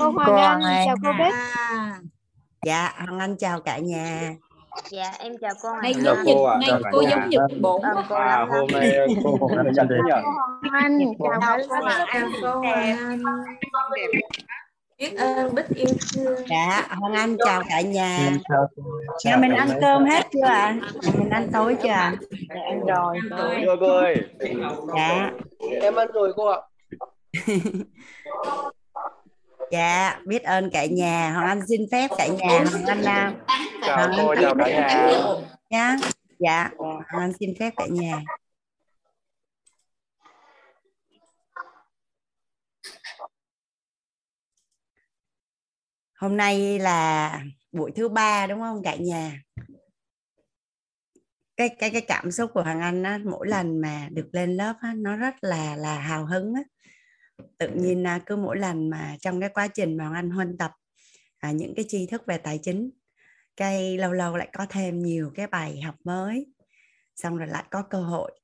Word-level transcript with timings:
cô 0.00 0.10
Hoàng 0.10 0.60
Anh, 0.62 0.86
chào 0.86 0.96
cô 1.04 1.12
Bích. 1.24 1.34
Dạ, 2.66 2.92
Hoàng 2.98 3.18
Anh 3.18 3.36
chào 3.36 3.60
cả 3.60 3.78
nhà. 3.78 4.34
Dạ 4.90 5.12
em 5.18 5.32
chào 5.40 5.50
cô 5.62 5.68
Hoàng 5.70 5.94
giống 6.04 6.16
Anh. 6.16 6.24
như 6.26 6.32
cô 6.34 6.44
ạ, 6.44 6.56
nay 6.60 6.68
chào 6.70 6.80
cả 6.84 6.90
cô 6.92 7.02
nhà. 7.02 7.08
giống 7.10 7.28
như 7.28 7.38
bổn 7.60 7.82
Vâng, 7.82 7.94
quá. 7.96 8.04
cô 8.08 8.14
À, 8.16 8.46
hôm 8.50 8.66
nay 8.72 8.92
cô 9.24 9.36
Hồng 9.40 9.56
Anh 9.56 9.72
chào 9.76 9.84
đến 9.84 10.00
nhỉ? 10.06 10.12
Hoàng 10.70 10.82
Anh, 10.82 10.98
chào 10.98 11.08
cô 11.18 11.66
cô 11.68 11.74
Hoàng 11.80 12.06
Anh. 12.06 12.30
cô 12.42 12.48
Hoàng 12.60 12.98
Anh 12.98 13.22
biết 14.98 15.16
ơn 15.18 15.54
biết 15.54 15.62
yêu 15.74 15.86
thương 16.14 16.34
Dạ, 16.50 16.86
Hoàng 17.00 17.14
Anh 17.14 17.36
chào 17.46 17.62
cả 17.68 17.80
nhà. 17.80 18.30
Cô. 18.48 18.82
Nhà 19.24 19.36
mình 19.36 19.52
ăn 19.54 19.68
cơm 19.80 20.04
hết 20.04 20.26
chưa 20.32 20.46
ạ? 20.46 20.76
Nhà 21.02 21.10
mình 21.18 21.30
ăn 21.30 21.48
tối 21.52 21.76
chưa 21.82 21.88
ạ? 21.88 22.14
Dạ, 22.48 22.54
ăn 22.70 22.80
rồi. 22.86 23.18
Rồi 23.66 23.76
cô 23.80 23.86
ơi, 23.86 24.16
Dạ. 24.96 25.30
em 25.82 25.94
ăn 25.94 26.08
rồi 26.14 26.32
cô 26.36 26.46
ạ 26.46 26.58
Dạ, 29.70 30.20
biết 30.26 30.42
ơn 30.42 30.70
cả 30.72 30.86
nhà. 30.86 31.32
Hoàng 31.32 31.48
Anh 31.48 31.60
xin 31.68 31.80
phép 31.92 32.10
cả 32.18 32.26
nhà. 32.26 32.64
Hoàng 32.70 32.86
Anh 32.86 33.02
à, 33.04 33.34
chào 33.86 34.08
cô, 34.16 34.34
chào 34.40 34.54
cả 34.58 34.68
nhà. 34.68 35.14
nhá. 35.70 35.96
Dạ, 36.38 36.70
Hoàng 36.78 37.04
Anh 37.08 37.32
xin 37.40 37.54
phép 37.58 37.72
cả 37.76 37.86
nhà. 37.90 38.22
Hôm 46.14 46.36
nay 46.36 46.78
là 46.78 47.40
buổi 47.72 47.92
thứ 47.96 48.08
ba 48.08 48.46
đúng 48.46 48.60
không 48.60 48.82
cả 48.84 48.96
nhà? 48.96 49.42
Cái 51.56 51.68
cái 51.78 51.90
cái 51.90 52.00
cảm 52.00 52.30
xúc 52.30 52.50
của 52.54 52.62
Hoàng 52.62 52.80
Anh 52.80 53.02
á, 53.02 53.18
mỗi 53.24 53.48
lần 53.48 53.80
mà 53.80 54.08
được 54.10 54.28
lên 54.32 54.56
lớp 54.56 54.74
á, 54.80 54.92
nó 54.96 55.16
rất 55.16 55.34
là 55.40 55.76
là 55.76 55.98
hào 55.98 56.26
hứng 56.26 56.54
á. 56.54 56.62
Tự 57.58 57.68
nhiên 57.68 58.06
à, 58.06 58.20
cứ 58.26 58.36
mỗi 58.36 58.58
lần 58.58 58.90
mà 58.90 59.16
trong 59.20 59.40
cái 59.40 59.48
quá 59.48 59.68
trình 59.68 59.96
mà 59.96 60.10
Anh 60.14 60.30
huân 60.30 60.58
tập 60.58 60.72
à, 61.38 61.52
những 61.52 61.74
cái 61.74 61.84
tri 61.88 62.06
thức 62.06 62.22
về 62.26 62.38
tài 62.38 62.58
chính 62.62 62.90
cái 63.56 63.98
lâu 63.98 64.12
lâu 64.12 64.36
lại 64.36 64.48
có 64.52 64.66
thêm 64.68 65.02
nhiều 65.02 65.32
cái 65.34 65.46
bài 65.46 65.80
học 65.80 65.94
mới 66.04 66.46
xong 67.16 67.36
rồi 67.36 67.48
lại 67.48 67.64
có 67.70 67.82
cơ 67.82 68.00
hội 68.02 68.40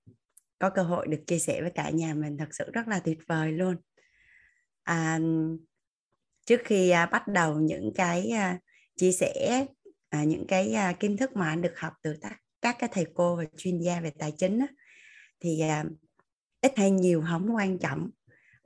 có 0.59 0.71
cơ 0.71 0.83
hội 0.83 1.07
được 1.07 1.23
chia 1.27 1.39
sẻ 1.39 1.63
với 1.63 1.71
cả 1.71 1.91
nhà 1.91 2.15
mình 2.15 2.39
thật 2.39 2.49
sự 2.51 2.65
rất 2.73 2.89
là 2.89 2.99
tuyệt 2.99 3.19
vời 3.29 3.53
luôn. 3.53 3.77
À, 4.83 5.21
trước 6.47 6.61
khi 6.65 6.91
à, 6.91 7.07
bắt 7.07 7.29
đầu 7.29 7.61
những 7.61 7.93
cái 7.95 8.31
à, 8.31 8.59
chia 8.97 9.13
sẻ 9.13 9.67
à, 10.09 10.25
những 10.25 10.47
cái 10.49 10.73
à, 10.73 10.93
kiến 10.93 11.17
thức 11.17 11.37
mà 11.37 11.49
anh 11.49 11.63
được 11.63 11.79
học 11.79 11.93
từ 12.03 12.15
các 12.21 12.37
các 12.61 12.77
cái 12.79 12.91
thầy 12.93 13.07
cô 13.15 13.37
và 13.37 13.45
chuyên 13.57 13.79
gia 13.79 14.01
về 14.01 14.11
tài 14.19 14.33
chính 14.39 14.59
á, 14.59 14.67
thì 15.41 15.61
à, 15.61 15.85
ít 16.61 16.73
hay 16.77 16.91
nhiều 16.91 17.25
không 17.31 17.55
quan 17.55 17.79
trọng 17.79 18.11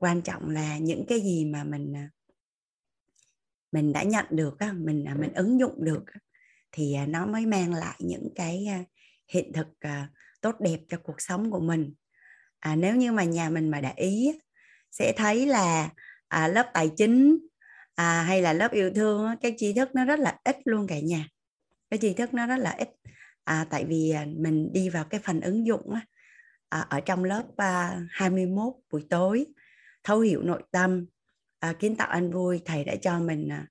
quan 0.01 0.23
trọng 0.23 0.51
là 0.51 0.79
những 0.79 1.05
cái 1.09 1.21
gì 1.21 1.45
mà 1.45 1.65
mình 1.65 1.97
à, 1.97 2.11
mình 3.73 3.93
đã 3.93 4.03
nhận 4.03 4.27
được 4.31 4.57
mình 4.75 5.05
à, 5.05 5.15
mình 5.15 5.33
ứng 5.35 5.61
dụng 5.61 5.85
được 5.85 6.05
thì 6.73 6.95
à, 6.95 7.07
nó 7.07 7.27
mới 7.27 7.47
mang 7.47 7.75
lại 7.75 7.97
những 7.99 8.29
cái 8.35 8.67
hiện 9.29 9.53
thực 9.53 9.67
tốt 10.41 10.61
đẹp 10.61 10.79
cho 10.89 10.99
cuộc 11.03 11.21
sống 11.21 11.51
của 11.51 11.61
mình. 11.61 11.95
À, 12.59 12.77
nếu 12.77 12.97
như 12.97 13.13
mà 13.13 13.25
nhà 13.25 13.51
mình 13.51 13.71
mà 13.71 13.81
để 13.81 13.93
ý 13.97 14.33
sẽ 14.91 15.13
thấy 15.17 15.47
là 15.47 15.91
à, 16.29 16.49
lớp 16.49 16.71
tài 16.75 16.91
chính 16.97 17.39
à, 17.95 18.23
hay 18.23 18.43
là 18.43 18.53
lớp 18.53 18.73
yêu 18.73 18.93
thương 18.95 19.37
cái 19.41 19.55
tri 19.59 19.73
thức 19.73 19.95
nó 19.95 20.05
rất 20.05 20.19
là 20.19 20.39
ít 20.45 20.57
luôn 20.65 20.87
cả 20.87 21.01
nhà. 21.01 21.29
Cái 21.91 21.99
tri 21.99 22.15
thức 22.15 22.35
nó 22.35 22.47
rất 22.47 22.57
là 22.57 22.71
ít. 22.71 22.89
À, 23.45 23.67
tại 23.71 23.85
vì 23.85 24.15
mình 24.37 24.73
đi 24.73 24.89
vào 24.89 25.05
cái 25.05 25.21
phần 25.25 25.41
ứng 25.41 25.67
dụng 25.67 25.93
á, 25.95 26.01
à, 26.69 26.81
ở 26.81 27.01
trong 27.01 27.25
lớp 27.25 27.45
à, 27.57 28.01
21 28.11 28.73
buổi 28.91 29.07
tối 29.11 29.47
thấu 30.05 30.21
hiểu 30.21 30.43
nội 30.43 30.63
tâm. 30.71 31.07
À, 31.61 31.73
kiến 31.73 31.97
tạo 31.97 32.09
an 32.09 32.33
vui 32.33 32.61
thầy 32.65 32.85
đã 32.85 32.95
cho 33.03 33.19
mình 33.19 33.49
à, 33.49 33.67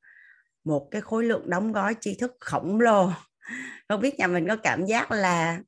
một 0.64 0.88
cái 0.92 1.02
khối 1.02 1.24
lượng 1.24 1.50
đóng 1.50 1.72
gói 1.72 1.96
tri 2.02 2.16
thức 2.16 2.38
khổng 2.40 2.80
lồ. 2.80 3.12
Không 3.90 4.02
biết 4.02 4.20
nhà 4.20 4.28
mình 4.28 4.48
có 4.48 4.56
cảm 4.56 4.86
giác 4.86 5.12
là 5.12 5.62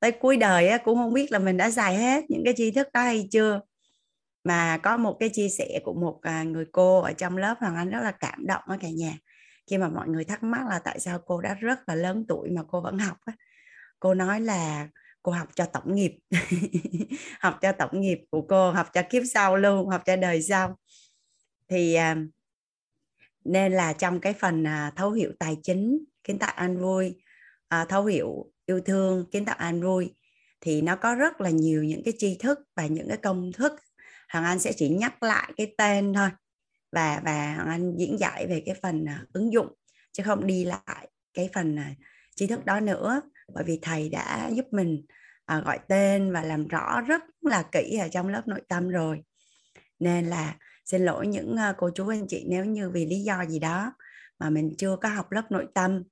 tới 0.00 0.12
cuối 0.12 0.36
đời 0.36 0.68
á, 0.68 0.78
cũng 0.78 0.96
không 0.96 1.12
biết 1.12 1.32
là 1.32 1.38
mình 1.38 1.56
đã 1.56 1.70
xài 1.70 1.96
hết 1.96 2.24
những 2.28 2.42
cái 2.44 2.54
tri 2.56 2.70
thức 2.70 2.88
đó 2.92 3.02
hay 3.02 3.28
chưa. 3.30 3.60
Mà 4.44 4.78
có 4.78 4.96
một 4.96 5.16
cái 5.20 5.28
chia 5.28 5.48
sẻ 5.48 5.80
của 5.84 5.94
một 5.94 6.18
à, 6.22 6.42
người 6.42 6.64
cô 6.72 7.00
ở 7.00 7.12
trong 7.12 7.36
lớp 7.36 7.54
hoàng 7.60 7.76
anh 7.76 7.90
rất 7.90 8.00
là 8.02 8.12
cảm 8.12 8.46
động 8.46 8.62
ở 8.66 8.76
cả 8.80 8.88
nhà. 8.90 9.12
Khi 9.70 9.78
mà 9.78 9.88
mọi 9.88 10.08
người 10.08 10.24
thắc 10.24 10.42
mắc 10.42 10.66
là 10.68 10.78
tại 10.78 11.00
sao 11.00 11.18
cô 11.26 11.40
đã 11.40 11.54
rất 11.54 11.78
là 11.88 11.94
lớn 11.94 12.24
tuổi 12.28 12.50
mà 12.50 12.62
cô 12.68 12.80
vẫn 12.80 12.98
học 12.98 13.16
á. 13.24 13.32
cô 14.00 14.14
nói 14.14 14.40
là 14.40 14.88
cô 15.22 15.32
học 15.32 15.48
cho 15.54 15.64
tổng 15.64 15.94
nghiệp. 15.94 16.18
Học 17.40 17.58
cho 17.62 17.72
tổng 17.72 18.00
nghiệp 18.00 18.18
của 18.30 18.42
cô, 18.48 18.70
học 18.70 18.88
cho 18.92 19.02
kiếp 19.10 19.22
sau 19.34 19.56
luôn, 19.56 19.88
học 19.88 20.02
cho 20.06 20.16
đời 20.16 20.42
sau. 20.42 20.78
Thì 21.68 21.94
à, 21.94 22.16
nên 23.44 23.72
là 23.72 23.92
trong 23.92 24.20
cái 24.20 24.32
phần 24.32 24.66
à, 24.66 24.92
thấu 24.96 25.10
hiểu 25.10 25.32
tài 25.38 25.56
chính, 25.62 26.04
kiến 26.24 26.38
tạo 26.38 26.52
an 26.56 26.78
vui 26.78 27.14
à, 27.68 27.84
thấu 27.84 28.04
hiểu 28.04 28.52
yêu 28.66 28.80
thương, 28.80 29.30
kiến 29.30 29.44
tạo 29.44 29.56
an 29.58 29.82
vui, 29.82 30.14
thì 30.60 30.82
nó 30.82 30.96
có 30.96 31.14
rất 31.14 31.40
là 31.40 31.50
nhiều 31.50 31.84
những 31.84 32.02
cái 32.04 32.14
tri 32.18 32.36
thức 32.38 32.58
và 32.76 32.86
những 32.86 33.08
cái 33.08 33.16
công 33.16 33.52
thức. 33.52 33.72
Hoàng 34.28 34.44
Anh 34.44 34.58
sẽ 34.58 34.72
chỉ 34.72 34.88
nhắc 34.88 35.22
lại 35.22 35.52
cái 35.56 35.74
tên 35.78 36.14
thôi 36.14 36.28
và 36.92 37.20
và 37.24 37.54
Hoàng 37.54 37.68
Anh 37.68 37.96
diễn 37.98 38.18
giải 38.18 38.46
về 38.46 38.62
cái 38.66 38.74
phần 38.82 39.06
ứng 39.32 39.52
dụng, 39.52 39.72
chứ 40.12 40.22
không 40.22 40.46
đi 40.46 40.64
lại 40.64 41.08
cái 41.34 41.50
phần 41.54 41.78
tri 42.36 42.46
thức 42.46 42.64
đó 42.64 42.80
nữa 42.80 43.20
bởi 43.54 43.64
vì 43.64 43.78
thầy 43.82 44.08
đã 44.08 44.50
giúp 44.52 44.66
mình 44.70 45.02
à, 45.44 45.60
gọi 45.60 45.78
tên 45.88 46.32
và 46.32 46.42
làm 46.42 46.68
rõ 46.68 47.00
rất 47.00 47.22
là 47.40 47.62
kỹ 47.72 47.98
ở 47.98 48.08
trong 48.08 48.28
lớp 48.28 48.48
nội 48.48 48.60
tâm 48.68 48.88
rồi. 48.88 49.22
Nên 49.98 50.26
là 50.26 50.56
xin 50.84 51.04
lỗi 51.04 51.26
những 51.26 51.56
à, 51.56 51.74
cô 51.78 51.90
chú 51.94 52.08
anh 52.08 52.26
chị 52.28 52.44
nếu 52.48 52.64
như 52.64 52.90
vì 52.90 53.06
lý 53.06 53.20
do 53.20 53.44
gì 53.44 53.58
đó 53.58 53.92
mà 54.38 54.50
mình 54.50 54.74
chưa 54.78 54.96
có 54.96 55.08
học 55.08 55.32
lớp 55.32 55.42
nội 55.50 55.66
tâm 55.74 56.02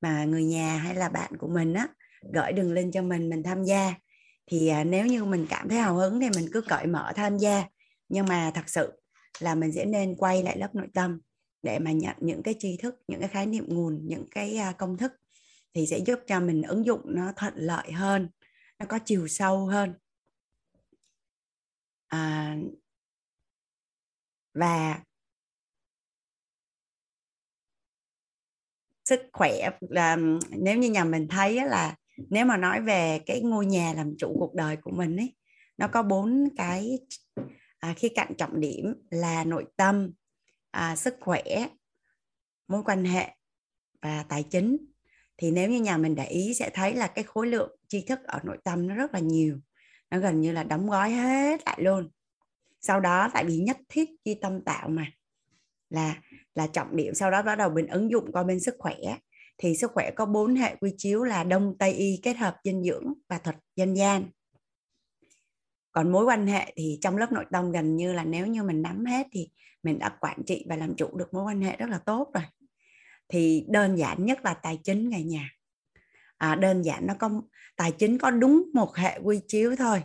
mà 0.00 0.24
người 0.24 0.44
nhà 0.44 0.76
hay 0.76 0.94
là 0.94 1.08
bạn 1.08 1.36
của 1.38 1.48
mình 1.48 1.74
á 1.74 1.88
gửi 2.32 2.52
đường 2.52 2.72
link 2.72 2.94
cho 2.94 3.02
mình 3.02 3.30
mình 3.30 3.42
tham 3.42 3.64
gia. 3.64 3.94
Thì 4.46 4.68
à, 4.68 4.84
nếu 4.84 5.06
như 5.06 5.24
mình 5.24 5.46
cảm 5.50 5.68
thấy 5.68 5.78
hào 5.78 5.94
hứng 5.94 6.20
thì 6.20 6.28
mình 6.36 6.48
cứ 6.52 6.60
cởi 6.60 6.86
mở 6.86 7.12
tham 7.16 7.38
gia. 7.38 7.64
Nhưng 8.08 8.26
mà 8.26 8.50
thật 8.54 8.68
sự 8.68 8.92
là 9.40 9.54
mình 9.54 9.72
sẽ 9.72 9.84
nên 9.84 10.16
quay 10.16 10.42
lại 10.42 10.58
lớp 10.58 10.74
nội 10.74 10.88
tâm 10.94 11.20
để 11.62 11.78
mà 11.78 11.92
nhận 11.92 12.16
những 12.20 12.42
cái 12.42 12.54
tri 12.58 12.76
thức 12.76 12.94
những 13.08 13.20
cái 13.20 13.28
khái 13.28 13.46
niệm 13.46 13.64
nguồn 13.68 14.00
những 14.04 14.26
cái 14.30 14.56
à, 14.56 14.72
công 14.72 14.96
thức 14.96 15.12
thì 15.78 15.86
sẽ 15.86 15.98
giúp 15.98 16.18
cho 16.26 16.40
mình 16.40 16.62
ứng 16.62 16.86
dụng 16.86 17.00
nó 17.04 17.32
thuận 17.36 17.54
lợi 17.56 17.92
hơn 17.92 18.28
nó 18.78 18.86
có 18.88 18.98
chiều 19.04 19.28
sâu 19.28 19.66
hơn. 19.66 19.94
À, 22.08 22.56
và 24.54 25.02
sức 29.04 29.20
khỏe 29.32 29.70
là 29.80 30.16
nếu 30.50 30.78
như 30.78 30.90
nhà 30.90 31.04
mình 31.04 31.28
thấy 31.28 31.54
là 31.54 31.96
nếu 32.16 32.44
mà 32.44 32.56
nói 32.56 32.80
về 32.82 33.20
cái 33.26 33.40
ngôi 33.40 33.66
nhà 33.66 33.92
làm 33.96 34.16
chủ 34.18 34.36
cuộc 34.38 34.54
đời 34.54 34.76
của 34.76 34.90
mình 34.90 35.16
ấy 35.16 35.36
nó 35.76 35.88
có 35.88 36.02
bốn 36.02 36.48
cái 36.56 36.98
à, 37.78 37.94
khía 37.96 38.08
cạnh 38.14 38.34
trọng 38.38 38.60
điểm 38.60 38.94
là 39.10 39.44
nội 39.44 39.64
tâm 39.76 40.12
à, 40.70 40.96
sức 40.96 41.14
khỏe 41.20 41.42
mối 42.68 42.82
quan 42.84 43.04
hệ 43.04 43.34
và 44.02 44.24
tài 44.28 44.42
chính 44.42 44.87
thì 45.38 45.50
nếu 45.50 45.70
như 45.70 45.80
nhà 45.80 45.96
mình 45.96 46.14
để 46.14 46.26
ý 46.26 46.54
sẽ 46.54 46.70
thấy 46.74 46.94
là 46.94 47.06
cái 47.06 47.24
khối 47.24 47.46
lượng 47.46 47.76
tri 47.88 48.00
thức 48.00 48.18
ở 48.24 48.38
nội 48.44 48.58
tâm 48.64 48.88
nó 48.88 48.94
rất 48.94 49.14
là 49.14 49.20
nhiều. 49.20 49.58
Nó 50.10 50.18
gần 50.18 50.40
như 50.40 50.52
là 50.52 50.64
đóng 50.64 50.90
gói 50.90 51.10
hết 51.10 51.60
lại 51.66 51.78
luôn. 51.82 52.10
Sau 52.80 53.00
đó 53.00 53.30
tại 53.34 53.44
vì 53.44 53.56
nhất 53.56 53.76
thiết 53.88 54.10
chi 54.24 54.34
tâm 54.34 54.60
tạo 54.64 54.88
mà. 54.88 55.06
Là 55.90 56.22
là 56.54 56.66
trọng 56.66 56.96
điểm. 56.96 57.14
Sau 57.14 57.30
đó 57.30 57.42
bắt 57.42 57.54
đầu 57.54 57.70
mình 57.70 57.86
ứng 57.86 58.10
dụng 58.10 58.32
qua 58.32 58.42
bên 58.42 58.60
sức 58.60 58.74
khỏe. 58.78 58.96
Thì 59.58 59.76
sức 59.76 59.90
khỏe 59.94 60.10
có 60.16 60.26
bốn 60.26 60.56
hệ 60.56 60.76
quy 60.80 60.94
chiếu 60.96 61.24
là 61.24 61.44
đông, 61.44 61.78
tây, 61.78 61.92
y, 61.92 62.20
kết 62.22 62.36
hợp 62.36 62.56
dinh 62.64 62.84
dưỡng 62.84 63.12
và 63.28 63.38
thuật 63.38 63.56
dân 63.76 63.94
gian. 63.94 64.24
Còn 65.92 66.12
mối 66.12 66.24
quan 66.24 66.46
hệ 66.46 66.72
thì 66.76 66.98
trong 67.02 67.16
lớp 67.16 67.32
nội 67.32 67.44
tâm 67.52 67.72
gần 67.72 67.96
như 67.96 68.12
là 68.12 68.24
nếu 68.24 68.46
như 68.46 68.62
mình 68.62 68.82
nắm 68.82 69.04
hết 69.04 69.26
thì 69.32 69.50
mình 69.82 69.98
đã 69.98 70.16
quản 70.20 70.42
trị 70.46 70.66
và 70.68 70.76
làm 70.76 70.94
chủ 70.96 71.16
được 71.16 71.34
mối 71.34 71.44
quan 71.44 71.60
hệ 71.60 71.76
rất 71.76 71.90
là 71.90 71.98
tốt 71.98 72.30
rồi 72.34 72.44
thì 73.28 73.64
đơn 73.68 73.96
giản 73.96 74.26
nhất 74.26 74.44
là 74.44 74.54
tài 74.54 74.80
chính 74.84 75.10
cả 75.10 75.18
nhà. 75.18 75.50
À, 76.38 76.54
đơn 76.54 76.82
giản 76.82 77.06
nó 77.06 77.14
có 77.18 77.30
tài 77.76 77.92
chính 77.92 78.18
có 78.18 78.30
đúng 78.30 78.70
một 78.74 78.96
hệ 78.96 79.18
quy 79.22 79.40
chiếu 79.48 79.76
thôi. 79.76 80.02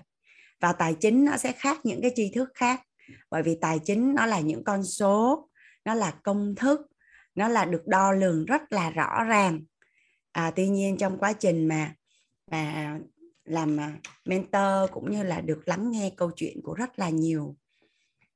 Và 0.60 0.74
tài 0.74 0.96
chính 1.00 1.25
nó 1.25 1.38
sẽ 1.38 1.52
khác 1.52 1.80
những 1.84 2.02
cái 2.02 2.12
tri 2.16 2.31
thức 2.36 2.50
khác. 2.56 2.81
Bởi 3.30 3.44
vì 3.44 3.58
tài 3.62 3.80
chính 3.80 4.16
nó 4.16 4.25
là 4.25 4.40
những 4.40 4.64
con 4.64 4.84
số 4.84 5.50
nó 5.86 5.94
là 5.94 6.12
công 6.24 6.56
thức 6.56 6.81
nó 7.36 7.48
là 7.48 7.66
được 7.66 7.88
đo 7.88 8.12
lường 8.12 8.46
rất 8.46 8.62
là 8.70 8.90
rõ 8.90 9.24
ràng. 9.24 9.62
À, 10.31 10.52
tuy 10.56 10.68
nhiên 10.68 10.98
trong 10.98 11.18
quá 11.18 11.34
trình 11.34 11.68
mà 11.68 11.96
mà 12.52 12.98
làm 13.46 13.80
à, 13.80 14.00
mentor 14.26 14.92
cũng 14.92 15.12
như 15.12 15.24
là 15.24 15.42
được 15.42 15.62
lắng 15.66 15.92
nghe 15.92 16.12
câu 16.18 16.31
chuyện 16.36 16.62
của 16.64 16.74
rất 16.74 17.00
là 17.00 17.10
nhiều 17.10 17.56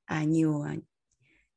à, 0.06 0.24
nhiều 0.24 0.62
à, 0.62 0.76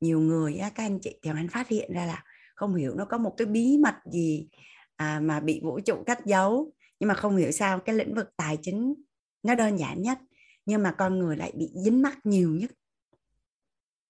nhiều 0.00 0.20
người 0.20 0.58
các 0.60 0.72
anh 0.76 0.98
chị 1.02 1.18
thì 1.22 1.30
anh 1.30 1.48
phát 1.48 1.68
hiện 1.68 1.92
ra 1.92 2.06
là 2.06 2.24
không 2.60 2.74
hiểu 2.74 2.94
nó 2.94 3.04
có 3.04 3.18
một 3.18 3.34
cái 3.36 3.46
bí 3.46 3.78
mật 3.78 3.94
gì 4.12 4.48
à, 4.96 5.20
mà 5.22 5.40
bị 5.40 5.60
vũ 5.64 5.80
trụ 5.80 6.02
cắt 6.06 6.26
giấu 6.26 6.72
nhưng 7.00 7.08
mà 7.08 7.14
không 7.14 7.36
hiểu 7.36 7.50
sao 7.50 7.78
cái 7.78 7.94
lĩnh 7.94 8.14
vực 8.14 8.28
tài 8.36 8.58
chính 8.62 8.94
nó 9.42 9.54
đơn 9.54 9.78
giản 9.78 10.02
nhất 10.02 10.18
nhưng 10.66 10.82
mà 10.82 10.94
con 10.98 11.18
người 11.18 11.36
lại 11.36 11.52
bị 11.54 11.70
dính 11.74 12.02
mắc 12.02 12.18
nhiều 12.24 12.50
nhất. 12.50 12.70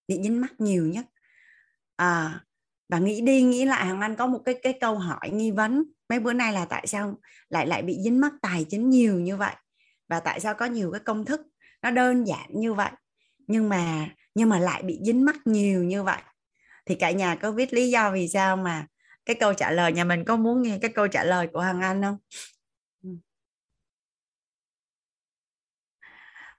Bị 0.08 0.22
dính 0.22 0.40
mắc 0.40 0.52
nhiều 0.58 0.86
nhất. 0.86 1.06
À, 1.96 2.44
và 2.88 2.98
nghĩ 2.98 3.20
đi 3.20 3.42
nghĩ 3.42 3.64
lại 3.64 3.86
hàng 3.86 4.00
anh 4.00 4.16
có 4.16 4.26
một 4.26 4.42
cái 4.44 4.54
cái 4.62 4.78
câu 4.80 4.98
hỏi 4.98 5.30
nghi 5.30 5.50
vấn. 5.50 5.84
Mấy 6.08 6.20
bữa 6.20 6.32
nay 6.32 6.52
là 6.52 6.64
tại 6.64 6.86
sao 6.86 7.18
lại 7.48 7.66
lại 7.66 7.82
bị 7.82 7.98
dính 8.04 8.20
mắc 8.20 8.32
tài 8.42 8.66
chính 8.68 8.90
nhiều 8.90 9.20
như 9.20 9.36
vậy? 9.36 9.54
Và 10.08 10.20
tại 10.20 10.40
sao 10.40 10.54
có 10.54 10.66
nhiều 10.66 10.92
cái 10.92 11.00
công 11.00 11.24
thức 11.24 11.40
nó 11.82 11.90
đơn 11.90 12.26
giản 12.26 12.50
như 12.50 12.74
vậy 12.74 12.90
nhưng 13.46 13.68
mà 13.68 14.08
nhưng 14.34 14.48
mà 14.48 14.58
lại 14.58 14.82
bị 14.82 15.00
dính 15.04 15.24
mắc 15.24 15.36
nhiều 15.44 15.84
như 15.84 16.02
vậy? 16.02 16.22
Thì 16.90 16.96
cả 16.96 17.10
nhà 17.10 17.34
có 17.34 17.52
biết 17.52 17.72
lý 17.72 17.90
do 17.90 18.10
vì 18.12 18.28
sao 18.28 18.56
mà 18.56 18.86
cái 19.26 19.36
câu 19.40 19.54
trả 19.54 19.70
lời 19.70 19.92
nhà 19.92 20.04
mình 20.04 20.24
có 20.24 20.36
muốn 20.36 20.62
nghe 20.62 20.78
cái 20.82 20.92
câu 20.94 21.08
trả 21.08 21.24
lời 21.24 21.48
của 21.52 21.60
Hằng 21.60 21.80
Anh 21.80 22.02
không? 22.02 22.16
Ừ. 23.02 23.10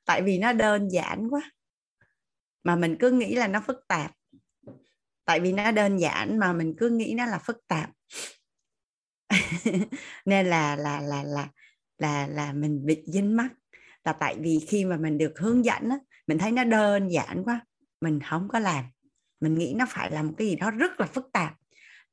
Tại 0.06 0.22
vì 0.22 0.38
nó 0.38 0.54
đơn 0.54 0.90
giản 0.92 1.28
quá 1.30 1.52
mà 2.64 2.76
mình 2.76 2.96
cứ 3.00 3.12
nghĩ 3.12 3.36
là 3.36 3.48
nó 3.48 3.62
phức 3.68 3.88
tạp. 3.88 4.12
Tại 5.26 5.40
vì 5.40 5.54
nó 5.54 5.72
đơn 5.72 5.98
giản 5.98 6.40
mà 6.40 6.54
mình 6.54 6.76
cứ 6.78 6.90
nghĩ 6.90 7.14
nó 7.18 7.26
là 7.26 7.40
phức 7.40 7.68
tạp. 7.68 7.90
Nên 10.26 10.46
là 10.46 10.76
là 10.76 11.02
là 11.02 11.24
là 11.24 11.48
là 11.98 12.28
là 12.28 12.54
mình 12.54 12.86
bị 12.86 13.04
dính 13.06 13.36
mắc 13.38 13.54
là 14.04 14.14
tại 14.14 14.36
vì 14.40 14.60
khi 14.68 14.86
mà 14.86 14.98
mình 14.98 15.18
được 15.18 15.40
hướng 15.40 15.66
dẫn 15.66 15.90
á, 15.90 15.98
mình 16.28 16.38
thấy 16.38 16.52
nó 16.52 16.64
đơn 16.64 17.12
giản 17.12 17.44
quá 17.44 17.66
mình 18.02 18.20
không 18.30 18.48
có 18.52 18.60
làm 18.60 18.86
mình 19.42 19.56
nghĩ 19.56 19.74
nó 19.78 19.86
phải 19.90 20.12
là 20.12 20.24
một 20.24 20.34
cái 20.38 20.48
gì 20.48 20.56
đó 20.56 20.72
rất 20.72 21.00
là 21.00 21.06
phức 21.06 21.26
tạp. 21.34 21.54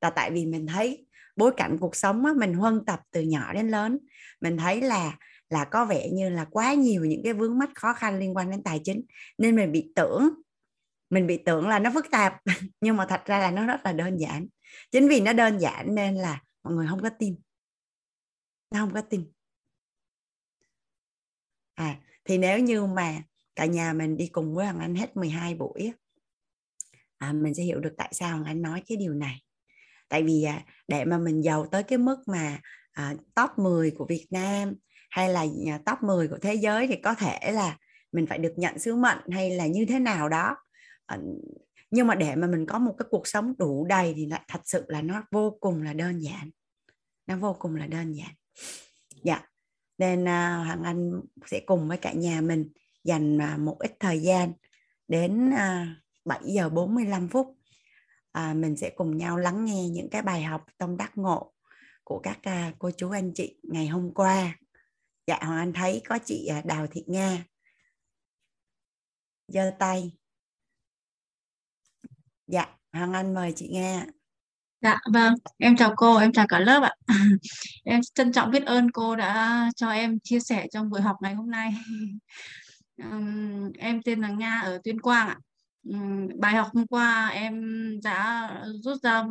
Là 0.00 0.10
tại 0.10 0.30
vì 0.30 0.46
mình 0.46 0.66
thấy 0.66 1.06
bối 1.36 1.52
cảnh 1.56 1.76
cuộc 1.80 1.96
sống 1.96 2.24
á, 2.24 2.32
mình 2.36 2.54
huân 2.54 2.84
tập 2.86 3.00
từ 3.10 3.20
nhỏ 3.20 3.52
đến 3.52 3.68
lớn 3.68 3.98
mình 4.40 4.56
thấy 4.56 4.80
là 4.80 5.16
là 5.50 5.64
có 5.64 5.84
vẻ 5.84 6.08
như 6.12 6.30
là 6.30 6.44
quá 6.50 6.74
nhiều 6.74 7.04
những 7.04 7.20
cái 7.24 7.32
vướng 7.32 7.58
mắc 7.58 7.70
khó 7.74 7.92
khăn 7.92 8.18
liên 8.18 8.36
quan 8.36 8.50
đến 8.50 8.62
tài 8.62 8.80
chính 8.84 9.02
nên 9.38 9.56
mình 9.56 9.72
bị 9.72 9.92
tưởng 9.94 10.28
mình 11.10 11.26
bị 11.26 11.38
tưởng 11.44 11.68
là 11.68 11.78
nó 11.78 11.90
phức 11.94 12.10
tạp. 12.10 12.34
Nhưng 12.80 12.96
mà 12.96 13.06
thật 13.08 13.22
ra 13.26 13.38
là 13.38 13.50
nó 13.50 13.66
rất 13.66 13.80
là 13.84 13.92
đơn 13.92 14.16
giản. 14.16 14.46
Chính 14.90 15.08
vì 15.08 15.20
nó 15.20 15.32
đơn 15.32 15.58
giản 15.58 15.94
nên 15.94 16.14
là 16.14 16.42
mọi 16.62 16.74
người 16.74 16.86
không 16.90 17.02
có 17.02 17.10
tin. 17.18 17.36
Nó 18.70 18.80
không 18.80 18.94
có 18.94 19.00
tin. 19.00 19.32
À 21.74 21.96
thì 22.24 22.38
nếu 22.38 22.58
như 22.58 22.86
mà 22.86 23.22
cả 23.56 23.66
nhà 23.66 23.92
mình 23.92 24.16
đi 24.16 24.26
cùng 24.26 24.54
với 24.54 24.66
Hoàng 24.66 24.78
Anh 24.78 24.94
hết 24.94 25.16
12 25.16 25.54
buổi 25.54 25.92
à, 27.18 27.32
mình 27.32 27.54
sẽ 27.54 27.62
hiểu 27.62 27.80
được 27.80 27.94
tại 27.96 28.08
sao 28.12 28.30
Hoàng 28.30 28.44
Anh 28.44 28.62
nói 28.62 28.82
cái 28.86 28.96
điều 28.96 29.14
này. 29.14 29.42
Tại 30.08 30.22
vì 30.22 30.42
à, 30.42 30.64
để 30.88 31.04
mà 31.04 31.18
mình 31.18 31.44
giàu 31.44 31.66
tới 31.66 31.82
cái 31.82 31.98
mức 31.98 32.16
mà 32.26 32.60
à, 32.92 33.14
top 33.34 33.50
10 33.56 33.90
của 33.90 34.06
Việt 34.06 34.26
Nam 34.30 34.74
hay 35.10 35.28
là 35.28 35.44
à, 35.66 35.78
top 35.86 36.02
10 36.02 36.28
của 36.28 36.38
thế 36.38 36.54
giới 36.54 36.86
thì 36.86 36.96
có 36.96 37.14
thể 37.14 37.52
là 37.52 37.76
mình 38.12 38.26
phải 38.26 38.38
được 38.38 38.52
nhận 38.56 38.78
sứ 38.78 38.96
mệnh 38.96 39.18
hay 39.30 39.50
là 39.50 39.66
như 39.66 39.84
thế 39.88 39.98
nào 39.98 40.28
đó. 40.28 40.56
À, 41.06 41.18
nhưng 41.90 42.06
mà 42.06 42.14
để 42.14 42.34
mà 42.34 42.46
mình 42.46 42.66
có 42.66 42.78
một 42.78 42.94
cái 42.98 43.06
cuộc 43.10 43.26
sống 43.26 43.54
đủ 43.58 43.86
đầy 43.88 44.14
thì 44.16 44.26
lại 44.26 44.40
thật 44.48 44.60
sự 44.64 44.84
là 44.88 45.02
nó 45.02 45.22
vô 45.30 45.58
cùng 45.60 45.82
là 45.82 45.92
đơn 45.92 46.22
giản. 46.22 46.50
Nó 47.26 47.36
vô 47.36 47.56
cùng 47.58 47.76
là 47.76 47.86
đơn 47.86 48.12
giản. 48.12 48.30
Dạ. 49.24 49.42
Nên 49.98 50.28
à, 50.28 50.56
hoàng 50.56 50.82
anh 50.82 51.20
sẽ 51.46 51.60
cùng 51.66 51.88
với 51.88 51.96
cả 51.96 52.12
nhà 52.12 52.40
mình 52.40 52.68
dành 53.04 53.36
uh, 53.36 53.60
một 53.60 53.76
ít 53.78 53.92
thời 54.00 54.20
gian 54.20 54.52
đến 55.08 55.50
à, 55.50 55.96
7 56.28 56.40
giờ 56.44 56.68
45 56.68 57.28
phút. 57.28 57.46
À, 58.32 58.54
mình 58.54 58.76
sẽ 58.76 58.90
cùng 58.96 59.16
nhau 59.16 59.36
lắng 59.36 59.64
nghe 59.64 59.88
những 59.88 60.10
cái 60.10 60.22
bài 60.22 60.42
học 60.42 60.64
tâm 60.78 60.96
đắc 60.96 61.12
ngộ 61.14 61.52
của 62.04 62.20
các 62.22 62.38
à, 62.42 62.72
cô 62.78 62.90
chú 62.96 63.10
anh 63.10 63.32
chị 63.34 63.58
ngày 63.62 63.86
hôm 63.86 64.14
qua. 64.14 64.58
Dạ 65.26 65.38
hoàng 65.42 65.58
anh 65.58 65.72
thấy 65.72 66.02
có 66.08 66.18
chị 66.24 66.46
à, 66.46 66.62
đào 66.64 66.86
thị 66.90 67.04
nga. 67.06 67.44
Giơ 69.48 69.70
tay. 69.78 70.12
Dạ 72.46 72.66
hoàng 72.92 73.12
anh 73.12 73.34
mời 73.34 73.52
chị 73.56 73.68
nga. 73.68 74.06
Dạ 74.80 74.98
vâng, 75.12 75.34
em 75.58 75.76
chào 75.76 75.94
cô, 75.96 76.16
em 76.16 76.32
chào 76.32 76.46
cả 76.48 76.60
lớp 76.60 76.82
ạ. 76.82 76.94
Em 77.84 78.00
trân 78.14 78.32
trọng 78.32 78.50
biết 78.50 78.66
ơn 78.66 78.90
cô 78.90 79.16
đã 79.16 79.70
cho 79.76 79.90
em 79.90 80.18
chia 80.24 80.40
sẻ 80.40 80.66
trong 80.72 80.90
buổi 80.90 81.00
học 81.00 81.16
ngày 81.22 81.34
hôm 81.34 81.50
nay. 81.50 81.74
em 83.78 84.02
tên 84.04 84.20
là 84.20 84.28
Nga 84.28 84.60
ở 84.60 84.80
Tuyên 84.84 85.00
Quang 85.00 85.28
ạ. 85.28 85.38
Ừ, 85.88 85.94
bài 86.38 86.54
học 86.54 86.68
hôm 86.74 86.86
qua 86.86 87.28
em 87.28 87.62
đã 88.04 88.50
rút 88.82 89.02
ra, 89.02 89.24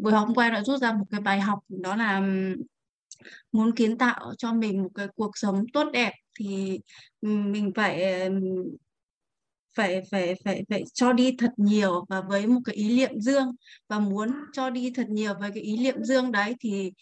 buổi 0.00 0.12
học 0.12 0.26
hôm 0.26 0.34
qua 0.34 0.46
em 0.46 0.52
đã 0.54 0.62
rút 0.64 0.80
ra 0.80 0.92
một 0.92 1.04
cái 1.10 1.20
bài 1.20 1.40
học, 1.40 1.58
đó 1.68 1.96
là 1.96 2.22
muốn 3.52 3.72
kiến 3.74 3.98
tạo 3.98 4.34
cho 4.38 4.52
mình 4.52 4.82
một 4.82 4.90
cái 4.94 5.06
cuộc 5.16 5.30
sống 5.34 5.64
tốt 5.72 5.90
đẹp 5.92 6.12
thì 6.38 6.80
mình 7.20 7.72
phải 7.74 8.02
phải 9.76 10.02
phải 10.10 10.34
phải 10.44 10.64
phải 10.70 10.84
cho 10.94 11.12
đi 11.12 11.36
thật 11.38 11.50
nhiều 11.56 12.04
và 12.08 12.20
với 12.20 12.46
một 12.46 12.60
cái 12.64 12.76
ý 12.76 12.96
niệm 12.96 13.20
dương. 13.20 13.50
Và 13.88 13.98
muốn 13.98 14.30
cho 14.52 14.70
đi 14.70 14.92
thật 14.94 15.06
nhiều 15.08 15.34
với 15.40 15.50
cái 15.54 15.62
ý 15.62 15.76
niệm 15.76 16.04
dương 16.04 16.32
đấy 16.32 16.54
thì 16.60 16.92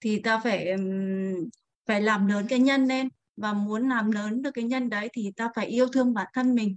thì 0.00 0.20
ta 0.20 0.38
phải 0.44 0.66
phải 1.86 2.02
làm 2.02 2.26
lớn 2.26 2.46
cái 2.48 2.58
nhân 2.58 2.86
lên. 2.86 3.08
Và 3.36 3.52
muốn 3.52 3.88
làm 3.88 4.10
lớn 4.10 4.42
được 4.42 4.50
cái 4.54 4.64
nhân 4.64 4.90
đấy 4.90 5.08
thì 5.12 5.30
ta 5.36 5.48
phải 5.56 5.66
yêu 5.66 5.86
thương 5.86 6.14
bản 6.14 6.26
thân 6.34 6.54
mình 6.54 6.76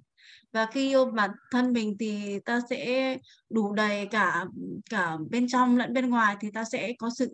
và 0.51 0.65
khi 0.65 0.89
yêu 0.89 1.05
bản 1.05 1.29
thân 1.51 1.73
mình 1.73 1.95
thì 1.99 2.39
ta 2.45 2.59
sẽ 2.69 3.17
đủ 3.49 3.73
đầy 3.73 4.05
cả 4.05 4.45
cả 4.89 5.17
bên 5.29 5.47
trong 5.47 5.77
lẫn 5.77 5.93
bên 5.93 6.09
ngoài 6.09 6.35
thì 6.41 6.51
ta 6.53 6.63
sẽ 6.63 6.93
có 6.99 7.09
sự 7.17 7.29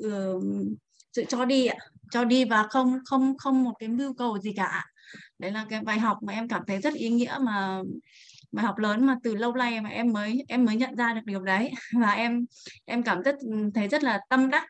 sự 1.14 1.26
cho 1.28 1.46
đi 1.46 1.66
ạ. 1.66 1.78
Cho 2.12 2.24
đi 2.24 2.46
và 2.46 2.64
không 2.70 3.00
không 3.06 3.38
không 3.38 3.64
một 3.64 3.74
cái 3.80 3.90
mưu 3.90 4.14
cầu 4.14 4.40
gì 4.40 4.54
cả. 4.56 4.86
Đấy 5.40 5.52
là 5.52 5.66
cái 5.70 5.82
bài 5.82 6.00
học 6.00 6.18
mà 6.22 6.34
em 6.34 6.48
cảm 6.48 6.62
thấy 6.68 6.82
rất 6.82 6.94
ý 6.94 7.10
nghĩa 7.10 7.38
mà 7.42 7.82
bài 8.52 8.66
học 8.66 8.78
lớn 8.78 9.06
mà 9.06 9.16
từ 9.24 9.36
lâu 9.36 9.54
nay 9.54 9.82
mà 9.82 9.90
em 9.90 10.14
mới 10.14 10.44
em 10.48 10.66
mới 10.66 10.76
nhận 10.76 10.96
ra 10.96 11.14
được 11.14 11.22
điều 11.26 11.44
đấy. 11.44 11.72
Và 12.02 12.12
em 12.12 12.46
em 12.86 13.04
cảm 13.04 13.22
rất 13.22 13.36
thấy 13.76 13.88
rất 13.88 14.04
là 14.04 14.20
tâm 14.30 14.50
đắc. 14.50 14.66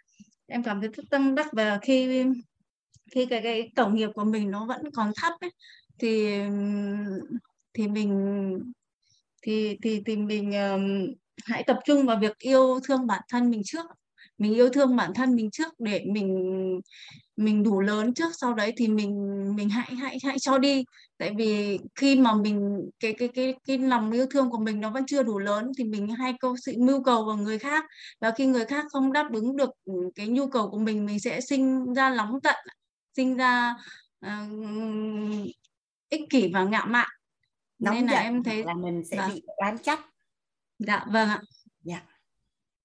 Em 0.47 0.63
cảm 0.63 0.81
thấy 0.81 0.89
rất 0.93 1.03
tâm 1.09 1.35
đắc 1.35 1.47
và 1.53 1.79
khi 1.81 2.23
khi 3.11 3.25
cái 3.25 3.41
cái 3.41 3.71
tổng 3.75 3.95
nghiệp 3.95 4.09
của 4.15 4.23
mình 4.23 4.51
nó 4.51 4.65
vẫn 4.65 4.81
còn 4.93 5.11
thấp 5.15 5.33
ấy, 5.41 5.51
thì 5.99 6.39
thì 7.73 7.87
mình 7.87 8.11
thì 9.41 9.77
thì 9.83 10.01
thì 10.05 10.15
mình 10.17 10.51
um, 10.51 11.13
hãy 11.45 11.63
tập 11.63 11.79
trung 11.85 12.05
vào 12.05 12.17
việc 12.21 12.37
yêu 12.37 12.79
thương 12.83 13.07
bản 13.07 13.21
thân 13.29 13.49
mình 13.49 13.61
trước. 13.65 13.85
Mình 14.37 14.53
yêu 14.53 14.69
thương 14.69 14.95
bản 14.95 15.13
thân 15.13 15.35
mình 15.35 15.51
trước 15.51 15.79
để 15.79 16.03
mình 16.13 16.29
mình 17.35 17.63
đủ 17.63 17.81
lớn 17.81 18.13
trước 18.13 18.31
sau 18.41 18.53
đấy 18.53 18.73
thì 18.77 18.87
mình 18.87 19.11
mình 19.55 19.69
hãy 19.69 19.95
hãy 19.95 20.17
hãy 20.23 20.39
cho 20.39 20.57
đi. 20.57 20.83
Tại 21.17 21.31
vì 21.37 21.79
khi 21.95 22.15
mà 22.15 22.33
mình 22.33 22.89
cái 22.99 23.13
cái 23.13 23.27
cái 23.27 23.53
cái 23.67 23.77
lòng 23.77 24.11
yêu 24.11 24.25
thương 24.31 24.49
của 24.49 24.59
mình 24.59 24.79
nó 24.79 24.89
vẫn 24.91 25.05
chưa 25.07 25.23
đủ 25.23 25.39
lớn 25.39 25.71
thì 25.77 25.83
mình 25.83 26.07
hay 26.07 26.33
câu 26.39 26.55
sự 26.65 26.73
mưu 26.77 27.03
cầu 27.03 27.25
vào 27.25 27.37
người 27.37 27.59
khác. 27.59 27.85
Và 28.21 28.31
khi 28.31 28.45
người 28.45 28.65
khác 28.65 28.85
không 28.91 29.13
đáp 29.13 29.29
ứng 29.33 29.55
được 29.55 29.69
ừ, 29.85 29.93
cái 30.15 30.27
nhu 30.27 30.47
cầu 30.47 30.69
của 30.69 30.79
mình 30.79 31.05
mình 31.05 31.19
sẽ 31.19 31.41
sinh 31.41 31.93
ra 31.93 32.09
nóng 32.15 32.41
tận 32.43 32.55
sinh 33.15 33.37
ra 33.37 33.75
uh, 34.25 35.47
ích 36.09 36.21
kỷ 36.29 36.51
và 36.53 36.63
ngạo 36.63 36.85
mạn 36.87 37.09
nóng 37.79 37.95
nên 37.95 38.05
là 38.05 38.11
giận 38.11 38.23
em 38.23 38.43
thấy 38.43 38.63
là 38.63 38.73
mình 38.73 39.01
sẽ 39.05 39.17
vâng. 39.17 39.31
bị 39.33 39.41
đoán 39.61 39.77
trách. 39.77 39.99
Dạ 40.79 41.05
vâng 41.11 41.29
ạ. 41.29 41.41
Dạ. 41.83 42.01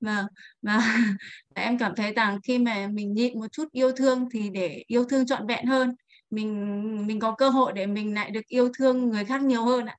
Vâng 0.00 0.26
và 0.62 0.78
em 1.54 1.78
cảm 1.78 1.92
thấy 1.96 2.12
rằng 2.12 2.38
khi 2.42 2.58
mà 2.58 2.88
mình 2.92 3.14
nhịn 3.14 3.38
một 3.40 3.52
chút 3.52 3.72
yêu 3.72 3.92
thương 3.92 4.28
thì 4.32 4.50
để 4.50 4.84
yêu 4.86 5.04
thương 5.04 5.26
trọn 5.26 5.46
vẹn 5.46 5.66
hơn. 5.66 5.94
Mình 6.30 7.06
mình 7.06 7.20
có 7.20 7.34
cơ 7.38 7.48
hội 7.48 7.72
để 7.72 7.86
mình 7.86 8.14
lại 8.14 8.30
được 8.30 8.46
yêu 8.48 8.68
thương 8.78 9.08
người 9.08 9.24
khác 9.24 9.42
nhiều 9.42 9.64
hơn 9.64 9.86
ạ. 9.86 9.96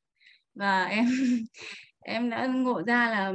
Và 0.55 0.85
em 0.85 1.05
em 1.99 2.29
đã 2.29 2.45
ngộ 2.47 2.83
ra 2.83 3.09
là 3.09 3.33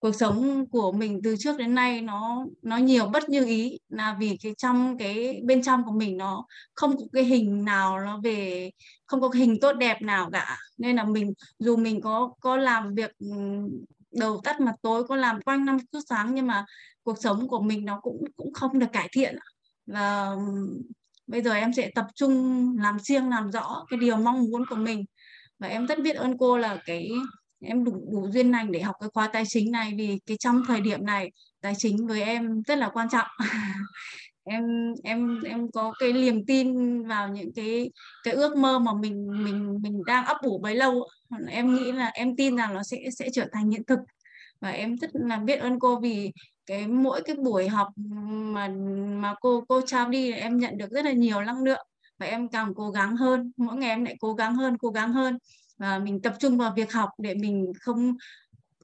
cuộc 0.00 0.12
sống 0.14 0.66
của 0.70 0.92
mình 0.92 1.20
từ 1.24 1.36
trước 1.38 1.58
đến 1.58 1.74
nay 1.74 2.00
nó 2.02 2.44
nó 2.62 2.76
nhiều 2.76 3.06
bất 3.06 3.28
như 3.28 3.44
ý 3.44 3.78
là 3.88 4.16
vì 4.20 4.36
cái 4.42 4.54
trong 4.58 4.98
cái, 4.98 5.40
bên 5.44 5.62
trong 5.62 5.84
của 5.84 5.92
mình 5.92 6.16
nó 6.16 6.46
không 6.74 6.96
có 6.98 7.04
cái 7.12 7.24
hình 7.24 7.64
nào 7.64 8.00
nó 8.00 8.20
về, 8.24 8.70
không 9.06 9.20
có 9.20 9.28
cái 9.28 9.42
hình 9.42 9.60
tốt 9.60 9.72
đẹp 9.72 10.02
nào 10.02 10.30
cả. 10.32 10.56
Nên 10.78 10.96
là 10.96 11.04
mình, 11.04 11.32
dù 11.58 11.76
mình 11.76 12.00
có 12.00 12.32
có 12.40 12.56
làm 12.56 12.94
việc 12.94 13.10
ừ, 13.18 13.26
đầu 14.12 14.40
tắt 14.44 14.60
mặt 14.60 14.74
tối, 14.82 15.04
có 15.04 15.16
làm 15.16 15.42
quanh 15.42 15.64
năm 15.64 15.76
suốt 15.92 16.00
sáng 16.08 16.34
nhưng 16.34 16.46
mà 16.46 16.64
cuộc 17.02 17.18
sống 17.22 17.48
của 17.48 17.60
mình 17.60 17.84
nó 17.84 18.00
cũng 18.00 18.24
cũng 18.36 18.52
không 18.52 18.78
được 18.78 18.86
cải 18.92 19.08
thiện. 19.12 19.36
Và 19.86 20.26
ừ, 20.30 20.38
bây 21.26 21.42
giờ 21.42 21.52
em 21.52 21.72
sẽ 21.72 21.90
tập 21.94 22.06
trung 22.14 22.32
làm 22.78 22.98
riêng, 22.98 23.30
làm 23.30 23.52
rõ 23.52 23.84
cái 23.90 23.98
điều 23.98 24.16
mong 24.16 24.44
muốn 24.50 24.64
của 24.70 24.76
mình. 24.76 25.04
Và 25.58 25.68
em 25.68 25.86
rất 25.86 25.98
biết 26.02 26.16
ơn 26.16 26.38
cô 26.38 26.58
là 26.58 26.78
cái 26.86 27.10
em 27.60 27.84
đủ 27.84 27.92
đủ 28.12 28.28
duyên 28.30 28.50
lành 28.50 28.72
để 28.72 28.80
học 28.80 28.96
cái 29.00 29.08
khóa 29.14 29.28
tài 29.32 29.44
chính 29.46 29.70
này 29.70 29.92
vì 29.98 30.18
cái 30.26 30.36
trong 30.36 30.62
thời 30.68 30.80
điểm 30.80 31.04
này 31.06 31.30
tài 31.60 31.74
chính 31.78 32.06
với 32.06 32.22
em 32.22 32.62
rất 32.62 32.78
là 32.78 32.88
quan 32.88 33.08
trọng. 33.08 33.26
Em 34.44 34.64
em 35.04 35.40
em 35.44 35.70
có 35.72 35.92
cái 35.98 36.12
niềm 36.12 36.46
tin 36.46 36.76
vào 37.02 37.28
những 37.28 37.52
cái 37.54 37.90
cái 38.24 38.34
ước 38.34 38.56
mơ 38.56 38.78
mà 38.78 38.92
mình 38.94 39.26
mình 39.44 39.78
mình 39.82 40.02
đang 40.06 40.24
ấp 40.26 40.36
ủ 40.42 40.58
bấy 40.58 40.74
lâu. 40.74 41.08
Em 41.48 41.74
nghĩ 41.74 41.92
là 41.92 42.06
em 42.14 42.36
tin 42.36 42.56
rằng 42.56 42.74
nó 42.74 42.82
sẽ 42.82 42.98
sẽ 43.18 43.28
trở 43.32 43.46
thành 43.52 43.70
hiện 43.70 43.84
thực. 43.86 43.98
Và 44.60 44.70
em 44.70 44.96
rất 44.96 45.10
là 45.14 45.36
biết 45.38 45.56
ơn 45.56 45.78
cô 45.80 46.00
vì 46.00 46.32
cái 46.66 46.88
mỗi 46.88 47.22
cái 47.24 47.36
buổi 47.36 47.68
học 47.68 47.88
mà 48.54 48.68
mà 49.20 49.34
cô 49.40 49.64
cô 49.68 49.80
trao 49.86 50.08
đi 50.08 50.32
em 50.32 50.58
nhận 50.58 50.78
được 50.78 50.90
rất 50.90 51.04
là 51.04 51.12
nhiều 51.12 51.42
năng 51.42 51.62
lượng 51.62 51.86
và 52.18 52.26
em 52.26 52.48
càng 52.48 52.72
cố 52.76 52.90
gắng 52.90 53.16
hơn. 53.16 53.52
Mỗi 53.56 53.76
ngày 53.76 53.90
em 53.90 54.04
lại 54.04 54.16
cố 54.20 54.34
gắng 54.34 54.54
hơn, 54.54 54.78
cố 54.78 54.90
gắng 54.90 55.12
hơn 55.12 55.38
và 55.80 55.98
mình 55.98 56.22
tập 56.22 56.34
trung 56.38 56.58
vào 56.58 56.72
việc 56.76 56.92
học 56.92 57.10
để 57.18 57.34
mình 57.34 57.72
không 57.80 58.16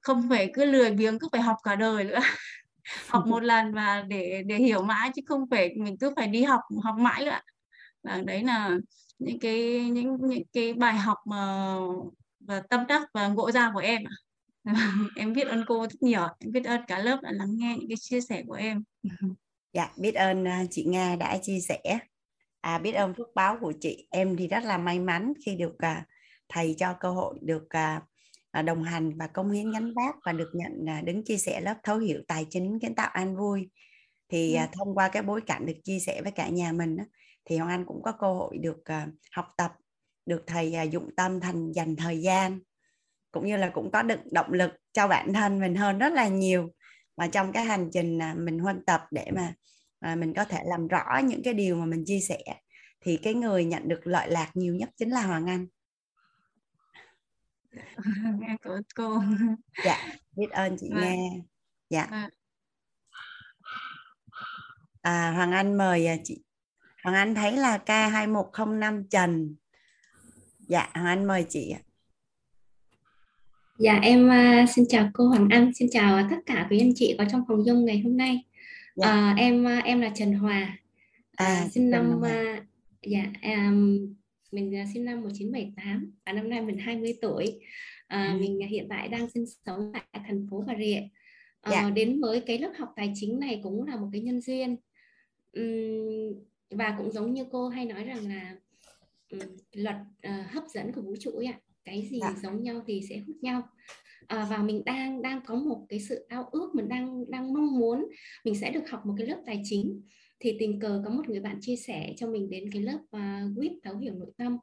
không 0.03 0.29
phải 0.29 0.51
cứ 0.55 0.65
lười 0.65 0.91
biếng 0.91 1.19
cứ 1.19 1.29
phải 1.33 1.41
học 1.41 1.57
cả 1.63 1.77
đời 1.77 2.05
nữa. 2.05 2.19
Học 3.09 3.27
một 3.27 3.43
lần 3.43 3.75
và 3.75 4.05
để 4.09 4.43
để 4.47 4.57
hiểu 4.57 4.83
mãi 4.83 5.11
chứ 5.15 5.23
không 5.27 5.45
phải 5.51 5.75
mình 5.77 5.97
cứ 5.99 6.13
phải 6.17 6.29
đi 6.29 6.43
học 6.43 6.61
học 6.83 6.97
mãi 6.99 7.25
nữa. 7.25 7.39
Và 8.03 8.23
đấy 8.27 8.43
là 8.45 8.71
những 9.19 9.39
cái 9.39 9.91
những 9.91 10.17
những 10.21 10.43
cái 10.53 10.75
bài 10.75 10.97
học 10.97 11.19
mà 11.27 11.75
và 12.41 12.63
tâm 12.71 12.87
đắc 12.87 13.03
và 13.15 13.29
ngộ 13.29 13.51
ra 13.51 13.71
của 13.75 13.81
em 13.81 14.03
em 15.17 15.33
biết 15.33 15.47
ơn 15.47 15.65
cô 15.67 15.83
rất 15.83 16.03
nhiều 16.03 16.23
em 16.39 16.53
biết 16.53 16.65
ơn 16.65 16.81
cả 16.87 16.99
lớp 16.99 17.19
đã 17.23 17.31
lắng 17.33 17.57
nghe 17.57 17.77
những 17.79 17.89
cái 17.89 17.97
chia 18.01 18.21
sẻ 18.21 18.43
của 18.47 18.55
em. 18.55 18.85
Dạ 19.73 19.93
biết 19.97 20.15
ơn 20.15 20.49
à, 20.49 20.65
chị 20.71 20.85
Nga 20.85 21.17
đã 21.17 21.39
chia 21.43 21.61
sẻ. 21.61 21.99
À 22.61 22.79
biết 22.79 22.93
ơn 22.93 23.15
phước 23.15 23.35
báo 23.35 23.59
của 23.61 23.73
chị. 23.81 24.07
Em 24.11 24.37
thì 24.37 24.49
rất 24.49 24.65
là 24.65 24.79
may 24.79 25.01
mắn 25.01 25.33
khi 25.47 25.55
được 25.55 25.79
à, 25.79 26.07
thầy 26.49 26.75
cho 26.79 26.95
cơ 27.01 27.11
hội 27.11 27.39
được 27.43 27.67
à, 27.69 28.03
à, 28.51 28.63
đồng 28.63 28.83
hành 28.83 29.19
và 29.19 29.27
công 29.27 29.51
hiến 29.51 29.73
gánh 29.73 29.93
vác 29.95 30.15
và 30.27 30.33
được 30.33 30.51
nhận 30.55 30.89
à, 30.89 31.01
đứng 31.01 31.25
chia 31.25 31.37
sẻ 31.37 31.61
lớp 31.61 31.75
thấu 31.83 31.99
hiểu 31.99 32.21
tài 32.29 32.47
chính 32.51 32.79
kiến 32.81 32.95
tạo 32.95 33.11
an 33.13 33.37
vui. 33.37 33.71
Thì 34.29 34.55
Ừ. 34.57 34.67
thông 34.73 34.95
qua 34.95 35.09
cái 35.09 35.23
bối 35.23 35.41
cảnh 35.41 35.67
được 35.67 35.77
chia 35.85 35.99
sẻ 35.99 36.23
với 36.23 36.33
cả 36.33 36.49
nhà 36.49 36.73
mình 36.73 36.97
thì 37.45 37.57
Hoàng 37.57 37.71
Anh 37.71 37.85
cũng 37.87 38.03
có 38.03 38.13
cơ 38.13 38.27
hội 38.27 38.59
được 38.59 38.85
à, 38.85 39.09
học 39.33 39.47
tập 39.57 39.73
được 40.27 40.45
thầy 40.47 40.75
dụng 40.91 41.11
tâm 41.17 41.41
thành 41.41 41.73
dành 41.73 41.97
thời 41.97 42.23
gian 42.23 42.61
cũng 43.33 43.47
như 43.47 43.57
là 43.57 43.71
cũng 43.75 43.91
có 43.93 44.03
được 44.03 44.21
động 44.33 44.53
lực 44.53 44.71
cho 44.93 45.09
bản 45.09 45.33
thân 45.33 45.61
mình 45.61 45.75
hơn 45.75 45.99
rất 45.99 46.13
là 46.13 46.29
nhiều. 46.29 46.71
Mà 47.17 47.27
trong 47.27 47.53
cái 47.53 47.65
hành 47.65 47.91
trình 47.93 48.19
mình 48.37 48.59
huân 48.59 48.85
tập 48.85 49.01
để 49.11 49.31
mà 49.35 49.55
mình 50.15 50.35
có 50.35 50.45
thể 50.45 50.63
làm 50.65 50.89
rõ 50.89 51.21
những 51.25 51.43
cái 51.43 51.55
điều 51.55 51.77
mà 51.77 51.87
mình 51.87 52.05
chia 52.07 52.21
sẻ 52.21 52.39
thì 53.01 53.17
cái 53.17 53.35
người 53.35 53.65
nhận 53.65 53.89
được 53.89 54.07
lợi 54.07 54.31
lạc 54.31 54.51
nhiều 54.55 54.75
nhất 54.75 54.91
chính 54.97 55.11
là 55.11 55.23
Hoàng 55.23 55.47
Anh 55.47 55.67
cảm 58.63 58.73
ơn 58.73 58.83
cô 58.95 59.23
dạ 59.85 59.99
biết 60.37 60.51
ơn 60.51 60.77
chị 60.81 60.87
Vâng. 60.91 61.01
Nga 61.01 61.15
dạ 61.91 62.07
Vâng. 62.11 62.31
à, 65.03 65.31
Hoàng 65.37 65.53
Anh 65.53 65.79
mời 65.79 66.07
à, 66.07 66.17
chị 66.25 66.43
Hoàng 67.05 67.17
Anh 67.17 67.35
thấy 67.35 67.53
là 67.57 67.79
K2105 67.87 69.05
Trần 69.11 69.57
dạ 70.69 70.89
Hoàng 70.95 71.07
Anh 71.07 71.25
mời 71.27 71.47
chị 71.49 71.71
ạ. 71.71 71.81
Dạ 73.79 73.99
em 74.03 74.29
à, 74.31 74.67
xin 74.75 74.85
chào 74.89 75.11
cô 75.15 75.29
Hoàng 75.29 75.49
Anh, 75.51 75.75
xin 75.75 75.89
chào 75.93 76.27
tất 76.31 76.37
cả 76.47 76.67
quý 76.71 76.79
anh 76.81 76.93
chị 76.95 77.15
có 77.19 77.25
trong 77.31 77.43
phòng 77.49 77.59
Zoom 77.59 77.85
ngày 77.85 78.01
hôm 78.05 78.17
nay. 78.17 78.45
Dạ. 78.97 79.07
À, 79.11 79.35
em 79.37 79.67
à, 79.67 79.81
em 79.85 80.01
là 80.01 80.11
Trần 80.15 80.33
Hòa, 80.33 80.79
à, 81.37 81.47
À, 81.47 81.69
sinh 81.75 81.91
năm 81.91 82.21
à, 82.25 82.61
dạ 83.07 83.25
em, 83.41 83.99
mình 84.53 84.77
à, 84.77 84.85
sinh 84.95 85.05
năm 85.05 85.21
1978 85.23 86.13
và 86.27 86.33
năm 86.33 86.49
nay 86.51 86.63
mình 86.63 86.79
20 86.79 87.19
tuổi. 87.23 87.61
À, 88.07 88.33
Ừ. 88.33 88.41
Mình 88.41 88.59
hiện 88.71 88.87
tại 88.91 89.09
đang 89.09 89.31
sinh 89.31 89.45
sống 89.67 89.91
tại 89.93 90.03
thành 90.27 90.47
phố 90.51 90.65
Bà 90.67 90.75
Rịa. 90.79 91.01
À, 91.61 91.71
Dạ. 91.73 91.91
Đến 91.91 92.21
với 92.21 92.41
cái 92.41 92.59
lớp 92.59 92.73
học 92.79 92.89
tài 92.97 93.13
chính 93.15 93.39
này 93.41 93.61
cũng 93.63 93.87
là 93.87 93.97
một 93.97 94.09
cái 94.13 94.21
nhân 94.21 94.41
duyên. 94.41 94.77
Ừm, 95.53 96.35
và 96.71 96.95
cũng 96.99 97.13
giống 97.13 97.35
như 97.35 97.45
cô 97.53 97.69
hay 97.69 97.85
nói 97.85 98.05
rằng 98.05 98.29
là 98.29 98.57
ừm, 99.31 99.41
luật 99.73 99.97
à, 100.21 100.49
hấp 100.53 100.65
dẫn 100.75 100.93
của 100.93 101.03
vũ 101.03 101.15
trụ 101.21 101.31
ấy 101.31 101.47
ạ. 101.47 101.61
Cái 101.85 102.09
gì 102.11 102.19
Dạ. 102.21 102.35
giống 102.43 102.63
nhau 102.63 102.83
thì 102.87 103.01
sẽ 103.09 103.19
hút 103.27 103.37
nhau 103.43 103.63
à, 104.27 104.47
và 104.51 104.59
mình 104.63 104.83
đang 104.85 105.23
đang 105.23 105.41
có 105.47 105.55
một 105.55 105.87
cái 105.89 106.01
sự 106.01 106.27
ao 106.29 106.49
ước 106.53 106.71
mình 106.75 106.89
đang 106.89 107.31
đang 107.31 107.53
mong 107.53 107.79
muốn 107.79 108.07
mình 108.45 108.55
sẽ 108.55 108.71
được 108.71 108.91
học 108.91 109.07
một 109.07 109.15
cái 109.19 109.27
lớp 109.27 109.43
tài 109.47 109.61
chính 109.65 110.03
thì 110.41 110.57
tình 110.59 110.81
cờ 110.81 111.03
có 111.05 111.11
một 111.11 111.29
người 111.29 111.41
bạn 111.41 111.59
chia 111.61 111.77
sẻ 111.77 112.15
cho 112.17 112.27
mình 112.27 112.51
đến 112.51 112.71
cái 112.73 112.83
lớp 112.83 112.99
à, 113.11 113.47
uh, 113.51 113.59
WIP 113.59 113.79
thấu 113.83 113.97
hiểu 113.97 114.15
nội 114.15 114.33
tâm 114.37 114.55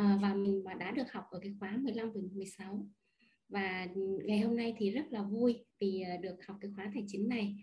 uh, 0.00 0.22
và 0.22 0.34
mình 0.34 0.64
mà 0.64 0.74
đã 0.74 0.90
được 0.90 1.12
học 1.12 1.24
ở 1.30 1.38
cái 1.42 1.54
khóa 1.60 1.76
15 1.82 2.12
và 2.12 2.20
16 2.32 2.86
và 3.48 3.86
ngày 4.24 4.40
hôm 4.40 4.56
nay 4.56 4.74
thì 4.78 4.90
rất 4.90 5.04
là 5.10 5.22
vui 5.22 5.64
vì 5.80 6.00
à, 6.00 6.16
được 6.16 6.36
học 6.46 6.56
cái 6.60 6.70
khóa 6.76 6.90
tài 6.94 7.04
chính 7.06 7.28
này. 7.28 7.56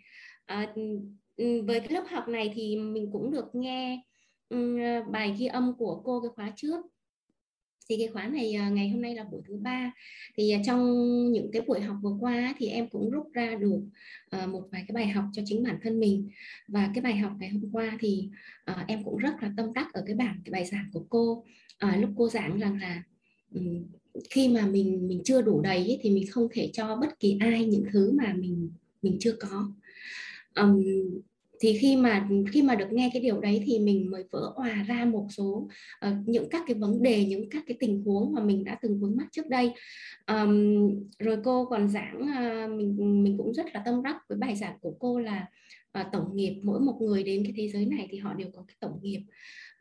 À, 0.46 0.74
ừ, 1.36 1.62
với 1.62 1.80
cái 1.80 1.90
lớp 1.90 2.04
học 2.10 2.28
này 2.28 2.52
thì 2.56 2.76
mình 2.76 3.10
cũng 3.12 3.32
được 3.32 3.46
nghe 3.54 4.04
um, 4.50 4.78
bài 5.12 5.36
ghi 5.40 5.46
âm 5.46 5.74
của 5.78 6.02
cô 6.06 6.22
cái 6.22 6.30
khóa 6.36 6.54
trước 6.56 6.86
thì 7.90 7.96
cái 7.98 8.08
khóa 8.08 8.28
này 8.28 8.54
à, 8.54 8.70
ngày 8.70 8.90
hôm 8.90 9.02
nay 9.02 9.16
là 9.16 9.24
buổi 9.24 9.42
thứ 9.48 9.58
ba. 9.58 9.92
Thì 10.38 10.52
à, 10.52 10.62
trong 10.66 10.82
những 11.32 11.52
cái 11.52 11.62
buổi 11.62 11.82
học 11.82 11.96
vừa 12.02 12.18
qua 12.20 12.56
thì 12.58 12.68
em 12.68 12.90
cũng 12.90 13.10
rút 13.10 13.34
ra 13.34 13.56
được 13.56 13.82
à, 14.30 14.46
một 14.46 14.64
vài 14.72 14.86
cái 14.88 14.94
bài 14.94 15.08
học 15.08 15.26
cho 15.34 15.42
chính 15.46 15.64
bản 15.64 15.80
thân 15.84 16.00
mình. 16.00 16.30
Và 16.68 16.92
cái 16.94 17.02
bài 17.02 17.18
học 17.18 17.32
ngày 17.40 17.50
hôm 17.50 17.72
qua 17.72 17.98
thì 18.00 18.30
em 18.88 19.04
cũng 19.04 19.18
rất 19.18 19.34
là 19.42 19.54
tâm 19.58 19.74
đắc 19.74 19.94
ở 19.94 20.04
cái 20.06 20.16
bảng 20.16 20.42
cái 20.46 20.52
bài 20.52 20.66
giảng 20.66 20.90
của 20.94 21.06
cô. 21.10 21.46
Lúc 21.98 22.10
cô 22.18 22.30
giảng 22.30 22.60
rằng 22.60 22.80
là 22.82 23.04
khi 24.30 24.50
mà 24.50 24.68
mình 24.68 25.08
mình 25.08 25.22
chưa 25.26 25.42
đủ 25.42 25.62
đầy 25.62 25.78
ấy, 25.78 26.00
thì 26.02 26.10
mình 26.10 26.26
không 26.32 26.48
thể 26.52 26.70
cho 26.74 26.96
bất 26.96 27.20
kỳ 27.20 27.38
ai 27.40 27.66
những 27.66 27.86
thứ 27.92 28.12
mà 28.12 28.34
mình 28.34 28.70
mình 29.02 29.18
chưa 29.20 29.36
có 29.40 29.72
thì 31.60 31.78
khi 31.78 31.96
mà 31.96 32.28
khi 32.52 32.62
mà 32.62 32.76
được 32.76 32.92
nghe 32.92 33.10
cái 33.14 33.22
điều 33.22 33.40
đấy 33.40 33.64
thì 33.66 33.80
mình 33.80 34.12
mới 34.12 34.24
vỡ 34.32 34.54
hòa 34.56 34.84
ra 34.88 35.06
một 35.06 35.28
số 35.30 35.70
uh, 36.08 36.14
những 36.26 36.50
các 36.50 36.64
cái 36.68 36.76
vấn 36.76 37.04
đề 37.04 37.26
những 37.26 37.50
các 37.50 37.64
cái 37.68 37.78
tình 37.80 38.04
huống 38.04 38.34
mà 38.34 38.44
mình 38.44 38.64
đã 38.64 38.78
từng 38.82 39.00
vướng 39.00 39.18
mắc 39.18 39.28
trước 39.32 39.48
đây. 39.48 39.72
Um, 40.28 40.90
rồi 41.20 41.38
cô 41.44 41.66
còn 41.66 41.90
giảng 41.90 42.22
uh, 42.22 42.78
mình 42.78 43.24
mình 43.24 43.38
cũng 43.38 43.54
rất 43.54 43.66
là 43.74 43.82
tâm 43.86 44.04
đắc 44.04 44.18
với 44.30 44.38
bài 44.38 44.56
giảng 44.56 44.78
của 44.82 44.94
cô 45.00 45.20
là 45.20 45.48
uh, 46.00 46.06
tổng 46.12 46.36
nghiệp 46.36 46.60
mỗi 46.64 46.80
một 46.80 46.98
người 47.02 47.24
đến 47.24 47.44
cái 47.44 47.54
thế 47.58 47.70
giới 47.70 47.86
này 47.86 48.08
thì 48.12 48.18
họ 48.18 48.34
đều 48.34 48.48
có 48.54 48.64
cái 48.68 48.76
tổng 48.80 49.00
nghiệp. 49.02 49.22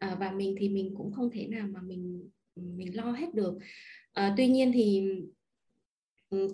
Uh, 0.05 0.19
và 0.19 0.31
mình 0.31 0.55
thì 0.59 0.69
mình 0.69 0.95
cũng 0.97 1.13
không 1.13 1.31
thể 1.31 1.47
nào 1.47 1.67
mà 1.73 1.81
mình 1.81 2.29
mình 2.57 2.97
lo 2.97 3.13
hết 3.13 3.35
được. 3.35 3.55
Uh, 4.21 4.33
tuy 4.37 4.47
nhiên 4.49 4.73
thì 4.75 5.03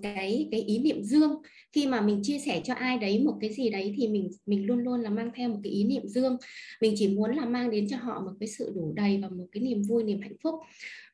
cái 0.02 0.48
cái 0.50 0.60
ý 0.60 0.78
niệm 0.78 1.02
dương. 1.02 1.42
Khi 1.72 1.86
mà 1.86 2.00
mình 2.00 2.20
chia 2.22 2.38
sẻ 2.38 2.60
cho 2.64 2.74
ai 2.74 2.98
đấy 2.98 3.22
một 3.24 3.38
cái 3.40 3.52
gì 3.52 3.70
đấy 3.70 3.94
thì 3.96 4.08
mình 4.08 4.30
mình 4.46 4.66
luôn 4.66 4.78
luôn 4.78 5.00
là 5.00 5.10
mang 5.10 5.30
theo 5.34 5.48
một 5.48 5.58
cái 5.62 5.72
ý 5.72 5.84
niệm 5.84 6.02
dương. 6.06 6.36
Mình 6.80 6.94
chỉ 6.96 7.08
muốn 7.08 7.36
là 7.36 7.44
mang 7.44 7.70
đến 7.70 7.88
cho 7.88 7.96
họ 7.96 8.20
một 8.20 8.32
cái 8.40 8.48
sự 8.48 8.72
đủ 8.74 8.92
đầy 8.96 9.18
và 9.22 9.28
một 9.28 9.46
cái 9.52 9.62
niềm 9.62 9.82
vui 9.82 10.04
niềm 10.04 10.20
hạnh 10.20 10.36
phúc. 10.42 10.54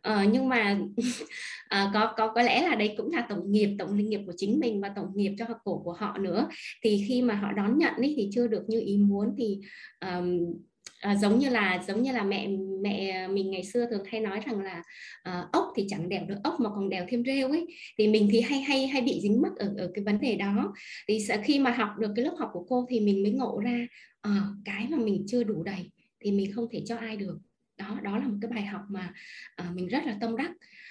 À, 0.00 0.26
nhưng 0.32 0.48
mà 0.48 0.80
à, 1.68 1.90
có 1.94 2.12
có 2.16 2.32
có 2.34 2.42
lẽ 2.42 2.62
là 2.62 2.74
đây 2.74 2.94
cũng 2.96 3.10
là 3.12 3.26
tổng 3.28 3.52
nghiệp 3.52 3.68
tổng 3.78 3.94
linh 3.94 4.08
nghiệp 4.08 4.20
của 4.26 4.34
chính 4.36 4.60
mình 4.60 4.80
và 4.80 4.92
tổng 4.96 5.06
nghiệp 5.14 5.34
cho 5.38 5.46
cổ 5.64 5.82
của 5.84 5.92
họ 5.92 6.18
nữa. 6.18 6.48
Thì 6.82 7.04
khi 7.08 7.22
mà 7.22 7.34
họ 7.34 7.52
đón 7.52 7.78
nhận 7.78 7.94
ấy, 7.94 8.14
thì 8.16 8.30
chưa 8.32 8.46
được 8.46 8.62
như 8.68 8.80
ý 8.80 8.96
muốn 8.96 9.34
thì 9.38 9.58
um, 10.00 10.54
à, 11.00 11.16
giống 11.16 11.38
như 11.38 11.48
là 11.48 11.82
giống 11.88 12.02
như 12.02 12.12
là 12.12 12.22
mẹ 12.22 12.48
mẹ 12.82 13.28
mình 13.28 13.50
ngày 13.50 13.64
xưa 13.64 13.86
thường 13.90 14.04
hay 14.04 14.20
nói 14.20 14.40
rằng 14.46 14.60
là 14.60 14.82
à, 15.22 15.44
ốc 15.52 15.72
thì 15.76 15.86
chẳng 15.88 16.08
đèo 16.08 16.24
được 16.24 16.36
ốc 16.44 16.60
mà 16.60 16.70
còn 16.70 16.88
đèo 16.88 17.06
thêm 17.08 17.24
rêu 17.24 17.48
ấy. 17.48 17.66
Thì 17.98 18.08
mình 18.08 18.28
thì 18.32 18.40
hay 18.40 18.60
hay 18.60 18.86
hay 18.86 19.02
bị 19.02 19.20
dính 19.22 19.42
mắc 19.42 19.52
ở 19.56 19.74
ở 19.78 19.90
cái 19.94 20.04
vấn 20.04 20.20
đề 20.20 20.36
đó. 20.36 20.72
Thì 21.08 21.20
sẽ 21.20 21.42
khi 21.44 21.58
mà 21.58 21.70
học 21.70 21.90
được 21.98 22.12
cái 22.16 22.24
lớp 22.24 22.34
học 22.38 22.50
của 22.52 22.64
cô 22.68 22.86
thì 22.90 23.00
mình 23.00 23.22
mới 23.22 23.32
ngộ 23.32 23.60
ra 23.64 23.86
à, 24.20 24.42
cái 24.64 24.86
mà 24.90 24.96
mình 24.96 25.24
chưa 25.28 25.44
đủ 25.44 25.62
đầy 25.62 25.90
thì 26.20 26.32
mình 26.32 26.52
không 26.52 26.66
thể 26.70 26.82
cho 26.86 26.96
ai 26.96 27.16
được. 27.16 27.38
Đó 27.76 28.00
đó 28.02 28.18
là 28.18 28.28
một 28.28 28.36
cái 28.42 28.50
bài 28.50 28.62
học 28.62 28.82
mà 28.88 29.12
à, 29.56 29.70
mình 29.74 29.86
rất 29.86 30.06
là 30.06 30.16
tâm 30.20 30.36
đắc. 30.36 30.50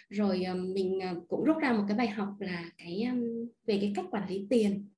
Rồi 0.09 0.43
à, 0.43 0.53
mình 0.53 0.99
cũng 1.27 1.43
rút 1.43 1.57
ra 1.57 1.73
một 1.73 1.83
cái 1.87 1.97
bài 1.97 2.07
học 2.07 2.29
là 2.39 2.71
cái 2.77 3.03
um, 3.11 3.47
về 3.65 3.77
cái 3.81 3.91
cách 3.95 4.05
quản 4.11 4.29
lý 4.29 4.47
tiền. 4.49 4.89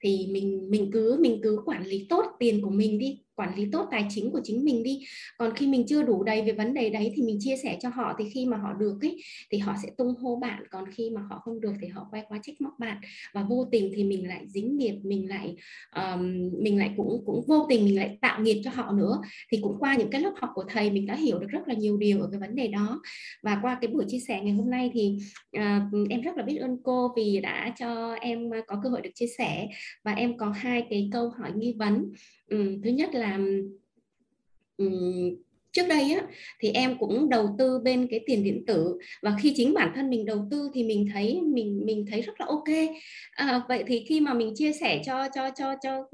Thì 0.00 0.28
mình 0.30 0.70
mình 0.70 0.90
cứ 0.92 1.16
mình 1.20 1.40
cứ 1.42 1.62
quản 1.66 1.86
lý 1.86 2.06
tốt 2.08 2.24
tiền 2.38 2.62
của 2.62 2.70
mình 2.70 2.98
đi 2.98 3.20
quản 3.38 3.54
lý 3.56 3.68
tốt 3.72 3.88
tài 3.90 4.06
chính 4.10 4.30
của 4.30 4.40
chính 4.44 4.64
mình 4.64 4.82
đi. 4.82 5.06
Còn 5.38 5.54
khi 5.54 5.66
mình 5.66 5.86
chưa 5.86 6.02
đủ 6.02 6.22
đầy 6.22 6.42
về 6.42 6.52
vấn 6.52 6.74
đề 6.74 6.90
đấy 6.90 7.12
thì 7.16 7.22
mình 7.22 7.38
chia 7.40 7.56
sẻ 7.56 7.76
cho 7.80 7.88
họ 7.88 8.14
thì 8.18 8.24
khi 8.34 8.46
mà 8.46 8.56
họ 8.56 8.72
được 8.72 8.98
ấy 9.00 9.22
thì 9.50 9.58
họ 9.58 9.74
sẽ 9.82 9.88
tung 9.98 10.14
hô 10.14 10.36
bạn. 10.36 10.62
Còn 10.70 10.84
khi 10.92 11.10
mà 11.10 11.20
họ 11.30 11.38
không 11.44 11.60
được 11.60 11.72
thì 11.80 11.86
họ 11.86 12.06
quay 12.10 12.22
qua 12.28 12.38
trách 12.42 12.60
móc 12.60 12.78
bạn. 12.78 12.96
Và 13.34 13.42
vô 13.42 13.68
tình 13.72 13.92
thì 13.94 14.04
mình 14.04 14.28
lại 14.28 14.44
dính 14.48 14.76
nghiệp 14.76 14.94
mình 15.02 15.28
lại 15.28 15.56
um, 15.96 16.50
mình 16.62 16.78
lại 16.78 16.90
cũng 16.96 17.22
cũng 17.26 17.44
vô 17.46 17.66
tình 17.68 17.84
mình 17.84 17.96
lại 17.96 18.18
tạo 18.20 18.40
nghiệp 18.40 18.60
cho 18.64 18.70
họ 18.74 18.92
nữa. 18.92 19.20
Thì 19.52 19.58
cũng 19.62 19.76
qua 19.78 19.96
những 19.96 20.10
cái 20.10 20.20
lớp 20.20 20.32
học 20.36 20.50
của 20.54 20.64
thầy 20.68 20.90
mình 20.90 21.06
đã 21.06 21.14
hiểu 21.14 21.38
được 21.38 21.48
rất 21.50 21.68
là 21.68 21.74
nhiều 21.74 21.96
điều 21.96 22.20
ở 22.20 22.28
cái 22.30 22.40
vấn 22.40 22.54
đề 22.54 22.68
đó. 22.68 23.00
Và 23.42 23.58
qua 23.62 23.78
cái 23.80 23.88
buổi 23.88 24.04
chia 24.08 24.20
sẻ 24.28 24.40
ngày 24.42 24.54
hôm 24.54 24.70
nay 24.70 24.90
thì 24.94 25.18
uh, 25.56 26.10
em 26.10 26.20
rất 26.20 26.36
là 26.36 26.42
biết 26.42 26.56
ơn 26.56 26.76
cô 26.82 27.12
vì 27.16 27.40
đã 27.40 27.74
cho 27.78 28.14
em 28.14 28.50
ờ, 28.50 28.58
có 28.66 28.80
cơ 28.82 28.88
hội 28.88 29.00
được 29.00 29.10
chia 29.14 29.26
sẻ. 29.38 29.68
Và 30.04 30.12
em 30.12 30.38
có 30.38 30.50
hai 30.50 30.86
cái 30.90 31.08
câu 31.12 31.28
hỏi 31.28 31.52
nghi 31.56 31.74
vấn 31.78 32.12
um, 32.50 32.82
thứ 32.82 32.90
nhất 32.90 33.10
là 33.14 33.38
um, 34.76 35.36
trước 35.78 35.88
đây 35.88 36.12
á 36.12 36.22
thì 36.60 36.70
em 36.70 36.98
cũng 36.98 37.28
đầu 37.28 37.54
tư 37.58 37.78
bên 37.84 38.06
cái 38.10 38.20
tiền 38.26 38.44
điện 38.44 38.64
tử. 38.66 38.98
Và 39.22 39.36
khi 39.42 39.52
chính 39.56 39.74
bản 39.74 39.92
thân 39.94 40.10
mình 40.10 40.24
đầu 40.24 40.48
tư 40.50 40.70
thì 40.74 40.84
mình 40.84 41.08
thấy 41.14 41.40
mình 41.42 41.80
mình 41.84 42.06
thấy 42.10 42.22
rất 42.22 42.40
là 42.40 42.46
ok. 42.46 42.68
À, 43.30 43.62
vậy 43.68 43.84
thì 43.86 44.04
khi 44.08 44.20
mà 44.20 44.34
mình 44.34 44.52
chia 44.54 44.72
sẻ 44.72 45.02
cho 45.06 45.28
cho 45.34 45.50
cho 45.58 45.74
cho 45.82 46.04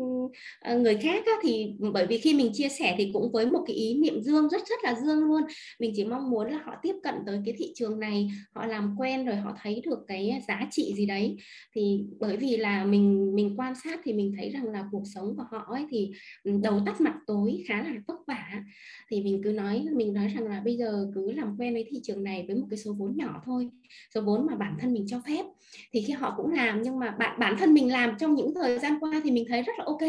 ờ, 0.61 0.79
người 0.79 0.97
khác 0.97 1.27
á, 1.27 1.33
thì 1.43 1.75
bởi 1.93 2.07
vì 2.07 2.19
khi 2.19 2.35
mình 2.35 2.51
chia 2.53 2.69
sẻ 2.69 2.95
thì 2.99 3.11
cũng 3.13 3.33
với 3.33 3.47
một 3.47 3.65
cái 3.67 3.77
ý 3.77 3.95
niệm 3.95 4.23
dương 4.23 4.49
rất 4.49 4.63
rất 4.69 4.85
là 4.85 4.95
dương 4.95 5.25
luôn. 5.25 5.43
Mình 5.79 5.93
chỉ 5.97 6.05
mong 6.05 6.31
muốn 6.31 6.51
là 6.51 6.59
họ 6.65 6.75
tiếp 6.83 6.95
cận 7.03 7.15
tới 7.27 7.41
cái 7.45 7.55
thị 7.59 7.73
trường 7.75 8.01
này 8.01 8.29
họ 8.55 8.67
làm 8.67 8.95
quen 8.99 9.27
rồi 9.27 9.37
họ 9.37 9.57
thấy 9.63 9.83
được 9.85 9.99
cái 10.09 10.43
giá 10.49 10.69
trị 10.71 10.95
gì 10.97 11.07
đấy. 11.07 11.37
Thì 11.75 12.01
bởi 12.21 12.37
vì 12.37 12.57
là 12.57 12.85
mình 12.85 13.35
mình 13.35 13.55
quan 13.57 13.75
sát 13.85 14.01
thì 14.05 14.13
mình 14.13 14.33
thấy 14.37 14.51
rằng 14.51 14.65
là 14.65 14.85
cuộc 14.93 15.03
sống 15.15 15.35
của 15.37 15.45
họ 15.51 15.67
ấy 15.69 15.87
thì 15.91 16.11
ừ, 16.45 16.53
đầu 16.63 16.81
tắt 16.87 17.01
mặt 17.01 17.15
tối 17.27 17.65
khá 17.69 17.83
là 17.83 17.93
vất 18.07 18.17
vả. 18.27 18.63
Thì 19.11 19.23
mình 19.23 19.41
cứ 19.45 19.53
nói 19.57 19.87
mình 19.93 20.13
nói 20.13 20.29
rằng 20.29 20.49
là 20.49 20.63
bây 20.65 20.77
giờ 20.77 21.11
cứ 21.15 21.33
làm 21.33 21.57
quen 21.59 21.75
với 21.75 21.87
thị 21.91 22.01
trường 22.03 22.25
này 22.25 22.45
với 22.47 22.57
một 22.57 22.67
cái 22.71 22.79
số 22.79 22.93
vốn 22.99 23.17
nhỏ 23.17 23.43
thôi 23.47 23.69
số 24.15 24.21
vốn 24.21 24.47
mà 24.47 24.55
bản 24.57 24.77
thân 24.81 24.93
mình 24.93 25.07
cho 25.09 25.21
phép 25.27 25.45
thì 25.93 26.03
khi 26.03 26.13
họ 26.13 26.35
cũng 26.37 26.53
làm 26.53 26.83
nhưng 26.83 26.99
mà 26.99 27.11
bản 27.19 27.37
bản 27.39 27.57
thân 27.59 27.75
mình 27.75 27.93
làm 27.93 28.17
trong 28.19 28.35
những 28.35 28.55
thời 28.55 28.79
gian 28.79 29.01
qua 29.01 29.21
thì 29.25 29.31
mình 29.31 29.45
thấy 29.49 29.63
rất 29.63 29.73
là 29.79 29.85
ok. 29.85 30.03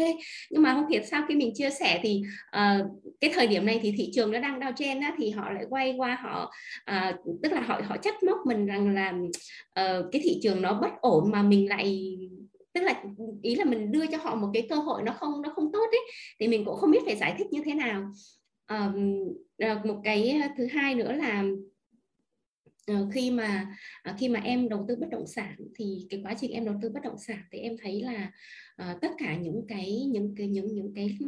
Nhưng 0.50 0.62
mà 0.62 0.74
không 0.74 0.88
hiểu 0.88 1.02
sao 1.10 1.24
khi 1.28 1.34
mình 1.34 1.54
chia 1.54 1.70
sẻ 1.70 2.00
thì 2.02 2.22
uh, 2.56 2.86
cái 3.20 3.30
thời 3.34 3.46
điểm 3.46 3.66
này 3.66 3.80
thì 3.82 3.94
thị 3.96 4.10
trường 4.14 4.32
nó 4.32 4.40
đang 4.40 4.60
đau 4.60 4.72
trên 4.76 5.00
á, 5.00 5.14
thì 5.18 5.30
họ 5.30 5.50
lại 5.50 5.64
quay 5.70 5.94
qua 5.96 6.18
họ 6.22 6.52
uh, 6.90 7.40
tức 7.42 7.52
là 7.52 7.60
họ 7.60 7.80
họ 7.84 7.96
trách 7.96 8.22
móc 8.22 8.38
mình 8.46 8.66
rằng 8.66 8.94
là 8.94 9.10
uh, 9.80 10.06
cái 10.12 10.20
thị 10.24 10.40
trường 10.42 10.62
nó 10.62 10.74
bất 10.82 10.90
ổn 11.00 11.30
mà 11.30 11.42
mình 11.42 11.68
lại 11.68 12.16
tức 12.72 12.80
là 12.82 13.02
ý 13.42 13.54
là 13.54 13.64
mình 13.64 13.92
đưa 13.92 14.06
cho 14.06 14.18
họ 14.22 14.34
một 14.34 14.50
cái 14.54 14.66
cơ 14.70 14.76
hội 14.76 15.02
nó 15.02 15.12
không 15.12 15.42
nó 15.42 15.52
không 15.54 15.72
tốt 15.72 15.86
ấy 15.92 16.00
thì 16.40 16.48
mình 16.48 16.64
cũng 16.64 16.76
không 16.76 16.90
biết 16.90 17.00
phải 17.04 17.16
giải 17.16 17.34
thích 17.38 17.46
như 17.50 17.62
thế 17.64 17.74
nào 17.74 18.12
à, 18.66 18.92
một 19.84 20.00
cái 20.04 20.30
ờ, 20.42 20.48
thứ 20.56 20.66
hai 20.66 20.94
nữa 20.94 21.12
là 21.12 21.44
ờ, 22.86 23.08
khi 23.12 23.30
mà 23.30 23.76
khi 24.18 24.28
mà 24.28 24.40
em 24.40 24.68
đầu 24.68 24.84
tư 24.88 24.96
bất 24.96 25.06
động 25.10 25.26
sản 25.26 25.56
thì 25.74 26.06
cái 26.10 26.20
quá 26.24 26.34
trình 26.40 26.50
em 26.50 26.64
đầu 26.64 26.74
tư 26.82 26.88
bất 26.88 27.02
động 27.02 27.18
sản 27.18 27.42
thì 27.52 27.58
em 27.58 27.76
thấy 27.82 28.02
là 28.02 28.32
uh, 28.82 29.00
tất 29.00 29.10
cả 29.18 29.36
những 29.36 29.62
cái 29.68 30.06
những 30.10 30.34
cái 30.36 30.48
những 30.48 30.74
những 30.74 30.92
cái 30.94 31.18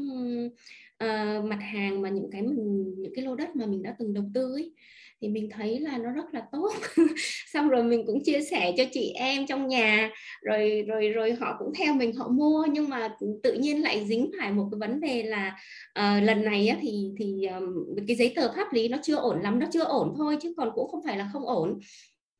uh, 1.04 1.44
mặt 1.44 1.58
hàng 1.60 2.02
mà 2.02 2.08
những 2.08 2.30
cái 2.32 2.42
mình 2.42 2.94
những 2.98 3.14
cái 3.14 3.24
lô 3.24 3.34
đất 3.34 3.56
mà 3.56 3.66
mình 3.66 3.82
đã 3.82 3.94
từng 3.98 4.14
đầu 4.14 4.24
tư 4.34 4.52
ấy 4.54 4.72
thì 5.20 5.28
mình 5.28 5.48
thấy 5.50 5.80
là 5.80 5.98
nó 5.98 6.10
rất 6.10 6.34
là 6.34 6.42
tốt. 6.52 6.72
Xong 7.46 7.68
rồi 7.68 7.82
mình 7.82 8.06
cũng 8.06 8.24
chia 8.24 8.40
sẻ 8.50 8.74
cho 8.76 8.84
chị 8.92 9.12
em 9.14 9.46
trong 9.46 9.68
nhà 9.68 10.10
rồi 10.42 10.84
rồi 10.88 11.08
rồi 11.08 11.32
họ 11.32 11.56
cũng 11.58 11.72
theo 11.78 11.94
mình 11.94 12.14
họ 12.14 12.28
mua. 12.28 12.66
Nhưng 12.70 12.88
mà 12.88 13.16
tự 13.42 13.52
nhiên 13.52 13.82
lại 13.82 14.04
dính 14.06 14.30
phải 14.40 14.52
một 14.52 14.68
cái 14.70 14.78
vấn 14.78 15.00
đề 15.00 15.22
là 15.22 15.58
uh, 15.98 16.22
lần 16.22 16.44
này 16.44 16.68
á, 16.68 16.76
thì 16.80 17.10
thì 17.18 17.46
um, 17.46 17.96
cái 18.06 18.16
giấy 18.16 18.32
tờ 18.36 18.52
pháp 18.56 18.72
lý 18.72 18.88
nó 18.88 18.98
chưa 19.02 19.16
ổn 19.16 19.40
lắm 19.42 19.58
nó 19.58 19.66
chưa 19.72 19.84
ổn 19.84 20.14
thôi 20.16 20.36
chứ 20.42 20.54
còn 20.56 20.70
cũng 20.74 20.90
không 20.90 21.00
phải 21.04 21.16
là 21.16 21.30
không 21.32 21.46
ổn 21.46 21.78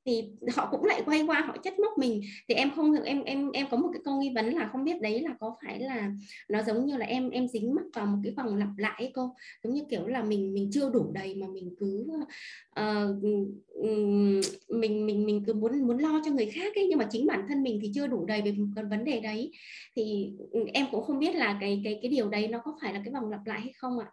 thì 0.09 0.31
họ 0.57 0.69
cũng 0.71 0.85
lại 0.85 1.03
quay 1.07 1.23
qua 1.27 1.41
họ 1.41 1.57
trách 1.63 1.79
móc 1.79 1.99
mình. 1.99 2.23
Thì 2.49 2.55
em 2.55 2.71
không 2.77 3.03
em 3.03 3.23
em 3.25 3.51
em 3.53 3.67
có 3.71 3.77
một 3.77 3.91
cái 3.93 4.03
câu 4.05 4.21
nghi 4.21 4.33
vấn 4.35 4.55
là 4.55 4.69
không 4.73 4.85
biết 4.85 5.03
đấy 5.03 5.21
là 5.21 5.35
có 5.41 5.57
phải 5.65 5.81
là 5.81 6.13
nó 6.49 6.63
giống 6.63 6.87
như 6.87 6.97
là 6.97 7.07
em 7.07 7.31
em 7.31 7.49
dính 7.49 7.75
mắc 7.75 7.85
vào 7.95 8.07
một 8.07 8.19
cái 8.25 8.33
vòng 8.37 8.57
lặp 8.57 8.69
lại 8.77 8.95
ấy 8.99 9.11
cô? 9.15 9.35
Giống 9.63 9.75
như 9.75 9.83
kiểu 9.91 10.07
là 10.07 10.23
mình 10.23 10.55
mình 10.55 10.71
chưa 10.73 10.91
đủ 10.91 11.11
đầy 11.13 11.35
mà 11.35 11.47
mình 11.47 11.75
cứ 11.79 12.07
uh, 12.81 13.23
mình 14.69 15.07
mình 15.07 15.27
mình 15.27 15.45
cứ 15.47 15.55
muốn 15.55 15.87
muốn 15.87 15.99
lo 15.99 16.21
cho 16.25 16.31
người 16.31 16.47
khác 16.47 16.75
ấy 16.75 16.87
nhưng 16.89 16.99
mà 16.99 17.09
chính 17.11 17.27
bản 17.27 17.47
thân 17.49 17.63
mình 17.63 17.79
thì 17.83 17.93
chưa 17.95 18.07
đủ 18.07 18.27
đầy 18.27 18.43
về 18.43 18.53
một 18.53 18.67
cái 18.77 18.85
vấn 18.85 19.05
đề 19.05 19.21
đấy. 19.21 19.53
Thì 19.97 20.33
em 20.75 20.87
cũng 20.91 21.05
không 21.05 21.19
biết 21.19 21.35
là 21.35 21.59
cái 21.61 21.81
cái 21.85 21.99
cái 22.03 22.11
điều 22.11 22.29
đấy 22.29 22.49
nó 22.49 22.59
có 22.59 22.79
phải 22.83 22.95
là 22.95 23.01
cái 23.05 23.13
vòng 23.15 23.31
lặp 23.31 23.47
lại 23.47 23.61
hay 23.61 23.73
không 23.77 23.99
ạ? 23.99 24.07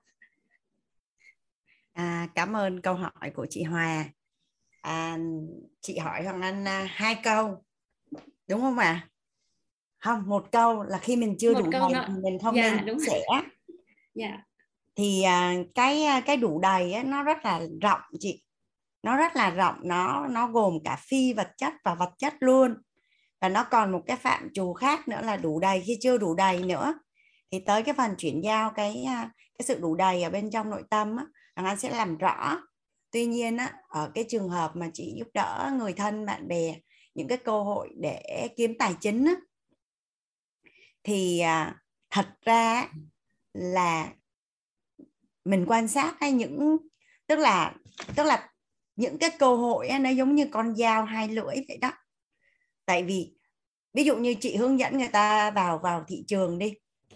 À, 1.93 2.27
cảm 2.35 2.55
ơn 2.55 2.81
câu 2.81 2.93
hỏi 2.93 3.29
của 3.35 3.45
chị 3.49 3.63
Hòa 3.63 4.05
à, 4.85 5.17
chị 5.81 5.97
hỏi 5.97 6.23
Hoàng 6.23 6.41
Anh 6.41 6.67
à, 6.67 6.87
hai 6.89 7.15
câu 7.23 7.63
đúng 8.47 8.61
không 8.61 8.77
ạ? 8.77 8.85
À? 8.85 9.09
không 10.05 10.23
một 10.25 10.51
câu 10.51 10.83
là 10.83 10.97
khi 10.97 11.15
mình 11.15 11.35
chưa 11.39 11.53
một 11.53 11.61
đủ 11.63 11.69
đầy 11.71 11.93
thì 12.07 12.13
mình 12.23 12.39
không 12.43 12.55
dạ, 12.55 12.81
nên 12.85 12.97
sẻ 13.07 13.23
dạ. 14.13 14.37
thì 14.95 15.23
à, 15.23 15.53
cái 15.75 16.03
à, 16.03 16.21
cái 16.21 16.37
đủ 16.37 16.59
đầy 16.59 16.93
á, 16.93 17.03
nó 17.03 17.23
rất 17.23 17.45
là 17.45 17.61
rộng 17.81 18.01
chị. 18.19 18.43
Nó 19.03 19.17
rất 19.17 19.35
là 19.35 19.49
rộng 19.49 19.75
nó 19.83 20.27
nó 20.27 20.47
gồm 20.47 20.79
cả 20.83 20.97
phi 21.07 21.33
vật 21.33 21.51
chất 21.57 21.73
và 21.83 21.95
vật 21.95 22.13
chất 22.17 22.33
luôn. 22.39 22.75
Và 23.41 23.49
nó 23.49 23.63
còn 23.63 23.91
một 23.91 24.01
cái 24.07 24.17
phạm 24.17 24.49
trù 24.53 24.73
khác 24.73 25.07
nữa 25.07 25.21
là 25.23 25.37
đủ 25.37 25.59
đầy. 25.59 25.83
Khi 25.85 25.97
chưa 26.01 26.17
đủ 26.17 26.35
đầy 26.35 26.63
nữa 26.63 26.93
thì 27.51 27.59
tới 27.65 27.83
cái 27.83 27.93
phần 27.93 28.15
chuyển 28.17 28.43
giao 28.43 28.69
cái 28.69 29.03
à, 29.07 29.29
cái 29.57 29.65
sự 29.65 29.79
đủ 29.79 29.95
đầy 29.95 30.23
ở 30.23 30.29
bên 30.29 30.51
trong 30.51 30.69
nội 30.69 30.83
tâm 30.89 31.17
á, 31.17 31.25
anh 31.53 31.77
sẽ 31.77 31.89
làm 31.89 32.17
rõ 32.17 32.61
tuy 33.15 33.25
nhiên 33.25 33.57
á, 33.57 33.73
ở 33.87 34.11
cái 34.15 34.25
trường 34.29 34.49
hợp 34.49 34.75
mà 34.75 34.89
chị 34.93 35.13
giúp 35.17 35.27
đỡ 35.33 35.71
người 35.77 35.93
thân 35.93 36.25
bạn 36.25 36.47
bè 36.47 36.75
những 37.13 37.27
cái 37.27 37.37
cơ 37.37 37.63
hội 37.63 37.89
để 37.97 38.47
kiếm 38.57 38.73
tài 38.79 38.95
chính 39.01 39.25
á, 39.25 39.33
thì 41.03 41.39
à, 41.39 41.75
thật 42.09 42.25
ra 42.41 42.87
là 43.53 44.13
mình 45.45 45.65
quan 45.67 45.87
sát 45.87 46.15
hay 46.19 46.31
những 46.31 46.77
tức 47.27 47.39
là 47.39 47.75
tức 48.15 48.23
là 48.23 48.49
những 48.95 49.17
cái 49.17 49.29
cơ 49.39 49.55
hội 49.55 49.87
ấy, 49.87 49.99
nó 49.99 50.09
giống 50.09 50.35
như 50.35 50.47
con 50.51 50.75
dao 50.75 51.03
hai 51.03 51.27
lưỡi 51.27 51.55
vậy 51.67 51.77
đó. 51.81 51.91
Tại 52.85 53.03
vì 53.03 53.33
ví 53.93 54.03
dụ 54.03 54.17
như 54.17 54.33
chị 54.33 54.55
hướng 54.55 54.79
dẫn 54.79 54.97
người 54.97 55.09
ta 55.11 55.51
vào 55.51 55.79
vào 55.83 56.03
thị 56.07 56.23
trường 56.27 56.59
đi 56.59 56.73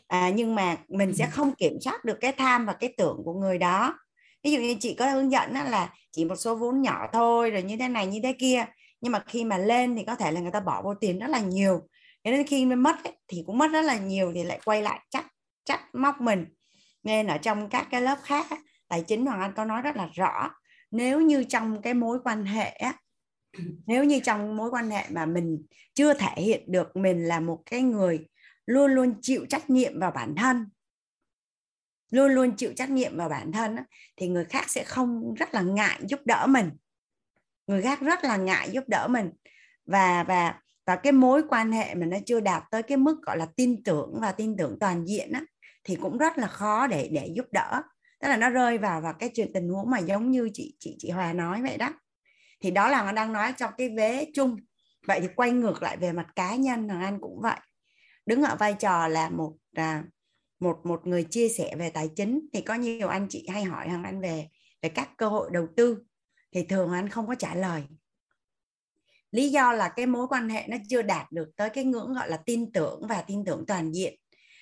à, 0.08 0.30
nhưng 0.30 0.56
mà 0.56 0.78
mình 0.88 1.16
sẽ 1.16 1.30
không 1.32 1.56
kiểm 1.56 1.78
soát 1.82 2.06
được 2.06 2.18
cái 2.22 2.32
tham 2.32 2.66
và 2.66 2.74
cái 2.74 2.94
tưởng 2.98 3.22
của 3.26 3.34
người 3.34 3.58
đó 3.58 4.00
ví 4.44 4.52
dụ 4.52 4.60
như 4.60 4.76
chị 4.80 4.94
có 4.94 5.12
hướng 5.12 5.32
dẫn 5.32 5.54
đó 5.54 5.64
là 5.64 5.94
chỉ 6.12 6.26
một 6.26 6.36
số 6.36 6.56
vốn 6.56 6.82
nhỏ 6.82 7.08
thôi 7.14 7.52
rồi 7.52 7.64
như 7.64 7.78
thế 7.78 7.88
này 7.88 8.08
như 8.08 8.20
thế 8.24 8.34
kia. 8.40 8.66
Nhưng 9.02 9.12
mà 9.12 9.24
khi 9.28 9.44
mà 9.44 9.58
lên 9.58 9.96
thì 9.96 10.04
có 10.04 10.16
thể 10.16 10.32
là 10.32 10.42
người 10.42 10.52
ta 10.52 10.60
bỏ 10.60 10.82
vô 10.82 10.94
tiền 10.94 11.20
rất 11.20 11.28
là 11.28 11.40
nhiều. 11.40 11.82
Cho 12.24 12.32
nên 12.32 12.48
khi 12.48 12.66
mất 12.66 13.04
ấy, 13.04 13.14
thì 13.28 13.44
cũng 13.46 13.58
mất 13.58 13.68
rất 13.68 13.82
là 13.82 13.98
nhiều 13.98 14.32
thì 14.36 14.44
lại 14.44 14.60
quay 14.66 14.82
lại 14.82 15.00
chắc 15.10 15.28
chắc 15.66 15.96
móc 15.96 16.22
mình. 16.22 16.46
Nên 17.04 17.28
ở 17.28 17.38
trong 17.38 17.70
các 17.70 17.88
cái 17.92 18.02
lớp 18.02 18.18
khác 18.24 18.48
tài 18.88 19.04
chính 19.08 19.26
hoàng 19.26 19.42
anh 19.42 19.54
có 19.56 19.66
nói 19.66 19.82
rất 19.82 19.96
là 19.96 20.10
rõ. 20.14 20.50
Nếu 20.92 21.22
như 21.22 21.44
trong 21.44 21.82
cái 21.82 21.94
mối 21.94 22.20
quan 22.24 22.46
hệ 22.46 22.82
nếu 23.88 24.04
như 24.04 24.20
trong 24.24 24.58
mối 24.58 24.70
quan 24.70 24.90
hệ 24.90 25.06
mà 25.10 25.26
mình 25.26 25.64
chưa 25.94 26.14
thể 26.14 26.42
hiện 26.42 26.72
được 26.72 26.96
mình 26.96 27.26
là 27.26 27.40
một 27.40 27.60
cái 27.66 27.82
người 27.82 28.28
luôn 28.66 28.92
luôn 28.92 29.14
chịu 29.22 29.46
trách 29.50 29.70
nhiệm 29.70 30.00
vào 30.00 30.12
bản 30.12 30.36
thân 30.36 30.66
luôn 32.12 32.32
luôn 32.32 32.56
chịu 32.56 32.74
trách 32.76 32.90
nhiệm 32.90 33.18
vào 33.18 33.30
bản 33.30 33.52
thân 33.52 33.76
thì 34.18 34.28
người 34.28 34.46
khác 34.46 34.70
sẽ 34.70 34.84
không 34.84 35.34
rất 35.34 35.54
là 35.54 35.62
ngại 35.62 36.00
giúp 36.08 36.20
đỡ 36.26 36.46
mình. 36.50 36.70
Người 37.68 37.82
khác 37.82 38.02
rất 38.02 38.24
là 38.24 38.38
ngại 38.38 38.70
giúp 38.72 38.84
đỡ 38.88 39.08
mình. 39.08 39.32
Và 39.86 40.24
và 40.24 40.60
và 40.86 40.96
cái 40.96 41.12
mối 41.12 41.44
quan 41.50 41.72
hệ 41.72 41.96
mà 41.96 42.06
nó 42.06 42.18
chưa 42.26 42.40
đạt 42.40 42.64
tới 42.72 42.84
cái 42.84 42.98
mức 42.98 43.22
gọi 43.22 43.38
là 43.38 43.48
tin 43.56 43.84
tưởng 43.84 44.20
và 44.22 44.32
tin 44.32 44.58
tưởng 44.58 44.78
toàn 44.80 45.06
diện 45.08 45.32
á, 45.32 45.42
thì 45.84 45.96
cũng 45.96 46.18
rất 46.18 46.38
là 46.38 46.48
khó 46.48 46.88
để 46.88 47.10
để 47.12 47.32
giúp 47.36 47.46
đỡ. 47.52 47.82
Tức 48.20 48.28
là 48.28 48.38
nó 48.38 48.50
rơi 48.50 48.78
vào 48.78 49.02
vào 49.02 49.14
cái 49.14 49.30
chuyện 49.34 49.54
tình 49.54 49.70
huống 49.70 49.90
mà 49.90 50.00
giống 50.00 50.32
như 50.32 50.50
chị 50.54 50.76
chị 50.80 50.96
chị 51.00 51.10
Hòa 51.10 51.34
nói 51.34 51.62
vậy 51.62 51.78
đó. 51.78 51.94
Thì 52.62 52.72
đó 52.72 52.90
là 52.90 53.04
nó 53.04 53.12
đang 53.12 53.34
nói 53.34 53.54
trong 53.58 53.72
cái 53.78 53.90
vế 53.90 54.28
chung. 54.34 54.58
Vậy 55.08 55.22
thì 55.22 55.28
quay 55.36 55.52
ngược 55.52 55.84
lại 55.84 55.98
về 55.98 56.12
mặt 56.12 56.28
cá 56.36 56.56
nhân 56.56 56.88
thằng 56.88 57.02
anh 57.02 57.22
cũng 57.22 57.40
vậy. 57.42 57.60
Đứng 58.26 58.44
ở 58.44 58.56
vai 58.56 58.74
trò 58.74 59.08
là 59.08 59.30
một 59.30 59.54
à, 59.76 60.04
một 60.60 60.80
một 60.84 61.08
người 61.08 61.24
chia 61.24 61.50
sẻ 61.50 61.76
về 61.76 61.90
tài 61.90 62.10
chính 62.16 62.48
thì 62.54 62.62
có 62.62 62.74
nhiều 62.74 63.08
anh 63.08 63.28
chị 63.30 63.48
hay 63.54 63.64
hỏi 63.64 63.90
hàng 63.90 64.04
anh 64.04 64.22
về 64.22 64.48
về 64.82 64.90
các 64.90 65.10
cơ 65.18 65.30
hội 65.30 65.50
đầu 65.54 65.68
tư. 65.76 65.98
Thì 66.52 66.64
thường 66.64 66.92
anh 66.92 67.10
không 67.10 67.28
có 67.28 67.36
trả 67.36 67.56
lời. 67.56 67.84
Lý 69.32 69.50
do 69.50 69.74
là 69.74 69.90
cái 69.90 70.06
mối 70.06 70.28
quan 70.28 70.50
hệ 70.50 70.66
nó 70.68 70.78
chưa 70.90 71.02
đạt 71.02 71.32
được 71.32 71.50
tới 71.56 71.70
cái 71.70 71.84
ngưỡng 71.84 72.14
gọi 72.14 72.30
là 72.30 72.38
tin 72.38 72.72
tưởng 72.72 73.02
và 73.10 73.22
tin 73.22 73.46
tưởng 73.46 73.66
toàn 73.68 73.92
diện. 73.92 74.20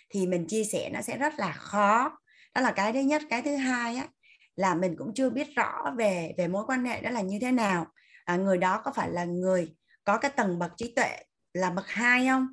Thì 0.10 0.27
mình 0.27 0.47
chia 0.47 0.63
sẻ 0.63 0.89
nó 0.93 1.01
sẽ 1.01 1.17
rất 1.17 1.33
là 1.38 1.51
khó. 1.51 2.19
Đó 2.55 2.62
là 2.62 2.71
cái 2.71 2.93
thứ 2.93 2.99
nhất. 2.99 3.21
Cái 3.29 3.41
thứ 3.41 3.55
hai 3.55 3.95
á 3.95 4.07
là 4.55 4.75
mình 4.75 4.95
cũng 4.97 5.13
chưa 5.13 5.29
biết 5.29 5.47
rõ 5.55 5.93
về 5.97 6.33
về 6.38 6.47
mối 6.47 6.63
quan 6.67 6.86
hệ 6.86 7.01
đó 7.01 7.10
là 7.10 7.21
như 7.21 7.39
thế 7.41 7.51
nào. 7.51 7.88
À, 8.25 8.36
người 8.36 8.57
đó 8.57 8.81
có 8.83 8.91
phải 8.91 9.12
là 9.12 9.25
người 9.25 9.75
có 10.03 10.17
cái 10.17 10.31
tầng 10.31 10.60
bậc 10.60 10.71
trí 10.77 10.93
tuệ 10.95 11.17
là 11.53 11.69
bậc 11.69 11.88
hai 11.88 12.27
không? 12.27 12.47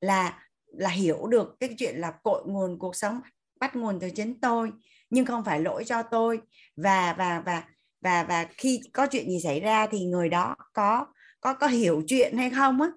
Là 0.00 0.49
là 0.72 0.88
hiểu 0.88 1.26
được 1.26 1.56
cái 1.60 1.74
chuyện 1.78 1.96
là 1.96 2.12
cội 2.22 2.42
nguồn 2.46 2.78
cuộc 2.78 2.96
sống 2.96 3.20
bắt 3.60 3.76
nguồn 3.76 4.00
từ 4.00 4.10
chính 4.10 4.40
tôi 4.40 4.72
nhưng 5.10 5.26
không 5.26 5.44
phải 5.44 5.60
lỗi 5.60 5.84
cho 5.84 6.02
tôi. 6.02 6.40
Và 6.76 7.14
và 7.18 7.42
và 7.46 7.62
và 8.00 8.24
và 8.24 8.46
khi 8.56 8.80
có 8.92 9.06
chuyện 9.06 9.30
gì 9.30 9.40
xảy 9.40 9.60
ra 9.60 9.86
thì 9.86 10.04
người 10.04 10.28
đó 10.28 10.56
có 10.72 11.06
có 11.40 11.54
có 11.54 11.66
hiểu 11.66 12.02
chuyện 12.08 12.36
hay 12.36 12.50
không 12.50 12.80
á. 12.82 12.88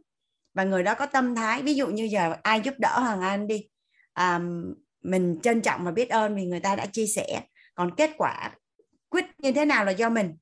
Và 0.53 0.63
người 0.63 0.83
đó 0.83 0.93
có 0.95 1.05
tâm 1.05 1.35
thái 1.35 1.61
ví 1.61 1.73
dụ 1.73 1.87
như 1.87 2.03
giờ 2.03 2.35
ai 2.43 2.61
giúp 2.61 2.73
đỡ 2.77 2.99
hoàng 2.99 3.21
anh 3.21 3.47
đi 3.47 3.69
à, 4.13 4.41
mình 5.03 5.39
trân 5.43 5.61
trọng 5.61 5.85
và 5.85 5.91
biết 5.91 6.09
ơn 6.09 6.35
vì 6.35 6.45
người 6.45 6.59
ta 6.59 6.75
đã 6.75 6.85
chia 6.85 7.07
sẻ. 7.07 7.41
Còn 7.75 7.95
kết 7.95 8.11
quả 8.17 8.51
quyết 9.09 9.25
như 9.37 9.51
thế 9.51 9.65
nào 9.65 9.85
là 9.85 9.91
do 9.91 10.09
mình 10.09 10.35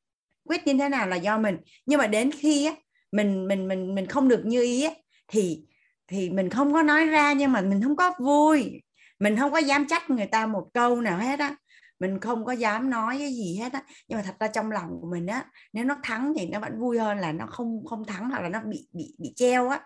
quyết 0.44 0.67
như 0.67 0.74
thế 0.80 0.89
nào 0.89 1.08
là 1.08 1.15
do 1.15 1.38
mình. 1.38 1.58
Nhưng 1.86 2.00
mà 2.00 2.08
đến 2.08 2.32
khi 2.32 2.65
á 2.65 2.76
mình 3.12 3.48
mình 3.48 3.67
mình 3.67 3.96
mình 3.96 4.08
không 4.08 4.28
được 4.28 4.41
như 4.46 4.62
ý 4.62 4.84
á, 4.84 4.91
thì 5.28 5.63
thì 6.12 6.30
mình 6.30 6.50
không 6.50 6.74
có 6.74 6.82
nói 6.84 7.06
ra 7.06 7.34
nhưng 7.34 7.52
mà 7.52 7.62
mình 7.62 7.82
không 7.84 7.95
có 7.95 8.13
vui. 8.19 8.82
Mình 9.19 9.38
không 9.38 9.52
có 9.52 9.58
dám 9.58 9.88
trách 9.88 10.10
người 10.10 10.26
ta 10.26 10.45
một 10.45 10.67
câu 10.74 11.02
nào 11.02 11.19
hết 11.19 11.39
á. 11.39 11.56
Mình 12.00 12.19
không 12.19 12.45
có 12.45 12.52
dám 12.52 12.89
nói 12.89 13.17
cái 13.17 13.34
gì 13.34 13.58
hết 13.58 13.74
á. 13.74 13.84
Nhưng 14.08 14.17
mà 14.17 14.24
thật 14.24 14.36
ra 14.39 14.47
trong 14.47 14.71
lòng 14.71 14.97
của 15.02 15.08
mình 15.12 15.28
á 15.28 15.45
nếu 15.74 15.86
nó 15.86 15.95
thắng 16.04 16.34
thì 16.38 16.45
nó 16.47 16.60
vẫn 16.60 16.80
vui 16.80 17.00
hơn 17.00 17.17
là 17.17 17.32
nó 17.32 17.45
không 17.45 17.86
không 17.86 18.06
thắng 18.06 18.30
hoặc 18.30 18.41
là 18.41 18.50
nó 18.50 18.62
bị 18.62 18.88
bị 18.91 19.15
bị 19.19 19.34
treo 19.36 19.69
á 19.69 19.82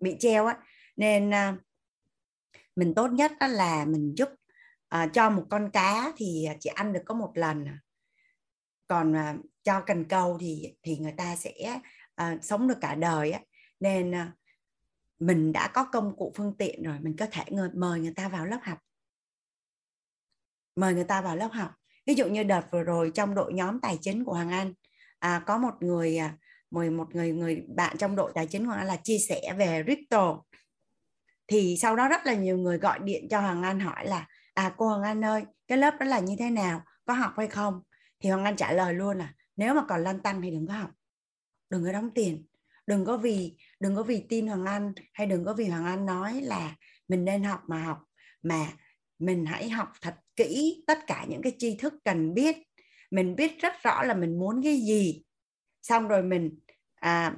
bị 0.00 0.16
treo 0.20 0.46
á. 0.46 0.56
Nên 0.96 1.34
à, 1.34 1.56
mình 2.76 2.94
tốt 2.94 3.08
nhất 3.08 3.32
đó 3.40 3.46
là 3.46 3.84
mình 3.84 4.14
giúp 4.16 4.28
uh, 4.94 5.12
cho 5.12 5.30
một 5.30 5.44
con 5.50 5.70
cá 5.70 6.12
thì 6.16 6.48
chỉ 6.60 6.70
ăn 6.74 6.92
được 6.92 7.02
có 7.06 7.14
một 7.14 7.32
lần. 7.34 7.66
Còn 8.86 9.12
uh, 9.12 9.44
cho 9.64 9.80
cần 9.80 10.04
câu 10.04 10.38
thì 10.40 10.74
thì 10.82 10.96
người 10.98 11.14
ta 11.16 11.36
sẽ 11.36 11.80
uh, 12.22 12.44
sống 12.44 12.68
được 12.68 12.78
cả 12.80 12.94
đời 12.94 13.30
á. 13.30 13.40
Nên 13.80 14.10
uh, 14.10 14.37
mình 15.18 15.52
đã 15.52 15.68
có 15.68 15.84
công 15.84 16.16
cụ 16.16 16.32
phương 16.36 16.54
tiện 16.58 16.82
rồi 16.82 16.96
mình 17.00 17.16
có 17.18 17.26
thể 17.32 17.44
mời 17.74 18.00
người 18.00 18.12
ta 18.16 18.28
vào 18.28 18.46
lớp 18.46 18.58
học. 18.62 18.78
Mời 20.76 20.94
người 20.94 21.04
ta 21.04 21.20
vào 21.20 21.36
lớp 21.36 21.48
học. 21.52 21.70
Ví 22.06 22.14
dụ 22.14 22.26
như 22.26 22.42
đợt 22.42 22.62
vừa 22.72 22.82
rồi 22.82 23.10
trong 23.14 23.34
đội 23.34 23.52
nhóm 23.52 23.80
tài 23.80 23.98
chính 24.00 24.24
của 24.24 24.34
Hoàng 24.34 24.50
Anh 24.50 24.74
à, 25.18 25.42
có 25.46 25.58
một 25.58 25.74
người 25.80 26.18
à, 26.18 26.36
mời 26.70 26.90
một 26.90 27.14
người 27.14 27.32
người 27.32 27.64
bạn 27.76 27.96
trong 27.98 28.16
đội 28.16 28.32
tài 28.34 28.46
chính 28.46 28.62
của 28.62 28.66
Hoàng 28.66 28.78
Anh 28.78 28.88
là 28.88 28.96
chia 28.96 29.18
sẻ 29.28 29.54
về 29.58 29.82
crypto 29.84 30.42
thì 31.48 31.76
sau 31.80 31.96
đó 31.96 32.08
rất 32.08 32.26
là 32.26 32.34
nhiều 32.34 32.58
người 32.58 32.78
gọi 32.78 32.98
điện 32.98 33.28
cho 33.30 33.40
Hoàng 33.40 33.62
Anh 33.62 33.80
hỏi 33.80 34.06
là 34.06 34.26
à 34.54 34.74
cô 34.76 34.88
Hoàng 34.88 35.02
Anh 35.02 35.24
ơi 35.24 35.44
cái 35.66 35.78
lớp 35.78 35.94
đó 36.00 36.06
là 36.06 36.18
như 36.18 36.36
thế 36.38 36.50
nào? 36.50 36.82
Có 37.04 37.14
học 37.14 37.32
hay 37.36 37.46
không? 37.46 37.82
Thì 38.20 38.30
Hoàng 38.30 38.44
Anh 38.44 38.56
trả 38.56 38.72
lời 38.72 38.94
luôn 38.94 39.18
là 39.18 39.32
nếu 39.56 39.74
mà 39.74 39.84
còn 39.88 40.02
lăn 40.02 40.20
tăng 40.20 40.42
thì 40.42 40.50
đừng 40.50 40.66
có 40.66 40.74
học. 40.74 40.90
Đừng 41.70 41.84
có 41.84 41.92
đóng 41.92 42.10
tiền. 42.14 42.46
Đừng 42.86 43.04
có 43.04 43.16
vì 43.16 43.56
đừng 43.80 43.96
có 43.96 44.02
vì 44.02 44.26
tin 44.28 44.46
Hoàng 44.46 44.66
Anh 44.66 44.92
hay 45.12 45.26
đừng 45.26 45.44
có 45.44 45.54
vì 45.54 45.68
Hoàng 45.68 45.84
Anh 45.84 46.06
nói 46.06 46.40
là 46.40 46.74
mình 47.08 47.24
nên 47.24 47.42
học 47.42 47.60
mà 47.68 47.82
học 47.82 47.98
mà 48.42 48.66
mình 49.18 49.46
hãy 49.46 49.70
học 49.70 49.92
thật 50.00 50.14
kỹ 50.36 50.84
tất 50.86 50.98
cả 51.06 51.24
những 51.28 51.42
cái 51.42 51.52
tri 51.58 51.76
thức 51.76 51.94
cần 52.04 52.34
biết. 52.34 52.56
Mình 53.10 53.36
biết 53.36 53.60
rất 53.60 53.72
rõ 53.82 54.02
là 54.02 54.14
mình 54.14 54.38
muốn 54.38 54.62
cái 54.62 54.76
gì. 54.76 55.22
Xong 55.82 56.08
rồi 56.08 56.22
mình 56.22 56.58
à, 56.94 57.36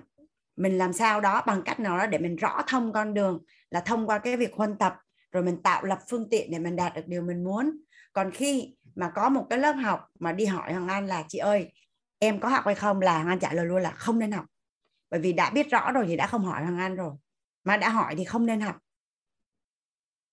mình 0.56 0.78
làm 0.78 0.92
sao 0.92 1.20
đó 1.20 1.42
bằng 1.46 1.62
cách 1.64 1.80
nào 1.80 1.98
đó 1.98 2.06
để 2.06 2.18
mình 2.18 2.36
rõ 2.36 2.62
thông 2.66 2.92
con 2.92 3.14
đường 3.14 3.44
là 3.70 3.80
thông 3.80 4.06
qua 4.06 4.18
cái 4.18 4.36
việc 4.36 4.54
huân 4.54 4.78
tập 4.78 4.94
rồi 5.32 5.42
mình 5.42 5.62
tạo 5.62 5.84
lập 5.84 5.98
phương 6.08 6.30
tiện 6.30 6.50
để 6.50 6.58
mình 6.58 6.76
đạt 6.76 6.94
được 6.94 7.06
điều 7.06 7.22
mình 7.22 7.44
muốn. 7.44 7.76
Còn 8.12 8.30
khi 8.30 8.76
mà 8.94 9.10
có 9.14 9.28
một 9.28 9.46
cái 9.50 9.58
lớp 9.58 9.72
học 9.72 10.00
mà 10.18 10.32
đi 10.32 10.44
hỏi 10.44 10.72
Hoàng 10.72 10.88
Anh 10.88 11.06
là 11.06 11.24
chị 11.28 11.38
ơi 11.38 11.72
em 12.18 12.40
có 12.40 12.48
học 12.48 12.66
hay 12.66 12.74
không? 12.74 13.00
Là 13.00 13.14
Hoàng 13.14 13.28
Anh 13.28 13.38
trả 13.38 13.52
lời 13.52 13.66
luôn 13.66 13.82
là 13.82 13.90
không 13.90 14.18
nên 14.18 14.32
học 14.32 14.44
bởi 15.10 15.20
vì 15.20 15.32
đã 15.32 15.50
biết 15.50 15.70
rõ 15.70 15.92
rồi 15.92 16.04
thì 16.08 16.16
đã 16.16 16.26
không 16.26 16.44
hỏi 16.44 16.62
Hoàng 16.62 16.78
Anh 16.78 16.96
rồi. 16.96 17.14
Mà 17.64 17.76
đã 17.76 17.88
hỏi 17.88 18.14
thì 18.16 18.24
không 18.24 18.46
nên 18.46 18.60
học. 18.60 18.76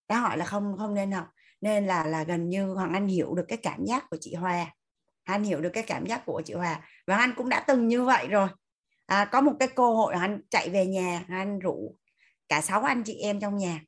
Đã 0.08 0.20
hỏi 0.20 0.38
là 0.38 0.46
không 0.46 0.76
không 0.78 0.94
nên 0.94 1.12
học. 1.12 1.28
Nên 1.62 1.86
là 1.86 2.06
là 2.06 2.24
gần 2.24 2.50
như 2.50 2.74
Hoàng 2.74 2.94
Anh 2.94 3.08
hiểu 3.08 3.36
được 3.36 3.46
cái 3.48 3.58
cảm 3.58 3.86
giác 3.86 4.10
của 4.10 4.18
chị 4.22 4.36
Hoa 4.36 4.72
anh 5.28 5.44
hiểu 5.44 5.62
được 5.62 5.70
cái 5.74 5.84
cảm 5.84 6.06
giác 6.06 6.26
của 6.26 6.42
chị 6.46 6.54
Hòa. 6.54 6.82
Và 7.08 7.18
anh 7.18 7.34
cũng 7.38 7.50
đã 7.50 7.60
từng 7.68 7.88
như 7.88 8.06
vậy 8.06 8.28
rồi. 8.28 8.48
À, 9.06 9.26
có 9.26 9.42
một 9.42 9.54
cái 9.60 9.68
cơ 9.68 9.84
hội 9.84 10.14
anh 10.14 10.42
chạy 10.50 10.70
về 10.70 10.86
nhà 10.86 11.26
anh 11.30 11.60
rủ 11.60 11.96
cả 12.50 12.62
sáu 12.62 12.82
anh 12.82 13.04
chị 13.04 13.14
em 13.14 13.40
trong 13.40 13.58
nhà. 13.58 13.82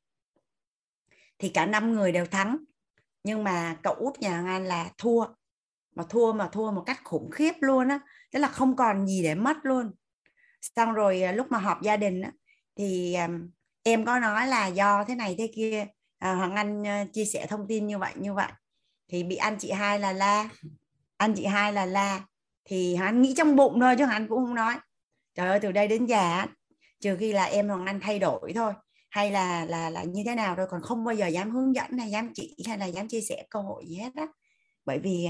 Thì 1.37 1.49
cả 1.49 1.65
năm 1.65 1.93
người 1.93 2.11
đều 2.11 2.25
thắng. 2.25 2.57
Nhưng 3.23 3.43
mà 3.43 3.77
cậu 3.83 3.93
út 3.93 4.19
nhà 4.19 4.43
anh 4.47 4.65
là 4.65 4.89
thua. 4.97 5.25
Mà 5.95 6.03
thua 6.09 6.33
mà 6.33 6.49
thua 6.51 6.71
một 6.71 6.83
cách 6.85 6.99
khủng 7.03 7.31
khiếp 7.31 7.53
luôn 7.59 7.87
á. 7.87 7.99
Tức 8.31 8.39
là 8.39 8.47
không 8.47 8.75
còn 8.75 9.07
gì 9.07 9.23
để 9.23 9.35
mất 9.35 9.57
luôn 9.63 9.91
xong 10.61 10.93
rồi 10.93 11.21
à, 11.21 11.31
lúc 11.31 11.47
mà 11.51 11.57
họp 11.57 11.81
gia 11.81 11.97
đình 11.97 12.21
á, 12.21 12.31
thì 12.77 13.13
à, 13.13 13.29
em 13.83 14.05
có 14.05 14.19
nói 14.19 14.47
là 14.47 14.67
do 14.67 15.03
thế 15.03 15.15
này 15.15 15.35
thế 15.37 15.51
kia 15.55 15.85
à, 16.19 16.33
hoàng 16.33 16.55
anh 16.55 16.87
à, 16.87 17.05
chia 17.13 17.25
sẻ 17.25 17.45
thông 17.49 17.67
tin 17.67 17.87
như 17.87 17.97
vậy 17.97 18.13
như 18.15 18.33
vậy. 18.33 18.51
Thì 19.11 19.23
bị 19.23 19.35
anh 19.35 19.57
chị 19.59 19.71
hai 19.71 19.99
là 19.99 20.13
la 20.13 20.49
anh 21.17 21.33
chị 21.37 21.45
hai 21.45 21.73
là 21.73 21.85
la. 21.85 22.21
Thì 22.65 22.95
hắn 22.95 23.21
nghĩ 23.21 23.33
trong 23.37 23.55
bụng 23.55 23.79
thôi 23.79 23.95
chứ 23.97 24.05
hắn 24.05 24.27
cũng 24.27 24.45
không 24.45 24.55
nói. 24.55 24.75
Trời 25.35 25.49
ơi 25.49 25.59
từ 25.61 25.71
đây 25.71 25.87
đến 25.87 26.05
già 26.05 26.47
trừ 26.99 27.17
khi 27.19 27.33
là 27.33 27.43
em 27.43 27.69
hoàng 27.69 27.85
anh 27.85 27.99
thay 27.99 28.19
đổi 28.19 28.53
thôi 28.55 28.73
hay 29.09 29.31
là 29.31 29.65
là 29.65 29.89
là 29.89 30.03
như 30.03 30.23
thế 30.25 30.35
nào 30.35 30.55
rồi 30.55 30.67
còn 30.69 30.81
không 30.81 31.05
bao 31.05 31.15
giờ 31.15 31.27
dám 31.27 31.51
hướng 31.51 31.75
dẫn 31.75 31.97
hay 31.97 32.11
dám 32.11 32.31
chỉ 32.33 32.55
hay 32.67 32.77
là 32.77 32.85
dám 32.85 33.07
chia 33.07 33.21
sẻ 33.21 33.45
cơ 33.49 33.61
hội 33.61 33.85
gì 33.87 33.95
hết 33.95 34.11
á. 34.15 34.27
Bởi 34.85 34.99
vì 34.99 35.27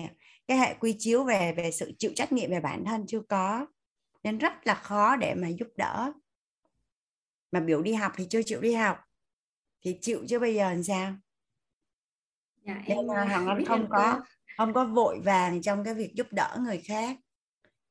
cái 0.48 0.58
hệ 0.58 0.74
quy 0.80 0.96
chiếu 1.00 1.24
về 1.24 1.54
về 1.58 1.72
sự 1.72 1.92
chịu 2.00 2.12
trách 2.16 2.32
nhiệm 2.32 2.52
về 2.52 2.60
bản 2.60 2.86
thân 2.86 3.06
chưa 3.08 3.22
có 3.30 3.66
nên 4.30 4.38
rất 4.38 4.68
là 4.68 4.76
khó 4.76 5.16
để 5.16 5.36
mà 5.36 5.48
giúp 5.48 5.68
đỡ. 5.78 6.12
Mà 7.52 7.60
biểu 7.60 7.82
đi 7.82 7.94
học 7.94 8.12
thì 8.16 8.28
chưa 8.30 8.44
chịu 8.44 8.62
đi 8.62 8.74
học 8.74 8.98
thì 9.82 9.98
chịu 10.02 10.26
chứ 10.28 10.40
bây 10.40 10.56
giờ 10.56 10.70
làm 10.70 10.84
sao? 10.84 11.16
Dạ, 12.66 12.82
nên 12.88 13.06
là 13.08 13.26
hoàng 13.26 13.48
anh 13.48 13.66
không 13.66 13.88
có 13.90 14.22
không 14.58 14.74
có 14.74 14.86
vội 14.86 15.20
vàng 15.26 15.62
trong 15.62 15.84
cái 15.84 15.94
việc 15.94 16.14
giúp 16.16 16.28
đỡ 16.32 16.58
người 16.60 16.82
khác 16.86 17.18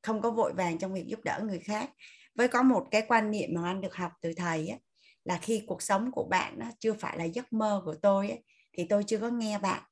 không 0.01 0.21
có 0.21 0.31
vội 0.31 0.53
vàng 0.53 0.77
trong 0.77 0.93
việc 0.93 1.05
giúp 1.07 1.19
đỡ 1.23 1.41
người 1.43 1.59
khác. 1.59 1.91
Với 2.35 2.47
có 2.47 2.63
một 2.63 2.87
cái 2.91 3.05
quan 3.07 3.31
niệm 3.31 3.49
mà 3.53 3.69
anh 3.69 3.81
được 3.81 3.95
học 3.95 4.11
từ 4.21 4.33
thầy 4.37 4.67
á, 4.67 4.77
là 5.23 5.39
khi 5.41 5.63
cuộc 5.67 5.81
sống 5.81 6.11
của 6.11 6.23
bạn 6.23 6.59
á, 6.59 6.71
chưa 6.79 6.93
phải 6.93 7.17
là 7.17 7.23
giấc 7.23 7.53
mơ 7.53 7.81
của 7.85 7.95
tôi 8.01 8.29
ấy, 8.29 8.43
thì 8.73 8.85
tôi 8.89 9.03
chưa 9.03 9.19
có 9.19 9.29
nghe 9.29 9.57
bạn. 9.57 9.83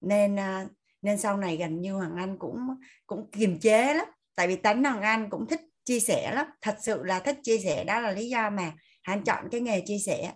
Nên 0.00 0.38
à, 0.38 0.66
nên 1.02 1.18
sau 1.18 1.36
này 1.36 1.56
gần 1.56 1.80
như 1.80 1.94
hoàng 1.94 2.16
anh 2.16 2.38
cũng 2.38 2.58
cũng 3.06 3.30
kiềm 3.30 3.58
chế 3.58 3.94
lắm 3.94 4.06
tại 4.36 4.48
vì 4.48 4.56
tánh 4.56 4.84
hoàng 4.84 5.02
anh 5.02 5.30
cũng 5.30 5.46
thích 5.46 5.60
chia 5.84 6.00
sẻ 6.00 6.34
lắm. 6.34 6.46
Thật 6.60 6.76
sự 6.80 7.02
là 7.04 7.20
thích 7.20 7.38
chia 7.42 7.58
sẻ 7.58 7.84
đó 7.84 8.00
là 8.00 8.10
lý 8.10 8.28
do 8.28 8.50
mà 8.50 8.72
hắn 9.02 9.24
chọn 9.24 9.48
cái 9.50 9.60
nghề 9.60 9.82
chia 9.86 9.98
sẻ. 9.98 10.32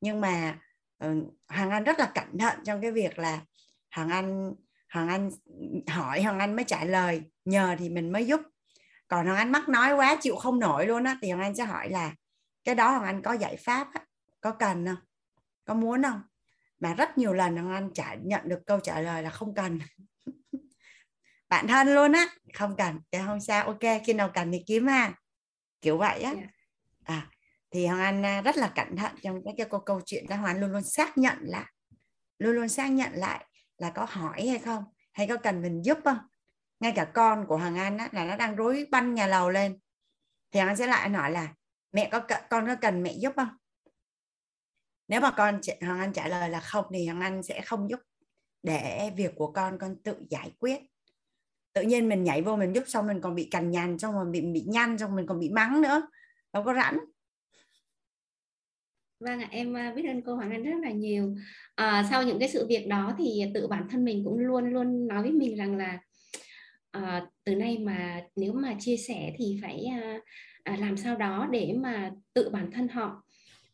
Nhưng 0.00 0.20
mà 0.20 0.58
ừ, 0.98 1.24
hoàng 1.48 1.70
anh 1.70 1.84
rất 1.84 1.98
là 1.98 2.12
cẩn 2.14 2.38
thận 2.38 2.58
trong 2.64 2.80
cái 2.80 2.92
việc 2.92 3.18
là 3.18 3.40
hoàng 3.96 4.10
anh 4.10 4.54
hoàng 4.92 5.08
anh 5.08 5.30
hỏi 5.88 6.22
hoàng 6.22 6.38
anh 6.38 6.56
mới 6.56 6.64
trả 6.64 6.84
lời 6.84 7.22
nhờ 7.44 7.76
thì 7.78 7.88
mình 7.88 8.12
mới 8.12 8.26
giúp. 8.26 8.40
Còn 9.08 9.26
hoàng 9.26 9.38
anh 9.38 9.52
mắc 9.52 9.68
nói 9.68 9.94
quá 9.94 10.16
chịu 10.20 10.36
không 10.36 10.60
nổi 10.60 10.86
luôn 10.86 11.04
á 11.04 11.18
thì 11.22 11.30
hoàng 11.30 11.42
anh 11.42 11.54
sẽ 11.54 11.64
hỏi 11.64 11.88
là 11.88 12.14
cái 12.64 12.74
đó 12.74 12.90
hoàng 12.90 13.04
anh 13.04 13.22
có 13.22 13.32
giải 13.32 13.56
pháp 13.56 13.88
á, 13.94 14.00
có 14.40 14.50
cần 14.50 14.86
không? 14.86 14.96
Có 15.64 15.74
muốn 15.74 16.02
không? 16.02 16.22
Mà 16.80 16.94
rất 16.94 17.18
nhiều 17.18 17.32
lần 17.32 17.56
hoàng 17.56 17.74
anh 17.74 17.90
trả 17.94 18.14
nhận 18.14 18.48
được 18.48 18.66
câu 18.66 18.80
trả 18.80 19.00
lời 19.00 19.22
là 19.22 19.30
không 19.30 19.54
cần. 19.54 19.78
bạn 21.48 21.68
thân 21.68 21.94
luôn 21.94 22.12
á. 22.12 22.26
Không 22.54 22.76
cần 22.76 23.00
thì 23.12 23.18
không 23.26 23.40
sao. 23.40 23.66
Ok 23.66 24.02
khi 24.06 24.12
nào 24.12 24.30
cần 24.34 24.52
thì 24.52 24.62
kiếm 24.66 24.86
ha 24.86 25.14
kiểu 25.80 25.98
vậy 25.98 26.22
á. 26.22 26.34
Dạ. 26.36 26.46
à 27.04 27.30
thì 27.70 27.86
hoàng 27.86 28.00
anh 28.00 28.24
à, 28.24 28.42
rất 28.42 28.56
là 28.56 28.72
cẩn 28.74 28.96
thận 28.96 29.12
trong 29.22 29.44
cái, 29.44 29.54
cái 29.56 29.66
câu, 29.70 29.80
câu 29.80 30.00
chuyện 30.06 30.26
đó. 30.28 30.36
Hoàng 30.36 30.56
anh 30.56 30.60
luôn 30.60 30.72
luôn 30.72 30.82
xác 30.82 31.18
nhận 31.18 31.38
lại 31.40 31.72
luôn 32.38 32.54
luôn 32.54 32.68
xác 32.68 32.88
nhận 32.88 33.12
lại 33.12 33.46
là 33.78 33.90
có 33.90 34.06
hỏi 34.10 34.46
hay 34.48 34.58
không 34.58 34.84
hay 35.12 35.26
có 35.28 35.36
cần 35.36 35.62
mình 35.62 35.84
giúp 35.84 35.98
không? 36.04 36.18
Ngay 36.80 36.92
cả 36.96 37.04
con 37.14 37.46
của 37.48 37.56
Hoàng 37.56 37.76
Anh 37.76 37.98
á, 37.98 38.08
là 38.12 38.24
nó 38.24 38.36
đang 38.36 38.56
rối 38.56 38.86
banh 38.90 39.14
nhà 39.14 39.26
lầu 39.26 39.50
lên. 39.50 39.78
Thì 40.50 40.60
Hoàng 40.60 40.68
Anh 40.68 40.76
sẽ 40.76 40.86
lại 40.86 41.10
hỏi 41.10 41.30
là 41.30 41.54
mẹ 41.92 42.08
có 42.12 42.20
con 42.50 42.66
có 42.66 42.76
cần 42.80 43.02
mẹ 43.02 43.12
giúp 43.12 43.32
không? 43.36 43.48
Nếu 45.08 45.20
mà 45.20 45.30
con 45.36 45.60
Hoàng 45.80 46.00
Anh 46.00 46.12
trả 46.12 46.28
lời 46.28 46.50
là 46.50 46.60
không 46.60 46.84
thì 46.94 47.06
Hoàng 47.06 47.20
Anh 47.20 47.42
sẽ 47.42 47.60
không 47.60 47.90
giúp. 47.90 48.00
Để 48.62 49.12
việc 49.16 49.32
của 49.36 49.52
con 49.52 49.78
con 49.78 50.02
tự 50.02 50.16
giải 50.30 50.52
quyết 50.58 50.80
tự 51.74 51.82
nhiên 51.82 52.08
mình 52.08 52.24
nhảy 52.24 52.42
vô 52.42 52.56
mình 52.56 52.72
giúp 52.72 52.84
xong 52.86 53.06
mình 53.06 53.20
còn 53.20 53.34
bị 53.34 53.44
cằn 53.44 53.70
nhằn 53.70 53.98
xong 53.98 54.14
rồi 54.14 54.24
bị 54.30 54.40
bị 54.40 54.64
nhăn 54.66 54.98
xong 54.98 55.16
mình 55.16 55.26
còn 55.26 55.40
bị 55.40 55.50
mắng 55.50 55.82
nữa. 55.82 56.02
Đâu 56.52 56.64
có 56.64 56.74
rảnh. 56.74 56.98
Vâng 59.20 59.40
ạ, 59.40 59.48
em 59.50 59.76
à, 59.76 59.92
biết 59.96 60.02
ơn 60.08 60.22
cô 60.22 60.34
Hoàng 60.34 60.50
Anh 60.50 60.62
rất 60.62 60.76
là 60.82 60.90
nhiều. 60.90 61.34
À, 61.74 62.06
sau 62.10 62.22
những 62.22 62.38
cái 62.38 62.48
sự 62.48 62.66
việc 62.66 62.86
đó 62.88 63.14
thì 63.18 63.42
tự 63.54 63.66
bản 63.66 63.88
thân 63.90 64.04
mình 64.04 64.24
cũng 64.24 64.38
luôn 64.38 64.64
luôn 64.64 65.08
nói 65.08 65.22
với 65.22 65.32
mình 65.32 65.56
rằng 65.56 65.76
là 65.76 65.98
à, 66.90 67.26
từ 67.44 67.54
nay 67.54 67.78
mà 67.78 68.22
nếu 68.36 68.52
mà 68.52 68.76
chia 68.78 68.96
sẻ 68.96 69.32
thì 69.38 69.58
phải 69.62 69.84
à, 69.84 70.20
à, 70.62 70.76
làm 70.80 70.96
sao 70.96 71.16
đó 71.16 71.48
để 71.52 71.74
mà 71.76 72.10
tự 72.34 72.50
bản 72.50 72.70
thân 72.72 72.88
họ 72.88 73.22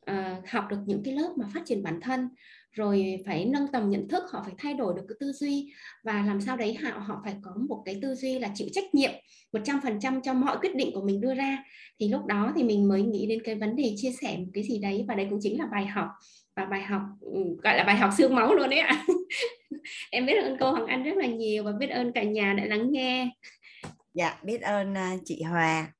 à, 0.04 0.42
học 0.48 0.64
được 0.70 0.78
những 0.86 1.02
cái 1.04 1.14
lớp 1.14 1.32
mà 1.36 1.46
phát 1.54 1.60
triển 1.66 1.82
bản 1.82 2.00
thân 2.00 2.28
rồi 2.72 3.22
phải 3.26 3.44
nâng 3.44 3.66
tầm 3.72 3.90
nhận 3.90 4.09
thức 4.09 4.22
họ 4.33 4.42
phải 4.44 4.54
thay 4.59 4.74
đổi 4.74 4.94
được 4.96 5.02
cái 5.09 5.16
tư 5.20 5.33
duy. 5.33 5.72
Và 6.02 6.24
làm 6.26 6.40
sao 6.40 6.56
đấy 6.56 6.74
họ 6.74 6.90
họ 6.90 7.20
phải 7.24 7.37
có 7.42 7.50
một 7.68 7.83
cái 7.85 7.98
tư 8.02 8.14
duy 8.14 8.38
là 8.38 8.50
chịu 8.54 8.68
trách 8.72 8.94
nhiệm 8.94 9.11
100% 9.52 10.20
cho 10.20 10.35
mọi 10.35 10.56
quyết 10.61 10.76
định 10.76 10.90
của 10.94 11.02
mình 11.02 11.20
đưa 11.20 11.35
ra. 11.35 11.64
Thì 12.00 12.09
lúc 12.09 12.26
đó 12.26 12.52
thì 12.56 12.62
mình 12.62 12.88
mới 12.88 13.02
nghĩ 13.02 13.26
đến 13.26 13.42
cái 13.44 13.54
vấn 13.54 13.76
đề 13.76 13.94
chia 13.96 14.12
sẻ 14.22 14.37
một 14.38 14.50
cái 14.54 14.64
gì 14.64 14.78
đấy. 14.78 15.04
Và 15.09 15.14
đấy 15.14 15.26
cũng 15.30 15.38
chính 15.42 15.59
là 15.59 15.66
bài 15.72 15.87
học. 15.87 16.09
Và 16.56 16.64
bài 16.64 16.83
học 16.83 17.02
ừ, 17.20 17.40
gọi 17.62 17.76
là 17.76 17.85
bài 17.85 17.96
học 17.96 18.11
xương 18.18 18.35
máu 18.35 18.54
luôn 18.54 18.70
đấy 18.70 18.78
ạ. 18.78 19.06
Em 20.11 20.26
biết 20.26 20.42
ơn 20.42 20.56
cô 20.61 20.70
Hoàng 20.70 20.87
Anh 20.87 21.02
rất 21.02 21.16
là 21.16 21.26
nhiều 21.26 21.64
và 21.64 21.72
biết 21.72 21.90
ơn 21.90 22.12
cả 22.12 22.22
nhà 22.22 22.54
đã 22.59 22.64
lắng 22.64 22.92
nghe. 22.92 23.30
Dạ 24.14 24.40
biết 24.44 24.62
ơn 24.62 24.94
à, 24.94 25.16
chị 25.24 25.42
Hòa. 25.42 25.92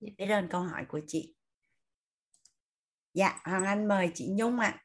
Dạ. 0.00 0.08
biết 0.18 0.26
ơn 0.26 0.48
câu 0.48 0.60
hỏi 0.60 0.84
của 0.88 1.00
chị. 1.06 1.34
Dạ 3.14 3.40
Hoàng 3.44 3.64
Anh 3.64 3.88
mời 3.88 4.10
chị 4.14 4.28
Nhung 4.30 4.58
ạ. 4.58 4.68
à. 4.68 4.82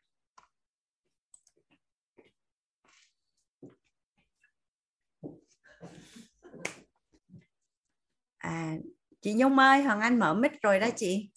À 8.48 8.76
chị 9.22 9.34
Nhung 9.34 9.58
ơi 9.58 9.84
Hoàng 9.84 10.02
Anh 10.02 10.20
mở 10.20 10.34
mic 10.34 10.52
rồi 10.62 10.80
đó 10.80 10.88
chị. 10.96 11.30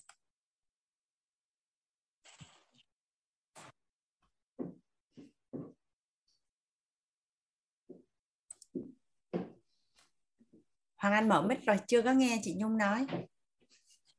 Hoàng 10.97 11.15
Anh 11.15 11.29
mở 11.29 11.43
mic 11.43 11.59
rồi 11.67 11.77
chưa 11.89 12.03
có 12.03 12.13
nghe 12.13 12.41
chị 12.43 12.55
Nhung 12.57 12.79
nói. 12.79 13.07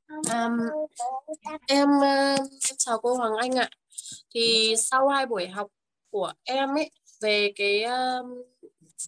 Um, 0.08 0.58
em 1.68 1.90
uh, 1.90 2.40
chào 2.78 2.98
cô 3.02 3.16
Hoàng 3.16 3.36
Anh 3.40 3.52
ạ. 3.52 3.70
Thì 4.34 4.76
sau 4.78 5.08
hai 5.08 5.26
buổi 5.26 5.48
học 5.48 5.68
của 6.10 6.34
em 6.44 6.70
ấy 6.76 6.92
về 7.22 7.52
cái 7.56 7.84
uh, 7.86 8.26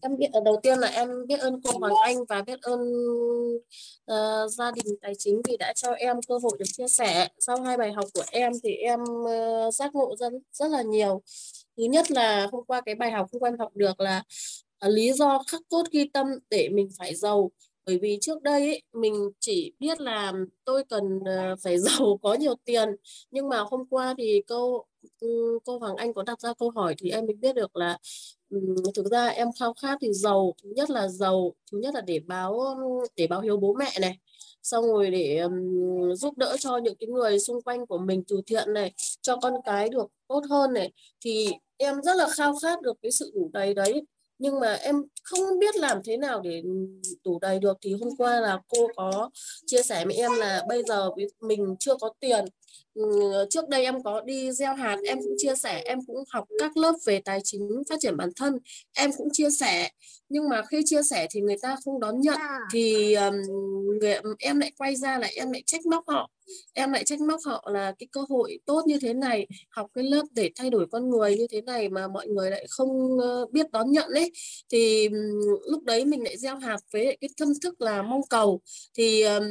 em 0.02 0.18
biết 0.18 0.28
ờ, 0.34 0.42
đầu 0.46 0.60
tiên 0.64 0.80
là 0.80 0.88
em 0.88 1.10
biết 1.28 1.40
ơn 1.40 1.62
cô 1.64 1.80
Hoàng 1.80 1.94
Anh 2.04 2.26
và 2.30 2.42
biết 2.42 2.62
ơn 2.62 2.80
uh, 4.12 4.52
gia 4.52 4.72
đình 4.72 4.96
tài 5.02 5.14
chính 5.18 5.42
vì 5.48 5.58
đã 5.58 5.74
cho 5.76 5.92
em 5.92 6.18
cơ 6.28 6.38
hội 6.44 6.52
được 6.60 6.66
chia 6.78 6.88
sẻ. 6.88 7.28
Sau 7.40 7.62
hai 7.62 7.78
bài 7.78 7.92
học 7.94 8.06
của 8.14 8.24
em 8.32 8.52
thì 8.64 8.74
em 8.74 9.00
uh, 9.04 9.74
giác 9.74 9.96
ngộ 9.96 10.16
rất 10.16 10.34
rất 10.52 10.68
là 10.72 10.82
nhiều. 10.82 11.22
Thứ 11.78 11.84
nhất 11.84 12.12
là 12.12 12.48
hôm 12.52 12.66
qua 12.66 12.82
cái 12.82 12.96
bài 12.96 13.12
học 13.12 13.28
hôm 13.34 13.40
qua 13.40 13.50
em 13.50 13.60
học 13.60 13.72
được 13.76 14.00
là 14.00 14.24
uh, 14.86 14.92
lý 14.94 15.14
do 15.14 15.44
khắc 15.48 15.62
cốt 15.70 15.84
ghi 15.92 16.10
tâm 16.14 16.28
để 16.50 16.70
mình 16.70 16.90
phải 16.98 17.16
giàu. 17.16 17.52
Bởi 17.86 17.98
vì 17.98 18.18
trước 18.22 18.42
đây 18.42 18.62
ấy, 18.62 18.82
mình 18.94 19.14
chỉ 19.40 19.74
biết 19.80 20.02
là 20.02 20.34
tôi 20.66 20.84
cần 20.90 21.04
phải 21.64 21.78
giàu 21.80 22.20
có 22.24 22.34
nhiều 22.34 22.56
tiền. 22.66 22.90
Nhưng 23.32 23.50
mà 23.50 23.60
hôm 23.60 23.86
qua 23.90 24.16
thì 24.18 24.42
câu 24.48 24.86
Ừ, 25.20 25.60
cô 25.66 25.78
Hoàng 25.78 25.96
Anh 25.96 26.14
có 26.14 26.24
đặt 26.24 26.42
ra 26.42 26.54
câu 26.60 26.70
hỏi 26.70 26.96
thì 26.98 27.10
em 27.10 27.26
mới 27.26 27.36
biết 27.36 27.56
được 27.56 27.76
là 27.76 27.98
ừ, 28.50 28.58
thực 28.96 29.06
ra 29.06 29.28
em 29.28 29.48
khao 29.60 29.74
khát 29.74 29.98
thì 30.02 30.14
giàu 30.14 30.54
thứ 30.64 30.70
nhất 30.76 30.90
là 30.90 31.08
giàu 31.08 31.54
thứ 31.72 31.78
nhất 31.78 31.94
là 31.94 32.02
để 32.02 32.20
báo 32.28 32.78
để 33.16 33.28
báo 33.28 33.42
hiếu 33.42 33.58
bố 33.58 33.74
mẹ 33.74 33.92
này 34.02 34.18
xong 34.64 34.86
rồi 34.86 35.12
để 35.12 35.38
um, 35.38 35.54
giúp 36.14 36.38
đỡ 36.38 36.56
cho 36.60 36.78
những 36.78 36.96
cái 37.00 37.08
người 37.08 37.40
xung 37.40 37.62
quanh 37.62 37.86
của 37.88 37.98
mình 37.98 38.24
từ 38.28 38.42
thiện 38.46 38.74
này 38.74 38.94
cho 39.22 39.38
con 39.38 39.54
cái 39.66 39.90
được 39.90 40.08
tốt 40.28 40.42
hơn 40.50 40.74
này. 40.74 40.92
Thì 41.22 41.48
em 41.78 42.02
rất 42.02 42.16
là 42.18 42.28
khao 42.38 42.56
khát 42.62 42.82
được 42.82 42.98
cái 43.02 43.12
sự 43.12 43.32
đủ 43.36 43.50
đầy 43.54 43.74
đấy 43.74 44.04
nhưng 44.40 44.60
mà 44.60 44.74
em 44.74 44.96
không 45.24 45.60
biết 45.60 45.76
làm 45.76 45.98
thế 46.06 46.18
nào 46.18 46.42
để 46.42 46.62
đủ 47.26 47.40
đầy 47.42 47.60
được. 47.60 47.78
Thì 47.82 47.94
hôm 47.94 48.16
qua 48.18 48.40
là 48.40 48.60
cô 48.68 48.88
có 48.96 49.30
chia 49.66 49.82
sẻ 49.82 50.06
với 50.06 50.16
em 50.16 50.32
là 50.40 50.64
bây 50.70 50.84
giờ 50.84 51.10
mình 51.42 51.76
chưa 51.80 51.96
có 51.96 52.14
tiền 52.20 52.46
trước 53.50 53.70
đây 53.70 53.84
em 53.84 54.04
có 54.04 54.22
đi 54.22 54.52
gieo 54.52 54.76
hạt 54.76 54.98
em 55.06 55.18
cũng 55.24 55.34
chia 55.38 55.56
sẻ 55.56 55.82
em 55.86 56.00
cũng 56.08 56.24
học 56.30 56.48
các 56.60 56.78
lớp 56.78 56.94
về 57.06 57.20
tài 57.26 57.40
chính 57.44 57.84
phát 57.90 57.96
triển 58.00 58.18
bản 58.18 58.30
thân 58.36 58.58
em 58.94 59.12
cũng 59.18 59.28
chia 59.32 59.50
sẻ. 59.50 59.90
Nhưng 60.30 60.50
mà 60.50 60.62
khi 60.72 60.82
chia 60.86 61.04
sẻ 61.04 61.28
thì 61.32 61.42
người 61.42 61.56
ta 61.62 61.76
không 61.86 62.00
đón 62.00 62.22
nhận. 62.22 62.38
Thì 62.72 63.14
um, 63.14 63.34
người, 64.02 64.16
em 64.40 64.60
lại 64.60 64.72
quay 64.78 64.96
ra 64.96 65.20
là 65.20 65.28
em 65.36 65.52
lại 65.52 65.64
trách 65.66 65.86
móc 65.86 66.04
họ. 66.08 66.30
Em 66.74 66.92
lại 66.92 67.04
trách 67.04 67.22
móc 67.22 67.40
họ 67.46 67.70
là 67.72 67.94
cái 68.00 68.08
cơ 68.12 68.22
hội 68.30 68.60
tốt 68.66 68.82
như 68.88 69.00
thế 69.02 69.14
này 69.14 69.48
học 69.70 69.88
cái 69.94 70.04
lớp 70.04 70.24
để 70.32 70.50
thay 70.56 70.70
đổi 70.70 70.88
con 70.92 71.10
người 71.10 71.38
như 71.38 71.48
thế 71.52 71.62
này 71.62 71.90
mà 71.90 72.08
mọi 72.08 72.28
người 72.28 72.52
lại 72.52 72.66
không 72.70 72.90
uh, 72.90 73.52
biết 73.52 73.72
đón 73.72 73.92
nhận 73.92 74.14
đấy 74.14 74.32
thì 74.72 75.10
lúc 75.72 75.84
đấy 75.84 76.06
mình 76.06 76.24
lại 76.24 76.38
gieo 76.38 76.56
hạt 76.56 76.78
với 76.94 77.18
cái 77.22 77.30
tâm 77.38 77.50
thức 77.64 77.82
là 77.82 78.02
mong 78.02 78.22
cầu. 78.30 78.62
Thì 78.98 79.22
um, 79.22 79.44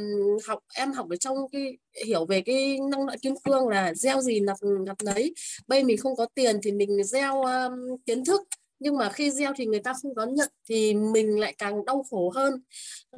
học 0.47 0.59
em 0.75 0.93
học 0.93 1.09
ở 1.09 1.15
trong 1.15 1.37
cái 1.51 1.77
hiểu 2.05 2.25
về 2.25 2.41
cái 2.41 2.77
năng 2.91 3.05
lượng 3.05 3.19
kim 3.21 3.33
cương 3.43 3.67
là 3.67 3.93
gieo 3.93 4.21
gì 4.21 4.39
nạp 4.39 4.57
nạp 4.85 4.97
lấy 5.01 5.33
bây 5.67 5.83
mình 5.83 5.97
không 5.97 6.15
có 6.15 6.25
tiền 6.35 6.59
thì 6.63 6.71
mình 6.71 7.03
gieo 7.03 7.41
um, 7.41 7.97
kiến 8.05 8.25
thức 8.25 8.41
nhưng 8.83 8.97
mà 8.97 9.09
khi 9.09 9.31
gieo 9.31 9.53
thì 9.57 9.65
người 9.65 9.79
ta 9.79 9.93
không 10.01 10.15
đón 10.15 10.35
nhận 10.35 10.49
thì 10.69 10.93
mình 10.93 11.39
lại 11.39 11.55
càng 11.57 11.85
đau 11.85 12.05
khổ 12.09 12.29
hơn. 12.35 12.53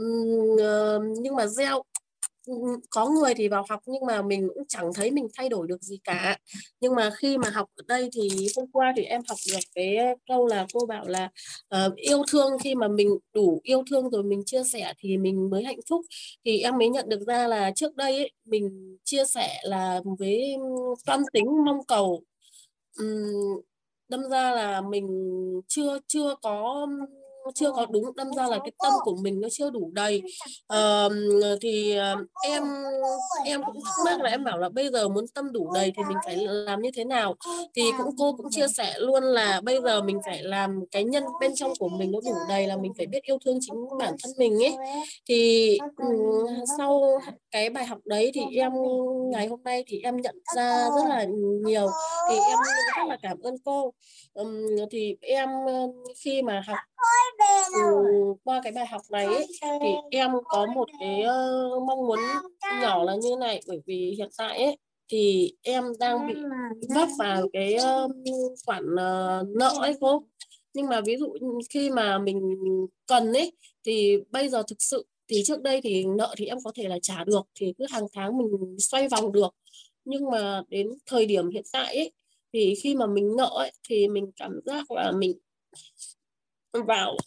Uhm, 0.03 0.53
uh, 0.53 1.19
nhưng 1.21 1.35
mà 1.35 1.47
gieo 1.47 1.83
Ừ, 2.45 2.53
ừ, 2.62 2.79
có 2.89 3.10
người 3.10 3.34
thì 3.34 3.47
vào 3.47 3.65
học 3.69 3.79
nhưng 3.86 4.05
mà 4.05 4.21
mình 4.21 4.47
cũng 4.53 4.63
chẳng 4.67 4.93
thấy 4.95 5.12
mình 5.12 5.27
thay 5.38 5.49
đổi 5.49 5.67
được 5.67 5.81
gì 5.81 5.99
cả. 6.03 6.38
Nhưng 6.79 6.95
mà 6.95 7.10
khi 7.17 7.38
mà 7.38 7.49
học 7.49 7.69
ở 7.75 7.84
đây 7.88 8.10
thì 8.13 8.47
hôm 8.55 8.65
qua 8.71 8.93
thì 8.97 9.03
em 9.03 9.21
học 9.29 9.38
được 9.51 9.60
cái 9.75 9.97
câu 10.27 10.47
là 10.47 10.65
cô 10.73 10.86
bảo 10.86 11.05
là 11.08 11.29
uh, 11.75 11.95
yêu 11.95 12.23
thương 12.31 12.51
khi 12.63 12.75
mà 12.75 12.88
mình 12.88 13.10
đủ 13.34 13.60
yêu 13.63 13.84
thương 13.89 14.10
rồi 14.10 14.23
mình 14.23 14.43
chia 14.45 14.63
sẻ 14.63 14.93
thì 14.99 15.17
mình 15.17 15.49
mới 15.49 15.63
hạnh 15.63 15.79
phúc. 15.89 16.01
Thì 16.45 16.60
em 16.60 16.77
mới 16.77 16.89
nhận 16.89 17.10
được 17.10 17.21
ra 17.27 17.47
là 17.47 17.71
trước 17.75 17.95
đây 17.95 18.17
ấy, 18.17 18.31
mình 18.45 18.97
chia 19.03 19.25
sẻ 19.25 19.62
là 19.63 20.01
với 20.19 20.55
toan 21.05 21.21
tính 21.34 21.65
mong 21.65 21.86
cầu. 21.88 22.23
Um, 22.99 23.62
đâm 24.10 24.29
ra 24.29 24.51
là 24.51 24.81
mình 24.81 25.08
chưa 25.67 25.99
chưa 26.08 26.36
có 26.41 26.88
chưa 27.55 27.71
có 27.71 27.86
đúng 27.86 28.15
đâm 28.15 28.34
ra 28.34 28.47
là 28.47 28.60
cái 28.60 28.71
tâm 28.84 28.93
của 29.03 29.15
mình 29.21 29.41
nó 29.41 29.47
chưa 29.51 29.69
đủ 29.69 29.91
đầy. 29.93 30.21
Uh, 30.73 31.12
thì 31.62 31.97
uh, 32.13 32.27
em 32.43 32.63
em 33.45 33.63
cũng 33.63 33.75
thắc 33.84 33.93
mắc 34.05 34.21
là 34.21 34.29
em 34.29 34.43
bảo 34.43 34.58
là 34.58 34.69
bây 34.69 34.89
giờ 34.89 35.08
muốn 35.08 35.27
tâm 35.27 35.51
đủ 35.51 35.71
đầy 35.73 35.93
thì 35.97 36.03
mình 36.08 36.17
phải 36.25 36.38
làm 36.38 36.81
như 36.81 36.91
thế 36.95 37.03
nào? 37.03 37.36
Thì 37.75 37.84
cũng 37.97 38.15
cô 38.17 38.34
cũng 38.38 38.51
chia 38.51 38.67
sẻ 38.67 38.93
luôn 38.97 39.23
là 39.23 39.62
bây 39.62 39.81
giờ 39.81 40.01
mình 40.01 40.19
phải 40.25 40.43
làm 40.43 40.79
cái 40.91 41.03
nhân 41.03 41.23
bên 41.39 41.55
trong 41.55 41.73
của 41.79 41.89
mình 41.89 42.12
nó 42.12 42.19
đủ 42.25 42.36
đầy 42.49 42.67
là 42.67 42.77
mình 42.77 42.93
phải 42.97 43.05
biết 43.05 43.23
yêu 43.23 43.38
thương 43.45 43.58
chính 43.62 43.75
bản 43.99 44.15
thân 44.23 44.34
mình 44.38 44.63
ấy. 44.63 44.75
Thì 45.27 45.77
sau 46.77 47.01
cái 47.51 47.69
bài 47.69 47.86
học 47.86 47.99
đấy 48.05 48.31
thì 48.34 48.41
em 48.58 48.71
ngày 49.31 49.47
hôm 49.47 49.63
nay 49.63 49.84
thì 49.88 49.99
em 50.03 50.17
nhận 50.17 50.36
ra 50.55 50.89
rất 50.95 51.10
là 51.10 51.25
nhiều. 51.65 51.88
Thì 52.29 52.36
em 52.36 52.58
rất 52.97 53.05
là 53.08 53.17
cảm 53.21 53.38
ơn 53.41 53.55
cô. 53.65 53.93
Um, 54.34 54.65
thì 54.91 55.15
em 55.21 55.49
khi 56.23 56.41
mà 56.41 56.63
học 56.67 56.77
ừ, 57.74 58.34
qua 58.44 58.62
cái 58.63 58.74
bài 58.74 58.86
học 58.86 59.02
này 59.10 59.26
ấy, 59.26 59.48
thì 59.62 59.89
em 60.12 60.32
có 60.46 60.65
một 60.76 60.88
cái 61.00 61.22
uh, 61.22 61.84
mong 61.84 62.08
muốn 62.08 62.20
nhỏ 62.82 63.04
là 63.04 63.15
như 63.15 63.36
này. 63.39 63.62
Bởi 63.68 63.82
vì 63.86 64.15
hiện 64.18 64.30
tại 64.38 64.63
ấy 64.63 64.78
thì 65.12 65.54
em 65.62 65.84
đang 66.00 66.28
bị 66.28 66.34
vấp 66.96 67.10
vào 67.20 67.48
cái 67.54 67.76
uh, 67.76 68.12
khoản 68.65 68.84
uh, 68.94 69.48
nợ 69.58 69.74
ấy 69.80 69.96
cô. 70.02 70.24
Nhưng 70.74 70.88
mà 70.88 71.02
ví 71.02 71.18
dụ 71.18 71.34
khi 71.70 71.89
mà 71.89 72.18
mình 72.18 72.58
cần 73.08 73.34
ấy 73.34 73.52
thì 73.86 74.18
bây 74.32 74.50
giờ 74.50 74.63
thực 74.68 74.82
sự 74.82 75.06
thì 75.28 75.44
trước 75.46 75.62
đây 75.62 75.82
thì 75.82 76.06
nợ 76.18 76.34
thì 76.38 76.46
em 76.46 76.58
có 76.63 76.72
thể 76.76 76.88
là 76.88 77.00
trả 77.02 77.24
được 77.24 77.41
thì 77.60 77.74
cứ 77.78 77.86
hàng 77.89 78.06
tháng 78.13 78.38
mình 78.38 78.76
xoay 78.80 79.08
vòng 79.08 79.32
được. 79.32 79.56
Nhưng 80.06 80.32
mà 80.32 80.62
đến 80.70 80.89
thời 81.06 81.26
điểm 81.26 81.50
hiện 81.50 81.63
tại 81.74 81.96
ấy 81.96 82.12
thì 82.54 82.76
khi 82.84 82.96
mà 82.96 83.08
mình 83.08 83.36
nợ 83.38 83.50
ấy, 83.56 83.72
thì 83.89 84.08
mình 84.08 84.32
cảm 84.36 84.60
giác 84.65 84.91
là 84.91 85.12
mình 85.12 85.38
vào. 86.83 87.17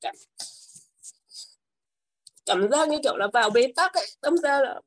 Cảm, 0.00 0.14
cảm 2.46 2.68
giác 2.70 2.88
như 2.88 2.98
kiểu 3.02 3.16
là 3.16 3.28
vào 3.32 3.50
bế 3.50 3.72
tắc 3.76 3.94
ấy. 3.94 4.06
Đâm 4.22 4.36
ra 4.36 4.60
là 4.60 4.80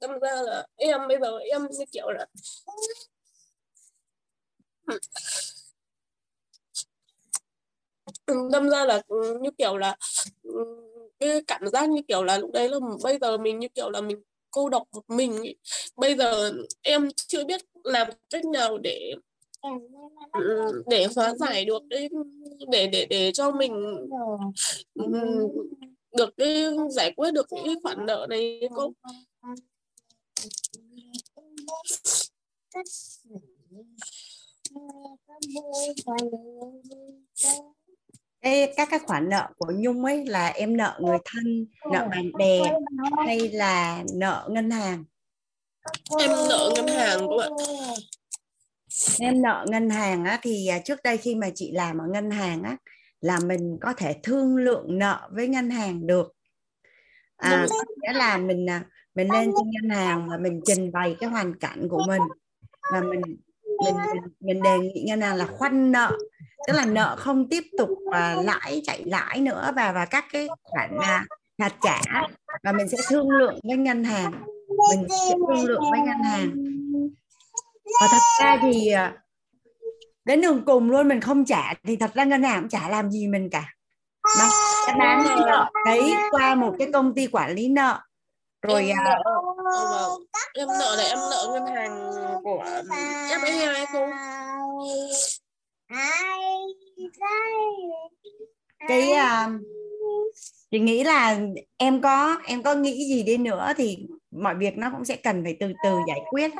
đâm 0.00 0.18
ra 0.20 0.42
là 0.42 0.66
em 0.76 1.08
bây 1.08 1.18
giờ 1.20 1.38
em 1.38 1.62
như 1.70 1.84
kiểu 1.92 2.10
là 2.10 2.26
đâm 8.52 8.70
ra 8.70 8.84
là 8.84 9.02
như 9.40 9.50
kiểu 9.58 9.76
là 9.76 9.96
cái 11.20 11.42
cảm 11.46 11.68
giác 11.68 11.88
như 11.88 12.02
kiểu 12.08 12.24
là 12.24 12.38
lúc 12.38 12.50
đấy 12.52 12.68
là 12.68 12.78
bây 13.02 13.18
giờ 13.20 13.38
mình 13.38 13.58
như 13.58 13.68
kiểu 13.74 13.90
là 13.90 14.00
mình 14.00 14.22
cô 14.54 14.68
độc 14.68 14.88
một 14.92 15.02
mình 15.08 15.42
ý. 15.42 15.54
bây 15.96 16.16
giờ 16.16 16.52
em 16.82 17.08
chưa 17.16 17.44
biết 17.44 17.60
làm 17.84 18.08
cách 18.30 18.44
nào 18.44 18.78
để 18.78 19.14
để 20.86 21.06
hóa 21.16 21.34
giải 21.34 21.64
được 21.64 21.84
đấy 21.88 22.08
để 22.70 22.86
để 22.86 23.06
để 23.10 23.32
cho 23.32 23.50
mình 23.50 23.72
ừ, 24.94 25.04
được 26.16 26.30
cái, 26.36 26.64
giải 26.90 27.12
quyết 27.16 27.30
được 27.30 27.46
những 27.50 27.64
cái 27.64 27.74
khoản 27.82 28.06
nợ 28.06 28.26
này 28.30 28.60
cô 28.74 28.92
Ê, 38.44 38.74
các 38.76 38.88
cái 38.90 38.98
khoản 38.98 39.28
nợ 39.28 39.48
của 39.58 39.72
Nhung 39.76 40.04
ấy 40.04 40.26
là 40.26 40.48
em 40.48 40.76
nợ 40.76 40.98
người 41.00 41.18
thân, 41.24 41.66
nợ 41.92 42.08
bạn 42.10 42.32
bè 42.38 42.62
hay 43.26 43.48
là 43.48 44.04
nợ 44.14 44.48
ngân 44.50 44.70
hàng? 44.70 45.04
Em 46.20 46.30
nợ 46.30 46.72
ngân 46.76 46.86
hàng 46.86 47.18
các 47.18 47.36
bạn. 47.38 47.52
Em 49.20 49.42
nợ 49.42 49.66
ngân 49.68 49.90
hàng 49.90 50.24
á 50.24 50.38
thì 50.42 50.66
à, 50.66 50.78
trước 50.84 51.02
đây 51.04 51.16
khi 51.16 51.34
mà 51.34 51.50
chị 51.54 51.72
làm 51.72 51.98
ở 51.98 52.04
ngân 52.12 52.30
hàng 52.30 52.62
á 52.62 52.76
là 53.20 53.38
mình 53.46 53.78
có 53.80 53.92
thể 53.92 54.16
thương 54.22 54.56
lượng 54.56 54.98
nợ 54.98 55.28
với 55.32 55.48
ngân 55.48 55.70
hàng 55.70 56.06
được. 56.06 56.32
À, 57.36 57.66
nghĩa 58.02 58.12
là 58.12 58.36
mình 58.36 58.70
à, 58.70 58.84
mình 59.14 59.32
lên 59.32 59.52
trên 59.58 59.70
ngân 59.70 59.98
hàng 59.98 60.28
và 60.30 60.36
mình 60.36 60.60
trình 60.64 60.92
bày 60.92 61.16
cái 61.20 61.30
hoàn 61.30 61.58
cảnh 61.58 61.88
của 61.90 62.02
mình 62.08 62.22
và 62.92 63.00
mình 63.00 63.20
mình 63.84 63.96
mình 64.40 64.62
đề 64.62 64.78
nghị 64.78 65.04
ngân 65.06 65.20
hàng 65.20 65.36
là 65.36 65.46
khoanh 65.46 65.92
nợ 65.92 66.18
tức 66.66 66.72
là 66.72 66.84
nợ 66.84 67.16
không 67.18 67.48
tiếp 67.48 67.64
tục 67.78 67.88
uh, 67.90 68.44
lãi 68.44 68.82
chạy 68.84 69.02
lãi 69.06 69.40
nữa 69.40 69.72
và 69.76 69.92
và 69.92 70.04
các 70.04 70.24
cái 70.32 70.48
khoản 70.62 70.96
uh, 70.96 71.28
phạt 71.58 71.72
trả. 71.82 72.00
Và 72.62 72.72
mình 72.72 72.88
sẽ 72.88 72.98
thương 73.08 73.30
lượng 73.30 73.60
với 73.68 73.76
ngân 73.76 74.04
hàng. 74.04 74.32
Mình 74.90 75.06
sẽ 75.10 75.34
thương 75.48 75.64
lượng 75.64 75.82
với 75.90 76.00
ngân 76.00 76.22
hàng. 76.22 76.50
Và 78.00 78.06
thật 78.10 78.22
ra 78.40 78.58
thì 78.62 78.92
uh, 78.94 79.14
đến 80.24 80.40
đường 80.40 80.64
cùng 80.64 80.90
luôn 80.90 81.08
mình 81.08 81.20
không 81.20 81.44
trả 81.44 81.74
thì 81.84 81.96
thật 81.96 82.10
ra 82.14 82.24
ngân 82.24 82.42
hàng 82.42 82.60
cũng 82.60 82.68
chả 82.68 82.88
làm 82.88 83.10
gì 83.10 83.26
mình 83.26 83.50
cả. 83.50 83.74
Nó 84.38 84.48
sẽ 84.86 84.94
bán 84.98 85.24
cái 85.28 85.36
nợ 85.36 85.70
đấy 85.86 86.14
qua 86.30 86.54
một 86.54 86.74
cái 86.78 86.88
công 86.92 87.14
ty 87.14 87.26
quản 87.26 87.54
lý 87.54 87.68
nợ. 87.68 88.00
Rồi 88.62 88.86
em 88.88 88.96
nợ, 89.04 89.22
uh, 89.28 90.22
em 90.54 90.68
nợ 90.68 90.96
là 90.96 91.02
em 91.02 91.18
nợ 91.18 91.48
ngân 91.52 91.66
hàng 91.66 92.12
của 92.42 92.64
FSI 93.28 93.86
không 93.92 94.10
cái 98.88 99.12
uh, 99.12 99.60
chị 100.70 100.78
nghĩ 100.78 101.04
là 101.04 101.38
em 101.76 102.02
có 102.02 102.38
em 102.46 102.62
có 102.62 102.74
nghĩ 102.74 103.08
gì 103.08 103.22
đi 103.22 103.36
nữa 103.36 103.72
thì 103.76 104.06
mọi 104.30 104.54
việc 104.54 104.76
nó 104.76 104.90
cũng 104.90 105.04
sẽ 105.04 105.16
cần 105.16 105.44
phải 105.44 105.56
từ 105.60 105.72
từ 105.84 105.98
giải 106.08 106.20
quyết 106.30 106.52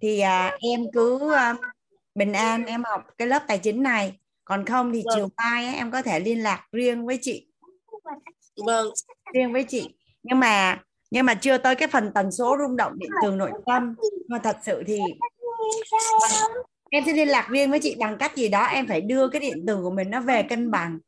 thì 0.00 0.22
uh, 0.22 0.60
em 0.60 0.80
cứ 0.92 1.14
uh, 1.14 1.60
bình 2.14 2.32
an 2.32 2.64
em 2.66 2.84
học 2.84 3.02
cái 3.18 3.28
lớp 3.28 3.42
tài 3.48 3.58
chính 3.58 3.82
này. 3.82 4.18
Còn 4.44 4.64
không 4.64 4.92
thì 4.92 5.02
Vâng. 5.06 5.14
chiều 5.16 5.28
mai 5.36 5.66
ấy, 5.66 5.74
em 5.74 5.90
có 5.90 6.02
thể 6.02 6.20
liên 6.20 6.42
lạc 6.42 6.66
riêng 6.72 7.06
với 7.06 7.18
chị. 7.22 7.46
Vâng. 8.66 8.88
Riêng 9.34 9.52
với 9.52 9.64
chị. 9.64 9.94
Nhưng 10.22 10.40
mà 10.40 10.82
nhưng 11.10 11.26
mà 11.26 11.34
chưa 11.34 11.58
tới 11.58 11.74
cái 11.74 11.88
phần 11.88 12.12
tần 12.14 12.32
số 12.32 12.56
rung 12.60 12.76
động 12.76 12.92
điện 12.98 13.10
trường 13.22 13.38
nội 13.38 13.50
tâm. 13.66 13.94
Mà 14.28 14.38
thật 14.38 14.56
sự 14.66 14.82
thì 14.86 14.98
em 16.90 17.04
sẽ 17.06 17.12
liên 17.12 17.28
lạc 17.28 17.48
riêng 17.50 17.70
với 17.70 17.80
chị 17.82 17.96
bằng 17.98 18.16
cách 18.18 18.36
gì 18.36 18.48
đó 18.48 18.64
em 18.64 18.86
phải 18.86 19.00
đưa 19.00 19.28
cái 19.28 19.40
điện 19.40 19.64
từ 19.66 19.82
của 19.82 19.90
mình 19.90 20.10
nó 20.10 20.20
về 20.20 20.42
cân 20.42 20.70
bằng. 20.70 20.98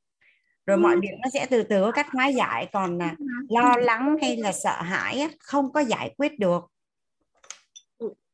Rồi 0.67 0.77
mọi 0.77 0.97
việc 1.03 1.09
nó 1.23 1.31
sẽ 1.33 1.47
từ 1.51 1.63
từ 1.63 1.83
có 1.83 1.93
cách 1.93 2.07
hóa 2.13 2.27
giải 2.29 2.69
còn 2.73 2.99
là 2.99 3.17
lo 3.49 3.77
lắng 3.77 4.17
hay 4.23 4.37
là 4.37 4.53
sợ 4.53 4.83
hãi 4.83 5.29
không 5.39 5.73
có 5.73 5.81
giải 5.81 6.15
quyết 6.17 6.39
được. 6.39 6.61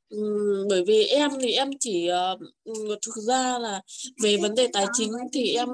Ừm, 0.09 0.68
bởi 0.68 0.85
vì 0.87 1.04
em 1.04 1.30
thì 1.40 1.52
em 1.52 1.70
chỉ 1.80 2.09
ừm, 2.64 2.88
thực 3.06 3.14
ra 3.26 3.59
là 3.59 3.80
về 4.22 4.37
vấn 4.37 4.54
đề 4.54 4.68
tài 4.72 4.87
chính 4.92 5.12
thì 5.32 5.54
em 5.54 5.68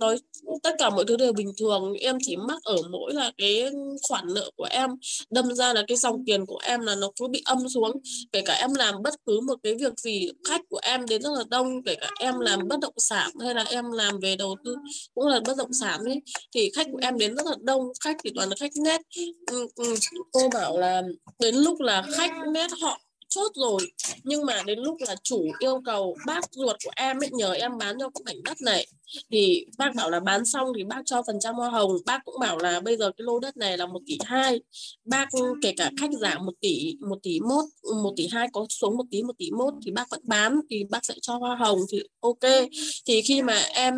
nói 0.00 0.16
tất 0.62 0.74
cả 0.78 0.90
mọi 0.90 1.04
thứ 1.04 1.16
đều 1.16 1.32
bình 1.32 1.52
thường. 1.58 1.94
Em 2.00 2.18
chỉ 2.20 2.36
mắc 2.36 2.58
ở 2.64 2.76
mỗi 2.90 3.14
là 3.14 3.32
cái 3.38 3.70
khoản 4.08 4.24
nợ 4.34 4.50
của 4.56 4.66
em. 4.70 4.90
Đâm 5.30 5.54
ra 5.54 5.72
là 5.72 5.84
cái 5.88 5.96
dòng 5.96 6.24
tiền 6.26 6.46
của 6.46 6.58
em 6.62 6.80
là 6.80 6.94
nó 6.94 7.10
cứ 7.20 7.28
bị 7.28 7.42
âm 7.44 7.68
xuống. 7.68 7.92
Kể 8.32 8.40
cả 8.40 8.54
em 8.54 8.74
làm 8.74 9.02
bất 9.02 9.14
cứ 9.26 9.40
một 9.40 9.54
cái 9.62 9.74
việc 9.74 9.98
gì, 9.98 10.30
khách 10.48 10.60
của 10.68 10.80
em 10.82 11.06
đến 11.06 11.22
rất 11.22 11.30
là 11.36 11.44
đông. 11.50 11.82
Kể 11.82 11.94
cả 11.94 12.10
em 12.20 12.40
làm 12.40 12.68
bất 12.68 12.80
động 12.80 12.94
sản 12.96 13.30
hay 13.40 13.54
là 13.54 13.64
em 13.70 13.92
làm 13.92 14.20
về 14.20 14.36
đầu 14.36 14.56
tư 14.64 14.76
cũng 15.14 15.26
là 15.26 15.40
bất 15.46 15.56
động 15.56 15.72
sản 15.72 16.00
ấy, 16.04 16.22
thì 16.54 16.70
khách 16.74 16.86
của 16.92 16.98
em 17.02 17.18
đến 17.18 17.36
rất 17.36 17.46
là 17.46 17.56
đông. 17.60 17.82
Khách 18.00 18.16
thì 18.24 18.30
toàn 18.34 18.48
là 18.48 18.56
khách 18.60 18.72
net 18.84 19.00
ừ, 19.46 19.66
ừ, 19.76 19.94
cô 20.32 20.48
bảo 20.48 20.78
là 20.78 21.02
đến 21.38 21.54
lúc 21.54 21.80
là 21.80 22.02
khách 22.16 22.32
net 22.52 22.70
họ 22.82 23.00
chốt 23.30 23.52
rồi. 23.54 23.92
Nhưng 24.24 24.46
mà 24.46 24.62
đến 24.66 24.78
lúc 24.78 24.96
là 25.00 25.16
chủ 25.22 25.44
yêu 25.58 25.82
cầu 25.84 26.16
bác 26.26 26.40
ruột 26.50 26.76
của 26.84 26.90
em 26.96 27.22
ấy 27.22 27.30
nhờ 27.32 27.52
em 27.52 27.78
bán 27.78 27.96
cho 28.00 28.10
cái 28.10 28.22
mảnh 28.24 28.42
đất 28.42 28.60
này, 28.60 28.86
thì 29.30 29.66
bác 29.78 29.94
bảo 29.94 30.10
là 30.10 30.20
bán 30.20 30.46
xong 30.46 30.72
thì 30.76 30.84
bác 30.84 31.02
cho 31.06 31.22
phần 31.26 31.40
trăm 31.40 31.54
hoa 31.54 31.70
hồng. 31.70 31.92
Bác 32.06 32.24
cũng 32.24 32.34
bảo 32.40 32.58
là 32.58 32.80
bây 32.80 32.96
giờ 32.96 33.10
cái 33.16 33.24
lô 33.24 33.38
đất 33.38 33.56
này 33.56 33.78
là 33.78 33.86
một 33.86 34.00
tỷ 34.06 34.18
hai. 34.24 34.60
Bác 35.04 35.28
kể 35.62 35.74
cả 35.76 35.90
khách 36.00 36.10
giảm 36.20 36.46
một 36.46 36.54
tỷ 36.60 36.96
một 37.00 37.18
tỷ 37.22 37.40
mốt, 37.40 37.64
một 38.02 38.12
tỷ 38.16 38.28
hai 38.32 38.48
có 38.52 38.66
xuống 38.68 38.96
một 38.96 39.04
tỷ 39.10 39.22
một 39.22 39.38
tỷ 39.38 39.50
mốt 39.50 39.74
thì 39.84 39.90
bác 39.90 40.10
vẫn 40.10 40.20
bán 40.24 40.60
thì 40.70 40.84
bác 40.90 41.04
sẽ 41.04 41.14
cho 41.22 41.36
hoa 41.36 41.56
hồng 41.56 41.78
thì 41.90 42.02
ok. 42.20 42.68
Thì 43.06 43.22
khi 43.22 43.42
mà 43.42 43.62
em 43.74 43.94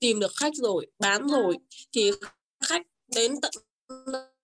tìm 0.00 0.20
được 0.20 0.32
khách 0.36 0.54
rồi, 0.54 0.86
bán 0.98 1.26
rồi 1.28 1.56
thì 1.92 2.10
khách 2.68 2.82
đến 3.14 3.34
tận 3.42 3.52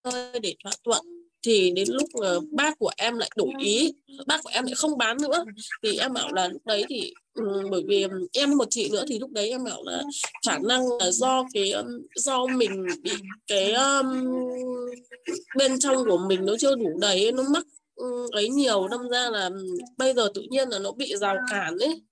nơi 0.05 0.40
để 0.40 0.55
thỏa 0.64 0.72
thuận 0.85 1.19
thì 1.42 1.70
đến 1.70 1.88
lúc 1.90 2.09
uh, 2.18 2.44
bác 2.53 2.79
của 2.79 2.90
em 2.96 3.18
lại 3.18 3.31
đổi 3.37 3.48
ý 3.59 3.92
bác 4.26 4.42
của 4.42 4.50
em 4.53 4.64
lại 4.64 4.74
không 4.74 4.98
bán 4.98 5.16
nữa. 5.22 5.44
Thì 5.83 5.98
em 5.98 6.12
bảo 6.12 6.33
là 6.33 6.48
lúc 6.48 6.62
đấy 6.66 6.85
thì 6.88 7.12
um, 7.35 7.70
bởi 7.70 7.83
vì 7.87 8.03
ừ, 8.03 8.26
em 8.33 8.59
một 8.59 8.64
chị 8.70 8.88
nữa 8.92 9.05
thì 9.09 9.18
lúc 9.18 9.31
đấy 9.31 9.50
em 9.50 9.64
bảo 9.64 9.83
là 9.85 10.03
khả 10.46 10.59
năng 10.59 10.83
là 11.00 11.11
do 11.11 11.44
cái 11.55 11.72
um, 11.72 11.87
do 12.14 12.46
mình 12.46 12.87
bị 13.03 13.12
cái 13.46 13.72
um, 13.72 14.07
bên 15.57 15.81
trong 15.81 15.96
của 16.05 16.18
mình 16.18 16.46
nó 16.46 16.53
chưa 16.59 16.74
đủ 16.74 16.98
đầy 17.00 17.33
nó 17.33 17.42
mắc 17.42 17.64
um, 17.94 18.26
ấy 18.33 18.48
nhiều 18.48 18.88
đâm 18.88 19.09
ra 19.09 19.31
là 19.31 19.50
bây 19.96 20.14
giờ 20.14 20.29
tự 20.35 20.42
nhiên 20.50 20.68
là 20.68 20.79
nó 20.79 20.92
bị 20.92 21.16
rào 21.16 21.37
cản 21.50 21.79
ấy 21.79 22.03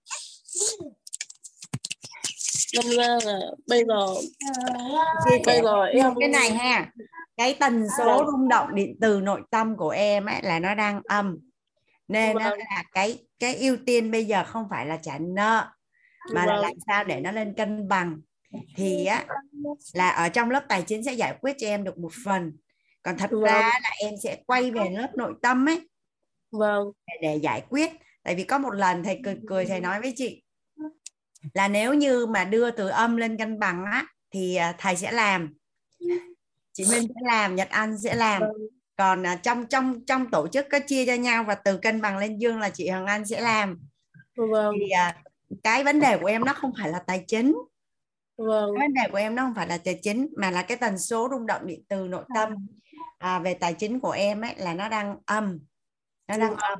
ra 2.72 3.18
là 3.24 3.38
bây 3.68 3.84
giờ 3.84 4.06
bây 5.46 5.60
giờ 5.62 5.84
em 5.84 6.14
cái 6.20 6.28
này 6.28 6.50
ha 6.50 6.90
cái 7.36 7.56
tần 7.60 7.86
số 7.98 8.04
Vâng. 8.04 8.26
rung 8.26 8.48
động 8.48 8.74
điện 8.74 8.96
từ 9.00 9.20
nội 9.20 9.42
tâm 9.50 9.76
của 9.76 9.90
em 9.90 10.26
ấy 10.26 10.42
là 10.42 10.58
nó 10.58 10.74
đang 10.74 11.00
âm 11.04 11.38
nên 12.08 12.36
nó 12.36 12.50
Vâng. 12.50 12.58
là 12.58 12.84
cái 12.92 13.18
cái 13.38 13.54
ưu 13.56 13.76
tiên 13.86 14.10
bây 14.10 14.24
giờ 14.24 14.44
không 14.44 14.66
phải 14.70 14.86
là 14.86 14.96
trả 14.96 15.18
nợ 15.18 15.66
mà 16.34 16.46
là 16.46 16.52
Vâng. 16.52 16.62
làm 16.62 16.72
sao 16.86 17.04
để 17.04 17.20
nó 17.20 17.32
lên 17.32 17.54
cân 17.56 17.88
bằng 17.88 18.20
thì 18.76 19.04
á 19.04 19.24
là 19.92 20.08
ở 20.10 20.28
trong 20.28 20.50
lớp 20.50 20.64
tài 20.68 20.82
chính 20.82 21.04
sẽ 21.04 21.12
giải 21.12 21.36
quyết 21.40 21.56
cho 21.58 21.66
em 21.66 21.84
được 21.84 21.98
một 21.98 22.12
phần 22.24 22.52
còn 23.02 23.18
thật 23.18 23.30
Vâng. 23.30 23.42
ra 23.42 23.60
là 23.82 23.90
em 24.04 24.14
sẽ 24.22 24.36
quay 24.46 24.70
về 24.70 24.90
lớp 24.90 25.10
nội 25.16 25.34
tâm 25.42 25.68
ấy 25.68 25.88
vâng 26.52 26.84
để, 27.06 27.14
để 27.22 27.36
giải 27.36 27.62
quyết 27.68 27.92
tại 28.22 28.34
vì 28.34 28.44
có 28.44 28.58
một 28.58 28.70
lần 28.70 29.04
thầy 29.04 29.20
cười 29.24 29.38
cười 29.48 29.66
thầy 29.66 29.80
nói 29.80 30.00
với 30.00 30.12
chị 30.16 30.42
là 31.54 31.68
nếu 31.68 31.94
như 31.94 32.26
mà 32.26 32.44
đưa 32.44 32.70
từ 32.70 32.88
âm 32.88 33.16
lên 33.16 33.36
cân 33.36 33.58
bằng 33.58 33.84
á 33.84 34.06
thì 34.30 34.56
à, 34.56 34.74
thầy 34.78 34.96
sẽ 34.96 35.12
làm. 35.12 35.54
Chị 36.72 36.84
Minh 36.90 37.08
sẽ 37.08 37.20
làm 37.26 37.56
Nhật 37.56 37.68
Anh 37.70 37.98
sẽ 37.98 38.14
làm. 38.14 38.40
Vâng. 38.40 38.52
còn 38.96 39.26
à, 39.26 39.36
trong 39.36 39.66
trong 39.66 40.04
trong 40.06 40.30
tổ 40.30 40.48
chức 40.48 40.66
có 40.70 40.78
chia 40.86 41.06
cho 41.06 41.14
nhau 41.14 41.44
và 41.44 41.54
từ 41.54 41.78
cân 41.78 42.00
bằng 42.00 42.18
lên 42.18 42.38
dương 42.38 42.58
là 42.58 42.70
chị 42.70 42.88
Hằng 42.88 43.06
Anh 43.06 43.26
sẽ 43.26 43.40
làm. 43.40 43.78
Vâng. 44.36 44.74
Thì 44.80 44.90
à, 44.90 45.22
cái 45.62 45.84
vấn 45.84 46.00
đề 46.00 46.18
của 46.18 46.26
em 46.26 46.44
nó 46.44 46.52
không 46.52 46.72
phải 46.80 46.90
là 46.90 46.98
tài 46.98 47.24
chính. 47.26 47.56
Vâng. 48.36 48.74
Cái 48.78 48.88
vấn 48.88 48.94
đề 48.94 49.10
của 49.10 49.18
em 49.18 49.34
nó 49.34 49.42
không 49.42 49.54
phải 49.54 49.66
là 49.66 49.78
tài 49.78 49.98
chính 50.02 50.28
mà 50.36 50.50
là 50.50 50.62
cái 50.62 50.76
tần 50.76 50.98
số 50.98 51.28
rung 51.30 51.46
động 51.46 51.66
điện 51.66 51.82
từ 51.88 52.08
nội 52.08 52.24
tâm 52.34 52.52
à, 53.18 53.38
về 53.38 53.54
tài 53.54 53.74
chính 53.74 54.00
của 54.00 54.10
em 54.10 54.40
ấy 54.40 54.54
là 54.56 54.74
nó 54.74 54.88
đang 54.88 55.16
âm. 55.26 55.58
Nó 56.28 56.38
đang 56.38 56.56
âm. 56.56 56.78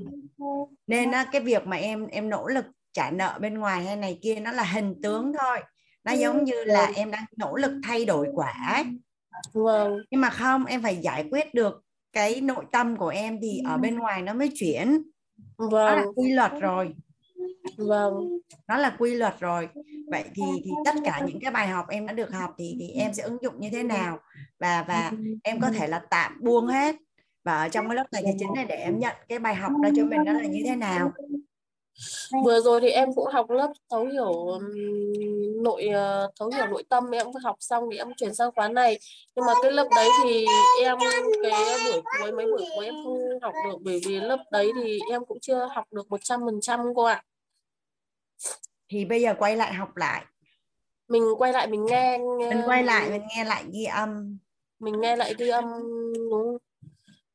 Nên 0.87 1.11
cái 1.33 1.43
việc 1.43 1.67
mà 1.67 1.77
em 1.77 2.07
em 2.07 2.29
nỗ 2.29 2.49
lực 2.49 2.65
trả 2.93 3.11
nợ 3.11 3.39
bên 3.41 3.59
ngoài 3.59 3.85
hay 3.85 3.97
này 3.97 4.19
kia 4.23 4.35
nó 4.35 4.53
là 4.53 4.65
hình 4.65 4.95
tướng 5.03 5.33
thôi. 5.39 5.59
Nó 6.05 6.13
giống 6.13 6.45
như 6.45 6.65
là 6.65 6.93
em 6.95 7.11
đang 7.11 7.25
nỗ 7.37 7.57
lực 7.57 7.81
thay 7.83 8.05
đổi 8.05 8.29
quả 8.35 8.55
ấy. 8.75 8.85
vâng. 9.53 9.99
Nhưng 10.11 10.21
mà 10.21 10.31
không 10.31 10.65
em 10.65 10.83
phải 10.83 10.97
giải 10.97 11.25
quyết 11.31 11.55
được 11.55 11.83
cái 12.13 12.41
nội 12.41 12.65
tâm 12.73 12.97
của 12.97 13.09
em 13.09 13.39
thì 13.43 13.63
ở 13.67 13.77
bên 13.77 13.99
ngoài 13.99 14.23
nó 14.23 14.35
mới 14.35 14.51
chuyển. 14.55 15.03
Nó 15.59 15.91
là 15.91 16.03
vâng. 16.05 16.15
quy 16.15 16.33
luật 16.33 16.53
rồi. 16.61 16.95
Vâng. 17.77 18.15
Nó 18.69 18.77
là 18.77 18.97
quy 18.99 19.15
luật 19.15 19.41
rồi. 19.41 19.69
Vậy 20.11 20.25
thì 20.35 20.43
thì 20.65 20.71
tất 20.85 20.95
cả 21.05 21.23
những 21.27 21.41
cái 21.41 21.51
bài 21.51 21.69
học 21.69 21.87
em 21.89 22.07
đã 22.07 22.13
được 22.13 22.33
học 22.33 22.55
thì 22.59 22.77
thì 22.81 22.89
em 22.89 23.15
sẽ 23.15 23.23
ứng 23.23 23.43
dụng 23.43 23.61
như 23.61 23.71
thế 23.71 23.83
nào? 23.83 24.19
Và 24.61 24.85
và 24.89 25.13
em 25.43 25.61
có 25.61 25.71
thể 25.71 25.87
là 25.87 26.03
tạm 26.11 26.39
buông 26.43 26.67
hết. 26.67 26.97
Và 27.45 27.63
ở 27.63 27.69
trong 27.69 27.89
cái 27.89 27.97
lớp 27.97 28.05
tài 28.11 28.23
chính 28.39 28.53
này 28.55 28.65
để 28.69 28.77
em 28.77 28.99
nhận 28.99 29.17
cái 29.29 29.39
bài 29.39 29.55
học 29.55 29.73
đó 29.83 29.89
cho 29.97 30.05
mình 30.05 30.21
nó 30.25 30.33
là 30.33 30.45
như 30.45 30.63
thế 30.65 30.77
nào 30.77 31.13
vừa 32.45 32.61
rồi 32.61 32.81
thì 32.81 32.89
em 32.89 33.15
cũng 33.15 33.27
học 33.33 33.51
lớp 33.51 33.73
thấu 33.91 34.07
hiểu 34.07 34.59
nội 35.63 35.87
ờ, 35.87 36.31
thấu 36.39 36.51
hiểu 36.57 36.67
nội 36.67 36.85
tâm 36.89 37.11
em 37.11 37.27
cũng 37.27 37.43
học 37.45 37.57
xong 37.61 37.85
thì 37.93 37.99
em 37.99 38.09
chuyển 38.17 38.35
sang 38.35 38.51
khóa 38.55 38.69
này. 38.69 38.99
Nhưng 39.37 39.47
mà 39.47 39.53
cái 39.63 39.73
lớp 39.73 39.89
đấy 39.97 40.09
thì 40.25 40.47
em 40.83 40.99
cái 41.43 41.53
buổi 41.91 42.03
cuối 42.21 42.33
mấy 42.33 42.47
buổi 42.47 42.65
cuối 42.77 42.85
em 42.85 42.95
không 43.05 43.41
học 43.43 43.55
được 43.65 43.79
bởi 43.81 44.01
vì 44.07 44.21
lớp 44.21 44.45
đấy 44.53 44.73
thì 44.83 44.99
em 45.11 45.25
cũng 45.25 45.41
chưa 45.41 45.69
học 45.75 45.85
được 45.91 46.11
một 46.11 46.21
trăm 46.25 46.41
phần 46.45 46.61
trăm 46.61 46.81
cô 46.95 47.03
ạ. 47.05 47.23
Thì 48.89 49.05
bây 49.05 49.23
giờ 49.23 49.35
quay 49.39 49.57
lại 49.57 49.75
học 49.75 49.97
lại. 49.97 50.25
Mình 51.09 51.23
quay 51.39 51.53
lại 51.53 51.67
mình 51.67 51.85
nghe 51.85 52.19
mình 52.51 52.63
quay 52.67 52.83
lại 52.83 53.11
mình 53.11 53.23
nghe 53.37 53.45
lại 53.45 53.65
ghi 53.73 53.85
âm. 53.85 54.39
Mình 54.79 55.01
nghe 55.01 55.17
lại 55.17 55.35
ghi 55.39 55.49
âm 55.49 55.65
đúng 56.31 56.59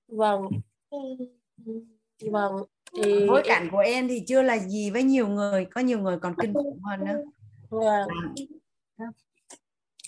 vâng. 0.08 0.42
Vâng 2.32 2.64
thì 2.98 3.28
bối 3.28 3.42
cảnh 3.46 3.68
của 3.72 3.78
em 3.78 4.08
thì 4.08 4.24
chưa 4.28 4.42
là 4.42 4.60
gì 4.60 4.90
với 4.92 5.04
nhiều 5.04 5.28
người 5.28 5.66
có 5.66 5.82
nhiều 5.82 6.00
người 6.00 6.20
còn 6.20 6.36
kinh 6.42 6.54
khủng 6.54 6.82
hơn 6.84 7.06
nữa. 7.06 7.24
Vâng. 7.70 8.08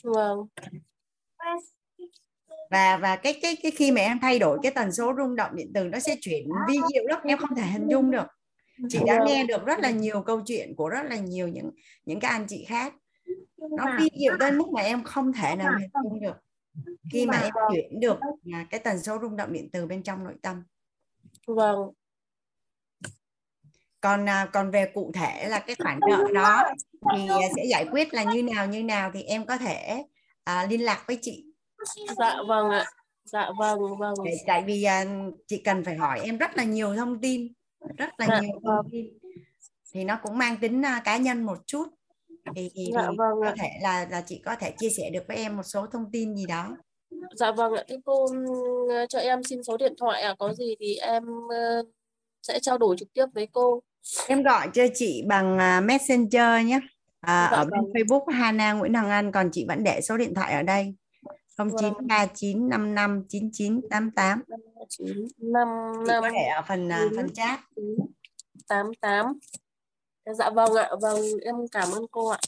Vâng. 0.03 0.47
Và 2.69 2.97
và 2.97 3.15
cái 3.15 3.39
cái 3.41 3.55
cái 3.63 3.71
khi 3.71 3.91
mà 3.91 4.01
em 4.01 4.19
thay 4.21 4.39
đổi 4.39 4.59
cái 4.63 4.71
tần 4.71 4.91
số 4.91 5.13
rung 5.17 5.35
động 5.35 5.55
điện 5.55 5.71
từ 5.73 5.83
nó 5.83 5.99
sẽ 5.99 6.15
chuyển 6.21 6.49
vi 6.67 6.77
diệu 6.93 7.03
lắm 7.07 7.19
em 7.23 7.37
không 7.37 7.55
thể 7.55 7.63
hình 7.63 7.87
dung 7.87 8.11
được. 8.11 8.27
Chị 8.89 8.99
đã 9.05 9.19
Vâng. 9.19 9.27
nghe 9.27 9.43
được 9.43 9.65
rất 9.65 9.79
là 9.79 9.89
nhiều 9.89 10.21
câu 10.21 10.41
chuyện 10.45 10.75
của 10.75 10.89
rất 10.89 11.03
là 11.09 11.15
nhiều 11.15 11.47
những 11.47 11.71
những 12.05 12.19
cái 12.19 12.31
anh 12.31 12.45
chị 12.47 12.65
khác. 12.67 12.93
Nó 13.57 13.97
vi 13.99 14.07
diệu 14.19 14.37
đến 14.37 14.57
mức 14.57 14.69
mà 14.69 14.81
em 14.81 15.03
không 15.03 15.33
thể 15.33 15.55
nào 15.55 15.73
hình 15.79 15.89
dung 16.03 16.19
được. 16.19 16.35
Khi 17.11 17.25
mà 17.25 17.37
em 17.39 17.51
chuyển 17.71 17.99
được 17.99 18.17
à, 18.53 18.67
cái 18.69 18.79
tần 18.79 18.99
số 18.99 19.17
rung 19.21 19.35
động 19.35 19.53
điện 19.53 19.69
từ 19.71 19.85
bên 19.85 20.03
trong 20.03 20.23
nội 20.23 20.35
tâm. 20.41 20.63
Vâng 21.47 21.77
còn 24.05 24.29
à, 24.29 24.49
còn 24.53 24.71
về 24.71 24.91
cụ 24.93 25.11
thể 25.13 25.47
là 25.49 25.59
cái 25.59 25.75
khoản 25.83 25.99
nợ 26.09 26.23
đó. 26.33 26.63
thì 27.15 27.27
à, 27.29 27.47
sẽ 27.55 27.63
giải 27.71 27.85
quyết 27.91 28.13
là 28.13 28.23
như 28.23 28.43
nào 28.43 28.67
như 28.67 28.83
nào 28.83 29.11
thì 29.13 29.21
em 29.23 29.45
có 29.45 29.57
thể 29.57 30.03
à, 30.43 30.67
liên 30.69 30.81
lạc 30.81 31.03
với 31.07 31.17
chị. 31.21 31.45
Dạ 32.17 32.35
vâng 32.47 32.69
ạ. 32.69 32.85
Dạ 33.23 33.49
vâng 33.59 33.79
vâng. 33.99 34.13
Để- 34.25 34.37
tại 34.47 34.63
vì 34.67 34.83
à, 34.83 35.05
chị 35.47 35.61
cần 35.65 35.83
phải 35.83 35.95
hỏi 35.95 36.19
em 36.23 36.37
rất 36.37 36.57
là 36.57 36.63
nhiều 36.63 36.95
thông 36.95 37.21
tin 37.21 37.47
rất 37.97 38.09
là 38.17 38.25
Dạ, 38.27 38.39
nhiều 38.41 38.59
thông 38.63 38.89
tin. 38.91 39.05
Thì 39.93 40.03
nó 40.03 40.19
cũng 40.23 40.37
mang 40.37 40.57
tính 40.57 40.81
à, 40.85 41.01
cá 41.05 41.17
nhân 41.17 41.43
một 41.43 41.57
chút. 41.65 41.85
Thì, 42.55 42.69
thì, 42.75 42.91
dạ 42.93 43.01
thì 43.09 43.17
vâng 43.17 43.31
có 43.41 43.47
ạ. 43.47 43.55
thể 43.59 43.69
là 43.81 44.07
là 44.11 44.23
chị 44.27 44.41
có 44.45 44.55
thể 44.55 44.73
chia 44.77 44.89
sẻ 44.89 45.09
được 45.13 45.23
với 45.27 45.37
em 45.37 45.57
một 45.57 45.63
số 45.63 45.85
thông 45.91 46.11
tin 46.11 46.35
gì 46.35 46.45
đó. 46.47 46.77
Dạ 47.35 47.51
vâng 47.51 47.73
ạ. 47.73 47.83
Thế 47.87 47.97
cô 48.05 48.27
cho 49.09 49.19
em 49.19 49.43
xin 49.43 49.63
số 49.63 49.77
điện 49.77 49.93
thoại 49.99 50.21
à 50.21 50.35
có 50.39 50.53
gì 50.53 50.75
thì 50.79 50.95
em 50.95 51.23
sẽ 52.47 52.59
trao 52.59 52.77
đổi 52.77 52.95
trực 52.99 53.13
tiếp 53.13 53.25
với 53.33 53.47
cô 53.51 53.81
em 54.27 54.43
gọi 54.43 54.69
cho 54.73 54.83
chị 54.93 55.23
bằng 55.27 55.57
à, 55.57 55.81
messenger 55.81 56.65
nhé 56.65 56.79
à, 57.19 57.49
Dạ 57.51 57.57
ở 57.57 57.65
bên 57.65 57.81
vâng. 57.81 57.91
Facebook 57.93 58.25
Hana 58.25 58.73
Nguyễn 58.73 58.93
Hằng 58.93 59.09
Anh 59.09 59.31
còn 59.31 59.49
chị 59.51 59.65
vẫn 59.67 59.83
để 59.83 60.01
số 60.01 60.17
điện 60.17 60.33
thoại 60.33 60.53
ở 60.53 60.63
đây 60.63 60.95
Vâng. 61.57 61.69
0939559988 61.69 63.27
chín 63.29 63.81
năm 63.89 64.11
chị 64.89 65.05
năm 65.37 65.67
có 66.07 66.29
để 66.29 66.47
ở 66.55 66.61
phần 66.67 66.89
à, 66.89 67.05
phần 67.15 67.33
chat 67.33 67.59
tám 68.67 68.85
tám 69.01 69.25
dạ 70.37 70.49
vâng 70.49 70.73
ạ 70.75 70.89
vâng 71.01 71.21
em 71.45 71.55
cảm 71.71 71.91
ơn 71.91 72.05
cô 72.11 72.27
ạ 72.27 72.39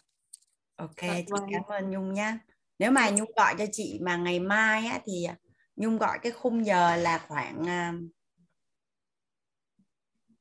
Ok, 0.77 1.01
Dạ 1.01 1.13
chị 1.17 1.25
vâng. 1.29 1.49
cảm 1.51 1.63
ơn 1.67 1.89
Nhung 1.89 2.13
nhá. 2.13 2.39
Nếu 2.79 2.91
mà 2.91 3.09
Nhung 3.09 3.31
gọi 3.35 3.55
cho 3.57 3.65
chị 3.71 3.99
mà 4.01 4.17
ngày 4.17 4.39
mai 4.39 4.87
á, 4.87 4.99
thì 5.05 5.23
à, 5.23 5.35
Nhung 5.75 5.97
gọi 5.97 6.19
cái 6.21 6.31
khung 6.31 6.65
giờ 6.65 6.95
là 6.95 7.25
khoảng 7.27 7.65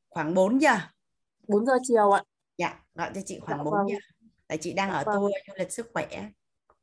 khoảng 0.08 0.34
4 0.34 0.60
giờ. 0.60 0.78
4 1.48 1.66
giờ 1.66 1.72
chiều 1.82 2.10
ạ. 2.10 2.22
Dạ 2.58 2.80
gọi 2.94 3.10
cho 3.14 3.20
chị 3.26 3.38
khoảng 3.38 3.58
Dạ 3.58 3.64
4 3.64 3.72
vâng. 3.74 3.88
giờ 3.88 3.94
tại 4.48 4.58
chị 4.58 4.72
đang 4.72 4.90
ở 4.90 5.02
Vâng. 5.06 5.14
tour 5.16 5.32
du 5.46 5.54
lịch 5.58 5.72
sức 5.72 5.90
khỏe. 5.92 6.06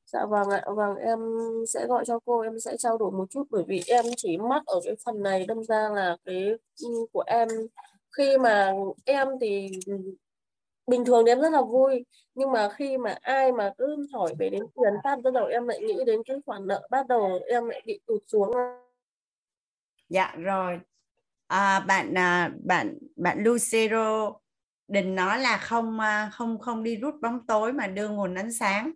Dạ 0.05 0.25
vâng 0.25 0.49
ạ, 0.49 0.63
vâng 0.75 0.95
em 0.95 1.19
sẽ 1.67 1.87
gọi 1.87 2.03
cho 2.07 2.19
cô, 2.25 2.39
em 2.39 2.59
sẽ 2.59 2.77
trao 2.77 2.97
đổi 2.97 3.11
một 3.11 3.25
chút 3.29 3.43
bởi 3.49 3.63
vì 3.67 3.81
em 3.87 4.05
chỉ 4.17 4.37
mắc 4.37 4.63
ở 4.65 4.79
cái 4.85 4.95
phần 5.05 5.23
này 5.23 5.45
đâm 5.45 5.63
ra 5.63 5.89
là 5.89 6.17
cái 6.25 6.43
ừ, 6.83 7.05
của 7.11 7.23
em. 7.27 7.47
Khi 8.17 8.37
mà 8.37 8.71
em 9.05 9.27
thì 9.41 9.69
bình 10.87 11.05
thường 11.05 11.23
thì 11.25 11.31
em 11.31 11.41
rất 11.41 11.49
là 11.49 11.61
vui 11.61 12.05
nhưng 12.35 12.51
mà 12.51 12.69
khi 12.69 12.97
mà 12.97 13.15
ai 13.21 13.51
mà 13.51 13.73
cứ 13.77 14.07
hỏi 14.13 14.33
về 14.39 14.49
đến 14.49 14.63
tiền 14.75 14.93
phát 15.03 15.21
bắt 15.23 15.33
đầu 15.33 15.45
em 15.45 15.67
lại 15.67 15.79
nghĩ 15.81 15.95
đến 16.05 16.21
cái 16.25 16.37
khoản 16.45 16.67
nợ 16.67 16.87
bắt 16.91 17.07
đầu 17.07 17.39
em 17.47 17.65
lại 17.65 17.81
bị 17.85 17.99
tụt 18.07 18.21
xuống. 18.27 18.51
Dạ 20.09 20.35
rồi. 20.37 20.79
À, 21.47 21.79
bạn 21.79 22.13
à, 22.17 22.51
bạn 22.63 22.97
bạn 23.15 23.43
Lucero 23.43 24.33
định 24.87 25.15
nói 25.15 25.39
là 25.39 25.57
không 25.57 25.99
à, 25.99 26.29
không 26.33 26.59
không 26.59 26.83
đi 26.83 26.95
rút 26.95 27.15
bóng 27.21 27.47
tối 27.47 27.73
mà 27.73 27.87
đưa 27.87 28.09
nguồn 28.09 28.35
ánh 28.35 28.53
sáng. 28.53 28.91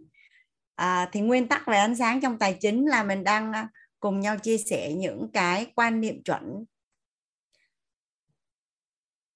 À, 0.75 1.09
thì 1.11 1.21
nguyên 1.21 1.47
tắc 1.47 1.67
về 1.67 1.77
ánh 1.77 1.95
sáng 1.95 2.21
trong 2.21 2.39
tài 2.39 2.57
chính 2.59 2.85
là 2.85 3.03
mình 3.03 3.23
đang 3.23 3.53
à, 3.53 3.69
cùng 3.99 4.19
nhau 4.19 4.38
chia 4.38 4.57
sẻ 4.57 4.93
những 4.93 5.29
cái 5.33 5.71
quan 5.75 6.01
niệm 6.01 6.23
chuẩn. 6.23 6.65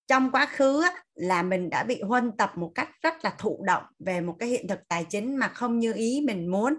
Trong 0.07 0.31
quá 0.31 0.45
khứ 0.45 0.83
là 1.15 1.43
mình 1.43 1.69
đã 1.69 1.83
bị 1.83 2.01
huân 2.01 2.31
tập 2.37 2.51
một 2.55 2.71
cách 2.75 2.89
rất 3.01 3.13
là 3.23 3.35
thụ 3.37 3.63
động 3.65 3.83
về 3.99 4.21
một 4.21 4.35
cái 4.39 4.49
hiện 4.49 4.67
thực 4.67 4.79
tài 4.87 5.05
chính 5.09 5.35
mà 5.35 5.47
không 5.47 5.79
như 5.79 5.93
ý 5.93 6.21
mình 6.27 6.51
muốn. 6.51 6.75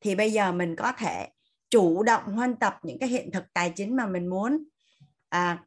Thì 0.00 0.14
bây 0.14 0.32
giờ 0.32 0.52
mình 0.52 0.76
có 0.76 0.92
thể 0.92 1.28
chủ 1.70 2.02
động 2.02 2.22
huân 2.24 2.56
tập 2.56 2.78
những 2.82 2.98
cái 2.98 3.08
hiện 3.08 3.30
thực 3.32 3.44
tài 3.52 3.70
chính 3.70 3.96
mà 3.96 4.06
mình 4.06 4.26
muốn. 4.26 4.64
À, 5.28 5.64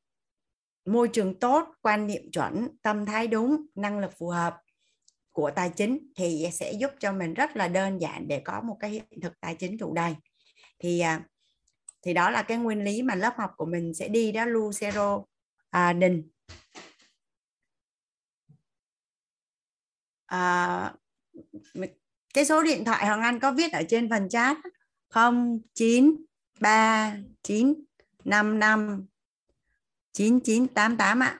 môi 0.87 1.07
trường 1.07 1.39
tốt 1.39 1.67
quan 1.81 2.07
niệm 2.07 2.31
chuẩn 2.31 2.67
tâm 2.81 3.05
thái 3.05 3.27
đúng 3.27 3.65
năng 3.75 3.99
lực 3.99 4.11
phù 4.17 4.27
hợp 4.27 4.57
của 5.31 5.51
tài 5.51 5.69
chính 5.69 6.11
thì 6.15 6.49
sẽ 6.51 6.71
giúp 6.71 6.91
cho 6.99 7.13
mình 7.13 7.33
rất 7.33 7.57
là 7.57 7.67
đơn 7.67 8.01
giản 8.01 8.27
để 8.27 8.41
có 8.45 8.61
một 8.61 8.77
cái 8.79 8.89
hiện 8.89 9.05
thực 9.21 9.39
tài 9.39 9.55
chính 9.55 9.77
chủ 9.77 9.93
đầy. 9.93 10.15
Thì 10.79 10.99
à, 10.99 11.21
thì 12.01 12.13
đó 12.13 12.29
là 12.29 12.43
cái 12.43 12.57
nguyên 12.57 12.83
lý 12.83 13.01
mà 13.01 13.15
lớp 13.15 13.33
học 13.37 13.51
của 13.57 13.65
mình 13.65 13.93
sẽ 13.93 14.07
đi 14.07 14.31
đó 14.31 14.45
Lucero 14.45 15.23
à, 15.69 15.93
Đình. 15.93 16.29
À, 20.25 20.93
cái 22.33 22.45
số 22.45 22.63
điện 22.63 22.85
thoại 22.85 23.05
Hoàng 23.05 23.21
Anh 23.21 23.39
có 23.39 23.51
viết 23.51 23.71
ở 23.71 23.83
trên 23.89 24.09
phần 24.09 24.29
chat 24.29 24.57
0939 25.09 27.73
55 28.25 29.07
9988 30.17 31.19
ạ. 31.19 31.39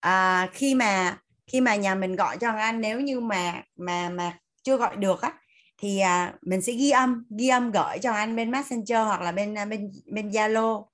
À, 0.00 0.48
khi 0.52 0.74
mà 0.74 1.18
khi 1.46 1.60
mà 1.60 1.76
nhà 1.76 1.94
mình 1.94 2.16
gọi 2.16 2.36
cho 2.38 2.50
Anh 2.50 2.80
nếu 2.80 3.00
như 3.00 3.20
mà 3.20 3.62
mà 3.76 4.08
mà 4.08 4.38
chưa 4.62 4.76
gọi 4.76 4.96
được 4.96 5.22
á 5.22 5.32
thì 5.78 5.98
à, 5.98 6.34
mình 6.42 6.62
sẽ 6.62 6.72
ghi 6.72 6.90
âm 6.90 7.24
ghi 7.38 7.48
âm 7.48 7.70
gửi 7.70 7.98
cho 8.02 8.12
anh 8.12 8.36
bên 8.36 8.50
Messenger 8.50 8.98
hoặc 8.98 9.20
là 9.20 9.32
bên 9.32 9.58
à, 9.58 9.64
bên 9.64 9.90
bên 10.06 10.28
Zalo 10.28 10.86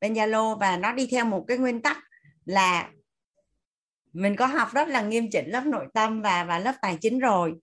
bên 0.00 0.14
Zalo 0.14 0.58
và 0.58 0.76
nó 0.76 0.92
đi 0.92 1.08
theo 1.10 1.24
một 1.24 1.44
cái 1.48 1.58
nguyên 1.58 1.82
tắc 1.82 1.98
là 2.44 2.90
mình 4.12 4.36
có 4.36 4.46
học 4.46 4.68
rất 4.72 4.88
là 4.88 5.02
nghiêm 5.02 5.30
chỉnh 5.30 5.50
lớp 5.50 5.66
nội 5.66 5.86
tâm 5.94 6.22
và 6.22 6.44
và 6.44 6.58
lớp 6.58 6.74
tài 6.82 6.98
chính 7.00 7.18
rồi 7.18 7.54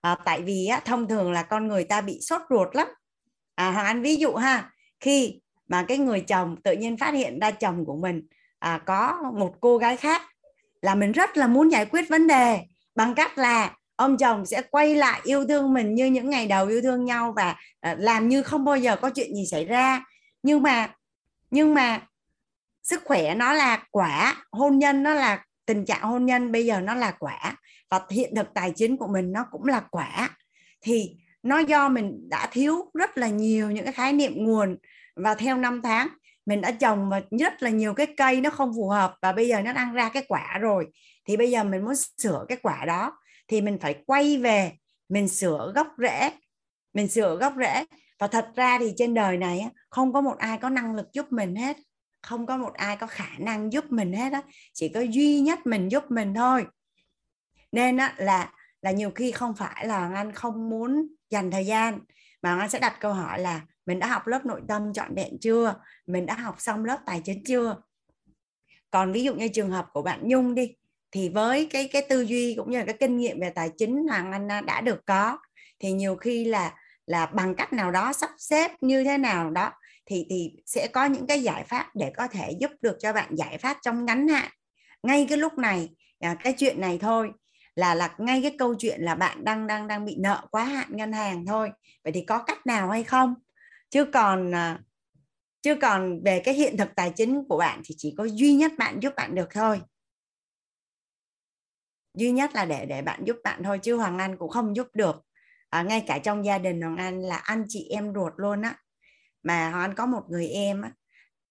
à, 0.00 0.16
tại 0.24 0.42
vì 0.42 0.66
á, 0.66 0.80
thông 0.84 1.08
thường 1.08 1.32
là 1.32 1.42
con 1.42 1.68
người 1.68 1.84
ta 1.84 2.00
bị 2.00 2.18
sốt 2.20 2.42
ruột 2.50 2.76
lắm 2.76 2.88
à, 3.54 3.70
Hoàng 3.70 3.86
Anh 3.86 4.02
ví 4.02 4.16
dụ 4.16 4.34
ha 4.34 4.70
khi 5.00 5.40
mà 5.68 5.84
cái 5.88 5.98
người 5.98 6.20
chồng 6.20 6.56
tự 6.64 6.72
nhiên 6.72 6.96
phát 6.96 7.14
hiện 7.14 7.38
ra 7.38 7.50
chồng 7.50 7.84
của 7.84 7.96
mình 7.96 8.22
à, 8.58 8.78
có 8.86 9.32
một 9.34 9.54
cô 9.60 9.78
gái 9.78 9.96
khác 9.96 10.22
là 10.82 10.94
mình 10.94 11.12
rất 11.12 11.36
là 11.36 11.46
muốn 11.46 11.70
giải 11.70 11.86
quyết 11.86 12.08
vấn 12.08 12.26
đề 12.26 12.60
bằng 12.94 13.14
cách 13.14 13.38
là 13.38 13.74
ông 13.96 14.16
chồng 14.16 14.46
sẽ 14.46 14.62
quay 14.70 14.94
lại 14.94 15.20
yêu 15.24 15.46
thương 15.46 15.74
mình 15.74 15.94
như 15.94 16.06
những 16.06 16.30
ngày 16.30 16.46
đầu 16.46 16.66
yêu 16.66 16.82
thương 16.82 17.04
nhau 17.04 17.32
và 17.36 17.56
à, 17.80 17.96
làm 17.98 18.28
như 18.28 18.42
không 18.42 18.64
bao 18.64 18.76
giờ 18.76 18.96
có 18.96 19.10
chuyện 19.10 19.34
gì 19.34 19.46
xảy 19.50 19.64
ra. 19.64 20.04
Nhưng 20.42 20.62
mà 20.62 20.94
nhưng 21.50 21.74
mà 21.74 22.06
sức 22.82 23.02
khỏe 23.04 23.34
nó 23.34 23.52
là 23.52 23.84
quả 23.90 24.44
hôn 24.52 24.78
nhân 24.78 25.02
nó 25.02 25.14
là 25.14 25.44
tình 25.66 25.84
trạng 25.84 26.02
hôn 26.02 26.26
nhân 26.26 26.52
bây 26.52 26.66
giờ 26.66 26.80
nó 26.80 26.94
là 26.94 27.10
quả 27.10 27.56
và 27.90 28.00
hiện 28.10 28.34
thực 28.36 28.54
tài 28.54 28.72
chính 28.76 28.96
của 28.96 29.06
mình 29.06 29.32
nó 29.32 29.46
cũng 29.50 29.66
là 29.66 29.80
quả. 29.90 30.30
Thì 30.80 31.16
nó 31.46 31.58
do 31.58 31.88
mình 31.88 32.28
đã 32.28 32.48
thiếu 32.52 32.90
rất 32.94 33.18
là 33.18 33.28
nhiều 33.28 33.70
những 33.70 33.84
cái 33.84 33.92
khái 33.92 34.12
niệm 34.12 34.32
nguồn 34.36 34.78
và 35.16 35.34
theo 35.34 35.56
năm 35.56 35.80
tháng 35.82 36.08
mình 36.46 36.60
đã 36.60 36.70
trồng 36.70 37.10
và 37.10 37.20
rất 37.38 37.62
là 37.62 37.70
nhiều 37.70 37.94
cái 37.94 38.06
cây 38.16 38.40
nó 38.40 38.50
không 38.50 38.72
phù 38.76 38.88
hợp 38.88 39.14
và 39.22 39.32
bây 39.32 39.48
giờ 39.48 39.60
nó 39.60 39.72
đang 39.72 39.92
ra 39.92 40.08
cái 40.08 40.24
quả 40.28 40.58
rồi. 40.60 40.86
Thì 41.24 41.36
bây 41.36 41.50
giờ 41.50 41.64
mình 41.64 41.84
muốn 41.84 41.94
sửa 42.18 42.44
cái 42.48 42.58
quả 42.62 42.84
đó 42.86 43.12
thì 43.48 43.60
mình 43.60 43.78
phải 43.80 43.94
quay 44.06 44.38
về 44.38 44.72
mình 45.08 45.28
sửa 45.28 45.72
gốc 45.74 45.88
rễ 45.98 46.30
mình 46.94 47.08
sửa 47.08 47.36
gốc 47.36 47.54
rễ. 47.58 47.84
Và 48.18 48.26
thật 48.26 48.48
ra 48.56 48.78
thì 48.78 48.92
trên 48.96 49.14
đời 49.14 49.36
này 49.36 49.68
không 49.90 50.12
có 50.12 50.20
một 50.20 50.38
ai 50.38 50.58
có 50.58 50.68
năng 50.68 50.94
lực 50.94 51.06
giúp 51.12 51.32
mình 51.32 51.56
hết 51.56 51.76
không 52.22 52.46
có 52.46 52.56
một 52.56 52.74
ai 52.74 52.96
có 52.96 53.06
khả 53.06 53.28
năng 53.38 53.72
giúp 53.72 53.92
mình 53.92 54.12
hết 54.12 54.32
á 54.32 54.42
chỉ 54.72 54.88
có 54.88 55.00
duy 55.00 55.40
nhất 55.40 55.66
mình 55.66 55.88
giúp 55.88 56.10
mình 56.10 56.34
thôi. 56.34 56.64
Nên 57.72 57.96
á, 57.96 58.14
là 58.16 58.52
là 58.86 58.92
nhiều 58.92 59.10
khi 59.10 59.32
không 59.32 59.54
phải 59.54 59.86
là 59.86 60.10
anh 60.14 60.32
không 60.32 60.70
muốn 60.70 61.08
dành 61.30 61.50
thời 61.50 61.66
gian, 61.66 62.00
mà 62.42 62.58
anh 62.58 62.70
sẽ 62.70 62.78
đặt 62.78 62.96
câu 63.00 63.12
hỏi 63.12 63.40
là 63.40 63.60
mình 63.86 63.98
đã 63.98 64.06
học 64.06 64.26
lớp 64.26 64.46
nội 64.46 64.60
tâm 64.68 64.92
trọn 64.92 65.14
vẹn 65.14 65.38
chưa? 65.40 65.74
Mình 66.06 66.26
đã 66.26 66.34
học 66.34 66.54
xong 66.58 66.84
lớp 66.84 66.98
tài 67.06 67.22
chính 67.24 67.44
chưa? 67.44 67.76
Còn 68.90 69.12
ví 69.12 69.22
dụ 69.22 69.34
như 69.34 69.48
trường 69.48 69.70
hợp 69.70 69.86
của 69.92 70.02
bạn 70.02 70.20
Nhung 70.28 70.54
đi, 70.54 70.74
thì 71.12 71.28
với 71.28 71.66
cái 71.66 71.88
cái 71.92 72.02
tư 72.08 72.20
duy 72.20 72.54
cũng 72.54 72.70
như 72.70 72.78
là 72.78 72.84
cái 72.84 72.96
kinh 73.00 73.16
nghiệm 73.16 73.40
về 73.40 73.50
tài 73.50 73.70
chính 73.76 74.06
Hoàng 74.08 74.32
Anh 74.32 74.52
à, 74.52 74.60
đã 74.60 74.80
được 74.80 75.06
có, 75.06 75.38
thì 75.78 75.92
nhiều 75.92 76.16
khi 76.16 76.44
là 76.44 76.74
là 77.06 77.26
bằng 77.26 77.54
cách 77.54 77.72
nào 77.72 77.90
đó, 77.90 78.12
sắp 78.12 78.30
xếp 78.38 78.70
như 78.80 79.04
thế 79.04 79.18
nào 79.18 79.50
đó, 79.50 79.70
thì 80.06 80.26
thì 80.30 80.52
sẽ 80.66 80.86
có 80.86 81.04
những 81.04 81.26
cái 81.26 81.42
giải 81.42 81.64
pháp 81.64 81.90
để 81.94 82.12
có 82.16 82.26
thể 82.26 82.52
giúp 82.60 82.70
được 82.80 82.96
cho 83.00 83.12
bạn 83.12 83.34
giải 83.36 83.58
pháp 83.58 83.76
trong 83.82 84.04
ngắn 84.04 84.28
hạn. 84.28 84.50
Ngay 85.02 85.26
cái 85.28 85.38
lúc 85.38 85.58
này 85.58 85.88
à, 86.20 86.36
cái 86.42 86.52
chuyện 86.52 86.80
này 86.80 86.98
thôi 86.98 87.30
là 87.76 87.94
là 87.94 88.14
ngay 88.18 88.42
cái 88.42 88.56
câu 88.58 88.74
chuyện 88.78 89.02
là 89.02 89.14
bạn 89.14 89.44
đang 89.44 89.66
đang 89.66 89.88
đang 89.88 90.04
bị 90.04 90.16
nợ 90.20 90.46
quá 90.50 90.64
hạn 90.64 90.88
ngân 90.90 91.12
hàng 91.12 91.46
thôi. 91.46 91.70
Vậy 92.04 92.12
thì 92.12 92.24
có 92.26 92.42
cách 92.42 92.66
nào 92.66 92.90
hay 92.90 93.04
không? 93.04 93.34
Chứ 93.90 94.04
còn 94.12 94.54
à, 94.54 94.80
chứ 95.62 95.74
còn 95.82 96.22
về 96.24 96.42
cái 96.44 96.54
hiện 96.54 96.76
thực 96.76 96.94
tài 96.96 97.10
chính 97.16 97.44
của 97.48 97.56
bạn 97.58 97.80
thì 97.84 97.94
chỉ 97.98 98.14
có 98.18 98.24
duy 98.24 98.54
nhất 98.54 98.72
bạn 98.78 99.00
giúp 99.00 99.12
bạn 99.16 99.34
được 99.34 99.48
thôi. 99.54 99.80
Duy 102.14 102.30
nhất 102.32 102.54
là 102.54 102.64
để 102.64 102.86
để 102.86 103.02
bạn 103.02 103.20
giúp 103.24 103.36
bạn 103.44 103.62
thôi 103.62 103.78
chứ 103.82 103.96
Hoàng 103.96 104.18
Anh 104.18 104.36
cũng 104.38 104.50
không 104.50 104.76
giúp 104.76 104.88
được. 104.94 105.16
À, 105.70 105.82
ngay 105.82 106.04
cả 106.06 106.18
trong 106.18 106.44
gia 106.44 106.58
đình 106.58 106.82
Hoàng 106.82 106.96
Anh 106.96 107.20
là 107.22 107.36
anh 107.36 107.64
chị 107.68 107.88
em 107.90 108.14
ruột 108.14 108.32
luôn 108.36 108.62
á. 108.62 108.76
Mà 109.42 109.70
Hoàng 109.70 109.82
Anh 109.82 109.94
có 109.94 110.06
một 110.06 110.22
người 110.28 110.48
em 110.48 110.82
á 110.82 110.92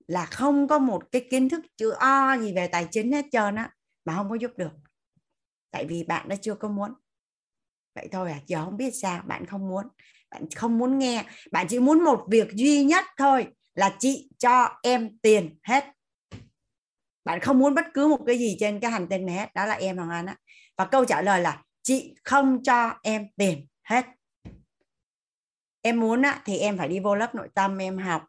là 0.07 0.25
không 0.25 0.67
có 0.67 0.79
một 0.79 1.03
cái 1.11 1.27
kiến 1.31 1.49
thức 1.49 1.65
chữ 1.77 1.91
o 1.91 2.37
gì 2.37 2.53
về 2.55 2.67
tài 2.67 2.87
chính 2.91 3.11
hết 3.11 3.25
trơn 3.31 3.55
á 3.55 3.71
mà 4.05 4.15
không 4.15 4.29
có 4.29 4.35
giúp 4.35 4.51
được 4.57 4.71
tại 5.75 5.85
vì 5.85 6.03
bạn 6.03 6.29
đã 6.29 6.35
chưa 6.35 6.55
có 6.55 6.67
muốn. 6.67 6.93
Vậy 7.95 8.07
thôi 8.11 8.31
à 8.31 8.39
giờ 8.45 8.65
không 8.65 8.77
biết 8.77 8.91
sao 8.95 9.23
bạn 9.27 9.45
không 9.45 9.69
muốn. 9.69 9.87
Bạn 10.31 10.45
không 10.55 10.77
muốn 10.77 10.99
nghe 10.99 11.25
bạn 11.51 11.67
chỉ 11.69 11.79
muốn 11.79 12.03
một 12.03 12.25
việc 12.29 12.47
duy 12.53 12.83
nhất 12.83 13.05
thôi 13.17 13.47
là 13.73 13.95
chị 13.99 14.29
cho 14.37 14.79
em 14.83 15.17
tiền 15.17 15.59
hết. 15.63 15.85
Bạn 17.25 17.39
không 17.39 17.59
muốn 17.59 17.75
bất 17.75 17.85
cứ 17.93 18.07
một 18.07 18.19
cái 18.27 18.37
gì 18.37 18.57
trên 18.59 18.79
cái 18.79 18.91
hành 18.91 19.07
tinh 19.09 19.25
này 19.25 19.35
hết 19.35 19.53
đó 19.53 19.65
là 19.65 19.73
em 19.73 19.97
hoàng 19.97 20.09
anh 20.09 20.25
á. 20.25 20.37
Và 20.77 20.85
câu 20.85 21.05
trả 21.05 21.21
lời 21.21 21.41
là 21.41 21.63
chị 21.81 22.15
không 22.23 22.63
cho 22.63 22.99
em 23.03 23.27
tiền 23.37 23.67
hết. 23.83 24.05
Em 25.81 25.99
muốn 25.99 26.21
á, 26.21 26.41
thì 26.45 26.57
em 26.57 26.77
phải 26.77 26.87
đi 26.87 26.99
vô 26.99 27.15
lớp 27.15 27.35
nội 27.35 27.47
tâm 27.53 27.77
em 27.77 27.97
học 27.97 28.23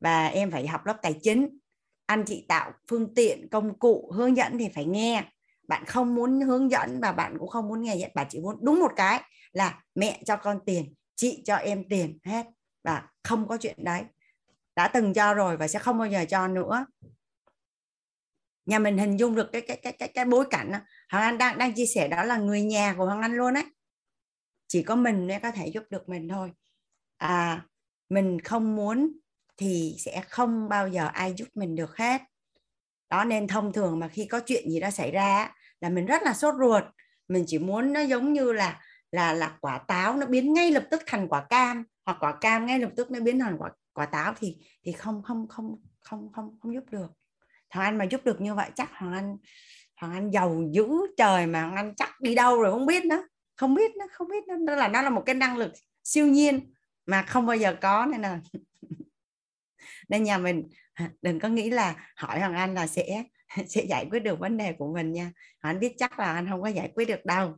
và 0.00 0.26
em 0.26 0.50
phải 0.50 0.66
học 0.66 0.86
lớp 0.86 0.96
tài 1.02 1.14
chính. 1.22 1.58
Anh 2.06 2.24
chị 2.26 2.44
tạo 2.48 2.72
phương 2.88 3.14
tiện 3.14 3.48
công 3.50 3.78
cụ 3.78 4.12
hướng 4.14 4.36
dẫn 4.36 4.58
thì 4.58 4.68
phải 4.74 4.84
nghe 4.84 5.24
bạn 5.68 5.84
không 5.84 6.14
muốn 6.14 6.40
hướng 6.40 6.70
dẫn 6.70 7.00
và 7.00 7.12
bạn 7.12 7.38
cũng 7.38 7.48
không 7.48 7.68
muốn 7.68 7.82
nghe 7.82 8.10
bạn 8.14 8.26
chỉ 8.30 8.40
muốn 8.40 8.58
đúng 8.62 8.80
một 8.80 8.92
cái 8.96 9.22
là 9.52 9.82
mẹ 9.94 10.20
cho 10.24 10.36
con 10.36 10.60
tiền, 10.66 10.94
chị 11.16 11.42
cho 11.44 11.56
em 11.56 11.84
tiền, 11.88 12.18
hết. 12.24 12.46
Và 12.84 13.08
không 13.24 13.48
có 13.48 13.56
chuyện 13.56 13.84
đấy. 13.84 14.02
Đã 14.76 14.88
từng 14.88 15.14
cho 15.14 15.34
rồi 15.34 15.56
và 15.56 15.68
sẽ 15.68 15.78
không 15.78 15.98
bao 15.98 16.08
giờ 16.08 16.24
cho 16.28 16.48
nữa. 16.48 16.86
Nhà 18.66 18.78
mình 18.78 18.98
hình 18.98 19.16
dung 19.16 19.34
được 19.34 19.48
cái 19.52 19.60
cái 19.60 19.76
cái 19.76 19.92
cái 19.92 20.08
cái 20.14 20.24
bối 20.24 20.46
cảnh 20.50 20.72
đó. 20.72 20.78
Hoàng 21.10 21.24
Anh 21.24 21.38
đang 21.38 21.58
đang 21.58 21.74
chia 21.74 21.86
sẻ 21.94 22.08
đó 22.08 22.22
là 22.22 22.36
người 22.36 22.62
nhà 22.62 22.94
của 22.98 23.06
Hoàng 23.06 23.22
Anh 23.22 23.32
luôn 23.32 23.54
đấy 23.54 23.64
chỉ 24.68 24.82
có 24.82 24.96
mình 24.96 25.26
mới 25.26 25.40
có 25.40 25.50
thể 25.50 25.66
giúp 25.66 25.82
được 25.90 26.08
mình 26.08 26.28
thôi. 26.28 26.52
À 27.16 27.66
mình 28.08 28.40
không 28.40 28.76
muốn 28.76 29.12
thì 29.56 29.96
sẽ 29.98 30.22
không 30.28 30.68
bao 30.68 30.88
giờ 30.88 31.06
ai 31.12 31.34
giúp 31.36 31.48
mình 31.54 31.76
được 31.76 31.96
hết. 31.96 32.22
Đó 33.10 33.24
nên 33.24 33.48
thông 33.48 33.72
thường 33.72 33.98
mà 33.98 34.08
khi 34.08 34.24
có 34.24 34.40
chuyện 34.46 34.70
gì 34.70 34.80
đó 34.80 34.90
xảy 34.90 35.10
ra 35.10 35.54
là 35.80 35.88
mình 35.88 36.06
rất 36.06 36.22
là 36.22 36.34
sốt 36.34 36.54
ruột. 36.58 36.84
Mình 37.28 37.44
chỉ 37.46 37.58
muốn 37.58 37.92
nó 37.92 38.00
giống 38.00 38.32
như 38.32 38.52
là 38.52 38.80
là 39.12 39.32
là 39.32 39.56
quả 39.60 39.78
táo 39.78 40.16
nó 40.16 40.26
biến 40.26 40.52
ngay 40.52 40.70
lập 40.70 40.84
tức 40.90 41.02
thành 41.06 41.28
quả 41.28 41.46
cam, 41.50 41.84
hoặc 42.04 42.16
quả 42.20 42.36
cam 42.40 42.66
ngay 42.66 42.78
lập 42.78 42.90
tức 42.96 43.10
nó 43.10 43.20
biến 43.20 43.38
thành 43.38 43.56
quả 43.58 43.70
quả 43.92 44.06
táo 44.06 44.34
thì 44.36 44.56
thì 44.84 44.92
không 44.92 45.22
không 45.22 45.48
không 45.48 45.76
không 46.00 46.32
không 46.32 46.58
không 46.62 46.74
giúp 46.74 46.84
được. 46.90 47.10
Thằng 47.70 47.82
Anh 47.82 47.98
mà 47.98 48.04
giúp 48.04 48.24
được 48.24 48.40
như 48.40 48.54
vậy 48.54 48.70
chắc 48.74 48.90
thằng 48.94 49.12
Anh 49.12 49.36
thằng 49.96 50.12
Anh 50.12 50.30
giàu 50.30 50.62
dữ 50.70 50.88
trời 51.16 51.46
mà 51.46 51.62
thằng 51.62 51.76
Anh 51.76 51.94
chắc 51.94 52.20
đi 52.20 52.34
đâu 52.34 52.62
rồi 52.62 52.72
không 52.72 52.86
biết 52.86 53.04
nữa. 53.04 53.26
Không 53.56 53.74
biết 53.74 53.96
nó 53.96 54.06
không 54.12 54.28
biết 54.28 54.44
nó 54.66 54.74
là 54.74 54.88
nó 54.88 55.02
là 55.02 55.10
một 55.10 55.22
cái 55.26 55.34
năng 55.34 55.56
lực 55.56 55.72
siêu 56.04 56.26
nhiên 56.26 56.72
mà 57.06 57.22
không 57.22 57.46
bao 57.46 57.56
giờ 57.56 57.76
có 57.80 58.06
nên 58.06 58.22
là 58.22 58.40
nên 60.08 60.24
nhà 60.24 60.38
mình 60.38 60.68
à, 60.94 61.10
đừng 61.22 61.40
có 61.40 61.48
nghĩ 61.48 61.70
là 61.70 62.12
hỏi 62.16 62.40
Hoàng 62.40 62.54
Anh 62.54 62.74
là 62.74 62.86
sẽ 62.86 63.24
sẽ 63.68 63.84
giải 63.84 64.06
quyết 64.10 64.20
được 64.20 64.38
vấn 64.38 64.56
đề 64.56 64.72
của 64.72 64.92
mình 64.94 65.12
nha. 65.12 65.32
Anh 65.60 65.80
biết 65.80 65.94
chắc 65.98 66.18
là 66.18 66.32
anh 66.32 66.48
không 66.48 66.62
có 66.62 66.68
giải 66.68 66.92
quyết 66.94 67.04
được 67.04 67.24
đâu. 67.24 67.56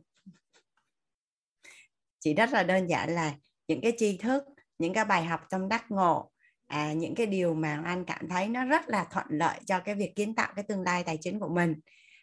Chỉ 2.19 2.33
rất 2.33 2.49
là 2.51 2.63
đơn 2.63 2.87
giản 2.87 3.09
là 3.09 3.33
những 3.67 3.81
cái 3.81 3.93
tri 3.97 4.17
thức 4.17 4.43
những 4.79 4.93
cái 4.93 5.05
bài 5.05 5.25
học 5.25 5.41
trong 5.49 5.69
đắc 5.69 5.91
ngộ 5.91 6.31
à, 6.67 6.93
những 6.93 7.15
cái 7.15 7.25
điều 7.25 7.53
mà 7.53 7.81
anh 7.85 8.05
cảm 8.05 8.29
thấy 8.29 8.47
nó 8.47 8.65
rất 8.65 8.89
là 8.89 9.07
thuận 9.11 9.25
lợi 9.29 9.59
cho 9.65 9.79
cái 9.79 9.95
việc 9.95 10.15
kiến 10.15 10.35
tạo 10.35 10.53
cái 10.55 10.63
tương 10.63 10.81
lai 10.81 11.03
tài 11.03 11.17
chính 11.21 11.39
của 11.39 11.49
mình. 11.49 11.75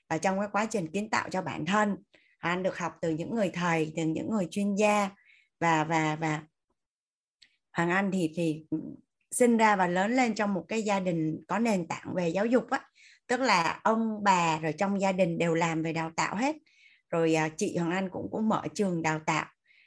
Và 0.08 0.18
trong 0.18 0.38
cái 0.38 0.48
quá 0.52 0.66
trình 0.70 0.90
kiến 0.92 1.10
tạo 1.10 1.28
cho 1.30 1.42
bản 1.42 1.66
thân 1.66 1.96
anh 2.38 2.62
được 2.62 2.78
học 2.78 2.92
từ 3.00 3.10
những 3.10 3.34
người 3.34 3.50
thầy 3.54 3.92
từ 3.96 4.04
những 4.04 4.30
người 4.30 4.48
chuyên 4.50 4.74
gia. 4.74 5.10
Và 5.60 5.84
và 5.84 6.16
và 6.16 6.42
Hoàng 7.72 7.90
Anh 7.90 8.10
thì 8.12 8.32
thì 8.36 8.64
sinh 9.30 9.56
ra 9.56 9.76
và 9.76 9.86
lớn 9.86 10.16
lên 10.16 10.34
trong 10.34 10.54
một 10.54 10.64
cái 10.68 10.82
gia 10.82 11.00
đình 11.00 11.44
có 11.48 11.58
nền 11.58 11.88
tảng 11.88 12.14
về 12.14 12.28
giáo 12.28 12.46
dục 12.46 12.70
á 12.70 12.80
tức 13.26 13.40
là 13.40 13.80
ông 13.84 14.24
bà 14.24 14.58
rồi 14.58 14.72
trong 14.72 15.00
gia 15.00 15.12
đình 15.12 15.38
đều 15.38 15.54
làm 15.54 15.82
về 15.82 15.92
đào 15.92 16.10
tạo 16.16 16.36
hết. 16.36 16.56
Rồi 17.10 17.34
à, 17.34 17.48
chị 17.56 17.76
Hoàng 17.76 17.90
Anh 17.90 18.08
cũng 18.10 18.28
cũng 18.30 18.48
mở 18.48 18.62
trường 18.74 19.02
đào 19.02 19.20
tạo. 19.26 19.46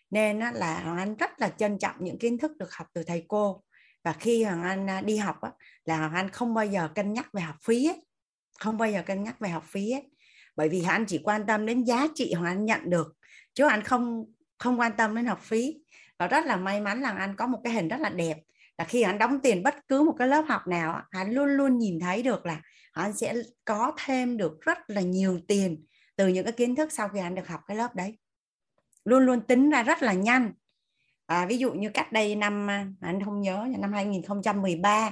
Nên 0.09 0.39
là 0.39 0.79
Hoàng 0.83 0.97
Anh 0.97 1.15
rất 1.15 1.39
là 1.39 1.49
trân 1.49 1.79
trọng 1.79 1.95
những 1.99 2.19
kiến 2.19 2.37
thức 2.37 2.51
được 2.57 2.73
học 2.73 2.87
từ 2.93 3.03
thầy 3.03 3.25
cô. 3.27 3.63
Và 4.03 4.13
khi 4.13 4.43
Hoàng 4.43 4.63
Anh 4.63 4.89
à, 4.89 5.01
đi 5.01 5.17
học 5.17 5.41
á, 5.41 5.51
là 5.85 5.97
Hoàng 5.97 6.13
Anh 6.13 6.29
không 6.29 6.53
bao 6.53 6.65
giờ 6.65 6.89
cân 6.95 7.13
nhắc 7.13 7.33
về 7.33 7.41
học 7.41 7.55
phí 7.63 7.87
ấy. 7.87 8.05
không 8.59 8.77
bao 8.77 8.91
giờ 8.91 9.03
cân 9.05 9.23
nhắc 9.23 9.39
về 9.39 9.49
học 9.49 9.63
phí 9.67 9.91
ấy. 9.91 10.03
bởi 10.55 10.69
vì 10.69 10.81
Hoàng 10.81 10.95
Anh 10.95 11.05
chỉ 11.05 11.21
quan 11.23 11.45
tâm 11.45 11.65
đến 11.65 11.83
giá 11.83 12.07
trị 12.15 12.33
Hoàng 12.33 12.57
Anh 12.57 12.65
nhận 12.65 12.89
được 12.89 13.15
chứ 13.53 13.67
anh 13.67 13.83
không 13.83 14.25
không 14.57 14.79
quan 14.79 14.91
tâm 14.97 15.15
đến 15.15 15.25
học 15.25 15.39
phí. 15.41 15.75
Và 16.19 16.27
rất 16.27 16.45
là 16.45 16.57
may 16.57 16.81
mắn 16.81 17.01
là 17.01 17.11
anh 17.11 17.35
có 17.35 17.47
một 17.47 17.59
cái 17.63 17.73
hình 17.73 17.87
rất 17.87 17.99
là 17.99 18.09
đẹp. 18.09 18.37
Là 18.77 18.85
khi 18.85 19.01
anh 19.01 19.17
đóng 19.17 19.39
tiền 19.43 19.63
bất 19.63 19.75
cứ 19.87 20.03
một 20.03 20.15
cái 20.19 20.27
lớp 20.27 20.45
học 20.47 20.67
nào 20.67 21.01
anh 21.09 21.31
luôn 21.31 21.49
luôn 21.49 21.77
nhìn 21.77 21.99
thấy 21.99 22.23
được 22.23 22.45
là 22.45 22.61
anh 22.91 23.13
sẽ 23.13 23.35
có 23.65 23.93
thêm 24.05 24.37
được 24.37 24.61
rất 24.61 24.77
là 24.87 25.01
nhiều 25.01 25.39
tiền 25.47 25.85
từ 26.15 26.27
những 26.27 26.45
cái 26.45 26.53
kiến 26.53 26.75
thức 26.75 26.91
sau 26.91 27.09
khi 27.09 27.19
anh 27.19 27.35
được 27.35 27.47
học 27.47 27.61
cái 27.67 27.77
lớp 27.77 27.95
đấy. 27.95 28.17
Luôn 29.05 29.25
luôn 29.25 29.41
tính 29.41 29.69
ra 29.69 29.83
rất 29.83 30.03
là 30.03 30.13
nhanh. 30.13 30.53
À, 31.25 31.45
ví 31.45 31.57
dụ 31.57 31.73
như 31.73 31.89
cách 31.89 32.11
đây 32.11 32.35
năm 32.35 32.69
à, 32.69 32.87
anh 33.01 33.23
không 33.25 33.41
nhớ 33.41 33.67
năm 33.79 33.93
2013 33.93 35.11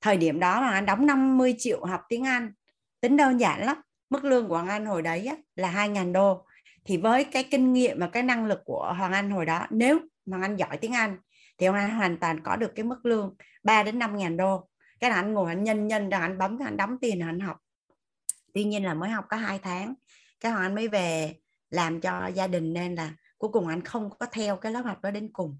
thời 0.00 0.16
điểm 0.16 0.40
đó 0.40 0.60
mà 0.60 0.70
anh 0.70 0.86
đóng 0.86 1.06
50 1.06 1.54
triệu 1.58 1.84
học 1.84 2.00
tiếng 2.08 2.26
Anh 2.26 2.52
tính 3.00 3.16
đơn 3.16 3.40
giản 3.40 3.66
lắm. 3.66 3.76
Mức 4.10 4.24
lương 4.24 4.48
của 4.48 4.54
Hoàng 4.54 4.68
Anh 4.68 4.86
hồi 4.86 5.02
đấy 5.02 5.26
á, 5.26 5.36
là 5.56 5.72
2.000 5.72 6.12
đô. 6.12 6.46
Thì 6.84 6.96
với 6.96 7.24
cái 7.24 7.44
kinh 7.50 7.72
nghiệm 7.72 7.98
và 7.98 8.08
cái 8.08 8.22
năng 8.22 8.46
lực 8.46 8.60
của 8.64 8.94
Hoàng 8.98 9.12
Anh 9.12 9.30
hồi 9.30 9.46
đó 9.46 9.66
nếu 9.70 9.98
Hoàng 10.26 10.42
Anh 10.42 10.56
giỏi 10.56 10.76
tiếng 10.76 10.92
Anh 10.92 11.16
thì 11.58 11.66
Hoàng 11.66 11.90
Anh 11.90 11.98
hoàn 11.98 12.16
toàn 12.16 12.42
có 12.42 12.56
được 12.56 12.72
cái 12.74 12.84
mức 12.84 13.06
lương 13.06 13.36
3 13.62 13.82
đến 13.82 13.98
5 13.98 14.16
ngàn 14.16 14.36
đô 14.36 14.69
cái 15.00 15.10
là 15.10 15.16
anh 15.16 15.34
ngồi 15.34 15.48
anh 15.48 15.64
nhân 15.64 15.86
nhân 15.86 16.10
rồi 16.10 16.20
anh 16.20 16.38
bấm 16.38 16.58
anh 16.64 16.76
đóng 16.76 16.96
tiền 17.00 17.20
anh 17.20 17.40
học. 17.40 17.56
Tuy 18.54 18.64
nhiên 18.64 18.84
là 18.84 18.94
mới 18.94 19.10
học 19.10 19.24
có 19.28 19.36
hai 19.36 19.58
tháng. 19.58 19.94
Cái 20.40 20.52
Hoàng 20.52 20.64
Anh 20.64 20.74
mới 20.74 20.88
về 20.88 21.34
làm 21.70 22.00
cho 22.00 22.26
gia 22.26 22.46
đình 22.46 22.72
nên 22.72 22.94
là 22.94 23.12
cuối 23.38 23.50
cùng 23.52 23.68
anh 23.68 23.84
không 23.84 24.10
có 24.18 24.26
theo 24.32 24.56
cái 24.56 24.72
lớp 24.72 24.82
học 24.82 25.02
đó 25.02 25.10
đến 25.10 25.30
cùng. 25.32 25.58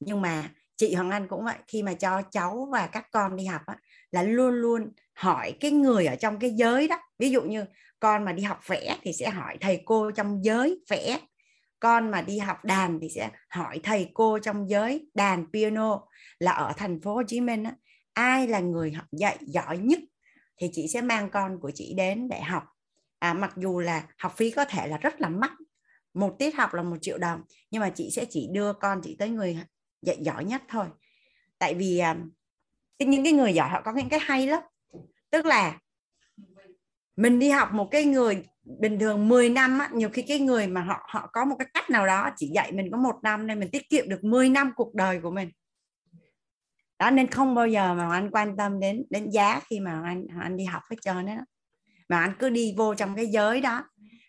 Nhưng 0.00 0.20
mà 0.20 0.50
chị 0.76 0.94
Hoàng 0.94 1.10
Anh 1.10 1.28
cũng 1.28 1.44
vậy 1.44 1.56
khi 1.66 1.82
mà 1.82 1.94
cho 1.94 2.22
cháu 2.30 2.68
và 2.72 2.86
các 2.86 3.06
con 3.10 3.36
đi 3.36 3.44
học 3.44 3.62
á, 3.66 3.76
là 4.10 4.22
luôn 4.22 4.54
luôn 4.54 4.92
hỏi 5.14 5.56
cái 5.60 5.70
người 5.70 6.06
ở 6.06 6.16
trong 6.16 6.38
cái 6.38 6.50
giới 6.50 6.88
đó. 6.88 6.96
Ví 7.18 7.30
dụ 7.30 7.42
như 7.42 7.64
con 8.00 8.24
mà 8.24 8.32
đi 8.32 8.42
học 8.42 8.60
vẽ 8.66 8.96
thì 9.02 9.12
sẽ 9.12 9.30
hỏi 9.30 9.56
thầy 9.60 9.82
cô 9.84 10.10
trong 10.10 10.44
giới 10.44 10.80
vẽ. 10.90 11.20
Con 11.80 12.10
mà 12.10 12.22
đi 12.22 12.38
học 12.38 12.64
đàn 12.64 12.98
thì 13.00 13.08
sẽ 13.14 13.30
hỏi 13.48 13.80
thầy 13.82 14.10
cô 14.14 14.38
trong 14.38 14.70
giới 14.70 15.10
đàn 15.14 15.46
piano. 15.52 16.00
Là 16.38 16.52
ở 16.52 16.72
thành 16.76 17.00
phố 17.00 17.14
Hồ 17.14 17.22
Chí 17.26 17.40
Minh 17.40 17.64
á, 17.64 17.72
ai 18.18 18.46
là 18.46 18.60
người 18.60 18.92
dạy 19.12 19.38
giỏi 19.40 19.78
nhất 19.78 19.98
thì 20.60 20.70
chị 20.72 20.88
sẽ 20.88 21.00
mang 21.00 21.30
con 21.30 21.60
của 21.60 21.70
chị 21.74 21.94
đến 21.96 22.28
để 22.28 22.40
học. 22.40 22.64
À, 23.18 23.34
mặc 23.34 23.52
dù 23.56 23.80
là 23.80 24.06
học 24.18 24.34
phí 24.36 24.50
có 24.50 24.64
thể 24.64 24.88
là 24.88 24.96
rất 24.96 25.20
là 25.20 25.28
mắc 25.28 25.52
một 26.14 26.36
tiết 26.38 26.54
học 26.54 26.74
là 26.74 26.82
một 26.82 26.96
triệu 27.00 27.18
đồng 27.18 27.42
nhưng 27.70 27.80
mà 27.80 27.90
chị 27.90 28.10
sẽ 28.10 28.24
chỉ 28.24 28.48
đưa 28.52 28.72
con 28.72 29.00
chị 29.04 29.16
tới 29.18 29.28
người 29.28 29.58
dạy 30.02 30.16
giỏi 30.20 30.44
nhất 30.44 30.62
thôi. 30.68 30.86
Tại 31.58 31.74
vì 31.74 31.98
à, 31.98 32.16
những 32.98 33.24
cái 33.24 33.32
người 33.32 33.54
giỏi 33.54 33.68
họ 33.68 33.82
có 33.84 33.92
những 33.92 34.08
cái 34.08 34.20
hay 34.22 34.46
lắm. 34.46 34.62
Tức 35.30 35.46
là 35.46 35.78
mình 37.16 37.38
đi 37.38 37.50
học 37.50 37.72
một 37.72 37.88
cái 37.90 38.04
người 38.04 38.44
bình 38.64 38.98
thường 38.98 39.28
10 39.28 39.50
năm 39.50 39.78
á, 39.78 39.90
nhiều 39.92 40.08
khi 40.08 40.22
cái 40.22 40.38
người 40.38 40.66
mà 40.66 40.80
họ 40.80 41.06
họ 41.08 41.30
có 41.32 41.44
một 41.44 41.56
cái 41.58 41.68
cách 41.74 41.90
nào 41.90 42.06
đó 42.06 42.30
chỉ 42.36 42.50
dạy 42.54 42.72
mình 42.72 42.90
có 42.90 42.98
một 42.98 43.14
năm 43.22 43.46
nên 43.46 43.60
mình 43.60 43.70
tiết 43.70 43.88
kiệm 43.88 44.08
được 44.08 44.24
10 44.24 44.48
năm 44.48 44.72
cuộc 44.76 44.94
đời 44.94 45.20
của 45.20 45.30
mình 45.30 45.50
đó 46.98 47.10
nên 47.10 47.30
không 47.30 47.54
bao 47.54 47.66
giờ 47.66 47.94
mà 47.94 48.10
anh 48.12 48.30
quan 48.30 48.56
tâm 48.56 48.80
đến 48.80 49.04
đến 49.10 49.30
giá 49.30 49.60
khi 49.66 49.80
mà 49.80 50.02
anh 50.04 50.26
anh 50.40 50.56
đi 50.56 50.64
học 50.64 50.82
hết 50.90 50.96
trơn 51.02 51.26
đó 51.26 51.34
mà 52.08 52.20
anh 52.20 52.32
cứ 52.38 52.50
đi 52.50 52.74
vô 52.76 52.94
trong 52.94 53.16
cái 53.16 53.26
giới 53.26 53.60
đó 53.60 53.84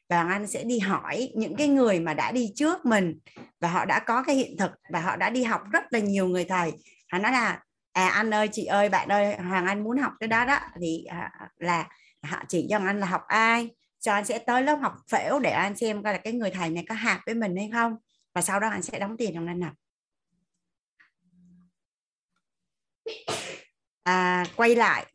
và 0.10 0.24
anh 0.24 0.48
sẽ 0.48 0.64
đi 0.64 0.80
hỏi 0.80 1.32
những 1.36 1.56
cái 1.56 1.68
người 1.68 2.00
mà 2.00 2.14
đã 2.14 2.32
đi 2.32 2.52
trước 2.56 2.86
mình 2.86 3.20
và 3.60 3.70
họ 3.70 3.86
đã 3.86 4.00
có 4.00 4.24
cái 4.24 4.36
hiện 4.36 4.58
thực 4.58 4.72
và 4.94 5.00
họ 5.02 5.16
đã 5.16 5.30
đi 5.30 5.44
học 5.44 5.62
rất 5.72 5.84
là 5.90 6.00
nhiều 6.00 6.28
người 6.28 6.46
thầy. 6.46 6.72
Hắn 7.08 7.22
nói 7.22 7.32
là 7.32 7.60
à 7.94 8.08
anh 8.08 8.34
ơi 8.34 8.50
chị 8.52 8.66
ơi 8.66 8.90
bạn 8.90 9.10
ơi 9.10 9.36
hoàng 9.36 9.66
anh 9.66 9.84
muốn 9.84 9.98
học 9.98 10.14
cái 10.20 10.28
đó 10.28 10.46
đó. 10.46 10.60
Thì 10.82 11.04
à, 11.04 11.32
là 11.58 11.88
họ 12.24 12.44
chỉ 12.48 12.68
cho 12.70 12.78
anh 12.78 13.00
là 13.00 13.08
học 13.08 13.22
ai 13.28 13.70
cho 14.00 14.14
anh 14.14 14.26
sẽ 14.26 14.40
tới 14.40 14.64
lớp 14.64 14.76
học 14.76 14.96
phễu 15.12 15.40
để 15.40 15.50
anh 15.52 15.76
xem 15.76 16.04
coi 16.04 16.14
là 16.14 16.20
cái 16.20 16.34
người 16.34 16.52
thầy 16.52 16.70
này 16.70 16.86
có 16.90 16.96
hạt 16.96 17.22
với 17.26 17.36
mình 17.36 17.56
hay 17.56 17.70
không. 17.74 17.96
Và 18.36 18.42
sau 18.42 18.60
đó 18.60 18.70
anh 18.70 18.82
sẽ 18.82 19.00
đóng 19.00 19.18
tiền 19.18 19.32
trong 19.34 19.48
anh 19.48 19.62
học 19.62 19.74
à, 24.04 24.46
quay 24.56 24.76
lại. 24.76 25.06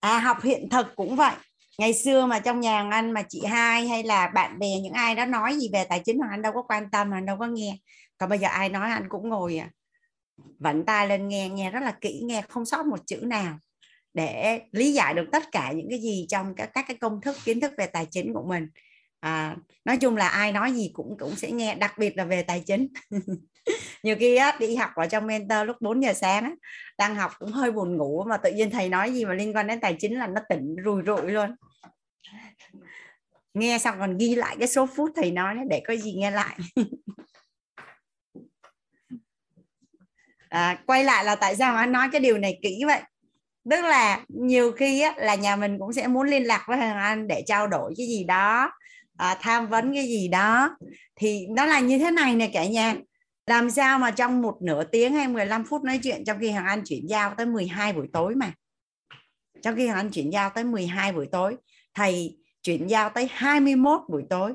À 0.00 0.18
học 0.18 0.42
hiện 0.42 0.68
thực 0.68 0.86
cũng 0.96 1.16
vậy. 1.16 1.34
Ngày 1.78 1.94
xưa 1.94 2.26
mà 2.26 2.38
trong 2.38 2.60
nhà 2.60 2.88
anh 2.90 3.10
mà 3.10 3.22
chị 3.28 3.44
hai 3.44 3.88
hay 3.88 4.02
là 4.02 4.28
bạn 4.28 4.58
bè 4.58 4.80
những 4.82 4.92
ai 4.92 5.14
đó 5.14 5.24
nói 5.24 5.56
gì 5.56 5.70
về 5.72 5.84
tài 5.84 6.00
chính 6.04 6.18
mà 6.18 6.26
anh 6.30 6.42
đâu 6.42 6.52
có 6.52 6.62
quan 6.62 6.90
tâm 6.90 7.10
anh 7.10 7.26
đâu 7.26 7.36
có 7.38 7.46
nghe. 7.46 7.78
Còn 8.18 8.28
bây 8.28 8.38
giờ 8.38 8.48
ai 8.48 8.68
nói 8.68 8.90
anh 8.90 9.08
cũng 9.08 9.28
ngồi 9.28 9.58
à, 9.58 9.70
vặn 10.58 10.84
tay 10.84 11.08
lên 11.08 11.28
nghe 11.28 11.48
nghe 11.48 11.70
rất 11.70 11.80
là 11.82 11.96
kỹ 12.00 12.20
nghe 12.24 12.42
không 12.48 12.64
sót 12.64 12.86
một 12.86 13.06
chữ 13.06 13.16
nào 13.22 13.58
để 14.14 14.60
lý 14.72 14.92
giải 14.92 15.14
được 15.14 15.26
tất 15.32 15.42
cả 15.52 15.72
những 15.72 15.86
cái 15.90 15.98
gì 16.00 16.26
trong 16.28 16.54
các 16.54 16.70
các 16.74 16.84
cái 16.88 16.96
công 16.96 17.20
thức 17.20 17.36
kiến 17.44 17.60
thức 17.60 17.72
về 17.78 17.86
tài 17.86 18.06
chính 18.10 18.34
của 18.34 18.44
mình 18.48 18.68
à, 19.22 19.56
nói 19.84 19.96
chung 19.96 20.16
là 20.16 20.28
ai 20.28 20.52
nói 20.52 20.72
gì 20.72 20.90
cũng 20.94 21.16
cũng 21.18 21.36
sẽ 21.36 21.50
nghe 21.50 21.74
đặc 21.74 21.98
biệt 21.98 22.16
là 22.16 22.24
về 22.24 22.42
tài 22.42 22.62
chính. 22.66 22.88
Nhiều 24.02 24.16
khi 24.18 24.36
á, 24.36 24.56
đi 24.60 24.76
học 24.76 24.90
ở 24.94 25.06
trong 25.06 25.26
mentor 25.26 25.58
lúc 25.66 25.76
4 25.80 26.02
giờ 26.02 26.12
sáng 26.12 26.44
á, 26.44 26.50
đang 26.98 27.16
học 27.16 27.32
cũng 27.38 27.52
hơi 27.52 27.72
buồn 27.72 27.96
ngủ 27.96 28.24
mà 28.28 28.36
tự 28.36 28.52
nhiên 28.52 28.70
thầy 28.70 28.88
nói 28.88 29.12
gì 29.12 29.24
mà 29.24 29.34
liên 29.34 29.56
quan 29.56 29.66
đến 29.66 29.80
tài 29.80 29.96
chính 30.00 30.18
là 30.18 30.26
nó 30.26 30.40
tỉnh 30.48 30.76
rùi 30.84 31.02
rụi 31.06 31.32
luôn. 31.32 31.56
Nghe 33.54 33.78
xong 33.78 33.96
còn 33.98 34.18
ghi 34.18 34.34
lại 34.34 34.56
cái 34.58 34.68
số 34.68 34.86
phút 34.86 35.10
thầy 35.16 35.30
nói 35.30 35.56
để 35.70 35.82
có 35.88 35.96
gì 35.96 36.12
nghe 36.12 36.30
lại. 36.30 36.58
À, 40.48 40.82
quay 40.86 41.04
lại 41.04 41.24
là 41.24 41.34
tại 41.34 41.56
sao 41.56 41.76
anh 41.76 41.92
nói 41.92 42.08
cái 42.12 42.20
điều 42.20 42.38
này 42.38 42.58
kỹ 42.62 42.82
vậy? 42.86 43.00
Tức 43.70 43.84
là 43.84 44.24
nhiều 44.28 44.72
khi 44.72 45.00
á, 45.00 45.14
là 45.16 45.34
nhà 45.34 45.56
mình 45.56 45.78
cũng 45.78 45.92
sẽ 45.92 46.06
muốn 46.06 46.26
liên 46.26 46.46
lạc 46.46 46.64
với 46.68 46.76
thằng 46.76 46.96
anh 46.96 47.28
để 47.28 47.42
trao 47.46 47.66
đổi 47.66 47.94
cái 47.96 48.06
gì 48.06 48.24
đó 48.24 48.70
à, 49.16 49.38
tham 49.40 49.68
vấn 49.68 49.94
cái 49.94 50.06
gì 50.06 50.28
đó. 50.28 50.76
Thì 51.16 51.46
nó 51.46 51.66
là 51.66 51.80
như 51.80 51.98
thế 51.98 52.10
này 52.10 52.34
nè 52.34 52.50
cả 52.52 52.66
nhà. 52.66 52.96
Làm 53.46 53.70
sao 53.70 53.98
mà 53.98 54.10
trong 54.10 54.42
một 54.42 54.58
nửa 54.62 54.84
tiếng 54.84 55.14
hay 55.14 55.28
15 55.28 55.64
phút 55.64 55.84
nói 55.84 56.00
chuyện 56.02 56.24
trong 56.24 56.38
khi 56.40 56.50
Hoàng 56.50 56.66
ăn 56.66 56.82
chuyển 56.84 57.08
giao 57.08 57.34
tới 57.34 57.46
12 57.46 57.92
buổi 57.92 58.08
tối 58.12 58.34
mà. 58.34 58.52
Trong 59.62 59.76
khi 59.76 59.86
Hoàng 59.86 59.98
ăn 59.98 60.10
chuyển 60.10 60.30
giao 60.30 60.50
tới 60.50 60.64
12 60.64 61.12
buổi 61.12 61.28
tối 61.32 61.56
thầy 61.94 62.38
chuyển 62.62 62.86
giao 62.86 63.10
tới 63.10 63.28
21 63.30 64.00
buổi 64.08 64.22
tối. 64.30 64.54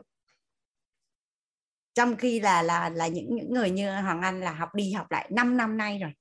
Trong 1.93 2.15
khi 2.15 2.39
là 2.39 2.61
là 2.61 2.89
là 2.89 3.07
những 3.07 3.35
những 3.35 3.53
người 3.53 3.69
như 3.69 3.91
Hoàng 4.01 4.21
Anh 4.21 4.41
là 4.41 4.51
học 4.51 4.75
đi 4.75 4.91
học 4.91 5.11
lại 5.11 5.29
5 5.31 5.57
năm 5.57 5.77
nay 5.77 5.99
rồi. 5.99 6.11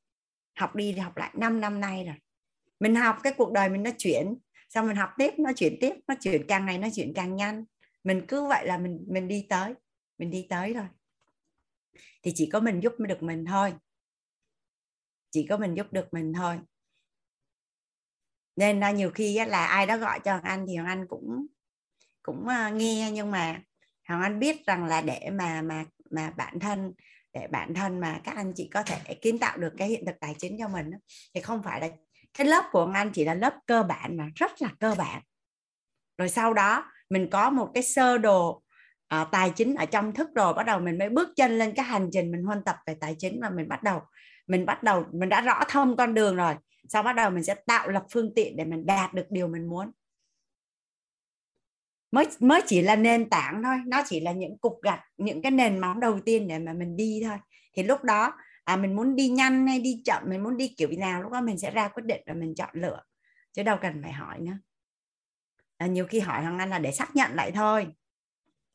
Học 0.58 0.74
đi 0.74 0.92
học 0.92 1.16
lại 1.16 1.30
5 1.34 1.60
năm 1.60 1.80
nay 1.80 2.04
rồi. 2.04 2.16
Mình 2.80 2.94
học 2.94 3.16
cái 3.22 3.32
cuộc 3.36 3.52
đời 3.52 3.68
mình 3.68 3.82
nó 3.82 3.90
chuyển 3.98 4.34
xong 4.68 4.86
mình 4.86 4.96
học 4.96 5.10
tiếp 5.18 5.34
nó 5.38 5.52
chuyển 5.52 5.76
tiếp 5.80 5.94
nó 6.08 6.14
chuyển 6.20 6.46
càng 6.48 6.66
ngày 6.66 6.78
nó 6.78 6.88
chuyển 6.94 7.14
càng 7.14 7.36
nhanh 7.36 7.64
mình 8.06 8.24
cứ 8.28 8.46
vậy 8.48 8.66
là 8.66 8.78
mình 8.78 9.04
mình 9.08 9.28
đi 9.28 9.46
tới, 9.48 9.74
mình 10.18 10.30
đi 10.30 10.46
tới 10.50 10.74
thôi. 10.74 10.86
Thì 12.22 12.32
chỉ 12.34 12.50
có 12.52 12.60
mình 12.60 12.80
giúp 12.80 12.92
được 12.98 13.22
mình 13.22 13.44
thôi. 13.44 13.74
Chỉ 15.30 15.46
có 15.50 15.56
mình 15.56 15.74
giúp 15.74 15.86
được 15.92 16.08
mình 16.12 16.32
thôi. 16.32 16.58
Nên 18.56 18.80
là 18.80 18.90
nhiều 18.90 19.10
khi 19.10 19.38
là 19.46 19.66
ai 19.66 19.86
đó 19.86 19.96
gọi 19.96 20.20
cho 20.24 20.30
Hoàng 20.32 20.44
Anh 20.44 20.64
thì 20.68 20.76
Hoàng 20.76 20.88
Anh 20.88 21.06
cũng 21.08 21.46
cũng 22.22 22.48
ờ, 22.48 22.70
nghe, 22.70 23.10
nhưng 23.12 23.30
mà 23.30 23.62
Hoàng 24.08 24.22
Anh 24.22 24.38
biết 24.38 24.66
rằng 24.66 24.84
là 24.84 25.00
để 25.00 25.30
mà 25.32 25.62
mà 25.62 25.84
mà 26.10 26.30
bản 26.30 26.60
thân, 26.60 26.92
để 27.32 27.46
bản 27.46 27.74
thân 27.74 28.00
mà 28.00 28.20
các 28.24 28.36
anh 28.36 28.52
chị 28.56 28.70
có 28.74 28.82
thể 28.82 29.14
kiến 29.14 29.38
tạo 29.38 29.58
được 29.58 29.72
cái 29.78 29.88
hiện 29.88 30.06
thực 30.06 30.20
tài 30.20 30.34
chính 30.38 30.56
cho 30.58 30.68
mình 30.68 30.90
thì 31.34 31.40
không 31.40 31.62
phải 31.62 31.80
là 31.80 31.88
cái 32.38 32.46
lớp 32.46 32.64
của 32.72 32.84
Hoàng 32.84 32.94
Anh 32.94 33.10
chỉ 33.14 33.24
là 33.24 33.34
lớp 33.34 33.54
cơ 33.66 33.82
bản 33.82 34.16
mà 34.16 34.28
rất 34.34 34.62
là 34.62 34.74
cơ 34.80 34.94
bản. 34.98 35.22
Rồi 36.18 36.28
sau 36.28 36.54
đó 36.54 36.92
mình 37.10 37.28
có 37.30 37.50
một 37.50 37.70
cái 37.74 37.82
sơ 37.82 38.18
đồ 38.18 38.62
à, 39.08 39.26
tài 39.32 39.50
chính 39.50 39.74
ở 39.74 39.84
trong 39.86 40.12
thức 40.12 40.28
rồi 40.34 40.54
bắt 40.54 40.66
đầu 40.66 40.80
mình 40.80 40.98
mới 40.98 41.08
bước 41.08 41.28
chân 41.36 41.58
lên 41.58 41.72
cái 41.76 41.84
hành 41.84 42.08
trình 42.12 42.32
mình 42.32 42.42
huân 42.42 42.64
tập 42.64 42.76
về 42.86 42.94
tài 43.00 43.16
chính 43.18 43.40
và 43.42 43.50
mình 43.50 43.68
bắt 43.68 43.82
đầu 43.82 44.00
mình 44.46 44.66
bắt 44.66 44.82
đầu 44.82 45.04
mình 45.12 45.28
đã 45.28 45.40
rõ 45.40 45.64
thông 45.68 45.96
con 45.96 46.14
đường 46.14 46.36
rồi. 46.36 46.54
Sau 46.88 47.02
bắt 47.02 47.12
đầu 47.12 47.30
mình 47.30 47.44
sẽ 47.44 47.54
tạo 47.66 47.88
lập 47.88 48.04
phương 48.10 48.34
tiện 48.34 48.56
để 48.56 48.64
mình 48.64 48.86
đạt 48.86 49.14
được 49.14 49.26
điều 49.30 49.48
mình 49.48 49.66
muốn. 49.68 49.90
Mới 52.10 52.26
mới 52.40 52.60
chỉ 52.66 52.82
là 52.82 52.96
nền 52.96 53.30
tảng 53.30 53.62
thôi 53.62 53.76
nó 53.86 54.02
chỉ 54.06 54.20
là 54.20 54.32
những 54.32 54.58
cục 54.58 54.82
gạch 54.82 55.00
những 55.16 55.42
cái 55.42 55.50
nền 55.52 55.78
móng 55.78 56.00
đầu 56.00 56.20
tiên 56.20 56.48
để 56.48 56.58
mà 56.58 56.72
mình 56.72 56.96
đi 56.96 57.22
thôi. 57.24 57.38
Thì 57.76 57.82
lúc 57.82 58.04
đó 58.04 58.32
à, 58.64 58.76
mình 58.76 58.96
muốn 58.96 59.16
đi 59.16 59.28
nhanh 59.28 59.66
hay 59.66 59.80
đi 59.80 60.02
chậm 60.04 60.22
mình 60.26 60.42
muốn 60.42 60.56
đi 60.56 60.74
kiểu 60.76 60.88
nào 60.98 61.22
lúc 61.22 61.32
đó 61.32 61.40
mình 61.40 61.58
sẽ 61.58 61.70
ra 61.70 61.88
quyết 61.88 62.04
định 62.06 62.22
và 62.26 62.34
mình 62.34 62.54
chọn 62.54 62.70
lựa. 62.72 63.00
Chứ 63.52 63.62
đâu 63.62 63.76
cần 63.82 64.02
phải 64.02 64.12
hỏi 64.12 64.38
nữa 64.40 64.58
à, 65.76 65.86
nhiều 65.86 66.06
khi 66.06 66.20
hỏi 66.20 66.42
hoàng 66.42 66.58
anh 66.58 66.70
là 66.70 66.78
để 66.78 66.92
xác 66.92 67.16
nhận 67.16 67.34
lại 67.34 67.50
thôi. 67.50 67.86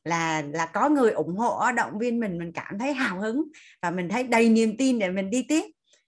Là 0.04 0.42
là 0.42 0.66
có 0.66 0.88
người 0.88 1.10
ủng 1.12 1.36
hộ 1.36 1.72
động 1.72 1.98
viên 1.98 2.20
mình 2.20 2.38
mình 2.38 2.52
cảm 2.52 2.78
thấy 2.78 2.92
hào 2.92 3.20
hứng 3.20 3.44
và 3.82 3.90
mình 3.90 4.08
thấy 4.08 4.22
đầy 4.22 4.48
niềm 4.48 4.76
tin 4.78 4.98
để 4.98 5.10
mình 5.10 5.30
đi 5.30 5.44
tiếp. 5.48 5.62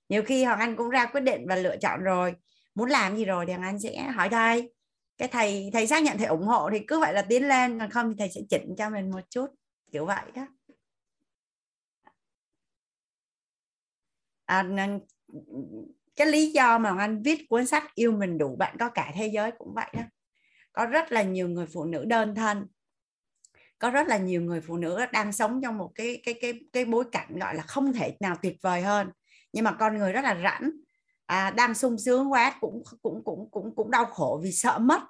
Nhiều 0.09 0.23
khi 0.23 0.45
hoàng 0.45 0.61
anh 0.61 0.77
cũng 0.77 0.89
ra 0.89 1.07
quyết 1.07 1.21
định 1.21 1.47
và 1.49 1.57
lựa 1.57 1.77
chọn 1.77 2.01
rồi. 2.01 2.35
Muốn 2.75 2.91
làm 2.91 3.17
gì 3.17 3.25
rồi 3.25 3.47
thì 3.47 3.53
hoàng 3.53 3.65
anh 3.65 3.81
sẽ 3.81 4.03
hỏi 4.03 4.29
thầy. 4.29 4.73
Cái 5.19 5.29
thầy 5.29 5.71
thầy 5.73 5.87
xác 5.87 6.03
nhận 6.03 6.19
thầy 6.19 6.27
ủng 6.27 6.47
hộ 6.47 6.71
thì 6.73 6.79
cứ 6.87 7.01
vậy 7.01 7.13
là 7.15 7.23
tiến 7.23 7.49
lên 7.49 7.79
còn 7.79 7.91
không 7.91 8.11
thì 8.11 8.17
thầy 8.19 8.29
sẽ 8.29 8.41
chỉnh 8.51 8.75
cho 8.79 8.91
mình 8.91 9.11
một 9.11 9.31
chút 9.31 9.47
kiểu 9.93 10.07
vậy 10.07 10.25
đó. 10.35 10.47
À, 14.47 14.65
cái 16.17 16.27
lý 16.27 16.53
do 16.53 16.79
mà 16.79 16.97
anh 16.99 17.23
viết 17.23 17.47
cuốn 17.49 17.67
sách 17.67 17.95
yêu 17.95 18.13
mình 18.13 18.39
đủ 18.39 18.57
bạn 18.57 18.77
có 18.79 18.91
cả 18.91 19.13
thế 19.15 19.27
giới 19.27 19.51
cũng 19.59 19.75
vậy 19.75 19.91
đó 19.93 20.03
có 20.75 20.87
rất 20.87 21.13
là 21.13 21.23
nhiều 21.23 21.49
người 21.49 21.67
phụ 21.67 21.85
nữ 21.85 22.05
đơn 22.05 22.35
thân. 22.35 22.67
Có 23.79 23.91
rất 23.91 24.09
là 24.09 24.17
nhiều 24.17 24.43
người 24.43 24.61
phụ 24.61 24.77
nữ 24.77 24.99
đang 25.13 25.33
sống 25.33 25.61
trong 25.63 25.79
một 25.79 25.91
cái 25.95 26.23
cái 26.25 26.35
cái 26.41 26.61
cái 26.73 26.85
bối 26.85 27.05
cảnh 27.13 27.39
gọi 27.39 27.55
là 27.55 27.63
không 27.63 27.93
thể 27.93 28.17
nào 28.21 28.37
tuyệt 28.43 28.57
vời 28.63 28.83
hơn. 28.83 29.11
Nhưng 29.53 29.65
mà 29.65 29.73
con 29.73 29.99
người 29.99 30.13
rất 30.13 30.25
là 30.25 30.37
rảnh 30.43 30.71
à, 31.27 31.51
đang 31.51 31.75
sung 31.75 31.99
sướng 31.99 32.33
quá 32.33 32.55
cũng 32.61 32.83
cũng 33.03 33.25
cũng 33.25 33.49
cũng 33.51 33.75
cũng 33.77 33.91
đau 33.91 34.05
khổ 34.05 34.41
vì 34.43 34.53
sợ 34.53 34.79
mất. 34.79 35.03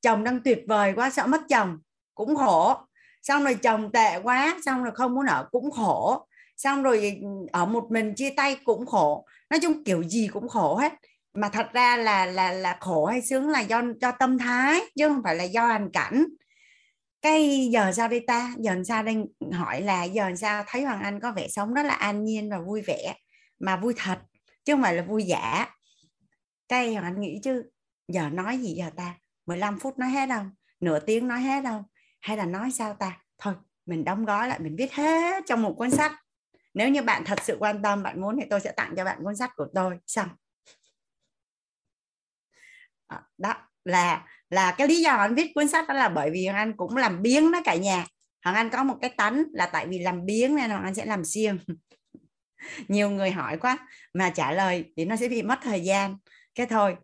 Chồng 0.00 0.24
đang 0.24 0.40
tuyệt 0.42 0.64
vời 0.68 0.92
quá 0.96 1.10
sợ 1.10 1.26
mất 1.26 1.40
chồng 1.48 1.78
cũng 2.14 2.36
khổ. 2.36 2.74
Xong 3.22 3.44
rồi 3.44 3.54
chồng 3.54 3.92
tệ 3.92 4.20
quá 4.22 4.58
xong 4.64 4.84
rồi 4.84 4.92
không 4.94 5.14
muốn 5.14 5.26
ở 5.26 5.48
cũng 5.50 5.70
khổ. 5.70 6.26
Xong 6.56 6.82
rồi 6.82 7.20
ở 7.52 7.66
một 7.66 7.86
mình 7.90 8.14
chia 8.14 8.30
tay 8.36 8.56
cũng 8.64 8.86
khổ. 8.86 9.26
Nói 9.50 9.60
chung 9.62 9.84
kiểu 9.84 10.02
gì 10.02 10.28
cũng 10.28 10.48
khổ 10.48 10.76
hết 10.76 10.92
mà 11.34 11.48
thật 11.48 11.66
ra 11.72 11.96
là 11.96 12.26
là 12.26 12.52
là 12.52 12.76
khổ 12.80 13.06
hay 13.06 13.22
sướng 13.22 13.48
là 13.48 13.60
do 13.60 13.82
do 14.00 14.12
tâm 14.12 14.38
thái, 14.38 14.80
chứ 14.96 15.08
không 15.08 15.22
phải 15.24 15.36
là 15.36 15.44
do 15.44 15.66
hoàn 15.66 15.90
cảnh. 15.92 16.24
Cái 17.22 17.68
giờ 17.72 17.92
sao 17.92 18.08
đây 18.08 18.24
ta? 18.26 18.52
Giờ 18.58 18.82
sao 18.84 19.02
đây? 19.02 19.16
Hỏi 19.52 19.80
là 19.80 20.04
giờ 20.04 20.30
sao 20.36 20.64
thấy 20.66 20.82
hoàng 20.82 21.02
anh 21.02 21.20
có 21.20 21.32
vẻ 21.32 21.48
sống 21.48 21.74
rất 21.74 21.82
là 21.82 21.94
an 21.94 22.24
nhiên 22.24 22.50
và 22.50 22.58
vui 22.58 22.82
vẻ, 22.82 23.14
mà 23.60 23.76
vui 23.76 23.94
thật, 23.96 24.18
chứ 24.64 24.72
không 24.72 24.82
phải 24.82 24.94
là 24.94 25.02
vui 25.02 25.22
giả. 25.22 25.66
Cái 26.68 26.92
hoàng 26.92 27.04
anh 27.04 27.20
nghĩ 27.20 27.40
chứ, 27.42 27.62
giờ 28.08 28.28
nói 28.28 28.58
gì 28.58 28.74
giờ 28.74 28.90
ta? 28.96 29.14
15 29.46 29.78
phút 29.78 29.98
nói 29.98 30.10
hết 30.10 30.26
đâu 30.26 30.44
nửa 30.82 30.98
tiếng 30.98 31.28
nói 31.28 31.40
hết 31.40 31.64
đâu 31.64 31.84
hay 32.20 32.36
là 32.36 32.44
nói 32.44 32.70
sao 32.70 32.94
ta? 32.94 33.18
Thôi, 33.38 33.54
mình 33.86 34.04
đóng 34.04 34.24
gói 34.24 34.48
lại, 34.48 34.58
mình 34.58 34.76
viết 34.76 34.92
hết 34.92 35.44
trong 35.46 35.62
một 35.62 35.74
cuốn 35.78 35.90
sách. 35.90 36.12
Nếu 36.74 36.88
như 36.88 37.02
bạn 37.02 37.24
thật 37.24 37.38
sự 37.42 37.56
quan 37.60 37.82
tâm, 37.82 38.02
bạn 38.02 38.20
muốn 38.20 38.36
thì 38.40 38.46
tôi 38.50 38.60
sẽ 38.60 38.72
tặng 38.72 38.94
cho 38.96 39.04
bạn 39.04 39.18
cuốn 39.24 39.36
sách 39.36 39.50
của 39.56 39.66
tôi. 39.74 39.98
Xong. 40.06 40.28
Ờ, 43.12 43.22
đó 43.38 43.54
là 43.84 44.26
là 44.50 44.72
cái 44.78 44.88
lý 44.88 45.00
do 45.00 45.10
anh 45.10 45.34
viết 45.34 45.52
cuốn 45.54 45.68
sách 45.68 45.88
đó 45.88 45.94
là 45.94 46.08
bởi 46.08 46.30
vì 46.30 46.44
anh 46.44 46.76
cũng 46.76 46.96
làm 46.96 47.22
biếng 47.22 47.52
đó 47.52 47.60
cả 47.64 47.74
nhà. 47.74 48.06
Hoàng 48.44 48.56
anh 48.56 48.70
có 48.70 48.84
một 48.84 48.96
cái 49.00 49.10
tánh 49.16 49.44
là 49.52 49.66
tại 49.66 49.86
vì 49.86 49.98
làm 49.98 50.26
biếng 50.26 50.56
nên 50.56 50.70
hoàng 50.70 50.84
anh 50.84 50.94
sẽ 50.94 51.04
làm 51.04 51.24
siêng. 51.24 51.58
Nhiều 52.88 53.10
người 53.10 53.30
hỏi 53.30 53.56
quá 53.56 53.78
mà 54.14 54.30
trả 54.30 54.52
lời 54.52 54.84
thì 54.96 55.04
nó 55.04 55.16
sẽ 55.16 55.28
bị 55.28 55.42
mất 55.42 55.58
thời 55.62 55.80
gian. 55.80 56.16
Cái 56.54 56.66
thôi 56.66 56.96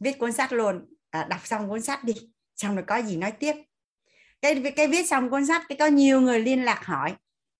viết 0.00 0.18
cuốn 0.18 0.32
sách 0.32 0.52
luôn. 0.52 0.86
À, 1.10 1.26
đọc 1.30 1.40
xong 1.46 1.68
cuốn 1.68 1.82
sách 1.82 2.04
đi 2.04 2.14
xong 2.56 2.74
rồi 2.74 2.84
có 2.86 2.96
gì 2.96 3.16
nói 3.16 3.32
tiếp. 3.32 3.54
Cái 4.42 4.72
cái 4.76 4.86
viết 4.86 5.08
xong 5.08 5.30
cuốn 5.30 5.46
sách 5.46 5.62
cái 5.68 5.78
có 5.78 5.86
nhiều 5.86 6.20
người 6.20 6.40
liên 6.40 6.64
lạc 6.64 6.84
hỏi 6.84 7.14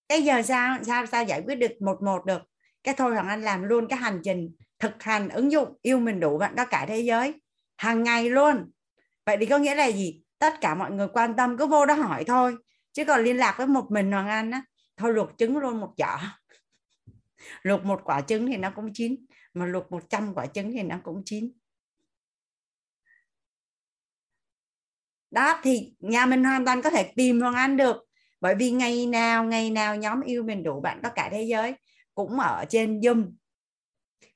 cái 0.08 0.22
giờ 0.22 0.42
sao 0.42 0.78
sao 0.82 1.06
sao 1.06 1.24
giải 1.24 1.42
quyết 1.46 1.54
được 1.54 1.82
một 1.82 2.02
một 2.02 2.26
được? 2.26 2.42
Cái 2.84 2.94
thôi 2.98 3.14
hoàng 3.14 3.28
anh 3.28 3.42
làm 3.42 3.62
luôn 3.62 3.86
cái 3.88 3.98
hành 3.98 4.20
trình 4.24 4.56
thực 4.78 5.02
hành 5.02 5.28
ứng 5.28 5.52
dụng 5.52 5.68
yêu 5.82 5.98
mình 5.98 6.20
đủ 6.20 6.38
bạn 6.38 6.54
có 6.56 6.64
cả 6.64 6.86
thế 6.88 7.00
giới 7.00 7.34
hàng 7.76 8.02
ngày 8.02 8.30
luôn. 8.30 8.70
Vậy 9.26 9.36
thì 9.40 9.46
có 9.46 9.58
nghĩa 9.58 9.74
là 9.74 9.86
gì? 9.86 10.22
Tất 10.38 10.54
cả 10.60 10.74
mọi 10.74 10.90
người 10.90 11.08
quan 11.08 11.36
tâm, 11.36 11.58
cứ 11.58 11.66
vô 11.66 11.86
đó 11.86 11.94
hỏi 11.94 12.24
thôi. 12.24 12.56
Chứ 12.92 13.04
còn 13.04 13.24
liên 13.24 13.36
lạc 13.36 13.54
với 13.58 13.66
một 13.66 13.90
mình 13.90 14.12
hoàng 14.12 14.28
anh 14.28 14.50
á, 14.50 14.62
thôi 14.96 15.12
luộc 15.12 15.30
trứng 15.38 15.58
luôn 15.58 15.80
một 15.80 15.94
giỏ 15.96 16.18
luộc 17.62 17.84
một 17.84 18.00
quả 18.04 18.20
trứng 18.20 18.46
thì 18.46 18.56
nó 18.56 18.70
cũng 18.70 18.90
chín, 18.94 19.16
mà 19.54 19.66
luộc 19.66 19.92
100 19.92 20.34
quả 20.34 20.46
trứng 20.46 20.72
thì 20.72 20.82
nó 20.82 21.00
cũng 21.04 21.22
chín. 21.24 21.52
Đó, 25.30 25.60
thì 25.62 25.94
nhà 25.98 26.26
mình 26.26 26.44
hoàn 26.44 26.64
toàn 26.64 26.82
có 26.82 26.90
thể 26.90 27.12
tìm 27.16 27.40
Hoàng 27.40 27.54
Anh 27.54 27.76
được. 27.76 27.96
Bởi 28.40 28.54
vì 28.54 28.70
ngày 28.70 29.06
nào 29.06 29.44
ngày 29.44 29.70
nào 29.70 29.96
nhóm 29.96 30.20
yêu 30.20 30.42
mình 30.42 30.62
đủ 30.62 30.80
bạn 30.80 31.00
có 31.02 31.08
cả 31.08 31.28
thế 31.32 31.42
giới 31.42 31.74
cũng 32.14 32.40
ở 32.40 32.64
trên 32.68 33.00
Zoom. 33.00 33.32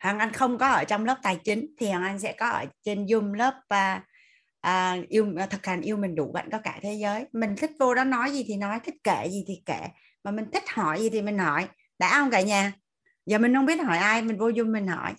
Hoàng 0.00 0.18
Anh 0.18 0.32
không 0.32 0.58
có 0.58 0.68
ở 0.68 0.84
trong 0.84 1.04
lớp 1.04 1.18
tài 1.22 1.36
chính 1.36 1.66
thì 1.78 1.90
Hoàng 1.90 2.02
Anh 2.02 2.18
sẽ 2.18 2.32
có 2.32 2.48
ở 2.48 2.64
trên 2.82 3.04
Zoom 3.04 3.32
lớp 3.32 3.54
uh, 3.74 4.02
uh, 4.66 5.08
yêu 5.08 5.34
à, 5.36 5.46
thực 5.46 5.66
hành 5.66 5.80
yêu 5.80 5.96
mình 5.96 6.14
đủ 6.14 6.32
bạn 6.32 6.48
có 6.52 6.58
cả 6.58 6.78
thế 6.82 6.94
giới. 6.94 7.24
Mình 7.32 7.56
thích 7.56 7.70
vô 7.78 7.94
đó 7.94 8.04
nói 8.04 8.30
gì 8.30 8.44
thì 8.48 8.56
nói 8.56 8.80
thích 8.84 8.94
kể 9.04 9.28
gì 9.30 9.44
thì 9.48 9.62
kể. 9.66 9.80
Mà 10.24 10.30
mình 10.30 10.50
thích 10.52 10.64
hỏi 10.68 11.00
gì 11.00 11.10
thì 11.10 11.22
mình 11.22 11.38
hỏi. 11.38 11.68
Đã 11.98 12.18
không 12.18 12.30
cả 12.30 12.40
nhà? 12.40 12.72
Giờ 13.26 13.38
mình 13.38 13.54
không 13.54 13.66
biết 13.66 13.80
hỏi 13.82 13.98
ai 13.98 14.22
mình 14.22 14.38
vô 14.38 14.50
Zoom 14.50 14.72
mình 14.72 14.86
hỏi. 14.86 15.14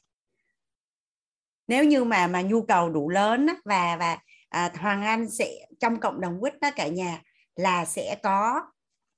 Nếu 1.67 1.84
như 1.84 2.03
mà 2.03 2.28
mà 2.28 2.41
nhu 2.41 2.61
cầu 2.61 2.89
đủ 2.89 3.09
lớn 3.09 3.47
á, 3.47 3.55
và 3.65 3.97
và 3.99 4.17
à, 4.49 4.72
Hoàng 4.80 5.03
Anh 5.03 5.30
sẽ 5.30 5.49
trong 5.80 5.99
cộng 5.99 6.22
đồng 6.22 6.39
quýt 6.39 6.59
đó 6.61 6.70
cả 6.76 6.88
nhà 6.88 7.22
là 7.55 7.86
sẽ 7.86 8.15
có 8.24 8.61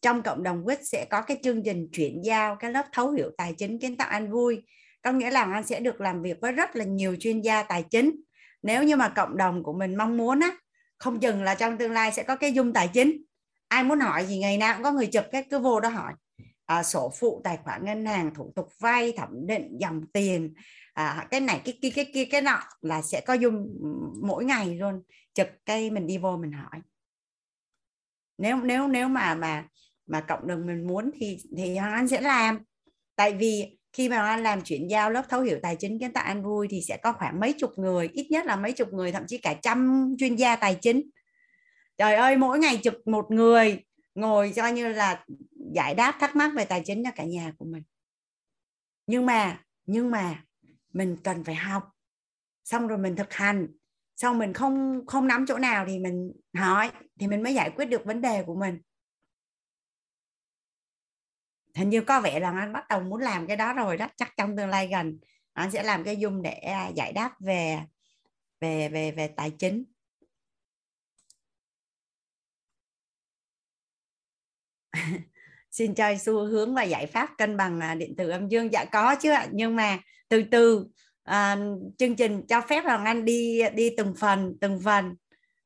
trong 0.01 0.21
cộng 0.21 0.43
đồng 0.43 0.65
quýt 0.65 0.79
sẽ 0.83 1.05
có 1.09 1.21
cái 1.21 1.37
chương 1.43 1.63
trình 1.63 1.87
chuyển 1.91 2.21
giao 2.25 2.55
cái 2.55 2.71
lớp 2.71 2.85
thấu 2.91 3.11
hiểu 3.11 3.31
tài 3.37 3.53
chính 3.53 3.79
kiến 3.79 3.97
tạo 3.97 4.07
anh 4.09 4.31
vui 4.31 4.63
có 5.01 5.11
nghĩa 5.11 5.31
là 5.31 5.43
anh 5.43 5.63
sẽ 5.63 5.79
được 5.79 6.01
làm 6.01 6.21
việc 6.21 6.37
với 6.41 6.51
rất 6.51 6.75
là 6.75 6.85
nhiều 6.85 7.15
chuyên 7.19 7.41
gia 7.41 7.63
tài 7.63 7.85
chính. 7.89 8.21
Nếu 8.63 8.83
như 8.83 8.95
mà 8.95 9.09
cộng 9.09 9.37
đồng 9.37 9.63
của 9.63 9.73
mình 9.73 9.95
mong 9.95 10.17
muốn 10.17 10.39
á 10.39 10.57
không 10.97 11.19
chừng 11.19 11.43
là 11.43 11.55
trong 11.55 11.77
tương 11.77 11.91
lai 11.91 12.11
sẽ 12.11 12.23
có 12.23 12.35
cái 12.35 12.53
dung 12.53 12.73
tài 12.73 12.87
chính. 12.87 13.23
Ai 13.67 13.83
muốn 13.83 13.99
hỏi 13.99 14.25
gì 14.25 14.39
ngày 14.39 14.57
nào 14.57 14.73
cũng 14.73 14.83
có 14.83 14.91
người 14.91 15.07
chụp 15.07 15.25
cái 15.31 15.43
cứ 15.49 15.59
vô 15.59 15.79
đó 15.79 15.89
hỏi. 15.89 16.13
À, 16.65 16.83
sổ 16.83 17.11
phụ 17.19 17.41
tài 17.43 17.57
khoản 17.63 17.85
ngân 17.85 18.05
hàng 18.05 18.33
thủ 18.33 18.53
tục 18.55 18.67
vay 18.79 19.11
thẩm 19.17 19.47
định 19.47 19.77
dòng 19.79 20.01
tiền. 20.13 20.53
À, 20.93 21.27
cái 21.31 21.39
này 21.39 21.61
cái 21.65 21.79
kia 21.81 21.89
cái 21.89 22.11
kia 22.13 22.25
cái 22.25 22.41
nọ 22.41 22.59
là 22.81 23.01
sẽ 23.01 23.21
có 23.21 23.33
dung 23.33 23.67
mỗi 24.21 24.45
ngày 24.45 24.75
luôn. 24.75 25.01
Chụp 25.33 25.47
cái 25.65 25.89
mình 25.89 26.07
đi 26.07 26.17
vô 26.17 26.37
mình 26.37 26.51
hỏi. 26.51 26.81
Nếu 28.37 28.57
nếu 28.57 28.87
nếu 28.87 29.07
mà 29.07 29.35
mà 29.35 29.67
mà 30.07 30.21
cộng 30.21 30.47
đồng 30.47 30.65
mình 30.65 30.87
muốn 30.87 31.11
thì 31.19 31.37
thì 31.57 31.75
anh 31.75 32.07
sẽ 32.07 32.21
làm. 32.21 32.59
Tại 33.15 33.33
vì 33.33 33.77
khi 33.93 34.09
mà 34.09 34.27
anh 34.27 34.43
làm 34.43 34.61
chuyển 34.61 34.89
giao 34.89 35.09
lớp 35.09 35.25
thấu 35.29 35.41
hiểu 35.41 35.59
tài 35.61 35.75
chính 35.75 35.99
kiến 35.99 36.13
tạo 36.13 36.23
an 36.23 36.43
vui 36.43 36.67
thì 36.69 36.81
sẽ 36.87 36.97
có 36.97 37.13
khoảng 37.13 37.39
mấy 37.39 37.53
chục 37.53 37.71
người, 37.77 38.09
ít 38.13 38.27
nhất 38.29 38.45
là 38.45 38.55
mấy 38.55 38.71
chục 38.71 38.93
người, 38.93 39.11
thậm 39.11 39.23
chí 39.27 39.37
cả 39.37 39.55
trăm 39.61 40.09
chuyên 40.19 40.35
gia 40.35 40.55
tài 40.55 40.77
chính. 40.81 41.09
Trời 41.97 42.15
ơi, 42.15 42.37
mỗi 42.37 42.59
ngày 42.59 42.79
trực 42.83 43.07
một 43.07 43.31
người, 43.31 43.83
ngồi 44.15 44.53
cho 44.55 44.67
như 44.67 44.87
là 44.87 45.25
giải 45.73 45.95
đáp 45.95 46.15
thắc 46.19 46.35
mắc 46.35 46.51
về 46.55 46.65
tài 46.65 46.81
chính 46.85 47.03
cho 47.03 47.11
cả 47.15 47.23
nhà 47.23 47.53
của 47.57 47.65
mình. 47.65 47.83
Nhưng 49.07 49.25
mà 49.25 49.59
nhưng 49.85 50.11
mà 50.11 50.43
mình 50.93 51.17
cần 51.23 51.43
phải 51.43 51.55
học. 51.55 51.83
Xong 52.63 52.87
rồi 52.87 52.97
mình 52.97 53.15
thực 53.15 53.33
hành. 53.33 53.67
Xong 54.15 54.37
mình 54.37 54.53
không 54.53 55.05
không 55.07 55.27
nắm 55.27 55.45
chỗ 55.47 55.57
nào 55.57 55.85
thì 55.87 55.99
mình 55.99 56.31
hỏi, 56.57 56.91
thì 57.19 57.27
mình 57.27 57.43
mới 57.43 57.53
giải 57.53 57.69
quyết 57.69 57.85
được 57.85 58.05
vấn 58.05 58.21
đề 58.21 58.43
của 58.43 58.55
mình 58.55 58.81
hình 61.75 61.89
như 61.89 62.01
có 62.01 62.21
vẻ 62.21 62.39
là 62.39 62.51
anh 62.51 62.73
bắt 62.73 62.87
đầu 62.89 63.01
muốn 63.01 63.21
làm 63.21 63.47
cái 63.47 63.57
đó 63.57 63.73
rồi 63.73 63.97
đó 63.97 64.07
chắc 64.17 64.33
trong 64.37 64.57
tương 64.57 64.69
lai 64.69 64.87
gần 64.87 65.19
anh 65.53 65.71
sẽ 65.71 65.83
làm 65.83 66.03
cái 66.03 66.17
dung 66.17 66.41
để 66.41 66.51
à, 66.51 66.87
giải 66.87 67.13
đáp 67.13 67.31
về 67.39 67.79
về 68.59 68.89
về 68.89 69.11
về 69.11 69.27
tài 69.27 69.51
chính. 69.59 69.83
Xin 75.71 75.95
chơi 75.95 76.17
xu 76.17 76.45
hướng 76.45 76.75
và 76.75 76.83
giải 76.83 77.05
pháp 77.07 77.29
cân 77.37 77.57
bằng 77.57 77.79
à, 77.79 77.95
điện 77.95 78.15
tử 78.17 78.29
âm 78.29 78.47
dương. 78.47 78.73
Dạ 78.73 78.85
có 78.85 79.15
chứ 79.15 79.31
ạ 79.31 79.47
nhưng 79.51 79.75
mà 79.75 79.99
từ 80.29 80.43
từ 80.51 80.87
à, 81.23 81.57
chương 81.97 82.15
trình 82.15 82.47
cho 82.47 82.61
phép 82.61 82.81
hoàng 82.83 83.05
anh 83.05 83.25
đi 83.25 83.61
đi 83.75 83.89
từng 83.97 84.13
phần 84.19 84.57
từng 84.61 84.79
phần. 84.85 85.15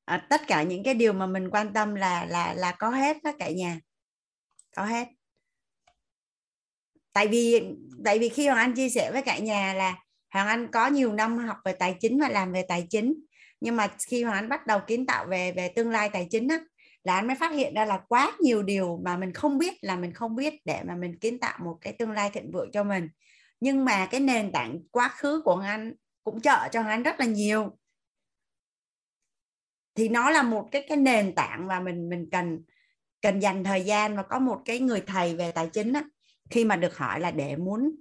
À, 0.06 0.28
tất 0.30 0.42
cả 0.48 0.64
những 0.64 0.84
cái 0.84 0.94
điều 0.94 1.14
mà 1.14 1.28
mình 1.28 1.50
quan 1.50 1.74
tâm 1.74 1.96
là 1.96 2.26
là 2.26 2.54
là 2.54 2.72
có 2.80 2.90
hết 2.90 3.18
đó 3.24 3.32
cả 3.40 3.50
nhà. 3.50 3.80
Có 4.76 4.86
hết 4.86 5.08
tại 7.16 7.28
vì 7.28 7.62
tại 8.06 8.20
vì 8.20 8.30
khi 8.30 8.48
hoàng 8.48 8.58
anh 8.58 8.74
chia 8.74 8.90
sẻ 8.90 9.12
với 9.12 9.22
cả 9.22 9.38
nhà 9.38 9.74
là 9.74 9.96
Hoàng 10.34 10.48
Anh 10.48 10.68
có 10.72 10.88
nhiều 10.88 11.14
năm 11.14 11.38
học 11.38 11.58
về 11.66 11.74
tài 11.74 11.98
chính 12.00 12.20
và 12.20 12.30
làm 12.30 12.52
về 12.52 12.66
tài 12.68 12.88
chính. 12.90 13.14
Nhưng 13.62 13.76
mà 13.76 13.88
khi 14.08 14.24
Hoàng 14.24 14.38
Anh 14.38 14.50
bắt 14.50 14.68
đầu 14.68 14.80
kiến 14.88 15.06
tạo 15.06 15.26
về 15.26 15.52
về 15.52 15.68
tương 15.76 15.92
lai 15.92 16.10
tài 16.10 16.28
chính 16.32 16.48
á 16.48 16.60
là 17.04 17.16
anh 17.16 17.28
mới 17.28 17.36
phát 17.36 17.52
hiện 17.52 17.74
ra 17.74 17.86
là 17.86 18.02
quá 18.08 18.32
nhiều 18.40 18.64
điều 18.64 19.00
mà 19.04 19.18
mình 19.18 19.34
không 19.34 19.58
biết 19.58 19.74
là 19.82 19.96
mình 19.96 20.14
không 20.14 20.36
biết 20.36 20.54
để 20.66 20.84
mà 20.88 20.96
mình 20.96 21.20
kiến 21.20 21.40
tạo 21.40 21.60
một 21.64 21.78
cái 21.82 21.94
tương 21.94 22.12
lai 22.12 22.30
thịnh 22.30 22.52
vượng 22.52 22.72
cho 22.72 22.84
mình. 22.84 23.10
Nhưng 23.60 23.86
mà 23.86 24.06
cái 24.06 24.20
nền 24.20 24.52
tảng 24.52 24.80
quá 24.92 25.10
khứ 25.10 25.42
của 25.46 25.56
Anh 25.56 25.94
cũng 26.24 26.42
trợ 26.42 26.68
cho 26.72 26.82
Anh 26.82 27.04
rất 27.04 27.20
là 27.20 27.26
nhiều. 27.26 27.78
Thì 29.96 30.10
nó 30.10 30.30
là 30.30 30.44
một 30.44 30.68
cái 30.72 30.86
cái 30.88 30.98
nền 30.98 31.36
tảng 31.36 31.68
và 31.68 31.80
mình 31.80 32.10
mình 32.10 32.30
cần 32.32 32.64
cần 33.22 33.40
dành 33.40 33.64
thời 33.64 33.84
gian 33.84 34.18
và 34.18 34.24
có 34.24 34.40
một 34.40 34.62
cái 34.66 34.80
người 34.80 35.02
thầy 35.08 35.36
về 35.36 35.52
tài 35.52 35.70
chính 35.74 35.94
á, 35.94 36.04
khi 36.50 36.66
mà 36.66 36.76
được 36.76 36.98
hỏi 36.98 37.20
là 37.20 37.32
để 37.32 37.56
muốn 37.56 37.96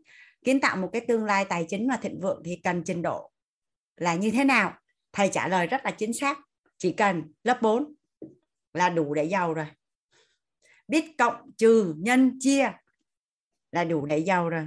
kiến 0.44 0.60
tạo 0.60 0.76
một 0.76 0.90
cái 0.92 1.04
tương 1.08 1.24
lai 1.24 1.44
tài 1.44 1.66
chính 1.68 1.88
và 1.88 1.96
thịnh 1.96 2.20
vượng 2.20 2.42
thì 2.44 2.60
cần 2.64 2.82
trình 2.84 3.02
độ 3.02 3.30
là 3.96 4.14
như 4.14 4.30
thế 4.30 4.44
nào? 4.44 4.74
Thầy 5.12 5.28
trả 5.32 5.48
lời 5.48 5.66
rất 5.66 5.84
là 5.84 5.90
chính 5.90 6.12
xác 6.12 6.38
chỉ 6.78 6.92
cần 6.92 7.32
lớp 7.44 7.62
4 7.62 7.94
là 8.72 8.90
đủ 8.90 9.14
để 9.14 9.24
giàu 9.24 9.54
rồi. 9.54 9.66
Biết 10.88 11.04
cộng 11.18 11.50
trừ 11.56 11.94
nhân 11.98 12.38
chia 12.40 12.70
là 13.72 13.84
đủ 13.84 14.06
để 14.06 14.18
giàu 14.18 14.48
rồi. 14.48 14.66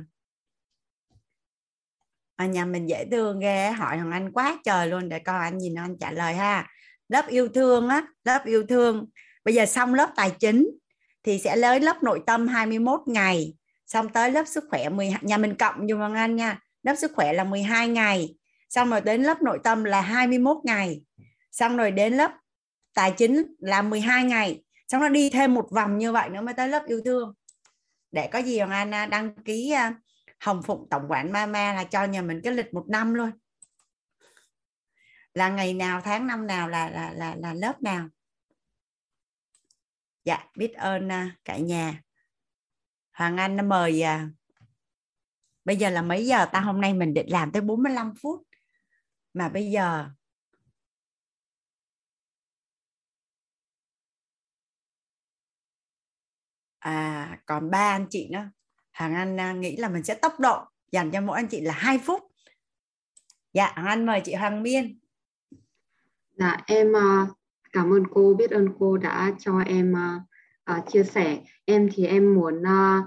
À, 2.36 2.46
nhà 2.46 2.66
mình 2.66 2.90
dễ 2.90 3.06
thương 3.12 3.40
ghê 3.40 3.72
hỏi 3.72 3.98
thằng 3.98 4.12
anh 4.12 4.32
quá 4.32 4.58
trời 4.64 4.88
luôn 4.88 5.10
để 5.10 5.20
coi 5.20 5.40
anh 5.40 5.58
nhìn 5.58 5.76
anh 5.76 5.98
trả 6.00 6.12
lời 6.12 6.34
ha. 6.34 6.68
Lớp 7.10 7.28
yêu 7.28 7.48
thương 7.48 7.90
á 7.90 8.08
lớp 8.24 8.46
yêu 8.46 8.66
thương. 8.70 9.10
Bây 9.46 9.54
giờ 9.54 9.66
xong 9.66 9.94
lớp 9.94 10.12
tài 10.16 10.32
chính 10.40 10.70
thì 11.24 11.40
sẽ 11.40 11.56
lấy 11.56 11.80
lớp 11.80 12.04
nội 12.04 12.24
tâm 12.26 12.48
21 12.48 13.00
ngày 13.06 13.57
xong 13.88 14.10
tới 14.10 14.32
lớp 14.32 14.48
sức 14.48 14.64
khỏe 14.70 14.90
10 14.90 15.14
nhà 15.22 15.38
mình 15.38 15.56
cộng 15.56 15.88
cho 15.90 16.14
anh 16.16 16.36
nha. 16.36 16.60
Lớp 16.84 16.96
sức 16.96 17.12
khỏe 17.16 17.34
là 17.34 17.44
12 17.44 17.88
ngày. 17.88 18.36
Xong 18.70 18.90
rồi 18.90 19.02
đến 19.02 19.24
lớp 19.24 19.42
nội 19.42 19.60
tâm 19.64 19.84
là 19.84 20.02
21 20.02 20.58
ngày. 20.64 21.02
Xong 21.52 21.78
rồi 21.78 21.92
đến 21.92 22.14
lớp 22.14 22.32
tài 22.94 23.12
chính 23.12 23.56
là 23.60 23.82
12 23.82 24.24
ngày. 24.24 24.64
Xong 24.88 25.02
nó 25.02 25.10
đi 25.10 25.30
thêm 25.30 25.54
một 25.54 25.68
vòng 25.72 25.98
như 25.98 26.12
vậy 26.12 26.30
nữa 26.30 26.42
mới 26.42 26.54
tới 26.54 26.68
lớp 26.68 26.84
yêu 26.88 27.02
thương. 27.06 27.34
Để 28.12 28.28
có 28.28 28.40
gì 28.40 28.60
Hoàng 28.60 28.92
Anh 28.92 29.10
đăng 29.10 29.36
ký 29.36 29.72
à, 29.72 29.96
Hồng 30.40 30.64
Phụng 30.64 30.88
tổng 30.90 31.04
quản 31.10 31.32
Mama 31.32 31.74
là 31.74 31.84
cho 31.84 32.04
nhà 32.04 32.22
mình 32.22 32.42
cái 32.44 32.54
lịch 32.54 32.74
một 32.74 32.86
năm 32.90 33.14
luôn. 33.14 33.32
Là 35.34 35.50
ngày 35.50 35.74
nào 35.74 36.02
tháng 36.02 36.28
năm 36.28 36.48
nào 36.48 36.70
là 36.70 36.90
là 36.90 37.14
là, 37.14 37.36
là 37.36 37.54
lớp 37.54 37.82
nào? 37.82 38.08
Dạ 40.24 40.46
biết 40.58 40.74
ơn 40.74 41.12
à, 41.12 41.36
cả 41.46 41.58
nhà. 41.58 42.02
Hoàng 43.18 43.38
Anh 43.38 43.56
nó 43.56 43.64
mời 43.64 44.02
à, 44.02 44.30
bây 45.66 45.76
giờ 45.76 45.90
là 45.90 46.02
mấy 46.02 46.26
giờ 46.26 46.46
ta? 46.46 46.60
Hôm 46.60 46.82
nay 46.82 46.94
mình 46.94 47.14
định 47.14 47.30
làm 47.30 47.52
tới 47.52 47.62
45 47.62 48.14
phút. 48.22 48.44
Mà 49.34 49.50
bây 49.50 49.72
giờ 49.72 50.10
à 56.80 57.40
còn 57.46 57.70
ba 57.70 57.96
anh 57.96 58.08
chị 58.10 58.30
nữa. 58.32 58.50
Hoàng 58.94 59.16
Anh 59.16 59.40
à, 59.40 59.54
nghĩ 59.54 59.78
là 59.78 59.90
mình 59.90 60.04
sẽ 60.04 60.16
tốc 60.16 60.40
độ 60.40 60.66
dành 60.92 61.12
cho 61.12 61.22
mỗi 61.22 61.40
anh 61.40 61.48
chị 61.48 61.62
là 61.62 61.74
2 61.74 62.00
phút. 62.00 62.24
Dạ 63.54 63.72
Hoàng 63.76 63.88
Anh 63.88 64.06
mời 64.06 64.22
chị 64.26 64.34
Hoàng 64.34 64.64
Miên. 64.64 65.00
Dạ 66.36 66.58
em 66.68 66.96
à, 66.96 67.28
cảm 67.72 67.94
ơn 67.94 68.04
cô 68.12 68.34
biết 68.38 68.52
ơn 68.52 68.70
cô 68.80 68.98
đã 68.98 69.32
cho 69.40 69.60
em 69.60 69.96
à, 69.96 70.20
uh, 70.72 70.92
chia 70.92 71.04
sẻ. 71.04 71.38
Em 71.66 71.90
thì 71.94 72.06
em 72.06 72.36
muốn 72.36 72.56
uh, 72.62 73.06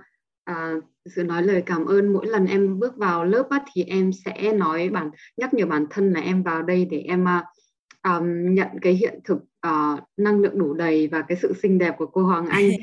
uh, 0.50 0.84
sự 1.16 1.24
nói 1.24 1.42
lời 1.42 1.62
cảm 1.66 1.86
ơn. 1.86 2.12
Mỗi 2.12 2.26
lần 2.26 2.46
em 2.46 2.78
bước 2.78 2.96
vào 2.96 3.24
lớp 3.24 3.46
á, 3.50 3.60
thì 3.72 3.84
em 3.84 4.10
sẽ 4.24 4.52
nói 4.52 4.88
bản 4.88 5.10
nhắc 5.36 5.54
nhở 5.54 5.66
bản 5.66 5.86
thân 5.90 6.12
là 6.12 6.20
em 6.20 6.42
vào 6.42 6.62
đây 6.62 6.84
để 6.90 6.98
em 6.98 7.24
uh, 7.24 7.44
um, 8.04 8.54
nhận 8.54 8.68
cái 8.82 8.92
hiện 8.92 9.20
thực 9.24 9.38
uh, 9.66 10.00
năng 10.16 10.40
lượng 10.40 10.58
đủ 10.58 10.74
đầy 10.74 11.06
và 11.06 11.22
cái 11.22 11.38
sự 11.42 11.54
xinh 11.62 11.78
đẹp 11.78 11.94
của 11.98 12.06
cô 12.06 12.22
Hoàng 12.22 12.46
Anh. 12.46 12.70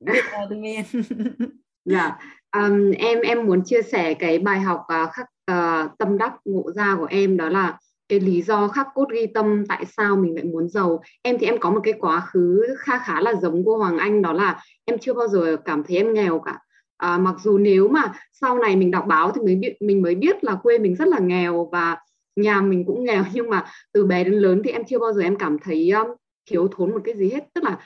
dạ, 1.84 2.18
um, 2.56 2.90
em 2.90 3.20
em 3.20 3.46
muốn 3.46 3.64
chia 3.64 3.82
sẻ 3.82 4.14
cái 4.14 4.38
bài 4.38 4.60
học 4.60 4.80
uh, 4.80 5.10
khắc 5.12 5.26
uh, 5.52 5.98
tâm 5.98 6.18
đắc 6.18 6.32
ngộ 6.44 6.72
ra 6.74 6.96
của 6.98 7.06
em 7.10 7.36
đó 7.36 7.48
là 7.48 7.78
cái 8.08 8.20
lý 8.20 8.42
do 8.42 8.68
khắc 8.68 8.86
cốt 8.94 9.08
ghi 9.12 9.26
tâm 9.26 9.64
tại 9.68 9.84
sao 9.96 10.16
mình 10.16 10.34
lại 10.34 10.44
muốn 10.44 10.68
giàu? 10.68 11.02
Em 11.22 11.38
thì 11.38 11.46
em 11.46 11.58
có 11.60 11.70
một 11.70 11.80
cái 11.84 11.94
quá 12.00 12.20
khứ 12.20 12.66
khá 12.78 12.98
khá 12.98 13.20
là 13.20 13.34
giống 13.34 13.62
cô 13.66 13.76
Hoàng 13.76 13.98
Anh 13.98 14.22
đó 14.22 14.32
là 14.32 14.62
em 14.84 14.98
chưa 14.98 15.14
bao 15.14 15.28
giờ 15.28 15.56
cảm 15.64 15.82
thấy 15.84 15.96
em 15.96 16.14
nghèo 16.14 16.38
cả. 16.38 16.58
À, 16.96 17.18
mặc 17.18 17.34
dù 17.42 17.58
nếu 17.58 17.88
mà 17.88 18.12
sau 18.32 18.58
này 18.58 18.76
mình 18.76 18.90
đọc 18.90 19.04
báo 19.08 19.32
thì 19.34 19.40
mới 19.40 19.56
biết 19.56 19.76
mình 19.80 20.02
mới 20.02 20.14
biết 20.14 20.44
là 20.44 20.54
quê 20.62 20.78
mình 20.78 20.96
rất 20.96 21.08
là 21.08 21.18
nghèo 21.18 21.68
và 21.72 21.96
nhà 22.36 22.60
mình 22.60 22.84
cũng 22.86 23.04
nghèo 23.04 23.24
nhưng 23.34 23.50
mà 23.50 23.64
từ 23.92 24.06
bé 24.06 24.24
đến 24.24 24.34
lớn 24.34 24.62
thì 24.64 24.70
em 24.70 24.84
chưa 24.84 24.98
bao 24.98 25.12
giờ 25.12 25.22
em 25.22 25.36
cảm 25.36 25.58
thấy 25.58 25.90
um, 25.90 26.06
thiếu 26.50 26.68
thốn 26.68 26.90
một 26.90 27.00
cái 27.04 27.14
gì 27.16 27.30
hết. 27.30 27.44
Tức 27.54 27.64
là 27.64 27.78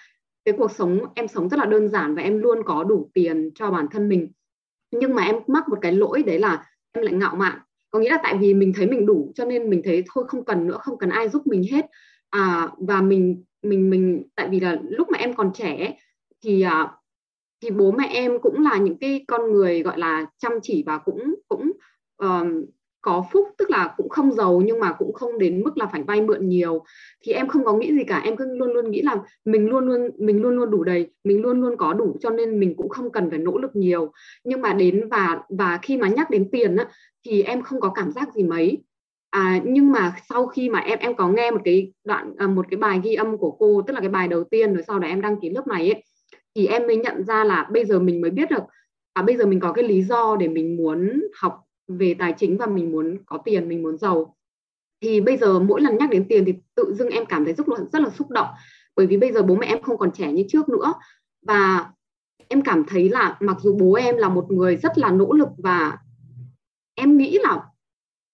cái 0.44 0.54
cuộc 0.58 0.70
sống 0.72 1.00
em 1.14 1.28
sống 1.28 1.48
rất 1.48 1.60
là 1.60 1.66
đơn 1.66 1.88
giản 1.88 2.14
và 2.14 2.22
em 2.22 2.38
luôn 2.38 2.62
có 2.64 2.84
đủ 2.84 3.10
tiền 3.14 3.50
cho 3.54 3.70
bản 3.70 3.86
thân 3.90 4.08
mình. 4.08 4.32
Nhưng 4.90 5.14
mà 5.14 5.22
em 5.22 5.36
mắc 5.46 5.68
một 5.68 5.78
cái 5.80 5.92
lỗi 5.92 6.22
đấy 6.22 6.38
là 6.38 6.66
em 6.92 7.04
lại 7.04 7.14
ngạo 7.14 7.36
mạn 7.36 7.58
có 7.90 7.98
nghĩa 7.98 8.10
là 8.10 8.20
tại 8.22 8.36
vì 8.40 8.54
mình 8.54 8.72
thấy 8.76 8.86
mình 8.86 9.06
đủ 9.06 9.32
cho 9.34 9.44
nên 9.44 9.70
mình 9.70 9.82
thấy 9.84 10.04
thôi 10.14 10.24
không 10.28 10.44
cần 10.44 10.66
nữa 10.66 10.78
không 10.80 10.98
cần 10.98 11.10
ai 11.10 11.28
giúp 11.28 11.46
mình 11.46 11.62
hết. 11.72 11.86
À, 12.30 12.68
và 12.78 13.02
mình 13.02 13.44
mình 13.62 13.90
mình 13.90 14.22
tại 14.34 14.48
vì 14.48 14.60
là 14.60 14.78
lúc 14.82 15.10
mà 15.10 15.18
em 15.18 15.34
còn 15.34 15.50
trẻ 15.54 15.96
thì 16.44 16.62
à, 16.62 16.92
thì 17.62 17.70
bố 17.70 17.90
mẹ 17.90 18.08
em 18.12 18.38
cũng 18.42 18.62
là 18.62 18.78
những 18.78 18.98
cái 18.98 19.24
con 19.28 19.52
người 19.52 19.82
gọi 19.82 19.98
là 19.98 20.26
chăm 20.38 20.52
chỉ 20.62 20.82
và 20.86 20.98
cũng 20.98 21.34
cũng 21.48 21.72
um, 22.16 22.64
có 23.08 23.24
phúc 23.32 23.48
tức 23.58 23.70
là 23.70 23.94
cũng 23.96 24.08
không 24.08 24.32
giàu 24.32 24.62
nhưng 24.64 24.80
mà 24.80 24.92
cũng 24.92 25.12
không 25.12 25.38
đến 25.38 25.62
mức 25.64 25.78
là 25.78 25.86
phải 25.86 26.02
vay 26.02 26.20
mượn 26.20 26.48
nhiều. 26.48 26.84
Thì 27.22 27.32
em 27.32 27.48
không 27.48 27.64
có 27.64 27.72
nghĩ 27.72 27.92
gì 27.92 28.04
cả 28.04 28.20
em 28.24 28.36
cứ 28.36 28.56
luôn 28.56 28.72
luôn 28.72 28.90
nghĩ 28.90 29.02
là 29.02 29.16
mình 29.44 29.68
luôn 29.68 29.86
luôn 29.86 30.10
mình 30.18 30.42
luôn 30.42 30.56
luôn 30.56 30.70
đủ 30.70 30.84
đầy 30.84 31.06
mình 31.24 31.42
luôn 31.42 31.60
luôn 31.60 31.76
có 31.76 31.92
đủ 31.92 32.16
cho 32.20 32.30
nên 32.30 32.60
mình 32.60 32.74
cũng 32.76 32.88
không 32.88 33.12
cần 33.12 33.30
phải 33.30 33.38
nỗ 33.38 33.58
lực 33.58 33.76
nhiều. 33.76 34.12
Nhưng 34.44 34.60
mà 34.60 34.72
đến 34.72 35.08
và 35.10 35.40
và 35.48 35.78
khi 35.82 35.96
mà 35.96 36.08
nhắc 36.08 36.30
đến 36.30 36.48
tiền 36.52 36.76
á 36.76 36.88
thì 37.26 37.42
em 37.42 37.62
không 37.62 37.80
có 37.80 37.92
cảm 37.94 38.12
giác 38.12 38.34
gì 38.34 38.42
mấy. 38.42 38.78
À, 39.30 39.60
nhưng 39.64 39.92
mà 39.92 40.14
sau 40.28 40.46
khi 40.46 40.68
mà 40.68 40.78
em 40.78 40.98
em 40.98 41.14
có 41.14 41.28
nghe 41.28 41.50
một 41.50 41.60
cái 41.64 41.92
đoạn 42.04 42.34
à, 42.38 42.46
một 42.46 42.66
cái 42.70 42.78
bài 42.78 43.00
ghi 43.04 43.14
âm 43.14 43.38
của 43.38 43.50
cô 43.50 43.82
tức 43.86 43.92
là 43.92 44.00
cái 44.00 44.08
bài 44.08 44.28
đầu 44.28 44.44
tiên 44.44 44.74
rồi 44.74 44.82
sau 44.86 44.98
đó 44.98 45.08
em 45.08 45.20
đăng 45.20 45.40
ký 45.40 45.50
lớp 45.50 45.66
này 45.66 45.92
ấy 45.92 46.04
thì 46.56 46.66
em 46.66 46.86
mới 46.86 46.96
nhận 46.96 47.24
ra 47.24 47.44
là 47.44 47.68
bây 47.72 47.84
giờ 47.84 47.98
mình 48.00 48.20
mới 48.20 48.30
biết 48.30 48.50
được 48.50 48.62
à 49.12 49.22
bây 49.22 49.36
giờ 49.36 49.46
mình 49.46 49.60
có 49.60 49.72
cái 49.72 49.84
lý 49.84 50.02
do 50.02 50.36
để 50.40 50.48
mình 50.48 50.76
muốn 50.76 51.22
học 51.40 51.67
về 51.88 52.14
tài 52.18 52.34
chính 52.36 52.56
và 52.58 52.66
mình 52.66 52.92
muốn 52.92 53.18
có 53.26 53.38
tiền 53.44 53.68
mình 53.68 53.82
muốn 53.82 53.98
giàu. 53.98 54.36
Thì 55.00 55.20
bây 55.20 55.36
giờ 55.36 55.58
mỗi 55.58 55.80
lần 55.80 55.96
nhắc 55.96 56.10
đến 56.10 56.26
tiền 56.28 56.44
thì 56.44 56.54
tự 56.74 56.94
dưng 56.94 57.08
em 57.08 57.26
cảm 57.26 57.44
thấy 57.44 57.54
rất 57.54 57.68
là 57.68 57.76
rất 57.92 58.02
là 58.02 58.10
xúc 58.10 58.30
động. 58.30 58.48
Bởi 58.96 59.06
vì 59.06 59.16
bây 59.16 59.32
giờ 59.32 59.42
bố 59.42 59.54
mẹ 59.54 59.66
em 59.66 59.82
không 59.82 59.98
còn 59.98 60.12
trẻ 60.12 60.32
như 60.32 60.44
trước 60.48 60.68
nữa. 60.68 60.94
Và 61.42 61.90
em 62.48 62.62
cảm 62.62 62.84
thấy 62.88 63.08
là 63.08 63.36
mặc 63.40 63.56
dù 63.60 63.76
bố 63.80 63.94
em 63.94 64.16
là 64.16 64.28
một 64.28 64.50
người 64.50 64.76
rất 64.76 64.98
là 64.98 65.10
nỗ 65.10 65.32
lực 65.32 65.48
và 65.58 65.98
em 66.94 67.18
nghĩ 67.18 67.38
là 67.42 67.64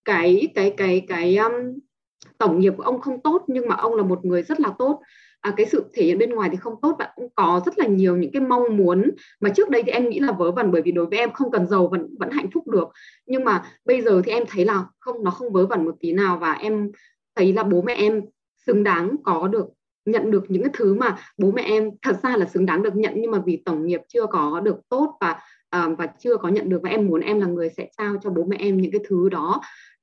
cái 0.05 0.49
cái 0.55 0.75
cái 0.77 1.07
cái 1.09 1.37
um, 1.37 1.53
tổng 2.39 2.61
nghiệp 2.61 2.75
của 2.77 2.83
ông 2.83 3.01
không 3.01 3.21
tốt 3.21 3.45
nhưng 3.47 3.69
mà 3.69 3.75
ông 3.77 3.95
là 3.95 4.03
một 4.03 4.25
người 4.25 4.43
rất 4.43 4.61
là 4.61 4.73
tốt 4.79 5.01
à, 5.45 5.55
cái 5.57 5.67
sự 5.67 5.85
thể 5.93 6.05
hiện 6.05 6.19
bên 6.19 6.31
ngoài 6.31 6.49
thì 6.53 6.57
không 6.57 6.75
tốt 6.83 6.97
bạn 6.99 7.11
cũng 7.17 7.29
có 7.35 7.61
rất 7.67 7.79
là 7.79 7.87
nhiều 7.87 8.17
những 8.17 8.33
cái 8.33 8.43
mong 8.43 8.77
muốn 8.77 9.11
mà 9.41 9.51
trước 9.51 9.71
đây 9.71 9.83
thì 9.83 9.93
em 9.93 10.09
nghĩ 10.09 10.21
là 10.21 10.33
vớ 10.33 10.53
vẩn 10.53 10.73
bởi 10.73 10.83
vì 10.83 10.93
đối 10.93 11.07
với 11.07 11.19
em 11.19 11.33
không 11.33 11.51
cần 11.51 11.67
giàu 11.67 11.89
vẫn 11.89 12.15
vẫn 12.19 12.31
hạnh 12.31 12.51
phúc 12.55 12.69
được. 12.69 12.89
Nhưng 13.27 13.45
mà 13.45 13.65
bây 13.85 14.03
giờ 14.03 14.23
thì 14.25 14.33
em 14.33 14.45
thấy 14.49 14.65
là 14.65 14.85
không 14.99 15.25
nó 15.25 15.31
không 15.31 15.53
vớ 15.53 15.67
vẩn 15.67 15.85
một 15.85 15.95
tí 16.01 16.13
nào 16.13 16.39
và 16.39 16.53
em 16.53 16.91
thấy 17.37 17.53
là 17.53 17.63
bố 17.63 17.83
mẹ 17.83 17.95
em 17.95 18.23
xứng 18.67 18.85
đáng 18.85 19.17
có 19.25 19.49
được 19.49 19.67
nhận 20.05 20.31
được 20.31 20.45
những 20.49 20.63
cái 20.63 20.71
thứ 20.75 20.95
mà 20.95 21.19
bố 21.39 21.51
mẹ 21.51 21.63
em 21.63 21.91
thật 22.03 22.17
ra 22.23 22.37
là 22.37 22.47
xứng 22.47 22.67
đáng 22.67 22.83
được 22.83 22.97
nhận 22.97 23.13
nhưng 23.17 23.31
mà 23.31 23.39
vì 23.47 23.63
tổng 23.65 23.87
nghiệp 23.87 24.01
chưa 24.09 24.27
có 24.27 24.61
được 24.61 24.77
tốt 24.89 25.17
và 25.21 25.41
uh, 25.77 25.99
và 25.99 26.07
chưa 26.07 26.37
có 26.37 26.49
nhận 26.49 26.69
được 26.69 26.81
và 26.83 26.91
em 26.91 27.07
muốn 27.07 27.21
em 27.21 27.41
là 27.41 27.47
người 27.47 27.71
sẽ 27.77 27.89
trao 27.99 28.17
cho 28.23 28.31
bố 28.31 28.45
mẹ 28.45 28.57
em 28.61 28.81
những 28.81 28.93
cái 28.93 29.01
thứ 29.09 29.29
đó. 29.29 29.61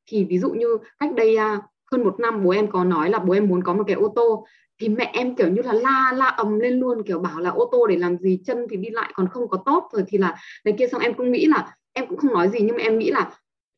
Thì 0.08 0.24
ví 0.24 0.39
dụ 0.39 0.50
như 0.50 0.78
cách 1.00 1.14
đây 1.16 1.36
uh, 1.36 1.64
hơn 1.92 2.04
một 2.04 2.20
năm 2.20 2.44
bố 2.44 2.50
em 2.50 2.72
có 2.72 2.84
nói 2.84 3.10
là 3.10 3.20
bố 3.20 3.34
em 3.34 3.48
muốn 3.48 3.64
có 3.64 3.74
một 3.74 3.84
cái 3.88 3.96
ô 3.96 4.14
tô 4.16 4.46
thì 4.82 4.90
mẹ 4.90 5.12
em 5.14 5.36
kiểu 5.36 5.48
như 5.48 5.62
là 5.62 5.74
la 5.74 6.14
la 6.16 6.26
ầm 6.26 6.60
lên 6.60 6.80
luôn 6.80 7.04
kiểu 7.04 7.20
bảo 7.20 7.40
là 7.40 7.50
ô 7.50 7.70
tô 7.72 7.88
để 7.88 7.96
làm 7.96 8.18
gì 8.18 8.40
chân 8.46 8.66
thì 8.70 8.78
đi 8.78 8.90
lại 8.90 9.12
còn 9.14 9.28
không 9.28 9.50
có 9.50 9.64
tốt 9.66 9.90
rồi 9.94 10.04
thì 10.08 10.18
là 10.18 10.36
này 10.66 10.76
kia. 10.80 10.88
Xong 10.88 11.02
em 11.02 11.14
cũng 11.14 11.32
nghĩ 11.32 11.46
là 11.46 11.76
em 11.94 12.08
cũng 12.08 12.18
không 12.18 12.34
nói 12.34 12.50
gì 12.50 12.60
nhưng 12.62 12.78
mà 12.78 12.84
em 12.84 13.00
nghĩ 13.00 13.12
là 13.12 13.32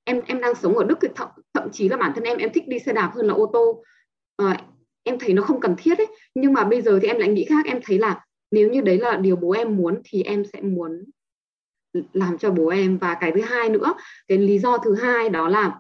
em 0.04 0.22
em 0.26 0.42
đang 0.42 0.56
sống 0.56 0.78
ở 0.78 0.84
Đức 0.84 0.98
thì 1.02 1.08
thậm, 1.16 1.28
thậm 1.54 1.70
chí 1.72 1.90
là 1.90 1.98
bản 1.98 2.12
thân 2.16 2.24
em 2.24 2.38
em 2.38 2.50
thích 2.54 2.68
đi 2.68 2.80
xe 2.80 2.94
đạp 2.94 3.12
hơn 3.16 3.26
là 3.26 3.34
ô 3.34 3.50
tô. 3.54 3.84
À, 4.38 4.62
em 5.04 5.20
thấy 5.20 5.34
nó 5.34 5.42
không 5.42 5.60
cần 5.60 5.76
thiết 5.78 5.98
ấy. 5.98 6.08
Nhưng 6.36 6.54
mà 6.54 6.64
bây 6.64 6.82
giờ 6.82 7.00
thì 7.02 7.08
em 7.08 7.18
lại 7.18 7.30
nghĩ 7.30 7.46
khác 7.46 7.66
em 7.66 7.80
thấy 7.86 8.00
là 8.00 8.26
nếu 8.52 8.70
như 8.70 8.82
đấy 8.82 8.98
là 8.98 9.18
điều 9.18 9.36
bố 9.36 9.52
em 9.52 9.78
muốn 9.78 10.02
thì 10.06 10.24
em 10.24 10.44
sẽ 10.54 10.62
muốn 10.62 11.04
làm 12.14 12.38
cho 12.38 12.52
bố 12.52 12.68
em. 12.68 12.98
Và 12.98 13.14
cái 13.14 13.32
thứ 13.32 13.42
hai 13.42 13.70
nữa 13.70 13.94
cái 14.28 14.38
lý 14.38 14.60
do 14.60 14.78
thứ 14.78 14.96
hai 14.96 15.30
đó 15.30 15.50
là 15.50 15.80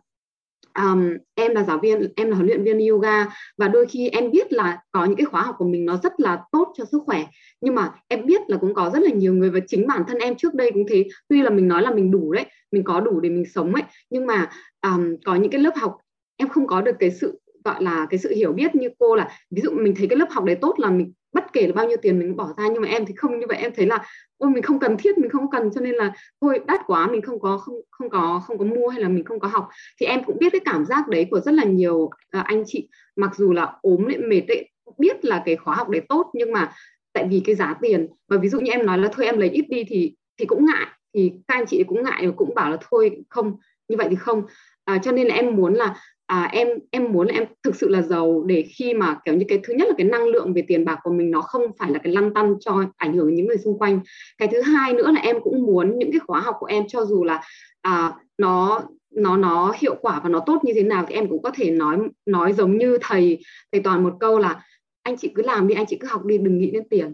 um, 0.80 1.17
em 1.36 1.55
là 1.55 1.63
giáo 1.63 1.78
viên 1.78 2.13
em 2.15 2.30
là 2.30 2.36
huấn 2.36 2.47
luyện 2.47 2.63
viên 2.63 2.88
yoga 2.88 3.26
và 3.57 3.67
đôi 3.67 3.86
khi 3.86 4.09
em 4.09 4.32
biết 4.32 4.53
là 4.53 4.80
có 4.91 5.05
những 5.05 5.15
cái 5.15 5.26
khóa 5.26 5.41
học 5.41 5.55
của 5.57 5.65
mình 5.65 5.86
nó 5.86 5.97
rất 6.03 6.13
là 6.17 6.41
tốt 6.51 6.74
cho 6.78 6.86
sức 6.86 7.01
khỏe. 7.05 7.26
Nhưng 7.61 7.76
mà 7.76 7.91
em 8.07 8.26
biết 8.26 8.41
là 8.47 8.57
cũng 8.57 8.74
có 8.74 8.89
rất 8.93 8.99
là 9.03 9.11
nhiều 9.11 9.34
người 9.34 9.49
và 9.49 9.59
chính 9.67 9.88
bản 9.88 10.03
thân 10.07 10.17
em 10.17 10.36
trước 10.36 10.53
đây 10.53 10.71
cũng 10.71 10.86
thế. 10.89 11.05
Tuy 11.30 11.41
là 11.41 11.49
mình 11.49 11.67
nói 11.67 11.82
là 11.82 11.93
mình 11.93 12.11
đủ 12.11 12.34
đấy 12.34 12.45
mình 12.71 12.84
có 12.84 12.99
đủ 12.99 13.19
để 13.19 13.30
mình 13.30 13.45
sống 13.45 13.74
ấy. 13.74 13.84
Nhưng 14.09 14.26
mà 14.26 14.49
um, 14.82 15.15
có 15.26 15.36
những 15.36 15.51
cái 15.51 15.61
lớp 15.61 15.74
học 15.76 15.97
em 16.38 16.49
không 16.49 16.67
có 16.67 16.82
được 16.82 16.95
cái 16.99 17.11
sự 17.11 17.39
gọi 17.63 17.84
là 17.84 18.07
cái 18.09 18.17
sự 18.17 18.34
hiểu 18.36 18.53
biết 18.53 18.76
như 18.76 18.89
cô 18.99 19.15
là 19.15 19.30
ví 19.51 19.61
dụ 19.61 19.71
mình 19.71 19.95
thấy 19.95 20.07
cái 20.07 20.17
lớp 20.17 20.28
học 20.30 20.43
đấy 20.43 20.57
tốt 20.61 20.76
là 20.78 20.89
mình 20.89 21.13
bất 21.34 21.53
kể 21.53 21.67
là 21.67 21.73
bao 21.73 21.88
nhiêu 21.88 21.97
tiền 22.01 22.19
mình 22.19 22.36
bỏ 22.36 22.53
ra 22.57 22.67
nhưng 22.73 22.81
mà 22.81 22.88
em 22.88 23.05
thì 23.05 23.13
không 23.17 23.39
như 23.39 23.45
vậy 23.49 23.57
em 23.57 23.71
thấy 23.75 23.86
là 23.86 24.05
ôi 24.38 24.49
mình 24.49 24.63
không 24.63 24.79
cần 24.79 24.97
thiết 24.97 25.17
mình 25.17 25.29
không 25.29 25.49
cần 25.51 25.69
cho 25.75 25.81
nên 25.81 25.95
là 25.95 26.13
thôi 26.41 26.59
đắt 26.67 26.81
quá 26.88 27.07
mình 27.07 27.21
không 27.21 27.39
có 27.39 27.57
không 27.57 27.75
không 27.91 28.09
có 28.09 28.41
không 28.47 28.57
có 28.57 28.65
mua 28.65 28.88
hay 28.88 29.01
là 29.01 29.09
mình 29.09 29.23
không 29.23 29.39
có 29.39 29.47
học. 29.47 29.69
Thì 29.99 30.05
em 30.05 30.23
cũng 30.23 30.38
biết 30.39 30.49
cái 30.51 30.61
cảm 30.65 30.86
giác 30.86 31.07
đấy 31.07 31.27
của 31.31 31.39
rất 31.39 31.51
là 31.53 31.63
nhiều 31.63 31.95
uh, 31.95 32.11
anh 32.29 32.63
chị. 32.67 32.89
Mặc 33.15 33.36
dù 33.36 33.53
là 33.53 33.75
ốm 33.81 34.05
lại 34.05 34.17
mệt 34.17 34.47
ấy 34.47 34.69
biết 34.97 35.25
là 35.25 35.43
cái 35.45 35.55
khóa 35.55 35.75
học 35.75 35.89
đấy 35.89 36.01
tốt 36.09 36.31
nhưng 36.34 36.51
mà 36.51 36.73
tại 37.13 37.27
vì 37.29 37.41
cái 37.45 37.55
giá 37.55 37.75
tiền. 37.81 38.07
Và 38.27 38.38
ví 38.38 38.49
dụ 38.49 38.59
như 38.59 38.71
em 38.71 38.86
nói 38.86 38.97
là 38.97 39.09
thôi 39.13 39.25
em 39.25 39.38
lấy 39.38 39.49
ít 39.49 39.65
đi 39.69 39.84
thì 39.84 40.15
thì 40.39 40.45
cũng 40.45 40.65
ngại. 40.65 40.88
Thì 41.13 41.31
các 41.47 41.55
anh 41.55 41.65
chị 41.65 41.84
cũng 41.84 42.03
ngại 42.03 42.27
và 42.27 42.34
cũng 42.36 42.55
bảo 42.55 42.71
là 42.71 42.77
thôi 42.89 43.23
không 43.29 43.57
như 43.88 43.97
vậy 43.97 44.07
thì 44.09 44.15
không. 44.15 44.43
À, 44.86 44.97
cho 45.03 45.11
nên 45.11 45.27
là 45.27 45.36
em 45.36 45.55
muốn 45.55 45.73
là 45.73 45.95
à, 46.34 46.49
em 46.51 46.67
em 46.91 47.11
muốn 47.11 47.27
là 47.27 47.34
em 47.34 47.45
thực 47.63 47.75
sự 47.75 47.89
là 47.89 48.01
giàu 48.01 48.43
để 48.45 48.65
khi 48.75 48.93
mà 48.93 49.19
kiểu 49.25 49.36
như 49.36 49.45
cái 49.47 49.59
thứ 49.63 49.73
nhất 49.73 49.88
là 49.88 49.93
cái 49.97 50.07
năng 50.07 50.27
lượng 50.27 50.53
về 50.53 50.63
tiền 50.67 50.86
bạc 50.86 50.99
của 51.03 51.11
mình 51.11 51.31
nó 51.31 51.41
không 51.41 51.61
phải 51.79 51.91
là 51.91 51.99
cái 51.99 52.13
lăn 52.13 52.34
tăn 52.34 52.55
cho 52.59 52.84
ảnh 52.97 53.13
hưởng 53.13 53.36
những 53.36 53.47
người 53.47 53.57
xung 53.57 53.79
quanh. 53.79 53.99
Cái 54.38 54.47
thứ 54.47 54.61
hai 54.61 54.93
nữa 54.93 55.11
là 55.11 55.21
em 55.21 55.38
cũng 55.43 55.61
muốn 55.61 55.99
những 55.99 56.11
cái 56.11 56.19
khóa 56.19 56.39
học 56.39 56.55
của 56.59 56.65
em 56.65 56.88
cho 56.88 57.05
dù 57.05 57.23
là 57.23 57.41
à, 57.81 58.13
nó 58.38 58.84
nó 59.11 59.38
nó 59.38 59.73
hiệu 59.77 59.95
quả 60.01 60.19
và 60.23 60.29
nó 60.29 60.39
tốt 60.39 60.59
như 60.63 60.73
thế 60.75 60.84
nào 60.84 61.05
thì 61.07 61.15
em 61.15 61.29
cũng 61.29 61.41
có 61.41 61.51
thể 61.55 61.71
nói 61.71 61.97
nói 62.25 62.53
giống 62.53 62.77
như 62.77 62.97
thầy 63.01 63.39
thầy 63.71 63.81
toàn 63.81 64.03
một 64.03 64.13
câu 64.19 64.39
là 64.39 64.63
anh 65.03 65.17
chị 65.17 65.31
cứ 65.36 65.41
làm 65.41 65.67
đi 65.67 65.75
anh 65.75 65.86
chị 65.86 65.97
cứ 65.99 66.07
học 66.07 66.25
đi 66.25 66.38
đừng 66.38 66.57
nghĩ 66.57 66.71
đến 66.71 66.84
tiền. 66.89 67.13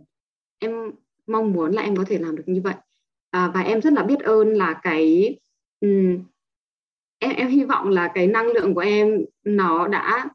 Em 0.60 0.92
mong 1.28 1.52
muốn 1.54 1.72
là 1.72 1.82
em 1.82 1.96
có 1.96 2.04
thể 2.08 2.18
làm 2.18 2.36
được 2.36 2.44
như 2.46 2.62
vậy. 2.64 2.76
À, 3.32 3.52
và 3.54 3.62
em 3.62 3.82
rất 3.82 3.94
là 3.94 4.04
biết 4.04 4.20
ơn 4.20 4.54
là 4.54 4.80
cái 4.84 5.36
um, 5.82 6.24
em 7.20 7.36
em 7.36 7.48
hy 7.48 7.64
vọng 7.64 7.90
là 7.90 8.12
cái 8.16 8.28
năng 8.28 8.48
lượng 8.48 8.74
của 8.74 8.82
em 8.82 9.26
nó 9.44 9.88
đã 9.88 10.30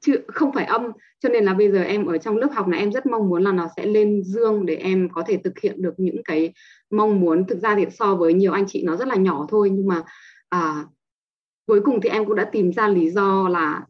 chưa 0.00 0.16
không 0.28 0.52
phải 0.52 0.64
âm 0.64 0.92
cho 1.20 1.28
nên 1.28 1.44
là 1.44 1.54
bây 1.54 1.72
giờ 1.72 1.82
em 1.82 2.06
ở 2.06 2.18
trong 2.18 2.36
lớp 2.36 2.48
học 2.52 2.68
này 2.68 2.80
em 2.80 2.92
rất 2.92 3.06
mong 3.06 3.28
muốn 3.28 3.42
là 3.42 3.52
nó 3.52 3.68
sẽ 3.76 3.86
lên 3.86 4.22
dương 4.24 4.66
để 4.66 4.76
em 4.76 5.08
có 5.12 5.22
thể 5.26 5.38
thực 5.44 5.58
hiện 5.58 5.82
được 5.82 5.94
những 5.96 6.22
cái 6.24 6.52
mong 6.90 7.20
muốn. 7.20 7.46
Thực 7.46 7.58
ra 7.58 7.76
thì 7.76 7.86
so 7.90 8.14
với 8.14 8.34
nhiều 8.34 8.52
anh 8.52 8.64
chị 8.68 8.82
nó 8.84 8.96
rất 8.96 9.08
là 9.08 9.16
nhỏ 9.16 9.46
thôi 9.48 9.70
nhưng 9.72 9.86
mà 9.86 10.02
à, 10.48 10.84
cuối 11.66 11.80
cùng 11.84 12.00
thì 12.00 12.08
em 12.08 12.24
cũng 12.24 12.36
đã 12.36 12.44
tìm 12.52 12.72
ra 12.72 12.88
lý 12.88 13.10
do 13.10 13.48
là 13.48 13.86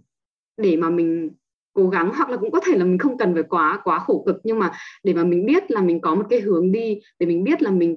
để 0.56 0.76
mà 0.76 0.90
mình 0.90 1.30
cố 1.72 1.88
gắng 1.88 2.12
hoặc 2.14 2.30
là 2.30 2.36
cũng 2.36 2.50
có 2.50 2.60
thể 2.66 2.78
là 2.78 2.84
mình 2.84 2.98
không 2.98 3.18
cần 3.18 3.34
phải 3.34 3.42
quá 3.42 3.80
quá 3.84 3.98
khổ 3.98 4.22
cực 4.26 4.36
nhưng 4.44 4.58
mà 4.58 4.72
để 5.04 5.14
mà 5.14 5.24
mình 5.24 5.46
biết 5.46 5.70
là 5.70 5.80
mình 5.80 6.00
có 6.00 6.14
một 6.14 6.26
cái 6.30 6.40
hướng 6.40 6.72
đi 6.72 7.00
để 7.18 7.26
mình 7.26 7.44
biết 7.44 7.62
là 7.62 7.70
mình 7.70 7.96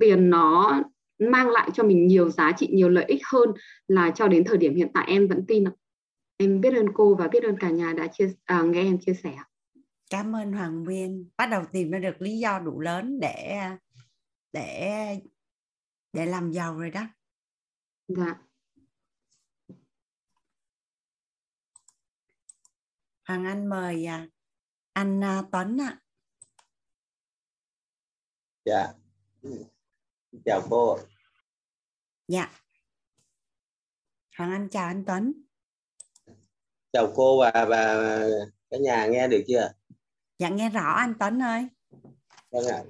tiền 0.00 0.30
nó 0.30 0.80
mang 1.20 1.50
lại 1.50 1.70
cho 1.74 1.82
mình 1.82 2.06
nhiều 2.06 2.30
giá 2.30 2.52
trị 2.52 2.68
nhiều 2.72 2.88
lợi 2.88 3.04
ích 3.04 3.22
hơn 3.32 3.52
là 3.88 4.10
cho 4.10 4.28
đến 4.28 4.44
thời 4.44 4.56
điểm 4.56 4.74
hiện 4.74 4.88
tại 4.94 5.04
em 5.08 5.28
vẫn 5.28 5.44
tin 5.48 5.64
em 6.36 6.60
biết 6.60 6.74
ơn 6.74 6.86
cô 6.94 7.14
và 7.14 7.28
biết 7.28 7.42
ơn 7.42 7.56
cả 7.60 7.70
nhà 7.70 7.92
đã 7.92 8.06
chia 8.06 8.32
à, 8.44 8.62
nghe 8.62 8.82
em 8.82 8.98
chia 9.00 9.14
sẻ 9.14 9.36
cảm 10.10 10.36
ơn 10.36 10.52
Hoàng 10.52 10.84
Nguyên 10.84 11.28
bắt 11.36 11.46
đầu 11.46 11.62
tìm 11.72 11.90
ra 11.90 11.98
được 11.98 12.22
lý 12.22 12.38
do 12.38 12.58
đủ 12.58 12.80
lớn 12.80 13.20
để 13.20 13.60
để 14.52 15.20
để 16.12 16.26
làm 16.26 16.52
giàu 16.52 16.78
rồi 16.78 16.90
đó 16.90 17.06
dạ 18.08 18.34
Hoàng 23.28 23.44
Anh 23.44 23.68
mời 23.68 24.06
à, 24.06 24.28
anh 24.92 25.24
à, 25.24 25.42
Tuấn 25.52 25.80
ạ. 25.80 26.00
Dạ. 28.64 28.92
Chào 30.44 30.62
cô. 30.70 30.98
Dạ. 32.30 32.50
Hoàng 34.38 34.50
Anh 34.52 34.68
chào 34.68 34.86
anh 34.86 35.04
Tuấn. 35.06 35.32
Chào 36.92 37.12
cô 37.14 37.40
và 37.40 37.64
và 37.68 38.18
cả 38.70 38.76
nhà 38.80 39.06
nghe 39.06 39.28
được 39.28 39.42
chưa? 39.48 39.72
Dạ 40.38 40.48
nghe 40.48 40.68
rõ 40.68 40.94
anh 40.96 41.14
Tuấn 41.20 41.42
ơi. 41.42 41.68
Vâng 42.50 42.66
ạ. 42.66 42.82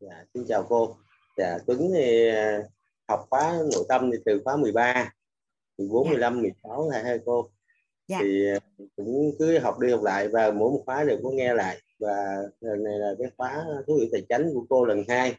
Dạ, 0.00 0.24
xin 0.34 0.44
chào 0.48 0.66
cô. 0.68 0.96
Dạ, 1.36 1.58
Tuấn 1.66 1.90
thì 1.94 2.28
à, 2.28 2.62
học 3.08 3.26
khóa 3.30 3.58
nội 3.72 3.84
tâm 3.88 4.10
thì 4.12 4.18
từ 4.24 4.40
khóa 4.44 4.56
13, 4.56 5.12
14, 5.78 6.04
dạ. 6.04 6.10
15, 6.10 6.42
16 6.42 6.90
là 6.90 7.02
hai 7.02 7.18
cô. 7.26 7.50
Dạ. 8.08 8.18
Thì 8.22 8.48
à, 8.48 8.58
cũng 8.96 9.34
cứ 9.38 9.58
học 9.58 9.78
đi 9.78 9.90
học 9.90 10.02
lại 10.02 10.28
và 10.28 10.50
mỗi 10.50 10.70
một 10.70 10.82
khóa 10.86 11.04
đều 11.04 11.18
có 11.22 11.30
nghe 11.30 11.54
lại 11.54 11.80
và 11.98 12.36
lần 12.60 12.84
này 12.84 12.98
là 12.98 13.14
cái 13.18 13.28
khóa 13.36 13.64
thú 13.86 13.98
vị 14.00 14.08
tài 14.12 14.26
chánh 14.28 14.50
của 14.54 14.66
cô 14.68 14.84
lần 14.84 15.04
hai 15.08 15.36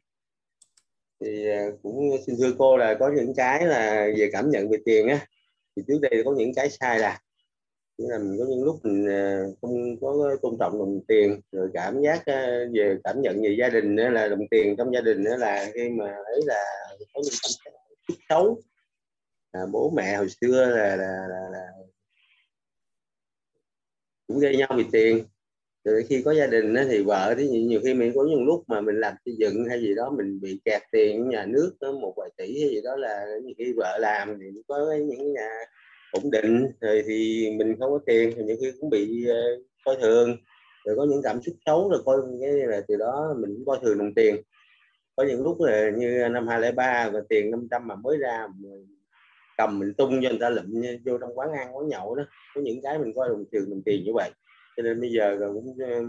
thì 1.21 1.49
à, 1.49 1.65
cũng 1.83 2.09
xin 2.25 2.35
thưa 2.39 2.53
cô 2.57 2.77
là 2.77 2.93
có 2.99 3.11
những 3.15 3.33
cái 3.35 3.65
là 3.65 4.07
về 4.17 4.29
cảm 4.31 4.49
nhận 4.49 4.69
về 4.69 4.77
tiền 4.85 5.07
á 5.07 5.27
thì 5.75 5.83
trước 5.87 5.99
đây 6.01 6.21
có 6.25 6.35
những 6.37 6.53
cái 6.55 6.69
sai 6.69 6.99
là 6.99 7.19
nghĩa 7.97 8.09
là 8.09 8.17
mình 8.17 8.37
có 8.39 8.45
những 8.49 8.63
lúc 8.63 8.79
mình 8.83 9.09
à, 9.09 9.43
không 9.61 9.99
có 10.01 10.35
tôn 10.41 10.57
trọng 10.59 10.79
đồng 10.79 10.99
tiền 11.07 11.41
rồi 11.51 11.69
cảm 11.73 12.01
giác 12.01 12.25
à, 12.25 12.59
về 12.73 12.97
cảm 13.03 13.21
nhận 13.21 13.41
về 13.43 13.55
gia 13.59 13.69
đình 13.69 13.95
nữa 13.95 14.09
là 14.09 14.27
đồng 14.27 14.47
tiền 14.51 14.75
trong 14.77 14.93
gia 14.93 15.01
đình 15.01 15.23
nữa 15.23 15.35
là 15.37 15.71
khi 15.73 15.89
mà 15.89 16.05
ấy 16.05 16.41
là 16.45 16.63
có 17.13 17.21
những 17.23 17.33
cảm 17.43 17.51
giác 17.51 18.15
xấu. 18.29 18.61
À, 19.51 19.61
bố 19.71 19.89
mẹ 19.95 20.15
hồi 20.15 20.27
xưa 20.41 20.65
là, 20.65 20.95
là, 20.95 21.27
là, 21.29 21.49
là 21.51 21.67
cũng 24.27 24.39
gây 24.39 24.57
nhau 24.57 24.73
vì 24.77 24.83
tiền 24.91 25.25
rồi 25.85 26.03
khi 26.09 26.21
có 26.25 26.31
gia 26.31 26.47
đình 26.47 26.73
đó 26.73 26.81
thì 26.89 27.03
vợ 27.03 27.35
thì 27.37 27.47
nhiều 27.47 27.79
khi 27.83 27.93
mình 27.93 28.11
có 28.15 28.25
những 28.29 28.45
lúc 28.45 28.63
mà 28.67 28.81
mình 28.81 28.99
làm 28.99 29.13
xây 29.25 29.35
dựng 29.37 29.65
hay 29.69 29.79
gì 29.79 29.95
đó 29.95 30.09
mình 30.17 30.41
bị 30.41 30.59
kẹt 30.65 30.81
tiền 30.91 31.29
nhà 31.29 31.45
nước 31.45 31.71
một 32.01 32.13
vài 32.17 32.29
tỷ 32.37 32.61
hay 32.61 32.69
gì 32.69 32.81
đó 32.83 32.95
là 32.95 33.25
nhiều 33.43 33.53
khi 33.57 33.73
vợ 33.77 33.97
làm 34.01 34.39
thì 34.39 34.45
có 34.67 34.93
những 35.07 35.33
nhà 35.33 35.49
ổn 36.11 36.31
định. 36.31 36.67
Rồi 36.81 37.03
thì 37.07 37.49
mình 37.57 37.75
không 37.79 37.91
có 37.91 37.99
tiền 38.05 38.31
thì 38.35 38.43
nhiều 38.43 38.55
khi 38.61 38.71
cũng 38.81 38.89
bị 38.89 39.27
uh, 39.29 39.65
coi 39.85 39.95
thường. 40.01 40.37
Rồi 40.85 40.95
có 40.95 41.05
những 41.05 41.21
cảm 41.23 41.41
xúc 41.41 41.55
xấu 41.65 41.89
rồi 41.89 42.01
coi 42.05 42.17
cái 42.41 42.51
là 42.51 42.81
từ 42.87 42.95
đó 42.95 43.35
mình 43.39 43.53
cũng 43.55 43.65
coi 43.65 43.77
thường 43.81 43.97
đồng 43.97 44.13
tiền. 44.13 44.35
Có 45.15 45.23
những 45.23 45.43
lúc 45.43 45.61
là 45.61 45.89
như 45.89 46.27
năm 46.31 46.47
2003 46.47 47.09
và 47.09 47.21
tiền 47.29 47.51
500 47.51 47.87
mà 47.87 47.95
mới 47.95 48.17
ra 48.17 48.47
mình 48.59 48.87
cầm 49.57 49.79
mình 49.79 49.93
tung 49.93 50.19
cho 50.23 50.29
người 50.29 50.39
ta 50.41 50.49
lụm 50.49 50.81
vô 51.05 51.17
trong 51.17 51.39
quán 51.39 51.51
ăn 51.53 51.75
quán 51.75 51.87
nhậu 51.87 52.15
đó 52.15 52.23
có 52.55 52.61
những 52.61 52.81
cái 52.83 52.99
mình 52.99 53.13
coi 53.15 53.29
đồng 53.29 53.45
tiền 53.51 53.69
đồng 53.69 53.81
tiền 53.85 54.03
như 54.03 54.13
vậy 54.13 54.31
cho 54.77 54.83
nên 54.83 55.01
bây 55.01 55.11
giờ 55.11 55.37
cũng 55.53 55.77
ờ, 55.79 56.01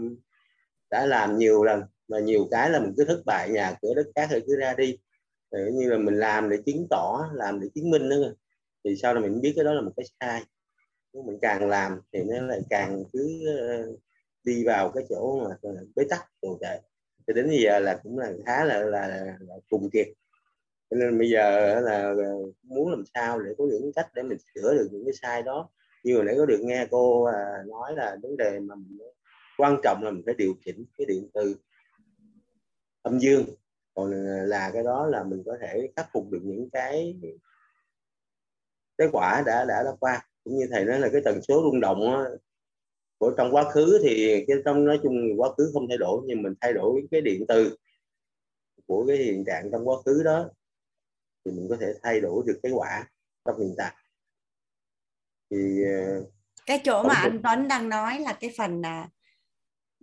đã 0.91 1.05
làm 1.05 1.37
nhiều 1.37 1.63
lần 1.63 1.81
mà 2.07 2.19
nhiều 2.19 2.47
cái 2.51 2.69
là 2.69 2.79
mình 2.79 2.93
cứ 2.97 3.05
thất 3.05 3.21
bại 3.25 3.49
nhà 3.49 3.75
cửa 3.81 3.93
đất 3.95 4.07
cát 4.15 4.29
rồi 4.31 4.43
cứ 4.47 4.55
ra 4.59 4.73
đi. 4.73 4.97
Rồi 5.51 5.71
như 5.73 5.89
là 5.89 5.97
mình 5.97 6.15
làm 6.17 6.49
để 6.49 6.57
chứng 6.65 6.87
tỏ 6.89 7.29
làm 7.33 7.59
để 7.59 7.67
chứng 7.75 7.89
minh 7.89 8.09
nữa 8.09 8.33
thì 8.83 8.95
sau 8.95 9.13
này 9.13 9.23
mình 9.23 9.41
biết 9.41 9.53
cái 9.55 9.65
đó 9.65 9.73
là 9.73 9.81
một 9.81 9.91
cái 9.97 10.05
sai. 10.19 10.43
Mình 11.25 11.37
càng 11.41 11.69
làm 11.69 12.01
thì 12.13 12.23
nó 12.23 12.41
lại 12.41 12.61
càng 12.69 13.03
cứ 13.13 13.41
ờ, 13.59 13.85
đi 14.43 14.63
vào 14.65 14.91
cái 14.91 15.03
chỗ 15.09 15.39
mà 15.43 15.55
ờ, 15.61 15.85
bế 15.95 16.03
tắc 16.09 16.21
tồi 16.41 16.57
tệ. 16.61 16.79
Cho 17.27 17.33
đến 17.33 17.47
bây 17.47 17.61
giờ 17.63 17.79
là 17.79 17.99
cũng 18.03 18.19
là 18.19 18.33
khá 18.45 18.65
là 18.65 18.79
là, 18.79 19.07
là, 19.07 19.37
là 19.39 19.55
cùng 19.69 19.89
kiệt. 19.89 20.07
Cho 20.89 20.97
nên 20.97 21.19
bây 21.19 21.29
giờ 21.29 21.79
là 21.79 22.13
muốn 22.63 22.89
làm 22.91 23.03
sao 23.13 23.39
để 23.39 23.51
có 23.57 23.65
những 23.71 23.91
cách 23.95 24.07
để 24.13 24.23
mình 24.23 24.37
sửa 24.55 24.73
được 24.73 24.87
những 24.91 25.05
cái 25.05 25.13
sai 25.21 25.43
đó 25.43 25.69
như 26.03 26.15
hồi 26.15 26.25
nãy 26.25 26.35
có 26.37 26.45
được 26.45 26.59
nghe 26.61 26.87
cô 26.91 27.23
à, 27.23 27.63
nói 27.67 27.95
là 27.95 28.17
vấn 28.21 28.37
đề 28.37 28.59
mà 28.59 28.75
mình 28.75 28.99
quan 29.57 29.77
trọng 29.83 30.03
là 30.03 30.11
mình 30.11 30.23
phải 30.25 30.35
điều 30.37 30.53
chỉnh 30.65 30.85
cái 30.97 31.05
điện 31.05 31.29
từ 31.33 31.55
âm 33.01 33.19
dương. 33.19 33.45
Còn 33.93 34.13
à, 34.13 34.43
là 34.45 34.69
cái 34.73 34.83
đó 34.83 35.07
là 35.07 35.23
mình 35.23 35.43
có 35.45 35.57
thể 35.61 35.89
khắc 35.95 36.07
phục 36.13 36.29
được 36.31 36.41
những 36.43 36.69
cái 36.69 37.17
cái 38.97 39.07
quả 39.11 39.43
đã 39.45 39.65
đã 39.65 39.83
đã 39.83 39.91
qua. 39.99 40.27
Cũng 40.43 40.57
như 40.57 40.67
thầy 40.71 40.85
nói 40.85 40.99
là 40.99 41.09
cái 41.11 41.21
tần 41.25 41.41
số 41.41 41.61
rung 41.63 41.79
động 41.79 41.99
của 43.17 43.33
trong 43.37 43.55
quá 43.55 43.71
khứ 43.71 43.99
thì 44.03 44.45
cái 44.47 44.57
trong 44.65 44.85
nói 44.85 44.99
chung 45.03 45.13
quá 45.37 45.49
khứ 45.57 45.69
không 45.73 45.87
thay 45.89 45.97
đổi 45.97 46.21
nhưng 46.25 46.41
mình 46.41 46.53
thay 46.61 46.73
đổi 46.73 47.07
cái 47.11 47.21
điện 47.21 47.45
từ 47.47 47.75
của 48.85 49.05
cái 49.07 49.17
hiện 49.17 49.43
trạng 49.45 49.71
trong 49.71 49.87
quá 49.87 49.95
khứ 50.05 50.23
đó 50.23 50.49
thì 51.45 51.51
mình 51.51 51.67
có 51.69 51.77
thể 51.79 51.93
thay 52.03 52.19
đổi 52.21 52.43
được 52.47 52.59
cái 52.63 52.71
quả 52.71 53.09
trong 53.45 53.59
hiện 53.59 53.75
tại 53.77 53.93
thì 55.51 55.83
ờ, 55.83 56.23
cái 56.65 56.81
chỗ 56.83 57.03
mà 57.03 57.13
anh 57.13 57.39
Tuấn 57.43 57.67
đang 57.67 57.89
nói 57.89 58.19
là 58.19 58.33
cái 58.33 58.53
phần 58.57 58.81
là 58.81 59.07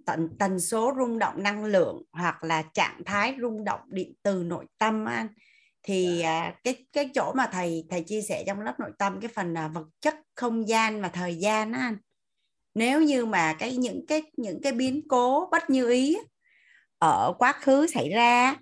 tần 0.06 0.28
tần 0.38 0.60
số 0.60 0.94
rung 0.98 1.18
động 1.18 1.42
năng 1.42 1.64
lượng 1.64 2.02
hoặc 2.12 2.44
là 2.44 2.62
trạng 2.62 3.02
thái 3.04 3.36
rung 3.40 3.64
động 3.64 3.80
điện 3.88 4.14
từ 4.22 4.42
nội 4.42 4.66
tâm 4.78 5.04
anh. 5.04 5.28
Thì 5.82 6.20
à, 6.20 6.54
cái 6.64 6.86
cái 6.92 7.10
chỗ 7.14 7.32
mà 7.36 7.48
thầy 7.52 7.86
thầy 7.90 8.02
chia 8.02 8.22
sẻ 8.22 8.44
trong 8.46 8.60
lớp 8.60 8.80
nội 8.80 8.90
tâm 8.98 9.20
cái 9.20 9.30
phần 9.34 9.54
là 9.54 9.68
vật 9.68 9.86
chất 10.00 10.14
không 10.34 10.68
gian 10.68 11.02
và 11.02 11.08
thời 11.08 11.36
gian 11.36 11.72
đó 11.72 11.78
anh. 11.78 11.96
Nếu 12.74 13.02
như 13.02 13.26
mà 13.26 13.54
cái 13.58 13.76
những 13.76 14.06
cái 14.06 14.22
những 14.36 14.60
cái 14.62 14.72
biến 14.72 15.08
cố 15.08 15.48
bất 15.50 15.70
như 15.70 15.90
ý 15.90 16.18
ở 16.98 17.34
quá 17.38 17.52
khứ 17.52 17.86
xảy 17.86 18.08
ra 18.08 18.56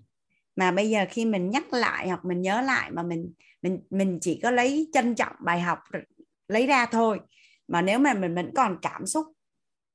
mà 0.57 0.70
bây 0.70 0.91
giờ 0.91 1.05
khi 1.11 1.24
mình 1.24 1.51
nhắc 1.51 1.72
lại 1.72 2.09
hoặc 2.09 2.24
mình 2.24 2.43
nhớ 2.43 2.61
lại 2.61 2.91
mà 2.91 3.03
mình 3.03 3.33
mình 3.62 3.80
mình 3.91 4.18
chỉ 4.20 4.41
có 4.43 4.51
lấy 4.51 4.91
trân 4.93 5.14
trọng 5.14 5.37
bài 5.41 5.61
học 5.61 5.78
lấy 6.49 6.66
ra 6.66 6.86
thôi. 6.86 7.20
Mà 7.68 7.82
nếu 7.82 7.99
mà 7.99 8.14
mình 8.14 8.34
vẫn 8.34 8.51
còn 8.57 8.78
cảm 8.82 9.07
xúc 9.07 9.26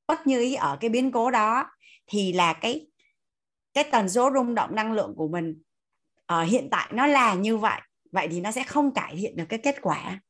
bất 0.08 0.28
như 0.28 0.40
ý 0.40 0.56
ở 0.56 0.78
cái 0.80 0.90
biến 0.90 1.12
cố 1.12 1.32
đó 1.32 1.72
thì 2.08 2.34
là 2.34 2.54
cái 2.54 2.88
cái 3.74 3.84
tần 3.92 4.10
số 4.10 4.32
rung 4.34 4.56
động 4.56 4.76
năng 4.76 4.94
lượng 4.94 5.14
của 5.18 5.28
mình 5.28 5.62
ở 6.26 6.44
hiện 6.44 6.68
tại 6.72 6.90
nó 6.94 7.08
là 7.08 7.34
như 7.34 7.58
vậy. 7.58 7.82
Vậy 8.12 8.28
thì 8.32 8.42
nó 8.42 8.52
sẽ 8.52 8.64
không 8.64 8.94
cải 8.94 9.16
thiện 9.16 9.36
được 9.36 9.46
cái 9.50 9.60
kết 9.60 9.76
quả. 9.82 10.22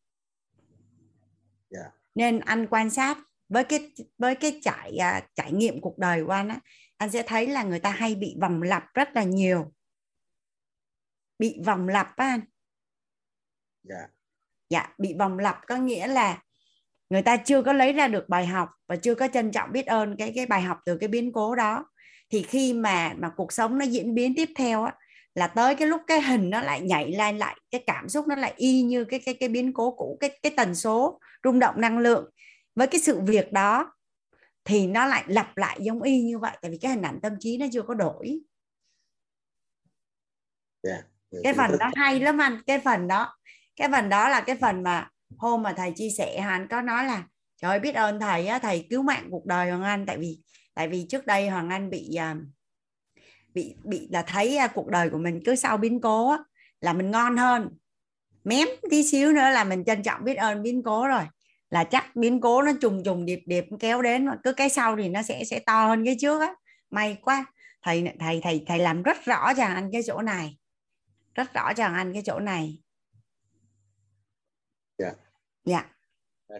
Yeah. 1.69 1.93
nên 2.15 2.39
anh 2.39 2.67
quan 2.67 2.89
sát 2.89 3.17
với 3.49 3.63
cái 3.63 3.91
với 4.17 4.35
cái 4.35 4.59
trải 4.63 4.97
uh, 5.17 5.23
trải 5.35 5.51
nghiệm 5.51 5.81
cuộc 5.81 5.97
đời 5.97 6.25
của 6.25 6.31
anh 6.31 6.47
á 6.47 6.59
anh 6.97 7.11
sẽ 7.11 7.23
thấy 7.27 7.47
là 7.47 7.63
người 7.63 7.79
ta 7.79 7.91
hay 7.91 8.15
bị 8.15 8.35
vòng 8.41 8.61
lặp 8.61 8.83
rất 8.93 9.09
là 9.15 9.23
nhiều. 9.23 9.73
Bị 11.39 11.61
vòng 11.65 11.87
lặp 11.87 12.17
á 12.17 12.25
anh. 12.25 12.41
Dạ 13.83 14.07
dạ 14.69 14.89
bị 14.97 15.15
vòng 15.19 15.39
lặp 15.39 15.59
có 15.67 15.75
nghĩa 15.75 16.07
là 16.07 16.41
người 17.09 17.21
ta 17.21 17.37
chưa 17.37 17.61
có 17.61 17.73
lấy 17.73 17.93
ra 17.93 18.07
được 18.07 18.29
bài 18.29 18.45
học 18.45 18.69
và 18.87 18.95
chưa 18.95 19.15
có 19.15 19.27
trân 19.33 19.51
trọng 19.51 19.71
biết 19.71 19.85
ơn 19.85 20.15
cái 20.17 20.31
cái 20.35 20.45
bài 20.45 20.61
học 20.61 20.77
từ 20.85 20.97
cái 20.97 21.07
biến 21.07 21.31
cố 21.33 21.55
đó. 21.55 21.85
Thì 22.29 22.43
khi 22.43 22.73
mà 22.73 23.13
mà 23.17 23.29
cuộc 23.37 23.53
sống 23.53 23.77
nó 23.77 23.85
diễn 23.85 24.15
biến 24.15 24.33
tiếp 24.35 24.49
theo 24.55 24.83
á 24.83 24.93
là 25.35 25.47
tới 25.47 25.75
cái 25.75 25.87
lúc 25.87 26.01
cái 26.07 26.21
hình 26.21 26.49
nó 26.49 26.61
lại 26.61 26.81
nhảy 26.81 27.11
lên 27.11 27.37
lại 27.37 27.57
cái 27.71 27.83
cảm 27.87 28.09
xúc 28.09 28.27
nó 28.27 28.35
lại 28.35 28.53
y 28.55 28.81
như 28.81 29.05
cái 29.05 29.19
cái 29.25 29.33
cái 29.33 29.49
biến 29.49 29.73
cố 29.73 29.91
cũ 29.91 30.17
cái 30.19 30.39
cái 30.43 30.53
tần 30.57 30.75
số 30.75 31.19
rung 31.43 31.59
động 31.59 31.81
năng 31.81 31.99
lượng. 31.99 32.29
Với 32.75 32.87
cái 32.87 33.01
sự 33.01 33.19
việc 33.21 33.51
đó 33.51 33.93
thì 34.65 34.87
nó 34.87 35.05
lại 35.05 35.23
lặp 35.27 35.57
lại 35.57 35.77
giống 35.81 36.01
y 36.01 36.21
như 36.21 36.39
vậy 36.39 36.57
tại 36.61 36.71
vì 36.71 36.77
cái 36.77 36.91
hình 36.91 37.01
ảnh 37.01 37.19
tâm 37.21 37.33
trí 37.39 37.57
nó 37.57 37.65
chưa 37.71 37.81
có 37.81 37.93
đổi. 37.93 38.39
Yeah. 40.83 41.05
cái 41.43 41.53
phần 41.53 41.77
đó 41.79 41.91
hay 41.95 42.19
lắm 42.19 42.37
anh 42.37 42.61
cái 42.67 42.79
phần 42.79 43.07
đó 43.07 43.37
cái 43.77 43.89
phần 43.91 44.09
đó 44.09 44.29
là 44.29 44.41
cái 44.41 44.55
phần 44.61 44.83
mà 44.83 45.09
hôm 45.37 45.63
mà 45.63 45.73
thầy 45.77 45.91
chia 45.95 46.09
sẻ 46.09 46.35
anh 46.35 46.67
có 46.67 46.81
nói 46.81 47.05
là 47.05 47.23
trời 47.61 47.71
ơi 47.71 47.79
biết 47.79 47.95
ơn 47.95 48.19
thầy 48.19 48.47
á 48.47 48.59
thầy 48.59 48.87
cứu 48.89 49.03
mạng 49.03 49.27
cuộc 49.31 49.45
đời 49.45 49.69
hoàng 49.69 49.83
anh. 49.83 50.05
Tại 50.05 50.17
vì 50.17 50.39
tại 50.73 50.87
vì 50.87 51.05
trước 51.09 51.25
đây 51.25 51.49
hoàng 51.49 51.69
anh 51.69 51.89
bị 51.89 52.15
à, 52.15 52.35
bị 53.53 53.75
bị 53.83 54.07
là 54.11 54.21
thấy 54.21 54.57
à, 54.57 54.67
cuộc 54.67 54.87
đời 54.87 55.09
của 55.09 55.17
mình 55.17 55.41
cứ 55.45 55.55
sau 55.55 55.77
biến 55.77 56.01
cố 56.01 56.31
á, 56.31 56.37
là 56.81 56.93
mình 56.93 57.11
ngon 57.11 57.37
hơn. 57.37 57.69
Mém 58.43 58.67
tí 58.89 59.03
xíu 59.03 59.31
nữa 59.31 59.49
là 59.49 59.63
mình 59.63 59.83
trân 59.85 60.03
trọng 60.03 60.23
biết 60.23 60.35
ơn 60.35 60.63
biến 60.63 60.83
cố 60.83 61.07
rồi. 61.07 61.23
Là 61.69 61.83
chắc 61.83 62.15
biến 62.15 62.41
cố 62.41 62.61
nó 62.61 62.71
trùng 62.81 63.03
trùng 63.03 63.25
điệp 63.25 63.39
điệp 63.45 63.65
kéo 63.79 64.01
đến 64.01 64.27
cứ 64.43 64.53
cái 64.53 64.69
sau 64.69 64.95
thì 64.95 65.09
nó 65.09 65.21
sẽ 65.21 65.43
sẽ 65.43 65.59
to 65.59 65.87
hơn 65.87 66.05
cái 66.05 66.17
trước 66.19 66.41
á. 66.41 66.55
May 66.89 67.17
quá 67.21 67.45
thầy 67.81 68.03
thầy 68.19 68.41
thầy 68.43 68.63
thầy 68.67 68.79
làm 68.79 69.03
rất 69.03 69.25
rõ 69.25 69.53
cho 69.53 69.63
anh 69.63 69.89
cái 69.91 70.01
chỗ 70.07 70.21
này. 70.21 70.57
Rất 71.35 71.53
rõ 71.53 71.73
cho 71.73 71.85
anh 71.85 72.13
cái 72.13 72.21
chỗ 72.25 72.39
này 72.39 72.79
dạ. 75.67 75.85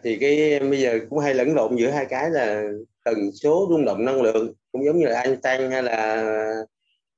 Thì 0.04 0.18
cái 0.22 0.60
bây 0.60 0.82
giờ 0.82 1.00
cũng 1.10 1.20
hay 1.20 1.34
lẫn 1.34 1.56
lộn 1.56 1.76
giữa 1.76 1.90
hai 1.90 2.06
cái 2.06 2.30
là 2.30 2.64
tần 3.06 3.32
số 3.32 3.68
rung 3.70 3.86
động 3.86 4.06
năng 4.06 4.22
lượng 4.22 4.54
cũng 4.72 4.86
giống 4.86 5.00
như 5.00 5.06
là 5.06 5.22
Einstein 5.22 5.72
hay 5.72 5.84
là 5.84 6.24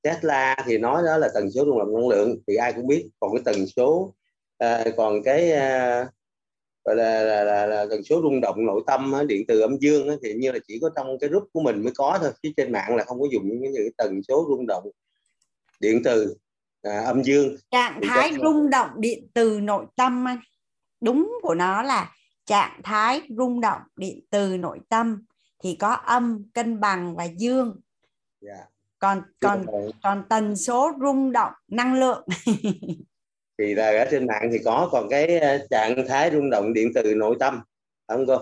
Tesla 0.01 0.55
thì 0.65 0.77
nói 0.77 1.03
đó 1.05 1.17
là 1.17 1.29
tần 1.33 1.51
số 1.51 1.65
rung 1.65 1.79
động 1.79 1.93
năng 1.93 2.07
lượng 2.07 2.37
thì 2.47 2.55
ai 2.55 2.73
cũng 2.73 2.87
biết. 2.87 3.09
Còn 3.19 3.31
cái 3.33 3.41
tần 3.45 3.67
số 3.67 4.13
à, 4.57 4.85
còn 4.97 5.23
cái 5.23 5.51
à, 5.51 6.07
gọi 6.85 6.95
là, 6.95 7.23
là, 7.23 7.43
là, 7.43 7.65
là 7.65 7.85
tần 7.89 8.03
số 8.03 8.21
rung 8.21 8.41
động 8.41 8.65
nội 8.65 8.81
tâm 8.87 9.13
điện 9.27 9.43
từ 9.47 9.61
âm 9.61 9.77
dương 9.77 10.17
thì 10.23 10.33
như 10.33 10.51
là 10.51 10.59
chỉ 10.67 10.79
có 10.81 10.89
trong 10.95 11.19
cái 11.19 11.29
group 11.29 11.43
của 11.53 11.61
mình 11.61 11.83
mới 11.83 11.93
có 11.95 12.19
thôi 12.21 12.31
chứ 12.43 12.49
trên 12.57 12.71
mạng 12.71 12.95
là 12.95 13.03
không 13.03 13.19
có 13.19 13.27
dùng 13.31 13.49
những 13.49 13.73
cái 13.75 13.85
tần 13.97 14.21
số 14.27 14.45
rung 14.49 14.67
động 14.67 14.89
điện 15.79 16.01
từ 16.03 16.35
à, 16.81 17.03
âm 17.05 17.23
dương. 17.23 17.55
Trạng 17.71 18.01
thái 18.03 18.33
rung 18.41 18.69
động 18.69 18.89
điện 18.97 19.27
từ 19.33 19.59
nội 19.59 19.85
tâm 19.95 20.27
anh 20.27 20.39
đúng 21.01 21.39
của 21.41 21.55
nó 21.55 21.81
là 21.81 22.11
trạng 22.45 22.81
thái 22.83 23.21
rung 23.37 23.61
động 23.61 23.81
điện 23.97 24.25
từ 24.29 24.57
nội 24.57 24.79
tâm 24.89 25.25
thì 25.63 25.75
có 25.75 25.93
âm 25.93 26.49
cân 26.53 26.79
bằng 26.79 27.15
và 27.15 27.23
dương. 27.23 27.79
Yeah. 28.47 28.69
còn 28.99 29.21
còn 29.39 29.65
còn 30.03 30.23
tần 30.29 30.55
số 30.55 30.91
rung 31.01 31.31
động 31.31 31.53
năng 31.67 31.93
lượng. 31.93 32.25
Thì 33.57 33.75
là 33.75 33.85
ở 33.85 34.07
trên 34.11 34.27
mạng 34.27 34.49
thì 34.51 34.57
có 34.65 34.89
còn 34.91 35.09
cái 35.09 35.41
trạng 35.69 36.07
thái 36.07 36.31
rung 36.31 36.49
động 36.49 36.73
điện 36.73 36.91
từ 36.95 37.15
nội 37.15 37.35
tâm 37.39 37.61
không 38.07 38.25
cô? 38.27 38.37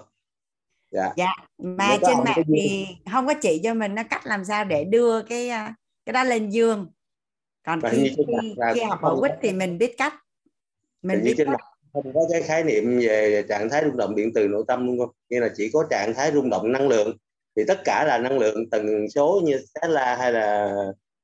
Dạ. 0.91 1.13
Dạ. 1.17 1.31
Mà 1.57 1.97
trên 2.07 2.17
mạng 2.25 2.43
thì 2.47 2.87
không 3.11 3.27
có 3.27 3.33
chỉ 3.41 3.61
cho 3.63 3.73
mình 3.73 3.95
nó 3.95 4.03
cách 4.09 4.25
làm 4.25 4.45
sao 4.45 4.65
để 4.65 4.83
đưa 4.83 5.21
cái 5.21 5.49
cái 6.05 6.13
đó 6.13 6.23
lên 6.23 6.49
dương. 6.49 6.91
Còn 7.63 7.81
khi, 7.91 8.15
khi, 8.17 8.55
khi 8.75 8.81
học 8.81 9.01
ở 9.01 9.15
quýt 9.19 9.31
thì 9.41 9.53
mình 9.53 9.77
biết 9.77 9.95
cách. 9.97 10.13
Mình 11.01 11.21
biết 11.23 11.33
cách 11.37 11.47
không 12.03 12.13
có 12.13 12.21
cái 12.31 12.41
khái 12.41 12.63
niệm 12.63 12.99
về 12.99 13.43
trạng 13.49 13.69
thái 13.69 13.83
rung 13.85 13.97
động 13.97 14.15
điện 14.15 14.31
từ 14.35 14.47
nội 14.47 14.63
tâm 14.67 14.87
luôn 14.87 14.99
không? 14.99 15.09
Nghĩa 15.29 15.39
là 15.39 15.49
chỉ 15.55 15.69
có 15.73 15.83
trạng 15.89 16.13
thái 16.13 16.31
rung 16.31 16.49
động 16.49 16.71
năng 16.71 16.87
lượng. 16.87 17.17
Thì 17.55 17.63
tất 17.67 17.77
cả 17.85 18.05
là 18.07 18.17
năng 18.17 18.39
lượng, 18.39 18.69
tần 18.69 19.09
số 19.09 19.41
như 19.43 19.59
Tesla 19.73 20.15
hay 20.15 20.31
là 20.31 20.75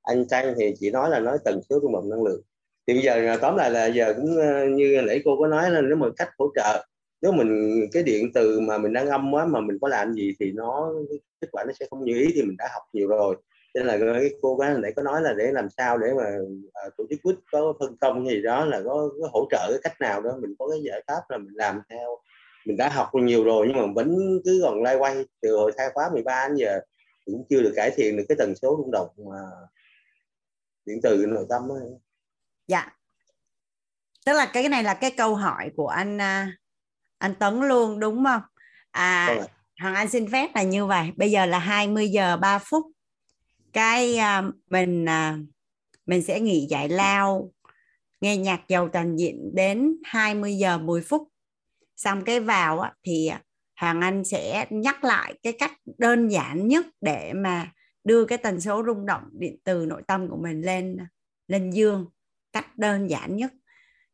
anh 0.03 0.27
Tranh 0.27 0.53
thì 0.57 0.73
chỉ 0.79 0.91
nói 0.91 1.09
là 1.09 1.19
nói 1.19 1.37
tần 1.45 1.61
số 1.69 1.79
rung 1.81 1.93
động 1.93 2.09
năng 2.09 2.23
lượng. 2.23 2.41
Thì 2.87 2.93
bây 2.93 3.03
giờ 3.03 3.13
à, 3.13 3.37
tóm 3.41 3.55
lại 3.55 3.71
là 3.71 3.85
giờ 3.85 4.13
cũng 4.17 4.41
à, 4.41 4.65
như 4.65 5.01
nãy 5.07 5.21
cô 5.25 5.37
có 5.39 5.47
nói 5.47 5.71
là 5.71 5.81
nếu 5.81 5.95
mà 5.95 6.07
cách 6.17 6.29
hỗ 6.37 6.51
trợ, 6.55 6.85
nếu 7.21 7.31
mình, 7.31 7.81
cái 7.91 8.03
điện 8.03 8.31
từ 8.33 8.59
mà 8.59 8.77
mình 8.77 8.93
đang 8.93 9.09
âm 9.09 9.33
quá 9.33 9.45
mà 9.45 9.61
mình 9.61 9.77
có 9.81 9.87
làm 9.87 10.13
gì 10.13 10.33
thì 10.39 10.51
nó, 10.51 10.93
kết 11.41 11.47
quả 11.51 11.63
nó 11.67 11.73
sẽ 11.79 11.85
không 11.89 12.05
như 12.05 12.13
ý 12.13 12.31
thì 12.35 12.41
mình 12.41 12.57
đã 12.57 12.69
học 12.73 12.83
nhiều 12.93 13.07
rồi 13.07 13.35
nên 13.73 13.85
là 13.85 13.97
cái 13.97 14.29
cô 14.41 14.55
gái 14.55 14.75
nãy 14.77 14.93
có 14.95 15.03
nói 15.03 15.21
là 15.21 15.33
để 15.33 15.51
làm 15.51 15.69
sao 15.69 15.97
để 15.97 16.07
mà 16.17 16.23
uh, 16.87 16.93
tổ 16.97 17.03
chức 17.09 17.19
quýt 17.23 17.35
có 17.51 17.73
phân 17.79 17.97
công 17.97 18.27
gì 18.27 18.41
đó 18.41 18.65
là 18.65 18.81
có, 18.85 19.09
có 19.21 19.29
hỗ 19.33 19.47
trợ 19.51 19.67
cái 19.69 19.79
cách 19.83 20.01
nào 20.01 20.21
đó 20.21 20.31
mình 20.41 20.55
có 20.59 20.67
cái 20.69 20.79
giải 20.83 21.03
pháp 21.07 21.21
là 21.29 21.37
mình 21.37 21.53
làm 21.53 21.81
theo. 21.89 22.17
Mình 22.65 22.77
đã 22.77 22.89
học 22.89 23.09
nhiều 23.13 23.43
rồi 23.43 23.67
nhưng 23.67 23.77
mà 23.77 23.93
vẫn 23.95 24.39
cứ 24.45 24.61
còn 24.63 24.83
lay 24.83 24.95
quay 24.95 25.25
từ 25.41 25.57
hồi 25.57 25.71
khai 25.77 25.89
khóa 25.93 26.09
13 26.13 26.47
đến 26.47 26.57
giờ 26.57 26.79
cũng 27.25 27.45
chưa 27.49 27.61
được 27.61 27.73
cải 27.75 27.91
thiện 27.95 28.17
được 28.17 28.23
cái 28.29 28.35
tần 28.39 28.55
số 28.55 28.75
rung 28.77 28.91
động 28.91 29.09
mà 29.17 29.39
điện 30.85 30.99
từ 31.03 31.25
nội 31.25 31.45
tâm 31.49 31.67
đó. 31.69 31.75
dạ. 32.67 32.97
Tức 34.25 34.33
là 34.33 34.49
cái 34.53 34.69
này 34.69 34.83
là 34.83 34.93
cái 34.93 35.11
câu 35.17 35.35
hỏi 35.35 35.71
của 35.75 35.87
anh 35.87 36.17
anh 37.17 37.35
Tấn 37.39 37.59
luôn 37.59 37.99
đúng 37.99 38.23
không? 38.25 38.41
À 38.91 39.35
vâng 39.37 39.47
Hoàng 39.81 39.95
Anh 39.95 40.09
xin 40.09 40.31
phép 40.31 40.49
là 40.55 40.63
như 40.63 40.85
vậy. 40.85 41.11
Bây 41.15 41.31
giờ 41.31 41.45
là 41.45 41.59
20 41.59 42.09
giờ 42.09 42.37
3 42.37 42.59
phút 42.59 42.85
cái 43.73 44.17
uh, 44.17 44.53
mình 44.69 45.05
uh, 45.05 45.53
mình 46.05 46.21
sẽ 46.21 46.39
nghỉ 46.39 46.67
giải 46.69 46.89
lao 46.89 47.51
nghe 48.21 48.37
nhạc 48.37 48.61
giàu 48.67 48.89
toàn 48.93 49.15
diện 49.15 49.51
đến 49.53 49.95
20 50.03 50.53
giờ 50.53 50.77
10 50.77 51.01
phút. 51.01 51.27
Xong 51.95 52.23
cái 52.23 52.39
vào 52.39 52.79
á, 52.79 52.93
thì 53.03 53.27
à, 53.27 53.41
Hoàng 53.79 54.01
Anh 54.01 54.23
sẽ 54.23 54.65
nhắc 54.69 55.03
lại 55.03 55.33
cái 55.43 55.53
cách 55.53 55.71
đơn 55.97 56.27
giản 56.27 56.67
nhất 56.67 56.85
để 57.01 57.33
mà 57.33 57.71
đưa 58.03 58.25
cái 58.25 58.37
tần 58.37 58.61
số 58.61 58.83
rung 58.85 59.05
động 59.05 59.23
điện 59.31 59.57
từ 59.63 59.85
nội 59.85 60.01
tâm 60.07 60.29
của 60.29 60.37
mình 60.37 60.61
lên 60.61 60.97
lên 61.47 61.71
dương 61.71 62.05
cách 62.51 62.77
đơn 62.77 63.09
giản 63.09 63.35
nhất. 63.35 63.51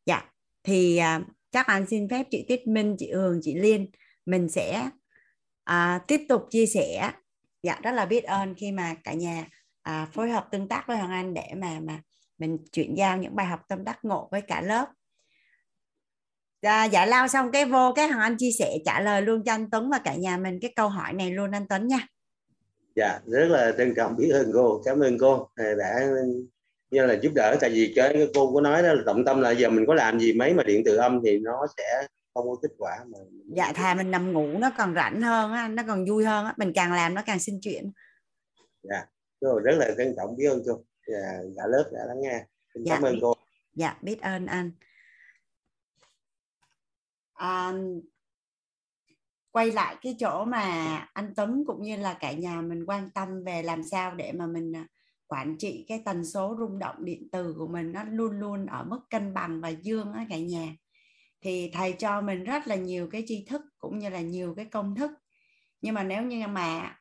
Dạ 0.06 0.30
thì 0.62 0.96
à, 0.96 1.20
chắc 1.50 1.66
anh 1.66 1.86
xin 1.86 2.08
phép 2.08 2.26
chị 2.30 2.44
Tuyết 2.48 2.66
Minh 2.66 2.96
chị 2.98 3.12
Hường 3.12 3.40
chị 3.42 3.54
Liên 3.54 3.90
mình 4.26 4.48
sẽ 4.48 4.90
à, 5.64 6.00
tiếp 6.06 6.20
tục 6.28 6.46
chia 6.50 6.66
sẻ 6.66 7.12
dạ 7.62 7.78
rất 7.82 7.90
là 7.90 8.06
biết 8.06 8.24
ơn 8.24 8.54
khi 8.54 8.72
mà 8.72 8.94
cả 9.04 9.12
nhà 9.12 9.46
à, 9.82 10.08
phối 10.12 10.30
hợp 10.30 10.48
tương 10.50 10.68
tác 10.68 10.84
với 10.86 10.96
Hoàng 10.96 11.10
Anh 11.10 11.34
để 11.34 11.48
mà 11.56 11.80
mà 11.80 12.00
mình 12.38 12.58
chuyển 12.72 12.96
giao 12.96 13.16
những 13.16 13.36
bài 13.36 13.46
học 13.46 13.60
tâm 13.68 13.84
đắc 13.84 13.98
ngộ 14.02 14.28
với 14.30 14.40
cả 14.40 14.60
lớp. 14.60 14.86
À, 16.60 16.84
dạ 16.84 17.06
lao 17.06 17.28
xong 17.28 17.50
cái 17.52 17.64
vô 17.64 17.92
cái 17.96 18.08
Hoàng 18.08 18.20
Anh 18.20 18.36
chia 18.38 18.50
sẻ 18.58 18.78
trả 18.86 19.00
lời 19.00 19.22
luôn 19.22 19.44
cho 19.44 19.52
anh 19.52 19.70
Tuấn 19.70 19.90
và 19.90 19.98
cả 19.98 20.14
nhà 20.14 20.36
mình 20.36 20.58
cái 20.62 20.72
câu 20.76 20.88
hỏi 20.88 21.12
này 21.12 21.30
luôn 21.30 21.50
anh 21.50 21.66
Tuấn 21.68 21.88
nha. 21.88 22.06
Dạ 22.96 23.18
rất 23.26 23.48
là 23.48 23.72
trân 23.78 23.94
trọng 23.96 24.16
biết 24.16 24.30
ơn 24.32 24.50
cô. 24.54 24.82
Cảm 24.84 25.00
ơn 25.00 25.18
cô. 25.18 25.48
Đã 25.56 26.00
như 26.90 27.06
là 27.06 27.14
giúp 27.22 27.32
đỡ 27.34 27.56
tại 27.60 27.70
vì 27.70 27.92
cái 27.96 28.28
cô 28.34 28.54
có 28.54 28.60
nói 28.60 28.82
đó 28.82 28.92
là 28.92 29.02
trọng 29.06 29.24
tâm 29.24 29.40
là 29.40 29.50
giờ 29.50 29.70
mình 29.70 29.84
có 29.86 29.94
làm 29.94 30.20
gì 30.20 30.32
mấy 30.32 30.54
mà 30.54 30.62
điện 30.62 30.82
từ 30.84 30.96
âm 30.96 31.20
thì 31.24 31.38
nó 31.38 31.66
sẽ 31.76 32.06
không 32.34 32.48
có 32.48 32.56
kết 32.62 32.72
quả 32.78 33.04
mà 33.08 33.18
dạ 33.56 33.72
thà 33.72 33.94
mình 33.94 34.10
nằm 34.10 34.32
ngủ 34.32 34.58
nó 34.58 34.70
còn 34.78 34.94
rảnh 34.94 35.22
hơn 35.22 35.52
á 35.52 35.68
nó 35.68 35.82
còn 35.86 36.04
vui 36.04 36.24
hơn 36.24 36.46
á 36.46 36.54
mình 36.56 36.72
càng 36.74 36.92
làm 36.92 37.14
nó 37.14 37.22
càng 37.26 37.38
xin 37.38 37.58
chuyện 37.62 37.92
dạ 38.82 39.06
rồi 39.40 39.60
rất 39.64 39.72
là 39.78 39.90
trân 39.96 40.14
trọng 40.16 40.36
biết 40.36 40.48
ơn 40.48 40.62
cô. 40.66 40.84
Dạ, 41.06 41.38
cả 41.56 41.62
lớp 41.66 41.90
đã 41.92 42.04
lắng 42.06 42.20
nghe. 42.20 42.44
Xin 42.74 42.84
dạ, 42.84 42.94
cảm 42.94 43.02
ơn 43.02 43.14
biết, 43.14 43.18
cô. 43.22 43.34
dạ 43.74 43.98
biết 44.02 44.20
ơn 44.20 44.46
anh. 44.46 44.72
À, 47.32 47.72
quay 49.50 49.72
lại 49.72 49.96
cái 50.02 50.16
chỗ 50.18 50.44
mà 50.44 50.96
anh 51.12 51.32
Tuấn 51.36 51.64
cũng 51.66 51.82
như 51.82 51.96
là 51.96 52.14
cả 52.20 52.32
nhà 52.32 52.60
mình 52.60 52.84
quan 52.86 53.10
tâm 53.10 53.44
về 53.44 53.62
làm 53.62 53.82
sao 53.84 54.14
để 54.14 54.32
mà 54.32 54.46
mình 54.46 54.72
quản 55.26 55.56
trị 55.58 55.84
cái 55.88 56.02
tần 56.04 56.24
số 56.24 56.56
rung 56.58 56.78
động 56.78 57.04
điện 57.04 57.28
từ 57.32 57.54
của 57.58 57.66
mình 57.66 57.92
nó 57.92 58.04
luôn 58.04 58.40
luôn 58.40 58.66
ở 58.66 58.84
mức 58.84 59.00
cân 59.10 59.34
bằng 59.34 59.60
và 59.60 59.68
dương 59.68 60.12
á 60.12 60.26
cả 60.30 60.38
nhà 60.38 60.76
thì 61.40 61.70
thầy 61.74 61.92
cho 61.98 62.20
mình 62.20 62.44
rất 62.44 62.66
là 62.66 62.74
nhiều 62.74 63.08
cái 63.12 63.24
tri 63.26 63.44
thức 63.44 63.62
cũng 63.78 63.98
như 63.98 64.08
là 64.08 64.20
nhiều 64.20 64.54
cái 64.56 64.64
công 64.64 64.94
thức. 64.94 65.10
Nhưng 65.80 65.94
mà 65.94 66.02
nếu 66.02 66.22
như 66.22 66.46
mà 66.46 66.96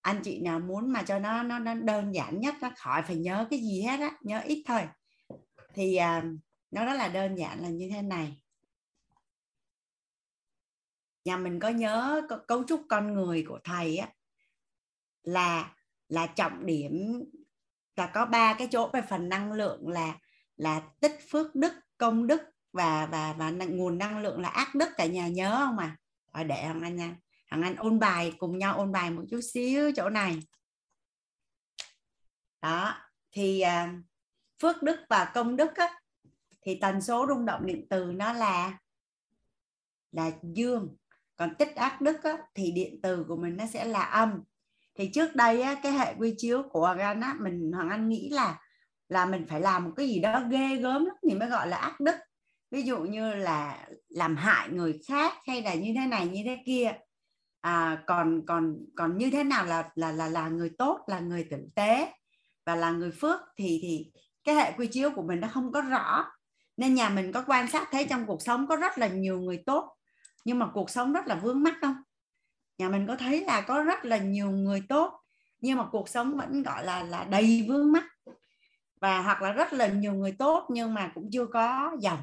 anh 0.00 0.20
chị 0.24 0.40
nào 0.40 0.60
muốn 0.60 0.92
mà 0.92 1.02
cho 1.02 1.18
nó 1.18 1.42
nó, 1.42 1.58
nó 1.58 1.74
đơn 1.74 2.14
giản 2.14 2.40
nhất 2.40 2.54
nó 2.60 2.70
khỏi 2.76 3.02
phải 3.02 3.16
nhớ 3.16 3.46
cái 3.50 3.58
gì 3.58 3.82
hết 3.82 4.00
á 4.00 4.12
nhớ 4.20 4.40
ít 4.44 4.64
thôi. 4.66 4.80
Thì 5.74 5.96
à, 5.96 6.24
nó 6.70 6.84
rất 6.84 6.94
là 6.94 7.08
đơn 7.08 7.38
giản 7.38 7.62
là 7.62 7.68
như 7.68 7.90
thế 7.92 8.02
này. 8.02 8.40
Nhà 11.24 11.36
mình 11.36 11.60
có 11.60 11.68
nhớ 11.68 12.22
cấu 12.48 12.64
trúc 12.64 12.82
con 12.88 13.14
người 13.14 13.44
của 13.48 13.58
thầy 13.64 13.96
á 13.96 14.08
là 15.22 15.74
là 16.08 16.26
trọng 16.26 16.66
điểm 16.66 17.22
là 17.96 18.10
có 18.14 18.26
ba 18.26 18.54
cái 18.58 18.68
chỗ 18.70 18.90
về 18.92 19.02
phần 19.08 19.28
năng 19.28 19.52
lượng 19.52 19.88
là 19.88 20.18
là 20.56 20.82
tích 21.00 21.18
phước 21.30 21.54
đức 21.54 21.72
công 21.98 22.26
đức 22.26 22.40
và 22.74 23.06
và 23.06 23.32
và 23.32 23.50
nguồn 23.50 23.98
năng 23.98 24.18
lượng 24.22 24.40
là 24.40 24.48
ác 24.48 24.74
đức 24.74 24.88
cả 24.96 25.06
nhà 25.06 25.28
nhớ 25.28 25.56
không 25.66 25.78
à 25.78 25.96
rồi 26.34 26.44
để 26.44 26.66
hằng 26.66 26.82
anh 26.82 26.96
nha. 26.96 27.16
Hằng 27.46 27.62
anh 27.62 27.76
ôn 27.76 27.98
bài 27.98 28.32
cùng 28.38 28.58
nhau 28.58 28.76
ôn 28.76 28.92
bài 28.92 29.10
một 29.10 29.22
chút 29.30 29.40
xíu 29.52 29.92
chỗ 29.96 30.08
này. 30.08 30.38
Đó 32.62 32.94
thì 33.32 33.60
à, 33.60 33.94
phước 34.62 34.82
đức 34.82 34.96
và 35.08 35.32
công 35.34 35.56
đức 35.56 35.76
á, 35.76 36.00
thì 36.62 36.78
tần 36.80 37.00
số 37.00 37.26
rung 37.28 37.46
động 37.46 37.66
điện 37.66 37.86
từ 37.90 38.04
nó 38.04 38.32
là 38.32 38.78
là 40.12 40.30
dương. 40.42 40.96
Còn 41.36 41.54
tích 41.54 41.76
ác 41.76 42.00
đức 42.00 42.22
á, 42.22 42.36
thì 42.54 42.70
điện 42.70 43.00
từ 43.02 43.24
của 43.28 43.36
mình 43.36 43.56
nó 43.56 43.66
sẽ 43.66 43.84
là 43.84 44.02
âm. 44.02 44.42
Thì 44.94 45.10
trước 45.14 45.36
đây 45.36 45.62
á, 45.62 45.80
cái 45.82 45.92
hệ 45.92 46.14
quy 46.18 46.34
chiếu 46.38 46.62
của 46.70 46.80
hoàng 46.80 46.98
anh 46.98 47.20
á, 47.20 47.34
mình 47.40 47.72
hoàng 47.72 47.90
anh 47.90 48.08
nghĩ 48.08 48.28
là 48.30 48.60
là 49.08 49.26
mình 49.26 49.46
phải 49.48 49.60
làm 49.60 49.84
một 49.84 49.90
cái 49.96 50.08
gì 50.08 50.20
đó 50.20 50.42
ghê 50.50 50.76
gớm 50.76 51.04
lắm 51.04 51.16
thì 51.28 51.34
mới 51.34 51.48
gọi 51.48 51.68
là 51.68 51.76
ác 51.76 52.00
đức 52.00 52.14
ví 52.74 52.82
dụ 52.82 52.98
như 52.98 53.34
là 53.34 53.88
làm 54.08 54.36
hại 54.36 54.68
người 54.68 55.00
khác 55.08 55.32
hay 55.46 55.62
là 55.62 55.74
như 55.74 55.92
thế 55.96 56.06
này 56.06 56.28
như 56.28 56.42
thế 56.44 56.58
kia. 56.66 56.92
À, 57.60 58.02
còn 58.06 58.46
còn 58.46 58.76
còn 58.96 59.18
như 59.18 59.30
thế 59.30 59.44
nào 59.44 59.66
là 59.66 59.88
là 59.94 60.12
là 60.12 60.28
là 60.28 60.48
người 60.48 60.70
tốt 60.78 60.98
là 61.06 61.20
người 61.20 61.46
tử 61.50 61.56
tế 61.74 62.12
và 62.66 62.76
là 62.76 62.90
người 62.90 63.10
phước 63.10 63.40
thì 63.56 63.78
thì 63.82 64.12
cái 64.44 64.54
hệ 64.54 64.72
quy 64.76 64.86
chiếu 64.86 65.10
của 65.10 65.22
mình 65.22 65.40
nó 65.40 65.48
không 65.48 65.72
có 65.72 65.80
rõ. 65.80 66.24
Nên 66.76 66.94
nhà 66.94 67.08
mình 67.08 67.32
có 67.32 67.44
quan 67.46 67.70
sát 67.70 67.88
thấy 67.90 68.06
trong 68.10 68.26
cuộc 68.26 68.42
sống 68.42 68.66
có 68.66 68.76
rất 68.76 68.98
là 68.98 69.08
nhiều 69.08 69.40
người 69.40 69.62
tốt 69.66 69.96
nhưng 70.44 70.58
mà 70.58 70.66
cuộc 70.74 70.90
sống 70.90 71.12
rất 71.12 71.26
là 71.26 71.34
vướng 71.34 71.62
mắc 71.62 71.74
không? 71.80 71.96
Nhà 72.78 72.88
mình 72.88 73.06
có 73.06 73.16
thấy 73.16 73.40
là 73.40 73.60
có 73.60 73.82
rất 73.82 74.04
là 74.04 74.16
nhiều 74.16 74.50
người 74.50 74.82
tốt 74.88 75.20
nhưng 75.60 75.78
mà 75.78 75.86
cuộc 75.92 76.08
sống 76.08 76.36
vẫn 76.36 76.62
gọi 76.62 76.84
là 76.84 77.02
là 77.02 77.24
đầy 77.24 77.66
vướng 77.68 77.92
mắc. 77.92 78.04
Và 79.00 79.20
hoặc 79.20 79.42
là 79.42 79.52
rất 79.52 79.72
là 79.72 79.86
nhiều 79.86 80.12
người 80.12 80.32
tốt 80.32 80.66
nhưng 80.70 80.94
mà 80.94 81.12
cũng 81.14 81.28
chưa 81.32 81.46
có 81.46 81.96
dòng 82.00 82.18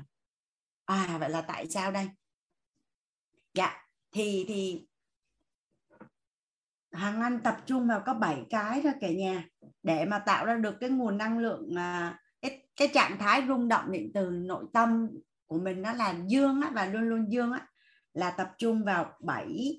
à 0.85 1.17
vậy 1.19 1.29
là 1.29 1.41
tại 1.41 1.67
sao 1.69 1.91
đây? 1.91 2.09
Dạ 3.53 3.87
thì 4.11 4.45
thì 4.47 4.87
hàng 6.91 7.21
anh 7.21 7.39
tập 7.43 7.57
trung 7.65 7.87
vào 7.87 8.03
có 8.05 8.13
7 8.13 8.45
cái 8.49 8.81
thôi 8.83 8.93
cả 9.01 9.09
nhà 9.09 9.47
để 9.83 10.05
mà 10.05 10.19
tạo 10.19 10.45
ra 10.45 10.55
được 10.55 10.75
cái 10.79 10.89
nguồn 10.89 11.17
năng 11.17 11.39
lượng 11.39 11.75
à, 11.75 12.19
cái, 12.41 12.67
cái 12.75 12.87
trạng 12.93 13.17
thái 13.17 13.43
rung 13.47 13.67
động 13.67 13.91
điện 13.91 14.11
từ 14.13 14.29
nội 14.29 14.65
tâm 14.73 15.07
của 15.47 15.59
mình 15.59 15.81
nó 15.81 15.93
là 15.93 16.15
dương 16.27 16.61
á, 16.61 16.71
và 16.73 16.85
luôn 16.85 17.01
luôn 17.01 17.31
dương 17.31 17.51
á, 17.51 17.67
là 18.13 18.31
tập 18.31 18.51
trung 18.57 18.83
vào 18.83 19.17
7 19.19 19.77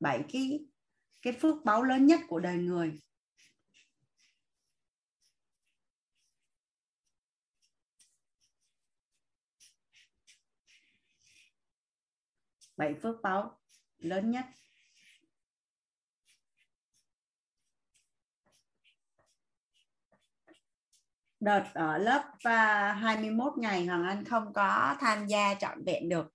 bảy 0.00 0.24
cái 0.32 0.66
cái 1.22 1.32
phước 1.32 1.64
báo 1.64 1.82
lớn 1.82 2.06
nhất 2.06 2.20
của 2.28 2.40
đời 2.40 2.56
người. 2.56 3.00
Bảy 12.76 12.94
phước 13.02 13.16
báo 13.22 13.58
lớn 13.98 14.30
nhất. 14.30 14.44
Đợt 21.40 21.64
ở 21.74 21.98
lớp 21.98 22.32
à, 22.42 22.92
21 22.92 23.52
ngày 23.58 23.86
Hoàng 23.86 24.04
Anh 24.04 24.24
không 24.24 24.52
có 24.52 24.96
tham 25.00 25.26
gia 25.26 25.54
trọn 25.54 25.84
vẹn 25.84 26.08
được. 26.08 26.26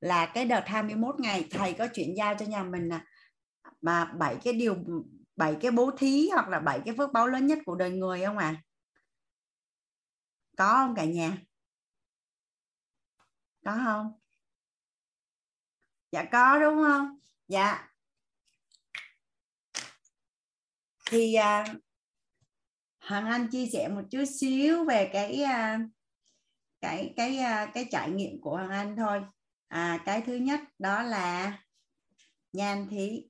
Là 0.00 0.26
cái 0.26 0.44
đợt 0.44 0.62
21 0.66 1.20
ngày, 1.20 1.48
thầy 1.50 1.72
có 1.72 1.86
chuyển 1.94 2.16
giao 2.16 2.34
cho 2.38 2.46
nhà 2.46 2.62
mình 2.62 2.88
là 2.88 3.04
mà 3.80 4.04
bảy 4.04 4.36
cái 4.44 4.52
điều, 4.52 4.76
bảy 5.36 5.56
cái 5.60 5.70
bố 5.70 5.90
thí 5.98 6.28
hoặc 6.32 6.48
là 6.48 6.60
bảy 6.60 6.80
cái 6.84 6.94
phước 6.98 7.12
báo 7.12 7.26
lớn 7.26 7.46
nhất 7.46 7.58
của 7.66 7.74
đời 7.74 7.90
người 7.90 8.24
không 8.24 8.38
à 8.38 8.62
có 10.56 10.74
không 10.74 10.94
cả 10.94 11.04
nhà? 11.04 11.38
Có 13.64 13.72
không? 13.84 14.23
Dạ 16.14 16.24
có 16.32 16.58
đúng 16.58 16.82
không? 16.84 17.18
Dạ. 17.48 17.88
Thì 21.10 21.34
à, 21.34 21.64
Hoàng 23.00 23.26
Anh 23.26 23.48
chia 23.50 23.66
sẻ 23.72 23.88
một 23.88 24.02
chút 24.10 24.24
xíu 24.40 24.84
về 24.84 25.10
cái 25.12 25.42
à, 25.42 25.78
cái 26.80 27.14
cái 27.16 27.38
à, 27.38 27.70
cái 27.74 27.86
trải 27.90 28.10
nghiệm 28.10 28.40
của 28.40 28.50
Hoàng 28.50 28.70
Anh 28.70 28.96
thôi. 28.96 29.22
À, 29.68 30.02
cái 30.04 30.20
thứ 30.26 30.34
nhất 30.34 30.60
đó 30.78 31.02
là 31.02 31.58
nhan 32.52 32.88
thí. 32.90 33.22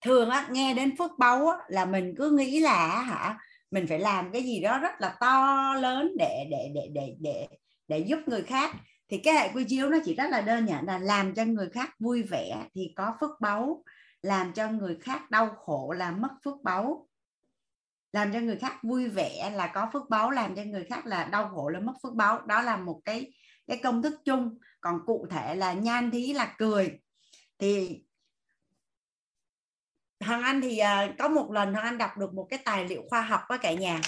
Thường 0.00 0.30
á 0.30 0.48
nghe 0.50 0.74
đến 0.74 0.96
phước 0.98 1.10
báu 1.18 1.48
á, 1.48 1.58
là 1.68 1.84
mình 1.84 2.14
cứ 2.18 2.30
nghĩ 2.30 2.60
là 2.60 3.02
hả 3.02 3.38
mình 3.70 3.86
phải 3.86 3.98
làm 3.98 4.32
cái 4.32 4.42
gì 4.42 4.60
đó 4.60 4.78
rất 4.78 4.92
là 5.00 5.16
to, 5.20 5.74
lớn 5.74 6.12
để 6.18 6.46
để 6.50 6.70
để 6.74 6.88
để 6.92 7.16
để 7.20 7.46
để 7.88 7.98
giúp 7.98 8.18
người 8.26 8.42
khác. 8.42 8.74
Thì 9.08 9.18
cái 9.18 9.34
hệ 9.34 9.48
quy 9.54 9.64
chiếu 9.64 9.88
nó 9.88 9.98
chỉ 10.04 10.14
rất 10.14 10.30
là 10.30 10.40
đơn 10.40 10.66
giản 10.66 10.86
là 10.86 10.98
làm 10.98 11.34
cho 11.34 11.44
người 11.44 11.70
khác 11.70 11.90
vui 11.98 12.22
vẻ 12.22 12.66
thì 12.74 12.92
có 12.96 13.14
phước 13.20 13.30
báu, 13.40 13.82
làm 14.22 14.52
cho 14.52 14.70
người 14.70 14.96
khác 15.00 15.30
đau 15.30 15.48
khổ 15.56 15.94
là 15.98 16.10
mất 16.10 16.30
phước 16.44 16.62
báu. 16.62 17.08
Làm 18.12 18.32
cho 18.32 18.40
người 18.40 18.56
khác 18.56 18.78
vui 18.82 19.08
vẻ 19.08 19.50
là 19.54 19.66
có 19.66 19.90
phước 19.92 20.10
báu, 20.10 20.30
làm 20.30 20.56
cho 20.56 20.62
người 20.62 20.84
khác 20.84 21.06
là 21.06 21.24
đau 21.24 21.48
khổ 21.48 21.68
là 21.68 21.80
mất 21.80 21.92
phước 22.02 22.14
báu. 22.14 22.40
Đó 22.40 22.62
là 22.62 22.76
một 22.76 23.00
cái 23.04 23.32
cái 23.66 23.80
công 23.82 24.02
thức 24.02 24.20
chung. 24.24 24.58
Còn 24.80 25.00
cụ 25.06 25.26
thể 25.30 25.54
là 25.54 25.72
nhan 25.72 26.10
thí 26.10 26.32
là 26.32 26.54
cười. 26.58 26.98
Thì 27.58 28.02
Hoàng 30.20 30.42
Anh 30.42 30.60
thì 30.60 30.80
uh, 30.80 31.18
có 31.18 31.28
một 31.28 31.52
lần 31.52 31.72
Hoàng 31.72 31.84
Anh 31.84 31.98
đọc 31.98 32.10
được 32.18 32.34
một 32.34 32.46
cái 32.50 32.58
tài 32.64 32.88
liệu 32.88 33.02
khoa 33.08 33.20
học 33.20 33.40
với 33.48 33.58
cả 33.58 33.72
nhà. 33.72 34.00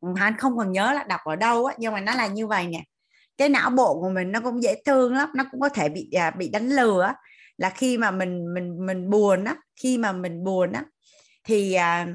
Ừ, 0.00 0.08
Hoàng 0.08 0.16
Anh 0.16 0.36
không 0.38 0.56
còn 0.56 0.72
nhớ 0.72 0.92
là 0.92 1.04
đọc 1.04 1.20
ở 1.24 1.36
đâu 1.36 1.66
á 1.66 1.74
nhưng 1.78 1.92
mà 1.92 2.00
nó 2.00 2.14
là 2.14 2.26
như 2.26 2.46
vậy 2.46 2.66
nè. 2.66 2.84
Cái 3.36 3.48
não 3.48 3.70
bộ 3.70 4.00
của 4.00 4.10
mình 4.10 4.32
nó 4.32 4.40
cũng 4.40 4.62
dễ 4.62 4.82
thương 4.84 5.14
lắm 5.14 5.28
nó 5.34 5.44
cũng 5.50 5.60
có 5.60 5.68
thể 5.68 5.88
bị 5.88 6.10
uh, 6.28 6.36
bị 6.36 6.48
đánh 6.48 6.68
lừa 6.68 7.12
là 7.56 7.70
khi 7.70 7.98
mà 7.98 8.10
mình 8.10 8.54
mình 8.54 8.86
mình 8.86 9.10
buồn 9.10 9.44
á 9.44 9.56
khi 9.76 9.98
mà 9.98 10.12
mình 10.12 10.44
buồn 10.44 10.72
á 10.72 10.84
thì 11.44 11.76
uh, 11.76 12.08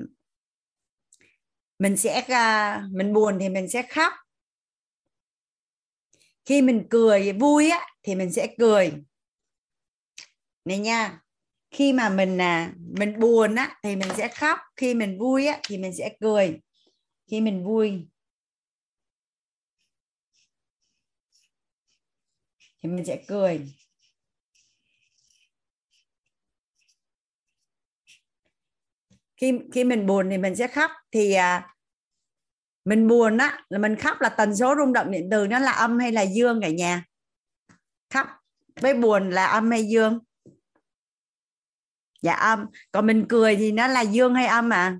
mình 1.80 1.98
sẽ 1.98 2.20
uh, 2.22 2.92
mình 2.92 3.14
buồn 3.14 3.38
thì 3.40 3.50
mình 3.50 3.70
sẽ 3.70 3.82
khóc. 3.82 4.14
Khi 6.46 6.62
mình 6.62 6.88
cười 6.90 7.34
vui 7.34 7.70
á 7.70 7.88
thì 8.04 8.16
mình 8.16 8.32
sẽ 8.34 8.48
cười. 8.60 8.94
Này 10.66 10.78
nha 10.78 11.20
khi 11.72 11.94
mà 11.94 12.10
mình 12.10 12.42
à 12.42 12.74
mình 12.78 13.20
buồn 13.20 13.56
á 13.56 13.78
thì 13.84 13.96
mình 13.96 14.10
sẽ 14.18 14.28
khóc. 14.28 14.60
Khi 14.76 14.94
mình 14.94 15.20
vui 15.20 15.46
á 15.48 15.60
thì 15.64 15.78
mình 15.78 15.94
sẽ 15.98 16.16
cười. 16.22 16.60
Khi 17.32 17.42
mình 17.42 17.64
vui. 17.66 18.08
Thì 22.84 22.90
mình 22.90 23.06
sẽ 23.06 23.24
cười. 23.28 23.74
Khi 29.38 29.54
khi 29.74 29.84
mình 29.84 30.06
buồn 30.06 30.30
thì 30.30 30.38
mình 30.38 30.56
sẽ 30.56 30.68
khóc. 30.68 30.92
Thì 31.12 31.34
à, 31.34 31.76
mình 32.86 33.08
buồn 33.08 33.38
á 33.38 33.64
là 33.70 33.80
mình 33.80 33.96
khóc 33.96 34.22
là 34.22 34.30
tần 34.30 34.56
số 34.56 34.76
rung 34.78 34.94
động 34.94 35.12
điện 35.12 35.28
từ 35.32 35.48
nó 35.48 35.60
là 35.60 35.72
âm 35.72 36.00
hay 36.00 36.12
là 36.12 36.22
dương 36.22 36.60
cả 36.62 36.70
nhà? 36.70 37.06
Khóc. 38.10 38.28
Với 38.82 38.94
buồn 38.94 39.30
là 39.30 39.46
âm 39.46 39.72
hay 39.72 39.88
dương? 39.90 40.20
Dạ 42.22 42.34
âm. 42.34 42.66
Còn 42.92 43.08
mình 43.08 43.26
cười 43.30 43.56
thì 43.56 43.72
nó 43.72 43.88
là 43.88 44.02
dương 44.02 44.36
hay 44.36 44.46
âm 44.46 44.70
à 44.70 45.00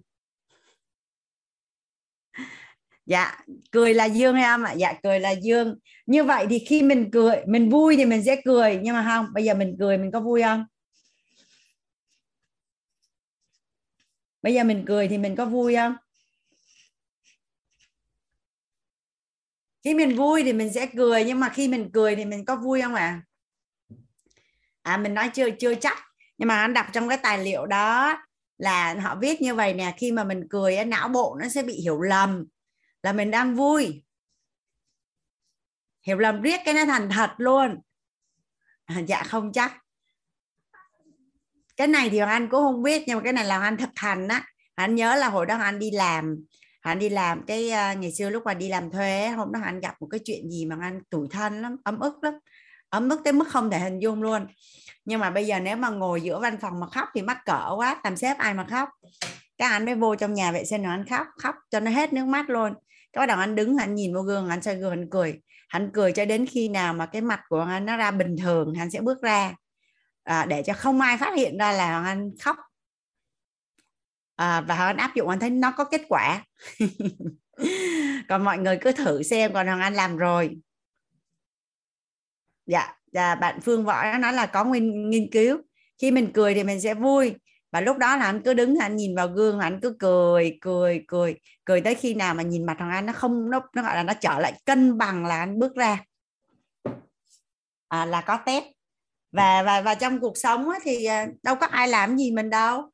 dạ 3.10 3.38
cười 3.72 3.94
là 3.94 4.06
dương 4.06 4.36
hay 4.36 4.44
âm 4.44 4.64
ạ? 4.64 4.70
À? 4.70 4.74
dạ 4.74 4.94
cười 5.04 5.20
là 5.20 5.32
dương. 5.32 5.80
Như 6.06 6.24
vậy 6.24 6.48
thì 6.50 6.60
khi 6.60 6.82
mình 6.82 7.10
cười, 7.12 7.44
mình 7.48 7.70
vui 7.70 7.96
thì 7.98 8.06
mình 8.06 8.24
sẽ 8.24 8.42
cười. 8.46 8.80
Nhưng 8.84 8.96
mà 8.96 9.04
không, 9.04 9.34
bây 9.34 9.44
giờ 9.44 9.54
mình 9.54 9.76
cười 9.80 9.98
mình 9.98 10.12
có 10.12 10.20
vui 10.20 10.42
không? 10.42 10.66
Bây 14.42 14.54
giờ 14.54 14.64
mình 14.64 14.84
cười 14.88 15.08
thì 15.08 15.18
mình 15.18 15.36
có 15.36 15.46
vui 15.46 15.76
không? 15.76 15.96
Khi 19.84 19.94
mình 19.94 20.16
vui 20.16 20.44
thì 20.44 20.54
mình 20.54 20.74
sẽ 20.74 20.88
cười, 20.98 21.24
nhưng 21.24 21.40
mà 21.40 21.50
khi 21.50 21.68
mình 21.68 21.90
cười 21.94 22.16
thì 22.16 22.26
mình 22.26 22.46
có 22.46 22.56
vui 22.56 22.82
không 22.82 22.96
ạ? 22.96 23.22
À? 24.84 24.94
à 24.94 24.98
mình 24.98 25.14
nói 25.14 25.30
chưa 25.34 25.50
chưa 25.60 25.76
chắc 25.76 26.09
nhưng 26.40 26.48
mà 26.48 26.60
anh 26.60 26.74
đọc 26.74 26.86
trong 26.94 27.10
cái 27.10 27.18
tài 27.18 27.44
liệu 27.44 27.66
đó 27.66 28.18
là 28.58 28.94
họ 28.94 29.16
viết 29.16 29.42
như 29.42 29.56
vậy 29.56 29.74
nè 29.74 29.96
khi 29.98 30.12
mà 30.12 30.24
mình 30.24 30.48
cười 30.50 30.86
não 30.86 31.08
bộ 31.08 31.38
nó 31.42 31.50
sẽ 31.50 31.64
bị 31.64 31.74
hiểu 31.74 32.02
lầm 32.02 32.46
là 33.04 33.14
mình 33.14 33.32
đang 33.32 33.56
vui. 33.56 34.04
Hiểu 36.04 36.18
lầm 36.18 36.42
riết 36.42 36.62
cái 36.66 36.74
nó 36.74 36.86
thành 36.86 37.10
thật 37.10 37.30
luôn. 37.38 37.82
À, 38.86 39.00
dạ 39.08 39.24
không 39.24 39.52
chắc. 39.54 39.78
Cái 41.78 41.88
này 41.88 42.10
thì 42.10 42.20
hoàng 42.20 42.32
anh 42.32 42.50
cũng 42.50 42.64
không 42.64 42.84
biết 42.84 43.04
nhưng 43.08 43.18
mà 43.18 43.24
cái 43.24 43.34
này 43.34 43.46
là 43.46 43.60
anh 43.60 43.78
thực 43.78 43.90
hành 43.96 44.28
á. 44.28 44.46
Anh 44.76 44.96
nhớ 44.96 45.16
là 45.16 45.30
hồi 45.30 45.46
đó 45.46 45.58
anh 45.58 45.80
đi 45.80 45.92
làm 45.92 46.36
anh 46.82 47.00
đi 47.00 47.10
làm 47.10 47.46
cái 47.46 47.70
ờ, 47.70 47.94
ngày 47.94 48.12
xưa 48.12 48.30
lúc 48.30 48.44
mà 48.46 48.54
đi 48.54 48.70
làm 48.70 48.92
thuê 48.92 49.28
hôm 49.28 49.52
đó 49.52 49.60
anh 49.64 49.80
gặp 49.80 49.96
một 50.02 50.08
cái 50.12 50.20
chuyện 50.26 50.50
gì 50.50 50.66
mà 50.66 50.78
anh 50.82 51.02
tủi 51.10 51.28
thân 51.32 51.62
lắm 51.62 51.78
ấm 51.84 52.00
ức 52.00 52.24
lắm. 52.24 52.34
Ấm 52.90 53.10
ức 53.10 53.22
tới 53.24 53.34
mức 53.34 53.48
không 53.48 53.70
thể 53.72 53.80
hình 53.80 54.00
dung 54.00 54.22
luôn 54.22 54.48
nhưng 55.06 55.20
mà 55.20 55.30
bây 55.30 55.46
giờ 55.46 55.60
nếu 55.60 55.78
mà 55.78 55.90
ngồi 55.90 56.22
giữa 56.22 56.40
văn 56.40 56.58
phòng 56.62 56.80
mà 56.80 56.88
khóc 56.88 57.10
thì 57.14 57.22
mắc 57.22 57.38
cỡ 57.46 57.74
quá 57.78 58.02
làm 58.04 58.18
sếp 58.18 58.38
ai 58.38 58.54
mà 58.54 58.68
khóc? 58.70 58.90
Các 59.58 59.72
anh 59.72 59.86
mới 59.86 59.96
vô 59.96 60.16
trong 60.16 60.34
nhà 60.34 60.52
vệ 60.52 60.66
sinh 60.66 60.84
rồi 60.84 60.92
anh 60.92 61.06
khóc 61.06 61.28
khóc 61.38 61.56
cho 61.70 61.80
nó 61.80 61.92
hết 61.92 62.14
nước 62.14 62.26
mắt 62.26 62.50
luôn. 62.50 62.74
Cái 63.14 63.20
bắt 63.20 63.26
đầu 63.26 63.38
anh 63.38 63.56
đứng 63.56 63.78
anh 63.78 63.96
nhìn 63.96 64.14
vào 64.14 64.24
gương 64.24 64.50
anh 64.50 64.62
soi 64.62 64.76
gương 64.76 64.92
anh 64.92 65.10
cười. 65.10 65.42
Anh 65.68 65.90
cười 65.94 66.12
cho 66.12 66.26
đến 66.26 66.46
khi 66.46 66.70
nào 66.70 66.94
mà 66.94 67.06
cái 67.06 67.22
mặt 67.22 67.42
của 67.50 67.60
anh 67.60 67.86
nó 67.86 67.98
ra 67.98 68.12
bình 68.12 68.36
thường 68.38 68.74
anh 68.80 68.92
sẽ 68.92 69.02
bước 69.02 69.22
ra. 69.22 69.56
À, 70.24 70.46
để 70.46 70.64
cho 70.64 70.74
không 70.74 71.02
ai 71.02 71.18
phát 71.18 71.36
hiện 71.36 71.58
ra 71.58 71.72
là 71.72 72.04
anh 72.04 72.32
khóc. 72.42 72.58
À, 74.36 74.62
và 74.62 74.76
anh 74.76 74.98
áp 74.98 75.16
dụng 75.16 75.30
anh 75.30 75.40
thấy 75.40 75.50
nó 75.50 75.72
có 75.72 75.84
kết 75.84 76.02
quả. 76.10 76.46
Còn 78.30 78.44
mọi 78.44 78.58
người 78.58 78.78
cứ 78.82 78.92
thử 78.92 79.24
xem 79.24 79.54
còn 79.54 79.68
hoàng 79.68 79.80
anh 79.80 79.94
làm 79.94 80.18
rồi. 80.18 80.58
Dạ 82.66 82.99
và 83.14 83.36
bạn 83.36 83.62
phương 83.62 83.86
võ 83.86 84.18
nói 84.18 84.34
là 84.34 84.46
có 84.46 84.64
nguyên 84.64 85.10
nghiên 85.10 85.32
cứu. 85.32 85.58
Khi 86.02 86.12
mình 86.12 86.32
cười 86.34 86.54
thì 86.54 86.64
mình 86.64 86.82
sẽ 86.82 86.94
vui. 86.94 87.36
Và 87.72 87.82
lúc 87.82 87.98
đó 87.98 88.16
là 88.18 88.26
anh 88.26 88.42
cứ 88.42 88.54
đứng 88.54 88.76
anh 88.80 88.96
nhìn 88.96 89.16
vào 89.16 89.28
gương 89.28 89.60
anh 89.60 89.80
cứ 89.82 89.96
cười 90.00 90.58
cười 90.62 91.04
cười. 91.08 91.36
Cười 91.66 91.82
tới 91.82 91.96
khi 91.96 92.14
nào 92.14 92.34
mà 92.34 92.44
nhìn 92.44 92.66
mặt 92.66 92.76
thằng 92.80 92.90
anh 92.90 93.06
nó 93.06 93.14
không 93.14 93.50
nó 93.50 93.60
nó 93.76 93.82
gọi 93.84 93.96
là 93.96 94.04
nó 94.04 94.14
trở 94.14 94.40
lại 94.40 94.54
cân 94.66 94.98
bằng 94.98 95.26
là 95.26 95.40
anh 95.40 95.60
bước 95.60 95.76
ra. 95.76 96.04
À, 97.88 98.06
là 98.06 98.22
có 98.22 98.38
test 98.46 98.64
và 99.32 99.64
và 99.64 99.82
và 99.82 99.96
trong 99.96 100.20
cuộc 100.20 100.38
sống 100.38 100.70
á, 100.70 100.80
thì 100.84 101.06
à, 101.06 101.28
đâu 101.44 101.56
có 101.56 101.66
ai 101.68 101.88
làm 101.88 102.18
gì 102.18 102.32
mình 102.32 102.50
đâu. 102.50 102.92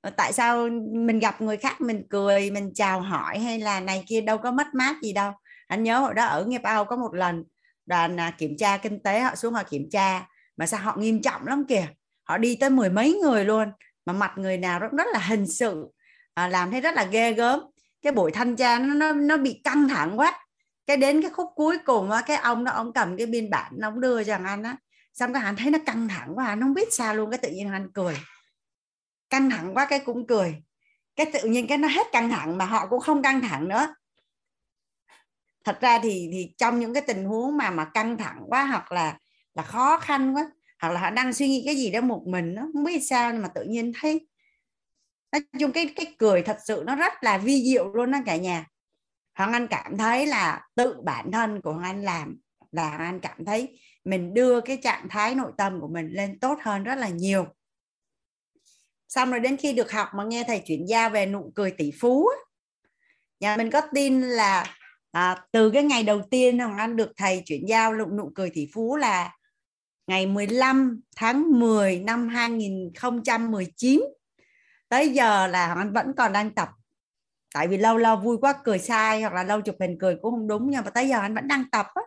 Ờ, 0.00 0.10
tại 0.16 0.32
sao 0.32 0.68
mình 0.92 1.18
gặp 1.18 1.40
người 1.40 1.56
khác 1.56 1.80
mình 1.80 2.02
cười 2.10 2.50
mình 2.50 2.72
chào 2.74 3.00
hỏi 3.00 3.38
hay 3.38 3.58
là 3.58 3.80
này 3.80 4.04
kia 4.08 4.20
đâu 4.20 4.38
có 4.38 4.50
mất 4.50 4.66
mát 4.74 4.96
gì 5.02 5.12
đâu. 5.12 5.32
Anh 5.66 5.82
nhớ 5.82 5.98
hồi 5.98 6.14
đó 6.14 6.24
ở 6.24 6.44
nghiệp 6.44 6.60
bao 6.62 6.84
có 6.84 6.96
một 6.96 7.14
lần 7.14 7.44
đoàn 7.86 8.20
à, 8.20 8.30
kiểm 8.38 8.56
tra 8.58 8.76
kinh 8.76 9.02
tế 9.02 9.20
họ 9.20 9.34
xuống 9.34 9.54
họ 9.54 9.62
kiểm 9.62 9.88
tra. 9.90 10.26
Mà 10.56 10.66
sao 10.66 10.80
họ 10.80 10.96
nghiêm 10.96 11.22
trọng 11.22 11.46
lắm 11.46 11.64
kìa. 11.68 11.86
Họ 12.24 12.38
đi 12.38 12.56
tới 12.60 12.70
mười 12.70 12.90
mấy 12.90 13.18
người 13.22 13.44
luôn. 13.44 13.72
Mà 14.06 14.12
mặt 14.12 14.32
người 14.36 14.58
nào 14.58 14.78
rất 14.78 14.92
rất 14.92 15.06
là 15.12 15.18
hình 15.18 15.46
sự. 15.46 15.86
À, 16.34 16.48
làm 16.48 16.70
thấy 16.70 16.80
rất 16.80 16.94
là 16.94 17.04
ghê 17.04 17.32
gớm. 17.32 17.60
Cái 18.02 18.12
buổi 18.12 18.32
thanh 18.32 18.56
tra 18.56 18.78
nó 18.78 18.94
nó, 18.94 19.12
nó 19.12 19.36
bị 19.36 19.60
căng 19.64 19.88
thẳng 19.88 20.18
quá. 20.18 20.46
Cái 20.86 20.96
đến 20.96 21.22
cái 21.22 21.30
khúc 21.30 21.48
cuối 21.54 21.78
cùng 21.84 22.10
á 22.10 22.22
cái 22.26 22.36
ông 22.36 22.64
đó 22.64 22.72
ông 22.72 22.92
cầm 22.92 23.16
cái 23.16 23.26
biên 23.26 23.50
bản 23.50 23.78
ông 23.82 24.00
đưa 24.00 24.24
cho 24.24 24.38
anh 24.44 24.62
á. 24.62 24.76
Xong 25.14 25.32
cái 25.32 25.42
hắn 25.42 25.56
thấy 25.56 25.70
nó 25.70 25.78
căng 25.86 26.08
thẳng 26.08 26.32
quá. 26.34 26.46
Anh 26.46 26.60
không 26.60 26.74
biết 26.74 26.92
sao 26.92 27.14
luôn. 27.14 27.30
Cái 27.30 27.38
tự 27.38 27.50
nhiên 27.50 27.72
anh 27.72 27.88
cười. 27.94 28.16
Căng 29.30 29.50
thẳng 29.50 29.76
quá 29.76 29.86
cái 29.86 29.98
cũng 29.98 30.26
cười. 30.26 30.62
Cái 31.16 31.26
tự 31.32 31.48
nhiên 31.48 31.66
cái 31.66 31.78
nó 31.78 31.88
hết 31.88 32.06
căng 32.12 32.30
thẳng 32.30 32.58
mà 32.58 32.64
họ 32.64 32.86
cũng 32.86 33.00
không 33.00 33.22
căng 33.22 33.40
thẳng 33.40 33.68
nữa 33.68 33.94
thật 35.66 35.80
ra 35.80 35.98
thì 36.02 36.28
thì 36.32 36.52
trong 36.58 36.80
những 36.80 36.94
cái 36.94 37.02
tình 37.06 37.24
huống 37.24 37.56
mà 37.56 37.70
mà 37.70 37.84
căng 37.84 38.18
thẳng 38.18 38.42
quá 38.46 38.64
hoặc 38.64 38.92
là 38.92 39.18
là 39.54 39.62
khó 39.62 39.98
khăn 39.98 40.36
quá, 40.36 40.50
hoặc 40.80 40.90
là 40.92 41.00
họ 41.00 41.10
đang 41.10 41.32
suy 41.32 41.48
nghĩ 41.48 41.62
cái 41.66 41.76
gì 41.76 41.90
đó 41.90 42.00
một 42.00 42.22
mình 42.26 42.54
nó 42.54 42.62
không 42.72 42.84
biết 42.84 43.00
sao 43.08 43.32
nhưng 43.32 43.42
mà 43.42 43.48
tự 43.54 43.62
nhiên 43.62 43.92
thấy 44.00 44.28
nói 45.32 45.42
chung 45.60 45.72
cái 45.72 45.92
cái 45.96 46.14
cười 46.18 46.42
thật 46.42 46.58
sự 46.66 46.82
nó 46.86 46.96
rất 46.96 47.12
là 47.20 47.38
vi 47.38 47.62
diệu 47.64 47.88
luôn 47.88 48.10
đó 48.10 48.18
cả 48.26 48.36
nhà. 48.36 48.66
Hoàng 49.34 49.52
anh 49.52 49.66
cảm 49.66 49.96
thấy 49.96 50.26
là 50.26 50.60
tự 50.74 50.94
bản 51.04 51.32
thân 51.32 51.60
của 51.60 51.72
hoàng 51.72 51.84
anh 51.84 52.02
làm 52.02 52.36
là 52.72 52.88
hoàng 52.88 53.00
anh 53.00 53.20
cảm 53.20 53.44
thấy 53.44 53.78
mình 54.04 54.34
đưa 54.34 54.60
cái 54.60 54.76
trạng 54.82 55.08
thái 55.10 55.34
nội 55.34 55.52
tâm 55.58 55.80
của 55.80 55.88
mình 55.88 56.08
lên 56.12 56.38
tốt 56.38 56.58
hơn 56.62 56.84
rất 56.84 56.94
là 56.94 57.08
nhiều. 57.08 57.46
Xong 59.08 59.30
rồi 59.30 59.40
đến 59.40 59.56
khi 59.56 59.72
được 59.72 59.92
học 59.92 60.08
mà 60.14 60.24
nghe 60.24 60.44
thầy 60.46 60.62
chuyển 60.66 60.88
giao 60.88 61.10
về 61.10 61.26
nụ 61.26 61.52
cười 61.54 61.70
tỷ 61.70 61.92
phú 62.00 62.28
nhà 63.40 63.56
mình 63.56 63.70
có 63.70 63.80
tin 63.94 64.20
là 64.22 64.76
à, 65.16 65.36
từ 65.52 65.70
cái 65.70 65.82
ngày 65.82 66.02
đầu 66.02 66.22
tiên 66.30 66.58
hoàng 66.58 66.78
anh 66.78 66.96
được 66.96 67.12
thầy 67.16 67.42
chuyển 67.46 67.68
giao 67.68 67.94
nụ, 67.94 68.06
nụ 68.06 68.32
cười 68.34 68.50
tỷ 68.50 68.68
phú 68.74 68.96
là 68.96 69.32
ngày 70.06 70.26
15 70.26 71.00
tháng 71.16 71.60
10 71.60 71.98
năm 71.98 72.28
2019 72.28 74.00
tới 74.88 75.08
giờ 75.08 75.46
là 75.46 75.74
anh 75.74 75.92
vẫn 75.92 76.12
còn 76.16 76.32
đang 76.32 76.50
tập. 76.50 76.68
Tại 77.54 77.68
vì 77.68 77.76
lâu 77.76 77.96
lâu 77.96 78.16
vui 78.16 78.36
quá 78.40 78.54
cười 78.64 78.78
sai 78.78 79.20
hoặc 79.20 79.34
là 79.34 79.42
lâu 79.42 79.60
chụp 79.60 79.76
hình 79.80 79.96
cười 80.00 80.16
cũng 80.22 80.30
không 80.30 80.48
đúng 80.48 80.70
nhưng 80.70 80.84
mà 80.84 80.90
tới 80.90 81.08
giờ 81.08 81.18
anh 81.18 81.34
vẫn 81.34 81.48
đang 81.48 81.64
tập 81.72 81.86
á. 81.94 82.02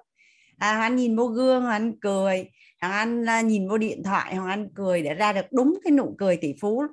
À, 0.57 0.79
anh 0.79 0.95
nhìn 0.95 1.15
vô 1.15 1.25
gương 1.25 1.65
anh 1.65 1.99
cười 1.99 2.49
hoàng 2.81 2.93
anh 2.93 3.25
à, 3.25 3.41
nhìn 3.41 3.69
vô 3.69 3.77
điện 3.77 4.03
thoại 4.03 4.35
hoàng 4.35 4.49
anh 4.49 4.69
cười 4.75 5.01
để 5.01 5.13
ra 5.13 5.33
được 5.33 5.45
đúng 5.51 5.79
cái 5.83 5.91
nụ 5.91 6.15
cười 6.17 6.37
tỷ 6.37 6.53
phú. 6.61 6.83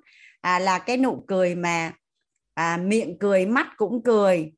À, 0.41 0.59
là 0.59 0.79
cái 0.79 0.97
nụ 0.97 1.25
cười 1.27 1.55
mà 1.55 1.93
à, 2.55 2.77
miệng 2.77 3.19
cười 3.19 3.47
mắt 3.47 3.67
cũng 3.77 4.03
cười 4.03 4.53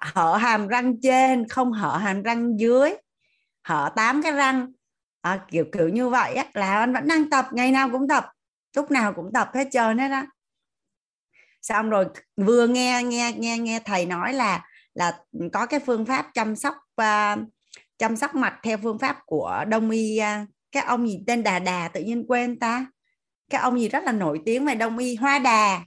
hở 0.00 0.36
hàm 0.36 0.68
răng 0.68 1.00
trên 1.00 1.48
không 1.48 1.72
hở 1.72 1.96
hàm 1.96 2.22
răng 2.22 2.60
dưới. 2.60 2.94
Hở 3.62 3.92
tám 3.96 4.22
cái 4.22 4.32
răng. 4.32 4.72
À, 5.20 5.40
kiểu 5.50 5.64
kiểu 5.72 5.88
như 5.88 6.08
vậy 6.08 6.34
á, 6.34 6.46
là 6.54 6.78
anh 6.78 6.92
vẫn 6.92 7.08
đang 7.08 7.30
tập 7.30 7.46
ngày 7.52 7.70
nào 7.70 7.90
cũng 7.90 8.08
tập 8.08 8.26
lúc 8.76 8.90
nào 8.90 9.12
cũng 9.12 9.32
tập 9.34 9.50
hết 9.54 9.68
trơn 9.72 9.98
hết 9.98 10.10
á. 10.10 10.26
Xong 11.62 11.90
rồi 11.90 12.06
vừa 12.36 12.66
nghe 12.66 13.02
nghe 13.02 13.32
nghe 13.32 13.58
nghe 13.58 13.80
thầy 13.84 14.06
nói 14.06 14.32
là 14.32 14.64
là 14.94 15.18
có 15.52 15.66
cái 15.66 15.80
phương 15.80 16.06
pháp 16.06 16.26
chăm 16.34 16.56
sóc 16.56 16.74
uh, 17.00 17.38
chăm 17.98 18.16
sóc 18.16 18.34
mặt 18.34 18.58
theo 18.62 18.78
phương 18.82 18.98
pháp 18.98 19.18
của 19.26 19.64
đông 19.68 19.90
y 19.90 20.20
uh, 20.20 20.48
cái 20.72 20.82
ông 20.82 21.08
gì 21.08 21.18
tên 21.26 21.42
đà 21.42 21.58
đà 21.58 21.88
tự 21.88 22.00
nhiên 22.00 22.24
quên 22.28 22.58
ta. 22.58 22.86
Cái 23.50 23.60
ông 23.60 23.80
gì 23.80 23.88
rất 23.88 24.04
là 24.04 24.12
nổi 24.12 24.40
tiếng 24.44 24.66
về 24.66 24.74
đông 24.74 24.98
y 24.98 25.14
hoa 25.14 25.38
đà. 25.38 25.80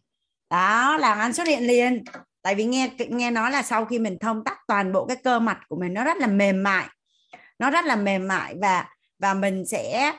Đó 0.49 0.98
là 0.98 1.14
anh 1.14 1.34
xuất 1.34 1.48
hiện 1.48 1.68
liền 1.68 2.03
tại 2.48 2.56
vì 2.56 2.65
nghe 2.65 2.90
nghe 3.10 3.32
nói 3.32 3.52
là 3.52 3.61
sau 3.61 3.86
khi 3.86 3.99
mình 3.99 4.18
thông 4.19 4.44
tắc 4.44 4.57
toàn 4.68 4.91
bộ 4.91 5.06
cái 5.06 5.18
cơ 5.24 5.40
mặt 5.40 5.60
của 5.68 5.76
mình, 5.76 5.94
nó 5.94 6.03
rất 6.03 6.18
là 6.18 6.28
mềm 6.28 6.64
mại. 6.64 6.88
Nó 7.60 7.69
rất 7.69 7.86
là 7.86 7.95
mềm 7.95 8.28
mại 8.28 8.56
và 8.61 8.86
và 9.19 9.34
mình 9.34 9.65
sẽ 9.65 10.14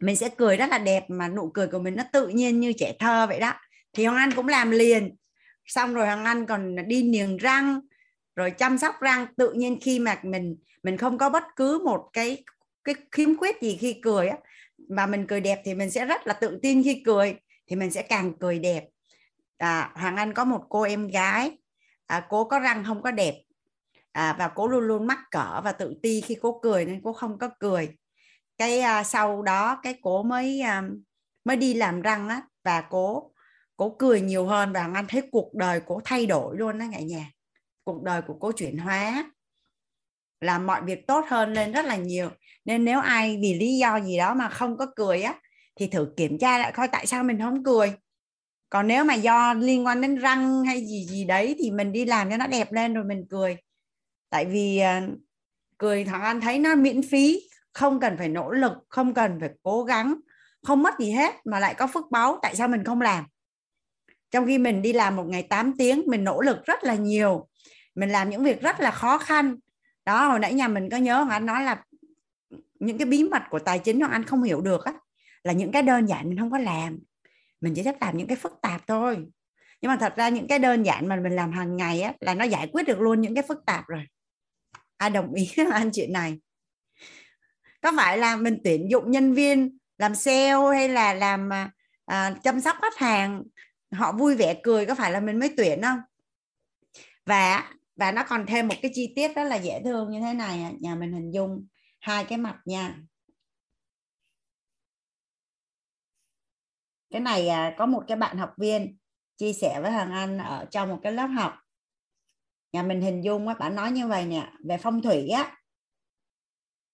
mình 0.00 0.16
sẽ 0.16 0.28
cười 0.28 0.56
rất 0.56 0.70
là 0.70 0.78
đẹp 0.78 1.04
mà 1.08 1.28
nụ 1.28 1.50
cười 1.54 1.66
của 1.66 1.78
mình 1.78 1.96
nó 1.96 2.02
tự 2.12 2.28
nhiên 2.28 2.60
như 2.60 2.72
trẻ 2.72 2.92
thơ 2.98 3.26
vậy 3.26 3.40
đó. 3.40 3.52
Thì 3.92 4.04
hoàng 4.04 4.18
anh 4.18 4.32
cũng 4.32 4.48
làm 4.48 4.70
liền. 4.70 5.16
Xong 5.66 5.94
rồi 5.94 6.06
hoàng 6.06 6.24
anh 6.24 6.46
còn 6.46 6.76
đi 6.86 7.02
niềng 7.02 7.36
răng, 7.36 7.80
rồi 8.36 8.50
chăm 8.50 8.78
sóc 8.78 8.94
răng. 9.00 9.26
Tự 9.36 9.52
nhiên 9.52 9.78
khi 9.82 9.98
mà 9.98 10.20
mình 10.22 10.56
mình 10.82 10.96
không 10.96 11.18
có 11.18 11.28
bất 11.28 11.44
cứ 11.56 11.78
một 11.84 12.10
cái 12.12 12.44
cái 12.84 12.94
khiếm 13.12 13.36
khuyết 13.36 13.62
gì 13.62 13.76
khi 13.80 14.00
cười 14.02 14.28
á, 14.28 14.36
mà 14.88 15.06
mình 15.06 15.26
cười 15.26 15.40
đẹp 15.40 15.60
thì 15.64 15.74
mình 15.74 15.90
sẽ 15.90 16.04
rất 16.04 16.26
là 16.26 16.32
tự 16.32 16.58
tin 16.62 16.82
khi 16.82 17.02
cười. 17.06 17.36
Thì 17.66 17.76
mình 17.76 17.90
sẽ 17.90 18.02
càng 18.02 18.32
cười 18.40 18.58
đẹp 18.58 18.84
à, 19.58 19.92
hoàng 19.94 20.16
anh 20.16 20.34
có 20.34 20.44
một 20.44 20.66
cô 20.68 20.82
em 20.82 21.08
gái. 21.08 21.58
À, 22.06 22.26
cô 22.28 22.44
có 22.44 22.58
răng 22.58 22.84
không 22.84 23.02
có 23.02 23.10
đẹp. 23.10 23.34
À, 24.12 24.36
và 24.38 24.48
cô 24.48 24.68
luôn 24.68 24.84
luôn 24.84 25.06
mắc 25.06 25.18
cỡ 25.30 25.60
và 25.64 25.72
tự 25.72 25.94
ti 26.02 26.20
khi 26.20 26.36
cô 26.42 26.60
cười 26.62 26.84
nên 26.84 27.00
cô 27.04 27.12
không 27.12 27.38
có 27.38 27.48
cười. 27.60 27.88
Cái 28.58 28.80
à, 28.80 29.04
sau 29.04 29.42
đó 29.42 29.80
cái 29.82 29.98
cô 30.02 30.22
mới 30.22 30.60
à, 30.60 30.82
mới 31.44 31.56
đi 31.56 31.74
làm 31.74 32.02
răng 32.02 32.28
á 32.28 32.42
và 32.64 32.80
cô 32.80 33.32
cô 33.76 33.96
cười 33.98 34.20
nhiều 34.20 34.46
hơn 34.46 34.72
và 34.72 34.90
anh 34.94 35.06
thấy 35.08 35.22
cuộc 35.32 35.54
đời 35.54 35.80
cô 35.86 36.00
thay 36.04 36.26
đổi 36.26 36.56
luôn 36.56 36.78
đó 36.78 36.86
cả 36.92 37.00
nhà. 37.00 37.30
Cuộc 37.84 38.02
đời 38.02 38.22
của 38.22 38.34
cô 38.40 38.52
chuyển 38.52 38.78
hóa. 38.78 39.30
Làm 40.40 40.66
mọi 40.66 40.82
việc 40.82 41.06
tốt 41.06 41.24
hơn 41.28 41.52
lên 41.52 41.72
rất 41.72 41.84
là 41.84 41.96
nhiều. 41.96 42.30
Nên 42.64 42.84
nếu 42.84 43.00
ai 43.00 43.38
vì 43.42 43.54
lý 43.54 43.78
do 43.78 44.00
gì 44.00 44.18
đó 44.18 44.34
mà 44.34 44.48
không 44.48 44.76
có 44.76 44.86
cười 44.96 45.22
á 45.22 45.34
thì 45.76 45.86
thử 45.86 46.12
kiểm 46.16 46.38
tra 46.38 46.58
lại 46.58 46.72
coi 46.72 46.88
tại 46.88 47.06
sao 47.06 47.24
mình 47.24 47.38
không 47.38 47.64
cười 47.64 47.92
còn 48.74 48.86
nếu 48.86 49.04
mà 49.04 49.14
do 49.14 49.54
liên 49.54 49.86
quan 49.86 50.00
đến 50.00 50.16
răng 50.16 50.64
hay 50.64 50.86
gì 50.86 51.06
gì 51.10 51.24
đấy 51.24 51.56
thì 51.58 51.70
mình 51.70 51.92
đi 51.92 52.04
làm 52.04 52.30
cho 52.30 52.36
nó 52.36 52.46
đẹp 52.46 52.72
lên 52.72 52.94
rồi 52.94 53.04
mình 53.04 53.26
cười. 53.30 53.56
Tại 54.30 54.44
vì 54.44 54.78
ờ, 54.78 55.00
cười 55.78 56.04
thằng 56.04 56.22
anh 56.22 56.40
thấy 56.40 56.58
nó 56.58 56.74
miễn 56.74 57.02
phí, 57.02 57.40
không 57.72 58.00
cần 58.00 58.16
phải 58.18 58.28
nỗ 58.28 58.50
lực, 58.50 58.72
không 58.88 59.14
cần 59.14 59.40
phải 59.40 59.50
cố 59.62 59.84
gắng, 59.84 60.14
không 60.62 60.82
mất 60.82 60.98
gì 60.98 61.10
hết 61.10 61.34
mà 61.44 61.60
lại 61.60 61.74
có 61.74 61.86
phước 61.86 62.10
báu, 62.10 62.38
tại 62.42 62.56
sao 62.56 62.68
mình 62.68 62.84
không 62.84 63.00
làm? 63.00 63.24
Trong 64.30 64.46
khi 64.46 64.58
mình 64.58 64.82
đi 64.82 64.92
làm 64.92 65.16
một 65.16 65.24
ngày 65.26 65.42
8 65.42 65.76
tiếng, 65.78 66.02
mình 66.06 66.24
nỗ 66.24 66.40
lực 66.40 66.64
rất 66.64 66.84
là 66.84 66.94
nhiều, 66.94 67.48
mình 67.94 68.10
làm 68.10 68.30
những 68.30 68.44
việc 68.44 68.60
rất 68.60 68.80
là 68.80 68.90
khó 68.90 69.18
khăn. 69.18 69.56
Đó, 70.04 70.28
hồi 70.28 70.38
nãy 70.38 70.54
nhà 70.54 70.68
mình 70.68 70.90
có 70.90 70.96
nhớ 70.96 71.26
anh 71.30 71.46
nói 71.46 71.64
là 71.64 71.84
những 72.80 72.98
cái 72.98 73.06
bí 73.06 73.24
mật 73.24 73.42
của 73.50 73.58
tài 73.58 73.78
chính 73.78 74.00
mà 74.00 74.06
anh 74.06 74.24
không 74.24 74.42
hiểu 74.42 74.60
được 74.60 74.84
á, 74.84 74.92
là 75.44 75.52
những 75.52 75.72
cái 75.72 75.82
đơn 75.82 76.06
giản 76.08 76.28
mình 76.28 76.38
không 76.38 76.50
có 76.50 76.58
làm 76.58 76.98
mình 77.64 77.74
chỉ 77.74 77.82
thích 77.82 77.96
làm 78.00 78.16
những 78.16 78.26
cái 78.26 78.36
phức 78.36 78.52
tạp 78.62 78.86
thôi. 78.86 79.26
Nhưng 79.80 79.88
mà 79.88 79.96
thật 80.00 80.16
ra 80.16 80.28
những 80.28 80.48
cái 80.48 80.58
đơn 80.58 80.82
giản 80.82 81.08
mà 81.08 81.16
mình 81.16 81.32
làm 81.32 81.52
hàng 81.52 81.76
ngày 81.76 82.00
á 82.00 82.12
là 82.20 82.34
nó 82.34 82.44
giải 82.44 82.68
quyết 82.72 82.82
được 82.86 83.00
luôn 83.00 83.20
những 83.20 83.34
cái 83.34 83.44
phức 83.48 83.58
tạp 83.66 83.86
rồi. 83.86 84.06
Ai 84.96 85.10
đồng 85.10 85.34
ý 85.34 85.52
anh 85.72 85.90
chuyện 85.92 86.12
này. 86.12 86.38
Có 87.82 87.92
phải 87.96 88.18
là 88.18 88.36
mình 88.36 88.58
tuyển 88.64 88.90
dụng 88.90 89.10
nhân 89.10 89.32
viên 89.32 89.78
làm 89.98 90.14
sale 90.14 90.52
hay 90.74 90.88
là 90.88 91.14
làm 91.14 91.52
à, 91.52 91.70
à, 92.06 92.34
chăm 92.42 92.60
sóc 92.60 92.76
khách 92.82 92.96
hàng 92.96 93.42
họ 93.92 94.12
vui 94.12 94.36
vẻ 94.36 94.54
cười 94.62 94.86
có 94.86 94.94
phải 94.94 95.12
là 95.12 95.20
mình 95.20 95.38
mới 95.38 95.54
tuyển 95.56 95.82
không? 95.82 95.98
Và 97.26 97.72
và 97.96 98.12
nó 98.12 98.24
còn 98.28 98.46
thêm 98.46 98.68
một 98.68 98.74
cái 98.82 98.90
chi 98.94 99.12
tiết 99.16 99.34
đó 99.36 99.44
là 99.44 99.56
dễ 99.56 99.80
thương 99.84 100.10
như 100.10 100.20
thế 100.20 100.34
này 100.34 100.76
nhà 100.80 100.94
mình 100.94 101.12
hình 101.12 101.30
dung 101.30 101.66
hai 102.00 102.24
cái 102.24 102.38
mặt 102.38 102.56
nha. 102.64 102.94
Cái 107.14 107.20
này 107.20 107.48
à, 107.48 107.74
có 107.78 107.86
một 107.86 108.04
cái 108.08 108.16
bạn 108.16 108.38
học 108.38 108.54
viên 108.56 108.96
chia 109.36 109.52
sẻ 109.52 109.80
với 109.82 109.92
Hoàng 109.92 110.12
Anh 110.12 110.38
ở 110.38 110.66
trong 110.70 110.88
một 110.88 110.98
cái 111.02 111.12
lớp 111.12 111.26
học. 111.26 111.54
Nhà 112.72 112.82
mình 112.82 113.00
hình 113.00 113.24
dung 113.24 113.48
á 113.48 113.54
bạn 113.54 113.74
nói 113.74 113.90
như 113.90 114.08
vậy 114.08 114.26
nè 114.26 114.52
về 114.64 114.76
phong 114.78 115.02
thủy 115.02 115.28
á 115.28 115.56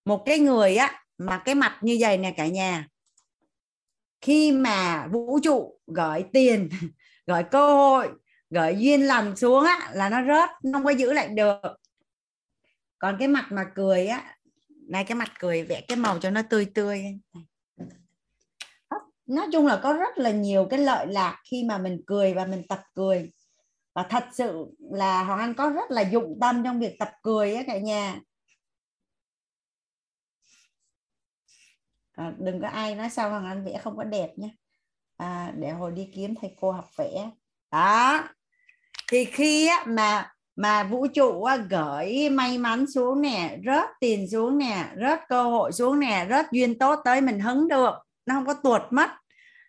một 0.05 0.23
cái 0.27 0.39
người 0.39 0.77
á 0.77 1.05
mà 1.19 1.43
cái 1.45 1.55
mặt 1.55 1.79
như 1.83 1.97
vậy 2.01 2.19
nè 2.19 2.35
cả 2.37 2.47
nhà. 2.47 2.89
Khi 4.21 4.53
mà 4.53 5.07
vũ 5.07 5.39
trụ 5.43 5.81
gửi 5.87 6.25
tiền 6.33 6.69
gửi 7.27 7.43
cơ 7.51 7.75
hội 7.75 8.09
gửi 8.51 8.77
duyên 8.79 9.07
lành 9.07 9.37
xuống 9.37 9.65
á 9.65 9.91
là 9.93 10.09
nó 10.09 10.25
rớt 10.25 10.51
nó 10.65 10.73
không 10.73 10.85
có 10.85 10.91
giữ 10.91 11.13
lại 11.13 11.29
được. 11.29 11.61
Còn 12.99 13.17
cái 13.19 13.29
mặt 13.29 13.47
mà 13.51 13.65
cười 13.75 14.07
á 14.07 14.37
này 14.89 15.05
cái 15.05 15.15
mặt 15.15 15.33
cười 15.39 15.63
vẽ 15.63 15.81
cái 15.89 15.97
màu 15.97 16.19
cho 16.19 16.31
nó 16.31 16.43
tươi 16.51 16.65
tươi 16.75 17.05
nói 19.31 19.47
chung 19.52 19.66
là 19.66 19.81
có 19.82 19.93
rất 19.93 20.19
là 20.19 20.31
nhiều 20.31 20.66
cái 20.70 20.78
lợi 20.78 21.07
lạc 21.07 21.40
khi 21.51 21.65
mà 21.65 21.78
mình 21.78 22.01
cười 22.07 22.35
và 22.35 22.44
mình 22.47 22.62
tập 22.69 22.82
cười. 22.94 23.32
Và 23.94 24.02
thật 24.02 24.24
sự 24.32 24.66
là 24.93 25.24
Hoàng 25.24 25.39
Anh 25.39 25.55
có 25.55 25.70
rất 25.70 25.90
là 25.90 26.02
dụng 26.02 26.39
tâm 26.40 26.65
trong 26.65 26.81
việc 26.81 26.97
tập 26.98 27.12
cười 27.23 27.55
á 27.55 27.62
cả 27.66 27.78
nhà. 27.78 28.20
À, 32.12 32.32
đừng 32.39 32.61
có 32.61 32.69
ai 32.69 32.94
nói 32.94 33.11
sao 33.11 33.31
Hoàng 33.31 33.47
Anh 33.47 33.65
vẽ 33.65 33.81
không 33.85 33.97
có 33.97 34.05
đẹp 34.05 34.31
nhé. 34.36 34.48
À, 35.16 35.52
để 35.57 35.70
hồi 35.70 35.93
đi 35.93 36.11
kiếm 36.15 36.35
thầy 36.35 36.55
cô 36.61 36.73
học 36.73 36.89
vẽ. 36.98 37.31
Đó. 37.70 38.23
Thì 39.11 39.24
khi 39.24 39.66
á, 39.66 39.85
mà 39.86 40.32
mà 40.57 40.85
vũ 40.85 41.07
trụ 41.07 41.43
á, 41.43 41.57
gửi 41.57 42.31
may 42.31 42.59
mắn 42.59 42.86
xuống 42.94 43.23
nè 43.23 43.59
rớt 43.66 43.89
tiền 44.01 44.28
xuống 44.31 44.59
nè 44.59 44.93
rớt 45.01 45.20
cơ 45.28 45.43
hội 45.43 45.73
xuống 45.73 46.01
nè 46.01 46.27
rớt 46.31 46.47
duyên 46.52 46.78
tốt 46.78 47.01
tới 47.05 47.20
mình 47.20 47.40
hứng 47.40 47.69
được. 47.69 47.94
Nó 48.27 48.35
không 48.35 48.47
có 48.47 48.55
tuột 48.55 48.82
mất 48.90 49.11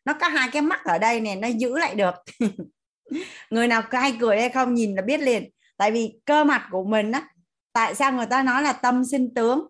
nó 0.06 0.14
có 0.14 0.28
hai 0.28 0.50
cái 0.52 0.62
mắt 0.62 0.84
ở 0.84 0.98
đây 0.98 1.22
nè 1.22 1.36
nó 1.36 1.48
giữ 1.48 1.78
lại 1.78 1.96
được. 1.96 2.16
Người 3.50 3.68
nào 3.68 3.82
hay 3.92 4.18
cười 4.20 4.40
hay 4.40 4.50
không 4.50 4.74
nhìn 4.74 4.96
là 4.96 5.02
biết 5.02 5.20
liền. 5.20 5.50
Tại 5.78 5.92
vì 5.92 6.20
cơ 6.26 6.44
mặt 6.44 6.68
của 6.72 6.84
mình 6.84 7.12
á 7.12 7.28
tại 7.74 7.96
sao 7.96 8.12
người 8.12 8.26
ta 8.26 8.44
nói 8.44 8.64
là 8.64 8.74
tâm 8.74 9.06
sinh 9.06 9.34
tướng? 9.34 9.68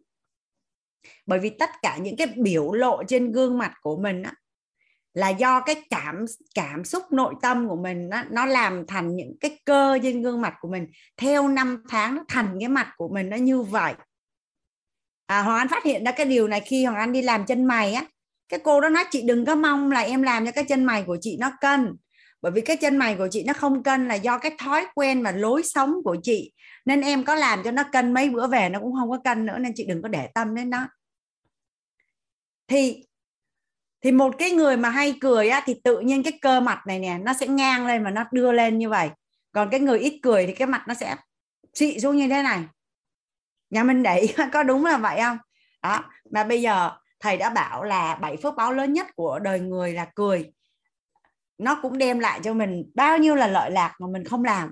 Bởi 1.25 1.39
vì 1.39 1.49
tất 1.49 1.69
cả 1.81 1.97
những 1.97 2.17
cái 2.17 2.27
biểu 2.27 2.71
lộ 2.71 3.03
trên 3.07 3.31
gương 3.31 3.57
mặt 3.57 3.73
của 3.81 3.97
mình 3.97 4.23
á 4.23 4.33
là 5.13 5.29
do 5.29 5.61
cái 5.61 5.83
cảm 5.89 6.25
cảm 6.55 6.83
xúc 6.83 7.03
nội 7.11 7.33
tâm 7.41 7.67
của 7.67 7.75
mình 7.75 8.09
nó, 8.09 8.23
nó 8.31 8.45
làm 8.45 8.87
thành 8.87 9.15
những 9.15 9.37
cái 9.39 9.59
cơ 9.65 9.99
trên 10.03 10.21
gương 10.21 10.41
mặt 10.41 10.53
của 10.59 10.67
mình. 10.67 10.87
Theo 11.17 11.47
năm 11.47 11.83
tháng 11.89 12.15
nó 12.15 12.23
thành 12.27 12.57
cái 12.59 12.69
mặt 12.69 12.93
của 12.97 13.09
mình 13.13 13.29
nó 13.29 13.37
như 13.37 13.61
vậy. 13.61 13.93
À, 15.25 15.41
Hoàng 15.41 15.57
Anh 15.57 15.67
phát 15.67 15.83
hiện 15.83 16.03
ra 16.03 16.11
cái 16.11 16.25
điều 16.25 16.47
này 16.47 16.61
khi 16.61 16.85
Hoàng 16.85 16.97
Anh 16.97 17.13
đi 17.13 17.21
làm 17.21 17.45
chân 17.45 17.65
mày 17.65 17.93
á 17.93 18.05
cái 18.51 18.59
cô 18.63 18.81
đó 18.81 18.89
nói, 18.89 19.03
chị 19.11 19.21
đừng 19.21 19.45
có 19.45 19.55
mong 19.55 19.91
là 19.91 19.99
em 19.99 20.21
làm 20.21 20.45
cho 20.45 20.51
cái 20.51 20.63
chân 20.63 20.85
mày 20.85 21.03
của 21.03 21.17
chị 21.21 21.37
nó 21.39 21.51
cân. 21.61 21.95
Bởi 22.41 22.51
vì 22.51 22.61
cái 22.61 22.77
chân 22.77 22.97
mày 22.97 23.15
của 23.15 23.27
chị 23.31 23.43
nó 23.43 23.53
không 23.53 23.83
cân 23.83 24.07
là 24.07 24.15
do 24.15 24.37
cái 24.37 24.51
thói 24.57 24.85
quen 24.95 25.23
và 25.23 25.31
lối 25.31 25.63
sống 25.63 25.95
của 26.03 26.17
chị. 26.23 26.53
Nên 26.85 27.01
em 27.01 27.23
có 27.23 27.35
làm 27.35 27.63
cho 27.63 27.71
nó 27.71 27.83
cân 27.83 28.13
mấy 28.13 28.29
bữa 28.29 28.47
về 28.47 28.69
nó 28.69 28.79
cũng 28.79 28.93
không 28.95 29.09
có 29.09 29.19
cân 29.23 29.45
nữa, 29.45 29.57
nên 29.57 29.71
chị 29.75 29.85
đừng 29.85 30.01
có 30.01 30.07
để 30.07 30.27
tâm 30.33 30.55
đến 30.55 30.69
nó. 30.69 30.87
Thì 32.67 33.05
thì 34.01 34.11
một 34.11 34.35
cái 34.37 34.51
người 34.51 34.77
mà 34.77 34.89
hay 34.89 35.17
cười 35.21 35.49
á, 35.49 35.63
thì 35.65 35.75
tự 35.83 35.99
nhiên 35.99 36.23
cái 36.23 36.39
cơ 36.41 36.59
mặt 36.59 36.79
này 36.87 36.99
nè, 36.99 37.17
nó 37.21 37.33
sẽ 37.33 37.47
ngang 37.47 37.87
lên 37.87 38.03
và 38.03 38.11
nó 38.11 38.25
đưa 38.31 38.51
lên 38.51 38.77
như 38.77 38.89
vậy. 38.89 39.09
Còn 39.51 39.69
cái 39.69 39.79
người 39.79 39.99
ít 39.99 40.19
cười 40.23 40.47
thì 40.47 40.53
cái 40.53 40.67
mặt 40.67 40.83
nó 40.87 40.93
sẽ 40.93 41.15
xị 41.73 41.99
xuống 41.99 42.17
như 42.17 42.27
thế 42.27 42.43
này. 42.43 42.63
Nhà 43.69 43.83
mình 43.83 44.03
để 44.03 44.19
ý 44.19 44.27
có 44.53 44.63
đúng 44.63 44.85
là 44.85 44.97
vậy 44.97 45.19
không? 45.21 45.37
Đó, 45.81 46.03
mà 46.31 46.43
bây 46.43 46.61
giờ 46.61 46.91
thầy 47.21 47.37
đã 47.37 47.49
bảo 47.49 47.83
là 47.83 48.15
bảy 48.15 48.37
phước 48.37 48.55
báo 48.55 48.73
lớn 48.73 48.93
nhất 48.93 49.07
của 49.15 49.39
đời 49.39 49.59
người 49.59 49.93
là 49.93 50.05
cười. 50.15 50.51
Nó 51.57 51.79
cũng 51.81 51.97
đem 51.97 52.19
lại 52.19 52.39
cho 52.43 52.53
mình 52.53 52.91
bao 52.93 53.17
nhiêu 53.17 53.35
là 53.35 53.47
lợi 53.47 53.71
lạc 53.71 53.95
mà 53.99 54.07
mình 54.07 54.25
không 54.25 54.43
làm. 54.43 54.71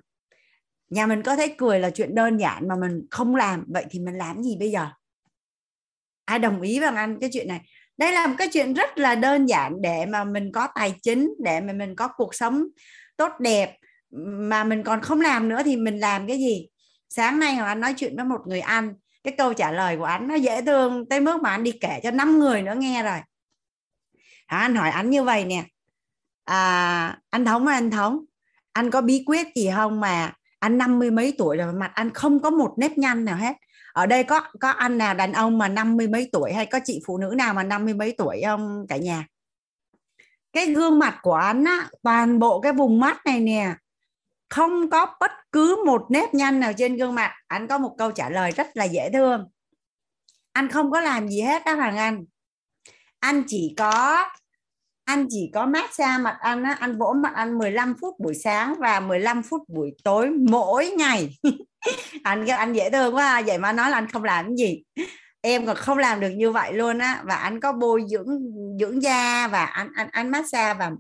Nhà 0.90 1.06
mình 1.06 1.24
có 1.24 1.36
thấy 1.36 1.56
cười 1.58 1.80
là 1.80 1.90
chuyện 1.90 2.16
đơn 2.16 2.38
giản 2.38 2.68
mà 2.68 2.76
mình 2.76 3.08
không 3.12 3.36
làm, 3.36 3.66
vậy 3.68 3.86
thì 3.90 4.00
mình 4.00 4.16
làm 4.16 4.44
gì 4.44 4.58
bây 4.60 4.72
giờ? 4.72 4.88
Ai 6.26 6.40
đồng 6.40 6.62
ý 6.62 6.80
với 6.80 6.90
anh 6.96 7.20
cái 7.22 7.30
chuyện 7.34 7.48
này? 7.48 7.62
Đây 7.98 8.14
là 8.14 8.28
một 8.28 8.36
cái 8.38 8.50
chuyện 8.54 8.74
rất 8.74 8.98
là 8.98 9.16
đơn 9.16 9.46
giản 9.46 9.82
để 9.82 10.06
mà 10.06 10.24
mình 10.24 10.52
có 10.52 10.68
tài 10.76 10.96
chính, 11.02 11.34
để 11.44 11.62
mà 11.62 11.74
mình 11.74 11.96
có 11.96 12.08
cuộc 12.08 12.36
sống 12.36 12.64
tốt 13.18 13.32
đẹp 13.40 13.78
mà 14.48 14.64
mình 14.64 14.84
còn 14.84 15.02
không 15.02 15.22
làm 15.22 15.50
nữa 15.50 15.62
thì 15.66 15.76
mình 15.76 16.00
làm 16.00 16.28
cái 16.28 16.38
gì? 16.38 16.68
Sáng 17.10 17.40
nay 17.40 17.58
anh 17.58 17.80
nói 17.80 17.94
chuyện 17.98 18.16
với 18.16 18.26
một 18.26 18.42
người 18.48 18.60
anh 18.60 18.94
cái 19.24 19.34
câu 19.38 19.54
trả 19.54 19.72
lời 19.72 19.98
của 19.98 20.04
anh 20.04 20.28
nó 20.28 20.36
dễ 20.36 20.62
thương 20.62 21.10
tới 21.10 21.20
mức 21.20 21.42
mà 21.42 21.50
anh 21.50 21.64
đi 21.64 21.72
kể 21.72 22.00
cho 22.04 22.12
năm 22.12 22.40
người 22.40 22.62
nữa 22.62 22.76
nghe 22.78 23.04
rồi. 23.04 23.20
À, 24.46 24.58
anh 24.60 24.76
hỏi 24.76 24.90
anh 24.90 25.10
như 25.10 25.24
vậy 25.24 25.46
nè. 25.46 25.64
À, 26.46 27.18
anh 27.30 27.46
thống 27.46 27.68
ơi 27.68 27.76
anh 27.76 27.92
thống 27.92 28.26
anh 28.74 28.92
có 28.92 29.02
bí 29.02 29.24
quyết 29.26 29.48
gì 29.56 29.70
không 29.76 30.00
mà 30.00 30.34
anh 30.60 30.78
năm 30.78 31.00
mươi 31.00 31.12
mấy 31.12 31.36
tuổi 31.38 31.58
rồi 31.58 31.74
mặt 31.74 31.92
anh 31.94 32.10
không 32.14 32.40
có 32.40 32.50
một 32.50 32.74
nếp 32.78 32.98
nhăn 32.98 33.26
nào 33.26 33.38
hết? 33.38 33.56
Ở 33.94 34.06
đây 34.06 34.24
có 34.24 34.42
có 34.60 34.70
anh 34.70 34.98
nào 34.98 35.14
đàn 35.14 35.34
ông 35.34 35.58
mà 35.58 35.68
năm 35.68 35.98
mươi 35.98 36.08
mấy 36.08 36.30
tuổi 36.32 36.54
hay 36.54 36.66
có 36.66 36.80
chị 36.86 37.02
phụ 37.06 37.18
nữ 37.18 37.34
nào 37.38 37.54
mà 37.54 37.64
năm 37.64 37.86
mươi 37.86 37.94
mấy 37.94 38.16
tuổi 38.18 38.42
không 38.46 38.86
cả 38.90 38.98
nhà? 38.98 39.26
Cái 40.54 40.66
gương 40.66 41.00
mặt 41.00 41.20
của 41.22 41.34
anh 41.34 41.64
á 41.64 41.90
toàn 42.04 42.40
bộ 42.40 42.62
cái 42.62 42.74
vùng 42.74 43.00
mắt 43.00 43.26
này 43.26 43.40
nè 43.40 43.76
không 44.50 44.90
có 44.90 45.16
bất 45.20 45.32
cứ 45.52 45.84
một 45.86 46.06
nếp 46.10 46.34
nhăn 46.34 46.60
nào 46.60 46.72
trên 46.78 46.96
gương 46.96 47.16
mặt. 47.16 47.34
Anh 47.48 47.68
có 47.68 47.78
một 47.78 47.96
câu 47.98 48.12
trả 48.12 48.30
lời 48.30 48.52
rất 48.52 48.68
là 48.74 48.84
dễ 48.84 49.10
thương. 49.14 49.46
Anh 50.54 50.68
không 50.70 50.92
có 50.92 51.02
làm 51.02 51.28
gì 51.28 51.42
hết 51.42 51.66
đó 51.66 51.74
hoàng 51.74 51.98
anh. 51.98 52.26
Anh 53.20 53.44
chỉ 53.48 53.74
có, 53.78 54.26
anh 55.06 55.28
chỉ 55.30 55.52
có 55.54 55.66
massage 55.66 56.24
mặt 56.24 56.38
anh 56.40 56.64
á. 56.64 56.78
Anh 56.80 56.98
vỗ 56.98 57.14
mặt 57.24 57.32
anh 57.36 57.58
15 57.58 57.96
phút 58.02 58.20
buổi 58.20 58.36
sáng 58.36 58.76
và 58.80 59.00
15 59.00 59.44
phút 59.44 59.62
buổi 59.70 59.92
tối 60.04 60.30
mỗi 60.30 60.90
ngày. 60.90 61.38
Anh 62.24 62.48
anh 62.48 62.74
dễ 62.74 62.90
thương 62.90 63.16
quá 63.16 63.42
vậy 63.46 63.58
mà 63.58 63.74
nói 63.74 63.90
là 63.90 63.98
anh 63.98 64.08
không 64.08 64.24
làm 64.24 64.46
cái 64.46 64.56
gì. 64.58 64.84
Em 65.42 65.66
còn 65.66 65.76
không 65.76 65.98
làm 65.98 66.20
được 66.20 66.30
như 66.30 66.52
vậy 66.52 66.74
luôn 66.74 67.00
á. 67.00 67.22
Và 67.26 67.36
anh 67.36 67.60
có 67.60 67.74
bôi 67.74 68.04
dưỡng 68.08 68.28
dưỡng 68.80 69.04
da 69.04 69.48
và 69.48 69.66
anh 69.66 69.90
anh 69.96 70.10
anh 70.12 70.30
massage 70.30 70.74
và 70.74 70.92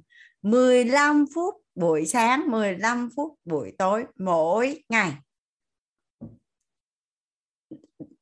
15 0.41 1.26
phút 1.35 1.55
buổi 1.80 2.06
sáng 2.06 2.51
15 2.51 3.10
phút 3.15 3.39
buổi 3.45 3.73
tối 3.77 4.06
mỗi 4.15 4.84
ngày. 4.89 5.14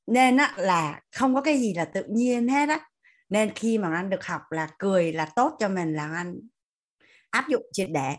Nên 0.07 0.37
á, 0.37 0.53
là 0.57 1.01
không 1.11 1.35
có 1.35 1.41
cái 1.41 1.59
gì 1.59 1.73
là 1.73 1.85
tự 1.85 2.03
nhiên 2.09 2.47
hết 2.47 2.69
á. 2.69 2.89
Nên 3.29 3.51
khi 3.55 3.77
mà 3.77 3.95
anh 3.95 4.09
được 4.09 4.25
học 4.25 4.41
là 4.49 4.69
cười 4.79 5.13
là 5.13 5.25
tốt 5.35 5.55
cho 5.59 5.69
mình 5.69 5.93
là 5.93 6.13
anh 6.15 6.39
áp 7.29 7.47
dụng 7.49 7.63
triệt 7.71 7.89
để. 7.91 8.15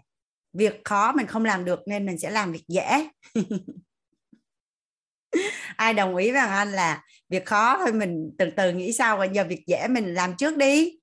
Việc 0.52 0.80
khó 0.84 1.12
mình 1.12 1.26
không 1.26 1.44
làm 1.44 1.64
được 1.64 1.80
nên 1.86 2.06
mình 2.06 2.18
sẽ 2.18 2.30
làm 2.30 2.52
việc 2.52 2.64
dễ. 2.68 3.08
Ai 5.76 5.94
đồng 5.94 6.16
ý 6.16 6.32
với 6.32 6.40
anh 6.40 6.72
là 6.72 7.04
việc 7.28 7.46
khó 7.46 7.78
thôi 7.78 7.92
mình 7.92 8.34
từ 8.38 8.50
từ 8.56 8.72
nghĩ 8.72 8.92
sau 8.92 9.16
và 9.16 9.24
giờ 9.24 9.44
việc 9.48 9.66
dễ 9.66 9.88
mình 9.88 10.14
làm 10.14 10.36
trước 10.36 10.56
đi. 10.56 10.98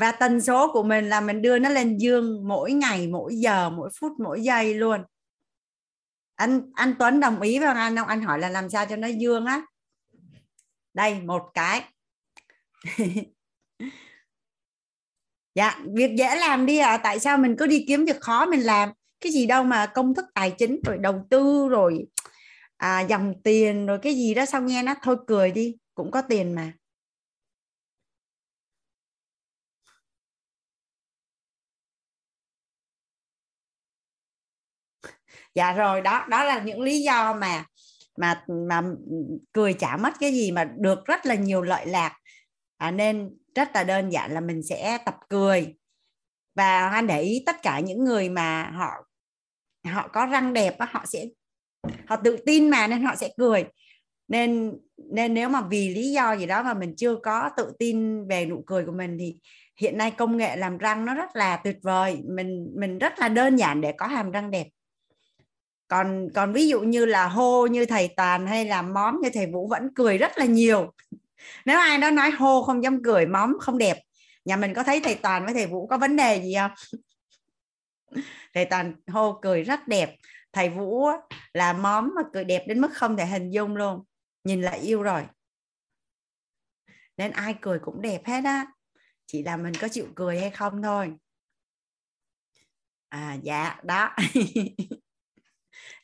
Và 0.00 0.12
tần 0.12 0.40
số 0.40 0.72
của 0.72 0.82
mình 0.82 1.08
là 1.08 1.20
mình 1.20 1.42
đưa 1.42 1.58
nó 1.58 1.68
lên 1.68 1.98
dương 1.98 2.48
mỗi 2.48 2.72
ngày 2.72 3.06
mỗi 3.06 3.36
giờ 3.36 3.70
mỗi 3.70 3.90
phút 4.00 4.12
mỗi 4.18 4.42
giây 4.42 4.74
luôn. 4.74 5.04
Anh 6.34 6.70
anh 6.74 6.94
Tuấn 6.98 7.20
đồng 7.20 7.40
ý 7.40 7.58
với 7.58 7.68
anh 7.68 7.96
không? 7.96 8.08
Anh 8.08 8.22
hỏi 8.22 8.38
là 8.38 8.48
làm 8.48 8.70
sao 8.70 8.86
cho 8.86 8.96
nó 8.96 9.08
dương 9.08 9.46
á? 9.46 9.62
Đây 10.94 11.20
một 11.20 11.42
cái. 11.54 11.84
Dạ 15.54 15.80
việc 15.94 16.10
dễ 16.16 16.36
làm 16.36 16.66
đi 16.66 16.78
à 16.78 16.96
tại 16.96 17.20
sao 17.20 17.38
mình 17.38 17.56
cứ 17.58 17.66
đi 17.66 17.84
kiếm 17.88 18.04
việc 18.04 18.20
khó 18.20 18.46
mình 18.46 18.60
làm? 18.60 18.92
Cái 19.20 19.32
gì 19.32 19.46
đâu 19.46 19.64
mà 19.64 19.86
công 19.86 20.14
thức 20.14 20.24
tài 20.34 20.50
chính 20.58 20.80
rồi 20.84 20.98
đầu 20.98 21.26
tư 21.30 21.68
rồi 21.68 22.06
à, 22.76 23.00
dòng 23.00 23.34
tiền 23.44 23.86
rồi 23.86 23.98
cái 24.02 24.14
gì 24.14 24.34
đó 24.34 24.44
sao 24.46 24.62
nghe 24.62 24.82
nó 24.82 24.94
thôi 25.02 25.16
cười 25.26 25.50
đi. 25.50 25.76
Cũng 25.94 26.10
có 26.10 26.22
tiền 26.22 26.54
mà. 26.54 26.72
Dạ 35.54 35.72
rồi 35.72 36.00
đó 36.00 36.26
đó 36.28 36.44
là 36.44 36.62
những 36.62 36.80
lý 36.80 37.02
do 37.02 37.34
mà 37.34 37.64
mà 38.16 38.44
mà 38.68 38.82
cười 39.52 39.72
chả 39.74 39.96
mất 39.96 40.14
cái 40.20 40.32
gì 40.32 40.52
mà 40.52 40.64
được 40.64 41.04
rất 41.04 41.26
là 41.26 41.34
nhiều 41.34 41.62
lợi 41.62 41.86
lạc. 41.86 42.16
À, 42.76 42.90
nên 42.90 43.30
rất 43.54 43.70
là 43.74 43.84
đơn 43.84 44.10
giản 44.10 44.32
là 44.32 44.40
mình 44.40 44.62
sẽ 44.62 44.98
tập 45.04 45.14
cười. 45.28 45.74
Và 46.54 46.88
anh 46.88 47.06
để 47.06 47.20
ý 47.22 47.42
tất 47.46 47.56
cả 47.62 47.80
những 47.80 48.04
người 48.04 48.28
mà 48.28 48.70
họ 48.70 48.90
họ 49.86 50.08
có 50.08 50.26
răng 50.26 50.52
đẹp 50.52 50.76
họ 50.78 51.04
sẽ 51.06 51.24
họ 52.06 52.16
tự 52.16 52.36
tin 52.46 52.70
mà 52.70 52.86
nên 52.86 53.02
họ 53.02 53.16
sẽ 53.16 53.28
cười. 53.38 53.64
Nên 54.28 54.72
nên 55.12 55.34
nếu 55.34 55.48
mà 55.48 55.60
vì 55.70 55.94
lý 55.94 56.12
do 56.12 56.36
gì 56.36 56.46
đó 56.46 56.62
mà 56.62 56.74
mình 56.74 56.94
chưa 56.96 57.16
có 57.16 57.50
tự 57.56 57.72
tin 57.78 58.28
về 58.28 58.46
nụ 58.46 58.62
cười 58.66 58.84
của 58.84 58.92
mình 58.92 59.16
thì 59.20 59.36
hiện 59.80 59.98
nay 59.98 60.10
công 60.10 60.36
nghệ 60.36 60.56
làm 60.56 60.78
răng 60.78 61.04
nó 61.04 61.14
rất 61.14 61.36
là 61.36 61.56
tuyệt 61.56 61.76
vời. 61.82 62.18
Mình 62.24 62.66
mình 62.76 62.98
rất 62.98 63.18
là 63.18 63.28
đơn 63.28 63.56
giản 63.56 63.80
để 63.80 63.92
có 63.92 64.06
hàm 64.06 64.30
răng 64.30 64.50
đẹp 64.50 64.66
còn 65.90 66.28
còn 66.34 66.52
ví 66.52 66.68
dụ 66.68 66.80
như 66.80 67.04
là 67.04 67.28
hô 67.28 67.66
như 67.66 67.86
thầy 67.86 68.08
toàn 68.16 68.46
hay 68.46 68.64
là 68.64 68.82
móm 68.82 69.20
như 69.22 69.30
thầy 69.34 69.46
vũ 69.46 69.68
vẫn 69.68 69.94
cười 69.94 70.18
rất 70.18 70.38
là 70.38 70.44
nhiều. 70.44 70.94
Nếu 71.64 71.78
ai 71.78 71.98
đó 71.98 72.10
nói 72.10 72.30
hô 72.30 72.62
không 72.62 72.82
dám 72.84 73.02
cười, 73.02 73.26
móm 73.26 73.56
không 73.60 73.78
đẹp, 73.78 74.02
nhà 74.44 74.56
mình 74.56 74.74
có 74.74 74.82
thấy 74.82 75.00
thầy 75.00 75.14
toàn 75.14 75.44
với 75.44 75.54
thầy 75.54 75.66
vũ 75.66 75.86
có 75.86 75.98
vấn 75.98 76.16
đề 76.16 76.42
gì 76.42 76.54
không? 76.54 76.70
Thầy 78.54 78.64
toàn 78.64 78.94
hô 79.06 79.38
cười 79.42 79.62
rất 79.62 79.88
đẹp. 79.88 80.16
Thầy 80.52 80.68
vũ 80.68 81.08
là 81.54 81.72
móm 81.72 82.12
mà 82.16 82.22
cười 82.32 82.44
đẹp 82.44 82.64
đến 82.68 82.80
mức 82.80 82.90
không 82.94 83.16
thể 83.16 83.26
hình 83.26 83.50
dung 83.50 83.76
luôn. 83.76 84.04
Nhìn 84.44 84.62
là 84.62 84.70
yêu 84.70 85.02
rồi. 85.02 85.22
Nên 87.16 87.30
ai 87.30 87.54
cười 87.60 87.78
cũng 87.78 88.02
đẹp 88.02 88.26
hết 88.26 88.44
á. 88.44 88.66
Chỉ 89.26 89.42
là 89.42 89.56
mình 89.56 89.72
có 89.80 89.88
chịu 89.88 90.06
cười 90.14 90.40
hay 90.40 90.50
không 90.50 90.82
thôi. 90.82 91.12
À 93.08 93.36
dạ 93.42 93.80
đó. 93.82 94.14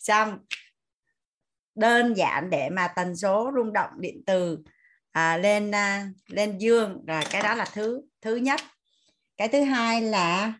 trong 0.06 0.38
đơn 1.74 2.14
giản 2.16 2.50
để 2.50 2.68
mà 2.70 2.88
tần 2.88 3.16
số 3.16 3.50
rung 3.56 3.72
động 3.72 3.90
điện 4.00 4.22
từ 4.26 4.58
à, 5.12 5.36
lên 5.36 5.74
à, 5.74 6.08
lên 6.26 6.58
dương 6.58 7.04
rồi 7.06 7.22
cái 7.30 7.42
đó 7.42 7.54
là 7.54 7.64
thứ 7.72 8.02
thứ 8.20 8.36
nhất. 8.36 8.60
Cái 9.36 9.48
thứ 9.48 9.62
hai 9.62 10.02
là 10.02 10.52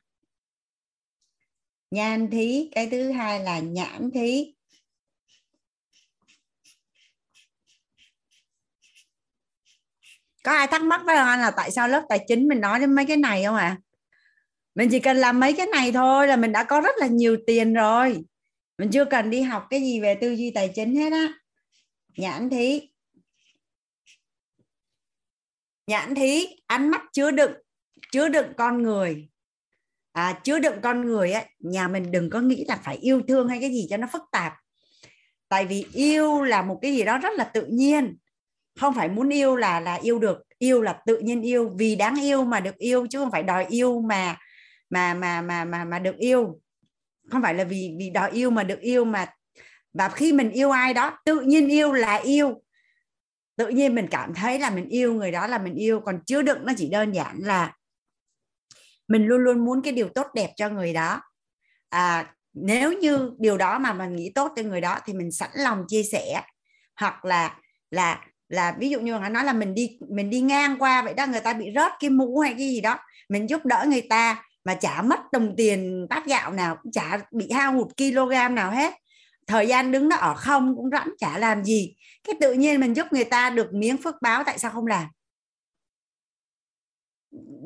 nhan 1.91 2.31
thí 2.31 2.71
cái 2.75 2.89
thứ 2.91 3.13
hai 3.13 3.41
là 3.41 3.59
nhãn 3.59 4.11
thí. 4.15 4.55
Có 10.45 10.53
ai 10.53 10.67
thắc 10.67 10.83
mắc 10.83 11.01
với 11.05 11.17
anh 11.17 11.41
là 11.41 11.51
tại 11.51 11.71
sao 11.71 11.89
lớp 11.89 12.03
tài 12.09 12.25
chính 12.29 12.49
mình 12.49 12.61
nói 12.61 12.81
đến 12.81 12.95
mấy 12.95 13.07
cái 13.07 13.17
này 13.17 13.45
không 13.45 13.57
ạ? 13.57 13.67
À? 13.67 13.81
mình 14.77 14.89
chỉ 14.91 15.01
cần 15.01 15.17
làm 15.17 15.41
mấy 15.41 15.53
cái 15.53 15.67
này 15.67 15.93
thôi 15.93 16.29
là 16.29 16.37
mình 16.37 16.53
đã 16.53 16.65
có 16.65 16.81
rất 16.81 16.95
là 16.99 17.07
nhiều 17.07 17.37
tiền 17.47 17.75
rồi 17.75 18.25
mình 18.79 18.91
chưa 18.91 19.05
cần 19.05 19.31
đi 19.31 19.43
học 19.43 19.67
cái 19.71 19.81
gì 19.81 20.01
về 20.01 20.15
tư 20.15 20.33
duy 20.33 20.51
tài 20.51 20.73
chính 20.75 20.97
hết 20.97 21.13
á. 21.13 21.29
Nhãn 22.17 22.51
thí. 22.51 22.89
Nhãn 25.87 26.15
thí 26.15 26.47
ánh 26.67 26.91
mắt 26.91 27.03
chứa 27.13 27.31
đựng 27.31 27.53
chứa 28.13 28.29
đựng 28.29 28.47
con 28.57 28.83
người. 28.83 29.29
À, 30.13 30.41
chứa 30.45 30.59
đựng 30.59 30.81
con 30.83 31.07
người 31.07 31.33
á 31.33 31.45
nhà 31.59 31.89
mình 31.89 32.11
đừng 32.11 32.31
có 32.31 32.41
nghĩ 32.41 32.65
là 32.69 32.77
phải 32.85 32.97
yêu 32.97 33.23
thương 33.29 33.49
hay 33.49 33.61
cái 33.61 33.71
gì 33.71 33.87
cho 33.91 33.97
nó 33.97 34.07
phức 34.13 34.23
tạp. 34.33 34.53
Tại 35.49 35.67
vì 35.67 35.87
yêu 35.93 36.43
là 36.43 36.63
một 36.63 36.79
cái 36.83 36.93
gì 36.93 37.05
đó 37.05 37.19
rất 37.19 37.33
là 37.37 37.45
tự 37.45 37.67
nhiên. 37.67 38.17
Không 38.81 38.95
phải 38.95 39.09
muốn 39.09 39.29
yêu 39.29 39.57
là 39.57 39.81
là 39.81 39.95
yêu 39.95 40.19
được 40.19 40.39
yêu 40.59 40.83
là 40.83 41.03
tự 41.07 41.19
nhiên 41.19 41.43
yêu 41.43 41.73
vì 41.79 41.97
đáng 41.97 42.23
yêu 42.23 42.45
mà 42.45 42.61
được 42.61 42.77
yêu 42.77 43.07
chứ 43.11 43.19
không 43.19 43.31
phải 43.31 43.43
đòi 43.43 43.67
yêu 43.69 44.01
mà 44.01 44.37
mà 44.91 45.15
mà 45.15 45.43
mà 45.43 45.65
mà 45.65 45.85
mà 45.85 45.99
được 45.99 46.17
yêu 46.17 46.61
không 47.31 47.43
phải 47.43 47.55
là 47.55 47.65
vì 47.65 47.97
vì 47.99 48.11
đòi 48.11 48.31
yêu 48.31 48.51
mà 48.51 48.65
được 48.65 48.81
yêu 48.81 49.05
mà 49.05 49.27
và 49.93 50.09
khi 50.09 50.33
mình 50.33 50.51
yêu 50.51 50.71
ai 50.71 50.95
đó 50.95 51.19
tự 51.25 51.41
nhiên 51.41 51.69
yêu 51.69 51.93
là 51.93 52.15
yêu. 52.15 52.63
Tự 53.57 53.69
nhiên 53.69 53.95
mình 53.95 54.07
cảm 54.11 54.35
thấy 54.35 54.59
là 54.59 54.71
mình 54.71 54.89
yêu 54.89 55.15
người 55.15 55.31
đó 55.31 55.47
là 55.47 55.59
mình 55.59 55.75
yêu. 55.75 56.01
Còn 56.01 56.21
chứa 56.27 56.43
đựng 56.43 56.59
nó 56.67 56.73
chỉ 56.77 56.89
đơn 56.89 57.13
giản 57.13 57.39
là 57.39 57.73
mình 59.09 59.27
luôn 59.27 59.41
luôn 59.41 59.65
muốn 59.65 59.83
cái 59.83 59.93
điều 59.93 60.09
tốt 60.09 60.27
đẹp 60.35 60.51
cho 60.57 60.69
người 60.69 60.93
đó. 60.93 61.21
À, 61.89 62.35
nếu 62.53 62.93
như 62.93 63.33
điều 63.39 63.57
đó 63.57 63.79
mà 63.79 63.93
mình 63.93 64.17
nghĩ 64.17 64.33
tốt 64.35 64.53
cho 64.57 64.63
người 64.63 64.81
đó 64.81 64.99
thì 65.05 65.13
mình 65.13 65.33
sẵn 65.33 65.51
lòng 65.55 65.85
chia 65.89 66.03
sẻ. 66.03 66.43
Hoặc 67.01 67.25
là 67.25 67.57
là 67.91 68.25
là 68.49 68.77
ví 68.79 68.91
dụ 68.91 69.01
như 69.01 69.15
họ 69.15 69.29
nói 69.29 69.45
là 69.45 69.53
mình 69.53 69.75
đi 69.75 69.99
mình 70.09 70.31
đi 70.31 70.41
ngang 70.41 70.77
qua 70.79 71.03
vậy 71.03 71.15
đó 71.15 71.27
người 71.27 71.41
ta 71.41 71.53
bị 71.53 71.67
rớt 71.75 71.93
cái 72.01 72.11
mũ 72.11 72.39
hay 72.39 72.55
cái 72.59 72.69
gì 72.69 72.81
đó 72.81 72.99
mình 73.29 73.51
giúp 73.51 73.65
đỡ 73.65 73.85
người 73.89 74.03
ta 74.11 74.43
mà 74.67 74.75
chả 74.75 75.03
mất 75.03 75.33
đồng 75.33 75.55
tiền 75.57 76.07
bát 76.11 76.27
gạo 76.27 76.53
nào, 76.53 76.77
cũng 76.83 76.93
chả 76.93 77.19
bị 77.31 77.51
hao 77.51 77.73
hụt 77.73 77.89
kg 77.97 78.55
nào 78.55 78.71
hết. 78.71 78.95
Thời 79.47 79.67
gian 79.67 79.93
đứng 79.93 80.09
nó 80.09 80.17
ở 80.17 80.35
không 80.35 80.77
cũng 80.77 80.91
rảnh, 80.91 81.09
chả 81.19 81.39
làm 81.39 81.65
gì. 81.65 81.95
Cái 82.25 82.35
tự 82.41 82.53
nhiên 82.53 82.81
mình 82.81 82.95
giúp 82.95 83.07
người 83.11 83.25
ta 83.25 83.51
được 83.51 83.73
miếng 83.73 83.97
phước 83.97 84.15
báo, 84.23 84.45
tại 84.45 84.59
sao 84.59 84.71
không 84.71 84.87
làm? 84.87 85.07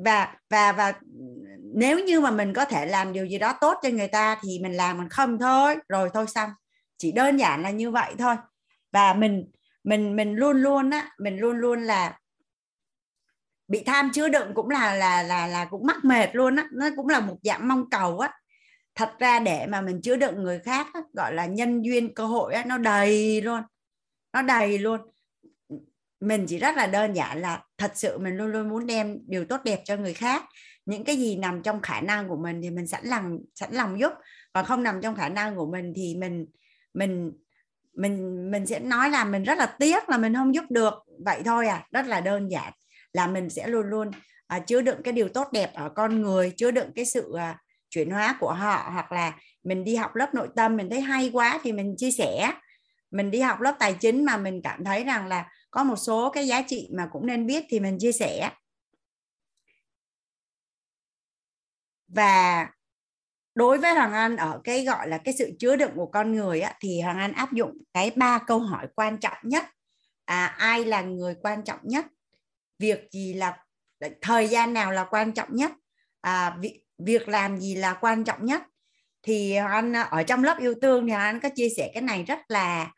Và 0.05 0.35
và 0.51 0.73
và 0.73 0.93
nếu 1.75 1.99
như 1.99 2.21
mà 2.21 2.31
mình 2.31 2.53
có 2.53 2.65
thể 2.65 2.87
làm 2.87 3.13
điều 3.13 3.27
gì 3.27 3.39
đó 3.39 3.53
tốt 3.61 3.79
cho 3.83 3.89
người 3.89 4.09
ta 4.09 4.39
thì 4.43 4.59
mình 4.63 4.73
làm 4.73 4.99
mình 4.99 5.09
không 5.09 5.39
thôi. 5.39 5.77
Rồi 5.89 6.11
thôi 6.15 6.27
xong. 6.27 6.51
Chỉ 6.99 7.13
đơn 7.13 7.37
giản 7.37 7.63
là 7.63 7.71
như 7.71 7.91
vậy 7.91 8.15
thôi. 8.19 8.35
Và 8.93 9.15
mình 9.15 9.51
mình 9.85 10.17
mình 10.17 10.35
luôn 10.35 10.57
luôn 10.57 10.91
á, 10.91 11.11
mình 11.19 11.39
luôn 11.39 11.57
luôn 11.57 11.83
là 11.83 12.19
bị 13.71 13.83
tham 13.87 14.11
chứa 14.13 14.29
đựng 14.29 14.55
cũng 14.55 14.71
là 14.71 14.95
là 14.95 15.23
là 15.23 15.47
là 15.47 15.65
cũng 15.65 15.87
mắc 15.87 16.05
mệt 16.05 16.29
luôn 16.33 16.57
á. 16.57 16.67
Nó 16.73 16.89
cũng 16.97 17.09
là 17.09 17.21
một 17.21 17.37
dạng 17.43 17.69
mong 17.69 17.91
cầu 17.91 18.19
á. 18.19 18.33
Thật 18.95 19.11
ra 19.19 19.41
để 19.41 19.67
mà 19.67 19.81
mình 19.81 20.01
chứa 20.03 20.17
đựng 20.17 20.43
người 20.43 20.59
khác 20.59 20.87
á, 20.95 21.01
gọi 21.13 21.35
là 21.35 21.47
nhân 21.47 21.83
duyên 21.83 22.15
cơ 22.15 22.27
hội 22.27 22.55
á, 22.55 22.65
nó 22.67 22.79
đầy 22.79 23.41
luôn. 23.41 23.63
Nó 24.33 24.43
đầy 24.43 24.79
luôn. 24.79 25.01
Mình 26.21 26.47
chỉ 26.49 26.59
rất 26.59 26.77
là 26.77 26.87
đơn 26.87 27.13
giản 27.13 27.41
là 27.41 27.63
thật 27.79 27.93
sự 27.95 28.19
mình 28.19 28.37
luôn 28.37 28.49
luôn 28.49 28.69
muốn 28.69 28.87
đem 28.87 29.19
điều 29.27 29.45
tốt 29.45 29.61
đẹp 29.65 29.81
cho 29.85 29.97
người 29.97 30.15
khác. 30.15 30.45
Những 30.87 31.05
cái 31.05 31.17
gì 31.17 31.37
nằm 31.37 31.63
trong 31.63 31.83
khả 31.83 32.01
năng 32.01 32.29
của 32.29 32.37
mình 32.37 32.61
thì 32.63 32.71
mình 32.71 32.87
sẵn 32.87 33.05
lòng 33.05 33.39
sẵn 33.55 33.73
lòng 33.73 34.01
giúp. 34.01 34.13
Còn 34.53 34.65
không 34.65 34.83
nằm 34.83 35.01
trong 35.03 35.15
khả 35.17 35.29
năng 35.29 35.57
của 35.57 35.67
mình 35.67 35.93
thì 35.97 36.15
mình 36.15 36.47
mình 36.95 37.33
mình 37.95 38.51
mình 38.51 38.67
sẽ 38.67 38.81
nói 38.81 39.11
là 39.11 39.25
mình 39.25 39.45
rất 39.45 39.59
là 39.59 39.67
tiếc 39.67 40.09
là 40.09 40.19
mình 40.19 40.35
không 40.35 40.55
giúp 40.55 40.65
được. 40.71 40.95
Vậy 41.25 41.43
thôi 41.45 41.69
à 41.69 41.87
rất 41.93 42.07
là 42.07 42.21
đơn 42.21 42.51
giản 42.51 42.73
là 43.13 43.27
mình 43.27 43.51
sẽ 43.51 43.69
luôn 43.69 43.87
luôn 43.87 44.11
à, 44.47 44.59
chứa 44.59 44.81
đựng 44.81 45.03
cái 45.05 45.13
điều 45.13 45.29
tốt 45.29 45.49
đẹp 45.53 45.71
ở 45.75 45.89
con 45.97 46.23
người 46.23 46.53
chứa 46.57 46.71
đựng 46.71 46.93
cái 46.95 47.05
sự 47.05 47.35
à, 47.39 47.59
chuyển 47.91 48.11
hóa 48.11 48.37
của 48.41 48.53
họ 48.53 48.91
hoặc 48.93 49.13
là 49.13 49.39
mình 49.65 49.85
đi 49.85 49.97
học 49.97 50.15
lớp 50.15 50.35
nội 50.35 50.49
tâm 50.57 50.77
mình 50.77 50.91
thấy 50.91 51.01
hay 51.01 51.31
quá 51.33 51.61
thì 51.63 51.73
mình 51.73 51.95
chia 51.99 52.11
sẻ. 52.11 52.53
Mình 53.11 53.31
đi 53.31 53.41
học 53.41 53.61
lớp 53.61 53.75
tài 53.79 53.95
chính 53.95 54.25
mà 54.25 54.37
mình 54.37 54.61
cảm 54.65 54.85
thấy 54.85 55.05
rằng 55.05 55.27
là 55.27 55.49
có 55.71 55.85
một 55.85 55.97
số 55.97 56.31
cái 56.31 56.47
giá 56.47 56.63
trị 56.63 56.89
mà 56.97 57.07
cũng 57.13 57.27
nên 57.27 57.47
biết 57.47 57.65
thì 57.69 57.81
mình 57.81 57.99
chia 58.01 58.13
sẻ. 58.13 58.51
Và 62.09 62.67
đối 63.55 63.79
với 63.79 63.95
hoàng 63.95 64.13
anh 64.13 64.37
ở 64.37 64.61
cái 64.65 64.85
gọi 64.85 65.09
là 65.09 65.19
cái 65.19 65.35
sự 65.39 65.51
chứa 65.59 65.77
đựng 65.77 65.93
của 65.97 66.07
con 66.07 66.33
người 66.33 66.61
á, 66.61 66.75
thì 66.81 67.01
hoàng 67.01 67.19
anh 67.19 67.33
áp 67.33 67.53
dụng 67.53 67.73
cái 67.95 68.11
ba 68.17 68.39
câu 68.47 68.59
hỏi 68.59 68.87
quan 68.95 69.19
trọng 69.19 69.39
nhất. 69.43 69.65
À, 70.25 70.47
ai 70.47 70.85
là 70.85 71.03
người 71.03 71.35
quan 71.43 71.65
trọng 71.65 71.81
nhất? 71.83 72.07
Việc 72.81 73.09
gì 73.13 73.35
là 73.35 73.57
thời 74.23 74.49
gian 74.49 74.75
nào 74.75 74.93
là 74.93 75.05
quan 75.11 75.33
trọng 75.33 75.49
nhất? 75.55 75.73
À, 76.21 76.57
việc, 76.61 76.83
việc 76.99 77.29
làm 77.29 77.61
gì 77.61 77.75
là 77.75 77.95
quan 77.95 78.25
trọng 78.25 78.45
nhất? 78.45 78.63
Thì 79.23 79.55
anh 79.55 79.97
à, 79.97 80.03
ở 80.03 80.23
trong 80.23 80.45
lớp 80.45 80.59
yêu 80.61 80.75
thương 80.83 81.07
thì 81.07 81.13
anh 81.13 81.41
có 81.41 81.49
chia 81.55 81.69
sẻ 81.77 81.91
cái 81.95 82.03
này 82.03 82.23
rất 82.23 82.39
là 82.49 82.91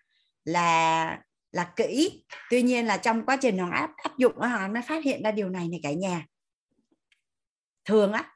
là 0.44 1.18
là 1.52 1.72
kỹ. 1.76 2.24
Tuy 2.50 2.62
nhiên 2.62 2.86
là 2.86 2.96
trong 2.96 3.26
quá 3.26 3.36
trình 3.40 3.58
hoàng 3.58 3.72
áp 3.72 3.90
áp 3.96 4.18
dụng 4.18 4.36
hoàng 4.36 4.72
mới 4.72 4.82
phát 4.82 5.04
hiện 5.04 5.22
ra 5.22 5.30
điều 5.30 5.48
này 5.48 5.68
này 5.68 5.80
cả 5.82 5.92
nhà. 5.92 6.26
Thường 7.84 8.12
á 8.12 8.32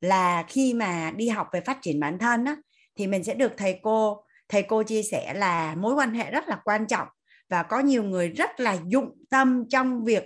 là 0.00 0.44
khi 0.48 0.74
mà 0.74 1.12
đi 1.16 1.28
học 1.28 1.48
về 1.52 1.60
phát 1.60 1.78
triển 1.82 2.00
bản 2.00 2.18
thân 2.18 2.44
á 2.44 2.56
thì 2.96 3.06
mình 3.06 3.24
sẽ 3.24 3.34
được 3.34 3.52
thầy 3.56 3.80
cô 3.82 4.24
thầy 4.48 4.62
cô 4.62 4.82
chia 4.82 5.02
sẻ 5.02 5.34
là 5.34 5.74
mối 5.74 5.94
quan 5.94 6.14
hệ 6.14 6.30
rất 6.30 6.48
là 6.48 6.60
quan 6.64 6.86
trọng 6.86 7.08
và 7.48 7.62
có 7.62 7.80
nhiều 7.80 8.02
người 8.02 8.28
rất 8.28 8.60
là 8.60 8.78
dụng 8.86 9.24
tâm 9.30 9.64
trong 9.68 10.04
việc 10.04 10.24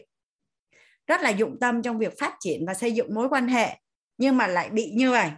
rất 1.07 1.21
là 1.21 1.31
dụng 1.31 1.57
tâm 1.61 1.83
trong 1.83 1.99
việc 1.99 2.19
phát 2.19 2.37
triển 2.41 2.67
và 2.67 2.75
xây 2.75 2.93
dựng 2.93 3.15
mối 3.15 3.29
quan 3.29 3.49
hệ 3.49 3.79
nhưng 4.19 4.37
mà 4.37 4.47
lại 4.47 4.71
bị 4.71 4.91
như 4.95 5.11
vậy. 5.11 5.31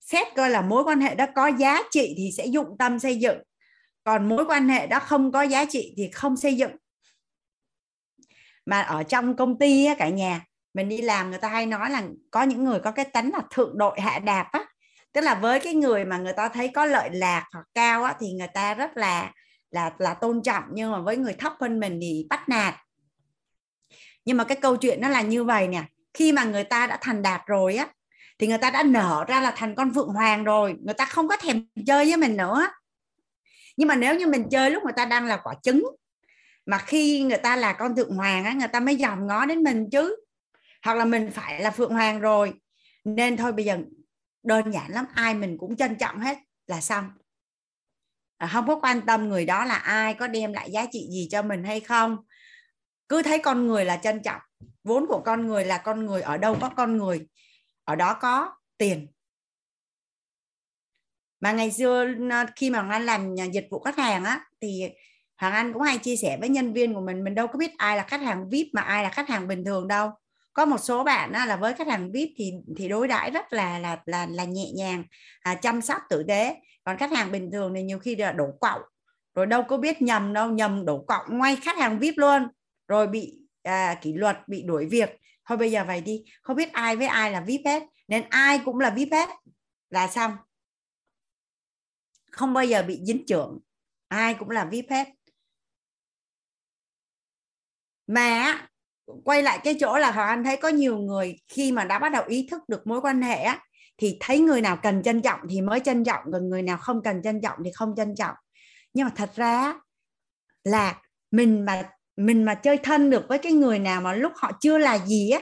Xét 0.00 0.26
coi 0.36 0.50
là 0.50 0.62
mối 0.62 0.84
quan 0.84 1.00
hệ 1.00 1.14
đó 1.14 1.26
có 1.34 1.46
giá 1.46 1.82
trị 1.90 2.14
thì 2.16 2.30
sẽ 2.36 2.46
dụng 2.46 2.76
tâm 2.78 2.98
xây 2.98 3.18
dựng. 3.18 3.38
Còn 4.04 4.28
mối 4.28 4.44
quan 4.48 4.68
hệ 4.68 4.86
đó 4.86 4.98
không 4.98 5.32
có 5.32 5.42
giá 5.42 5.64
trị 5.64 5.94
thì 5.96 6.10
không 6.10 6.36
xây 6.36 6.56
dựng. 6.56 6.70
Mà 8.66 8.80
ở 8.80 9.02
trong 9.02 9.36
công 9.36 9.58
ty 9.58 9.84
á, 9.84 9.94
cả 9.98 10.08
nhà 10.08 10.44
mình 10.74 10.88
đi 10.88 11.02
làm 11.02 11.30
người 11.30 11.38
ta 11.38 11.48
hay 11.48 11.66
nói 11.66 11.90
là 11.90 12.02
có 12.30 12.42
những 12.42 12.64
người 12.64 12.80
có 12.80 12.90
cái 12.90 13.04
tánh 13.04 13.30
là 13.32 13.40
thượng 13.50 13.78
đội 13.78 14.00
hạ 14.00 14.18
đạp 14.18 14.48
á. 14.52 14.64
Tức 15.12 15.20
là 15.20 15.34
với 15.34 15.60
cái 15.60 15.74
người 15.74 16.04
mà 16.04 16.18
người 16.18 16.32
ta 16.32 16.48
thấy 16.48 16.68
có 16.68 16.86
lợi 16.86 17.10
lạc 17.12 17.48
hoặc 17.52 17.66
cao 17.74 18.04
á 18.04 18.14
thì 18.20 18.32
người 18.32 18.48
ta 18.54 18.74
rất 18.74 18.96
là 18.96 19.32
là 19.70 19.92
là 19.98 20.14
tôn 20.14 20.42
trọng 20.42 20.64
nhưng 20.72 20.92
mà 20.92 21.00
với 21.00 21.16
người 21.16 21.32
thấp 21.32 21.52
hơn 21.60 21.80
mình 21.80 21.98
thì 22.02 22.26
bắt 22.30 22.48
nạt 22.48 22.74
nhưng 24.26 24.36
mà 24.36 24.44
cái 24.44 24.56
câu 24.60 24.76
chuyện 24.76 25.00
nó 25.00 25.08
là 25.08 25.22
như 25.22 25.44
vậy 25.44 25.68
nè. 25.68 25.84
Khi 26.14 26.32
mà 26.32 26.44
người 26.44 26.64
ta 26.64 26.86
đã 26.86 26.98
thành 27.00 27.22
đạt 27.22 27.40
rồi 27.46 27.76
á, 27.76 27.88
thì 28.38 28.46
người 28.46 28.58
ta 28.58 28.70
đã 28.70 28.82
nở 28.82 29.24
ra 29.28 29.40
là 29.40 29.52
thành 29.56 29.74
con 29.74 29.94
phượng 29.94 30.08
hoàng 30.08 30.44
rồi. 30.44 30.74
Người 30.84 30.94
ta 30.94 31.04
không 31.04 31.28
có 31.28 31.36
thèm 31.36 31.66
chơi 31.86 32.04
với 32.04 32.16
mình 32.16 32.36
nữa. 32.36 32.68
Nhưng 33.76 33.88
mà 33.88 33.96
nếu 33.96 34.14
như 34.14 34.26
mình 34.26 34.48
chơi 34.50 34.70
lúc 34.70 34.82
người 34.84 34.92
ta 34.96 35.04
đang 35.04 35.26
là 35.26 35.36
quả 35.36 35.54
trứng, 35.62 35.86
mà 36.66 36.78
khi 36.78 37.22
người 37.22 37.38
ta 37.38 37.56
là 37.56 37.72
con 37.72 37.96
thượng 37.96 38.16
hoàng 38.16 38.44
á, 38.44 38.52
người 38.52 38.68
ta 38.68 38.80
mới 38.80 38.96
dòm 38.96 39.26
ngó 39.26 39.46
đến 39.46 39.62
mình 39.62 39.90
chứ. 39.90 40.16
Hoặc 40.82 40.94
là 40.94 41.04
mình 41.04 41.30
phải 41.30 41.60
là 41.60 41.70
phượng 41.70 41.92
hoàng 41.92 42.20
rồi. 42.20 42.52
Nên 43.04 43.36
thôi 43.36 43.52
bây 43.52 43.64
giờ 43.64 43.78
đơn 44.42 44.72
giản 44.72 44.90
lắm, 44.90 45.04
ai 45.14 45.34
mình 45.34 45.58
cũng 45.58 45.76
trân 45.76 45.96
trọng 45.96 46.20
hết 46.20 46.38
là 46.66 46.80
xong. 46.80 47.10
À, 48.38 48.46
không 48.52 48.66
có 48.66 48.80
quan 48.82 49.00
tâm 49.06 49.28
người 49.28 49.44
đó 49.46 49.64
là 49.64 49.74
ai, 49.74 50.14
có 50.14 50.26
đem 50.26 50.52
lại 50.52 50.70
giá 50.70 50.86
trị 50.92 51.08
gì 51.10 51.28
cho 51.30 51.42
mình 51.42 51.64
hay 51.64 51.80
không 51.80 52.16
cứ 53.08 53.22
thấy 53.22 53.38
con 53.38 53.66
người 53.66 53.84
là 53.84 53.96
trân 53.96 54.22
trọng 54.22 54.40
vốn 54.84 55.06
của 55.08 55.22
con 55.24 55.46
người 55.46 55.64
là 55.64 55.78
con 55.78 56.06
người 56.06 56.22
ở 56.22 56.36
đâu 56.36 56.56
có 56.60 56.68
con 56.76 56.96
người 56.96 57.26
ở 57.84 57.96
đó 57.96 58.14
có 58.20 58.50
tiền. 58.78 59.06
Mà 61.40 61.52
ngày 61.52 61.70
xưa 61.70 62.06
khi 62.56 62.70
mà 62.70 62.88
anh 62.90 63.06
làm 63.06 63.34
dịch 63.52 63.68
vụ 63.70 63.80
khách 63.80 63.96
hàng 63.96 64.24
á 64.24 64.40
thì 64.60 64.82
Hoàng 65.36 65.52
Anh 65.52 65.72
cũng 65.72 65.82
hay 65.82 65.98
chia 65.98 66.16
sẻ 66.16 66.36
với 66.40 66.48
nhân 66.48 66.72
viên 66.72 66.94
của 66.94 67.00
mình 67.00 67.24
mình 67.24 67.34
đâu 67.34 67.46
có 67.46 67.58
biết 67.58 67.70
ai 67.76 67.96
là 67.96 68.02
khách 68.02 68.20
hàng 68.20 68.48
VIP 68.48 68.66
mà 68.72 68.82
ai 68.82 69.02
là 69.02 69.10
khách 69.10 69.28
hàng 69.28 69.48
bình 69.48 69.64
thường 69.64 69.88
đâu. 69.88 70.10
Có 70.52 70.64
một 70.64 70.78
số 70.78 71.04
bạn 71.04 71.32
á, 71.32 71.46
là 71.46 71.56
với 71.56 71.74
khách 71.74 71.86
hàng 71.86 72.12
VIP 72.12 72.28
thì 72.36 72.52
thì 72.76 72.88
đối 72.88 73.08
đãi 73.08 73.30
rất 73.30 73.52
là 73.52 73.78
là 73.78 73.98
là 74.06 74.26
là 74.30 74.44
nhẹ 74.44 74.70
nhàng 74.76 75.04
à, 75.40 75.54
chăm 75.54 75.82
sóc 75.82 76.02
tử 76.08 76.24
tế. 76.28 76.56
Còn 76.84 76.98
khách 76.98 77.12
hàng 77.12 77.32
bình 77.32 77.50
thường 77.52 77.72
thì 77.74 77.82
nhiều 77.82 77.98
khi 77.98 78.16
là 78.16 78.32
đổ 78.32 78.46
cọng 78.60 78.80
rồi 79.34 79.46
đâu 79.46 79.62
có 79.62 79.76
biết 79.76 80.02
nhầm 80.02 80.32
đâu 80.32 80.50
nhầm 80.50 80.84
đổ 80.84 81.04
cọng 81.08 81.38
ngay 81.38 81.56
khách 81.56 81.78
hàng 81.78 81.98
VIP 81.98 82.14
luôn 82.16 82.48
rồi 82.88 83.06
bị 83.06 83.38
à, 83.62 83.98
kỷ 84.02 84.12
luật 84.12 84.48
bị 84.48 84.62
đuổi 84.62 84.86
việc. 84.86 85.10
Thôi 85.44 85.58
bây 85.58 85.70
giờ 85.70 85.84
vậy 85.86 86.00
đi. 86.00 86.24
Không 86.42 86.56
biết 86.56 86.72
ai 86.72 86.96
với 86.96 87.06
ai 87.06 87.30
là 87.30 87.40
VIP 87.40 87.60
hết. 87.64 87.82
Nên 88.08 88.24
ai 88.30 88.60
cũng 88.64 88.78
là 88.78 88.90
VIP 88.90 89.08
hết. 89.12 89.28
Là 89.90 90.08
xong. 90.08 90.36
Không 92.30 92.54
bao 92.54 92.64
giờ 92.64 92.82
bị 92.82 93.00
dính 93.04 93.26
trưởng. 93.26 93.58
Ai 94.08 94.34
cũng 94.34 94.50
là 94.50 94.64
VIP 94.64 94.84
hết. 94.90 95.08
Mà 98.06 98.60
quay 99.24 99.42
lại 99.42 99.60
cái 99.64 99.76
chỗ 99.80 99.98
là 99.98 100.10
hoàng 100.10 100.28
anh 100.28 100.44
thấy 100.44 100.56
có 100.56 100.68
nhiều 100.68 100.98
người 100.98 101.38
khi 101.48 101.72
mà 101.72 101.84
đã 101.84 101.98
bắt 101.98 102.12
đầu 102.12 102.24
ý 102.28 102.48
thức 102.50 102.62
được 102.68 102.86
mối 102.86 103.00
quan 103.00 103.22
hệ 103.22 103.42
á 103.42 103.64
thì 103.98 104.16
thấy 104.20 104.40
người 104.40 104.60
nào 104.60 104.78
cần 104.82 105.02
trân 105.02 105.22
trọng 105.22 105.40
thì 105.50 105.60
mới 105.60 105.80
trân 105.80 106.04
trọng 106.04 106.24
còn 106.32 106.48
người 106.48 106.62
nào 106.62 106.76
không 106.76 107.02
cần 107.02 107.22
trân 107.22 107.40
trọng 107.42 107.58
thì 107.64 107.70
không 107.74 107.94
trân 107.96 108.14
trọng. 108.14 108.34
Nhưng 108.94 109.04
mà 109.04 109.12
thật 109.16 109.30
ra 109.34 109.74
là 110.64 111.02
mình 111.30 111.64
mà 111.64 111.90
mình 112.16 112.44
mà 112.44 112.54
chơi 112.54 112.76
thân 112.76 113.10
được 113.10 113.28
với 113.28 113.38
cái 113.38 113.52
người 113.52 113.78
nào 113.78 114.00
mà 114.00 114.14
lúc 114.14 114.32
họ 114.36 114.52
chưa 114.60 114.78
là 114.78 114.98
gì 115.06 115.30
á, 115.30 115.40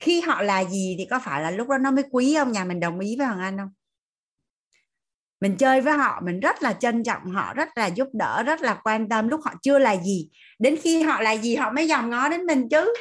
khi 0.00 0.20
họ 0.20 0.42
là 0.42 0.64
gì 0.64 0.94
thì 0.98 1.06
có 1.10 1.18
phải 1.18 1.42
là 1.42 1.50
lúc 1.50 1.68
đó 1.68 1.78
nó 1.78 1.90
mới 1.90 2.04
quý 2.10 2.34
không 2.38 2.52
nhà 2.52 2.64
mình 2.64 2.80
đồng 2.80 3.00
ý 3.00 3.16
với 3.18 3.26
hoàng 3.26 3.40
anh 3.40 3.58
không? 3.58 3.70
Mình 5.40 5.56
chơi 5.56 5.80
với 5.80 5.92
họ, 5.92 6.20
mình 6.24 6.40
rất 6.40 6.62
là 6.62 6.72
trân 6.72 7.04
trọng 7.04 7.30
họ, 7.30 7.54
rất 7.54 7.68
là 7.76 7.86
giúp 7.86 8.08
đỡ, 8.12 8.42
rất 8.42 8.60
là 8.60 8.80
quan 8.84 9.08
tâm 9.08 9.28
lúc 9.28 9.40
họ 9.44 9.54
chưa 9.62 9.78
là 9.78 9.96
gì. 9.96 10.28
Đến 10.58 10.76
khi 10.82 11.02
họ 11.02 11.20
là 11.20 11.32
gì 11.36 11.56
họ 11.56 11.72
mới 11.72 11.88
dòm 11.88 12.10
ngó 12.10 12.28
đến 12.28 12.46
mình 12.46 12.68
chứ. 12.68 12.94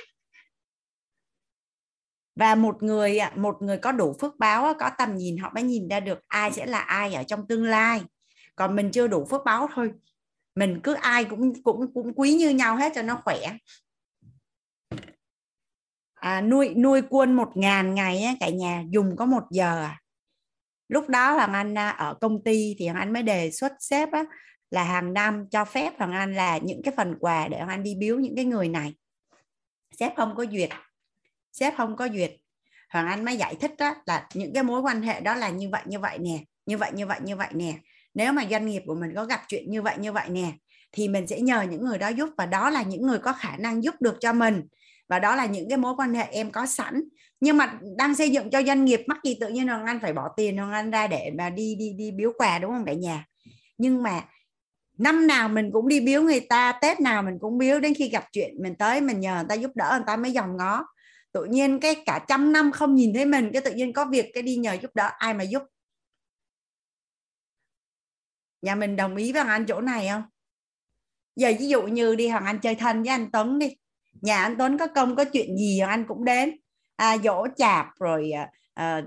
Và 2.35 2.55
một 2.55 2.83
người 2.83 3.19
một 3.35 3.57
người 3.61 3.77
có 3.77 3.91
đủ 3.91 4.15
phước 4.21 4.39
báo 4.39 4.73
có 4.79 4.89
tầm 4.97 5.17
nhìn, 5.17 5.37
họ 5.37 5.51
mới 5.53 5.63
nhìn 5.63 5.87
ra 5.87 5.99
được 5.99 6.19
ai 6.27 6.51
sẽ 6.51 6.65
là 6.65 6.79
ai 6.79 7.13
ở 7.13 7.23
trong 7.23 7.47
tương 7.47 7.63
lai. 7.63 8.03
Còn 8.55 8.75
mình 8.75 8.91
chưa 8.91 9.07
đủ 9.07 9.25
phước 9.25 9.41
báo 9.45 9.69
thôi 9.75 9.91
mình 10.55 10.79
cứ 10.83 10.93
ai 10.93 11.25
cũng 11.25 11.63
cũng 11.63 11.93
cũng 11.93 12.13
quý 12.15 12.33
như 12.33 12.49
nhau 12.49 12.75
hết 12.75 12.91
cho 12.95 13.01
nó 13.01 13.21
khỏe. 13.23 13.37
À, 16.13 16.41
nuôi 16.41 16.73
nuôi 16.75 17.01
quân 17.09 17.33
một 17.33 17.51
ngàn 17.55 17.95
ngày 17.95 18.23
á, 18.23 18.33
cả 18.39 18.49
nhà 18.49 18.83
dùng 18.89 19.15
có 19.15 19.25
một 19.25 19.43
giờ 19.51 19.81
à. 19.81 20.01
Lúc 20.87 21.09
đó 21.09 21.33
hoàng 21.33 21.53
anh 21.53 21.77
à, 21.77 21.89
ở 21.89 22.13
công 22.21 22.43
ty 22.43 22.75
thì 22.79 22.87
hoàng 22.87 22.99
anh 22.99 23.13
mới 23.13 23.23
đề 23.23 23.51
xuất 23.51 23.71
sếp 23.79 24.11
á, 24.11 24.23
là 24.71 24.83
hàng 24.83 25.13
năm 25.13 25.45
cho 25.51 25.65
phép 25.65 25.93
hoàng 25.97 26.11
anh 26.11 26.33
là 26.33 26.57
những 26.57 26.81
cái 26.83 26.93
phần 26.97 27.15
quà 27.19 27.47
để 27.47 27.57
hoàng 27.57 27.69
anh 27.69 27.83
đi 27.83 27.95
biếu 27.95 28.19
những 28.19 28.35
cái 28.35 28.45
người 28.45 28.69
này. 28.69 28.95
Sếp 29.99 30.15
không 30.15 30.35
có 30.35 30.45
duyệt. 30.45 30.69
Sếp 31.51 31.73
không 31.77 31.95
có 31.95 32.07
duyệt. 32.07 32.35
Hoàng 32.89 33.07
anh 33.07 33.25
mới 33.25 33.37
giải 33.37 33.55
thích 33.55 33.71
đó 33.77 33.95
là 34.05 34.27
những 34.33 34.53
cái 34.53 34.63
mối 34.63 34.81
quan 34.81 35.01
hệ 35.01 35.21
đó 35.21 35.35
là 35.35 35.49
như 35.49 35.69
vậy 35.69 35.81
như 35.85 35.99
vậy 35.99 36.17
nè 36.17 36.43
như 36.65 36.77
vậy 36.77 36.91
như 36.93 37.07
vậy 37.07 37.19
như 37.23 37.35
vậy 37.35 37.49
nè 37.51 37.73
nếu 38.15 38.33
mà 38.33 38.45
doanh 38.51 38.65
nghiệp 38.65 38.83
của 38.85 38.95
mình 38.95 39.15
có 39.15 39.25
gặp 39.25 39.41
chuyện 39.47 39.71
như 39.71 39.81
vậy 39.81 39.95
như 39.99 40.11
vậy 40.11 40.29
nè, 40.29 40.51
thì 40.91 41.07
mình 41.07 41.27
sẽ 41.27 41.41
nhờ 41.41 41.61
những 41.61 41.85
người 41.85 41.97
đó 41.97 42.07
giúp 42.07 42.29
và 42.37 42.45
đó 42.45 42.69
là 42.69 42.83
những 42.83 43.01
người 43.01 43.19
có 43.19 43.33
khả 43.33 43.57
năng 43.57 43.83
giúp 43.83 43.95
được 43.99 44.17
cho 44.19 44.33
mình. 44.33 44.61
Và 45.09 45.19
đó 45.19 45.35
là 45.35 45.45
những 45.45 45.69
cái 45.69 45.77
mối 45.77 45.93
quan 45.97 46.13
hệ 46.13 46.23
em 46.23 46.51
có 46.51 46.65
sẵn. 46.65 47.03
Nhưng 47.39 47.57
mà 47.57 47.79
đang 47.97 48.15
xây 48.15 48.29
dựng 48.29 48.49
cho 48.49 48.63
doanh 48.63 48.85
nghiệp, 48.85 49.01
mắc 49.07 49.17
gì 49.23 49.37
tự 49.41 49.47
nhiên 49.47 49.67
hoàng 49.67 49.85
anh 49.85 49.99
phải 50.01 50.13
bỏ 50.13 50.29
tiền, 50.37 50.57
hoàng 50.57 50.71
anh 50.71 50.91
ra 50.91 51.07
để 51.07 51.31
mà 51.37 51.49
đi 51.49 51.75
đi 51.75 51.93
đi 51.97 52.11
biếu 52.11 52.31
quà 52.37 52.59
đúng 52.59 52.71
không 52.71 52.85
cả 52.85 52.93
nhà? 52.93 53.25
Nhưng 53.77 54.03
mà 54.03 54.21
năm 54.97 55.27
nào 55.27 55.49
mình 55.49 55.69
cũng 55.73 55.87
đi 55.87 55.99
biếu 55.99 56.21
người 56.21 56.39
ta, 56.39 56.79
tết 56.81 56.99
nào 56.99 57.23
mình 57.23 57.37
cũng 57.39 57.57
biếu, 57.57 57.79
đến 57.79 57.93
khi 57.93 58.09
gặp 58.09 58.25
chuyện 58.31 58.55
mình 58.63 58.75
tới, 58.75 59.01
mình 59.01 59.19
nhờ 59.19 59.35
người 59.35 59.45
ta 59.49 59.55
giúp 59.55 59.71
đỡ, 59.75 59.89
người 59.91 60.05
ta 60.07 60.15
mới 60.15 60.31
dòng 60.31 60.57
ngó. 60.57 60.85
Tự 61.33 61.45
nhiên 61.45 61.79
cái 61.79 61.95
cả 62.05 62.25
trăm 62.27 62.51
năm 62.51 62.71
không 62.71 62.95
nhìn 62.95 63.13
thấy 63.13 63.25
mình, 63.25 63.49
cái 63.53 63.61
tự 63.61 63.73
nhiên 63.73 63.93
có 63.93 64.05
việc, 64.05 64.31
cái 64.33 64.43
đi 64.43 64.55
nhờ 64.55 64.73
giúp 64.81 64.91
đỡ, 64.95 65.09
ai 65.17 65.33
mà 65.33 65.43
giúp 65.43 65.63
nhà 68.65 68.75
mình 68.75 68.95
đồng 68.95 69.15
ý 69.15 69.33
với 69.33 69.41
hoàng 69.41 69.55
anh 69.55 69.65
chỗ 69.65 69.81
này 69.81 70.07
không? 70.09 70.23
Giờ 71.35 71.51
ví 71.59 71.67
dụ 71.67 71.81
như 71.81 72.15
đi 72.15 72.27
hoàng 72.27 72.45
anh 72.45 72.59
chơi 72.59 72.75
thân 72.75 73.03
với 73.03 73.09
anh 73.09 73.31
tuấn 73.31 73.59
đi. 73.59 73.75
Nhà 74.21 74.43
anh 74.43 74.55
tuấn 74.57 74.77
có 74.77 74.87
công 74.87 75.15
có 75.15 75.23
chuyện 75.23 75.57
gì 75.57 75.79
hoàng 75.79 75.91
anh 75.91 76.05
cũng 76.07 76.25
đến. 76.25 76.57
À, 76.95 77.17
dỗ 77.23 77.47
chạp 77.57 77.87
rồi 77.99 78.31
à, 78.31 78.49
à, 78.73 79.03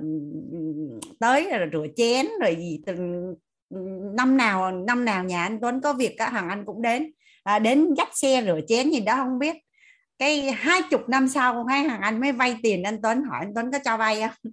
tới 1.20 1.48
rồi 1.51 1.68
rửa 1.72 1.86
chén 1.97 2.26
rồi 2.40 2.56
gì 2.56 2.80
từng 2.86 3.35
năm 4.16 4.36
nào 4.36 4.72
năm 4.72 5.05
nào 5.05 5.24
nhà 5.24 5.43
anh 5.43 5.59
Tuấn 5.60 5.80
có 5.80 5.93
việc 5.93 6.14
cả 6.18 6.30
hàng 6.30 6.48
anh 6.48 6.64
cũng 6.64 6.82
đến. 6.82 7.12
À, 7.43 7.59
đến 7.59 7.94
dắt 7.97 8.09
xe 8.14 8.43
rửa 8.47 8.60
chén 8.68 8.90
gì 8.90 9.01
đó 9.01 9.16
không 9.16 9.39
biết. 9.39 9.56
Cái 10.18 10.52
hai 10.52 10.80
chục 10.90 11.09
năm 11.09 11.28
sau 11.28 11.64
hai 11.64 11.82
hàng 11.82 12.01
anh 12.01 12.20
mới 12.20 12.32
vay 12.32 12.56
tiền 12.62 12.82
anh 12.82 13.02
Tuấn. 13.02 13.22
Hỏi 13.22 13.39
anh 13.40 13.52
Tuấn 13.55 13.72
có 13.72 13.78
cho 13.85 13.97
vay 13.97 14.20
không? 14.20 14.52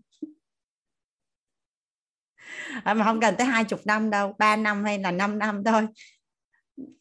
À, 2.84 2.94
mà 2.94 3.06
không 3.06 3.22
cần 3.22 3.36
tới 3.38 3.48
hai 3.48 3.64
chục 3.64 3.80
năm 3.86 4.10
đâu, 4.10 4.36
ba 4.40 4.56
năm 4.56 4.84
hay 4.84 5.00
là 5.00 5.12
5 5.12 5.40
năm 5.40 5.64
thôi. 5.66 5.88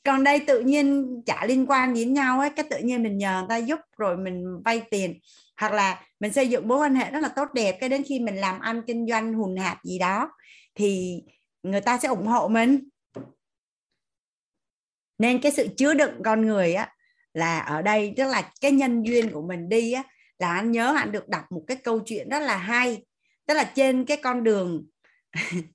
Còn 0.04 0.24
đây 0.24 0.40
tự 0.40 0.60
nhiên 0.60 1.06
chả 1.26 1.46
liên 1.46 1.66
quan 1.66 1.94
đến 1.94 2.12
nhau 2.12 2.40
ấy 2.40 2.50
cái 2.50 2.66
tự 2.70 2.78
nhiên 2.78 3.02
mình 3.02 3.18
nhờ 3.18 3.38
người 3.40 3.48
ta 3.48 3.56
giúp 3.56 3.80
rồi 3.96 4.16
mình 4.16 4.62
vay 4.64 4.82
tiền. 4.90 5.18
Hoặc 5.60 5.72
là 5.72 6.02
mình 6.20 6.32
xây 6.32 6.48
dựng 6.48 6.68
mối 6.68 6.78
quan 6.78 6.94
hệ 6.94 7.10
rất 7.10 7.20
là 7.20 7.28
tốt 7.28 7.48
đẹp, 7.54 7.76
cái 7.80 7.88
đến 7.88 8.02
khi 8.06 8.20
mình 8.20 8.36
làm 8.36 8.60
ăn, 8.60 8.82
kinh 8.86 9.06
doanh, 9.08 9.34
hùn 9.34 9.56
hạp 9.56 9.84
gì 9.84 9.98
đó, 9.98 10.30
thì 10.74 11.20
người 11.62 11.80
ta 11.80 11.98
sẽ 11.98 12.08
ủng 12.08 12.26
hộ 12.26 12.48
mình. 12.48 12.88
Nên 15.18 15.40
cái 15.40 15.52
sự 15.52 15.68
chứa 15.76 15.94
đựng 15.94 16.22
con 16.24 16.46
người 16.46 16.74
á, 16.74 16.92
là 17.34 17.58
ở 17.58 17.82
đây 17.82 18.14
tức 18.16 18.24
là 18.24 18.50
cái 18.60 18.72
nhân 18.72 19.02
duyên 19.02 19.30
của 19.32 19.42
mình 19.42 19.68
đi 19.68 19.92
á, 19.92 20.02
là 20.38 20.54
anh 20.54 20.72
nhớ 20.72 20.94
anh 20.96 21.12
được 21.12 21.28
đọc 21.28 21.44
một 21.50 21.62
cái 21.66 21.76
câu 21.76 22.00
chuyện 22.06 22.28
rất 22.28 22.40
là 22.40 22.56
hay. 22.56 23.04
Tức 23.46 23.54
là 23.54 23.72
trên 23.74 24.04
cái 24.04 24.16
con 24.16 24.44
đường 24.44 24.86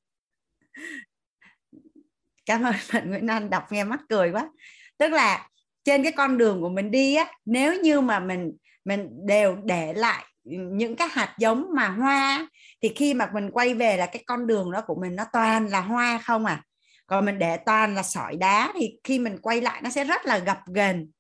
cảm 2.45 2.63
ơn 2.63 2.75
bạn 2.93 3.09
Nguyễn 3.09 3.27
Anh, 3.27 3.49
đọc 3.49 3.71
nghe 3.71 3.83
mắc 3.83 3.99
cười 4.09 4.31
quá. 4.31 4.49
Tức 4.97 5.11
là 5.11 5.49
trên 5.83 6.03
cái 6.03 6.11
con 6.11 6.37
đường 6.37 6.61
của 6.61 6.69
mình 6.69 6.91
đi 6.91 7.15
á, 7.15 7.25
nếu 7.45 7.81
như 7.81 8.01
mà 8.01 8.19
mình 8.19 8.51
mình 8.85 9.09
đều 9.25 9.55
để 9.63 9.93
lại 9.93 10.25
những 10.43 10.95
cái 10.95 11.07
hạt 11.11 11.35
giống 11.39 11.65
mà 11.75 11.87
hoa 11.87 12.47
thì 12.81 12.89
khi 12.95 13.13
mà 13.13 13.29
mình 13.33 13.51
quay 13.51 13.73
về 13.73 13.97
là 13.97 14.05
cái 14.05 14.23
con 14.27 14.47
đường 14.47 14.71
đó 14.71 14.81
của 14.87 14.95
mình 15.01 15.15
nó 15.15 15.25
toàn 15.33 15.67
là 15.67 15.81
hoa 15.81 16.17
không 16.17 16.45
à. 16.45 16.63
Còn 17.07 17.25
mình 17.25 17.39
để 17.39 17.57
toàn 17.57 17.95
là 17.95 18.03
sỏi 18.03 18.35
đá 18.35 18.71
thì 18.75 18.91
khi 19.03 19.19
mình 19.19 19.37
quay 19.41 19.61
lại 19.61 19.81
nó 19.83 19.89
sẽ 19.89 20.03
rất 20.03 20.25
là 20.25 20.37
gập 20.37 20.59
ghềnh. 20.73 21.11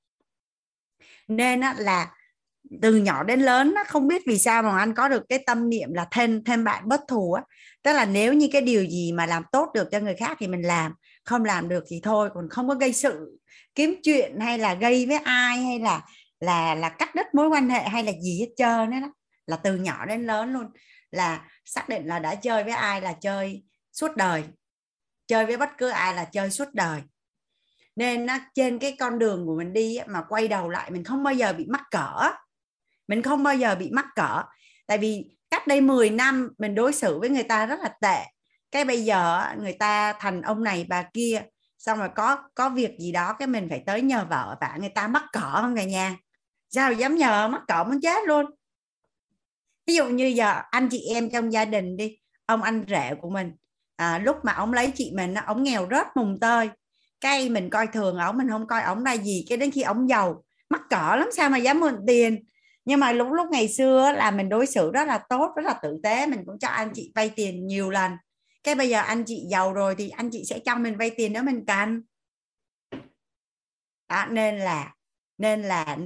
Nên 1.27 1.61
là 1.77 2.11
từ 2.81 2.95
nhỏ 2.95 3.23
đến 3.23 3.39
lớn 3.39 3.73
nó 3.75 3.83
không 3.87 4.07
biết 4.07 4.21
vì 4.27 4.37
sao 4.37 4.63
mà 4.63 4.79
anh 4.79 4.93
có 4.93 5.07
được 5.09 5.23
cái 5.29 5.43
tâm 5.45 5.69
niệm 5.69 5.93
là 5.93 6.07
thêm 6.11 6.43
thêm 6.43 6.63
bạn 6.63 6.87
bất 6.87 7.01
thù 7.07 7.33
á 7.33 7.43
tức 7.83 7.93
là 7.93 8.05
nếu 8.05 8.33
như 8.33 8.49
cái 8.51 8.61
điều 8.61 8.85
gì 8.85 9.11
mà 9.11 9.25
làm 9.25 9.43
tốt 9.51 9.69
được 9.73 9.87
cho 9.91 9.99
người 9.99 10.15
khác 10.15 10.37
thì 10.39 10.47
mình 10.47 10.61
làm, 10.61 10.93
không 11.23 11.45
làm 11.45 11.69
được 11.69 11.83
thì 11.87 11.99
thôi, 12.03 12.29
còn 12.33 12.49
không 12.49 12.67
có 12.67 12.75
gây 12.75 12.93
sự, 12.93 13.39
kiếm 13.75 13.95
chuyện 14.03 14.39
hay 14.39 14.57
là 14.57 14.73
gây 14.73 15.05
với 15.05 15.17
ai 15.17 15.57
hay 15.57 15.79
là 15.79 16.01
là 16.39 16.75
là 16.75 16.89
cắt 16.89 17.15
đứt 17.15 17.25
mối 17.33 17.49
quan 17.49 17.69
hệ 17.69 17.83
hay 17.83 18.03
là 18.03 18.11
gì 18.21 18.39
hết 18.39 18.49
trơn 18.57 18.91
đó. 18.91 19.13
Là 19.45 19.57
từ 19.57 19.75
nhỏ 19.75 20.05
đến 20.05 20.25
lớn 20.25 20.53
luôn, 20.53 20.65
là 21.11 21.47
xác 21.65 21.89
định 21.89 22.07
là 22.07 22.19
đã 22.19 22.35
chơi 22.35 22.63
với 22.63 22.73
ai 22.73 23.01
là 23.01 23.13
chơi 23.13 23.63
suốt 23.91 24.15
đời, 24.15 24.43
chơi 25.27 25.45
với 25.45 25.57
bất 25.57 25.69
cứ 25.77 25.89
ai 25.89 26.15
là 26.15 26.25
chơi 26.25 26.49
suốt 26.49 26.73
đời. 26.73 27.01
Nên 27.95 28.27
trên 28.55 28.79
cái 28.79 28.95
con 28.99 29.19
đường 29.19 29.45
của 29.45 29.55
mình 29.57 29.73
đi 29.73 29.99
mà 30.07 30.21
quay 30.29 30.47
đầu 30.47 30.69
lại, 30.69 30.91
mình 30.91 31.03
không 31.03 31.23
bao 31.23 31.33
giờ 31.33 31.53
bị 31.53 31.65
mắc 31.69 31.81
cỡ, 31.91 32.31
mình 33.07 33.21
không 33.21 33.43
bao 33.43 33.55
giờ 33.55 33.75
bị 33.75 33.89
mắc 33.91 34.05
cỡ. 34.15 34.43
Tại 34.87 34.97
vì 34.97 35.37
cách 35.51 35.67
đây 35.67 35.81
10 35.81 36.09
năm 36.09 36.49
mình 36.57 36.75
đối 36.75 36.93
xử 36.93 37.19
với 37.19 37.29
người 37.29 37.43
ta 37.43 37.65
rất 37.65 37.79
là 37.79 37.89
tệ. 38.01 38.25
Cái 38.71 38.85
bây 38.85 39.05
giờ 39.05 39.43
người 39.59 39.73
ta 39.73 40.13
thành 40.13 40.41
ông 40.41 40.63
này 40.63 40.85
bà 40.89 41.03
kia 41.13 41.41
xong 41.77 41.99
rồi 41.99 42.09
có 42.15 42.37
có 42.55 42.69
việc 42.69 42.91
gì 42.99 43.11
đó 43.11 43.33
cái 43.39 43.47
mình 43.47 43.67
phải 43.69 43.83
tới 43.85 44.01
nhờ 44.01 44.25
vợ 44.29 44.57
và 44.61 44.77
người 44.79 44.89
ta 44.89 45.07
mắc 45.07 45.23
cỡ 45.31 45.61
không 45.61 45.75
cả 45.75 45.83
nhà? 45.83 46.15
Sao 46.69 46.93
dám 46.93 47.15
nhờ 47.15 47.47
mắc 47.47 47.61
cỡ 47.67 47.83
muốn 47.83 48.01
chết 48.01 48.27
luôn. 48.27 48.45
Ví 49.87 49.95
dụ 49.95 50.05
như 50.05 50.25
giờ 50.25 50.61
anh 50.71 50.89
chị 50.91 51.01
em 51.13 51.29
trong 51.29 51.53
gia 51.53 51.65
đình 51.65 51.97
đi 51.97 52.17
ông 52.45 52.63
anh 52.63 52.85
rể 52.87 53.15
của 53.21 53.29
mình 53.29 53.51
à, 53.95 54.19
lúc 54.19 54.37
mà 54.43 54.53
ông 54.53 54.73
lấy 54.73 54.91
chị 54.95 55.11
mình 55.15 55.33
ông 55.33 55.63
nghèo 55.63 55.87
rớt 55.91 56.07
mùng 56.15 56.39
tơi. 56.39 56.69
Cái 57.21 57.49
mình 57.49 57.69
coi 57.69 57.87
thường 57.87 58.17
ổng 58.17 58.37
mình 58.37 58.49
không 58.49 58.67
coi 58.67 58.81
ổng 58.81 59.03
ra 59.03 59.13
gì 59.13 59.45
cái 59.49 59.57
đến 59.57 59.71
khi 59.71 59.81
ổng 59.81 60.09
giàu 60.09 60.43
mắc 60.69 60.81
cỡ 60.89 61.15
lắm 61.15 61.29
sao 61.35 61.49
mà 61.49 61.57
dám 61.57 61.79
mượn 61.79 61.95
tiền? 62.07 62.43
Nhưng 62.89 62.99
mà 62.99 63.11
lúc 63.11 63.27
lúc 63.31 63.47
ngày 63.51 63.67
xưa 63.67 64.11
là 64.11 64.31
mình 64.31 64.49
đối 64.49 64.65
xử 64.65 64.91
rất 64.91 65.07
là 65.07 65.17
tốt 65.29 65.53
rất 65.55 65.65
là 65.65 65.79
tử 65.81 65.99
tế. 66.03 66.27
Mình 66.27 66.43
cũng 66.45 66.59
cho 66.59 66.67
anh 66.67 66.91
chị 66.93 67.11
vay 67.15 67.29
tiền 67.35 67.67
nhiều 67.67 67.89
lần. 67.89 68.11
Cái 68.63 68.75
bây 68.75 68.89
giờ 68.89 68.99
anh 69.01 69.23
chị 69.25 69.45
giàu 69.51 69.73
rồi 69.73 69.95
thì 69.95 70.09
anh 70.09 70.29
chị 70.31 70.43
sẽ 70.45 70.59
cho 70.59 70.75
mình 70.75 70.97
vay 70.97 71.09
tiền 71.09 71.33
nếu 71.33 71.43
mình 71.43 71.65
cần. 71.65 72.01
Đó, 74.09 74.25
nên 74.29 74.59
là 74.59 74.93
nên 75.37 75.61
là 75.61 75.97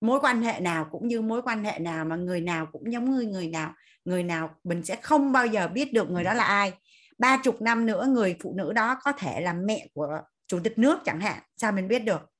mối 0.00 0.20
quan 0.20 0.42
hệ 0.42 0.60
nào 0.60 0.88
cũng 0.90 1.08
như 1.08 1.20
mối 1.20 1.42
quan 1.42 1.64
hệ 1.64 1.78
nào 1.78 2.04
mà 2.04 2.16
người 2.16 2.40
nào 2.40 2.66
cũng 2.72 2.92
giống 2.92 3.10
người 3.10 3.26
người 3.26 3.48
nào 3.48 3.74
người 4.04 4.22
nào 4.22 4.54
mình 4.64 4.84
sẽ 4.84 4.96
không 4.96 5.32
bao 5.32 5.46
giờ 5.46 5.68
biết 5.68 5.92
được 5.92 6.10
người 6.10 6.24
đó 6.24 6.34
là 6.34 6.44
ai. 6.44 6.72
Ba 7.18 7.36
chục 7.36 7.62
năm 7.62 7.86
nữa 7.86 8.06
người 8.08 8.36
phụ 8.42 8.54
nữ 8.56 8.72
đó 8.72 8.98
có 9.02 9.12
thể 9.12 9.40
là 9.40 9.52
mẹ 9.52 9.86
của 9.94 10.20
chủ 10.46 10.60
tịch 10.64 10.78
nước 10.78 10.98
chẳng 11.04 11.20
hạn 11.20 11.42
sao 11.56 11.72
mình 11.72 11.88
biết 11.88 11.98
được? 11.98 12.31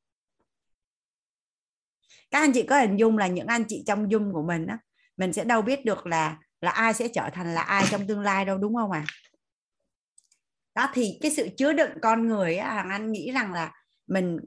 Các 2.32 2.38
anh 2.38 2.52
chị 2.52 2.62
có 2.62 2.78
hình 2.78 2.96
dung 2.96 3.18
là 3.18 3.26
những 3.26 3.46
anh 3.46 3.64
chị 3.68 3.82
trong 3.86 4.10
dung 4.10 4.32
của 4.32 4.42
mình 4.42 4.66
á, 4.66 4.78
mình 5.16 5.32
sẽ 5.32 5.44
đâu 5.44 5.62
biết 5.62 5.84
được 5.84 6.06
là 6.06 6.38
là 6.60 6.70
ai 6.70 6.94
sẽ 6.94 7.08
trở 7.08 7.30
thành 7.32 7.54
là 7.54 7.62
ai 7.62 7.84
trong 7.90 8.06
tương 8.06 8.20
lai 8.20 8.44
đâu, 8.44 8.58
đúng 8.58 8.74
không 8.74 8.90
ạ 8.90 9.04
à? 9.06 9.10
đó, 10.74 10.90
thì 10.94 11.18
cái 11.20 11.30
sự 11.30 11.48
chứa 11.56 11.72
đựng 11.72 11.90
con 12.02 12.26
người 12.26 12.56
á 12.56 12.74
hàng 12.74 12.90
anh 12.90 13.12
nghĩ 13.12 13.32
rằng 13.32 13.52
là 13.52 13.72
mình 14.06 14.38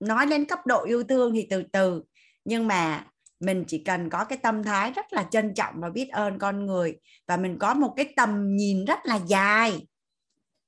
nói 0.00 0.26
lên 0.26 0.44
cấp 0.44 0.66
độ 0.66 0.84
yêu 0.84 1.04
thương 1.04 1.34
thì 1.34 1.46
từ 1.50 1.62
từ, 1.72 2.02
nhưng 2.44 2.66
mà 2.66 3.06
mình 3.40 3.64
chỉ 3.66 3.78
cần 3.78 4.10
có 4.10 4.24
cái 4.24 4.38
tâm 4.38 4.62
thái 4.62 4.92
rất 4.92 5.12
là 5.12 5.26
trân 5.30 5.54
trọng 5.54 5.74
và 5.80 5.90
biết 5.90 6.08
ơn 6.12 6.38
con 6.38 6.66
người 6.66 6.96
và 7.26 7.36
mình 7.36 7.58
có 7.58 7.74
một 7.74 7.94
cái 7.96 8.12
tầm 8.16 8.56
nhìn 8.56 8.84
rất 8.84 8.98
là 9.04 9.16
dài 9.26 9.86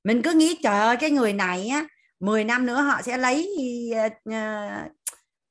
mình 0.03 0.21
cứ 0.21 0.33
nghĩ, 0.33 0.59
trời 0.63 0.79
ơi, 0.79 0.97
cái 0.99 1.11
người 1.11 1.33
này 1.33 1.67
á 1.67 1.87
10 2.19 2.43
năm 2.43 2.65
nữa 2.65 2.81
họ 2.81 3.01
sẽ 3.01 3.17
lấy 3.17 3.49
ờ, 3.95 4.09
ờ, 4.31 4.69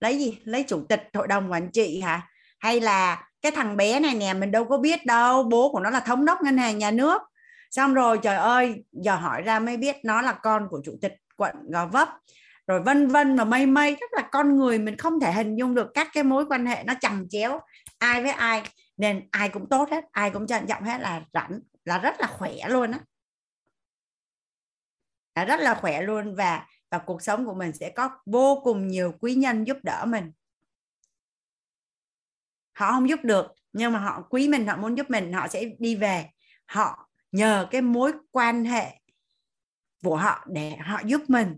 lấy 0.00 0.18
gì? 0.18 0.38
Lấy 0.44 0.62
chủ 0.62 0.86
tịch 0.88 1.10
hội 1.14 1.28
đồng 1.28 1.52
quản 1.52 1.70
trị 1.72 2.00
hả? 2.00 2.28
Hay 2.58 2.80
là 2.80 3.28
cái 3.42 3.52
thằng 3.52 3.76
bé 3.76 4.00
này 4.00 4.14
nè, 4.14 4.34
mình 4.34 4.50
đâu 4.50 4.64
có 4.64 4.78
biết 4.78 5.06
đâu, 5.06 5.42
bố 5.42 5.72
của 5.72 5.80
nó 5.80 5.90
là 5.90 6.00
thống 6.00 6.24
đốc 6.24 6.42
ngân 6.42 6.58
hàng 6.58 6.78
nhà 6.78 6.90
nước. 6.90 7.22
Xong 7.70 7.94
rồi, 7.94 8.18
trời 8.22 8.36
ơi, 8.36 8.84
giờ 8.92 9.16
hỏi 9.16 9.42
ra 9.42 9.58
mới 9.58 9.76
biết 9.76 9.96
nó 10.04 10.22
là 10.22 10.32
con 10.32 10.68
của 10.70 10.80
chủ 10.84 10.98
tịch 11.02 11.14
quận 11.36 11.54
gò 11.72 11.86
vấp. 11.86 12.08
Rồi 12.66 12.80
vân 12.82 13.08
vân 13.08 13.36
và 13.36 13.44
mây 13.44 13.66
mây, 13.66 13.96
rất 14.00 14.12
là 14.12 14.28
con 14.32 14.56
người, 14.56 14.78
mình 14.78 14.96
không 14.96 15.20
thể 15.20 15.32
hình 15.32 15.56
dung 15.56 15.74
được 15.74 15.90
các 15.94 16.08
cái 16.12 16.22
mối 16.22 16.46
quan 16.46 16.66
hệ 16.66 16.82
nó 16.84 16.94
chằng 17.00 17.26
chéo, 17.30 17.60
ai 17.98 18.22
với 18.22 18.30
ai. 18.30 18.62
Nên 18.96 19.28
ai 19.30 19.48
cũng 19.48 19.68
tốt 19.68 19.90
hết, 19.90 20.04
ai 20.12 20.30
cũng 20.30 20.46
trân 20.46 20.66
trọng 20.66 20.82
hết 20.82 21.00
là 21.00 21.22
rảnh, 21.32 21.60
là 21.84 21.98
rất 21.98 22.20
là 22.20 22.26
khỏe 22.26 22.52
luôn 22.68 22.92
á. 22.92 22.98
Rất 25.44 25.60
là 25.60 25.74
khỏe 25.74 26.02
luôn 26.02 26.34
và 26.34 26.66
và 26.96 27.04
cuộc 27.06 27.22
sống 27.22 27.46
của 27.46 27.54
mình 27.54 27.72
sẽ 27.72 27.90
có 27.90 28.10
vô 28.26 28.60
cùng 28.64 28.88
nhiều 28.88 29.14
quý 29.20 29.34
nhân 29.34 29.64
giúp 29.64 29.76
đỡ 29.82 30.04
mình. 30.08 30.32
Họ 32.72 32.90
không 32.92 33.08
giúp 33.08 33.20
được 33.22 33.46
nhưng 33.72 33.92
mà 33.92 33.98
họ 33.98 34.22
quý 34.30 34.48
mình 34.48 34.66
họ 34.66 34.76
muốn 34.76 34.94
giúp 34.94 35.10
mình 35.10 35.32
họ 35.32 35.48
sẽ 35.48 35.64
đi 35.78 35.96
về. 35.96 36.30
Họ 36.66 37.08
nhờ 37.32 37.68
cái 37.70 37.82
mối 37.82 38.12
quan 38.30 38.64
hệ 38.64 39.00
của 40.04 40.16
họ 40.16 40.46
để 40.48 40.76
họ 40.76 41.00
giúp 41.06 41.20
mình. 41.28 41.56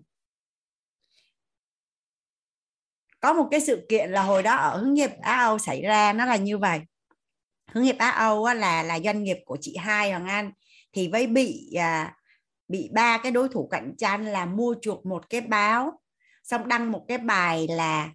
Có 3.20 3.32
một 3.32 3.48
cái 3.50 3.60
sự 3.60 3.86
kiện 3.88 4.10
là 4.10 4.22
hồi 4.22 4.42
đó 4.42 4.56
ở 4.56 4.78
hướng 4.78 4.94
nghiệp 4.94 5.10
Á 5.22 5.36
Âu 5.36 5.58
xảy 5.58 5.82
ra 5.82 6.12
nó 6.12 6.24
là 6.24 6.36
như 6.36 6.58
vậy. 6.58 6.80
Hướng 7.72 7.84
nghiệp 7.84 7.96
Á 7.98 8.10
Âu 8.10 8.54
là 8.54 8.82
là 8.82 9.00
doanh 9.00 9.22
nghiệp 9.22 9.38
của 9.44 9.58
chị 9.60 9.76
hai 9.76 10.10
Hoàng 10.10 10.26
Anh 10.26 10.52
thì 10.92 11.08
với 11.08 11.26
bị 11.26 11.72
à, 11.74 12.17
bị 12.68 12.90
ba 12.92 13.18
cái 13.18 13.32
đối 13.32 13.48
thủ 13.48 13.68
cạnh 13.70 13.94
tranh 13.98 14.24
là 14.24 14.46
mua 14.46 14.74
chuộc 14.82 15.06
một 15.06 15.30
cái 15.30 15.40
báo 15.40 16.00
xong 16.42 16.68
đăng 16.68 16.92
một 16.92 17.04
cái 17.08 17.18
bài 17.18 17.66
là 17.70 18.10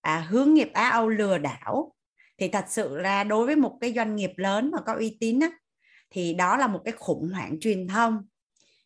à, 0.00 0.26
hướng 0.28 0.54
nghiệp 0.54 0.70
Á 0.72 0.90
Âu 0.90 1.08
lừa 1.08 1.38
đảo. 1.38 1.94
Thì 2.38 2.48
thật 2.48 2.64
sự 2.68 2.98
là 2.98 3.24
đối 3.24 3.46
với 3.46 3.56
một 3.56 3.78
cái 3.80 3.92
doanh 3.96 4.16
nghiệp 4.16 4.32
lớn 4.36 4.70
mà 4.70 4.78
có 4.86 4.94
uy 4.94 5.16
tín 5.20 5.40
á, 5.40 5.50
thì 6.10 6.34
đó 6.34 6.56
là 6.56 6.66
một 6.66 6.80
cái 6.84 6.92
khủng 6.92 7.30
hoảng 7.32 7.60
truyền 7.60 7.88
thông. 7.88 8.18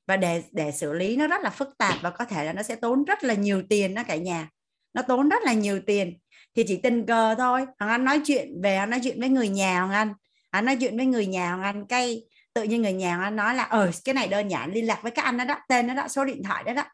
Và 0.07 0.17
để 0.17 0.43
để 0.51 0.73
xử 0.73 0.93
lý 0.93 1.17
nó 1.17 1.27
rất 1.27 1.43
là 1.43 1.51
phức 1.51 1.69
tạp 1.79 1.95
và 2.03 2.11
có 2.11 2.25
thể 2.25 2.45
là 2.45 2.53
nó 2.53 2.63
sẽ 2.63 2.77
tốn 2.77 3.05
rất 3.05 3.25
là 3.25 3.35
nhiều 3.35 3.63
tiền 3.69 3.95
đó 3.95 4.03
cả 4.07 4.17
nhà. 4.17 4.49
Nó 4.95 5.03
tốn 5.03 5.29
rất 5.29 5.43
là 5.43 5.53
nhiều 5.53 5.81
tiền. 5.87 6.19
Thì 6.55 6.65
chỉ 6.67 6.77
tình 6.77 7.07
cờ 7.07 7.35
thôi. 7.35 7.67
Hoàng 7.79 7.91
anh 7.91 8.05
nói 8.05 8.21
chuyện 8.25 8.61
về 8.63 8.87
nói 8.87 9.01
chuyện 9.03 9.21
với 9.21 9.29
người 9.29 9.49
nhà 9.49 9.81
hoàng 9.81 9.93
anh. 9.93 10.13
Anh 10.51 10.65
nói 10.65 10.77
chuyện 10.81 10.97
với 10.97 11.07
người 11.07 11.27
nhà 11.27 11.49
hoàng 11.49 11.63
anh 11.63 11.87
cây 11.87 12.29
tự 12.55 12.63
nhiên 12.63 12.83
người 12.83 12.93
nhà 12.93 13.17
nó 13.17 13.31
nói 13.31 13.55
là 13.55 13.65
ờ 13.65 13.91
cái 14.05 14.15
này 14.15 14.29
đơn 14.29 14.49
giản 14.49 14.73
liên 14.73 14.87
lạc 14.87 15.03
với 15.03 15.13
các 15.13 15.25
anh 15.25 15.37
đó 15.37 15.45
đó 15.45 15.57
tên 15.69 15.87
đó 15.87 15.95
đó 15.95 16.09
số 16.09 16.25
điện 16.25 16.43
thoại 16.43 16.65
đó 16.65 16.73
đó. 16.73 16.85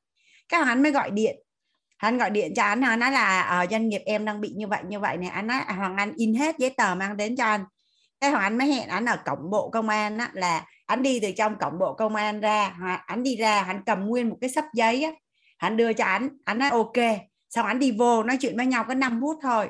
Các 0.48 0.58
hắn 0.58 0.68
anh 0.68 0.82
mới 0.82 0.92
gọi 0.92 1.10
điện. 1.10 1.36
Hắn 1.98 2.18
gọi 2.18 2.30
điện 2.30 2.52
cho 2.56 2.62
anh 2.62 2.80
nói 2.80 3.12
là 3.12 3.42
ờ, 3.42 3.66
doanh 3.70 3.88
nghiệp 3.88 4.02
em 4.06 4.24
đang 4.24 4.40
bị 4.40 4.48
như 4.56 4.66
vậy 4.66 4.82
như 4.88 5.00
vậy 5.00 5.16
này 5.16 5.28
anh 5.28 5.46
nói 5.46 5.60
à, 5.66 5.74
hoàng 5.74 5.96
anh 5.96 6.12
in 6.16 6.34
hết 6.34 6.58
giấy 6.58 6.70
tờ 6.70 6.94
mang 6.94 7.16
đến 7.16 7.36
cho 7.36 7.44
anh. 7.44 7.64
Cái 8.20 8.30
hoàng 8.30 8.42
anh 8.42 8.58
mới 8.58 8.72
hẹn 8.72 8.88
anh 8.88 9.04
ở 9.04 9.16
cổng 9.24 9.50
bộ 9.50 9.70
công 9.70 9.88
an 9.88 10.18
á, 10.18 10.30
là 10.34 10.64
anh 10.86 11.02
đi 11.02 11.20
từ 11.20 11.32
trong 11.36 11.58
cổng 11.58 11.78
bộ 11.78 11.94
công 11.94 12.14
an 12.14 12.40
ra 12.40 12.76
anh 13.06 13.22
đi 13.22 13.36
ra 13.36 13.62
anh 13.62 13.82
cầm 13.86 14.06
nguyên 14.06 14.28
một 14.28 14.36
cái 14.40 14.50
sấp 14.50 14.64
giấy 14.74 15.04
á 15.04 15.10
anh 15.60 15.76
đưa 15.76 15.92
cho 15.92 16.04
anh 16.04 16.28
anh 16.44 16.58
nói 16.58 16.70
ok. 16.70 16.96
Xong 17.50 17.66
anh 17.66 17.78
đi 17.78 17.92
vô 17.92 18.22
nói 18.22 18.36
chuyện 18.40 18.56
với 18.56 18.66
nhau 18.66 18.84
có 18.88 18.94
5 18.94 19.20
phút 19.20 19.38
thôi. 19.42 19.68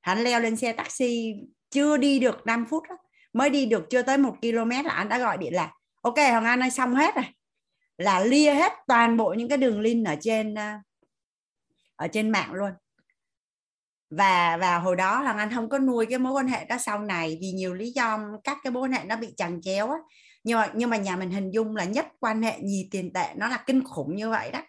Hắn 0.00 0.18
leo 0.24 0.40
lên 0.40 0.56
xe 0.56 0.72
taxi 0.72 1.34
chưa 1.70 1.96
đi 1.96 2.18
được 2.18 2.46
5 2.46 2.66
phút 2.70 2.82
đó 2.88 2.96
mới 3.32 3.50
đi 3.50 3.66
được 3.66 3.90
chưa 3.90 4.02
tới 4.02 4.18
một 4.18 4.36
km 4.42 4.70
là 4.84 4.92
anh 4.92 5.08
đã 5.08 5.18
gọi 5.18 5.38
điện 5.38 5.54
là, 5.54 5.72
ok 6.02 6.16
hoàng 6.16 6.44
anh 6.44 6.62
ơi, 6.62 6.70
xong 6.70 6.94
hết 6.94 7.14
rồi. 7.14 7.24
Là 7.98 8.20
lia 8.20 8.54
hết 8.54 8.72
toàn 8.86 9.16
bộ 9.16 9.34
những 9.38 9.48
cái 9.48 9.58
đường 9.58 9.80
link 9.80 10.06
ở 10.06 10.16
trên 10.20 10.54
ờ, 10.54 10.72
ở 11.96 12.08
trên 12.08 12.30
mạng 12.30 12.52
luôn. 12.52 12.70
Và 14.10 14.56
và 14.56 14.78
hồi 14.78 14.96
đó 14.96 15.20
hoàng 15.22 15.38
anh 15.38 15.54
không 15.54 15.68
có 15.68 15.78
nuôi 15.78 16.06
cái 16.06 16.18
mối 16.18 16.32
quan 16.32 16.48
hệ 16.48 16.64
đó 16.64 16.78
sau 16.78 16.98
này 16.98 17.38
vì 17.40 17.50
nhiều 17.52 17.74
lý 17.74 17.90
do 17.90 18.18
các 18.44 18.58
cái 18.62 18.70
mối 18.70 18.82
quan 18.82 18.92
hệ 18.92 19.04
nó 19.04 19.16
bị 19.16 19.34
chằng 19.36 19.62
chéo 19.62 19.90
á. 19.90 19.98
Nhưng 20.44 20.58
mà 20.58 20.70
nhưng 20.74 20.90
mà 20.90 20.96
nhà 20.96 21.16
mình 21.16 21.30
hình 21.30 21.50
dung 21.50 21.76
là 21.76 21.84
nhất 21.84 22.06
quan 22.20 22.42
hệ 22.42 22.58
nhì 22.60 22.88
tiền 22.90 23.12
tệ 23.12 23.34
nó 23.36 23.48
là 23.48 23.64
kinh 23.66 23.84
khủng 23.84 24.16
như 24.16 24.30
vậy 24.30 24.50
đó. 24.50 24.60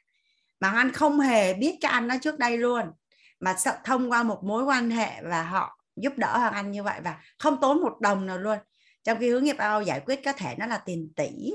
Mà 0.60 0.70
anh 0.70 0.92
không 0.92 1.20
hề 1.20 1.54
biết 1.54 1.78
cái 1.82 1.92
anh 1.92 2.08
nó 2.08 2.16
trước 2.22 2.40
đây 2.40 2.58
luôn. 2.58 2.86
Mà 3.40 3.56
sợ 3.58 3.78
thông 3.84 4.12
qua 4.12 4.24
một 4.24 4.44
mối 4.44 4.64
quan 4.64 4.90
hệ 4.90 5.22
và 5.24 5.44
họ 5.44 5.78
giúp 6.02 6.14
đỡ 6.18 6.38
hoàng 6.38 6.54
anh 6.54 6.72
như 6.72 6.84
vậy 6.84 7.02
và 7.04 7.22
không 7.40 7.58
tốn 7.62 7.82
một 7.82 7.98
đồng 8.02 8.26
nào 8.26 8.38
luôn. 8.38 8.58
Trong 9.04 9.20
khi 9.20 9.30
hướng 9.30 9.44
nghiệp 9.44 9.58
ao 9.58 9.82
giải 9.82 10.00
quyết 10.06 10.20
có 10.26 10.34
thể 10.34 10.56
nó 10.60 10.66
là 10.66 10.78
tiền 10.78 11.14
tỷ. 11.16 11.54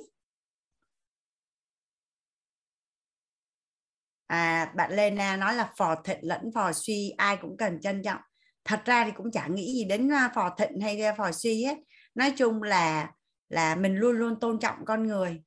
À 4.27 4.73
bạn 4.77 4.93
Lena 4.93 5.37
nói 5.37 5.55
là 5.55 5.71
phò 5.77 5.95
thịnh 5.95 6.19
lẫn 6.23 6.51
phò 6.55 6.73
suy, 6.73 7.13
ai 7.17 7.37
cũng 7.37 7.57
cần 7.57 7.81
trân 7.81 8.03
trọng. 8.03 8.21
Thật 8.65 8.83
ra 8.85 9.05
thì 9.05 9.11
cũng 9.17 9.31
chả 9.31 9.47
nghĩ 9.47 9.75
gì 9.75 9.85
đến 9.85 10.13
à, 10.13 10.31
phò 10.35 10.55
thịnh 10.59 10.81
hay 10.81 11.01
à, 11.03 11.15
phò 11.19 11.33
suy 11.33 11.65
hết. 11.65 11.77
Nói 12.15 12.33
chung 12.37 12.63
là 12.63 13.11
là 13.49 13.75
mình 13.77 13.97
luôn 13.97 14.17
luôn 14.17 14.41
tôn 14.41 14.59
trọng 14.59 14.85
con 14.85 15.07
người. 15.07 15.43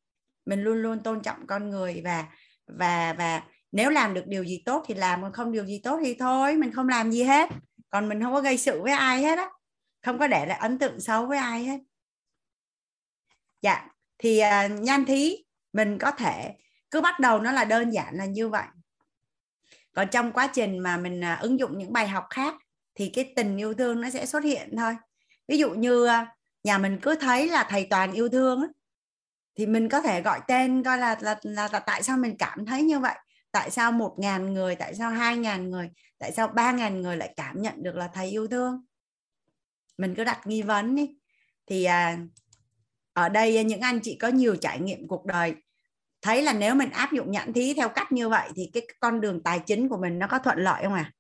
Mình 0.46 0.64
luôn 0.64 0.78
luôn 0.78 1.00
tôn 1.04 1.22
trọng 1.22 1.48
con 1.48 1.70
người 1.70 2.02
và 2.04 2.26
và 2.68 3.14
và 3.14 3.44
nếu 3.72 3.90
làm 3.90 4.14
được 4.14 4.24
điều 4.28 4.44
gì 4.44 4.62
tốt 4.66 4.84
thì 4.88 4.94
làm, 4.94 5.22
còn 5.22 5.34
không 5.34 5.52
điều 5.52 5.66
gì 5.66 5.82
tốt 5.84 6.00
thì 6.04 6.16
thôi, 6.20 6.58
mình 6.58 6.72
không 6.72 6.88
làm 6.88 7.12
gì 7.12 7.24
hết 7.24 7.50
còn 7.90 8.10
mình 8.10 8.24
không 8.24 8.34
có 8.34 8.42
gây 8.42 8.58
sự 8.58 8.82
với 8.82 8.92
ai 8.92 9.22
hết 9.24 9.38
á. 9.38 9.50
Không 10.04 10.20
có 10.20 10.28
để 10.28 10.46
lại 10.46 10.58
ấn 10.60 10.80
tượng 10.80 11.00
xấu 11.00 11.26
với 11.26 11.38
ai 11.38 11.64
hết. 11.64 11.80
Dạ 13.62 13.88
thì 14.18 14.42
uh, 14.42 14.72
nhan 14.82 15.06
thí 15.06 15.38
mình 15.74 15.98
có 15.98 16.12
thể 16.12 16.56
cứ 16.92 17.02
bắt 17.02 17.20
đầu 17.20 17.40
nó 17.40 17.52
là 17.52 17.66
đơn 17.66 17.94
giản 17.94 18.16
là 18.16 18.26
như 18.26 18.50
vậy. 18.50 18.66
Còn 19.94 20.08
trong 20.12 20.32
quá 20.32 20.48
trình 20.48 20.80
mà 20.80 20.98
mình 20.98 21.22
uh, 21.34 21.42
ứng 21.42 21.60
dụng 21.60 21.78
những 21.78 21.94
bài 21.94 22.08
học 22.08 22.28
khác 22.30 22.56
thì 22.96 23.10
cái 23.10 23.34
tình 23.36 23.58
yêu 23.58 23.74
thương 23.74 24.02
nó 24.02 24.10
sẽ 24.10 24.26
xuất 24.26 24.44
hiện 24.44 24.74
thôi. 24.78 24.96
Ví 25.48 25.58
dụ 25.58 25.70
như 25.72 26.04
uh, 26.04 26.28
nhà 26.64 26.78
mình 26.78 27.00
cứ 27.02 27.16
thấy 27.16 27.50
là 27.50 27.68
thầy 27.70 27.88
toàn 27.90 28.12
yêu 28.12 28.30
thương 28.30 28.72
thì 29.56 29.66
mình 29.66 29.90
có 29.90 30.02
thể 30.02 30.22
gọi 30.22 30.40
tên 30.48 30.84
coi 30.84 30.98
là 30.98 31.18
là, 31.22 31.40
là 31.44 31.70
là 31.72 31.80
tại 31.80 32.04
sao 32.04 32.18
mình 32.18 32.38
cảm 32.38 32.66
thấy 32.66 32.84
như 32.84 33.00
vậy 33.00 33.16
tại 33.52 33.72
sao 33.72 33.92
một 33.92 34.16
ngàn 34.20 34.54
người 34.54 34.76
tại 34.76 34.96
sao 34.96 35.12
hai 35.12 35.38
ngàn 35.38 35.70
người 35.70 35.90
tại 36.18 36.32
sao 36.32 36.48
ba 36.48 36.72
ngàn 36.72 37.02
người 37.02 37.18
lại 37.18 37.34
cảm 37.36 37.62
nhận 37.62 37.84
được 37.84 37.96
là 37.96 38.10
thầy 38.14 38.30
yêu 38.30 38.48
thương? 38.48 38.86
Mình 39.98 40.16
cứ 40.16 40.24
đặt 40.24 40.48
nghi 40.48 40.62
vấn 40.62 40.96
đi. 40.96 41.18
Thì 41.66 41.84
à, 41.84 42.18
ở 43.14 43.30
đây 43.30 43.64
những 43.64 43.82
anh 43.82 44.00
chị 44.04 44.18
có 44.22 44.28
nhiều 44.28 44.56
trải 44.56 44.80
nghiệm 44.80 45.08
cuộc 45.08 45.26
đời. 45.26 45.56
Thấy 46.22 46.42
là 46.42 46.54
nếu 46.54 46.76
mình 46.76 46.90
áp 46.90 47.14
dụng 47.14 47.32
nhãn 47.32 47.54
thí 47.54 47.74
theo 47.74 47.90
cách 47.90 48.12
như 48.12 48.30
vậy 48.30 48.50
thì 48.56 48.70
cái 48.74 48.88
con 49.00 49.22
đường 49.22 49.44
tài 49.44 49.60
chính 49.60 49.90
của 49.90 49.98
mình 49.98 50.20
nó 50.20 50.28
có 50.28 50.40
thuận 50.40 50.58
lợi 50.58 50.84
không 50.84 50.94
à 50.94 51.12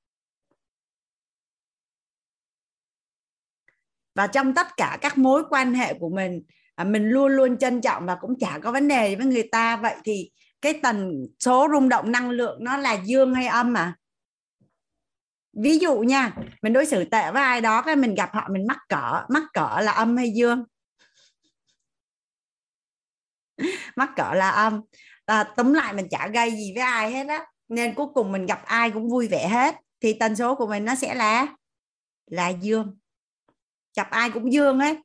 và 4.19 4.27
trong 4.27 4.53
tất 4.53 4.68
cả 4.77 4.97
các 5.01 5.18
mối 5.18 5.43
quan 5.49 5.73
hệ 5.73 5.93
của 5.93 6.10
mình 6.10 6.43
à, 6.76 6.84
mình 6.84 7.10
luôn 7.10 7.31
luôn 7.31 7.57
trân 7.57 7.81
trọng 7.81 8.06
và 8.06 8.15
cũng 8.15 8.39
chả 8.39 8.60
có 8.64 8.72
vấn 8.72 8.88
đề 8.88 9.15
với 9.15 9.26
người 9.26 9.47
ta. 9.51 9.77
Vậy 9.77 9.95
thì 10.03 10.31
cái 10.61 10.80
tần 10.84 11.27
số 11.40 11.68
rung 11.72 11.90
động 11.90 12.11
năng 12.11 12.30
lượng 12.30 12.64
nó 12.64 12.77
là 12.77 12.94
dương 12.94 13.34
hay 13.34 13.48
âm 13.48 13.77
à? 13.77 13.95
Ví 15.53 15.77
dụ 15.77 15.99
nha 15.99 16.36
mình 16.61 16.73
đối 16.73 16.86
xử 16.86 17.03
tệ 17.03 17.31
với 17.31 17.44
ai 17.44 17.61
đó 17.61 17.81
cái 17.81 17.95
mình 17.95 18.15
gặp 18.15 18.30
họ 18.34 18.48
mình 18.52 18.68
mắc 18.68 18.77
cỡ 18.90 19.26
mắc 19.30 19.44
cỡ 19.53 19.81
là 19.81 19.91
âm 19.91 20.18
hay 20.18 20.31
dương? 20.36 20.64
Mắc 23.95 24.10
cỡ 24.15 24.34
là 24.34 24.49
âm. 24.49 24.81
À, 25.26 25.44
tóm 25.57 25.73
lại 25.73 25.94
mình 25.94 26.07
chả 26.10 26.27
gây 26.27 26.52
gì 26.52 26.72
với 26.76 26.84
ai 26.84 27.11
hết 27.11 27.27
á 27.27 27.45
nên 27.68 27.95
cuối 27.95 28.07
cùng 28.14 28.31
mình 28.31 28.45
gặp 28.45 28.65
ai 28.65 28.91
cũng 28.91 29.10
vui 29.10 29.27
vẻ 29.27 29.48
hết 29.48 29.76
thì 30.02 30.14
tần 30.14 30.36
số 30.36 30.56
của 30.56 30.68
mình 30.68 30.86
nó 30.86 30.95
sẽ 30.95 31.15
là 31.15 31.48
là 32.26 32.49
dương. 32.49 32.98
Gặp 33.98 34.07
ai 34.11 34.30
cũng 34.30 34.53
dương 34.53 34.80
ấy. 34.80 34.98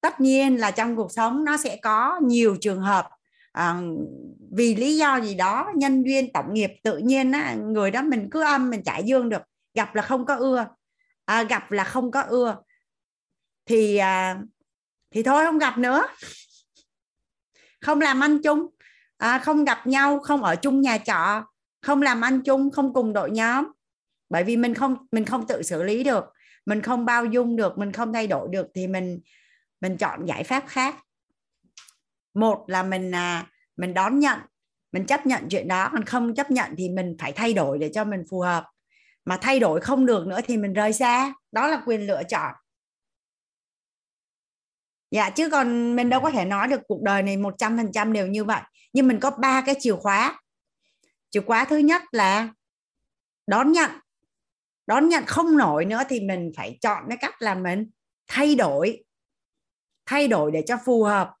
Tất 0.00 0.20
nhiên 0.20 0.56
là 0.56 0.70
trong 0.70 0.96
cuộc 0.96 1.12
sống 1.12 1.44
nó 1.44 1.56
sẽ 1.56 1.78
có 1.82 2.20
nhiều 2.22 2.56
trường 2.60 2.80
hợp 2.80 3.15
à, 3.56 3.80
vì 4.52 4.74
lý 4.74 4.96
do 4.96 5.20
gì 5.20 5.34
đó 5.34 5.70
nhân 5.74 6.02
duyên 6.02 6.32
tổng 6.32 6.54
nghiệp 6.54 6.70
tự 6.82 6.98
nhiên 6.98 7.32
á, 7.32 7.54
người 7.54 7.90
đó 7.90 8.02
mình 8.02 8.28
cứ 8.30 8.42
âm 8.42 8.70
mình 8.70 8.82
chạy 8.84 9.02
dương 9.04 9.28
được. 9.28 9.42
Gặp 9.74 9.94
là 9.94 10.02
không 10.02 10.26
có 10.26 10.34
ưa. 10.34 10.66
À, 11.24 11.42
gặp 11.42 11.70
là 11.70 11.84
không 11.84 12.10
có 12.10 12.20
ưa. 12.20 12.56
Thì 13.66 13.96
à, 13.96 14.38
thì 15.10 15.22
thôi 15.22 15.44
không 15.44 15.58
gặp 15.58 15.78
nữa. 15.78 16.06
Không 17.80 18.00
làm 18.00 18.20
ăn 18.20 18.42
chung. 18.42 18.66
À, 19.16 19.38
không 19.38 19.64
gặp 19.64 19.86
nhau 19.86 20.18
không 20.18 20.42
ở 20.42 20.56
chung 20.56 20.80
nhà 20.80 20.98
trọ. 20.98 21.44
Không 21.82 22.02
làm 22.02 22.20
ăn 22.20 22.40
chung 22.42 22.70
không 22.70 22.94
cùng 22.94 23.12
đội 23.12 23.30
nhóm. 23.30 23.66
Bởi 24.28 24.44
vì 24.44 24.56
mình 24.56 24.74
không 24.74 24.96
mình 25.12 25.24
không 25.24 25.46
tự 25.46 25.62
xử 25.62 25.82
lý 25.82 26.04
được. 26.04 26.24
Mình 26.66 26.82
không 26.82 27.04
bao 27.04 27.24
dung 27.24 27.56
được 27.56 27.78
mình 27.78 27.92
không 27.92 28.12
thay 28.12 28.26
đổi 28.26 28.48
được 28.50 28.66
thì 28.74 28.86
mình 28.86 29.20
mình 29.80 29.96
chọn 29.96 30.26
giải 30.26 30.44
pháp 30.44 30.64
khác 30.66 30.96
một 32.36 32.64
là 32.66 32.82
mình 32.82 33.14
à, 33.14 33.46
mình 33.76 33.94
đón 33.94 34.18
nhận 34.18 34.38
mình 34.96 35.06
chấp 35.06 35.26
nhận 35.26 35.48
chuyện 35.48 35.68
đó 35.68 35.88
còn 35.92 36.04
không 36.04 36.34
chấp 36.34 36.50
nhận 36.50 36.74
thì 36.76 36.88
mình 36.88 37.16
phải 37.20 37.32
thay 37.32 37.54
đổi 37.54 37.78
để 37.78 37.90
cho 37.94 38.04
mình 38.04 38.24
phù 38.30 38.40
hợp. 38.40 38.64
Mà 39.24 39.38
thay 39.40 39.60
đổi 39.60 39.80
không 39.80 40.06
được 40.06 40.26
nữa 40.26 40.40
thì 40.44 40.56
mình 40.56 40.72
rời 40.72 40.92
xa 40.92 41.34
đó 41.52 41.68
là 41.68 41.82
quyền 41.86 42.06
lựa 42.06 42.22
chọn. 42.28 42.54
Dạ 45.10 45.30
chứ 45.30 45.50
còn 45.50 45.96
mình 45.96 46.08
đâu 46.08 46.20
có 46.20 46.30
thể 46.30 46.44
nói 46.44 46.68
được 46.68 46.80
cuộc 46.88 47.02
đời 47.02 47.22
này 47.22 47.36
một 47.36 47.54
trăm 47.58 47.76
phần 47.76 47.92
trăm 47.92 48.12
đều 48.12 48.26
như 48.26 48.44
vậy. 48.44 48.62
Nhưng 48.92 49.08
mình 49.08 49.20
có 49.20 49.30
ba 49.30 49.62
cái 49.66 49.74
chìa 49.78 49.96
khóa. 49.96 50.40
Chìa 51.30 51.40
khóa 51.40 51.64
thứ 51.64 51.76
nhất 51.76 52.02
là 52.12 52.48
đón 53.46 53.72
nhận. 53.72 53.90
Đón 54.86 55.08
nhận 55.08 55.24
không 55.26 55.56
nổi 55.56 55.84
nữa 55.84 56.02
thì 56.08 56.20
mình 56.20 56.52
phải 56.56 56.78
chọn 56.80 57.04
cái 57.08 57.18
cách 57.20 57.42
là 57.42 57.54
mình 57.54 57.90
thay 58.26 58.54
đổi. 58.54 59.04
Thay 60.06 60.28
đổi 60.28 60.50
để 60.52 60.62
cho 60.66 60.76
phù 60.84 61.02
hợp 61.02 61.34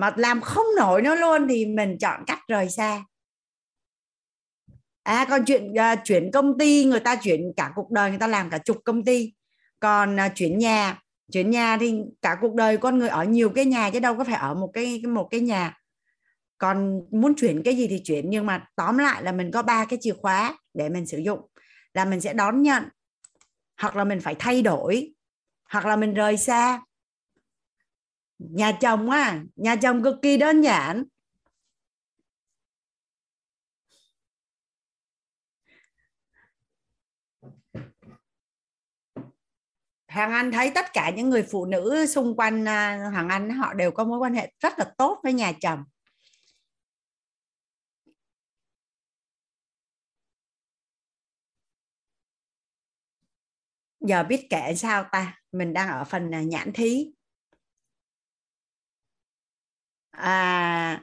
mà 0.00 0.12
làm 0.16 0.40
không 0.40 0.66
nổi 0.76 1.02
nó 1.02 1.14
luôn 1.14 1.48
thì 1.48 1.66
mình 1.66 1.98
chọn 1.98 2.24
cách 2.26 2.38
rời 2.48 2.68
xa. 2.68 3.04
À 5.02 5.26
còn 5.30 5.44
chuyện 5.44 5.72
uh, 5.72 5.98
chuyển 6.04 6.30
công 6.32 6.58
ty 6.58 6.84
người 6.84 7.00
ta 7.00 7.16
chuyển 7.16 7.52
cả 7.56 7.72
cuộc 7.74 7.90
đời 7.90 8.10
người 8.10 8.18
ta 8.18 8.26
làm 8.26 8.50
cả 8.50 8.58
chục 8.58 8.76
công 8.84 9.04
ty. 9.04 9.32
Còn 9.80 10.16
uh, 10.16 10.32
chuyển 10.34 10.58
nhà 10.58 10.98
chuyển 11.32 11.50
nhà 11.50 11.76
thì 11.76 11.94
cả 12.22 12.36
cuộc 12.40 12.54
đời 12.54 12.76
con 12.76 12.98
người 12.98 13.08
ở 13.08 13.24
nhiều 13.24 13.50
cái 13.50 13.64
nhà 13.64 13.90
chứ 13.90 14.00
đâu 14.00 14.16
có 14.16 14.24
phải 14.24 14.34
ở 14.34 14.54
một 14.54 14.70
cái 14.72 15.02
một 15.08 15.28
cái 15.30 15.40
nhà. 15.40 15.76
Còn 16.58 17.00
muốn 17.10 17.34
chuyển 17.34 17.62
cái 17.62 17.76
gì 17.76 17.88
thì 17.88 17.98
chuyển 18.04 18.30
nhưng 18.30 18.46
mà 18.46 18.66
tóm 18.76 18.98
lại 18.98 19.22
là 19.22 19.32
mình 19.32 19.50
có 19.50 19.62
ba 19.62 19.84
cái 19.84 19.98
chìa 20.02 20.14
khóa 20.14 20.58
để 20.74 20.88
mình 20.88 21.06
sử 21.06 21.18
dụng. 21.18 21.40
Là 21.94 22.04
mình 22.04 22.20
sẽ 22.20 22.32
đón 22.32 22.62
nhận 22.62 22.84
hoặc 23.80 23.96
là 23.96 24.04
mình 24.04 24.20
phải 24.20 24.34
thay 24.38 24.62
đổi 24.62 25.14
hoặc 25.70 25.86
là 25.86 25.96
mình 25.96 26.14
rời 26.14 26.36
xa 26.36 26.80
nhà 28.40 28.72
chồng 28.80 29.10
á 29.10 29.42
nhà 29.56 29.76
chồng 29.76 30.02
cực 30.02 30.14
kỳ 30.22 30.36
đơn 30.36 30.60
giản 30.60 31.04
Hoàng 40.10 40.32
Anh 40.32 40.52
thấy 40.52 40.72
tất 40.74 40.86
cả 40.92 41.10
những 41.10 41.30
người 41.30 41.42
phụ 41.42 41.66
nữ 41.66 42.06
xung 42.06 42.36
quanh 42.36 42.68
à, 42.68 43.10
Hoàng 43.12 43.28
Anh 43.28 43.50
họ 43.50 43.74
đều 43.74 43.90
có 43.90 44.04
mối 44.04 44.18
quan 44.18 44.34
hệ 44.34 44.52
rất 44.60 44.78
là 44.78 44.92
tốt 44.98 45.20
với 45.22 45.32
nhà 45.32 45.52
chồng. 45.60 45.84
Giờ 54.00 54.24
biết 54.24 54.46
kể 54.50 54.74
sao 54.76 55.04
ta? 55.12 55.38
Mình 55.52 55.72
đang 55.72 55.88
ở 55.88 56.04
phần 56.04 56.34
à, 56.34 56.42
nhãn 56.42 56.72
thí. 56.72 57.12
À, 60.20 61.02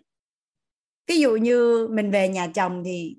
ví 1.07 1.19
dụ 1.19 1.35
như 1.35 1.87
mình 1.91 2.11
về 2.11 2.29
nhà 2.29 2.47
chồng 2.47 2.83
thì 2.85 3.17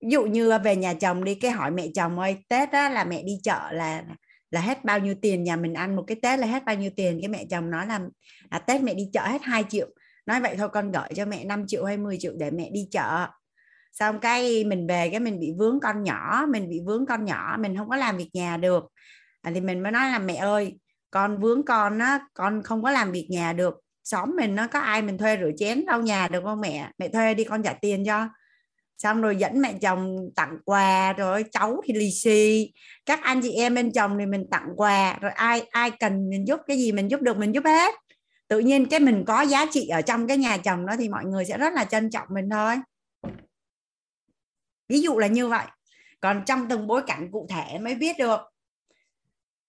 ví 0.00 0.10
dụ 0.10 0.24
như 0.24 0.58
về 0.64 0.76
nhà 0.76 0.94
chồng 0.94 1.24
đi 1.24 1.34
cái 1.34 1.50
hỏi 1.50 1.70
mẹ 1.70 1.88
chồng 1.94 2.18
ơi 2.18 2.36
tết 2.48 2.72
á 2.72 2.88
là 2.88 3.04
mẹ 3.04 3.22
đi 3.22 3.38
chợ 3.42 3.68
là 3.72 4.04
là 4.50 4.60
hết 4.60 4.84
bao 4.84 4.98
nhiêu 4.98 5.14
tiền? 5.22 5.44
Nhà 5.44 5.56
mình 5.56 5.74
ăn 5.74 5.96
một 5.96 6.04
cái 6.06 6.16
tết 6.22 6.38
là 6.38 6.46
hết 6.46 6.64
bao 6.64 6.76
nhiêu 6.76 6.90
tiền? 6.96 7.18
Cái 7.22 7.28
mẹ 7.28 7.44
chồng 7.50 7.70
nói 7.70 7.86
là 7.86 8.00
à, 8.48 8.58
tết 8.58 8.82
mẹ 8.82 8.94
đi 8.94 9.10
chợ 9.12 9.20
hết 9.26 9.42
2 9.42 9.64
triệu. 9.68 9.88
Nói 10.26 10.40
vậy 10.40 10.56
thôi 10.58 10.68
con 10.68 10.92
gửi 10.92 11.08
cho 11.16 11.26
mẹ 11.26 11.44
5 11.44 11.64
triệu 11.66 11.84
hay 11.84 11.96
10 11.96 12.18
triệu 12.18 12.32
để 12.36 12.50
mẹ 12.50 12.70
đi 12.70 12.88
chợ. 12.90 13.26
Xong 13.92 14.20
cái 14.20 14.64
mình 14.64 14.86
về 14.86 15.10
cái 15.10 15.20
mình 15.20 15.40
bị 15.40 15.52
vướng 15.58 15.80
con 15.80 16.02
nhỏ 16.02 16.46
mình 16.48 16.68
bị 16.68 16.80
vướng 16.86 17.06
con 17.06 17.24
nhỏ 17.24 17.56
mình 17.60 17.76
không 17.76 17.88
có 17.88 17.96
làm 17.96 18.16
việc 18.16 18.30
nhà 18.32 18.56
được. 18.56 18.84
À, 19.42 19.52
thì 19.54 19.60
mình 19.60 19.82
mới 19.82 19.92
nói 19.92 20.10
là 20.10 20.18
mẹ 20.18 20.34
ơi 20.34 20.78
con 21.14 21.40
vướng 21.40 21.64
con 21.64 21.98
á, 21.98 22.20
con 22.34 22.62
không 22.62 22.82
có 22.82 22.90
làm 22.90 23.12
việc 23.12 23.26
nhà 23.30 23.52
được. 23.52 23.74
Xóm 24.04 24.36
mình 24.36 24.54
nó 24.54 24.66
có 24.66 24.78
ai 24.78 25.02
mình 25.02 25.18
thuê 25.18 25.36
rửa 25.40 25.50
chén 25.56 25.84
lau 25.86 26.02
nhà 26.02 26.28
được 26.28 26.40
không 26.44 26.60
mẹ? 26.60 26.90
Mẹ 26.98 27.08
thuê 27.08 27.34
đi 27.34 27.44
con 27.44 27.62
trả 27.62 27.72
tiền 27.72 28.04
cho. 28.06 28.28
Xong 28.98 29.22
rồi 29.22 29.36
dẫn 29.36 29.60
mẹ 29.60 29.74
chồng 29.80 30.16
tặng 30.36 30.58
quà, 30.64 31.12
rồi 31.12 31.44
cháu 31.52 31.80
thì 31.84 31.94
lì 31.94 32.10
xì. 32.10 32.72
Các 33.06 33.20
anh 33.22 33.40
chị 33.42 33.52
em 33.52 33.74
bên 33.74 33.92
chồng 33.92 34.16
thì 34.18 34.26
mình 34.26 34.46
tặng 34.50 34.68
quà, 34.76 35.18
rồi 35.20 35.30
ai 35.32 35.60
ai 35.70 35.90
cần 35.90 36.30
mình 36.30 36.48
giúp, 36.48 36.60
cái 36.66 36.78
gì 36.78 36.92
mình 36.92 37.10
giúp 37.10 37.20
được 37.20 37.36
mình 37.36 37.54
giúp 37.54 37.64
hết. 37.64 37.94
Tự 38.48 38.58
nhiên 38.58 38.86
cái 38.86 39.00
mình 39.00 39.24
có 39.26 39.42
giá 39.42 39.66
trị 39.72 39.88
ở 39.88 40.02
trong 40.02 40.26
cái 40.26 40.36
nhà 40.36 40.56
chồng 40.56 40.86
đó 40.86 40.94
thì 40.98 41.08
mọi 41.08 41.24
người 41.24 41.44
sẽ 41.44 41.58
rất 41.58 41.72
là 41.72 41.84
trân 41.84 42.10
trọng 42.10 42.28
mình 42.30 42.50
thôi. 42.50 42.74
Ví 44.88 45.00
dụ 45.00 45.18
là 45.18 45.26
như 45.26 45.48
vậy. 45.48 45.66
Còn 46.20 46.42
trong 46.46 46.68
từng 46.68 46.86
bối 46.86 47.02
cảnh 47.06 47.28
cụ 47.32 47.46
thể 47.50 47.78
mới 47.78 47.94
biết 47.94 48.16
được 48.18 48.40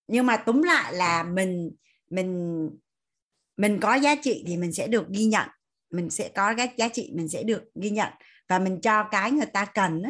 nhưng 0.07 0.25
mà 0.25 0.37
túm 0.37 0.61
lại 0.61 0.93
là 0.93 1.23
mình 1.23 1.71
mình 2.09 2.69
mình 3.57 3.79
có 3.79 3.95
giá 3.95 4.15
trị 4.15 4.43
thì 4.47 4.57
mình 4.57 4.73
sẽ 4.73 4.87
được 4.87 5.05
ghi 5.09 5.25
nhận. 5.25 5.49
Mình 5.91 6.09
sẽ 6.09 6.29
có 6.35 6.53
cái 6.57 6.73
giá 6.77 6.89
trị 6.89 7.11
mình 7.15 7.29
sẽ 7.29 7.43
được 7.43 7.63
ghi 7.75 7.89
nhận. 7.89 8.09
Và 8.47 8.59
mình 8.59 8.81
cho 8.81 9.03
cái 9.03 9.31
người 9.31 9.45
ta 9.45 9.65
cần 9.65 10.01
đó. 10.01 10.09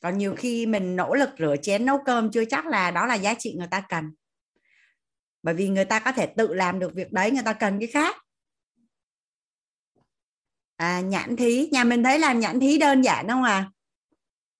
còn 0.00 0.18
nhiều 0.18 0.34
khi 0.38 0.66
mình 0.66 0.96
nỗ 0.96 1.14
lực 1.14 1.30
rửa 1.38 1.56
chén 1.62 1.84
nấu 1.84 1.98
cơm 2.04 2.30
chưa 2.30 2.44
chắc 2.44 2.66
là 2.66 2.90
đó 2.90 3.06
là 3.06 3.14
giá 3.14 3.34
trị 3.38 3.54
người 3.58 3.68
ta 3.70 3.86
cần. 3.88 4.04
Bởi 5.42 5.54
vì 5.54 5.68
người 5.68 5.84
ta 5.84 6.00
có 6.00 6.12
thể 6.12 6.26
tự 6.26 6.54
làm 6.54 6.78
được 6.78 6.94
việc 6.94 7.12
đấy 7.12 7.30
người 7.30 7.42
ta 7.44 7.52
cần 7.52 7.78
cái 7.78 7.88
khác. 7.88 8.16
À, 10.76 11.00
nhãn 11.00 11.36
thí. 11.36 11.68
Nhà 11.72 11.84
mình 11.84 12.02
thấy 12.02 12.18
làm 12.18 12.40
nhãn 12.40 12.60
thí 12.60 12.78
đơn 12.78 13.02
giản 13.02 13.28
không 13.28 13.42
à? 13.42 13.70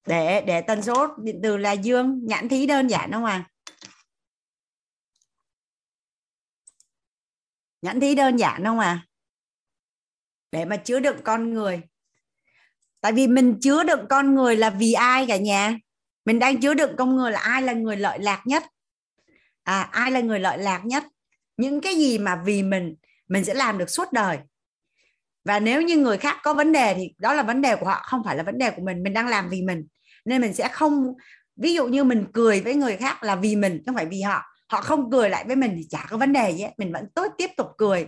Để 0.06 0.44
để 0.46 0.60
tần 0.60 0.82
số 0.82 1.08
điện 1.22 1.40
từ 1.42 1.56
là 1.56 1.72
dương 1.72 2.20
nhãn 2.26 2.48
thí 2.48 2.66
đơn 2.66 2.88
giản 2.90 3.12
không 3.12 3.24
à? 3.24 3.50
Nhãn 7.84 8.00
thí 8.00 8.14
đơn 8.14 8.36
giản 8.36 8.64
không 8.64 8.78
à? 8.78 9.06
Để 10.52 10.64
mà 10.64 10.76
chứa 10.76 11.00
đựng 11.00 11.16
con 11.24 11.54
người. 11.54 11.80
Tại 13.00 13.12
vì 13.12 13.26
mình 13.26 13.58
chứa 13.60 13.84
đựng 13.84 14.06
con 14.08 14.34
người 14.34 14.56
là 14.56 14.70
vì 14.70 14.92
ai 14.92 15.26
cả 15.26 15.36
nhà? 15.36 15.78
Mình 16.24 16.38
đang 16.38 16.60
chứa 16.60 16.74
đựng 16.74 16.94
con 16.98 17.16
người 17.16 17.32
là 17.32 17.40
ai 17.40 17.62
là 17.62 17.72
người 17.72 17.96
lợi 17.96 18.18
lạc 18.18 18.42
nhất? 18.46 18.64
À 19.62 19.82
ai 19.82 20.10
là 20.10 20.20
người 20.20 20.40
lợi 20.40 20.58
lạc 20.58 20.82
nhất? 20.84 21.04
Những 21.56 21.80
cái 21.80 21.94
gì 21.94 22.18
mà 22.18 22.42
vì 22.44 22.62
mình 22.62 22.94
mình 23.28 23.44
sẽ 23.44 23.54
làm 23.54 23.78
được 23.78 23.90
suốt 23.90 24.12
đời. 24.12 24.38
Và 25.44 25.60
nếu 25.60 25.82
như 25.82 25.96
người 25.96 26.18
khác 26.18 26.36
có 26.42 26.54
vấn 26.54 26.72
đề 26.72 26.94
thì 26.94 27.14
đó 27.18 27.34
là 27.34 27.42
vấn 27.42 27.62
đề 27.62 27.76
của 27.76 27.86
họ, 27.86 28.02
không 28.04 28.22
phải 28.24 28.36
là 28.36 28.42
vấn 28.42 28.58
đề 28.58 28.70
của 28.70 28.82
mình. 28.82 29.02
Mình 29.02 29.14
đang 29.14 29.28
làm 29.28 29.48
vì 29.48 29.62
mình. 29.62 29.86
Nên 30.24 30.40
mình 30.40 30.54
sẽ 30.54 30.68
không, 30.68 31.14
ví 31.56 31.74
dụ 31.74 31.86
như 31.86 32.04
mình 32.04 32.26
cười 32.32 32.60
với 32.60 32.74
người 32.74 32.96
khác 32.96 33.22
là 33.22 33.36
vì 33.36 33.56
mình, 33.56 33.82
không 33.86 33.94
phải 33.94 34.06
vì 34.06 34.20
họ 34.20 34.42
họ 34.74 34.80
không 34.80 35.10
cười 35.10 35.30
lại 35.30 35.44
với 35.46 35.56
mình 35.56 35.72
thì 35.76 35.86
chả 35.90 36.06
có 36.10 36.16
vấn 36.16 36.32
đề 36.32 36.50
gì 36.50 36.62
hết 36.62 36.72
mình 36.78 36.92
vẫn 36.92 37.08
tốt 37.14 37.26
tiếp 37.38 37.50
tục 37.56 37.68
cười. 37.78 38.06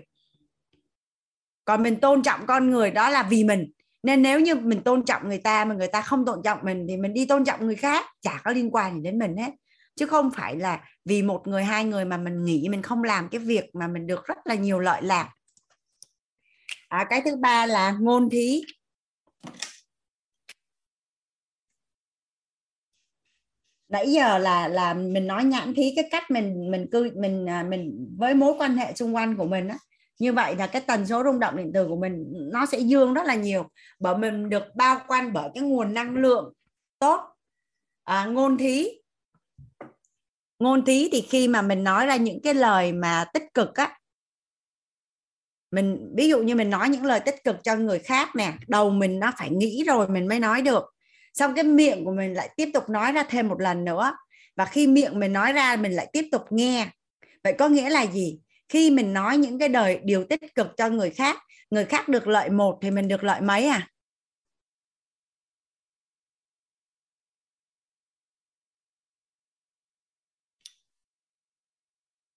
Còn 1.64 1.82
mình 1.82 2.01
tôn 2.01 2.22
trọng 2.22 2.47
con 2.47 2.70
người 2.70 2.90
đó 2.90 3.10
là 3.10 3.22
vì 3.22 3.44
mình. 3.44 3.70
Nên 4.02 4.22
nếu 4.22 4.40
như 4.40 4.55
mình 4.55 4.82
tôn 4.82 5.05
trọng 5.05 5.28
người 5.28 5.38
ta 5.38 5.64
mà 5.64 5.74
người 5.74 5.88
ta 5.88 6.02
không 6.02 6.24
tôn 6.24 6.43
trọng 6.44 6.59
mình 6.62 6.86
thì 6.88 6.97
mình 6.97 7.14
đi 7.14 7.26
tôn 7.26 7.44
trọng 7.44 7.66
người 7.66 7.76
khác 7.76 8.06
chả 8.22 8.40
có 8.44 8.51
liên 8.51 8.74
quan 8.74 8.94
gì 8.94 9.01
đến 9.01 9.18
mình 9.18 9.36
hết. 9.36 9.51
Chứ 9.97 10.06
không 10.06 10.30
phải 10.30 10.56
là 10.56 10.84
vì 11.05 11.22
một 11.22 11.47
người 11.47 11.64
hai 11.64 11.84
người 11.84 12.05
mà 12.05 12.16
mình 12.16 12.44
nghĩ 12.44 12.68
mình 12.70 12.82
không 12.82 13.05
làm 13.05 13.28
cái 13.28 13.38
việc 13.38 13.74
mà 13.74 13.88
mình 13.88 14.06
được 14.06 14.24
rất 14.26 14.38
là 14.44 14.55
nhiều 14.55 14.78
lợi 14.78 15.02
lạc. 15.02 15.30
À, 16.88 17.06
cái 17.10 17.22
thứ 17.24 17.36
ba 17.36 17.66
là 17.66 17.97
ngôn 18.01 18.30
thí. 18.30 18.62
Nãy 23.97 24.12
giờ 24.12 24.39
là 24.39 24.68
là 24.68 24.94
mình 24.94 25.27
nói 25.27 25.44
nhãn 25.44 25.74
thí 25.74 25.93
cái 25.97 26.09
cách 26.10 26.31
mình 26.31 26.70
mình 26.70 26.86
cư 26.90 27.10
mình 27.16 27.48
à, 27.48 27.62
mình 27.62 28.14
với 28.18 28.35
mối 28.35 28.55
quan 28.59 28.77
hệ 28.77 28.94
xung 28.94 29.14
quanh 29.14 29.36
của 29.36 29.44
mình 29.44 29.68
á. 29.68 29.78
Như 30.18 30.32
vậy 30.32 30.56
là 30.56 30.66
cái 30.66 30.82
tần 30.86 31.06
số 31.06 31.23
rung 31.24 31.39
động 31.39 31.56
điện 31.56 31.70
từ 31.74 31.89
của 31.89 31.97
mình 31.97 32.24
nó 32.52 32.66
sẽ 32.66 32.78
dương 32.78 33.14
rất 33.14 33.27
là 33.27 33.35
nhiều. 33.35 33.70
Bởi 33.98 34.18
mình 34.18 34.48
được 34.48 34.62
bao 34.74 35.01
quanh 35.09 35.32
bởi 35.32 35.51
cái 35.55 35.62
nguồn 35.62 35.94
năng 35.94 36.16
lượng 36.16 36.52
tốt. 36.98 37.20
À, 38.05 38.24
ngôn 38.24 38.59
thí. 38.59 38.89
Ngôn 40.59 40.85
thí 40.85 41.09
thì 41.12 41.20
khi 41.20 41.48
mà 41.48 41.62
mình 41.62 41.85
nói 41.85 42.06
ra 42.06 42.16
những 42.16 42.40
cái 42.43 42.55
lời 42.55 42.93
mà 42.93 43.24
tích 43.35 43.55
cực 43.55 43.74
á 43.74 43.98
mình 45.70 46.12
ví 46.16 46.28
dụ 46.28 46.43
như 46.43 46.55
mình 46.55 46.70
nói 46.70 46.89
những 46.89 47.05
lời 47.05 47.20
tích 47.20 47.44
cực 47.44 47.56
cho 47.64 47.77
người 47.77 47.98
khác 47.98 48.36
nè 48.36 48.52
đầu 48.68 48.90
mình 48.90 49.18
nó 49.18 49.32
phải 49.39 49.51
nghĩ 49.51 49.85
rồi 49.86 50.09
mình 50.09 50.28
mới 50.28 50.40
nói 50.40 50.62
được 50.62 50.95
xong 51.36 51.54
cái 51.54 51.64
miệng 51.64 52.04
của 52.04 52.12
mình 52.12 52.34
lại 52.34 52.50
tiếp 52.56 52.68
tục 52.74 52.90
nói 52.90 53.12
ra 53.12 53.22
thêm 53.28 53.48
một 53.48 53.60
lần 53.60 53.84
nữa. 53.84 54.12
Và 54.56 54.64
khi 54.64 54.86
miệng 54.86 55.20
mình 55.20 55.32
nói 55.32 55.52
ra 55.52 55.76
mình 55.76 55.92
lại 55.92 56.06
tiếp 56.12 56.28
tục 56.32 56.42
nghe. 56.50 56.88
Vậy 57.44 57.54
có 57.58 57.68
nghĩa 57.68 57.90
là 57.90 58.06
gì? 58.06 58.38
Khi 58.68 58.90
mình 58.90 59.12
nói 59.12 59.36
những 59.36 59.58
cái 59.58 59.68
đời 59.68 60.00
điều 60.04 60.24
tích 60.24 60.54
cực 60.54 60.66
cho 60.76 60.88
người 60.88 61.10
khác 61.10 61.36
người 61.70 61.84
khác 61.84 62.08
được 62.08 62.28
lợi 62.28 62.50
một 62.50 62.78
thì 62.82 62.90
mình 62.90 63.08
được 63.08 63.24
lợi 63.24 63.40
mấy 63.40 63.66
à? 63.66 63.88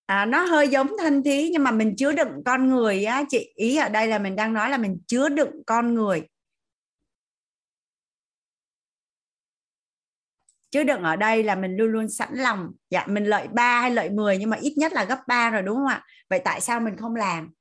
À, 0.05 0.25
nó 0.25 0.43
hơi 0.45 0.67
giống 0.67 0.87
thân 0.99 1.23
thí 1.23 1.49
nhưng 1.49 1.63
mà 1.63 1.71
mình 1.71 1.95
chứa 1.97 2.11
đựng 2.11 2.43
con 2.45 2.69
người 2.69 3.05
á 3.05 3.23
chị. 3.29 3.53
Ý 3.55 3.77
ở 3.77 3.89
đây 3.89 4.07
là 4.07 4.19
mình 4.19 4.35
đang 4.35 4.53
nói 4.53 4.69
là 4.69 4.77
mình 4.77 4.97
chứa 5.07 5.29
đựng 5.29 5.51
con 5.65 5.93
người. 5.95 6.23
Chứ 10.71 10.83
đừng 10.83 11.03
ở 11.03 11.15
đây 11.15 11.43
là 11.43 11.55
mình 11.55 11.75
luôn 11.75 11.91
luôn 11.91 12.09
sẵn 12.09 12.29
lòng. 12.33 12.71
Dạ 12.89 13.05
mình 13.07 13.23
lợi 13.23 13.47
ba 13.47 13.81
hay 13.81 13.91
lợi 13.91 14.09
10 14.09 14.37
nhưng 14.37 14.49
mà 14.49 14.57
ít 14.57 14.73
nhất 14.77 14.93
là 14.93 15.03
gấp 15.03 15.19
3 15.27 15.49
rồi 15.49 15.61
đúng 15.61 15.75
không 15.75 15.87
ạ? 15.87 16.03
Vậy 16.29 16.41
tại 16.43 16.61
sao 16.61 16.79
mình 16.79 16.97
không 16.97 17.15
làm? 17.15 17.51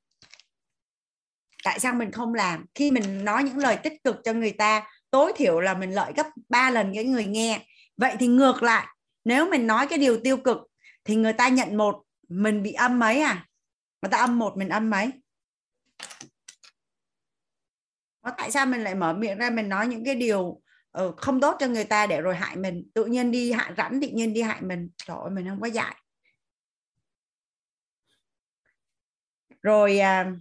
Tại 1.64 1.80
sao 1.80 1.94
mình 1.94 2.12
không 2.12 2.34
làm? 2.34 2.66
Khi 2.74 2.90
mình 2.90 3.24
nói 3.24 3.44
những 3.44 3.58
lời 3.58 3.76
tích 3.76 4.04
cực 4.04 4.16
cho 4.24 4.32
người 4.32 4.52
ta 4.52 4.90
tối 5.10 5.32
thiểu 5.36 5.60
là 5.60 5.74
mình 5.74 5.90
lợi 5.90 6.12
gấp 6.16 6.26
3 6.48 6.70
lần 6.70 6.94
cái 6.94 7.04
người 7.04 7.24
nghe. 7.24 7.66
Vậy 7.96 8.16
thì 8.18 8.26
ngược 8.26 8.62
lại 8.62 8.86
nếu 9.24 9.50
mình 9.50 9.66
nói 9.66 9.86
cái 9.86 9.98
điều 9.98 10.20
tiêu 10.24 10.36
cực 10.36 10.58
thì 11.04 11.16
người 11.16 11.32
ta 11.32 11.48
nhận 11.48 11.76
một 11.76 12.02
mình 12.28 12.62
bị 12.62 12.72
âm 12.72 12.98
mấy 12.98 13.20
à? 13.20 13.46
Người 14.02 14.10
ta 14.10 14.18
âm 14.18 14.38
một 14.38 14.56
mình 14.56 14.68
âm 14.68 14.90
mấy? 14.90 15.10
Đó, 18.24 18.32
tại 18.36 18.50
sao 18.50 18.66
mình 18.66 18.80
lại 18.80 18.94
mở 18.94 19.12
miệng 19.12 19.38
ra 19.38 19.50
mình 19.50 19.68
nói 19.68 19.86
những 19.86 20.04
cái 20.04 20.14
điều 20.14 20.60
Ừ, 20.98 21.12
không 21.16 21.40
tốt 21.40 21.56
cho 21.60 21.66
người 21.66 21.84
ta 21.84 22.06
để 22.06 22.20
rồi 22.20 22.36
hại 22.36 22.56
mình. 22.56 22.90
Tự 22.94 23.04
nhiên 23.04 23.30
đi 23.30 23.52
hại 23.52 23.72
rắn 23.76 24.00
tự 24.00 24.08
nhiên 24.08 24.34
đi 24.34 24.42
hại 24.42 24.62
mình. 24.62 24.90
Trời 24.96 25.16
ơi 25.20 25.30
mình 25.30 25.48
không 25.48 25.60
có 25.60 25.66
dạy. 25.66 25.96
Rồi 29.62 29.98
à, 29.98 30.32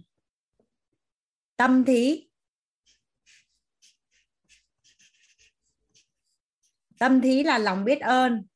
tâm 1.56 1.84
thí. 1.84 2.28
Tâm 6.98 7.20
thí 7.20 7.42
là 7.42 7.58
lòng 7.58 7.84
biết 7.84 8.00
ơn. 8.00 8.46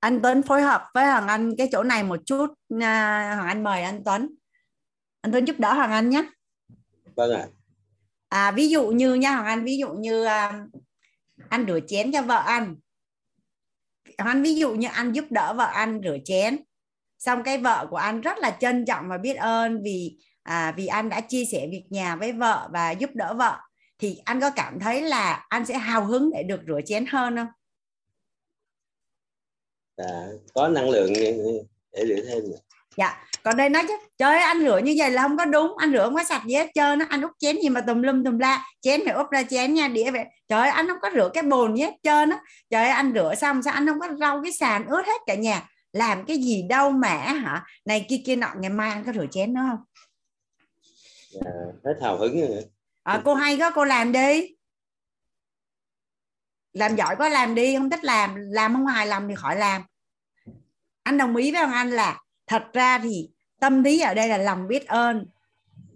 Anh 0.00 0.20
Tuấn 0.22 0.42
phối 0.42 0.62
hợp 0.62 0.90
với 0.94 1.06
Hoàng 1.06 1.28
Anh 1.28 1.50
cái 1.58 1.68
chỗ 1.72 1.82
này 1.82 2.04
một 2.04 2.20
chút 2.26 2.46
Hoàng 2.70 3.46
Anh 3.46 3.62
mời 3.62 3.82
anh 3.82 4.02
Tuấn 4.04 4.41
anh 5.22 5.32
Tuấn 5.32 5.44
giúp 5.44 5.56
đỡ 5.58 5.74
Hoàng 5.74 5.90
Anh 5.90 6.10
nhé 6.10 6.24
vâng 7.14 7.32
ạ 7.32 7.46
à. 8.28 8.50
ví 8.50 8.68
dụ 8.68 8.90
như 8.90 9.14
nha 9.14 9.34
Hoàng 9.34 9.46
Anh 9.46 9.64
ví 9.64 9.78
dụ 9.78 9.88
như 9.92 10.24
uh, 10.24 10.82
anh 11.48 11.66
rửa 11.68 11.80
chén 11.88 12.12
cho 12.12 12.22
vợ 12.22 12.42
anh 12.46 12.76
Hoàng 14.18 14.36
Anh 14.36 14.42
ví 14.42 14.54
dụ 14.54 14.74
như 14.74 14.88
anh 14.92 15.12
giúp 15.12 15.24
đỡ 15.30 15.54
vợ 15.54 15.64
anh 15.64 16.00
rửa 16.04 16.16
chén 16.24 16.58
xong 17.18 17.42
cái 17.42 17.58
vợ 17.58 17.86
của 17.90 17.96
anh 17.96 18.20
rất 18.20 18.38
là 18.38 18.56
trân 18.60 18.84
trọng 18.84 19.08
và 19.08 19.18
biết 19.18 19.34
ơn 19.34 19.82
vì 19.82 20.18
à, 20.42 20.74
vì 20.76 20.86
anh 20.86 21.08
đã 21.08 21.20
chia 21.20 21.44
sẻ 21.44 21.68
việc 21.70 21.84
nhà 21.90 22.16
với 22.16 22.32
vợ 22.32 22.68
và 22.72 22.90
giúp 22.90 23.10
đỡ 23.14 23.34
vợ 23.34 23.58
thì 23.98 24.20
anh 24.24 24.40
có 24.40 24.50
cảm 24.56 24.78
thấy 24.80 25.02
là 25.02 25.46
anh 25.48 25.66
sẽ 25.66 25.78
hào 25.78 26.04
hứng 26.04 26.30
để 26.34 26.42
được 26.42 26.60
rửa 26.66 26.80
chén 26.86 27.06
hơn 27.06 27.36
không? 27.36 27.48
À, 29.96 30.26
có 30.54 30.68
năng 30.68 30.90
lượng 30.90 31.12
để 31.92 32.06
rửa 32.08 32.24
thêm. 32.28 32.42
Dạ, 32.96 33.24
còn 33.44 33.56
đây 33.56 33.68
nói 33.68 33.84
chứ 33.88 33.94
trời 34.18 34.34
ơi, 34.34 34.42
anh 34.42 34.60
rửa 34.60 34.78
như 34.78 34.94
vậy 34.98 35.10
là 35.10 35.22
không 35.22 35.36
có 35.36 35.44
đúng, 35.44 35.78
anh 35.78 35.92
rửa 35.92 36.04
không 36.04 36.14
có 36.14 36.24
sạch 36.24 36.42
gì 36.46 36.54
hết 36.54 36.70
trơn 36.74 36.98
nó 36.98 37.06
anh 37.08 37.20
úp 37.22 37.30
chén 37.38 37.56
gì 37.62 37.68
mà 37.68 37.80
tùm 37.80 38.02
lum 38.02 38.24
tùm 38.24 38.38
la, 38.38 38.64
chén 38.80 39.00
phải 39.04 39.14
úp 39.14 39.30
ra 39.30 39.42
chén 39.42 39.74
nha, 39.74 39.88
đĩa 39.88 40.10
vậy. 40.10 40.24
Trời 40.48 40.60
ơi, 40.60 40.70
anh 40.70 40.88
không 40.88 40.98
có 41.02 41.10
rửa 41.14 41.30
cái 41.34 41.42
bồn 41.42 41.76
gì 41.76 41.82
hết 41.82 41.94
trơn 42.02 42.30
á. 42.30 42.38
Trời 42.70 42.82
ơi, 42.82 42.90
anh 42.90 43.12
rửa 43.14 43.34
xong 43.34 43.62
sao 43.62 43.74
anh 43.74 43.86
không 43.86 44.00
có 44.00 44.08
rau 44.20 44.42
cái 44.42 44.52
sàn 44.52 44.86
ướt 44.86 45.06
hết 45.06 45.20
cả 45.26 45.34
nhà. 45.34 45.68
Làm 45.92 46.24
cái 46.24 46.38
gì 46.38 46.62
đâu 46.68 46.90
mà 46.90 47.08
hả? 47.18 47.64
Này 47.84 48.06
kia 48.08 48.20
kia 48.26 48.36
nọ 48.36 48.48
ngày 48.56 48.70
mai 48.70 48.90
anh 48.90 49.04
có 49.04 49.12
rửa 49.12 49.26
chén 49.30 49.54
nữa 49.54 49.60
không? 49.70 49.78
à, 51.40 51.52
hết 51.84 51.94
hào 52.02 52.18
hứng 52.18 52.40
rồi 52.40 52.64
à, 53.02 53.22
cô 53.24 53.34
hay 53.34 53.58
có 53.58 53.70
cô 53.70 53.84
làm 53.84 54.12
đi 54.12 54.56
làm 56.72 56.96
giỏi 56.96 57.16
có 57.16 57.28
làm 57.28 57.54
đi 57.54 57.76
không 57.76 57.90
thích 57.90 58.04
làm 58.04 58.36
làm 58.36 58.74
không 58.74 58.86
hài 58.86 59.06
lòng 59.06 59.28
thì 59.28 59.34
khỏi 59.34 59.56
làm 59.56 59.82
anh 61.02 61.18
đồng 61.18 61.36
ý 61.36 61.52
với 61.52 61.60
ông 61.60 61.72
anh 61.72 61.90
là 61.90 62.20
thật 62.52 62.72
ra 62.72 62.98
thì 62.98 63.28
tâm 63.60 63.82
lý 63.82 64.00
ở 64.00 64.14
đây 64.14 64.28
là 64.28 64.38
lòng 64.38 64.68
biết 64.68 64.86
ơn. 64.86 65.26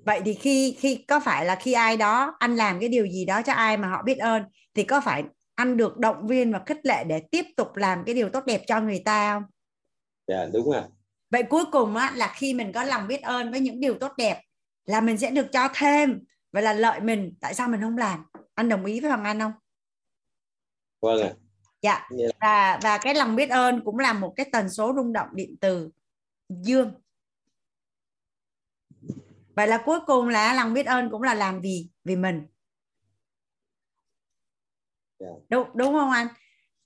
Vậy 0.05 0.21
thì 0.25 0.35
khi 0.35 0.77
khi 0.79 1.05
có 1.09 1.21
phải 1.21 1.45
là 1.45 1.57
khi 1.57 1.73
ai 1.73 1.97
đó 1.97 2.37
anh 2.39 2.57
làm 2.57 2.81
cái 2.81 2.89
điều 2.89 3.07
gì 3.07 3.25
đó 3.25 3.43
cho 3.43 3.53
ai 3.53 3.77
mà 3.77 3.89
họ 3.89 4.03
biết 4.03 4.19
ơn 4.19 4.43
thì 4.75 4.85
có 4.85 5.01
phải 5.01 5.25
anh 5.55 5.77
được 5.77 5.99
động 5.99 6.27
viên 6.27 6.53
và 6.53 6.63
khích 6.67 6.87
lệ 6.87 7.05
để 7.05 7.23
tiếp 7.31 7.47
tục 7.57 7.77
làm 7.77 8.05
cái 8.07 8.15
điều 8.15 8.29
tốt 8.29 8.45
đẹp 8.47 8.63
cho 8.67 8.81
người 8.81 9.03
ta 9.05 9.35
không? 9.35 9.43
Dạ 10.27 10.47
đúng 10.53 10.71
rồi. 10.71 10.83
Vậy 11.31 11.43
cuối 11.43 11.65
cùng 11.73 11.97
á, 11.97 12.13
là 12.15 12.33
khi 12.37 12.55
mình 12.55 12.73
có 12.73 12.85
lòng 12.85 13.09
biết 13.09 13.23
ơn 13.23 13.51
với 13.51 13.61
những 13.61 13.81
điều 13.81 13.95
tốt 13.95 14.13
đẹp 14.17 14.41
là 14.85 15.01
mình 15.01 15.19
sẽ 15.19 15.31
được 15.31 15.47
cho 15.53 15.69
thêm 15.75 16.21
và 16.53 16.61
là 16.61 16.73
lợi 16.73 17.01
mình. 17.01 17.35
Tại 17.41 17.55
sao 17.55 17.69
mình 17.69 17.81
không 17.81 17.99
làm? 17.99 18.25
Anh 18.55 18.69
đồng 18.69 18.85
ý 18.85 19.01
với 19.01 19.11
hoàng 19.11 19.25
anh 19.25 19.41
không? 19.41 19.53
Vâng 21.01 21.23
ạ. 21.23 21.33
Dạ. 21.83 22.09
Và 22.41 22.79
và 22.83 22.99
cái 22.99 23.15
lòng 23.15 23.37
biết 23.37 23.51
ơn 23.51 23.85
cũng 23.85 23.99
là 23.99 24.13
một 24.13 24.33
cái 24.37 24.47
tần 24.53 24.71
số 24.71 24.93
rung 24.97 25.13
động 25.13 25.29
điện 25.33 25.57
từ 25.61 25.91
dương. 26.49 26.93
Vậy 29.55 29.69
là 29.69 29.83
cuối 29.85 29.99
cùng 30.07 30.29
là 30.29 30.55
lòng 30.55 30.75
biết 30.75 30.87
ơn 30.87 31.11
cũng 31.11 31.23
là 31.23 31.35
làm 31.35 31.61
vì 31.61 31.89
vì 32.05 32.17
mình. 32.17 32.47
Dạ. 35.19 35.27
đúng 35.49 35.69
đúng 35.75 35.93
không 35.93 36.11
anh? 36.11 36.29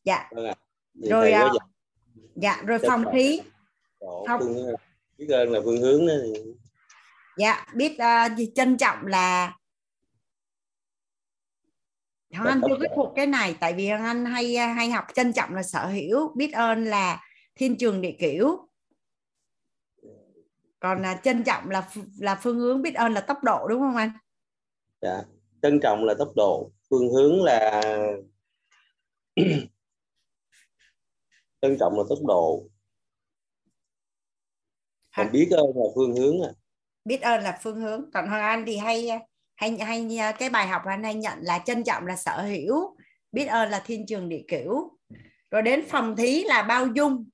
Dạ. 0.04 0.28
Vâng 0.30 0.54
rồi 0.94 1.32
uh, 1.46 1.62
dạ 2.34 2.62
rồi 2.66 2.78
phòng 2.86 3.04
khí 3.12 3.40
không 4.26 4.40
biết 5.18 5.28
ơn 5.28 5.50
là 5.50 5.60
phương 5.64 5.80
hướng 5.80 6.06
đó. 6.06 6.14
Thì 6.24 6.52
dạ 7.36 7.66
biết 7.74 7.92
uh, 7.92 8.54
trân 8.54 8.76
trọng 8.76 9.06
là 9.06 9.56
Hoàng 12.34 12.46
Anh 12.46 12.60
chưa 12.68 12.76
biết 12.76 12.88
thuộc 12.96 13.12
cái 13.16 13.26
này 13.26 13.56
tại 13.60 13.74
vì 13.74 13.88
Hoàng 13.88 14.04
Anh 14.04 14.24
hay 14.24 14.56
hay 14.56 14.90
học 14.90 15.04
trân 15.14 15.32
trọng 15.32 15.54
là 15.54 15.62
sở 15.62 15.86
hữu 15.86 16.34
biết 16.36 16.52
ơn 16.52 16.84
là 16.84 17.20
thiên 17.54 17.78
trường 17.78 18.00
địa 18.00 18.16
kiểu 18.18 18.69
còn 20.80 21.02
là 21.02 21.20
trân 21.22 21.44
trọng 21.44 21.70
là 21.70 21.88
là 22.18 22.34
phương 22.42 22.58
hướng 22.58 22.82
biết 22.82 22.94
ơn 22.94 23.12
là 23.12 23.20
tốc 23.20 23.44
độ 23.44 23.68
đúng 23.68 23.80
không 23.80 23.96
anh? 23.96 24.10
Dạ 25.00 25.22
trân 25.62 25.80
trọng 25.82 26.04
là 26.04 26.14
tốc 26.18 26.32
độ. 26.36 26.72
Phương 26.90 27.12
hướng 27.12 27.42
là 27.42 27.82
trân 31.62 31.76
trọng 31.80 31.98
là 31.98 32.04
tốc 32.08 32.18
độ. 32.26 32.68
Còn 35.16 35.32
biết 35.32 35.48
ơn 35.50 35.66
là 35.76 35.84
phương 35.94 36.16
hướng 36.16 36.42
à 36.42 36.52
biết 37.04 37.22
ơn 37.22 37.42
là 37.42 37.58
phương 37.62 37.80
hướng. 37.80 38.10
Còn 38.14 38.28
hoàng 38.28 38.42
anh 38.42 38.64
thì 38.66 38.76
hay 38.76 39.10
hay 39.54 39.78
hay 39.78 40.08
cái 40.38 40.50
bài 40.50 40.66
học 40.68 40.82
anh 40.84 41.02
hay 41.02 41.14
nhận 41.14 41.38
là 41.42 41.58
trân 41.66 41.84
trọng 41.84 42.06
là 42.06 42.16
sở 42.16 42.42
hữu 42.42 42.96
biết 43.32 43.46
ơn 43.46 43.70
là 43.70 43.82
thiên 43.86 44.06
trường 44.06 44.28
địa 44.28 44.42
kiểu 44.48 44.98
rồi 45.50 45.62
đến 45.62 45.84
phòng 45.88 46.16
thí 46.16 46.44
là 46.44 46.62
bao 46.62 46.86
dung. 46.86 47.28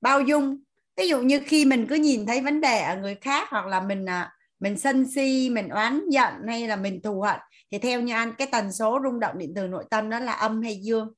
Bao 0.00 0.20
dung 0.20 0.62
ví 1.00 1.08
dụ 1.08 1.22
như 1.22 1.40
khi 1.46 1.64
mình 1.64 1.86
cứ 1.88 1.94
nhìn 1.94 2.26
thấy 2.26 2.40
vấn 2.40 2.60
đề 2.60 2.80
ở 2.80 2.96
người 2.96 3.14
khác 3.14 3.48
hoặc 3.50 3.66
là 3.66 3.80
mình 3.80 4.06
à, 4.06 4.32
mình 4.60 4.78
sân 4.78 5.10
si 5.14 5.50
mình 5.52 5.68
oán 5.68 6.08
giận 6.10 6.34
hay 6.46 6.68
là 6.68 6.76
mình 6.76 7.02
thù 7.02 7.20
hận 7.20 7.40
thì 7.70 7.78
theo 7.78 8.00
như 8.00 8.14
anh 8.14 8.32
cái 8.38 8.48
tần 8.52 8.72
số 8.72 9.00
rung 9.04 9.20
động 9.20 9.38
điện 9.38 9.52
từ 9.56 9.66
nội 9.66 9.84
tâm 9.90 10.10
đó 10.10 10.18
là 10.18 10.32
âm 10.32 10.62
hay 10.62 10.80
dương? 10.82 11.12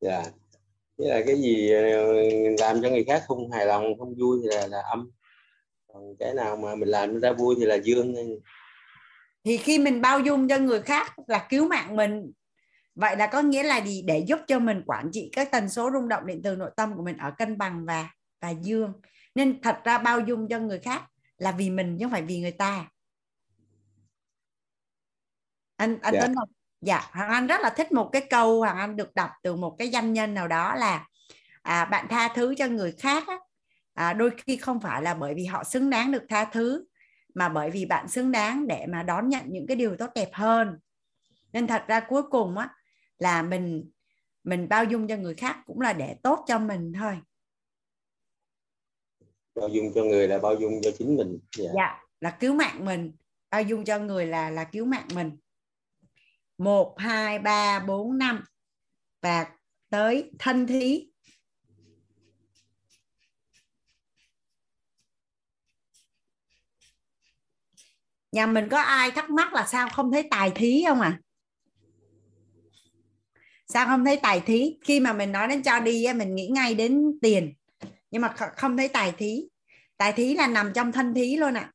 Dạ. 0.00 0.10
Yeah 0.10 0.34
chứ 0.98 1.04
là 1.04 1.22
cái 1.26 1.36
gì 1.36 1.70
ờ, 1.72 1.82
làm 2.58 2.82
cho 2.82 2.88
người 2.88 3.04
khác 3.04 3.22
không 3.26 3.50
hài 3.50 3.66
lòng 3.66 3.98
không 3.98 4.14
vui 4.18 4.38
thì 4.42 4.48
là, 4.56 4.66
là 4.66 4.80
âm. 4.80 5.10
Còn 5.86 6.16
cái 6.18 6.34
nào 6.34 6.56
mà 6.56 6.74
mình 6.74 6.88
làm 6.88 7.12
người 7.12 7.20
ta 7.20 7.32
vui 7.32 7.54
thì 7.58 7.64
là 7.64 7.74
dương. 7.74 8.14
Thì 9.44 9.56
khi 9.56 9.78
mình 9.78 10.00
bao 10.00 10.20
dung 10.20 10.48
cho 10.48 10.58
người 10.58 10.80
khác 10.80 11.14
là 11.26 11.46
cứu 11.50 11.68
mạng 11.68 11.96
mình 11.96 12.32
vậy 12.98 13.16
là 13.16 13.26
có 13.26 13.42
nghĩa 13.42 13.62
là 13.62 13.80
gì? 13.80 14.02
Để 14.02 14.18
giúp 14.18 14.38
cho 14.46 14.58
mình 14.58 14.82
quản 14.86 15.10
trị 15.12 15.30
các 15.32 15.50
tần 15.52 15.68
số 15.68 15.90
rung 15.92 16.08
động 16.08 16.26
điện 16.26 16.40
từ 16.44 16.56
nội 16.56 16.70
tâm 16.76 16.96
của 16.96 17.02
mình 17.02 17.16
ở 17.16 17.30
cân 17.38 17.58
bằng 17.58 17.84
và 17.86 18.10
và 18.40 18.50
dương. 18.50 18.92
Nên 19.34 19.62
thật 19.62 19.78
ra 19.84 19.98
bao 19.98 20.20
dung 20.20 20.48
cho 20.48 20.58
người 20.58 20.78
khác 20.78 21.02
là 21.36 21.52
vì 21.52 21.70
mình 21.70 21.96
chứ 21.98 22.04
không 22.04 22.12
phải 22.12 22.22
vì 22.22 22.40
người 22.40 22.50
ta. 22.50 22.88
Anh 25.76 25.98
anh 26.02 26.14
dạ. 26.14 26.20
Tuấn 26.20 26.34
dạ 26.80 27.10
hoàng 27.12 27.30
anh 27.30 27.46
rất 27.46 27.60
là 27.60 27.70
thích 27.70 27.92
một 27.92 28.10
cái 28.12 28.26
câu 28.30 28.58
hoàng 28.58 28.76
anh 28.76 28.96
được 28.96 29.14
đọc 29.14 29.30
từ 29.42 29.56
một 29.56 29.76
cái 29.78 29.88
danh 29.88 30.12
nhân 30.12 30.34
nào 30.34 30.48
đó 30.48 30.74
là 30.74 31.06
à, 31.62 31.84
bạn 31.84 32.06
tha 32.08 32.28
thứ 32.34 32.54
cho 32.58 32.66
người 32.66 32.92
khác 32.92 33.24
á, 33.26 33.38
à, 33.94 34.12
đôi 34.12 34.30
khi 34.46 34.56
không 34.56 34.80
phải 34.80 35.02
là 35.02 35.14
bởi 35.14 35.34
vì 35.34 35.44
họ 35.44 35.64
xứng 35.64 35.90
đáng 35.90 36.12
được 36.12 36.22
tha 36.28 36.44
thứ 36.44 36.84
mà 37.34 37.48
bởi 37.48 37.70
vì 37.70 37.84
bạn 37.84 38.08
xứng 38.08 38.32
đáng 38.32 38.66
để 38.66 38.86
mà 38.88 39.02
đón 39.02 39.28
nhận 39.28 39.42
những 39.46 39.66
cái 39.66 39.76
điều 39.76 39.96
tốt 39.96 40.10
đẹp 40.14 40.30
hơn. 40.32 40.78
Nên 41.52 41.66
thật 41.66 41.84
ra 41.88 42.00
cuối 42.00 42.22
cùng 42.22 42.58
á 42.58 42.68
là 43.18 43.42
mình 43.42 43.90
mình 44.44 44.68
bao 44.68 44.84
dung 44.84 45.08
cho 45.08 45.16
người 45.16 45.34
khác 45.34 45.62
cũng 45.66 45.80
là 45.80 45.92
để 45.92 46.16
tốt 46.22 46.44
cho 46.48 46.58
mình 46.58 46.92
thôi. 46.98 47.18
Bao 49.54 49.68
dung 49.68 49.92
cho 49.94 50.04
người 50.04 50.28
là 50.28 50.38
bao 50.38 50.54
dung 50.54 50.72
cho 50.82 50.90
chính 50.98 51.16
mình. 51.16 51.38
Dạ, 51.56 51.70
dạ 51.74 52.04
là 52.20 52.30
cứu 52.40 52.54
mạng 52.54 52.84
mình. 52.84 53.12
Bao 53.50 53.62
dung 53.62 53.84
cho 53.84 53.98
người 53.98 54.26
là 54.26 54.50
là 54.50 54.64
cứu 54.64 54.84
mạng 54.84 55.08
mình. 55.14 55.36
1, 56.58 56.94
2, 56.98 57.38
3, 57.38 57.80
4, 57.80 58.18
5 58.18 58.44
và 59.22 59.56
tới 59.90 60.30
thân 60.38 60.66
thí. 60.66 61.10
Nhà 68.32 68.46
mình 68.46 68.68
có 68.70 68.80
ai 68.80 69.10
thắc 69.10 69.30
mắc 69.30 69.52
là 69.52 69.66
sao 69.66 69.88
không 69.88 70.12
thấy 70.12 70.28
tài 70.30 70.50
thí 70.54 70.84
không 70.86 71.00
à? 71.00 71.20
Sao 73.68 73.86
không 73.86 74.04
thấy 74.04 74.16
tài 74.16 74.40
thí? 74.40 74.78
Khi 74.84 75.00
mà 75.00 75.12
mình 75.12 75.32
nói 75.32 75.48
đến 75.48 75.62
cho 75.62 75.80
đi 75.80 76.06
mình 76.16 76.34
nghĩ 76.34 76.46
ngay 76.46 76.74
đến 76.74 77.18
tiền. 77.22 77.54
Nhưng 78.10 78.22
mà 78.22 78.34
không 78.56 78.76
thấy 78.76 78.88
tài 78.88 79.12
thí. 79.12 79.48
Tài 79.96 80.12
thí 80.12 80.34
là 80.34 80.46
nằm 80.46 80.72
trong 80.74 80.92
thân 80.92 81.14
thí 81.14 81.36
luôn 81.36 81.54
ạ. 81.54 81.72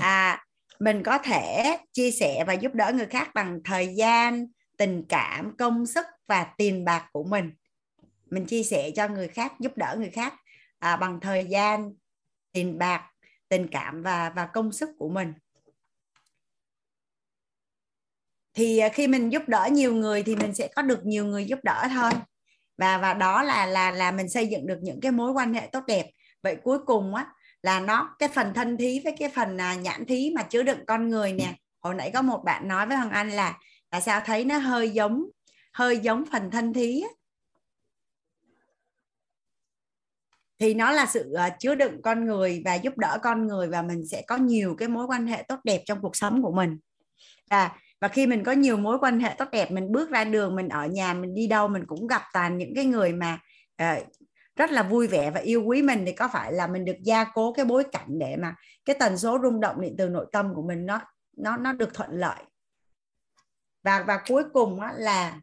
À. 0.00 0.44
mình 0.78 1.02
có 1.02 1.18
thể 1.18 1.76
chia 1.92 2.10
sẻ 2.10 2.44
và 2.46 2.52
giúp 2.52 2.74
đỡ 2.74 2.92
người 2.94 3.06
khác 3.06 3.30
bằng 3.34 3.60
thời 3.64 3.94
gian 3.94 4.46
tình 4.76 5.04
cảm 5.08 5.56
công 5.56 5.86
sức 5.86 6.06
và 6.26 6.44
tiền 6.56 6.84
bạc 6.84 7.08
của 7.12 7.24
mình. 7.24 7.50
Mình 8.30 8.46
chia 8.46 8.62
sẻ 8.62 8.90
cho 8.90 9.08
người 9.08 9.28
khác 9.28 9.52
giúp 9.60 9.76
đỡ 9.76 9.96
người 9.98 10.10
khác 10.10 10.34
à, 10.78 10.96
bằng 10.96 11.20
thời 11.20 11.44
gian 11.44 11.92
tiền 12.52 12.78
bạc 12.78 13.10
tình 13.48 13.68
cảm 13.70 14.02
và 14.02 14.32
và 14.36 14.46
công 14.46 14.72
sức 14.72 14.90
của 14.98 15.08
mình 15.08 15.32
thì 18.54 18.78
à, 18.78 18.88
khi 18.88 19.06
mình 19.06 19.32
giúp 19.32 19.42
đỡ 19.46 19.68
nhiều 19.72 19.94
người 19.94 20.22
thì 20.22 20.36
mình 20.36 20.54
sẽ 20.54 20.68
có 20.76 20.82
được 20.82 21.06
nhiều 21.06 21.24
người 21.24 21.44
giúp 21.44 21.58
đỡ 21.62 21.86
thôi. 21.94 22.10
Và 22.78 22.98
và 22.98 23.14
đó 23.14 23.42
là 23.42 23.66
là 23.66 23.90
là 23.90 24.10
mình 24.10 24.28
xây 24.28 24.46
dựng 24.46 24.66
được 24.66 24.78
những 24.82 25.00
cái 25.00 25.12
mối 25.12 25.32
quan 25.32 25.54
hệ 25.54 25.68
tốt 25.72 25.84
đẹp. 25.86 26.06
Vậy 26.42 26.56
cuối 26.64 26.78
cùng 26.86 27.14
á, 27.14 27.26
là 27.62 27.80
nó, 27.80 28.16
cái 28.18 28.28
phần 28.28 28.54
thân 28.54 28.76
thí 28.76 29.00
với 29.04 29.16
cái 29.18 29.28
phần 29.34 29.60
à, 29.60 29.74
nhãn 29.74 30.06
thí 30.06 30.32
mà 30.36 30.42
chứa 30.42 30.62
đựng 30.62 30.86
con 30.86 31.08
người 31.08 31.32
nè. 31.32 31.54
Hồi 31.80 31.94
nãy 31.94 32.10
có 32.14 32.22
một 32.22 32.42
bạn 32.44 32.68
nói 32.68 32.86
với 32.86 32.96
hoàng 32.96 33.10
anh 33.10 33.30
là 33.30 33.58
là 33.92 34.00
sao 34.00 34.20
thấy 34.24 34.44
nó 34.44 34.58
hơi 34.58 34.90
giống 34.90 35.24
hơi 35.72 35.98
giống 35.98 36.24
phần 36.32 36.50
thân 36.50 36.72
thí 36.72 37.00
á. 37.00 37.08
thì 40.60 40.74
nó 40.74 40.92
là 40.92 41.06
sự 41.06 41.32
à, 41.32 41.56
chứa 41.58 41.74
đựng 41.74 42.02
con 42.02 42.24
người 42.24 42.62
và 42.64 42.74
giúp 42.74 42.98
đỡ 42.98 43.18
con 43.22 43.46
người 43.46 43.68
và 43.68 43.82
mình 43.82 44.06
sẽ 44.06 44.22
có 44.26 44.36
nhiều 44.36 44.74
cái 44.78 44.88
mối 44.88 45.06
quan 45.06 45.26
hệ 45.26 45.42
tốt 45.48 45.56
đẹp 45.64 45.82
trong 45.86 45.98
cuộc 46.02 46.16
sống 46.16 46.42
của 46.42 46.52
mình. 46.52 46.78
Và 47.50 47.70
và 48.00 48.08
khi 48.08 48.26
mình 48.26 48.44
có 48.44 48.52
nhiều 48.52 48.76
mối 48.76 48.98
quan 49.00 49.20
hệ 49.20 49.34
tốt 49.38 49.48
đẹp 49.52 49.70
mình 49.70 49.92
bước 49.92 50.10
ra 50.10 50.24
đường 50.24 50.56
mình 50.56 50.68
ở 50.68 50.86
nhà 50.86 51.14
mình 51.14 51.34
đi 51.34 51.46
đâu 51.46 51.68
mình 51.68 51.84
cũng 51.86 52.06
gặp 52.06 52.22
toàn 52.32 52.58
những 52.58 52.74
cái 52.74 52.84
người 52.84 53.12
mà 53.12 53.38
uh, 53.82 54.06
rất 54.56 54.70
là 54.70 54.82
vui 54.82 55.06
vẻ 55.06 55.30
và 55.30 55.40
yêu 55.40 55.62
quý 55.64 55.82
mình 55.82 56.02
thì 56.06 56.12
có 56.12 56.28
phải 56.32 56.52
là 56.52 56.66
mình 56.66 56.84
được 56.84 56.96
gia 57.02 57.24
cố 57.24 57.52
cái 57.52 57.64
bối 57.64 57.84
cảnh 57.92 58.18
để 58.18 58.36
mà 58.36 58.54
cái 58.84 58.96
tần 59.00 59.18
số 59.18 59.38
rung 59.42 59.60
động 59.60 59.80
điện 59.80 59.94
từ 59.98 60.08
nội 60.08 60.26
tâm 60.32 60.54
của 60.54 60.62
mình 60.62 60.86
nó 60.86 61.00
nó 61.36 61.56
nó 61.56 61.72
được 61.72 61.94
thuận 61.94 62.10
lợi? 62.12 62.42
Và 63.82 64.02
và 64.02 64.20
cuối 64.28 64.44
cùng 64.52 64.80
á, 64.80 64.92
là 64.96 65.40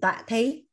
tọa 0.00 0.22
thí. 0.26 0.64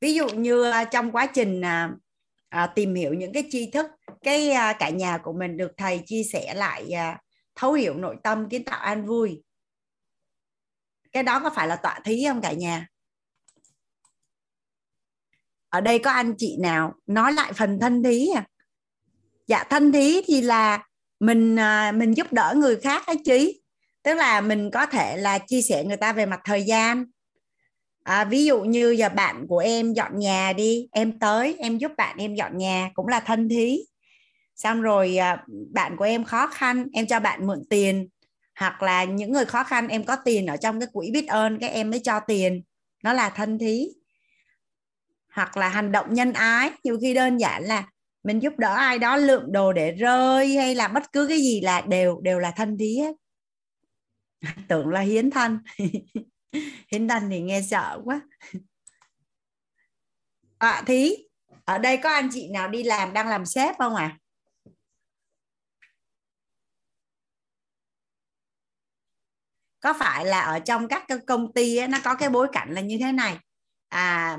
Ví 0.00 0.14
dụ 0.14 0.28
như 0.28 0.70
ờ, 0.70 0.84
trong 0.84 1.12
quá 1.12 1.26
trình 1.34 1.60
à, 1.64 1.90
à, 2.50 2.66
tìm 2.74 2.94
hiểu 2.94 3.14
những 3.14 3.32
cái 3.32 3.44
tri 3.50 3.70
thức 3.70 3.86
cái 4.22 4.50
à, 4.50 4.72
cả 4.72 4.90
nhà 4.90 5.18
của 5.18 5.32
mình 5.32 5.56
được 5.56 5.72
thầy 5.76 6.02
chia 6.06 6.22
sẻ 6.32 6.54
lại 6.54 6.90
à, 6.90 7.20
thấu 7.54 7.72
hiểu 7.72 7.94
nội 7.94 8.16
tâm 8.22 8.48
kiến 8.48 8.64
tạo 8.64 8.80
an 8.80 9.06
vui. 9.06 9.42
Cái 11.12 11.22
đó 11.22 11.40
có 11.40 11.50
phải 11.50 11.68
là 11.68 11.76
tọa 11.76 12.00
thí 12.04 12.24
không 12.28 12.40
cả 12.40 12.52
nhà? 12.52 12.86
Ở 15.68 15.80
đây 15.80 15.98
có 15.98 16.10
anh 16.10 16.34
chị 16.38 16.56
nào 16.60 16.94
nói 17.06 17.32
lại 17.32 17.52
phần 17.52 17.80
thân 17.80 18.02
thí 18.02 18.28
à? 18.36 18.46
Dạ 19.46 19.64
thân 19.64 19.92
thí 19.92 20.22
thì 20.26 20.40
là 20.40 20.86
mình 21.20 21.56
à, 21.56 21.92
mình 21.92 22.16
giúp 22.16 22.32
đỡ 22.32 22.54
người 22.56 22.76
khác 22.76 23.06
ấy 23.06 23.16
chí. 23.24 23.62
Tức 24.02 24.14
là 24.14 24.40
mình 24.40 24.70
có 24.70 24.86
thể 24.86 25.16
là 25.16 25.38
chia 25.38 25.62
sẻ 25.62 25.84
người 25.84 25.96
ta 25.96 26.12
về 26.12 26.26
mặt 26.26 26.40
thời 26.44 26.62
gian 26.62 27.04
à, 28.10 28.24
ví 28.24 28.44
dụ 28.44 28.60
như 28.60 28.90
giờ 28.90 29.08
bạn 29.08 29.46
của 29.48 29.58
em 29.58 29.92
dọn 29.92 30.18
nhà 30.18 30.52
đi 30.52 30.88
em 30.92 31.18
tới 31.18 31.56
em 31.58 31.78
giúp 31.78 31.92
bạn 31.96 32.16
em 32.18 32.34
dọn 32.34 32.58
nhà 32.58 32.90
cũng 32.94 33.08
là 33.08 33.20
thân 33.20 33.48
thí. 33.48 33.78
Xong 34.56 34.82
rồi 34.82 35.16
à, 35.16 35.44
bạn 35.72 35.96
của 35.96 36.04
em 36.04 36.24
khó 36.24 36.46
khăn 36.46 36.86
em 36.92 37.06
cho 37.06 37.20
bạn 37.20 37.46
mượn 37.46 37.62
tiền. 37.70 38.08
Hoặc 38.58 38.82
là 38.82 39.04
những 39.04 39.32
người 39.32 39.44
khó 39.44 39.64
khăn 39.64 39.88
em 39.88 40.04
có 40.04 40.16
tiền 40.24 40.46
ở 40.46 40.56
trong 40.56 40.80
cái 40.80 40.88
quỹ 40.92 41.10
biết 41.10 41.28
ơn 41.28 41.58
cái 41.58 41.70
em 41.70 41.90
mới 41.90 42.00
cho 42.00 42.20
tiền. 42.20 42.62
Nó 43.04 43.12
là 43.12 43.30
thân 43.30 43.58
thí. 43.58 43.88
Hoặc 45.32 45.56
là 45.56 45.68
hành 45.68 45.92
động 45.92 46.14
nhân 46.14 46.32
ái 46.32 46.70
nhiều 46.84 46.98
khi 47.00 47.14
đơn 47.14 47.36
giản 47.38 47.62
là 47.64 47.88
mình 48.24 48.42
giúp 48.42 48.52
đỡ 48.58 48.74
ai 48.74 48.98
đó 48.98 49.16
lượm 49.16 49.52
đồ 49.52 49.72
để 49.72 49.92
rơi 49.92 50.56
hay 50.56 50.74
là 50.74 50.88
bất 50.88 51.12
cứ 51.12 51.26
cái 51.28 51.38
gì 51.38 51.60
là 51.60 51.80
đều 51.80 52.20
đều 52.20 52.38
là 52.38 52.50
thân 52.50 52.78
thí 52.78 52.98
hết. 52.98 53.12
Tưởng 54.68 54.88
là 54.88 55.00
hiến 55.00 55.30
thân. 55.30 55.58
hiến 56.92 57.06
đăng 57.06 57.30
thì 57.30 57.40
nghe 57.40 57.62
sợ 57.62 58.00
quá. 58.04 58.20
À, 60.58 60.82
thí 60.86 61.16
ở 61.64 61.78
đây 61.78 61.96
có 61.96 62.10
anh 62.10 62.28
chị 62.32 62.48
nào 62.48 62.68
đi 62.68 62.82
làm 62.82 63.12
đang 63.12 63.28
làm 63.28 63.46
sếp 63.46 63.78
không 63.78 63.94
ạ? 63.94 64.04
À? 64.04 64.18
có 69.80 69.92
phải 69.92 70.24
là 70.26 70.40
ở 70.40 70.58
trong 70.58 70.88
các 70.88 71.06
công 71.26 71.52
ty 71.52 71.76
ấy, 71.76 71.88
nó 71.88 71.98
có 72.04 72.14
cái 72.14 72.28
bối 72.30 72.48
cảnh 72.52 72.70
là 72.74 72.80
như 72.80 72.98
thế 73.00 73.12
này? 73.12 73.38
À 73.88 74.38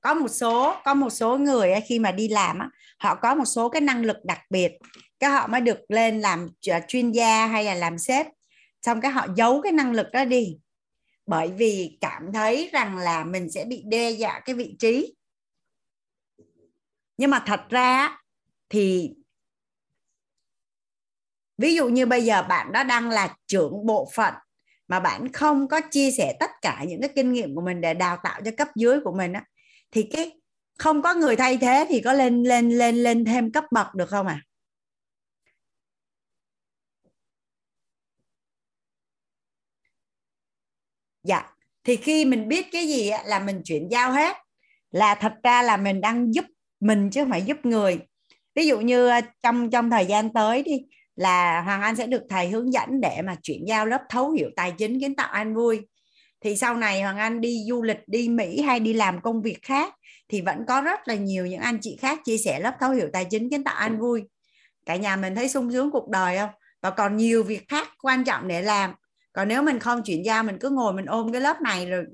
có 0.00 0.14
một 0.14 0.28
số 0.28 0.76
có 0.84 0.94
một 0.94 1.10
số 1.10 1.38
người 1.38 1.72
ấy, 1.72 1.80
khi 1.80 1.98
mà 1.98 2.12
đi 2.12 2.28
làm 2.28 2.58
á, 2.58 2.70
họ 2.98 3.14
có 3.14 3.34
một 3.34 3.44
số 3.44 3.68
cái 3.68 3.80
năng 3.80 4.04
lực 4.04 4.16
đặc 4.24 4.40
biệt 4.50 4.72
cái 5.18 5.30
họ 5.30 5.46
mới 5.46 5.60
được 5.60 5.78
lên 5.88 6.20
làm 6.20 6.48
à, 6.70 6.80
chuyên 6.88 7.12
gia 7.12 7.46
hay 7.46 7.64
là 7.64 7.74
làm 7.74 7.98
sếp 7.98 8.26
xong 8.82 9.00
cái 9.00 9.10
họ 9.10 9.26
giấu 9.36 9.60
cái 9.62 9.72
năng 9.72 9.92
lực 9.92 10.06
đó 10.12 10.24
đi. 10.24 10.58
Bởi 11.26 11.48
vì 11.48 11.98
cảm 12.00 12.32
thấy 12.32 12.70
rằng 12.72 12.96
là 12.96 13.24
mình 13.24 13.50
sẽ 13.50 13.64
bị 13.64 13.82
đe 13.86 14.10
dọa 14.10 14.40
cái 14.40 14.54
vị 14.54 14.76
trí. 14.78 15.14
Nhưng 17.16 17.30
mà 17.30 17.42
thật 17.46 17.60
ra 17.70 18.18
thì 18.68 19.14
ví 21.58 21.74
dụ 21.74 21.88
như 21.88 22.06
bây 22.06 22.24
giờ 22.24 22.42
bạn 22.42 22.72
đó 22.72 22.84
đang 22.84 23.10
là 23.10 23.36
trưởng 23.46 23.86
bộ 23.86 24.10
phận 24.14 24.34
mà 24.88 25.00
bạn 25.00 25.32
không 25.32 25.68
có 25.68 25.80
chia 25.90 26.10
sẻ 26.10 26.36
tất 26.40 26.50
cả 26.62 26.84
những 26.88 27.00
cái 27.00 27.10
kinh 27.16 27.32
nghiệm 27.32 27.54
của 27.54 27.60
mình 27.60 27.80
để 27.80 27.94
đào 27.94 28.18
tạo 28.22 28.40
cho 28.44 28.50
cấp 28.56 28.68
dưới 28.76 29.00
của 29.04 29.12
mình 29.12 29.32
á, 29.32 29.44
thì 29.90 30.08
cái 30.12 30.40
không 30.78 31.02
có 31.02 31.14
người 31.14 31.36
thay 31.36 31.56
thế 31.56 31.86
thì 31.88 32.00
có 32.00 32.12
lên 32.12 32.42
lên 32.42 32.70
lên 32.70 32.96
lên 32.96 33.24
thêm 33.24 33.52
cấp 33.52 33.64
bậc 33.70 33.94
được 33.94 34.08
không 34.08 34.26
à 34.26 34.42
dạ. 41.22 41.42
Thì 41.84 41.96
khi 41.96 42.24
mình 42.24 42.48
biết 42.48 42.66
cái 42.72 42.88
gì 42.88 43.10
là 43.24 43.38
mình 43.38 43.62
chuyển 43.64 43.88
giao 43.90 44.12
hết. 44.12 44.36
Là 44.90 45.14
thật 45.14 45.32
ra 45.42 45.62
là 45.62 45.76
mình 45.76 46.00
đang 46.00 46.34
giúp 46.34 46.44
mình 46.80 47.10
chứ 47.10 47.20
không 47.20 47.30
phải 47.30 47.42
giúp 47.42 47.56
người. 47.62 47.98
Ví 48.54 48.66
dụ 48.66 48.80
như 48.80 49.08
ờ, 49.08 49.20
trong 49.42 49.70
trong 49.70 49.90
thời 49.90 50.06
gian 50.06 50.32
tới 50.32 50.62
đi, 50.62 50.78
là 51.16 51.60
Hoàng 51.60 51.82
Anh 51.82 51.96
sẽ 51.96 52.06
được 52.06 52.22
thầy 52.28 52.48
hướng 52.48 52.72
dẫn 52.72 53.00
để 53.00 53.22
mà 53.22 53.36
chuyển 53.42 53.64
giao 53.68 53.86
lớp 53.86 54.00
thấu 54.08 54.30
hiểu 54.30 54.50
tài 54.56 54.72
chính 54.78 55.00
kiến 55.00 55.14
tạo 55.14 55.28
an 55.28 55.54
vui. 55.54 55.80
Thì 56.40 56.56
sau 56.56 56.76
này 56.76 57.02
Hoàng 57.02 57.16
Anh 57.16 57.40
đi 57.40 57.64
du 57.68 57.82
lịch, 57.82 57.98
đi 58.06 58.28
Mỹ 58.28 58.62
hay 58.62 58.80
đi 58.80 58.92
làm 58.92 59.20
công 59.20 59.42
việc 59.42 59.58
khác, 59.62 59.94
thì 60.28 60.40
vẫn 60.40 60.64
có 60.68 60.80
rất 60.80 61.08
là 61.08 61.14
nhiều 61.14 61.46
những 61.46 61.60
anh 61.60 61.78
chị 61.80 61.96
khác 62.00 62.20
chia 62.24 62.38
sẻ 62.38 62.60
lớp 62.60 62.74
thấu 62.80 62.90
hiểu 62.90 63.08
tài 63.12 63.24
chính 63.24 63.50
kiến 63.50 63.64
tạo 63.64 63.74
an 63.74 63.98
vui. 63.98 64.22
Cả 64.86 64.96
nhà 64.96 65.16
mình 65.16 65.34
thấy 65.34 65.48
sung 65.48 65.72
sướng 65.72 65.90
cuộc 65.90 66.08
đời 66.08 66.38
không? 66.38 66.50
Và 66.82 66.90
còn 66.90 67.16
nhiều 67.16 67.42
việc 67.42 67.68
khác 67.68 67.88
quan 68.02 68.24
trọng 68.24 68.48
để 68.48 68.62
làm 68.62 68.90
còn 69.38 69.48
nếu 69.48 69.62
mình 69.62 69.78
không 69.78 70.02
chuyển 70.02 70.24
giao, 70.24 70.42
mình 70.42 70.58
cứ 70.60 70.70
ngồi 70.70 70.92
mình 70.92 71.06
ôm 71.06 71.32
cái 71.32 71.40
lớp 71.40 71.60
này, 71.60 71.86
rồi 71.90 72.04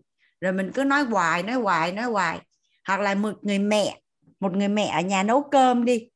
rồi 0.41 0.53
mình 0.53 0.71
cứ 0.75 0.85
nói 0.85 1.03
hoài 1.03 1.43
nói 1.43 1.57
hoài 1.57 1.93
nói 1.93 2.05
hoài. 2.05 2.41
Hoặc 2.87 3.01
là 3.01 3.15
một 3.15 3.39
người 3.43 3.59
mẹ, 3.59 4.01
một 4.41 4.57
người 4.57 4.69
mẹ 4.69 4.87
ở 4.87 5.01
nhà 5.01 5.23
nấu 5.23 5.43
cơm 5.43 5.85
đi. 5.85 6.09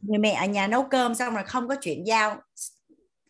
Người 0.00 0.18
mẹ 0.18 0.32
ở 0.32 0.46
nhà 0.46 0.66
nấu 0.66 0.82
cơm 0.82 1.14
xong 1.14 1.34
rồi 1.34 1.44
không 1.44 1.68
có 1.68 1.74
chuyển 1.80 2.06
giao 2.06 2.40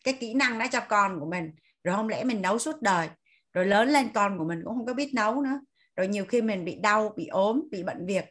cái 0.03 0.13
kỹ 0.13 0.33
năng 0.33 0.59
đó 0.59 0.65
cho 0.71 0.79
con 0.79 1.19
của 1.19 1.25
mình, 1.25 1.51
rồi 1.83 1.95
không 1.95 2.09
lẽ 2.09 2.23
mình 2.23 2.41
nấu 2.41 2.59
suốt 2.59 2.81
đời. 2.81 3.09
Rồi 3.53 3.65
lớn 3.65 3.89
lên 3.89 4.09
con 4.13 4.37
của 4.37 4.45
mình 4.45 4.61
cũng 4.63 4.75
không 4.75 4.85
có 4.85 4.93
biết 4.93 5.13
nấu 5.13 5.41
nữa. 5.41 5.59
Rồi 5.95 6.07
nhiều 6.07 6.25
khi 6.25 6.41
mình 6.41 6.65
bị 6.65 6.75
đau, 6.75 7.13
bị 7.17 7.27
ốm, 7.27 7.61
bị 7.71 7.83
bệnh 7.83 8.05
việc. 8.05 8.25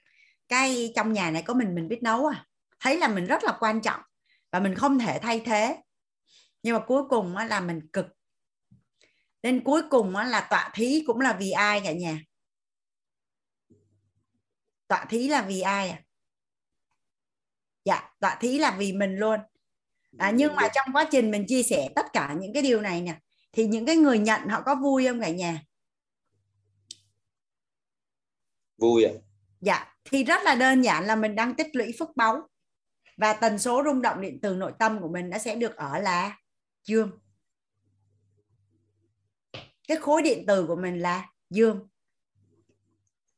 Cái 0.48 0.92
trong 0.96 1.12
nhà 1.12 1.30
này 1.30 1.42
có 1.42 1.54
mình 1.54 1.74
mình 1.74 1.88
biết 1.88 2.02
nấu 2.02 2.26
à. 2.26 2.44
Thấy 2.80 2.96
là 2.96 3.08
mình 3.08 3.26
rất 3.26 3.44
là 3.44 3.56
quan 3.60 3.80
trọng 3.80 4.00
và 4.52 4.60
mình 4.60 4.74
không 4.74 4.98
thể 4.98 5.18
thay 5.22 5.40
thế 5.40 5.76
nhưng 6.62 6.74
mà 6.74 6.84
cuối 6.86 7.02
cùng 7.08 7.36
là 7.36 7.60
mình 7.60 7.88
cực. 7.92 8.06
Nên 9.42 9.64
cuối 9.64 9.82
cùng 9.90 10.16
là 10.16 10.46
tọa 10.50 10.70
thí 10.74 11.04
cũng 11.06 11.20
là 11.20 11.32
vì 11.32 11.50
ai 11.50 11.80
cả 11.84 11.92
nhà? 11.92 12.20
Tọa 14.88 15.04
thí 15.04 15.28
là 15.28 15.42
vì 15.42 15.60
ai 15.60 15.90
à? 15.90 16.02
Dạ 17.84 18.10
tọa 18.20 18.38
thí 18.40 18.58
là 18.58 18.76
vì 18.78 18.92
mình 18.92 19.16
luôn. 19.16 19.40
À, 20.18 20.30
nhưng 20.30 20.54
mà 20.54 20.68
trong 20.74 20.88
quá 20.92 21.08
trình 21.10 21.30
mình 21.30 21.44
chia 21.48 21.62
sẻ 21.62 21.88
tất 21.94 22.06
cả 22.12 22.36
những 22.40 22.52
cái 22.52 22.62
điều 22.62 22.80
này 22.80 23.02
nè 23.02 23.18
thì 23.52 23.66
những 23.66 23.86
cái 23.86 23.96
người 23.96 24.18
nhận 24.18 24.48
họ 24.48 24.62
có 24.62 24.74
vui 24.74 25.06
không 25.06 25.20
cả 25.20 25.30
nhà? 25.30 25.62
Vui 28.76 29.04
ạ. 29.04 29.12
À? 29.14 29.20
dạ 29.60 29.94
thì 30.04 30.24
rất 30.24 30.42
là 30.42 30.54
đơn 30.54 30.82
giản 30.82 31.06
là 31.06 31.16
mình 31.16 31.34
đang 31.34 31.54
tích 31.54 31.66
lũy 31.72 31.92
phước 31.98 32.16
báu. 32.16 32.48
Và 33.16 33.32
tần 33.32 33.58
số 33.58 33.82
rung 33.84 34.02
động 34.02 34.20
điện 34.20 34.38
từ 34.42 34.54
nội 34.54 34.72
tâm 34.78 35.00
của 35.00 35.08
mình 35.08 35.30
nó 35.30 35.38
sẽ 35.38 35.54
được 35.54 35.76
ở 35.76 35.98
là 35.98 36.38
dương. 36.88 37.10
Cái 39.88 39.96
khối 39.96 40.22
điện 40.22 40.44
từ 40.46 40.66
của 40.66 40.76
mình 40.76 40.98
là 40.98 41.30
dương. 41.50 41.88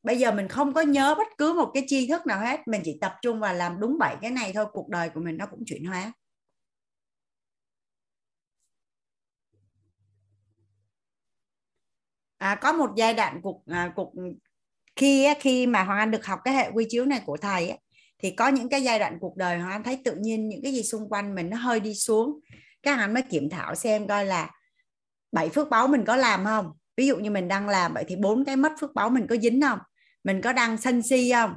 Bây 0.02 0.18
giờ 0.18 0.32
mình 0.32 0.48
không 0.48 0.74
có 0.74 0.80
nhớ 0.80 1.14
bất 1.18 1.26
cứ 1.38 1.52
một 1.52 1.70
cái 1.74 1.84
tri 1.86 2.08
thức 2.08 2.26
nào 2.26 2.40
hết. 2.40 2.68
Mình 2.68 2.82
chỉ 2.84 2.98
tập 3.00 3.14
trung 3.22 3.40
vào 3.40 3.54
làm 3.54 3.80
đúng 3.80 3.98
bảy 3.98 4.16
cái 4.22 4.30
này 4.30 4.52
thôi. 4.52 4.66
Cuộc 4.72 4.88
đời 4.88 5.10
của 5.10 5.20
mình 5.20 5.36
nó 5.36 5.46
cũng 5.46 5.64
chuyển 5.66 5.84
hóa. 5.84 6.12
À, 12.38 12.58
có 12.62 12.72
một 12.72 12.90
giai 12.96 13.14
đoạn 13.14 13.40
cuộc 13.42 13.62
à, 13.66 13.92
cuộc 13.96 14.12
khi 14.96 15.28
khi 15.40 15.66
mà 15.66 15.84
hoàng 15.84 15.98
anh 15.98 16.10
được 16.10 16.26
học 16.26 16.40
cái 16.44 16.54
hệ 16.54 16.70
quy 16.74 16.86
chiếu 16.88 17.04
này 17.04 17.22
của 17.26 17.36
thầy 17.36 17.78
thì 18.18 18.30
có 18.30 18.48
những 18.48 18.68
cái 18.68 18.82
giai 18.82 18.98
đoạn 18.98 19.18
cuộc 19.20 19.36
đời 19.36 19.58
hoàng 19.58 19.70
anh 19.70 19.82
thấy 19.82 20.00
tự 20.04 20.16
nhiên 20.16 20.48
những 20.48 20.62
cái 20.62 20.72
gì 20.72 20.82
xung 20.82 21.08
quanh 21.08 21.34
mình 21.34 21.50
nó 21.50 21.56
hơi 21.56 21.80
đi 21.80 21.94
xuống 21.94 22.40
các 22.82 22.98
anh 22.98 23.14
mới 23.14 23.22
kiểm 23.22 23.50
thảo 23.50 23.74
xem 23.74 24.08
coi 24.08 24.26
là 24.26 24.50
bảy 25.32 25.48
phước 25.48 25.68
báo 25.68 25.88
mình 25.88 26.04
có 26.04 26.16
làm 26.16 26.44
không? 26.44 26.72
Ví 26.96 27.06
dụ 27.06 27.16
như 27.16 27.30
mình 27.30 27.48
đang 27.48 27.68
làm 27.68 27.94
vậy 27.94 28.04
thì 28.08 28.16
bốn 28.16 28.44
cái 28.44 28.56
mất 28.56 28.72
phước 28.80 28.94
báo 28.94 29.10
mình 29.10 29.26
có 29.26 29.36
dính 29.36 29.60
không? 29.60 29.78
Mình 30.24 30.40
có 30.40 30.52
đang 30.52 30.76
sân 30.76 31.02
si 31.02 31.30
không? 31.32 31.54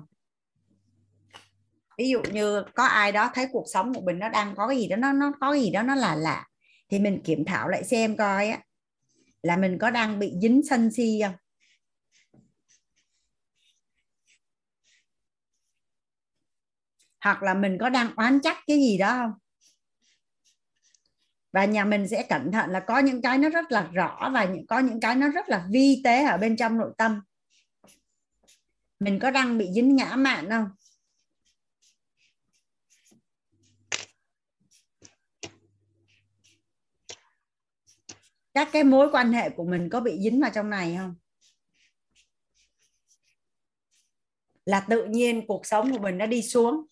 Ví 1.98 2.10
dụ 2.10 2.22
như 2.32 2.64
có 2.76 2.84
ai 2.84 3.12
đó 3.12 3.32
thấy 3.34 3.48
cuộc 3.52 3.66
sống 3.74 3.94
của 3.94 4.02
mình 4.02 4.20
nó 4.20 4.30
đang 4.30 4.56
có 4.56 4.68
cái 4.68 4.78
gì 4.78 4.88
đó, 4.88 4.96
nó 4.96 5.12
nó 5.14 5.32
có 5.42 5.52
cái 5.52 5.62
gì 5.62 5.72
đó 5.72 5.82
nó 5.82 5.96
là 5.96 6.16
lạ 6.16 6.48
thì 6.90 7.00
mình 7.00 7.22
kiểm 7.24 7.46
thảo 7.46 7.70
lại 7.70 7.84
xem 7.84 8.18
coi 8.18 8.50
á, 8.50 8.60
là 9.44 9.58
mình 9.58 9.78
có 9.78 9.90
đang 9.90 10.20
bị 10.20 10.34
dính 10.42 10.62
sân 10.70 10.92
si 10.92 11.22
không? 11.24 11.36
Hoặc 17.24 17.44
là 17.44 17.54
mình 17.54 17.78
có 17.80 17.90
đang 17.90 18.16
oán 18.16 18.40
trách 18.44 18.58
cái 18.68 18.78
gì 18.78 18.98
đó 18.98 19.12
không? 19.12 19.32
Và 21.54 21.66
nhà 21.66 21.86
mình 21.86 22.08
sẽ 22.08 22.24
cẩn 22.30 22.52
thận 22.52 22.70
là 22.70 22.80
có 22.80 23.00
những 23.00 23.22
cái 23.22 23.38
nó 23.38 23.50
rất 23.50 23.72
là 23.72 23.90
rõ 23.94 24.30
và 24.34 24.48
có 24.70 24.80
những 24.80 25.00
cái 25.00 25.16
nó 25.16 25.30
rất 25.30 25.50
là 25.50 25.68
vi 25.72 26.02
tế 26.04 26.24
ở 26.26 26.38
bên 26.38 26.58
trong 26.58 26.78
nội 26.78 26.94
tâm. 26.98 27.22
Mình 29.00 29.20
có 29.20 29.32
đang 29.32 29.58
bị 29.58 29.70
dính 29.74 29.96
ngã 29.96 30.16
mạn 30.16 30.50
không? 30.50 30.70
Các 38.54 38.70
cái 38.72 38.84
mối 38.84 39.10
quan 39.12 39.34
hệ 39.34 39.50
của 39.50 39.66
mình 39.66 39.90
có 39.90 40.00
bị 40.00 40.20
dính 40.24 40.42
vào 40.42 40.52
trong 40.54 40.70
này 40.70 40.96
không? 41.00 41.16
Là 44.66 44.86
tự 44.90 45.06
nhiên 45.06 45.48
cuộc 45.48 45.66
sống 45.66 45.92
của 45.92 46.00
mình 46.00 46.18
nó 46.18 46.26
đi 46.26 46.42
xuống. 46.42 46.86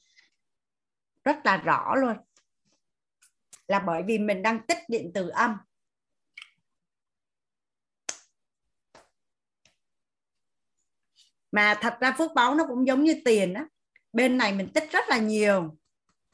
Rất 1.24 1.38
là 1.46 1.58
rõ 1.58 1.96
luôn 1.96 2.18
là 3.72 3.80
bởi 3.80 4.04
vì 4.04 4.20
mình 4.20 4.42
đang 4.42 4.60
tích 4.68 4.78
điện 4.88 5.12
từ 5.14 5.30
âm. 5.30 5.58
Mà 11.52 11.78
thật 11.82 11.98
ra 12.00 12.16
phước 12.18 12.32
báo 12.36 12.56
nó 12.56 12.68
cũng 12.68 12.88
giống 12.88 13.04
như 13.04 13.22
tiền 13.26 13.54
á. 13.54 13.66
Bên 14.14 14.38
này 14.38 14.54
mình 14.54 14.70
tích 14.74 14.92
rất 14.92 15.06
là 15.10 15.18
nhiều. 15.18 15.78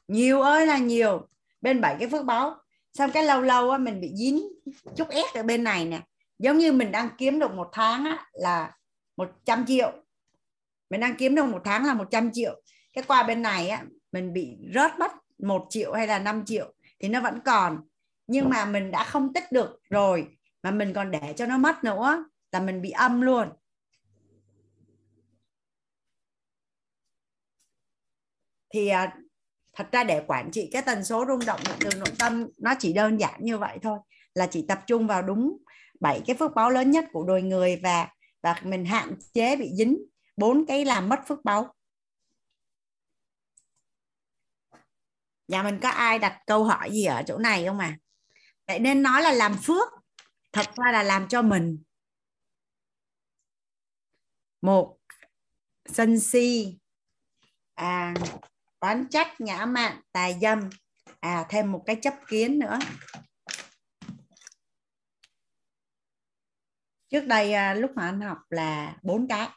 Nhiều 0.07 0.41
ơi 0.41 0.65
là 0.65 0.77
nhiều. 0.77 1.27
Bên 1.61 1.81
bảy 1.81 1.95
cái 1.99 2.09
phước 2.09 2.25
báo. 2.25 2.55
Xong 2.93 3.11
cái 3.11 3.23
lâu 3.23 3.41
lâu 3.41 3.71
á, 3.71 3.77
mình 3.77 4.01
bị 4.01 4.11
dính 4.15 4.47
chút 4.95 5.09
ép 5.09 5.25
ở 5.33 5.43
bên 5.43 5.63
này 5.63 5.85
nè. 5.85 6.01
Giống 6.39 6.57
như 6.57 6.71
mình 6.71 6.91
đang 6.91 7.09
kiếm 7.17 7.39
được 7.39 7.53
một 7.53 7.69
tháng 7.73 8.05
á, 8.05 8.25
là 8.33 8.77
100 9.17 9.65
triệu. 9.65 9.91
Mình 10.89 11.01
đang 11.01 11.15
kiếm 11.15 11.35
được 11.35 11.45
một 11.45 11.61
tháng 11.65 11.85
là 11.85 11.93
100 11.93 12.31
triệu. 12.33 12.61
Cái 12.93 13.03
qua 13.07 13.23
bên 13.23 13.41
này 13.41 13.69
á, 13.69 13.83
mình 14.11 14.33
bị 14.33 14.57
rớt 14.73 14.99
mất 14.99 15.11
một 15.37 15.67
triệu 15.69 15.93
hay 15.93 16.07
là 16.07 16.19
5 16.19 16.45
triệu 16.45 16.73
thì 16.99 17.07
nó 17.07 17.21
vẫn 17.21 17.39
còn. 17.45 17.81
Nhưng 18.27 18.49
mà 18.49 18.65
mình 18.65 18.91
đã 18.91 19.03
không 19.03 19.33
tích 19.33 19.51
được 19.51 19.79
rồi 19.89 20.27
mà 20.63 20.71
mình 20.71 20.93
còn 20.93 21.11
để 21.11 21.33
cho 21.37 21.45
nó 21.45 21.57
mất 21.57 21.83
nữa 21.83 22.25
là 22.51 22.59
mình 22.59 22.81
bị 22.81 22.89
âm 22.89 23.21
luôn. 23.21 23.49
Thì 28.73 28.87
à, 28.87 29.17
thật 29.73 29.87
ra 29.91 30.03
để 30.03 30.23
quản 30.27 30.51
trị 30.51 30.69
cái 30.71 30.81
tần 30.81 31.03
số 31.03 31.25
rung 31.27 31.45
động 31.45 31.59
từ 31.79 31.89
nội 31.97 32.11
tâm 32.19 32.47
nó 32.57 32.73
chỉ 32.79 32.93
đơn 32.93 33.19
giản 33.19 33.39
như 33.39 33.57
vậy 33.57 33.77
thôi. 33.81 33.99
Là 34.33 34.47
chỉ 34.47 34.65
tập 34.67 34.79
trung 34.87 35.07
vào 35.07 35.21
đúng 35.21 35.57
bảy 35.99 36.21
cái 36.27 36.35
phước 36.35 36.55
báo 36.55 36.69
lớn 36.69 36.91
nhất 36.91 37.05
của 37.11 37.23
đôi 37.23 37.41
người 37.41 37.79
và 37.83 38.07
và 38.41 38.55
mình 38.63 38.85
hạn 38.85 39.13
chế 39.33 39.55
bị 39.55 39.69
dính 39.77 39.97
bốn 40.37 40.65
cái 40.65 40.85
làm 40.85 41.09
mất 41.09 41.19
phước 41.27 41.45
báo 41.45 41.73
nhà 45.47 45.63
mình 45.63 45.79
có 45.81 45.89
ai 45.89 46.19
đặt 46.19 46.41
câu 46.47 46.63
hỏi 46.63 46.91
gì 46.91 47.05
ở 47.05 47.23
chỗ 47.27 47.37
này 47.37 47.65
không 47.65 47.79
à? 47.79 47.97
Vậy 48.67 48.79
nên 48.79 49.03
nói 49.03 49.21
là 49.21 49.31
làm 49.31 49.57
phước, 49.63 49.87
thật 50.53 50.65
ra 50.75 50.91
là 50.91 51.03
làm 51.03 51.27
cho 51.27 51.41
mình. 51.41 51.83
Một, 54.61 54.97
sân 55.85 56.19
si. 56.19 56.77
À 57.75 58.13
oán 58.79 59.07
trách, 59.09 59.41
ngã 59.41 59.65
mạn, 59.65 60.01
tài 60.11 60.39
dâm. 60.41 60.69
À 61.19 61.45
thêm 61.49 61.71
một 61.71 61.83
cái 61.85 61.95
chấp 62.01 62.13
kiến 62.27 62.59
nữa. 62.59 62.79
Trước 67.09 67.25
đây 67.25 67.53
à, 67.53 67.73
lúc 67.73 67.91
mà 67.95 68.05
anh 68.05 68.21
học 68.21 68.37
là 68.49 68.97
bốn 69.03 69.27
cái. 69.27 69.49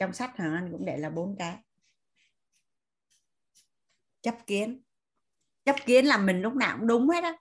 Trong 0.00 0.12
sách 0.12 0.36
hoàng 0.36 0.54
anh 0.54 0.72
cũng 0.72 0.84
để 0.84 0.96
là 0.96 1.10
bốn 1.10 1.36
cái. 1.38 1.56
Chấp 4.22 4.46
kiến. 4.46 4.82
Chấp 5.64 5.76
kiến 5.86 6.06
là 6.06 6.18
mình 6.18 6.42
lúc 6.42 6.54
nào 6.54 6.76
cũng 6.78 6.86
đúng 6.86 7.08
hết 7.08 7.24
á. 7.24 7.36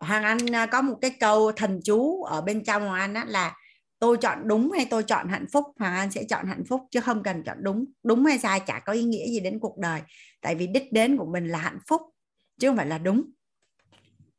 Hoàng 0.00 0.22
anh 0.22 0.54
à, 0.54 0.66
có 0.66 0.82
một 0.82 0.98
cái 1.00 1.16
câu 1.20 1.52
thần 1.52 1.80
chú 1.84 2.22
ở 2.22 2.40
bên 2.40 2.64
trong 2.64 2.82
hoàng 2.82 3.00
anh 3.00 3.14
á 3.14 3.24
là 3.24 3.56
tôi 3.98 4.16
chọn 4.20 4.48
đúng 4.48 4.72
hay 4.72 4.86
tôi 4.90 5.02
chọn 5.02 5.28
hạnh 5.28 5.46
phúc 5.52 5.66
hoàng 5.78 5.94
anh 5.94 6.10
sẽ 6.10 6.24
chọn 6.24 6.46
hạnh 6.46 6.64
phúc 6.68 6.80
chứ 6.90 7.00
không 7.00 7.22
cần 7.22 7.42
chọn 7.44 7.58
đúng. 7.60 7.84
Đúng 8.02 8.24
hay 8.24 8.38
sai 8.38 8.60
chả 8.60 8.80
có 8.80 8.92
ý 8.92 9.02
nghĩa 9.02 9.26
gì 9.26 9.40
đến 9.40 9.58
cuộc 9.58 9.78
đời. 9.78 10.02
Tại 10.40 10.54
vì 10.54 10.66
đích 10.66 10.92
đến 10.92 11.16
của 11.16 11.26
mình 11.26 11.48
là 11.48 11.58
hạnh 11.58 11.78
phúc, 11.86 12.02
chứ 12.58 12.68
không 12.68 12.76
phải 12.76 12.86
là 12.86 12.98
đúng. 12.98 13.30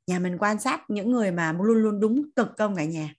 Nhà 0.08 0.20
mình 0.20 0.38
quan 0.38 0.60
sát 0.60 0.82
những 0.88 1.12
người 1.12 1.32
mà 1.32 1.54
luôn 1.54 1.78
luôn 1.78 2.00
đúng 2.00 2.32
cực 2.36 2.48
công 2.58 2.76
cả 2.76 2.86
nhà? 2.86 3.16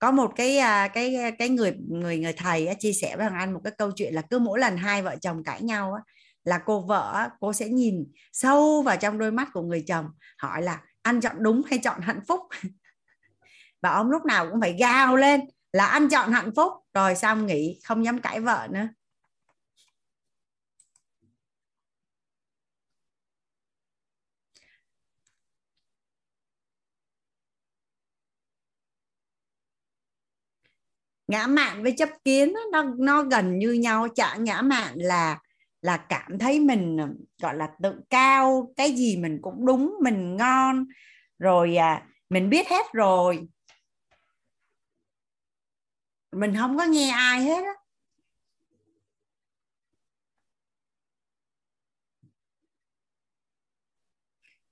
Có 0.00 0.10
một 0.10 0.32
cái 0.36 0.58
à, 0.58 0.88
cái 0.88 1.16
cái 1.38 1.48
người 1.48 1.76
người 1.88 2.18
người 2.18 2.32
thầy 2.32 2.66
á, 2.66 2.74
chia 2.74 2.92
sẻ 2.92 3.16
với 3.16 3.26
thằng 3.28 3.38
anh 3.38 3.52
một 3.52 3.60
cái 3.64 3.72
câu 3.78 3.90
chuyện 3.96 4.14
là 4.14 4.22
cứ 4.22 4.38
mỗi 4.38 4.58
lần 4.58 4.76
hai 4.76 5.02
vợ 5.02 5.16
chồng 5.20 5.44
cãi 5.44 5.62
nhau 5.62 5.92
á, 5.94 6.02
là 6.44 6.58
cô 6.58 6.80
vợ 6.80 7.28
cô 7.40 7.52
sẽ 7.52 7.68
nhìn 7.68 8.06
sâu 8.32 8.82
vào 8.82 8.96
trong 8.96 9.18
đôi 9.18 9.30
mắt 9.32 9.48
của 9.52 9.62
người 9.62 9.84
chồng 9.86 10.06
hỏi 10.38 10.62
là 10.62 10.80
anh 11.02 11.20
chọn 11.20 11.36
đúng 11.38 11.62
hay 11.70 11.78
chọn 11.78 12.00
hạnh 12.00 12.20
phúc? 12.28 12.40
Và 13.82 13.90
ông 13.90 14.10
lúc 14.10 14.24
nào 14.24 14.50
cũng 14.50 14.60
phải 14.60 14.76
gào 14.80 15.16
lên 15.16 15.40
là 15.72 15.86
anh 15.86 16.08
chọn 16.08 16.32
hạnh 16.32 16.50
phúc. 16.56 16.72
Rồi 16.94 17.14
xong 17.14 17.46
nghĩ 17.46 17.80
không 17.84 18.04
dám 18.04 18.18
cãi 18.18 18.40
vợ 18.40 18.68
nữa. 18.70 18.88
Ngã 31.30 31.46
mạn 31.46 31.82
với 31.82 31.94
chấp 31.98 32.08
kiến 32.24 32.54
nó 32.72 32.82
nó 32.98 33.22
gần 33.22 33.58
như 33.58 33.72
nhau. 33.72 34.08
Chả 34.14 34.36
ngã 34.36 34.62
mạn 34.62 34.92
là 34.96 35.38
là 35.82 35.96
cảm 35.96 36.38
thấy 36.38 36.60
mình 36.60 36.98
gọi 37.42 37.56
là 37.56 37.68
tự 37.82 38.00
cao 38.10 38.72
cái 38.76 38.92
gì 38.92 39.16
mình 39.16 39.38
cũng 39.42 39.66
đúng 39.66 39.94
mình 40.02 40.36
ngon. 40.36 40.86
Rồi 41.38 41.76
à, 41.76 42.06
mình 42.30 42.50
biết 42.50 42.68
hết 42.68 42.86
rồi. 42.92 43.48
Mình 46.32 46.54
không 46.58 46.78
có 46.78 46.84
nghe 46.84 47.10
ai 47.10 47.42
hết 47.44 47.64
á. 47.64 47.74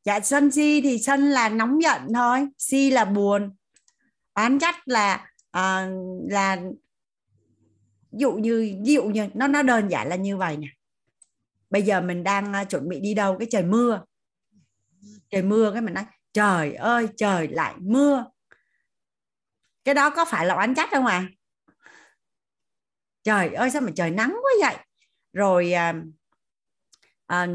Dạ 0.04 0.20
sân 0.20 0.50
si 0.50 0.80
thì 0.80 0.98
sân 0.98 1.20
là 1.30 1.48
nóng 1.48 1.82
giận 1.82 2.02
thôi. 2.14 2.48
Si 2.58 2.90
là 2.90 3.04
buồn. 3.04 3.56
Oán 4.34 4.58
trách 4.58 4.88
là 4.88 5.30
à, 5.50 5.90
là 6.30 6.56
ví 8.12 8.18
dụ 8.18 8.32
như 8.32 8.76
ví 8.84 8.94
dụ 8.94 9.04
như 9.04 9.28
nó 9.34 9.46
nó 9.46 9.62
đơn 9.62 9.88
giản 9.88 10.08
là 10.08 10.16
như 10.16 10.36
vậy 10.36 10.56
nè. 10.56 10.68
Bây 11.70 11.82
giờ 11.82 12.00
mình 12.00 12.24
đang 12.24 12.52
ờ, 12.52 12.64
chuẩn 12.64 12.88
bị 12.88 13.00
đi 13.00 13.14
đâu? 13.14 13.38
Cái 13.38 13.48
trời 13.50 13.62
mưa. 13.62 14.04
Trời 15.30 15.42
mưa 15.42 15.70
cái 15.72 15.82
mình 15.82 15.94
nói 15.94 16.04
trời 16.32 16.74
ơi 16.74 17.08
trời 17.16 17.48
lại 17.48 17.74
mưa. 17.78 18.24
Cái 19.84 19.94
đó 19.94 20.10
có 20.10 20.24
phải 20.24 20.46
là 20.46 20.54
oán 20.54 20.74
trách 20.74 20.88
không 20.92 21.06
à? 21.06 21.28
Trời 23.24 23.48
ơi 23.48 23.70
sao 23.70 23.82
mà 23.82 23.90
trời 23.96 24.10
nắng 24.10 24.30
quá 24.30 24.70
vậy? 24.70 24.84
Rồi 25.32 25.72
à, 25.72 25.94
à, 27.26 27.46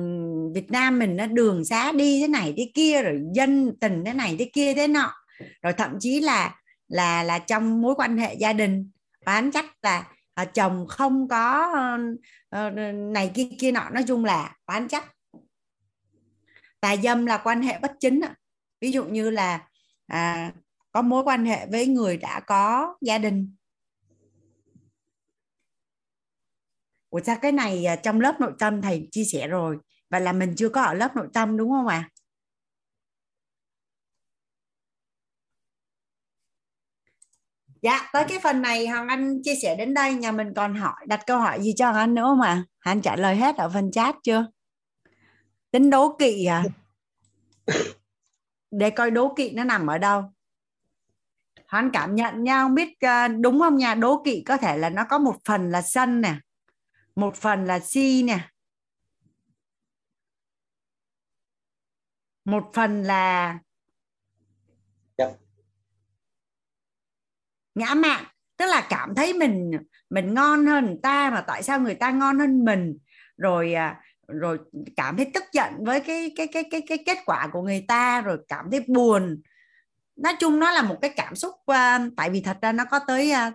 Việt 0.53 0.71
Nam 0.71 0.99
mình 0.99 1.15
nó 1.15 1.27
đường 1.27 1.65
xá 1.65 1.91
đi 1.91 2.21
thế 2.21 2.27
này 2.27 2.53
thế 2.57 2.71
kia 2.73 3.03
rồi 3.03 3.21
dân 3.33 3.77
tình 3.79 4.03
thế 4.05 4.13
này 4.13 4.35
thế 4.39 4.49
kia 4.53 4.73
thế 4.73 4.87
nọ. 4.87 5.13
Rồi 5.61 5.73
thậm 5.73 5.97
chí 5.99 6.19
là 6.19 6.62
là 6.93 7.23
là 7.23 7.39
trong 7.39 7.81
mối 7.81 7.95
quan 7.95 8.17
hệ 8.17 8.33
gia 8.33 8.53
đình 8.53 8.89
bán 9.25 9.51
chắc 9.51 9.65
là 9.81 10.07
à, 10.33 10.45
chồng 10.45 10.87
không 10.87 11.27
có 11.27 11.73
à, 12.49 12.69
này 12.93 13.31
kia 13.33 13.49
kia 13.59 13.71
nọ 13.71 13.89
nói 13.89 14.03
chung 14.07 14.25
là 14.25 14.55
oán 14.65 14.87
trách 14.87 15.05
tà 16.79 16.95
dâm 16.95 17.25
là 17.25 17.37
quan 17.37 17.61
hệ 17.61 17.79
bất 17.79 17.91
chính 17.99 18.21
ví 18.81 18.91
dụ 18.91 19.05
như 19.05 19.29
là 19.29 19.67
à, 20.07 20.51
có 20.91 21.01
mối 21.01 21.23
quan 21.23 21.45
hệ 21.45 21.67
với 21.67 21.87
người 21.87 22.17
đã 22.17 22.39
có 22.39 22.95
gia 23.01 23.17
đình 23.17 23.55
Ủa 27.09 27.19
sao 27.25 27.37
cái 27.41 27.51
này 27.51 27.85
à, 27.85 27.95
trong 27.95 28.21
lớp 28.21 28.35
nội 28.39 28.51
tâm 28.59 28.81
thầy 28.81 29.07
chia 29.11 29.23
sẻ 29.23 29.47
rồi 29.47 29.77
và 30.09 30.19
là 30.19 30.33
mình 30.33 30.53
chưa 30.57 30.69
có 30.69 30.81
ở 30.81 30.93
lớp 30.93 31.15
nội 31.15 31.27
tâm 31.33 31.57
đúng 31.57 31.71
không 31.71 31.87
ạ? 31.87 32.09
À? 32.09 32.09
Dạ, 37.84 38.10
tới 38.14 38.26
cái 38.27 38.39
phần 38.43 38.61
này 38.61 38.88
Hoàng 38.88 39.07
Anh 39.07 39.41
chia 39.43 39.55
sẻ 39.55 39.76
đến 39.76 39.93
đây, 39.93 40.14
nhà 40.14 40.31
mình 40.31 40.53
còn 40.55 40.76
hỏi 40.76 41.05
đặt 41.07 41.23
câu 41.27 41.39
hỏi 41.39 41.61
gì 41.61 41.73
cho 41.77 41.85
Hoàng 41.85 42.03
Anh 42.03 42.14
nữa 42.14 42.23
không 42.23 42.41
ạ? 42.41 42.49
À? 42.49 42.65
Anh 42.80 43.01
trả 43.01 43.15
lời 43.15 43.35
hết 43.35 43.57
ở 43.57 43.69
phần 43.69 43.91
chat 43.91 44.15
chưa? 44.23 44.47
Tính 45.72 45.89
đố 45.89 46.15
kỵ 46.19 46.45
à? 46.45 46.64
Để 48.72 48.89
coi 48.89 49.11
đố 49.11 49.34
kỵ 49.35 49.51
nó 49.51 49.64
nằm 49.64 49.88
ở 49.88 49.97
đâu. 49.97 50.34
Hoàng 51.68 51.89
cảm 51.93 52.15
nhận 52.15 52.43
nha, 52.43 52.61
không 52.61 52.76
biết 52.76 52.99
à, 52.99 53.27
đúng 53.27 53.60
không 53.60 53.77
nha, 53.77 53.95
đố 53.95 54.23
kỵ 54.26 54.43
có 54.45 54.57
thể 54.57 54.77
là 54.77 54.89
nó 54.89 55.03
có 55.10 55.18
một 55.18 55.35
phần 55.45 55.69
là 55.69 55.81
sân 55.81 56.22
nè, 56.22 56.35
một 57.15 57.35
phần 57.35 57.65
là 57.65 57.80
si 57.80 58.23
nè. 58.23 58.39
Một 62.45 62.72
phần 62.73 63.03
là 63.03 63.60
ngã 67.75 67.93
mạn. 67.93 68.23
Tức 68.57 68.65
là 68.65 68.87
cảm 68.89 69.15
thấy 69.15 69.33
mình 69.33 69.71
mình 70.09 70.33
ngon 70.33 70.65
hơn 70.65 70.85
người 70.85 70.99
ta 71.03 71.29
mà 71.29 71.41
tại 71.41 71.63
sao 71.63 71.79
người 71.79 71.95
ta 71.95 72.11
ngon 72.11 72.39
hơn 72.39 72.65
mình? 72.65 72.97
Rồi 73.37 73.73
à, 73.73 74.01
rồi 74.27 74.57
cảm 74.95 75.17
thấy 75.17 75.31
tức 75.33 75.43
giận 75.53 75.73
với 75.79 75.99
cái 75.99 76.31
cái 76.35 76.47
cái 76.47 76.63
cái 76.71 76.81
cái 76.87 76.97
kết 77.05 77.17
quả 77.25 77.47
của 77.53 77.61
người 77.61 77.85
ta 77.87 78.21
rồi 78.21 78.37
cảm 78.47 78.65
thấy 78.71 78.85
buồn. 78.87 79.41
Nói 80.15 80.33
chung 80.39 80.59
nó 80.59 80.71
là 80.71 80.81
một 80.81 80.97
cái 81.01 81.13
cảm 81.15 81.35
xúc 81.35 81.51
uh, 81.51 82.13
tại 82.17 82.29
vì 82.29 82.41
thật 82.41 82.57
ra 82.61 82.71
nó 82.71 82.85
có 82.85 82.99
tới 83.07 83.31
à, 83.31 83.51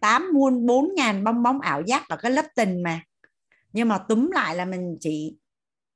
tám 0.00 0.30
muôn 0.32 0.66
bốn 0.66 0.94
ngàn 0.96 1.24
bong 1.24 1.42
bóng 1.42 1.60
ảo 1.60 1.82
giác 1.86 2.08
ở 2.08 2.16
cái 2.16 2.30
lớp 2.30 2.46
tình 2.56 2.82
mà. 2.82 3.00
Nhưng 3.72 3.88
mà 3.88 3.98
túm 3.98 4.30
lại 4.30 4.56
là 4.56 4.64
mình 4.64 4.96
chỉ 5.00 5.36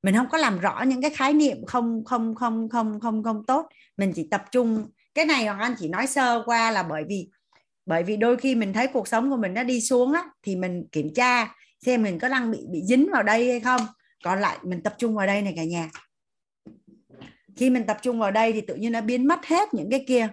mình 0.03 0.15
không 0.15 0.29
có 0.29 0.37
làm 0.37 0.59
rõ 0.59 0.81
những 0.87 1.01
cái 1.01 1.11
khái 1.11 1.33
niệm 1.33 1.65
không 1.65 2.03
không 2.05 2.35
không 2.35 2.69
không 2.69 2.99
không 2.99 3.23
không 3.23 3.45
tốt. 3.45 3.67
Mình 3.97 4.11
chỉ 4.15 4.27
tập 4.31 4.45
trung 4.51 4.87
cái 5.15 5.25
này 5.25 5.45
hoàng 5.45 5.59
anh 5.59 5.75
chỉ 5.79 5.87
nói 5.87 6.07
sơ 6.07 6.43
qua 6.45 6.71
là 6.71 6.83
bởi 6.83 7.03
vì 7.09 7.29
bởi 7.85 8.03
vì 8.03 8.17
đôi 8.17 8.37
khi 8.37 8.55
mình 8.55 8.73
thấy 8.73 8.87
cuộc 8.87 9.07
sống 9.07 9.29
của 9.29 9.37
mình 9.37 9.53
nó 9.53 9.63
đi 9.63 9.81
xuống 9.81 10.13
á 10.13 10.23
thì 10.43 10.55
mình 10.55 10.87
kiểm 10.91 11.13
tra 11.13 11.55
xem 11.85 12.03
mình 12.03 12.19
có 12.19 12.29
đang 12.29 12.51
bị 12.51 12.59
bị 12.71 12.83
dính 12.85 13.09
vào 13.11 13.23
đây 13.23 13.49
hay 13.51 13.59
không. 13.59 13.81
Còn 14.23 14.39
lại 14.39 14.57
mình 14.63 14.83
tập 14.83 14.95
trung 14.97 15.15
vào 15.15 15.27
đây 15.27 15.41
này 15.41 15.53
cả 15.55 15.63
nhà. 15.63 15.89
Khi 17.55 17.69
mình 17.69 17.85
tập 17.85 17.97
trung 18.01 18.19
vào 18.19 18.31
đây 18.31 18.53
thì 18.53 18.61
tự 18.61 18.75
nhiên 18.75 18.91
nó 18.91 19.01
biến 19.01 19.27
mất 19.27 19.45
hết 19.45 19.73
những 19.73 19.89
cái 19.89 20.05
kia. 20.07 20.29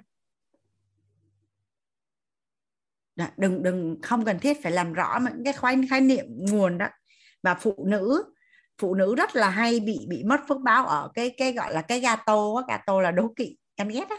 Đó, 3.17 3.27
đừng 3.37 3.63
đừng 3.63 3.99
không 4.03 4.25
cần 4.25 4.39
thiết 4.39 4.63
phải 4.63 4.73
làm 4.73 4.93
rõ 4.93 5.19
những 5.35 5.45
cái 5.45 5.53
khái 5.53 5.77
khái 5.91 6.01
niệm 6.01 6.25
nguồn 6.29 6.79
đó. 6.79 6.87
Và 7.43 7.55
phụ 7.55 7.85
nữ 7.87 8.25
phụ 8.79 8.95
nữ 8.95 9.15
rất 9.15 9.37
là 9.37 9.51
hay 9.51 9.81
bị 9.81 10.07
bị 10.09 10.25
mất 10.25 10.41
phước 10.49 10.61
báo 10.61 10.87
ở 10.87 11.11
cái 11.15 11.31
cái 11.31 11.53
gọi 11.53 11.75
là 11.75 11.83
cái 11.83 12.01
gato 12.01 12.55
gato 12.69 13.01
là 13.01 13.11
đố 13.11 13.33
kỵ 13.37 13.57
em 13.77 13.89
ghét 13.89 14.09
á 14.09 14.17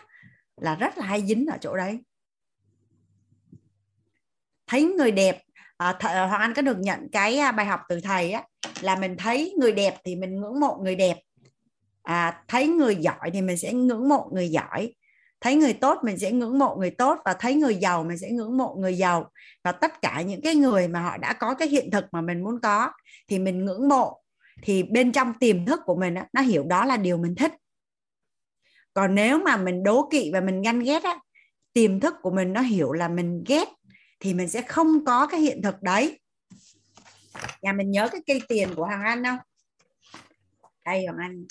là 0.62 0.76
rất 0.76 0.98
là 0.98 1.06
hay 1.06 1.26
dính 1.26 1.46
ở 1.46 1.58
chỗ 1.62 1.76
đấy. 1.76 2.00
Thấy 4.68 4.84
người 4.84 5.12
đẹp 5.12 5.42
à, 5.78 5.98
th- 6.00 6.10
à, 6.10 6.28
hoàng 6.28 6.42
anh 6.42 6.54
có 6.54 6.62
được 6.62 6.80
nhận 6.80 7.10
cái 7.12 7.38
à, 7.38 7.52
bài 7.52 7.66
học 7.66 7.82
từ 7.90 8.00
thầy 8.00 8.32
á 8.32 8.44
là 8.82 8.96
mình 8.96 9.16
thấy 9.18 9.54
người 9.60 9.72
đẹp 9.72 9.96
thì 10.06 10.16
mình 10.16 10.42
ngưỡng 10.42 10.60
mộ 10.60 10.80
người 10.84 10.96
đẹp. 10.96 11.18
À, 12.04 12.44
thấy 12.48 12.68
người 12.68 12.96
giỏi 12.96 13.32
thì 13.34 13.42
mình 13.42 13.58
sẽ 13.58 13.74
ngưỡng 13.74 14.10
mộ 14.10 14.30
người 14.34 14.50
giỏi. 14.50 14.94
Thấy 15.42 15.56
người 15.56 15.74
tốt 15.74 16.00
mình 16.04 16.20
sẽ 16.20 16.32
ngưỡng 16.32 16.60
mộ 16.60 16.76
người 16.76 16.92
tốt 16.92 17.20
và 17.26 17.34
thấy 17.34 17.56
người 17.56 17.76
giàu 17.76 18.04
mình 18.04 18.18
sẽ 18.18 18.30
ngưỡng 18.30 18.58
mộ 18.58 18.76
người 18.80 18.98
giàu. 18.98 19.32
Và 19.64 19.72
tất 19.72 20.02
cả 20.02 20.22
những 20.22 20.42
cái 20.42 20.56
người 20.56 20.88
mà 20.88 21.00
họ 21.00 21.18
đã 21.18 21.34
có 21.34 21.54
cái 21.54 21.68
hiện 21.68 21.92
thực 21.92 22.06
mà 22.12 22.22
mình 22.22 22.44
muốn 22.44 22.60
có 22.62 22.92
thì 23.28 23.40
mình 23.40 23.66
ngưỡng 23.66 23.90
mộ. 23.90 24.20
Thì 24.62 24.84
bên 24.84 25.12
trong 25.12 25.34
tiềm 25.34 25.66
thức 25.66 25.80
của 25.86 25.96
mình 25.96 26.16
nó 26.34 26.42
hiểu 26.42 26.64
đó 26.64 26.86
là 26.86 26.98
điều 26.98 27.18
mình 27.18 27.36
thích 27.36 27.52
còn 28.94 29.15
nếu 29.15 29.40
mà 29.40 29.57
mình 29.57 29.84
đố 29.84 30.10
kỵ 30.11 30.30
và 30.34 30.41
mình 30.41 30.61
ganh 30.61 30.80
ghét 30.80 31.03
á, 31.03 31.20
tiềm 31.74 31.99
thức 31.99 32.14
của 32.22 32.32
mình 32.32 32.53
nó 32.53 32.61
hiểu 32.61 32.91
là 32.91 33.07
mình 33.07 33.44
ghét 33.48 33.68
thì 34.20 34.34
mình 34.34 34.49
sẽ 34.49 34.61
không 34.61 35.06
có 35.06 35.28
cái 35.28 35.40
hiện 35.40 35.61
thực 35.61 35.82
đấy. 35.82 36.20
Nhà 37.61 37.74
mình 37.74 37.91
nhớ 37.91 38.10
cái 38.11 38.22
cây 38.28 38.41
tiền 38.48 38.76
của 38.76 38.86
hàng 38.86 39.03
anh 39.03 39.24
không? 39.24 39.38
Đây, 40.86 41.06
hoàng 41.06 41.18
anh. 41.18 41.45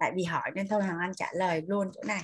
Tại 0.00 0.12
vì 0.16 0.24
hỏi 0.24 0.50
nên 0.54 0.68
thôi, 0.68 0.82
hoàng 0.82 0.98
anh 1.00 1.12
trả 1.14 1.26
lời 1.32 1.62
luôn 1.66 1.90
chỗ 1.94 2.02
này. 2.06 2.22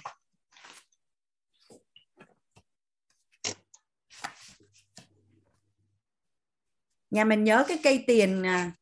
Nhà 7.10 7.24
mình 7.24 7.44
nhớ 7.44 7.64
cái 7.68 7.78
cây 7.82 8.04
tiền 8.06 8.42
à, 8.42 8.72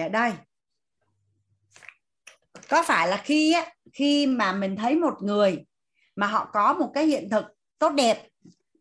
ở 0.00 0.08
đây. 0.08 0.32
Có 2.68 2.82
phải 2.82 3.08
là 3.08 3.16
khi 3.16 3.52
á, 3.52 3.66
khi 3.92 4.26
mà 4.26 4.52
mình 4.52 4.76
thấy 4.76 4.96
một 4.96 5.14
người 5.22 5.64
mà 6.16 6.26
họ 6.26 6.50
có 6.52 6.72
một 6.72 6.90
cái 6.94 7.06
hiện 7.06 7.28
thực 7.30 7.44
tốt 7.78 7.90
đẹp, 7.90 8.28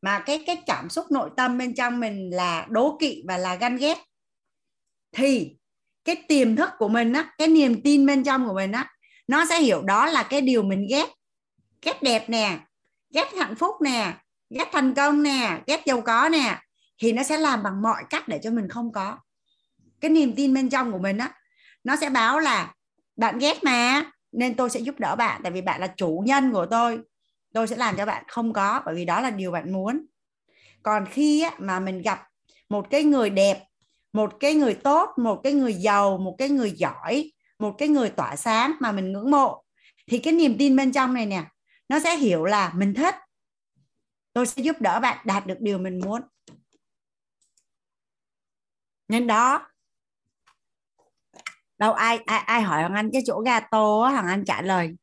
mà 0.02 0.20
cái 0.20 0.44
cái 0.48 0.64
cảm 0.66 0.90
xúc 0.90 1.06
nội 1.12 1.30
tâm 1.38 1.58
bên 1.58 1.76
trong 1.76 2.00
mình 2.00 2.30
là 2.34 2.68
đố 2.70 2.98
kỵ 3.00 3.24
và 3.28 3.38
là 3.38 3.56
ganh 3.56 3.78
ghét, 3.78 3.98
thì 5.12 5.56
cái 6.06 6.16
tiềm 6.28 6.56
thức 6.56 6.70
của 6.78 6.90
mình 6.90 7.14
á, 7.14 7.34
cái 7.38 7.48
niềm 7.48 7.82
tin 7.82 8.06
bên 8.06 8.24
trong 8.24 8.48
của 8.48 8.54
mình 8.54 8.72
á, 8.72 8.92
nó 9.28 9.46
sẽ 9.46 9.62
hiểu 9.62 9.82
đó 9.82 10.06
là 10.06 10.24
cái 10.24 10.42
điều 10.42 10.64
mình 10.64 10.88
ghét. 10.90 11.10
Ghét 11.82 12.04
đẹp 12.04 12.30
nè, 12.30 12.60
ghét 13.14 13.28
hạnh 13.38 13.56
phúc 13.56 13.76
nè, 13.82 14.14
ghét 14.50 14.70
thành 14.72 14.94
công 14.94 15.24
nè, 15.24 15.62
ghét 15.68 15.82
giàu 15.86 16.02
có 16.02 16.30
nè, 16.32 16.60
thì 16.98 17.12
nó 17.12 17.24
sẽ 17.24 17.38
làm 17.38 17.64
bằng 17.64 17.82
mọi 17.82 18.04
cách 18.10 18.28
để 18.28 18.40
cho 18.44 18.52
mình 18.52 18.70
không 18.70 18.92
có 18.92 19.18
cái 20.02 20.12
niềm 20.12 20.36
tin 20.36 20.54
bên 20.54 20.70
trong 20.70 20.92
của 20.92 21.00
mình 21.00 21.18
á 21.18 21.34
nó 21.84 21.96
sẽ 21.96 22.10
báo 22.10 22.40
là 22.40 22.74
bạn 23.16 23.40
ghét 23.40 23.64
mà 23.64 24.12
nên 24.32 24.56
tôi 24.56 24.70
sẽ 24.70 24.80
giúp 24.80 25.00
đỡ 25.00 25.16
bạn 25.16 25.42
tại 25.44 25.52
vì 25.52 25.62
bạn 25.62 25.82
là 25.82 25.88
chủ 25.88 26.24
nhân 26.26 26.52
của 26.52 26.66
tôi. 26.66 27.00
Tôi 27.54 27.68
sẽ 27.68 27.76
làm 27.76 27.98
cho 27.98 28.06
bạn 28.06 28.24
không 28.28 28.54
có 28.54 28.82
bởi 28.86 28.96
vì 28.96 29.06
đó 29.06 29.22
là 29.22 29.30
điều 29.30 29.52
bạn 29.52 29.74
muốn. 29.74 30.06
Còn 30.84 31.06
khi 31.06 31.42
á, 31.42 31.52
mà 31.58 31.80
mình 31.80 32.02
gặp 32.02 32.28
một 32.70 32.90
cái 32.90 33.04
người 33.04 33.30
đẹp 33.30 33.64
một 34.14 34.34
cái 34.40 34.56
người 34.56 34.74
tốt 34.74 35.10
một 35.18 35.42
cái 35.44 35.54
người 35.54 35.74
giàu 35.74 36.18
một 36.18 36.36
cái 36.38 36.50
người 36.50 36.72
giỏi 36.72 37.32
một 37.60 37.76
cái 37.78 37.88
người 37.88 38.10
tỏa 38.10 38.36
sáng 38.36 38.74
mà 38.80 38.92
mình 38.92 39.14
ngưỡng 39.14 39.32
mộ 39.32 39.64
thì 40.08 40.20
cái 40.20 40.34
niềm 40.34 40.56
tin 40.60 40.76
bên 40.76 40.92
trong 40.92 41.14
này 41.14 41.26
nè 41.26 41.44
nó 41.90 42.00
sẽ 42.00 42.18
hiểu 42.18 42.46
là 42.46 42.74
mình 42.76 42.94
thích. 42.94 43.16
Tôi 44.34 44.46
sẽ 44.46 44.62
giúp 44.62 44.82
đỡ 44.82 45.00
bạn 45.00 45.18
đạt 45.26 45.48
được 45.48 45.58
điều 45.60 45.78
mình 45.78 46.00
muốn. 46.00 46.22
Nên 49.08 49.28
đó 49.28 49.69
đâu, 51.80 51.94
ai 51.94 52.18
ai 52.18 52.40
ai 52.40 52.62
hỏi 52.62 52.80
hoàng 52.82 52.94
anh 52.94 53.10
cái 53.14 53.22
chỗ 53.26 53.42
gato 53.42 54.02
á 54.04 54.12
hoàng 54.12 54.28
anh 54.28 54.46
trả 54.46 54.62
lời. 54.62 54.96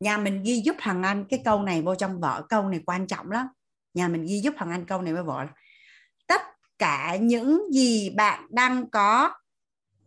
Nhà 0.00 0.18
mình 0.18 0.42
ghi 0.42 0.62
giúp 0.64 0.76
hoàng 0.80 1.02
anh 1.02 1.24
cái 1.28 1.42
câu 1.44 1.62
này 1.62 1.82
vô 1.82 1.94
trong 1.94 2.20
vở, 2.20 2.46
câu 2.48 2.68
này 2.68 2.80
quan 2.86 3.06
trọng 3.06 3.30
lắm. 3.30 3.46
Nhà 3.94 4.08
mình 4.08 4.26
ghi 4.26 4.40
giúp 4.40 4.54
hoàng 4.56 4.70
anh 4.70 4.86
câu 4.86 5.02
này 5.02 5.12
với 5.12 5.22
vợ 5.22 5.46
tất 6.26 6.42
cả 6.78 7.16
những 7.20 7.72
gì 7.72 8.10
bạn 8.10 8.46
đang 8.50 8.90
có, 8.90 9.34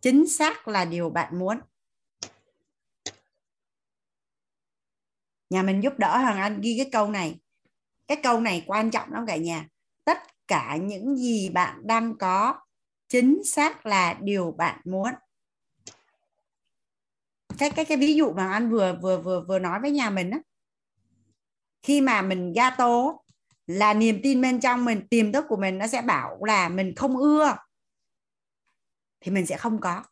chính 0.00 0.28
xác 0.28 0.68
là 0.68 0.84
điều 0.84 1.10
bạn 1.10 1.38
muốn. 1.38 1.60
Nhà 5.50 5.62
mình 5.62 5.82
giúp 5.82 5.92
đỡ 5.98 6.18
hoàng 6.18 6.38
anh 6.38 6.60
ghi 6.60 6.74
cái 6.78 6.90
câu 6.92 7.10
này. 7.10 7.40
Cái 8.06 8.20
câu 8.22 8.40
này 8.40 8.64
quan 8.66 8.90
trọng 8.90 9.12
lắm 9.12 9.26
cả 9.26 9.36
nhà. 9.36 9.68
Tất 10.04 10.18
cả 10.50 10.76
những 10.76 11.16
gì 11.16 11.48
bạn 11.48 11.86
đang 11.86 12.18
có. 12.18 12.60
Chính 13.08 13.40
xác 13.44 13.86
là 13.86 14.18
điều 14.20 14.54
bạn 14.58 14.80
muốn. 14.84 15.10
Cái 17.58 17.70
cái 17.70 17.84
cái 17.84 17.96
ví 17.96 18.14
dụ 18.14 18.32
mà 18.32 18.52
anh 18.52 18.70
vừa 18.70 18.98
vừa 19.02 19.18
vừa 19.18 19.44
vừa 19.48 19.58
nói 19.58 19.80
với 19.80 19.90
nhà 19.90 20.10
mình 20.10 20.30
á. 20.30 20.38
Khi 21.82 22.00
mà 22.00 22.22
mình 22.22 22.52
ga 22.52 22.70
tố 22.70 23.24
là 23.66 23.94
niềm 23.94 24.20
tin 24.22 24.40
bên 24.40 24.60
trong 24.60 24.84
mình, 24.84 25.08
tiềm 25.08 25.32
thức 25.32 25.44
của 25.48 25.56
mình 25.56 25.78
nó 25.78 25.86
sẽ 25.86 26.02
bảo 26.02 26.44
là 26.44 26.68
mình 26.68 26.94
không 26.94 27.16
ưa, 27.16 27.56
thì 29.20 29.32
mình 29.32 29.46
sẽ 29.46 29.56
không 29.56 29.80
có. 29.80 30.04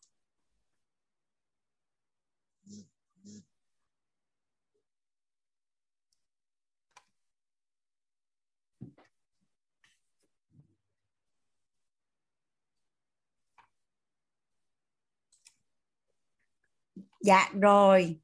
Dạ 17.28 17.50
rồi. 17.60 18.16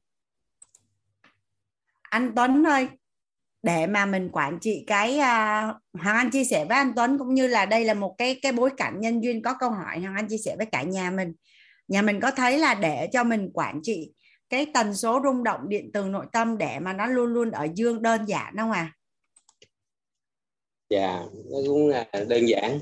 Anh 2.01 2.31
Tuấn 2.35 2.63
ơi 2.67 2.87
để 3.63 3.87
mà 3.87 4.05
mình 4.05 4.29
quản 4.33 4.57
trị 4.61 4.83
cái 4.87 5.11
uh, 5.11 5.75
Hoàng 6.01 6.15
Anh 6.15 6.31
chia 6.31 6.43
sẻ 6.43 6.65
với 6.65 6.77
anh 6.77 6.93
Tuấn 6.95 7.17
cũng 7.17 7.33
như 7.33 7.47
là 7.47 7.65
đây 7.65 7.85
là 7.85 7.93
một 7.93 8.15
cái 8.17 8.39
cái 8.41 8.51
bối 8.51 8.69
cảnh 8.77 9.01
nhân 9.01 9.23
duyên 9.23 9.41
có 9.41 9.53
câu 9.59 9.69
hỏi 9.69 9.99
Hoàng 9.99 10.15
Anh 10.15 10.27
chia 10.27 10.37
sẻ 10.37 10.55
với 10.57 10.65
cả 10.65 10.83
nhà 10.83 11.11
mình. 11.11 11.33
Nhà 11.87 12.01
mình 12.01 12.19
có 12.19 12.31
thấy 12.31 12.57
là 12.57 12.73
để 12.75 13.09
cho 13.13 13.23
mình 13.23 13.49
quản 13.53 13.79
trị 13.83 14.11
cái 14.49 14.65
tần 14.73 14.95
số 14.95 15.21
rung 15.23 15.43
động 15.43 15.69
điện 15.69 15.89
từ 15.93 16.03
nội 16.03 16.25
tâm 16.31 16.57
để 16.57 16.79
mà 16.79 16.93
nó 16.93 17.05
luôn 17.05 17.33
luôn 17.33 17.51
ở 17.51 17.67
dương 17.75 18.01
đơn 18.01 18.25
giản 18.25 18.55
không 18.57 18.71
à? 18.71 18.93
Dạ 20.89 21.23
nó 21.33 21.57
cũng 21.67 21.87
là 21.87 22.07
đơn 22.27 22.45
giản. 22.45 22.79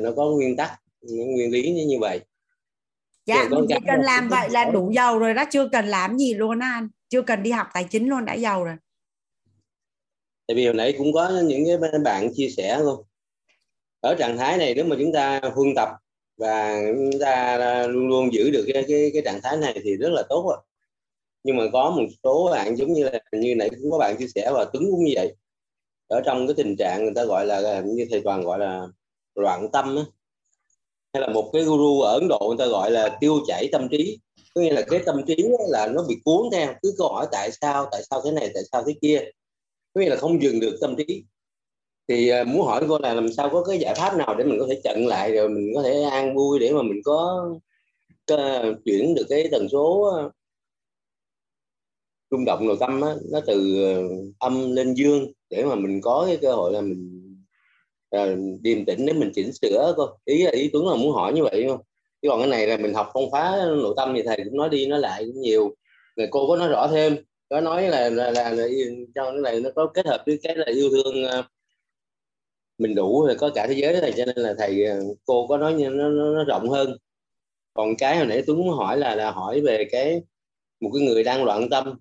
Nó 0.00 0.10
có 0.16 0.24
nguyên 0.24 0.56
tắc 0.56 0.80
những 1.00 1.32
nguyên 1.32 1.50
lý 1.52 1.84
như 1.84 1.98
vậy 2.00 2.20
dạ 3.36 3.48
mình 3.50 3.64
chỉ 3.68 3.74
cần 3.86 4.00
làm 4.00 4.28
vậy 4.28 4.50
là 4.50 4.64
đủ 4.64 4.90
giàu 4.94 5.18
rồi 5.18 5.34
đó 5.34 5.44
chưa 5.50 5.68
cần 5.72 5.86
làm 5.86 6.18
gì 6.18 6.34
luôn 6.34 6.58
á 6.58 6.70
anh. 6.74 6.88
Chưa 7.08 7.22
cần 7.22 7.42
đi 7.42 7.50
học 7.50 7.66
tài 7.74 7.84
chính 7.84 8.08
luôn 8.08 8.24
đã 8.24 8.34
giàu 8.34 8.64
rồi. 8.64 8.74
Tại 10.46 10.54
vì 10.54 10.64
hồi 10.64 10.74
nãy 10.74 10.94
cũng 10.98 11.12
có 11.12 11.30
những 11.44 11.64
cái 11.66 12.00
bạn 12.04 12.28
chia 12.34 12.48
sẻ 12.48 12.78
luôn 12.80 13.04
ở 14.00 14.14
trạng 14.18 14.38
thái 14.38 14.58
này 14.58 14.74
nếu 14.74 14.84
mà 14.84 14.96
chúng 14.98 15.12
ta 15.12 15.40
huân 15.54 15.68
tập 15.76 15.88
và 16.36 16.82
chúng 16.96 17.20
ta 17.20 17.56
luôn 17.86 18.08
luôn 18.08 18.32
giữ 18.32 18.50
được 18.50 18.64
cái 18.72 18.84
cái, 18.88 19.10
cái 19.12 19.22
trạng 19.24 19.40
thái 19.42 19.56
này 19.56 19.80
thì 19.84 19.96
rất 19.96 20.08
là 20.12 20.22
tốt 20.28 20.46
rồi 20.48 20.58
nhưng 21.42 21.56
mà 21.56 21.64
có 21.72 21.90
một 21.90 22.06
số 22.24 22.50
bạn 22.52 22.76
giống 22.76 22.92
như 22.92 23.04
là 23.04 23.20
như 23.32 23.54
nãy 23.54 23.70
cũng 23.70 23.90
có 23.90 23.98
bạn 23.98 24.16
chia 24.18 24.26
sẻ 24.34 24.50
và 24.54 24.64
tuấn 24.72 24.84
cũng 24.90 25.04
như 25.04 25.12
vậy. 25.14 25.34
Ở 26.08 26.20
trong 26.24 26.46
cái 26.46 26.54
tình 26.56 26.76
trạng 26.76 27.04
người 27.04 27.12
ta 27.14 27.24
gọi 27.24 27.46
là 27.46 27.82
như 27.86 28.06
thầy 28.10 28.20
toàn 28.24 28.42
gọi 28.42 28.58
là 28.58 28.86
loạn 29.34 29.68
tâm 29.72 29.96
á 29.96 30.02
hay 31.12 31.20
là 31.20 31.28
một 31.28 31.50
cái 31.52 31.62
guru 31.62 32.00
ở 32.00 32.14
ấn 32.14 32.28
độ 32.28 32.38
người 32.48 32.58
ta 32.58 32.66
gọi 32.66 32.90
là 32.90 33.16
tiêu 33.20 33.38
chảy 33.46 33.68
tâm 33.72 33.88
trí. 33.90 34.18
Có 34.54 34.60
nghĩa 34.60 34.72
là 34.72 34.82
cái 34.82 35.00
tâm 35.06 35.22
trí 35.26 35.36
là 35.68 35.86
nó 35.86 36.04
bị 36.08 36.16
cuốn 36.24 36.46
theo. 36.52 36.74
Cứ 36.82 36.94
câu 36.98 37.08
hỏi 37.08 37.26
tại 37.32 37.50
sao 37.60 37.88
tại 37.92 38.02
sao 38.10 38.22
thế 38.24 38.30
này 38.30 38.50
tại 38.54 38.62
sao 38.72 38.82
thế 38.86 38.94
kia. 39.02 39.20
Có 39.94 40.00
nghĩa 40.00 40.08
là 40.08 40.16
không 40.16 40.42
dừng 40.42 40.60
được 40.60 40.76
tâm 40.80 40.96
trí. 40.96 41.24
Thì 42.08 42.28
ờ, 42.28 42.44
muốn 42.44 42.66
hỏi 42.66 42.84
cô 42.88 42.98
là 42.98 43.14
làm 43.14 43.32
sao 43.32 43.50
có 43.52 43.64
cái 43.64 43.78
giải 43.78 43.94
pháp 43.94 44.16
nào 44.16 44.34
để 44.34 44.44
mình 44.44 44.58
có 44.60 44.66
thể 44.70 44.80
chặn 44.84 45.06
lại 45.06 45.32
rồi 45.32 45.48
mình 45.48 45.72
có 45.74 45.82
thể 45.82 46.02
an 46.02 46.36
vui 46.36 46.58
để 46.58 46.72
mà 46.72 46.82
mình 46.82 47.00
có 47.04 47.48
ờ, 48.26 48.74
chuyển 48.84 49.14
được 49.14 49.26
cái 49.28 49.48
tần 49.52 49.68
số 49.68 50.02
ờ, 50.02 50.30
rung 52.30 52.44
động 52.44 52.66
nội 52.66 52.76
tâm 52.80 53.00
á, 53.00 53.14
nó 53.32 53.40
từ 53.46 53.84
âm 54.38 54.72
lên 54.72 54.94
dương 54.94 55.32
để 55.50 55.64
mà 55.64 55.74
mình 55.74 56.00
có 56.00 56.24
cái 56.26 56.36
cơ 56.42 56.52
hội 56.52 56.72
là 56.72 56.80
mình 56.80 57.19
Ờ, 58.10 58.36
điềm 58.62 58.84
tĩnh 58.84 59.06
để 59.06 59.12
mình 59.12 59.30
chỉnh 59.34 59.52
sửa 59.52 59.94
thôi 59.96 60.08
ý 60.24 60.46
ý 60.52 60.70
tuấn 60.72 60.88
là 60.88 60.96
muốn 60.96 61.12
hỏi 61.12 61.32
như 61.32 61.42
vậy 61.42 61.64
không? 61.68 61.80
Chứ 62.22 62.28
còn 62.28 62.40
cái 62.40 62.48
này 62.50 62.66
là 62.66 62.76
mình 62.76 62.94
học 62.94 63.08
không 63.12 63.30
phá 63.32 63.56
nội 63.82 63.94
tâm 63.96 64.12
thì 64.16 64.22
thầy 64.22 64.36
cũng 64.44 64.56
nói 64.56 64.68
đi 64.68 64.86
nói 64.86 65.00
lại 65.00 65.24
cũng 65.26 65.40
nhiều. 65.40 65.74
Rồi 66.16 66.28
cô 66.30 66.48
có 66.48 66.56
nói 66.56 66.68
rõ 66.68 66.88
thêm 66.92 67.16
có 67.50 67.60
nói 67.60 67.88
là 67.88 68.10
là, 68.10 68.30
là, 68.30 68.50
là 68.50 68.66
trong 69.14 69.34
cái 69.34 69.42
này 69.42 69.60
nó 69.60 69.70
có 69.76 69.86
kết 69.94 70.06
hợp 70.06 70.22
với 70.26 70.38
cái 70.42 70.56
là 70.56 70.66
yêu 70.66 70.90
thương 70.90 71.24
ờ, 71.24 71.42
mình 72.78 72.94
đủ 72.94 73.24
rồi 73.26 73.36
có 73.38 73.50
cả 73.54 73.66
thế 73.68 73.74
giới 73.74 74.00
này 74.00 74.12
cho 74.16 74.24
nên 74.24 74.36
là 74.36 74.54
thầy 74.58 74.84
ờ, 74.84 75.00
cô 75.24 75.46
có 75.48 75.56
nói 75.58 75.72
nó, 75.72 75.90
nó, 75.90 76.24
nó 76.34 76.44
rộng 76.44 76.68
hơn. 76.70 76.96
Còn 77.74 77.96
cái 77.98 78.16
hồi 78.16 78.26
nãy 78.26 78.42
tuấn 78.46 78.58
muốn 78.58 78.70
hỏi 78.76 78.98
là 78.98 79.14
là 79.14 79.30
hỏi 79.30 79.60
về 79.60 79.88
cái 79.92 80.22
một 80.80 80.90
cái 80.94 81.02
người 81.08 81.24
đang 81.24 81.44
loạn 81.44 81.70
tâm 81.70 81.94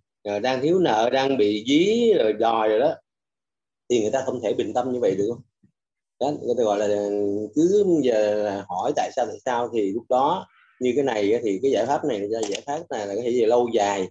đang 0.43 0.61
thiếu 0.61 0.79
nợ 0.79 1.09
đang 1.13 1.37
bị 1.37 1.65
dí 1.67 2.13
rồi 2.13 2.33
đòi 2.33 2.69
rồi 2.69 2.79
đó 2.79 2.95
thì 3.89 4.01
người 4.01 4.11
ta 4.11 4.21
không 4.25 4.39
thể 4.43 4.53
bình 4.53 4.73
tâm 4.73 4.93
như 4.93 4.99
vậy 4.99 5.15
được 5.15 5.25
không? 5.29 5.41
Đó 6.19 6.31
người 6.41 6.55
ta 6.57 6.63
gọi 6.63 6.79
là 6.79 6.85
ừ, 6.85 7.47
cứ 7.55 7.85
giờ 8.03 8.63
hỏi 8.67 8.91
tại 8.95 9.11
sao 9.15 9.25
tại 9.25 9.37
sao 9.45 9.69
thì 9.73 9.91
lúc 9.91 10.03
đó 10.09 10.47
như 10.79 10.93
cái 10.95 11.03
này 11.03 11.39
thì 11.43 11.59
cái 11.61 11.71
giải 11.71 11.85
pháp 11.85 12.05
này 12.05 12.19
là 12.19 12.41
giải 12.49 12.61
pháp 12.65 12.79
này 12.89 13.07
là 13.07 13.15
cái 13.23 13.33
gì 13.33 13.45
lâu 13.45 13.67
dài. 13.73 14.09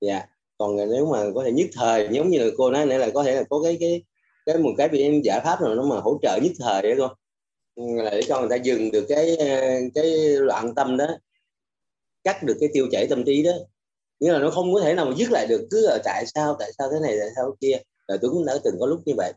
Dạ 0.00 0.26
còn 0.58 0.76
nếu 0.76 1.06
mà 1.06 1.18
có 1.34 1.44
thể 1.44 1.52
nhất 1.52 1.66
thời 1.72 2.08
giống 2.12 2.28
như 2.30 2.38
là 2.38 2.50
cô 2.56 2.70
nói 2.70 2.86
nãy 2.86 2.98
là 2.98 3.10
có 3.14 3.24
thể 3.24 3.34
là 3.34 3.42
có 3.50 3.60
cái 3.64 3.76
cái 3.80 4.02
cái 4.46 4.58
một 4.58 4.70
cái 4.78 4.88
em 4.92 5.22
giải 5.22 5.40
pháp 5.44 5.62
nào 5.62 5.74
nó 5.74 5.82
mà 5.82 6.00
hỗ 6.00 6.18
trợ 6.22 6.38
nhất 6.42 6.52
thời 6.58 6.82
đấy 6.82 6.94
thôi, 6.98 7.08
ừ, 7.76 7.82
là 7.96 8.10
để 8.10 8.22
cho 8.28 8.40
người 8.40 8.48
ta 8.50 8.56
dừng 8.56 8.90
được 8.90 9.06
cái 9.08 9.36
ờ, 9.36 9.60
cái 9.94 10.10
loạn 10.38 10.74
tâm 10.74 10.96
đó 10.96 11.06
cắt 12.24 12.42
được 12.42 12.56
cái 12.60 12.68
tiêu 12.72 12.86
chảy 12.92 13.06
tâm 13.10 13.24
trí 13.24 13.42
đó. 13.42 13.52
Nghĩa 14.20 14.32
là 14.32 14.38
nó 14.38 14.50
không 14.50 14.74
có 14.74 14.80
thể 14.80 14.94
nào 14.94 15.04
mà 15.06 15.12
dứt 15.16 15.30
lại 15.30 15.46
được 15.46 15.68
cứ 15.70 15.86
là 15.86 15.98
tại 16.04 16.24
sao 16.34 16.56
tại 16.58 16.70
sao 16.78 16.88
thế 16.92 16.98
này 17.02 17.16
tại 17.20 17.28
sao 17.36 17.56
kia. 17.60 17.78
Là 18.08 18.16
cũng 18.20 18.44
đã 18.46 18.58
từng 18.64 18.76
có 18.80 18.86
lúc 18.86 19.00
như 19.04 19.14
vậy 19.16 19.32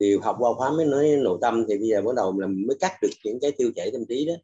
thì 0.00 0.16
học 0.22 0.36
qua 0.38 0.54
khóa 0.54 0.70
mới 0.70 0.86
nói 0.86 1.08
nội 1.22 1.38
tâm 1.42 1.64
thì 1.68 1.78
bây 1.78 1.88
giờ 1.88 2.02
bắt 2.02 2.14
đầu 2.16 2.40
là 2.40 2.46
mới 2.46 2.76
cắt 2.80 2.92
được 3.02 3.10
những 3.24 3.38
cái 3.42 3.52
tiêu 3.52 3.72
chảy 3.76 3.90
tâm 3.92 4.00
trí 4.08 4.26
đó. 4.26 4.34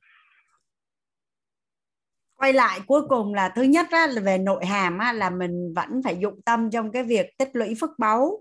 Quay 2.36 2.52
lại 2.52 2.80
cuối 2.86 3.02
cùng 3.08 3.34
là 3.34 3.48
thứ 3.48 3.62
nhất 3.62 3.86
á, 3.90 4.06
là 4.06 4.20
về 4.20 4.38
nội 4.38 4.66
hàm 4.66 4.98
á, 4.98 5.12
là 5.12 5.30
mình 5.30 5.74
vẫn 5.74 6.02
phải 6.04 6.18
dụng 6.20 6.42
tâm 6.42 6.70
trong 6.70 6.92
cái 6.92 7.04
việc 7.04 7.26
tích 7.38 7.50
lũy 7.52 7.74
phước 7.80 7.90
báu. 7.98 8.40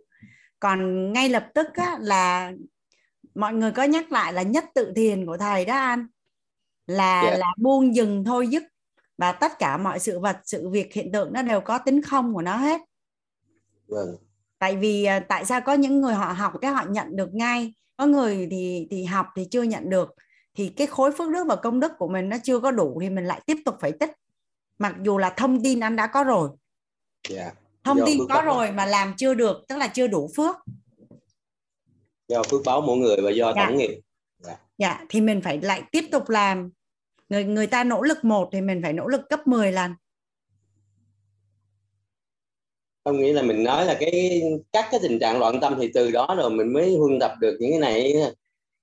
Còn 0.60 1.14
ngay 1.14 1.30
lập 1.30 1.48
tức 1.54 1.68
á, 1.74 1.98
là 2.02 2.54
mọi 3.36 3.54
người 3.54 3.72
có 3.72 3.84
nhắc 3.84 4.12
lại 4.12 4.34
là 4.34 4.42
nhất 4.42 4.66
tự 4.76 4.94
thiền 4.96 5.26
của 5.26 5.38
thầy 5.38 5.66
đó 5.66 5.76
anh. 5.76 6.08
Là 6.88 7.22
yeah. 7.22 7.40
là 7.40 7.48
buông 7.58 7.96
dừng 7.96 8.24
thôi 8.26 8.48
dứt. 8.48 8.64
Và 9.18 9.32
tất 9.32 9.52
cả 9.60 9.78
mọi 9.78 10.00
sự 10.00 10.20
vật 10.20 10.38
sự 10.44 10.70
việc 10.70 10.94
hiện 10.94 11.12
tượng 11.12 11.34
nó 11.34 11.42
đều 11.42 11.62
có 11.62 11.78
tính 11.78 12.02
không 12.02 12.34
của 12.34 12.42
nó 12.42 12.58
hết. 12.58 12.82
Vâng. 13.88 14.16
Tại 14.64 14.76
vì 14.76 15.04
à, 15.04 15.20
tại 15.20 15.46
sao 15.46 15.62
có 15.62 15.74
những 15.74 16.02
người 16.02 16.14
họ 16.14 16.26
học 16.26 16.54
cái 16.62 16.72
họ 16.72 16.86
nhận 16.90 17.16
được 17.16 17.34
ngay 17.34 17.74
có 17.98 18.06
người 18.06 18.48
thì 18.52 18.88
thì 18.92 19.04
học 19.04 19.28
thì 19.36 19.48
chưa 19.52 19.64
nhận 19.64 19.90
được. 19.90 20.16
Thì 20.56 20.70
cái 20.70 20.88
khối 20.88 21.12
phước 21.12 21.30
đức 21.30 21.44
và 21.48 21.56
công 21.56 21.80
đức 21.80 21.92
của 21.98 22.08
mình 22.08 22.30
nó 22.30 22.38
chưa 22.44 22.60
có 22.60 22.72
đủ 22.72 22.98
thì 23.02 23.10
mình 23.10 23.26
lại 23.26 23.42
tiếp 23.46 23.58
tục 23.66 23.76
phải 23.82 23.92
tích. 23.92 24.12
Mặc 24.80 24.96
dù 25.02 25.18
là 25.18 25.30
thông 25.30 25.64
tin 25.64 25.80
anh 25.80 25.96
đã 25.96 26.08
có 26.08 26.24
rồi. 26.24 26.50
Yeah. 27.30 27.54
thông 27.84 27.98
do 27.98 28.06
tin 28.06 28.20
có 28.30 28.42
rồi 28.42 28.72
mà 28.72 28.86
làm 28.86 29.14
chưa 29.18 29.34
được 29.34 29.58
tức 29.68 29.78
là 29.78 29.88
chưa 29.88 30.08
đủ 30.08 30.30
phước. 30.36 30.56
Do 32.28 32.44
phước 32.44 32.62
báo 32.66 32.82
mỗi 32.82 32.98
người 32.98 33.18
và 33.24 33.32
do 33.32 33.54
dạ. 33.56 33.66
tổng 33.66 33.78
nghiệp. 33.78 34.02
Dạ. 34.40 34.58
dạ 34.78 35.06
thì 35.10 35.22
mình 35.22 35.42
phải 35.42 35.62
lại 35.62 35.84
tiếp 35.92 36.06
tục 36.12 36.30
làm. 36.30 36.72
Người 37.30 37.44
người 37.44 37.68
ta 37.68 37.84
nỗ 37.84 38.02
lực 38.02 38.26
một 38.26 38.50
thì 38.52 38.62
mình 38.62 38.80
phải 38.84 38.94
nỗ 38.94 39.08
lực 39.08 39.22
gấp 39.30 39.48
10 39.48 39.72
lần 39.72 39.94
không 43.06 43.22
nghĩ 43.22 43.34
là 43.34 43.42
mình 43.42 43.64
nói 43.64 43.86
là 43.86 43.98
cái 44.00 44.42
cắt 44.74 44.88
cái 44.92 45.00
tình 45.04 45.20
trạng 45.20 45.40
loạn 45.40 45.60
tâm 45.60 45.76
thì 45.82 45.90
từ 45.94 46.12
đó 46.12 46.36
rồi 46.38 46.50
mình 46.50 46.74
mới 46.74 46.96
huân 46.96 47.20
tập 47.20 47.32
được 47.40 47.58
những 47.60 47.72
cái 47.72 47.80
này. 47.80 48.14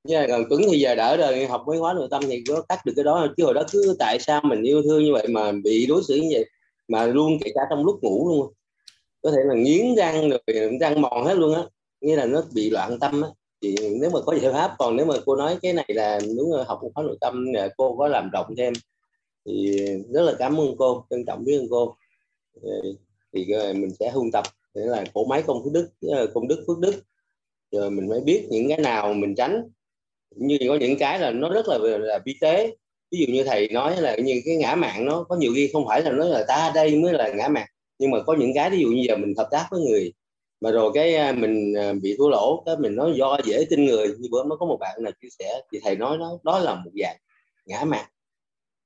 Như 0.05 0.21
là 0.21 0.27
còn 0.29 0.45
tuấn 0.51 0.63
thì 0.71 0.79
giờ 0.79 0.95
đỡ 0.95 1.17
rồi, 1.17 1.47
học 1.47 1.65
mấy 1.67 1.81
khóa 1.81 1.93
nội 1.93 2.09
tâm 2.11 2.23
thì 2.27 2.45
có 2.49 2.63
cắt 2.63 2.87
được 2.87 2.93
cái 2.97 3.05
đó. 3.05 3.27
Chứ 3.37 3.45
hồi 3.45 3.55
đó 3.55 3.63
cứ 3.73 3.97
tại 3.99 4.19
sao 4.21 4.41
mình 4.45 4.63
yêu 4.63 4.83
thương 4.83 5.05
như 5.05 5.13
vậy 5.13 5.29
mà 5.29 5.53
bị 5.65 5.87
đối 5.87 6.03
xử 6.03 6.17
như 6.17 6.29
vậy, 6.33 6.45
mà 6.89 7.07
luôn 7.07 7.39
kể 7.45 7.51
cả 7.55 7.61
trong 7.71 7.85
lúc 7.85 7.99
ngủ 8.03 8.29
luôn. 8.29 8.53
Có 9.23 9.31
thể 9.31 9.39
là 9.45 9.55
nghiến 9.55 9.95
răng 9.97 10.31
rồi 10.31 10.41
răng 10.81 11.01
mòn 11.01 11.25
hết 11.25 11.35
luôn 11.35 11.55
á. 11.55 11.63
Nghĩa 12.01 12.17
là 12.17 12.27
nó 12.27 12.43
bị 12.55 12.71
loạn 12.71 12.99
tâm 12.99 13.23
á. 13.23 13.29
Thì 13.63 13.75
nếu 14.01 14.11
mà 14.11 14.21
có 14.27 14.35
giải 14.43 14.53
pháp, 14.53 14.75
còn 14.79 14.97
nếu 14.97 15.07
mà 15.07 15.15
cô 15.27 15.37
nói 15.37 15.59
cái 15.63 15.73
này 15.73 15.87
là 15.89 16.21
đúng 16.37 16.53
là 16.53 16.65
học 16.65 16.79
một 16.83 16.91
khóa 16.95 17.05
nội 17.05 17.17
tâm 17.21 17.47
cô 17.77 17.97
có 17.97 18.09
làm 18.09 18.31
rộng 18.31 18.55
thêm, 18.57 18.73
thì 19.47 19.77
rất 20.13 20.23
là 20.23 20.33
cảm 20.39 20.61
ơn 20.61 20.77
cô, 20.79 21.05
trân 21.11 21.25
trọng 21.27 21.45
biết 21.45 21.59
ơn 21.59 21.67
cô 21.71 21.97
thì 23.33 23.47
mình 23.75 23.91
sẽ 24.01 24.11
huân 24.11 24.31
tập 24.33 24.45
để 24.75 24.83
là 24.83 25.05
cổ 25.15 25.25
máy 25.25 25.43
công 25.47 25.65
phước 25.65 25.73
đức 25.73 25.91
công 26.35 26.49
đức 26.49 26.65
phước 26.67 26.79
đức. 26.79 26.95
Rồi 27.73 27.91
mình 27.91 28.09
mới 28.09 28.21
biết 28.21 28.47
những 28.51 28.69
cái 28.69 28.79
nào 28.79 29.15
mình 29.15 29.35
tránh. 29.35 29.71
Như 30.37 30.59
có 30.69 30.77
những 30.77 30.99
cái 30.99 31.19
là 31.19 31.31
nó 31.31 31.51
rất 31.51 31.69
là 31.69 31.79
là 31.99 32.19
vi 32.25 32.37
tế. 32.41 32.77
Ví 33.11 33.19
dụ 33.19 33.33
như 33.33 33.45
thầy 33.45 33.69
nói 33.69 34.01
là 34.01 34.17
như 34.17 34.43
cái 34.45 34.57
ngã 34.57 34.75
mạng 34.75 35.05
nó 35.05 35.25
có 35.29 35.37
nhiều 35.37 35.53
khi 35.55 35.71
không 35.73 35.87
phải 35.87 36.03
là 36.03 36.11
nói 36.11 36.29
là 36.29 36.45
ta 36.49 36.73
đây 36.75 36.97
mới 36.97 37.13
là 37.13 37.29
ngã 37.29 37.49
mạng 37.49 37.67
nhưng 37.99 38.11
mà 38.11 38.23
có 38.27 38.35
những 38.35 38.51
cái 38.55 38.71
ví 38.71 38.79
dụ 38.81 38.89
như 38.89 39.05
giờ 39.09 39.17
mình 39.17 39.35
hợp 39.37 39.49
tác 39.51 39.67
với 39.71 39.81
người. 39.81 40.13
Mà 40.61 40.71
rồi 40.71 40.91
cái 40.95 41.15
à, 41.15 41.33
mình 41.33 41.75
bị 42.03 42.15
thua 42.19 42.29
lỗ 42.29 42.63
cái 42.67 42.77
mình 42.77 42.97
nói 42.97 43.13
do 43.17 43.39
dễ 43.45 43.67
tin 43.71 43.85
người. 43.85 44.09
Như 44.19 44.29
bữa 44.31 44.45
mới 44.45 44.57
có 44.61 44.67
một 44.67 44.77
bạn 44.81 45.03
nào 45.03 45.13
chia 45.23 45.29
sẻ 45.39 45.63
thì 45.73 45.81
thầy 45.83 45.97
nói 45.97 46.19
đó 46.19 46.39
đó 46.43 46.59
là 46.59 46.75
một 46.75 46.91
dạng 47.03 47.17
ngã 47.67 47.85
mạng. 47.85 48.07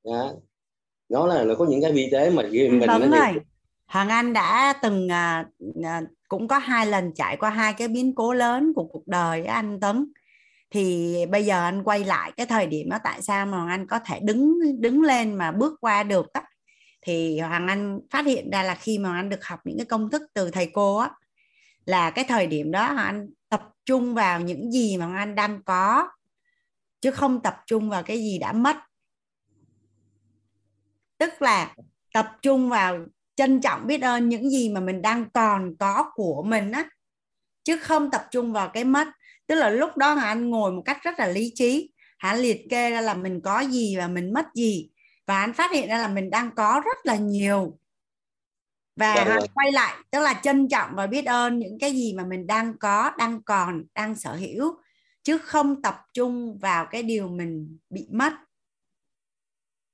Đó. 0.05 0.33
nó 1.09 1.27
là 1.27 1.45
nó 1.45 1.55
có 1.55 1.67
những 1.67 1.83
cái 1.83 1.93
vi 1.93 2.09
tế 2.13 2.31
mà 2.31 2.43
mình 2.43 2.81
rồi 2.81 3.01
thì... 3.01 3.41
Hoàng 3.95 4.09
Anh 4.09 4.33
đã 4.33 4.75
từng 4.83 5.09
à, 5.09 5.47
à, 5.85 6.03
cũng 6.29 6.49
có 6.49 6.59
hai 6.59 6.87
lần 6.87 7.13
trải 7.15 7.37
qua 7.37 7.51
hai 7.51 7.73
cái 7.73 7.89
biến 7.89 8.15
cố 8.15 8.33
lớn 8.33 8.73
của 8.75 8.85
cuộc 8.85 9.09
đời 9.09 9.45
anh 9.45 9.81
Tấn 9.81 10.13
thì 10.71 11.17
bây 11.27 11.45
giờ 11.45 11.63
anh 11.65 11.83
quay 11.85 12.05
lại 12.05 12.33
cái 12.37 12.47
thời 12.47 12.67
điểm 12.67 12.89
đó 12.89 12.99
tại 13.05 13.23
sao 13.23 13.47
mà 13.47 13.57
Hoàng 13.59 13.69
Anh 13.69 13.87
có 13.87 13.99
thể 13.99 14.21
đứng 14.21 14.59
đứng 14.81 15.03
lên 15.03 15.35
mà 15.35 15.53
bước 15.53 15.81
qua 15.81 16.03
được 16.03 16.33
á? 16.33 16.43
Thì 17.03 17.41
Hoàng 17.41 17.69
Anh 17.69 18.01
phát 18.11 18.27
hiện 18.27 18.51
ra 18.51 18.63
là 18.63 18.75
khi 18.75 18.99
mà 18.99 19.09
Hoàng 19.09 19.21
Anh 19.21 19.29
được 19.29 19.45
học 19.45 19.61
những 19.65 19.79
cái 19.79 19.87
công 19.87 20.11
thức 20.11 20.23
từ 20.35 20.51
thầy 20.51 20.71
cô 20.73 20.97
á 20.97 21.11
là 21.87 22.11
cái 22.11 22.25
thời 22.29 22.47
điểm 22.47 22.71
đó 22.71 22.93
Hoàng 22.93 23.07
Anh 23.07 23.29
tập 23.49 23.63
trung 23.85 24.15
vào 24.15 24.41
những 24.41 24.73
gì 24.73 24.97
mà 24.97 25.07
Hoàng 25.07 25.19
Anh 25.19 25.35
đang 25.35 25.63
có 25.63 26.09
chứ 27.01 27.11
không 27.11 27.43
tập 27.43 27.57
trung 27.67 27.91
vào 27.91 28.03
cái 28.03 28.19
gì 28.19 28.39
đã 28.39 28.53
mất. 28.53 28.77
Tức 31.19 31.43
là 31.43 31.75
tập 32.13 32.27
trung 32.43 32.69
vào 32.69 32.99
trân 33.37 33.61
trọng 33.61 33.87
biết 33.87 34.03
ơn 34.03 34.29
những 34.29 34.51
gì 34.51 34.69
mà 34.69 34.81
mình 34.81 35.03
đang 35.03 35.31
còn 35.31 35.77
có 35.79 36.11
của 36.15 36.43
mình 36.43 36.73
á 36.73 36.89
chứ 37.65 37.77
không 37.77 38.11
tập 38.11 38.27
trung 38.31 38.53
vào 38.53 38.69
cái 38.69 38.85
mất. 38.85 39.09
Tức 39.47 39.55
là 39.55 39.71
lúc 39.71 39.97
đó 39.97 40.15
anh 40.15 40.51
ngồi 40.51 40.73
một 40.73 40.83
cách 40.85 40.99
rất 41.03 41.19
là 41.19 41.27
lý 41.27 41.53
trí. 41.55 41.91
Hắn 42.19 42.39
liệt 42.39 42.67
kê 42.71 42.91
ra 42.91 43.01
là 43.01 43.15
mình 43.15 43.41
có 43.41 43.61
gì 43.61 43.97
và 43.97 44.09
mình 44.09 44.33
mất 44.33 44.47
gì. 44.55 44.89
Và 45.27 45.41
anh 45.41 45.53
phát 45.53 45.71
hiện 45.71 45.89
ra 45.89 45.99
là 45.99 46.09
mình 46.09 46.31
đang 46.31 46.51
có 46.57 46.83
rất 46.85 47.07
là 47.07 47.17
nhiều. 47.17 47.79
Và 48.97 49.15
ha, 49.15 49.25
vâng. 49.25 49.51
quay 49.55 49.73
lại 49.73 49.95
tức 50.11 50.21
là 50.21 50.41
trân 50.43 50.69
trọng 50.69 50.91
và 50.95 51.07
biết 51.07 51.27
ơn 51.27 51.59
những 51.59 51.79
cái 51.79 51.93
gì 51.93 52.13
mà 52.13 52.25
mình 52.25 52.47
đang 52.47 52.79
có 52.79 53.11
đang 53.19 53.43
còn 53.43 53.85
đang 53.95 54.15
sở 54.15 54.35
hữu. 54.35 54.75
Chứ 55.23 55.39
không 55.39 55.83
tập 55.83 55.97
trung 56.13 56.59
vào 56.59 56.87
cái 56.91 57.03
điều 57.03 57.29
mình 57.29 57.79
bị 57.91 58.09
mất. 58.13 58.33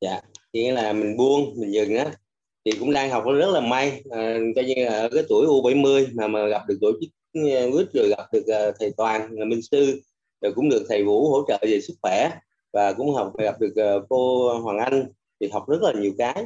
Dạ 0.00 0.20
nghĩa 0.52 0.72
là 0.72 0.92
mình 0.92 1.16
buông 1.16 1.54
mình 1.56 1.72
dừng 1.72 1.96
á 1.96 2.06
thì 2.70 2.78
cũng 2.78 2.92
đang 2.92 3.10
học 3.10 3.24
rất 3.38 3.50
là 3.50 3.60
may. 3.60 4.02
À, 4.10 4.38
coi 4.56 4.64
như 4.64 4.74
là 4.76 4.98
ở 4.98 5.08
cái 5.14 5.24
tuổi 5.28 5.46
U70 5.46 6.06
mà 6.14 6.28
mà 6.28 6.46
gặp 6.46 6.62
được 6.68 6.78
tổ 6.80 6.92
chức 7.00 7.10
à, 7.34 7.66
quýt 7.72 7.86
rồi 7.94 8.08
gặp 8.08 8.24
được 8.32 8.68
uh, 8.68 8.74
thầy 8.80 8.92
Toàn 8.96 9.28
là 9.32 9.44
minh 9.44 9.62
sư 9.62 10.00
rồi 10.40 10.52
cũng 10.54 10.68
được 10.68 10.86
thầy 10.88 11.04
Vũ 11.04 11.30
hỗ 11.30 11.44
trợ 11.48 11.58
về 11.62 11.80
sức 11.80 11.94
khỏe 12.02 12.30
và 12.72 12.92
cũng 12.92 13.14
học 13.14 13.32
gặp 13.38 13.60
được 13.60 13.74
uh, 13.96 14.06
cô 14.08 14.52
Hoàng 14.58 14.78
Anh 14.78 15.04
thì 15.40 15.48
học 15.48 15.68
rất 15.68 15.82
là 15.82 15.92
nhiều 15.92 16.12
cái. 16.18 16.44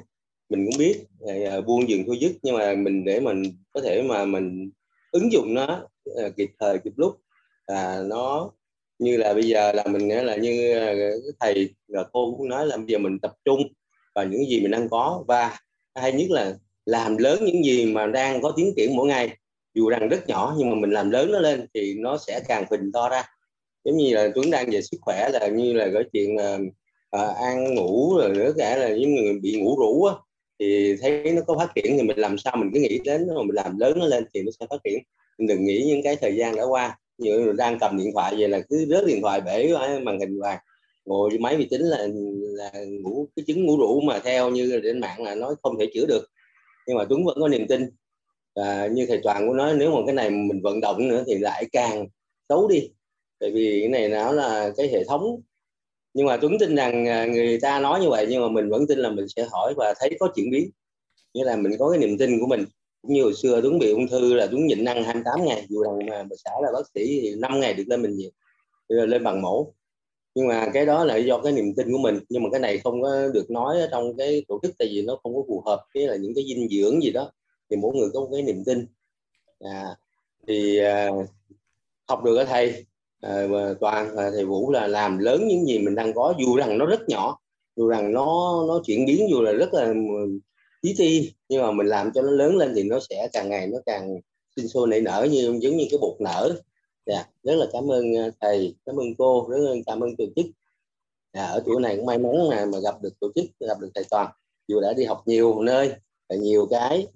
Mình 0.48 0.66
cũng 0.66 0.78
biết 0.78 1.04
uh, 1.24 1.66
buông 1.66 1.88
dừng 1.88 2.02
thôi 2.06 2.18
dứt 2.20 2.32
nhưng 2.42 2.56
mà 2.56 2.74
mình 2.74 3.04
để 3.04 3.20
mình 3.20 3.42
có 3.72 3.80
thể 3.80 4.02
mà 4.02 4.24
mình 4.24 4.70
ứng 5.10 5.32
dụng 5.32 5.54
nó 5.54 5.86
uh, 6.10 6.36
kịp 6.36 6.50
thời 6.60 6.78
kịp 6.78 6.92
lúc. 6.96 7.16
Là 7.66 8.02
nó 8.06 8.50
như 8.98 9.16
là 9.16 9.34
bây 9.34 9.42
giờ 9.42 9.72
là 9.72 9.84
mình 9.86 10.08
nghĩa 10.08 10.22
là 10.22 10.36
như 10.36 10.74
thầy 11.40 11.74
và 11.88 12.04
cô 12.12 12.34
cũng 12.38 12.48
nói 12.48 12.66
là 12.66 12.76
bây 12.76 12.86
giờ 12.86 12.98
mình 12.98 13.18
tập 13.18 13.32
trung 13.44 13.60
vào 14.14 14.24
những 14.24 14.46
gì 14.48 14.60
mình 14.60 14.70
đang 14.70 14.88
có. 14.88 15.24
Và 15.28 15.58
hay 15.94 16.12
nhất 16.12 16.30
là 16.30 16.54
làm 16.86 17.16
lớn 17.16 17.44
những 17.44 17.64
gì 17.64 17.86
mà 17.86 18.06
đang 18.06 18.42
có 18.42 18.52
tiến 18.56 18.72
triển 18.76 18.96
mỗi 18.96 19.06
ngày. 19.06 19.36
Dù 19.74 19.88
rằng 19.88 20.08
rất 20.08 20.28
nhỏ 20.28 20.54
nhưng 20.58 20.70
mà 20.70 20.76
mình 20.76 20.90
làm 20.90 21.10
lớn 21.10 21.32
nó 21.32 21.38
lên 21.38 21.66
thì 21.74 21.94
nó 21.98 22.18
sẽ 22.26 22.40
càng 22.48 22.64
phình 22.70 22.92
to 22.92 23.08
ra. 23.08 23.24
Giống 23.84 23.96
như 23.96 24.14
là 24.14 24.28
Tuấn 24.34 24.50
đang 24.50 24.70
về 24.70 24.82
sức 24.82 24.98
khỏe 25.00 25.28
là 25.32 25.48
như 25.48 25.72
là 25.72 25.88
cái 25.94 26.02
chuyện 26.12 26.36
là 26.36 26.58
à, 27.10 27.26
ăn 27.26 27.74
ngủ 27.74 28.16
rồi 28.18 28.30
nữa 28.30 28.52
cả 28.58 28.76
là 28.76 28.88
những 28.88 29.14
người 29.14 29.38
bị 29.42 29.60
ngủ 29.60 29.76
rũ 29.78 30.04
á 30.04 30.14
thì 30.60 30.96
thấy 31.00 31.32
nó 31.32 31.42
có 31.46 31.58
phát 31.58 31.74
triển 31.74 31.96
thì 31.96 32.02
mình 32.02 32.18
làm 32.18 32.38
sao 32.38 32.56
mình 32.56 32.70
cứ 32.74 32.80
nghĩ 32.80 32.98
đến 33.04 33.26
mà 33.36 33.42
mình 33.42 33.54
làm 33.54 33.78
lớn 33.78 33.98
nó 33.98 34.06
lên 34.06 34.24
thì 34.34 34.42
nó 34.42 34.50
sẽ 34.60 34.66
phát 34.70 34.76
triển. 34.84 34.98
Mình 35.38 35.48
đừng 35.48 35.64
nghĩ 35.64 35.84
những 35.86 36.02
cái 36.02 36.16
thời 36.16 36.36
gian 36.36 36.56
đã 36.56 36.62
qua 36.62 36.98
như 37.18 37.52
đang 37.56 37.78
cầm 37.78 37.98
điện 37.98 38.10
thoại 38.14 38.34
về 38.38 38.48
là 38.48 38.60
cứ 38.68 38.86
rớt 38.88 39.06
điện 39.06 39.22
thoại 39.22 39.40
bể 39.40 39.74
màn 40.02 40.20
hình 40.20 40.40
vàng 40.40 40.58
ngồi 41.04 41.30
máy 41.40 41.56
vi 41.56 41.66
tính 41.70 41.82
là 41.82 42.08
là 42.56 42.72
ngủ 42.84 43.28
cái 43.36 43.44
chứng 43.46 43.64
ngủ 43.66 43.76
rượu 43.78 44.00
mà 44.00 44.18
theo 44.18 44.50
như 44.50 44.80
trên 44.82 45.00
mạng 45.00 45.22
là 45.22 45.34
nói 45.34 45.54
không 45.62 45.78
thể 45.78 45.86
chữa 45.94 46.06
được. 46.06 46.26
Nhưng 46.86 46.96
mà 46.96 47.04
Tuấn 47.04 47.24
vẫn 47.24 47.36
có 47.40 47.48
niềm 47.48 47.66
tin. 47.66 47.90
À, 48.54 48.88
như 48.92 49.06
thầy 49.06 49.20
Toàn 49.22 49.46
cũng 49.46 49.56
nói 49.56 49.74
nếu 49.78 49.90
mà 49.90 50.00
cái 50.06 50.14
này 50.14 50.30
mình 50.30 50.62
vận 50.62 50.80
động 50.80 51.08
nữa 51.08 51.24
thì 51.26 51.38
lại 51.38 51.66
càng 51.72 52.08
xấu 52.48 52.68
đi. 52.68 52.90
Tại 53.40 53.50
vì 53.50 53.80
cái 53.80 53.88
này 53.88 54.08
nó 54.08 54.32
là 54.32 54.72
cái 54.76 54.88
hệ 54.88 55.04
thống. 55.04 55.40
Nhưng 56.14 56.26
mà 56.26 56.36
Tuấn 56.36 56.58
tin 56.58 56.76
rằng 56.76 57.08
à, 57.08 57.26
người 57.26 57.58
ta 57.60 57.80
nói 57.80 58.00
như 58.00 58.08
vậy 58.08 58.26
nhưng 58.30 58.42
mà 58.42 58.48
mình 58.48 58.68
vẫn 58.68 58.86
tin 58.86 58.98
là 58.98 59.10
mình 59.10 59.28
sẽ 59.28 59.46
hỏi 59.50 59.74
và 59.76 59.94
thấy 60.00 60.16
có 60.20 60.28
chuyển 60.34 60.50
biến. 60.50 60.70
Nghĩa 61.34 61.44
là 61.44 61.56
mình 61.56 61.72
có 61.78 61.90
cái 61.90 61.98
niềm 61.98 62.18
tin 62.18 62.40
của 62.40 62.46
mình. 62.46 62.64
Cũng 63.02 63.12
như 63.12 63.22
hồi 63.22 63.34
xưa 63.34 63.60
Tuấn 63.62 63.78
bị 63.78 63.90
ung 63.90 64.08
thư 64.08 64.34
là 64.34 64.46
Tuấn 64.46 64.66
nhịn 64.66 64.84
ăn 64.84 65.04
28 65.04 65.44
ngày. 65.44 65.66
Dù 65.68 65.82
rằng 65.82 66.06
mà 66.06 66.22
bà 66.22 66.36
xã 66.44 66.50
là 66.62 66.72
bác 66.72 66.88
sĩ 66.94 67.20
thì 67.22 67.34
5 67.38 67.60
ngày 67.60 67.74
được 67.74 67.84
lên 67.86 68.02
bệnh 68.02 68.16
viện 68.16 68.30
lên 68.88 69.24
bằng 69.24 69.42
mổ 69.42 69.74
nhưng 70.34 70.48
mà 70.48 70.66
cái 70.74 70.86
đó 70.86 71.04
là 71.04 71.16
do 71.16 71.38
cái 71.38 71.52
niềm 71.52 71.74
tin 71.76 71.92
của 71.92 71.98
mình. 71.98 72.18
Nhưng 72.28 72.42
mà 72.42 72.48
cái 72.52 72.60
này 72.60 72.78
không 72.78 73.02
có 73.02 73.28
được 73.34 73.50
nói 73.50 73.80
ở 73.80 73.88
trong 73.90 74.16
cái 74.16 74.44
tổ 74.48 74.60
chức 74.62 74.72
tại 74.78 74.88
vì 74.88 75.02
nó 75.02 75.18
không 75.22 75.34
có 75.34 75.42
phù 75.48 75.62
hợp 75.66 75.84
với 75.94 76.06
là 76.06 76.16
những 76.16 76.32
cái 76.34 76.44
dinh 76.48 76.68
dưỡng 76.68 77.02
gì 77.02 77.10
đó. 77.10 77.32
Thì 77.70 77.76
mỗi 77.76 77.96
người 77.96 78.08
có 78.14 78.20
một 78.20 78.28
cái 78.32 78.42
niềm 78.42 78.64
tin. 78.66 78.86
À, 79.60 79.96
thì 80.48 80.78
à, 80.78 81.10
học 82.08 82.24
được 82.24 82.36
ở 82.36 82.44
thầy 82.44 82.84
à, 83.20 83.46
toàn 83.80 84.16
và 84.16 84.30
thầy 84.30 84.44
vũ 84.44 84.70
là 84.70 84.86
làm 84.86 85.18
lớn 85.18 85.48
những 85.48 85.66
gì 85.66 85.78
mình 85.78 85.94
đang 85.94 86.14
có 86.14 86.34
dù 86.40 86.56
rằng 86.56 86.78
nó 86.78 86.86
rất 86.86 87.08
nhỏ 87.08 87.38
dù 87.76 87.88
rằng 87.88 88.12
nó 88.12 88.54
nó 88.68 88.82
chuyển 88.86 89.06
biến 89.06 89.28
dù 89.30 89.42
là 89.42 89.52
rất 89.52 89.74
là 89.74 89.82
ừ, 89.84 90.38
tí 90.82 90.94
ti 90.98 91.32
nhưng 91.48 91.62
mà 91.62 91.72
mình 91.72 91.86
làm 91.86 92.10
cho 92.14 92.22
nó 92.22 92.30
lớn 92.30 92.56
lên 92.56 92.72
thì 92.76 92.82
nó 92.82 92.98
sẽ 93.10 93.28
càng 93.32 93.50
ngày 93.50 93.66
nó 93.66 93.78
càng 93.86 94.20
sinh 94.56 94.68
sôi 94.68 94.88
nảy 94.88 95.00
nở 95.00 95.26
như 95.30 95.58
giống 95.60 95.76
như 95.76 95.86
cái 95.90 95.98
bột 96.00 96.20
nở 96.20 96.56
dạ 97.06 97.24
rất 97.42 97.54
là 97.54 97.66
cảm 97.72 97.90
ơn 97.90 98.14
ờ, 98.14 98.30
thầy 98.40 98.74
cảm 98.86 98.96
ơn 98.96 99.14
cô 99.18 99.46
rất 99.50 99.58
là 99.58 99.74
cảm 99.86 100.00
ơn 100.00 100.16
tổ 100.16 100.24
chức. 100.36 100.46
Dạ, 101.32 101.46
ở 101.46 101.62
tuổi 101.66 101.80
này 101.80 101.96
cũng 101.96 102.06
may 102.06 102.18
mắn 102.18 102.48
mà, 102.50 102.64
mà 102.64 102.78
gặp 102.78 103.02
được 103.02 103.20
tổ 103.20 103.32
chức 103.34 103.44
gặp 103.60 103.80
được 103.80 103.90
thầy 103.94 104.04
toàn. 104.10 104.32
Dù 104.68 104.80
đã 104.80 104.92
đi 104.92 105.04
học 105.04 105.22
nhiều 105.26 105.62
nơi 105.62 105.92
nhiều 106.30 106.66
cái 106.70 107.06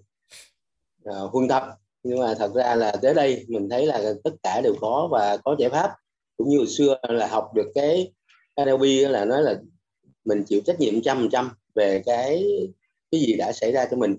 uh, 1.09 1.33
huân 1.33 1.49
tập 1.49 1.79
nhưng 2.03 2.19
mà 2.19 2.35
thật 2.35 2.53
ra 2.55 2.75
là 2.75 2.97
tới 3.03 3.15
đây 3.15 3.45
mình 3.49 3.69
thấy 3.69 3.87
là 3.87 4.13
tất 4.25 4.31
cả 4.43 4.61
đều 4.65 4.75
có 4.81 5.09
và 5.11 5.37
có 5.45 5.57
giải 5.59 5.71
pháp. 5.71 5.97
Cũng 6.37 6.49
như 6.49 6.59
hồi 6.59 6.67
xưa 6.67 6.99
là 7.09 7.27
học 7.27 7.51
được 7.55 7.73
cái 7.75 8.13
NLP 8.61 9.11
là 9.11 9.25
nói 9.25 9.43
là 9.43 9.61
mình 10.25 10.45
chịu 10.45 10.61
trách 10.67 10.81
nhiệm 10.81 11.03
trăm 11.03 11.29
trăm 11.33 11.51
về 11.75 12.03
cái 12.07 12.45
cái 13.11 13.21
gì 13.21 13.35
đã 13.37 13.53
xảy 13.53 13.73
ra 13.73 13.87
cho 13.91 13.97
mình. 13.97 14.17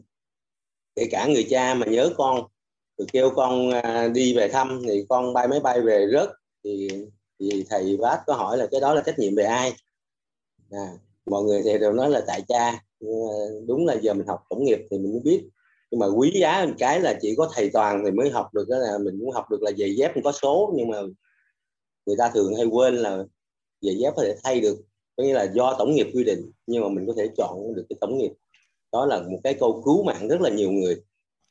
Kể 0.96 1.08
cả 1.12 1.28
người 1.28 1.48
cha 1.50 1.74
mà 1.74 1.86
nhớ 1.86 2.10
con 2.18 2.48
rồi 3.00 3.08
kêu 3.14 3.30
con 3.36 3.72
à, 3.72 4.08
đi 4.08 4.34
về 4.34 4.48
thăm 4.48 4.82
thì 4.88 5.06
con 5.10 5.34
bay 5.34 5.48
máy 5.48 5.60
bay 5.60 5.82
về 5.82 6.08
rớt. 6.14 6.30
Thì, 6.64 6.90
thì 7.40 7.66
thầy 7.70 7.98
bác 7.98 8.20
có 8.28 8.34
hỏi 8.34 8.58
là 8.58 8.68
cái 8.72 8.82
đó 8.82 8.94
là 8.94 9.02
trách 9.06 9.20
nhiệm 9.20 9.36
về 9.36 9.44
ai? 9.44 9.74
À, 10.72 10.88
mọi 11.26 11.44
người 11.44 11.62
thì 11.64 11.78
đều 11.78 11.94
nói 11.94 12.10
là 12.10 12.22
tại 12.28 12.42
cha. 12.48 12.84
Nhưng 13.00 13.28
mà 13.28 13.34
đúng 13.68 13.86
là 13.86 13.96
giờ 14.02 14.14
mình 14.14 14.28
học 14.28 14.44
tổng 14.50 14.64
nghiệp 14.64 14.80
thì 14.92 14.98
mình 14.98 15.12
mới 15.12 15.22
biết. 15.24 15.44
Nhưng 15.92 16.00
mà 16.00 16.08
quý 16.08 16.32
giá 16.42 16.66
một 16.66 16.74
cái 16.78 17.00
là 17.00 17.18
chỉ 17.22 17.36
có 17.38 17.50
thầy 17.54 17.70
toàn 17.70 18.02
thì 18.06 18.12
mới 18.12 18.30
học 18.30 18.54
được 18.54 18.70
đó 18.70 18.78
là 18.78 18.98
mình 18.98 19.20
muốn 19.20 19.32
học 19.32 19.46
được 19.52 19.62
là 19.62 19.72
giày 19.78 19.96
dép 19.96 20.12
không 20.14 20.24
có 20.24 20.32
số. 20.32 20.74
Nhưng 20.78 20.90
mà 20.90 20.98
người 22.06 22.16
ta 22.18 22.32
thường 22.34 22.56
hay 22.56 22.66
quên 22.66 22.96
là 22.96 23.24
giày 23.82 23.96
dép 23.98 24.14
có 24.16 24.24
thể 24.24 24.36
thay 24.44 24.60
được 24.60 24.78
có 25.18 25.24
nghĩa 25.24 25.34
là 25.34 25.44
do 25.44 25.76
tổng 25.80 25.96
nghiệp 25.96 26.08
quy 26.14 26.24
định 26.24 26.52
nhưng 26.68 26.84
mà 26.84 26.90
mình 26.90 27.08
có 27.08 27.14
thể 27.18 27.30
chọn 27.38 27.76
được 27.76 27.86
cái 27.90 27.98
tổng 28.02 28.18
nghiệp. 28.18 28.32
Đó 28.92 29.06
là 29.06 29.22
một 29.22 29.40
cái 29.44 29.54
câu 29.54 29.82
cứu 29.86 30.04
mạng 30.04 30.28
rất 30.28 30.42
là 30.42 30.50
nhiều 30.50 30.72
người 30.72 31.02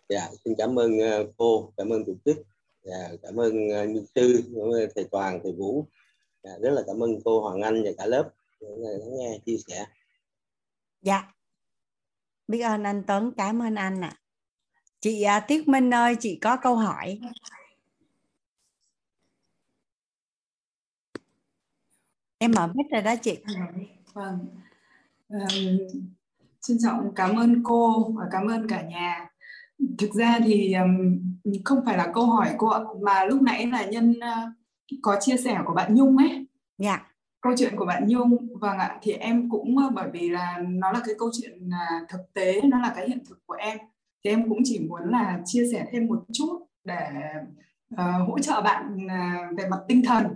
dạ 0.09 0.29
xin 0.45 0.55
cảm 0.59 0.79
ơn 0.79 0.93
uh, 0.93 1.35
cô 1.37 1.73
cảm 1.77 1.89
ơn 1.89 2.05
tổ 2.05 2.13
chức 2.25 2.37
dạ, 2.83 3.09
cảm 3.23 3.37
ơn 3.37 3.67
uh, 3.67 3.89
như 3.89 4.05
sư 4.15 4.43
cảm 4.55 4.73
ơn 4.73 4.89
thầy 4.95 5.05
toàn 5.11 5.41
thầy 5.43 5.53
vũ. 5.53 5.87
Dạ, 6.43 6.51
rất 6.61 6.71
là 6.71 6.83
cảm 6.87 7.03
ơn 7.03 7.21
cô 7.25 7.41
hoàng 7.41 7.63
anh 7.63 7.83
và 7.85 7.91
cả 7.99 8.07
lớp. 8.07 8.31
Lắng 8.61 9.19
nghe 9.19 9.39
chia 9.47 9.57
sẻ. 9.69 9.87
Dạ. 11.03 11.33
Biết 12.49 12.61
ơn 12.61 12.83
anh 12.83 13.03
Tuấn 13.07 13.33
cảm 13.37 13.63
ơn 13.63 13.75
anh 13.75 14.01
ạ. 14.01 14.09
À. 14.09 14.21
chị 15.01 15.23
à, 15.23 15.41
Tiết 15.41 15.69
Minh 15.69 15.95
ơi 15.95 16.17
chị 16.21 16.39
có 16.43 16.57
câu 16.63 16.77
hỏi. 16.77 17.21
Em 22.39 22.53
mở 22.57 22.67
mic 22.75 22.87
rồi 22.91 23.03
đó 23.03 23.15
chị. 23.23 23.39
Vâng. 24.13 24.47
Um, 25.29 25.79
xin 26.63 26.79
trọng 26.83 27.13
cảm 27.17 27.37
ơn 27.37 27.63
cô 27.65 28.13
và 28.17 28.29
cảm 28.33 28.47
ơn 28.47 28.69
cả 28.69 28.83
nhà 28.83 29.28
thực 29.99 30.15
ra 30.15 30.39
thì 30.45 30.73
um, 30.73 31.19
không 31.65 31.85
phải 31.87 31.97
là 31.97 32.11
câu 32.15 32.27
hỏi 32.27 32.55
cô 32.59 32.69
ạ 32.69 32.81
mà 33.01 33.25
lúc 33.25 33.43
nãy 33.43 33.67
là 33.67 33.85
nhân 33.85 34.11
uh, 34.11 34.99
có 35.03 35.17
chia 35.21 35.37
sẻ 35.37 35.59
của 35.67 35.75
bạn 35.75 35.95
Nhung 35.95 36.17
ấy. 36.17 36.47
Dạ. 36.79 37.07
Câu 37.41 37.53
chuyện 37.59 37.77
của 37.77 37.85
bạn 37.85 38.09
Nhung 38.09 38.59
vâng 38.61 38.79
ạ 38.79 38.99
thì 39.03 39.13
em 39.13 39.51
cũng 39.51 39.77
uh, 39.87 39.93
bởi 39.95 40.11
vì 40.13 40.29
là 40.29 40.59
nó 40.69 40.93
là 40.93 41.01
cái 41.07 41.15
câu 41.19 41.31
chuyện 41.41 41.69
uh, 41.69 42.09
thực 42.09 42.33
tế 42.35 42.61
nó 42.65 42.79
là 42.81 42.93
cái 42.97 43.09
hiện 43.09 43.25
thực 43.29 43.47
của 43.47 43.55
em 43.55 43.79
thì 44.25 44.31
em 44.31 44.49
cũng 44.49 44.59
chỉ 44.65 44.79
muốn 44.89 45.03
là 45.11 45.41
chia 45.45 45.67
sẻ 45.73 45.87
thêm 45.93 46.07
một 46.07 46.25
chút 46.33 46.67
để 46.85 47.11
uh, 47.95 48.29
hỗ 48.29 48.39
trợ 48.39 48.61
bạn 48.61 48.97
uh, 49.07 49.59
về 49.59 49.69
mặt 49.69 49.79
tinh 49.89 50.03
thần 50.07 50.27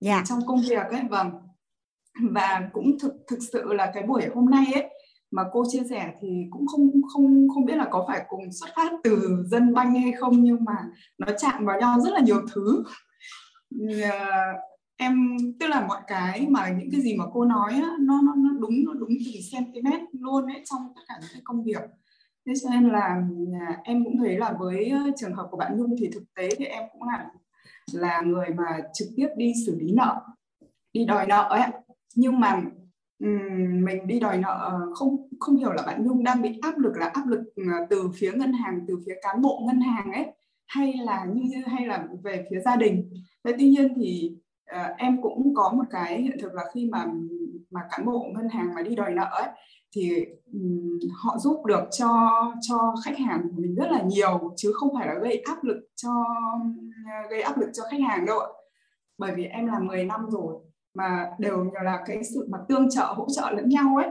dạ. 0.00 0.22
trong 0.26 0.46
công 0.46 0.60
việc 0.68 0.86
ấy 0.86 1.02
vâng. 1.10 1.30
Và 2.30 2.68
cũng 2.72 2.98
thực 2.98 3.14
thực 3.28 3.38
sự 3.52 3.72
là 3.72 3.90
cái 3.94 4.02
buổi 4.02 4.26
hôm 4.34 4.50
nay 4.50 4.64
ấy 4.74 4.91
mà 5.32 5.42
cô 5.52 5.64
chia 5.68 5.82
sẻ 5.90 6.12
thì 6.20 6.46
cũng 6.50 6.66
không 6.66 6.90
không 7.12 7.48
không 7.54 7.64
biết 7.64 7.76
là 7.76 7.88
có 7.90 8.04
phải 8.08 8.24
cùng 8.28 8.52
xuất 8.52 8.70
phát 8.76 8.92
từ 9.04 9.44
dân 9.46 9.74
banh 9.74 9.94
hay 9.94 10.12
không 10.12 10.44
nhưng 10.44 10.64
mà 10.64 10.76
nó 11.18 11.26
chạm 11.38 11.64
vào 11.64 11.80
nhau 11.80 12.00
rất 12.00 12.12
là 12.12 12.20
nhiều 12.20 12.40
thứ. 12.52 12.84
Ờ, 14.02 14.28
em 14.96 15.36
tức 15.60 15.66
là 15.66 15.86
mọi 15.86 16.00
cái 16.06 16.46
mà 16.50 16.68
những 16.68 16.90
cái 16.92 17.00
gì 17.00 17.16
mà 17.16 17.24
cô 17.32 17.44
nói 17.44 17.72
á, 17.72 17.90
nó 18.00 18.20
nó 18.22 18.34
nó 18.36 18.50
đúng 18.60 18.84
nó 18.84 18.92
đúng 18.92 19.08
từng 19.08 19.42
centimet 19.52 20.00
luôn 20.12 20.46
ấy 20.46 20.62
trong 20.64 20.92
tất 20.96 21.02
cả 21.08 21.14
những 21.20 21.30
cái 21.32 21.40
công 21.44 21.64
việc. 21.64 21.82
Thế 22.46 22.52
cho 22.62 22.70
nên 22.70 22.88
là 22.88 23.22
ờ, 23.68 23.74
em 23.84 24.04
cũng 24.04 24.18
thấy 24.18 24.38
là 24.38 24.56
với 24.58 24.88
ờ, 24.88 25.00
trường 25.16 25.34
hợp 25.34 25.48
của 25.50 25.56
bạn 25.56 25.76
Nhung 25.78 25.96
thì 25.98 26.10
thực 26.14 26.22
tế 26.34 26.48
thì 26.58 26.64
em 26.64 26.82
cũng 26.92 27.02
là 27.02 27.26
là 27.92 28.20
người 28.20 28.48
mà 28.56 28.80
trực 28.94 29.08
tiếp 29.16 29.28
đi 29.36 29.52
xử 29.66 29.76
lý 29.80 29.92
nợ 29.92 30.20
đi 30.92 31.04
đòi 31.04 31.26
nợ 31.26 31.46
ấy 31.50 31.70
nhưng 32.14 32.40
mà 32.40 32.62
mình 33.84 34.06
đi 34.06 34.20
đòi 34.20 34.38
nợ 34.38 34.58
ờ, 34.60 34.80
không 34.94 35.28
không 35.40 35.56
hiểu 35.56 35.72
là 35.72 35.82
bạn 35.86 36.04
Nhung 36.06 36.24
đang 36.24 36.42
bị 36.42 36.58
áp 36.62 36.78
lực 36.78 36.92
là 36.96 37.06
áp 37.06 37.26
lực 37.26 37.40
ờ, 37.56 37.86
từ 37.90 38.10
phía 38.14 38.32
ngân 38.32 38.52
hàng 38.52 38.80
từ 38.88 38.98
phía 39.06 39.14
cán 39.22 39.42
bộ 39.42 39.60
ngân 39.66 39.80
hàng 39.80 40.12
ấy 40.12 40.26
hay 40.66 40.94
là 41.04 41.24
như 41.24 41.62
hay 41.66 41.86
là 41.86 42.06
về 42.22 42.46
phía 42.50 42.60
gia 42.60 42.76
đình? 42.76 43.10
Thế 43.44 43.52
tuy 43.58 43.68
nhiên 43.68 43.94
thì 43.96 44.36
uh, 44.70 44.96
em 44.98 45.22
cũng 45.22 45.54
có 45.54 45.72
một 45.76 45.84
cái 45.90 46.22
hiện 46.22 46.36
thực 46.40 46.54
là 46.54 46.62
khi 46.74 46.88
mà 46.92 47.06
mà 47.70 47.80
cán 47.90 48.06
bộ 48.06 48.26
ngân 48.34 48.48
hàng 48.48 48.74
mà 48.74 48.82
đi 48.82 48.96
đòi 48.96 49.10
nợ 49.14 49.28
ấy 49.32 49.48
thì 49.96 50.24
um, 50.52 50.98
họ 51.24 51.38
giúp 51.38 51.66
được 51.66 51.84
cho 51.98 52.30
cho 52.60 52.94
khách 53.04 53.18
hàng 53.18 53.42
của 53.42 53.62
mình 53.62 53.74
rất 53.74 53.90
là 53.90 54.02
nhiều 54.02 54.54
chứ 54.56 54.72
không 54.74 54.94
phải 54.98 55.06
là 55.06 55.14
gây 55.14 55.36
áp 55.36 55.64
lực 55.64 55.88
cho 55.96 56.10
gây 57.30 57.42
áp 57.42 57.58
lực 57.58 57.70
cho 57.72 57.82
khách 57.90 58.00
hàng 58.00 58.26
đâu 58.26 58.38
ạ. 58.38 58.48
Bởi 59.18 59.34
vì 59.34 59.44
em 59.44 59.66
làm 59.66 59.86
10 59.86 60.04
năm 60.04 60.20
rồi 60.30 60.54
mà 60.94 61.30
đều 61.38 61.70
là 61.84 62.02
cái 62.06 62.24
sự 62.24 62.46
mà 62.50 62.58
tương 62.68 62.90
trợ 62.90 63.04
hỗ 63.04 63.26
trợ 63.36 63.50
lẫn 63.50 63.68
nhau 63.68 63.96
ấy. 63.96 64.10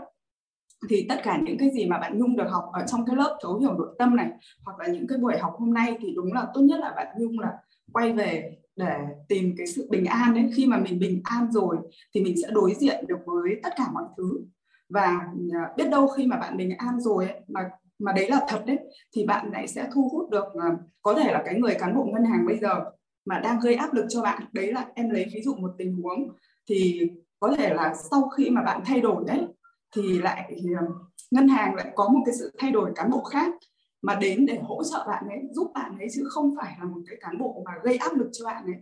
Thì 0.90 1.06
tất 1.10 1.16
cả 1.24 1.40
những 1.44 1.58
cái 1.58 1.70
gì 1.74 1.86
mà 1.86 1.98
bạn 2.00 2.20
Nhung 2.20 2.36
được 2.36 2.48
học 2.50 2.70
ở 2.74 2.86
trong 2.88 3.06
cái 3.06 3.16
lớp 3.16 3.38
thấu 3.42 3.60
hiểu 3.60 3.74
nội 3.74 3.96
tâm 4.00 4.16
này 4.16 4.32
hoặc 4.66 4.80
là 4.80 4.88
những 4.88 5.08
cái 5.08 5.18
buổi 5.18 5.38
học 5.38 5.56
hôm 5.58 5.74
nay 5.74 5.98
thì 6.02 6.14
đúng 6.16 6.34
là 6.34 6.48
tốt 6.54 6.62
nhất 6.62 6.80
là 6.80 6.94
bạn 6.96 7.08
Nhung 7.18 7.40
là 7.40 7.54
quay 7.94 8.14
về 8.14 8.58
để 8.76 8.98
tìm 9.28 9.54
cái 9.58 9.68
sự 9.68 9.88
bình 9.92 10.06
an 10.06 10.34
đấy 10.34 10.52
khi 10.56 10.66
mà 10.66 10.78
mình 10.78 11.00
bình 11.00 11.22
an 11.24 11.52
rồi 11.52 11.78
thì 12.14 12.24
mình 12.24 12.36
sẽ 12.42 12.48
đối 12.52 12.74
diện 12.74 13.08
được 13.08 13.20
với 13.26 13.60
tất 13.64 13.70
cả 13.78 13.86
mọi 13.94 14.04
thứ. 14.18 14.42
Và 14.90 15.20
à, 15.54 15.74
biết 15.78 15.90
đâu 15.90 16.08
khi 16.08 16.28
mà 16.28 16.38
bạn 16.38 16.58
bình 16.58 16.78
an 16.78 17.00
rồi 17.00 17.28
ấy, 17.28 17.40
mà 17.48 17.70
mà 18.00 18.12
đấy 18.12 18.30
là 18.30 18.46
thật 18.48 18.64
đấy 18.66 18.80
thì 19.16 19.26
bạn 19.26 19.52
lại 19.52 19.68
sẽ 19.68 19.90
thu 19.94 20.10
hút 20.12 20.30
được 20.30 20.46
à, 20.54 20.70
có 21.02 21.14
thể 21.14 21.34
là 21.34 21.42
cái 21.46 21.56
người 21.56 21.76
cán 21.80 21.96
bộ 21.96 22.06
ngân 22.06 22.26
hàng 22.26 22.46
bây 22.46 22.58
giờ 22.58 22.84
mà 23.26 23.40
đang 23.40 23.60
gây 23.60 23.76
áp 23.76 23.94
lực 23.94 24.06
cho 24.10 24.22
bạn. 24.22 24.44
Đấy 24.54 24.74
là 24.74 24.86
em 24.96 25.10
lấy 25.10 25.26
ví 25.34 25.42
dụ 25.42 25.56
một 25.56 25.72
tình 25.78 26.02
huống 26.02 26.30
thì 26.70 27.02
có 27.40 27.56
thể 27.58 27.74
là 27.74 27.94
sau 28.12 28.30
khi 28.30 28.50
mà 28.50 28.64
bạn 28.64 28.82
thay 28.86 29.02
đổi 29.02 29.24
đấy 29.28 29.48
thì 29.96 30.20
lại 30.20 30.46
thì 30.50 30.74
ờ, 30.80 30.88
ngân 31.32 31.48
hàng 31.48 31.76
lại 31.76 31.92
có 31.96 32.10
một 32.10 32.20
cái 32.26 32.36
sự 32.40 32.52
thay 32.58 32.72
đổi 32.72 32.92
cán 32.96 33.10
bộ 33.10 33.24
khác 33.24 33.54
mà 34.02 34.16
đến 34.16 34.46
để 34.46 34.60
hỗ 34.64 34.84
trợ 34.84 35.06
bạn 35.08 35.28
ấy 35.28 35.40
giúp 35.52 35.72
bạn 35.74 35.98
ấy 35.98 36.08
chứ 36.14 36.24
không 36.30 36.56
phải 36.62 36.76
là 36.80 36.86
một 36.86 37.02
cái 37.08 37.18
cán 37.22 37.38
bộ 37.38 37.64
mà 37.66 37.72
gây 37.84 37.98
áp 37.98 38.14
lực 38.14 38.30
cho 38.34 38.46
bạn 38.46 38.66
ấy. 38.66 38.76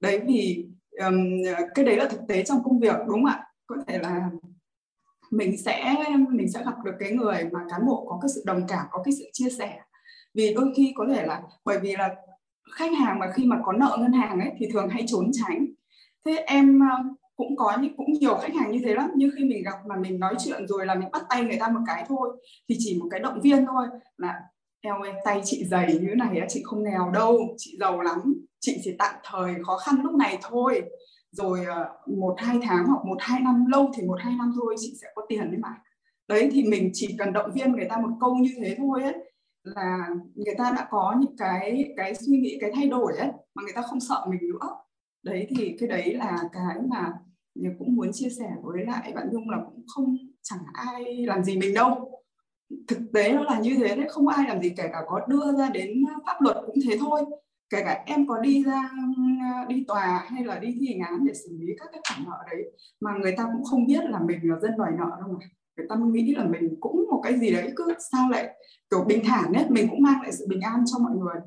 Đấy 0.00 0.20
vì 0.26 0.66
um, 1.00 1.14
cái 1.74 1.84
đấy 1.84 1.96
là 1.96 2.08
thực 2.08 2.20
tế 2.28 2.44
trong 2.44 2.62
công 2.64 2.80
việc 2.80 2.96
đúng 3.06 3.14
không 3.14 3.24
ạ? 3.24 3.46
Có 3.66 3.76
thể 3.86 3.98
là 3.98 4.30
mình 5.30 5.58
sẽ 5.58 5.94
mình 6.30 6.52
sẽ 6.52 6.64
gặp 6.64 6.74
được 6.84 6.94
cái 6.98 7.12
người 7.12 7.48
mà 7.52 7.60
cán 7.70 7.86
bộ 7.86 8.06
có 8.08 8.18
cái 8.22 8.28
sự 8.34 8.42
đồng 8.46 8.66
cảm 8.68 8.86
có 8.90 9.02
cái 9.04 9.14
sự 9.18 9.24
chia 9.32 9.50
sẻ. 9.58 9.80
Vì 10.34 10.54
đôi 10.54 10.72
khi 10.76 10.92
có 10.96 11.06
thể 11.14 11.26
là 11.26 11.42
bởi 11.64 11.78
vì 11.80 11.96
là 11.96 12.14
khách 12.72 12.92
hàng 12.98 13.18
mà 13.18 13.32
khi 13.34 13.44
mà 13.44 13.60
có 13.64 13.72
nợ 13.72 13.96
ngân 14.00 14.12
hàng 14.12 14.40
ấy 14.40 14.52
thì 14.58 14.66
thường 14.72 14.88
hay 14.88 15.04
trốn 15.06 15.30
tránh 15.32 15.66
thế 16.26 16.36
em 16.36 16.80
ờ, 16.80 16.96
cũng 17.36 17.56
có 17.56 17.78
những, 17.82 17.96
cũng 17.96 18.12
nhiều 18.12 18.34
khách 18.34 18.54
hàng 18.54 18.70
như 18.72 18.80
thế 18.84 18.94
lắm 18.94 19.10
như 19.16 19.30
khi 19.36 19.44
mình 19.44 19.62
gặp 19.64 19.78
mà 19.88 19.96
mình 19.96 20.20
nói 20.20 20.34
chuyện 20.38 20.66
rồi 20.66 20.86
là 20.86 20.94
mình 20.94 21.08
bắt 21.12 21.22
tay 21.30 21.44
người 21.44 21.56
ta 21.60 21.68
một 21.68 21.80
cái 21.86 22.04
thôi, 22.08 22.36
thì 22.68 22.76
chỉ 22.78 22.98
một 23.00 23.08
cái 23.10 23.20
động 23.20 23.40
viên 23.40 23.66
thôi 23.66 23.86
là, 24.16 24.40
eo 24.80 25.02
ơi, 25.02 25.12
tay 25.24 25.40
chị 25.44 25.64
dày 25.64 25.86
như 25.86 26.06
thế 26.08 26.14
này 26.14 26.46
chị 26.48 26.62
không 26.64 26.84
nghèo 26.84 27.10
đâu, 27.10 27.38
chị 27.58 27.76
giàu 27.80 28.00
lắm, 28.00 28.34
chị 28.60 28.80
chỉ 28.84 28.96
tạm 28.98 29.14
thời 29.24 29.54
khó 29.66 29.76
khăn 29.76 29.94
lúc 30.02 30.14
này 30.14 30.38
thôi. 30.42 30.82
Rồi 31.32 31.64
ờ, 31.64 31.88
một, 32.06 32.34
hai 32.38 32.58
tháng 32.62 32.86
hoặc 32.86 33.04
một, 33.04 33.16
hai 33.20 33.40
năm, 33.40 33.66
lâu 33.68 33.90
thì 33.94 34.02
một, 34.02 34.16
hai 34.20 34.34
năm 34.38 34.52
thôi, 34.60 34.74
chị 34.78 34.94
sẽ 35.02 35.08
có 35.14 35.22
tiền 35.28 35.50
đấy 35.50 35.60
mà. 35.62 35.68
Đấy, 36.28 36.50
thì 36.52 36.62
mình 36.62 36.90
chỉ 36.92 37.14
cần 37.18 37.32
động 37.32 37.50
viên 37.54 37.72
người 37.72 37.86
ta 37.90 37.96
một 37.96 38.10
câu 38.20 38.34
như 38.34 38.50
thế 38.56 38.74
thôi 38.78 39.02
ấy, 39.02 39.14
là 39.62 40.08
người 40.34 40.54
ta 40.58 40.72
đã 40.76 40.88
có 40.90 41.16
những 41.20 41.36
cái 41.36 41.94
cái 41.96 42.14
suy 42.14 42.38
nghĩ, 42.38 42.58
cái 42.60 42.70
thay 42.74 42.88
đổi 42.88 43.16
ấy, 43.16 43.28
mà 43.54 43.62
người 43.62 43.72
ta 43.74 43.82
không 43.82 44.00
sợ 44.00 44.26
mình 44.30 44.40
nữa 44.52 44.68
đấy, 45.22 45.46
thì 45.50 45.76
cái 45.78 45.88
đấy 45.88 46.14
là 46.14 46.38
cái 46.52 46.76
mà 46.88 47.12
mình 47.54 47.72
cũng 47.78 47.96
muốn 47.96 48.10
chia 48.12 48.28
sẻ 48.38 48.50
với 48.62 48.84
lại 48.86 49.12
bạn 49.14 49.28
Nhung 49.32 49.50
là 49.50 49.58
cũng 49.66 49.84
không 49.86 50.16
chẳng 50.42 50.60
ai 50.72 51.26
làm 51.26 51.44
gì 51.44 51.58
mình 51.58 51.74
đâu. 51.74 52.22
Thực 52.88 52.98
tế 53.14 53.32
nó 53.32 53.42
là 53.42 53.60
như 53.60 53.76
thế 53.76 53.96
đấy, 53.96 54.06
không 54.08 54.28
ai 54.28 54.48
làm 54.48 54.62
gì 54.62 54.70
kể 54.76 54.88
cả 54.92 55.02
có 55.06 55.20
đưa 55.28 55.52
ra 55.58 55.70
đến 55.70 55.90
pháp 56.26 56.36
luật 56.40 56.56
cũng 56.66 56.76
thế 56.88 56.96
thôi. 57.00 57.20
Kể 57.70 57.82
cả 57.84 58.02
em 58.06 58.26
có 58.26 58.40
đi 58.40 58.64
ra 58.64 58.90
đi 59.68 59.84
tòa 59.88 60.24
hay 60.28 60.44
là 60.44 60.58
đi 60.58 60.76
thi 60.80 60.86
hành 60.88 61.10
án 61.10 61.26
để 61.26 61.34
xử 61.34 61.56
lý 61.60 61.66
các 61.78 61.88
cái 61.92 62.00
khoản 62.08 62.24
nợ 62.28 62.36
đấy, 62.50 62.72
mà 63.00 63.10
người 63.22 63.34
ta 63.36 63.44
cũng 63.52 63.64
không 63.64 63.86
biết 63.86 64.04
là 64.04 64.20
mình 64.26 64.38
là 64.42 64.58
dân 64.62 64.70
đòi 64.78 64.90
nợ 64.98 65.16
đâu 65.20 65.28
mà. 65.28 65.46
Người 65.76 65.86
ta 65.88 65.96
nghĩ 66.12 66.34
là 66.34 66.44
mình 66.44 66.76
cũng 66.80 67.06
một 67.10 67.20
cái 67.24 67.38
gì 67.38 67.50
đấy 67.50 67.72
cứ 67.76 67.94
sao 68.12 68.30
lại, 68.30 68.56
kiểu, 68.90 69.04
bình 69.04 69.22
thản 69.24 69.52
ấy, 69.52 69.64
mình 69.70 69.88
cũng 69.90 70.02
mang 70.02 70.22
lại 70.22 70.32
sự 70.32 70.46
bình 70.48 70.60
an 70.60 70.84
cho 70.86 70.98
mọi 70.98 71.16
người. 71.16 71.40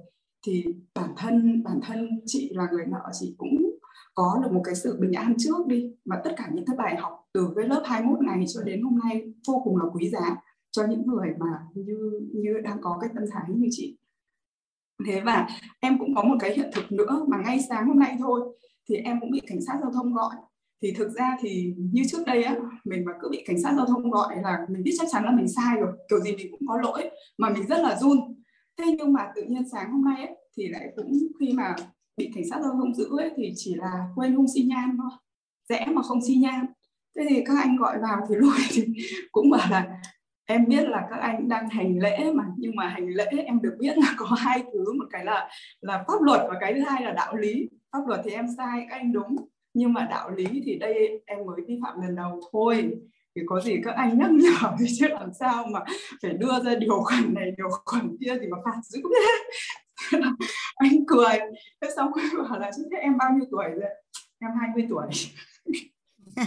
Thì 0.47 0.65
bản 0.95 1.09
thân 1.17 1.63
bản 1.63 1.79
thân 1.83 2.09
chị 2.25 2.51
là 2.53 2.67
người 2.71 2.85
nợ, 2.85 3.01
chị 3.19 3.35
cũng 3.37 3.62
có 4.13 4.39
được 4.43 4.51
một 4.51 4.61
cái 4.63 4.75
sự 4.75 4.97
bình 4.99 5.11
an 5.13 5.33
trước 5.37 5.67
đi. 5.67 5.91
Và 6.05 6.21
tất 6.23 6.33
cả 6.37 6.49
những 6.53 6.65
cái 6.65 6.75
bài 6.75 6.95
học 6.97 7.27
từ 7.33 7.53
cái 7.55 7.67
lớp 7.67 7.83
21 7.85 8.21
này 8.21 8.45
cho 8.47 8.61
đến 8.63 8.81
hôm 8.81 8.99
nay 9.03 9.33
vô 9.47 9.61
cùng 9.63 9.77
là 9.77 9.85
quý 9.93 10.09
giá 10.09 10.35
cho 10.71 10.85
những 10.89 11.07
người 11.07 11.29
mà 11.39 11.59
như 11.73 12.21
như 12.33 12.53
đang 12.63 12.81
có 12.81 12.97
cái 13.01 13.09
tâm 13.15 13.23
thái 13.31 13.43
như 13.47 13.67
chị. 13.71 13.97
Thế 15.07 15.21
và 15.25 15.47
em 15.79 15.99
cũng 15.99 16.15
có 16.15 16.23
một 16.23 16.35
cái 16.39 16.55
hiện 16.55 16.69
thực 16.73 16.91
nữa 16.91 17.25
mà 17.27 17.37
ngay 17.45 17.59
sáng 17.69 17.87
hôm 17.87 17.99
nay 17.99 18.15
thôi. 18.19 18.57
Thì 18.89 18.95
em 18.95 19.19
cũng 19.19 19.31
bị 19.31 19.41
cảnh 19.47 19.61
sát 19.61 19.77
giao 19.81 19.91
thông 19.91 20.13
gọi. 20.13 20.35
Thì 20.81 20.93
thực 20.97 21.11
ra 21.11 21.37
thì 21.41 21.73
như 21.77 22.01
trước 22.07 22.23
đây 22.25 22.43
á 22.43 22.55
mình 22.83 23.05
mà 23.05 23.11
cứ 23.21 23.29
bị 23.31 23.43
cảnh 23.45 23.61
sát 23.61 23.73
giao 23.77 23.85
thông 23.85 24.11
gọi 24.11 24.35
là 24.43 24.65
mình 24.69 24.83
biết 24.83 24.91
chắc 24.99 25.07
chắn 25.11 25.25
là 25.25 25.31
mình 25.31 25.47
sai 25.47 25.77
rồi. 25.79 25.93
Kiểu 26.09 26.19
gì 26.19 26.35
mình 26.35 26.47
cũng 26.51 26.67
có 26.67 26.77
lỗi 26.77 27.09
mà 27.37 27.49
mình 27.49 27.67
rất 27.67 27.77
là 27.81 27.99
run. 27.99 28.17
Thế 28.77 28.95
nhưng 28.97 29.13
mà 29.13 29.31
tự 29.35 29.43
nhiên 29.43 29.69
sáng 29.71 29.91
hôm 29.91 30.05
nay 30.05 30.27
ấy, 30.27 30.35
thì 30.57 30.67
lại 30.67 30.93
cũng 30.95 31.13
khi 31.39 31.53
mà 31.53 31.75
bị 32.17 32.31
cảnh 32.35 32.43
sát 32.49 32.61
giao 32.61 32.71
thông 32.71 32.95
giữ 32.95 33.09
ấy, 33.17 33.31
thì 33.37 33.53
chỉ 33.55 33.75
là 33.75 34.07
quên 34.15 34.35
không 34.35 34.47
xi 34.55 34.63
nhan 34.63 34.97
thôi, 34.97 35.11
rẽ 35.69 35.85
mà 35.93 36.01
không 36.01 36.21
xi 36.27 36.35
nhan. 36.35 36.65
Thế 37.17 37.25
thì 37.29 37.43
các 37.45 37.53
anh 37.61 37.77
gọi 37.77 37.97
vào 38.01 38.21
thì 38.29 38.35
lôi 38.39 38.57
thì 38.69 38.83
cũng 39.31 39.49
bảo 39.49 39.67
là, 39.71 39.99
em 40.45 40.65
biết 40.67 40.89
là 40.89 41.07
các 41.09 41.19
anh 41.19 41.49
đang 41.49 41.69
hành 41.69 41.99
lễ 41.99 42.31
mà, 42.33 42.43
nhưng 42.57 42.75
mà 42.75 42.87
hành 42.87 43.07
lễ 43.07 43.25
em 43.45 43.61
được 43.61 43.75
biết 43.79 43.97
là 43.97 44.13
có 44.17 44.25
hai 44.25 44.63
thứ, 44.73 44.93
một 44.93 45.05
cái 45.11 45.25
là 45.25 45.49
là 45.81 46.03
pháp 46.07 46.21
luật 46.21 46.41
và 46.49 46.55
cái 46.61 46.73
thứ 46.73 46.79
hai 46.79 47.03
là 47.03 47.11
đạo 47.11 47.35
lý. 47.35 47.69
Pháp 47.91 48.07
luật 48.07 48.21
thì 48.23 48.31
em 48.31 48.45
sai, 48.57 48.85
các 48.89 48.95
anh 48.95 49.13
đúng, 49.13 49.35
nhưng 49.73 49.93
mà 49.93 50.07
đạo 50.09 50.31
lý 50.31 50.61
thì 50.65 50.75
đây 50.75 51.23
em 51.25 51.45
mới 51.45 51.61
vi 51.67 51.79
phạm 51.83 52.01
lần 52.01 52.15
đầu 52.15 52.41
thôi. 52.51 52.93
Thì 53.35 53.41
có 53.45 53.61
gì 53.61 53.77
các 53.83 53.95
anh 53.95 54.17
nhắc 54.19 54.31
nhở 54.31 54.69
thì 54.79 54.85
chứ 54.99 55.07
làm 55.07 55.29
sao 55.39 55.65
mà 55.67 55.79
phải 56.21 56.33
đưa 56.33 56.63
ra 56.65 56.75
điều 56.75 56.99
khoản 57.03 57.33
này, 57.33 57.51
điều 57.57 57.67
khoản 57.85 58.17
kia 58.19 58.37
thì 58.41 58.47
mà 58.47 58.57
phạt 58.65 58.79
dữ 58.83 59.01
thế. 59.03 60.19
anh 60.83 61.05
cười. 61.07 61.39
Thế 61.81 61.89
xong 61.95 62.11
rồi 62.33 62.45
bảo 62.49 62.59
là 62.59 62.71
chứ 62.77 62.83
thế 62.91 62.97
em 62.97 63.17
bao 63.17 63.29
nhiêu 63.33 63.45
tuổi 63.51 63.65
rồi 63.69 63.89
em 64.39 64.51
20 64.59 64.87
tuổi. 64.89 65.07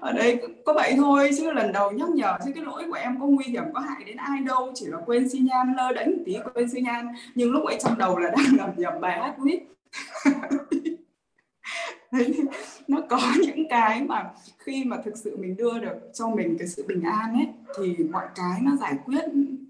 Ở 0.00 0.12
đây 0.12 0.42
có 0.64 0.72
vậy 0.72 0.94
thôi 0.96 1.30
chứ 1.38 1.52
lần 1.52 1.72
đầu 1.72 1.90
nhắc 1.90 2.08
nhở 2.08 2.38
chứ 2.44 2.50
cái 2.54 2.64
lỗi 2.64 2.84
của 2.88 2.94
em 2.94 3.20
có 3.20 3.26
nguy 3.26 3.44
hiểm 3.44 3.64
có 3.74 3.80
hại 3.80 4.04
đến 4.04 4.16
ai 4.16 4.40
đâu. 4.40 4.72
Chỉ 4.74 4.86
là 4.86 4.98
quên 5.06 5.28
xi 5.28 5.38
nhan 5.38 5.74
lơ 5.76 5.92
đánh 5.92 6.14
tí 6.26 6.36
quên 6.54 6.70
xi 6.70 6.80
nhan. 6.80 7.08
Nhưng 7.34 7.52
lúc 7.52 7.64
ấy 7.64 7.78
trong 7.80 7.98
đầu 7.98 8.18
là 8.18 8.30
đang 8.30 8.56
ngầm 8.56 8.70
nhầm 8.76 9.00
bài 9.00 9.20
hát 9.20 9.36
quýt. 9.42 9.62
Nó 12.88 13.00
có 13.08 13.20
những 13.40 13.68
cái 13.68 14.02
mà 14.02 14.30
khi 14.58 14.84
mà 14.84 14.96
thực 15.04 15.16
sự 15.16 15.36
mình 15.36 15.56
đưa 15.56 15.78
được 15.78 16.10
cho 16.14 16.28
mình 16.28 16.56
cái 16.58 16.68
sự 16.68 16.84
bình 16.88 17.02
an 17.02 17.32
ấy 17.32 17.48
thì 17.78 18.04
mọi 18.04 18.26
cái 18.34 18.60
nó 18.62 18.76
giải 18.76 18.94
quyết 19.04 19.24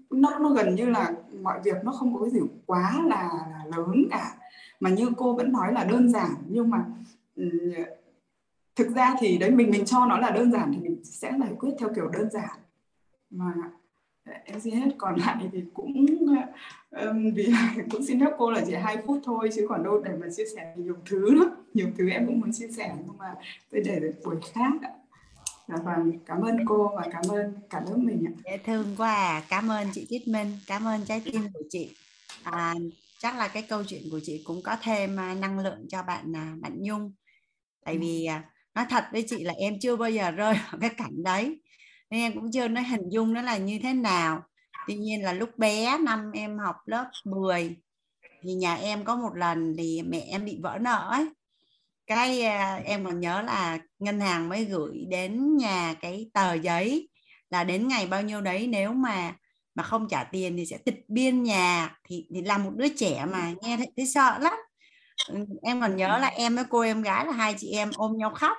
nó 0.09 0.39
nó 0.39 0.49
gần 0.49 0.75
như 0.75 0.85
là 0.89 1.13
mọi 1.41 1.59
việc 1.63 1.77
nó 1.83 1.91
không 1.91 2.13
có 2.13 2.21
cái 2.21 2.29
gì 2.29 2.39
quá 2.65 3.03
là, 3.05 3.29
là 3.49 3.63
lớn 3.77 4.05
cả. 4.11 4.35
Mà 4.79 4.89
như 4.89 5.09
cô 5.17 5.35
vẫn 5.35 5.51
nói 5.51 5.73
là 5.73 5.83
đơn 5.83 6.11
giản 6.11 6.31
nhưng 6.47 6.69
mà 6.69 6.85
ừ, 7.35 7.49
thực 8.75 8.95
ra 8.95 9.15
thì 9.19 9.37
đấy 9.37 9.51
mình 9.51 9.71
mình 9.71 9.85
cho 9.85 10.05
nó 10.05 10.17
là 10.17 10.29
đơn 10.29 10.51
giản 10.51 10.71
thì 10.73 10.79
mình 10.79 11.03
sẽ 11.03 11.33
giải 11.39 11.53
quyết 11.59 11.69
theo 11.79 11.89
kiểu 11.95 12.07
đơn 12.07 12.29
giản. 12.31 12.59
Mà 13.29 13.53
em 14.45 14.59
xin 14.59 14.75
hết 14.75 14.89
còn 14.97 15.15
lại 15.15 15.49
thì 15.51 15.63
cũng 15.73 16.05
um, 16.91 17.31
vì 17.35 17.53
cũng 17.91 18.03
xin 18.03 18.19
phép 18.19 18.31
cô 18.37 18.51
là 18.51 18.61
chỉ 18.67 18.73
hai 18.73 18.97
phút 19.07 19.19
thôi 19.23 19.49
chứ 19.55 19.65
còn 19.69 19.83
đâu 19.83 20.01
để 20.05 20.11
mà 20.21 20.27
chia 20.35 20.45
sẻ 20.55 20.73
nhiều 20.75 20.95
thứ 21.05 21.35
lắm 21.35 21.49
nhiều 21.73 21.87
thứ 21.97 22.09
em 22.09 22.25
cũng 22.25 22.39
muốn 22.39 22.51
chia 22.53 22.67
sẻ 22.67 22.95
nhưng 22.97 23.17
mà 23.17 23.35
tôi 23.71 23.81
để 23.81 23.99
được 23.99 24.13
buổi 24.25 24.35
khác 24.53 24.71
ạ. 24.81 24.89
Dạ 25.67 25.75
vâng, 25.83 26.11
cảm 26.25 26.41
ơn 26.41 26.57
cô 26.65 26.91
và 26.95 27.07
cảm 27.11 27.23
ơn 27.29 27.53
cả 27.69 27.81
lớp 27.89 27.97
mình 27.97 28.25
ạ. 28.27 28.33
Dễ 28.45 28.57
thương 28.57 28.95
quá 28.97 29.13
à. 29.13 29.43
Cảm 29.49 29.71
ơn 29.71 29.87
chị 29.93 30.07
Tuyết 30.09 30.27
Minh, 30.27 30.57
cảm 30.67 30.87
ơn 30.87 31.05
trái 31.05 31.21
tim 31.25 31.41
của 31.53 31.63
chị. 31.69 31.95
À, 32.43 32.75
chắc 33.19 33.37
là 33.37 33.47
cái 33.47 33.63
câu 33.63 33.83
chuyện 33.83 34.01
của 34.11 34.19
chị 34.23 34.43
cũng 34.45 34.61
có 34.63 34.77
thêm 34.81 35.19
à, 35.19 35.35
năng 35.35 35.59
lượng 35.59 35.85
cho 35.89 36.03
bạn 36.03 36.35
à, 36.35 36.55
bạn 36.61 36.81
Nhung. 36.81 37.13
Tại 37.85 37.97
vì 37.97 38.25
à, 38.25 38.43
nói 38.75 38.85
thật 38.89 39.03
với 39.11 39.25
chị 39.27 39.43
là 39.43 39.53
em 39.57 39.79
chưa 39.81 39.95
bao 39.95 40.09
giờ 40.09 40.31
rơi 40.31 40.53
vào 40.53 40.79
cái 40.81 40.89
cảnh 40.97 41.23
đấy 41.23 41.61
nên 42.09 42.21
em 42.21 42.33
cũng 42.33 42.51
chưa 42.51 42.67
nói 42.67 42.83
hình 42.83 43.09
dung 43.09 43.33
nó 43.33 43.41
là 43.41 43.57
như 43.57 43.79
thế 43.83 43.93
nào 43.93 44.43
tuy 44.87 44.95
nhiên 44.95 45.23
là 45.23 45.33
lúc 45.33 45.57
bé 45.57 45.97
năm 45.97 46.31
em 46.31 46.57
học 46.59 46.75
lớp 46.85 47.09
10 47.25 47.75
thì 48.41 48.53
nhà 48.53 48.75
em 48.75 49.05
có 49.05 49.15
một 49.15 49.35
lần 49.35 49.75
thì 49.77 50.01
mẹ 50.01 50.19
em 50.19 50.45
bị 50.45 50.59
vỡ 50.63 50.77
nợ 50.81 51.07
ấy 51.11 51.29
cái 52.07 52.41
em 52.85 53.05
còn 53.05 53.19
nhớ 53.19 53.41
là 53.41 53.79
ngân 53.99 54.19
hàng 54.19 54.49
mới 54.49 54.65
gửi 54.65 55.05
đến 55.09 55.57
nhà 55.57 55.93
cái 56.01 56.29
tờ 56.33 56.53
giấy 56.53 57.09
là 57.49 57.63
đến 57.63 57.87
ngày 57.87 58.07
bao 58.07 58.21
nhiêu 58.21 58.41
đấy 58.41 58.67
nếu 58.67 58.93
mà 58.93 59.35
mà 59.75 59.83
không 59.83 60.07
trả 60.09 60.23
tiền 60.23 60.57
thì 60.57 60.65
sẽ 60.65 60.77
tịch 60.77 61.05
biên 61.07 61.43
nhà. 61.43 61.97
Thì 62.03 62.27
thì 62.33 62.41
là 62.41 62.57
một 62.57 62.71
đứa 62.75 62.87
trẻ 62.87 63.25
mà 63.31 63.53
nghe 63.61 63.77
thấy, 63.77 63.91
thấy 63.97 64.07
sợ 64.07 64.37
lắm. 64.39 64.53
Ừ, 65.29 65.45
em 65.61 65.81
còn 65.81 65.95
nhớ 65.95 66.17
là 66.17 66.27
em 66.27 66.55
với 66.55 66.65
cô 66.69 66.79
em 66.79 67.01
gái 67.01 67.25
là 67.25 67.31
hai 67.31 67.55
chị 67.57 67.71
em 67.71 67.91
ôm 67.95 68.17
nhau 68.17 68.31
khóc 68.35 68.57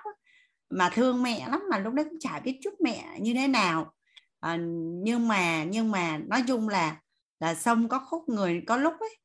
mà 0.71 0.91
thương 0.95 1.23
mẹ 1.23 1.49
lắm 1.49 1.63
mà 1.71 1.79
lúc 1.79 1.95
đấy 1.95 2.05
cũng 2.11 2.19
chả 2.21 2.41
biết 2.41 2.59
chúc 2.63 2.75
mẹ 2.81 3.19
như 3.21 3.35
thế 3.35 3.49
nào. 3.49 3.93
À, 4.41 4.59
nhưng 5.05 5.29
mà 5.29 5.65
nhưng 5.65 5.91
mà 5.91 6.19
nói 6.19 6.43
chung 6.49 6.69
là 6.69 6.97
là 7.41 7.55
sông 7.55 7.89
có 7.89 7.99
khúc 7.99 8.29
người 8.29 8.63
có 8.67 8.77
lúc 8.77 8.95
ấy 9.01 9.19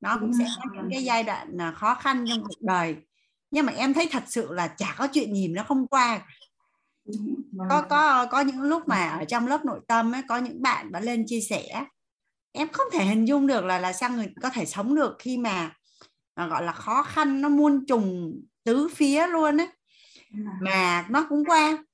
nó 0.00 0.16
cũng 0.20 0.32
sẽ 0.38 0.44
có 0.56 0.70
những 0.74 0.88
cái 0.92 1.04
giai 1.04 1.22
đoạn 1.22 1.60
à, 1.60 1.72
khó 1.72 1.94
khăn 1.94 2.24
trong 2.28 2.44
cuộc 2.44 2.60
đời 2.60 2.96
nhưng 3.50 3.66
mà 3.66 3.72
em 3.72 3.94
thấy 3.94 4.08
thật 4.10 4.22
sự 4.26 4.52
là 4.52 4.68
chả 4.68 4.94
có 4.98 5.08
chuyện 5.12 5.34
gì 5.34 5.48
nó 5.48 5.62
không 5.62 5.86
qua. 5.86 6.20
Có 7.70 7.82
có 7.82 8.26
có 8.26 8.40
những 8.40 8.62
lúc 8.62 8.88
mà 8.88 9.08
ở 9.08 9.24
trong 9.24 9.46
lớp 9.46 9.64
nội 9.64 9.80
tâm 9.88 10.14
ấy 10.14 10.22
có 10.28 10.38
những 10.38 10.62
bạn 10.62 10.92
đã 10.92 11.00
lên 11.00 11.24
chia 11.26 11.40
sẻ 11.40 11.84
em 12.52 12.68
không 12.72 12.86
thể 12.92 13.04
hình 13.04 13.28
dung 13.28 13.46
được 13.46 13.64
là 13.64 13.78
là 13.78 13.92
sao 13.92 14.10
người 14.10 14.32
có 14.42 14.50
thể 14.50 14.66
sống 14.66 14.94
được 14.94 15.16
khi 15.18 15.38
mà, 15.38 15.72
mà 16.36 16.46
gọi 16.46 16.62
là 16.62 16.72
khó 16.72 17.02
khăn 17.02 17.40
nó 17.40 17.48
muôn 17.48 17.86
trùng 17.86 18.40
tứ 18.64 18.88
phía 18.88 19.26
luôn 19.26 19.60
ấy. 19.60 19.68
Mà 20.60 21.06
nó 21.10 21.26
cũng 21.28 21.44
qua. 21.44 21.84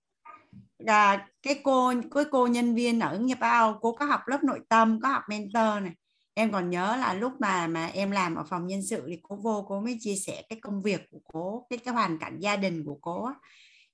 À, 0.86 1.28
cái 1.42 1.60
cô 1.64 1.92
cái 2.14 2.24
cô 2.30 2.46
nhân 2.46 2.74
viên 2.74 3.00
ở 3.00 3.18
Nhật 3.18 3.38
Bao 3.40 3.78
cô 3.82 3.92
có 3.92 4.04
học 4.04 4.20
lớp 4.26 4.44
nội 4.44 4.60
tâm 4.68 5.00
có 5.00 5.08
học 5.08 5.22
mentor 5.28 5.82
này 5.82 5.92
em 6.34 6.52
còn 6.52 6.70
nhớ 6.70 6.96
là 6.96 7.14
lúc 7.14 7.32
mà 7.40 7.66
mà 7.66 7.86
em 7.86 8.10
làm 8.10 8.34
ở 8.34 8.44
phòng 8.50 8.66
nhân 8.66 8.82
sự 8.82 9.04
thì 9.08 9.18
cô 9.22 9.36
vô 9.36 9.64
cô 9.68 9.80
mới 9.80 9.96
chia 10.00 10.14
sẻ 10.26 10.42
cái 10.48 10.58
công 10.62 10.82
việc 10.82 11.00
của 11.10 11.20
cô 11.24 11.66
cái 11.70 11.78
cái 11.78 11.94
hoàn 11.94 12.18
cảnh 12.18 12.36
gia 12.40 12.56
đình 12.56 12.84
của 12.84 12.98
cô 13.00 13.28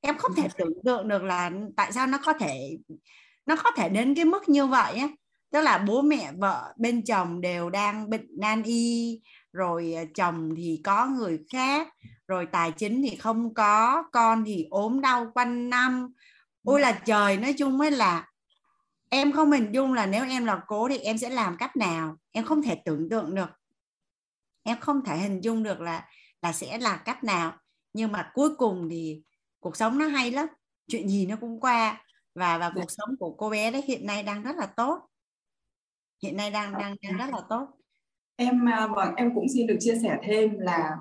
em 0.01 0.19
không 0.19 0.35
thể 0.37 0.49
tưởng 0.59 0.73
tượng 0.85 1.09
được 1.09 1.23
là 1.23 1.51
tại 1.77 1.93
sao 1.93 2.07
nó 2.07 2.19
có 2.25 2.33
thể 2.33 2.79
nó 3.47 3.57
có 3.57 3.71
thể 3.77 3.89
đến 3.89 4.15
cái 4.15 4.25
mức 4.25 4.49
như 4.49 4.67
vậy 4.67 4.97
á. 4.97 5.09
Tức 5.53 5.61
là 5.61 5.79
bố 5.79 6.03
mẹ 6.03 6.33
vợ 6.39 6.75
bên 6.77 7.05
chồng 7.05 7.41
đều 7.41 7.71
đang 7.71 8.11
bệnh 8.11 8.27
nan 8.41 8.63
y 8.63 9.21
rồi 9.53 9.95
à, 9.97 10.05
chồng 10.15 10.55
thì 10.57 10.81
có 10.85 11.07
người 11.07 11.41
khác 11.53 11.89
rồi 12.29 12.47
tài 12.53 12.73
chính 12.73 13.03
thì 13.03 13.17
không 13.17 13.55
có 13.55 14.05
con 14.13 14.45
thì 14.47 14.67
ốm 14.71 15.01
đau 15.01 15.31
quanh 15.35 15.71
năm. 15.71 16.13
Ôi 16.65 16.81
là 16.81 16.93
trời 16.93 17.37
nói 17.37 17.55
chung 17.59 17.79
mới 17.79 17.91
là 17.91 18.30
em 19.11 19.33
không 19.33 19.51
hình 19.51 19.73
dung 19.73 19.93
là 19.93 20.07
nếu 20.07 20.25
em 20.25 20.45
là 20.45 20.61
cố 20.67 20.89
thì 20.89 20.99
em 20.99 21.19
sẽ 21.19 21.31
làm 21.31 21.57
cách 21.57 21.77
nào. 21.77 22.17
Em 22.33 22.45
không 22.45 22.63
thể 22.63 22.83
tưởng 22.85 23.09
tượng 23.09 23.35
được. 23.35 23.51
Em 24.63 24.81
không 24.81 25.05
thể 25.05 25.17
hình 25.17 25.41
dung 25.41 25.63
được 25.63 25.81
là 25.81 26.09
là 26.43 26.53
sẽ 26.53 26.79
là 26.79 26.97
cách 26.97 27.25
nào. 27.25 27.53
Nhưng 27.93 28.13
mà 28.13 28.31
cuối 28.35 28.57
cùng 28.57 28.89
thì 28.91 29.23
cuộc 29.61 29.77
sống 29.77 29.99
nó 29.99 30.07
hay 30.07 30.31
lắm. 30.31 30.47
Chuyện 30.89 31.09
gì 31.09 31.27
nó 31.27 31.37
cũng 31.41 31.61
qua. 31.61 32.05
Và 32.35 32.59
và 32.59 32.73
cuộc 32.75 32.91
sống 32.91 33.17
của 33.19 33.35
cô 33.39 33.51
bé 33.51 33.71
đấy 33.71 33.83
hiện 33.87 34.07
nay 34.07 34.23
đang 34.23 34.43
rất 34.43 34.57
là 34.57 34.67
tốt. 34.67 35.07
Hiện 36.23 36.37
nay 36.37 36.51
đang 36.51 36.73
đang 36.79 36.97
đang 37.03 37.17
rất 37.17 37.27
là 37.33 37.41
tốt. 37.49 37.69
Em 38.37 38.69
à, 38.69 38.87
vâng 38.87 39.15
em 39.17 39.35
cũng 39.35 39.47
xin 39.55 39.67
được 39.67 39.77
chia 39.81 39.99
sẻ 40.03 40.19
thêm 40.23 40.59
là 40.59 40.97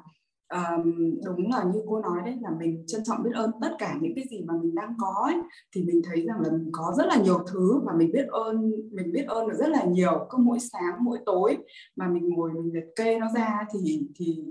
um, 0.54 0.94
đúng 1.26 1.52
là 1.52 1.64
như 1.64 1.84
cô 1.88 2.00
nói 2.00 2.22
đấy 2.26 2.38
là 2.42 2.50
mình 2.60 2.84
trân 2.88 3.04
trọng 3.04 3.24
biết 3.24 3.32
ơn 3.34 3.52
tất 3.62 3.72
cả 3.80 3.98
những 4.02 4.14
cái 4.16 4.26
gì 4.32 4.44
mà 4.48 4.54
mình 4.62 4.76
đang 4.76 4.94
có 5.00 5.22
ấy, 5.26 5.36
thì 5.76 5.84
mình 5.84 6.02
thấy 6.04 6.26
rằng 6.26 6.42
là 6.42 6.52
mình 6.52 6.70
có 6.72 6.94
rất 6.98 7.06
là 7.08 7.16
nhiều 7.16 7.40
thứ 7.52 7.80
và 7.84 7.94
mình 7.98 8.12
biết 8.12 8.28
ơn 8.28 8.72
mình 8.92 9.12
biết 9.12 9.26
ơn 9.28 9.48
được 9.48 9.56
rất 9.58 9.70
là 9.70 9.84
nhiều. 9.84 10.28
Cứ 10.30 10.38
mỗi 10.38 10.60
sáng 10.60 10.94
mỗi 11.00 11.20
tối 11.26 11.58
mà 11.96 12.08
mình 12.08 12.30
ngồi 12.30 12.52
mình 12.54 12.74
liệt 12.74 12.86
kê 12.96 13.20
nó 13.20 13.28
ra 13.36 13.66
thì 13.74 14.08
thì 14.16 14.44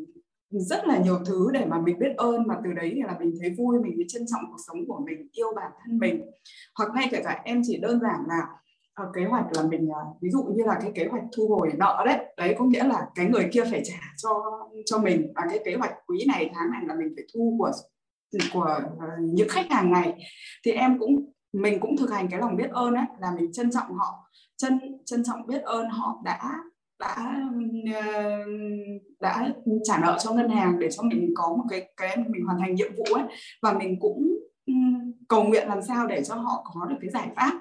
rất 0.51 0.87
là 0.87 0.99
nhiều 0.99 1.19
thứ 1.27 1.51
để 1.53 1.65
mà 1.67 1.81
mình 1.81 1.99
biết 1.99 2.15
ơn. 2.17 2.47
Mà 2.47 2.55
từ 2.65 2.73
đấy 2.73 2.93
thì 2.95 3.03
là 3.03 3.17
mình 3.21 3.35
thấy 3.41 3.55
vui 3.59 3.81
mình 3.81 3.93
thấy 3.97 4.05
trân 4.09 4.23
trọng 4.27 4.43
cuộc 4.51 4.59
sống 4.67 4.87
của 4.87 5.01
mình 5.07 5.29
yêu 5.33 5.49
bản 5.57 5.73
thân 5.85 5.99
mình. 5.99 6.31
Hoặc 6.79 6.91
ngay 6.95 7.09
kể 7.11 7.21
cả 7.25 7.43
em 7.45 7.63
chỉ 7.65 7.77
đơn 7.77 8.01
giản 8.01 8.21
là 8.29 8.39
uh, 8.39 8.68
Ờ, 8.99 9.11
kế 9.15 9.25
hoạch 9.25 9.45
là 9.57 9.63
mình 9.63 9.89
ờ, 9.89 10.01
ví 10.21 10.31
dụ 10.31 10.43
như 10.43 10.65
là 10.65 10.79
cái 10.83 10.93
kế 10.95 11.07
hoạch 11.11 11.23
thu 11.37 11.49
hồi 11.49 11.71
nợ 11.79 12.03
đấy 12.07 12.19
đấy 12.37 12.55
có 12.59 12.65
nghĩa 12.65 12.85
là 12.85 13.07
cái 13.15 13.27
người 13.27 13.49
kia 13.53 13.65
phải 13.71 13.83
trả 13.85 14.01
cho 14.17 14.31
cho 14.87 14.99
mình 14.99 15.33
và 15.35 15.43
cái 15.51 15.59
kế 15.65 15.75
hoạch 15.75 15.93
quý 16.07 16.25
này, 16.29 16.51
tháng 16.55 16.71
này 16.71 16.83
là 16.87 16.95
mình 16.95 17.13
phải 17.17 17.25
thu 17.35 17.57
của 17.59 17.71
của 18.53 18.81
ờ, 19.01 19.07
những 19.21 19.49
khách 19.49 19.71
hàng 19.71 19.93
này. 19.93 20.15
Thì 20.65 20.73
em 20.73 20.99
cũng, 20.99 21.33
mình 21.53 21.81
cũng 21.81 21.97
thực 21.97 22.11
hành 22.11 22.29
cái 22.29 22.41
lòng 22.41 22.57
biết 22.57 22.71
ơn 22.71 22.95
ấy, 22.95 23.05
là 23.21 23.33
mình 23.37 23.53
trân 23.53 23.71
trọng 23.71 23.93
họ, 23.95 24.31
trân 24.57 24.81
trân 25.05 25.25
trọng 25.25 25.47
biết 25.47 25.63
ơn 25.63 25.89
họ 25.89 26.23
đã 26.25 26.53
đã 26.99 27.35
đã 29.21 29.49
trả 29.85 29.99
nợ 29.99 30.19
cho 30.21 30.33
ngân 30.33 30.49
hàng 30.51 30.79
để 30.79 30.89
cho 30.91 31.03
mình 31.03 31.33
có 31.37 31.49
một 31.49 31.65
cái 31.71 31.93
cái 31.97 32.17
mình 32.17 32.45
hoàn 32.47 32.59
thành 32.59 32.75
nhiệm 32.75 32.93
vụ 32.97 33.15
ấy. 33.15 33.25
Và 33.63 33.73
mình 33.73 34.01
cũng 34.01 34.39
cầu 35.29 35.45
nguyện 35.45 35.69
làm 35.69 35.83
sao 35.83 36.07
để 36.07 36.25
cho 36.25 36.35
họ 36.35 36.71
có 36.75 36.87
được 36.87 36.97
cái 37.01 37.11
giải 37.11 37.29
pháp 37.37 37.53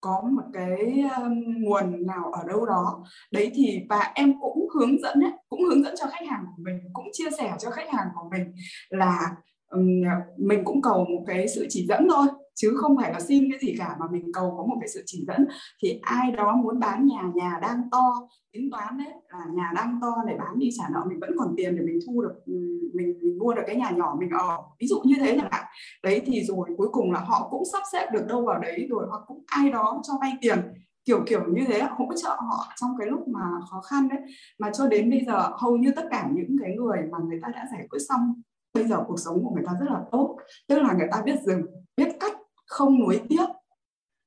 có 0.00 0.22
một 0.36 0.42
cái 0.52 1.04
ờ, 1.16 1.28
nguồn 1.58 2.06
nào 2.06 2.32
ở 2.32 2.48
đâu 2.48 2.66
đó. 2.66 3.04
Đấy 3.32 3.50
thì 3.54 3.80
và 3.88 4.12
em 4.14 4.40
cũng 4.40 4.68
hướng 4.74 5.00
dẫn 5.02 5.20
ấy, 5.20 5.32
cũng 5.48 5.64
hướng 5.64 5.82
dẫn 5.82 5.94
cho 5.98 6.06
khách 6.06 6.26
hàng 6.28 6.44
của 6.46 6.62
mình 6.62 6.76
cũng 6.92 7.06
chia 7.12 7.30
sẻ 7.38 7.54
cho 7.58 7.70
khách 7.70 7.92
hàng 7.92 8.08
của 8.14 8.28
mình 8.30 8.52
là 8.88 9.36
mình 10.36 10.64
cũng 10.64 10.82
cầu 10.82 11.04
một 11.04 11.24
cái 11.26 11.48
sự 11.48 11.66
chỉ 11.68 11.86
dẫn 11.88 12.08
thôi 12.10 12.26
chứ 12.60 12.74
không 12.76 12.96
phải 12.96 13.12
là 13.12 13.20
xin 13.20 13.44
cái 13.50 13.58
gì 13.62 13.74
cả 13.78 13.96
mà 14.00 14.06
mình 14.10 14.32
cầu 14.32 14.54
có 14.56 14.64
một 14.64 14.76
cái 14.80 14.88
sự 14.88 15.02
chỉ 15.06 15.24
dẫn. 15.28 15.46
Thì 15.82 16.00
ai 16.02 16.30
đó 16.30 16.56
muốn 16.56 16.80
bán 16.80 17.06
nhà 17.06 17.22
nhà 17.34 17.58
đang 17.62 17.90
to 17.90 18.28
tính 18.52 18.70
toán 18.70 18.98
đấy 18.98 19.12
là 19.32 19.44
nhà 19.52 19.72
đang 19.76 19.98
to 20.02 20.14
để 20.26 20.36
bán 20.38 20.58
đi 20.58 20.70
trả 20.78 20.84
nợ 20.92 21.00
mình 21.08 21.20
vẫn 21.20 21.30
còn 21.38 21.54
tiền 21.56 21.76
để 21.76 21.82
mình 21.86 21.98
thu 22.06 22.22
được 22.22 22.34
ừ, 22.46 22.52
mình, 22.94 23.18
mình 23.22 23.38
mua 23.38 23.54
được 23.54 23.62
cái 23.66 23.76
nhà 23.76 23.90
nhỏ 23.90 24.16
mình 24.20 24.30
ở. 24.30 24.58
Ví 24.80 24.86
dụ 24.86 25.00
như 25.04 25.14
thế 25.18 25.36
chẳng 25.40 25.50
hạn. 25.50 25.64
Đấy 26.02 26.22
thì 26.26 26.42
rồi 26.44 26.68
cuối 26.76 26.88
cùng 26.92 27.12
là 27.12 27.20
họ 27.20 27.48
cũng 27.50 27.62
sắp 27.72 27.82
xếp 27.92 28.06
được 28.12 28.26
đâu 28.28 28.44
vào 28.44 28.58
đấy 28.58 28.86
rồi 28.90 29.06
hoặc 29.10 29.20
cũng 29.26 29.44
ai 29.46 29.70
đó 29.70 30.02
cho 30.02 30.12
vay 30.20 30.32
tiền. 30.40 30.58
Kiểu 31.04 31.22
kiểu 31.26 31.40
như 31.48 31.64
thế 31.68 31.80
hỗ 31.80 32.06
trợ 32.22 32.28
họ 32.28 32.72
trong 32.80 32.90
cái 32.98 33.08
lúc 33.08 33.28
mà 33.28 33.40
khó 33.70 33.80
khăn 33.80 34.08
đấy. 34.08 34.18
Mà 34.58 34.70
cho 34.72 34.86
đến 34.86 35.10
bây 35.10 35.24
giờ 35.26 35.50
hầu 35.58 35.76
như 35.76 35.92
tất 35.96 36.04
cả 36.10 36.28
những 36.32 36.56
cái 36.62 36.74
người 36.76 36.98
mà 37.12 37.18
người 37.28 37.38
ta 37.42 37.48
đã 37.54 37.66
giải 37.72 37.86
quyết 37.90 38.00
xong 38.08 38.42
bây 38.74 38.84
giờ 38.84 39.04
cuộc 39.08 39.18
sống 39.18 39.44
của 39.44 39.50
người 39.54 39.64
ta 39.66 39.72
rất 39.80 39.86
là 39.90 40.00
tốt. 40.12 40.36
Tức 40.68 40.78
là 40.78 40.92
người 40.98 41.08
ta 41.12 41.22
biết 41.24 41.36
dừng 41.46 41.62
biết 41.96 42.08
cắt 42.20 42.32
không 42.70 43.00
nuối 43.00 43.20
tiếc 43.28 43.46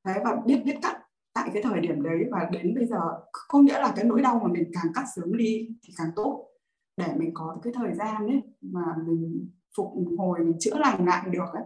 đấy 0.05 0.19
và 0.23 0.35
biết 0.45 0.61
biết 0.65 0.75
cắt 0.81 0.99
tại 1.33 1.49
cái 1.53 1.63
thời 1.63 1.79
điểm 1.79 2.03
đấy 2.03 2.23
và 2.31 2.49
đến 2.51 2.75
bây 2.75 2.85
giờ 2.85 2.99
có 3.47 3.59
nghĩa 3.59 3.79
là 3.79 3.93
cái 3.95 4.05
nỗi 4.05 4.21
đau 4.21 4.39
mà 4.43 4.49
mình 4.51 4.71
càng 4.73 4.93
cắt 4.95 5.03
sớm 5.15 5.37
đi 5.37 5.69
thì 5.83 5.93
càng 5.97 6.07
tốt. 6.15 6.49
Để 6.97 7.07
mình 7.15 7.31
có 7.33 7.57
cái 7.63 7.73
thời 7.75 7.93
gian 7.93 8.27
đấy 8.27 8.41
mà 8.61 8.81
mình 9.07 9.49
phục 9.77 9.93
hồi 10.17 10.39
mình 10.39 10.57
chữa 10.59 10.77
lành 10.77 11.05
lại 11.05 11.29
được 11.29 11.53
ấy 11.53 11.63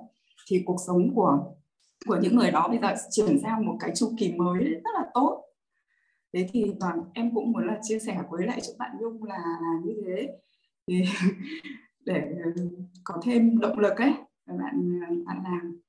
thì 0.49 0.63
cuộc 0.65 0.77
sống 0.87 1.15
của 1.15 1.53
của 2.07 2.19
những 2.21 2.35
người 2.35 2.51
đó 2.51 2.67
bây 2.67 2.79
giờ 2.79 2.93
chuyển 3.11 3.39
sang 3.43 3.65
một 3.65 3.77
cái 3.79 3.91
chu 3.95 4.13
kỳ 4.19 4.33
mới 4.33 4.63
rất 4.63 4.91
là 4.93 5.05
tốt. 5.13 5.43
Thế 6.33 6.47
thì 6.53 6.73
toàn 6.79 7.01
em 7.13 7.35
cũng 7.35 7.51
muốn 7.51 7.67
là 7.67 7.79
chia 7.81 7.99
sẻ 7.99 8.17
với 8.29 8.47
lại 8.47 8.59
chỗ 8.61 8.73
bạn 8.79 8.97
nhung 9.01 9.23
là, 9.23 9.37
là 9.37 9.79
như 9.83 9.93
thế. 10.05 10.27
Thì 10.87 11.03
để 12.05 12.21
ờ, 12.43 12.51
có 13.03 13.21
thêm 13.23 13.59
động 13.59 13.79
lực 13.79 13.97
ấy 13.97 14.13
bạn 14.45 14.99
bạn 15.25 15.43
làm 15.43 15.81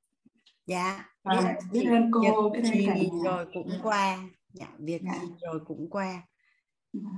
dạ 0.68 1.04
à, 1.22 1.56
biết 1.72 1.84
ơn 1.90 2.10
cô 2.12 2.50
biết 2.50 2.60
ơn 2.64 2.86
cả 2.86 2.94
rồi 3.24 3.46
cũng 3.54 3.80
qua. 3.82 4.18
Dạ 4.52 4.66
việc 4.78 5.02
dạ. 5.04 5.18
gì 5.22 5.28
rồi 5.40 5.60
cũng 5.66 5.90
qua. 5.90 6.22
Dạ. 6.92 7.10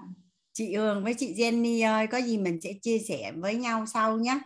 chị 0.52 0.76
Hương 0.76 1.04
với 1.04 1.14
chị 1.14 1.34
Jenny 1.34 1.92
ơi 1.92 2.06
có 2.06 2.18
gì 2.18 2.38
mình 2.38 2.60
sẽ 2.60 2.72
chia 2.82 2.98
sẻ 2.98 3.32
với 3.36 3.54
nhau 3.54 3.86
sau 3.86 4.18
nhé 4.18 4.38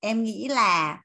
em 0.00 0.22
nghĩ 0.22 0.48
là 0.48 1.02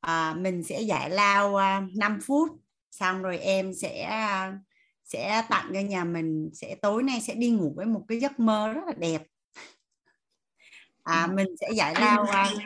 à, 0.00 0.34
mình 0.34 0.62
sẽ 0.62 0.80
giải 0.80 1.10
lao 1.10 1.48
uh, 1.54 1.96
5 1.96 2.18
phút 2.26 2.48
xong 2.90 3.22
rồi 3.22 3.38
em 3.38 3.74
sẽ 3.74 4.08
uh, 4.48 4.54
sẽ 5.04 5.42
tặng 5.50 5.70
cho 5.74 5.80
nhà 5.80 6.04
mình 6.04 6.50
sẽ 6.54 6.74
tối 6.82 7.02
nay 7.02 7.20
sẽ 7.20 7.34
đi 7.34 7.50
ngủ 7.50 7.72
với 7.76 7.86
một 7.86 8.04
cái 8.08 8.20
giấc 8.20 8.40
mơ 8.40 8.72
rất 8.72 8.84
là 8.86 8.92
đẹp. 8.98 9.22
À, 11.02 11.26
mình 11.26 11.48
sẽ 11.60 11.68
giải 11.72 11.94
lao 12.00 12.22
uh, 12.22 12.62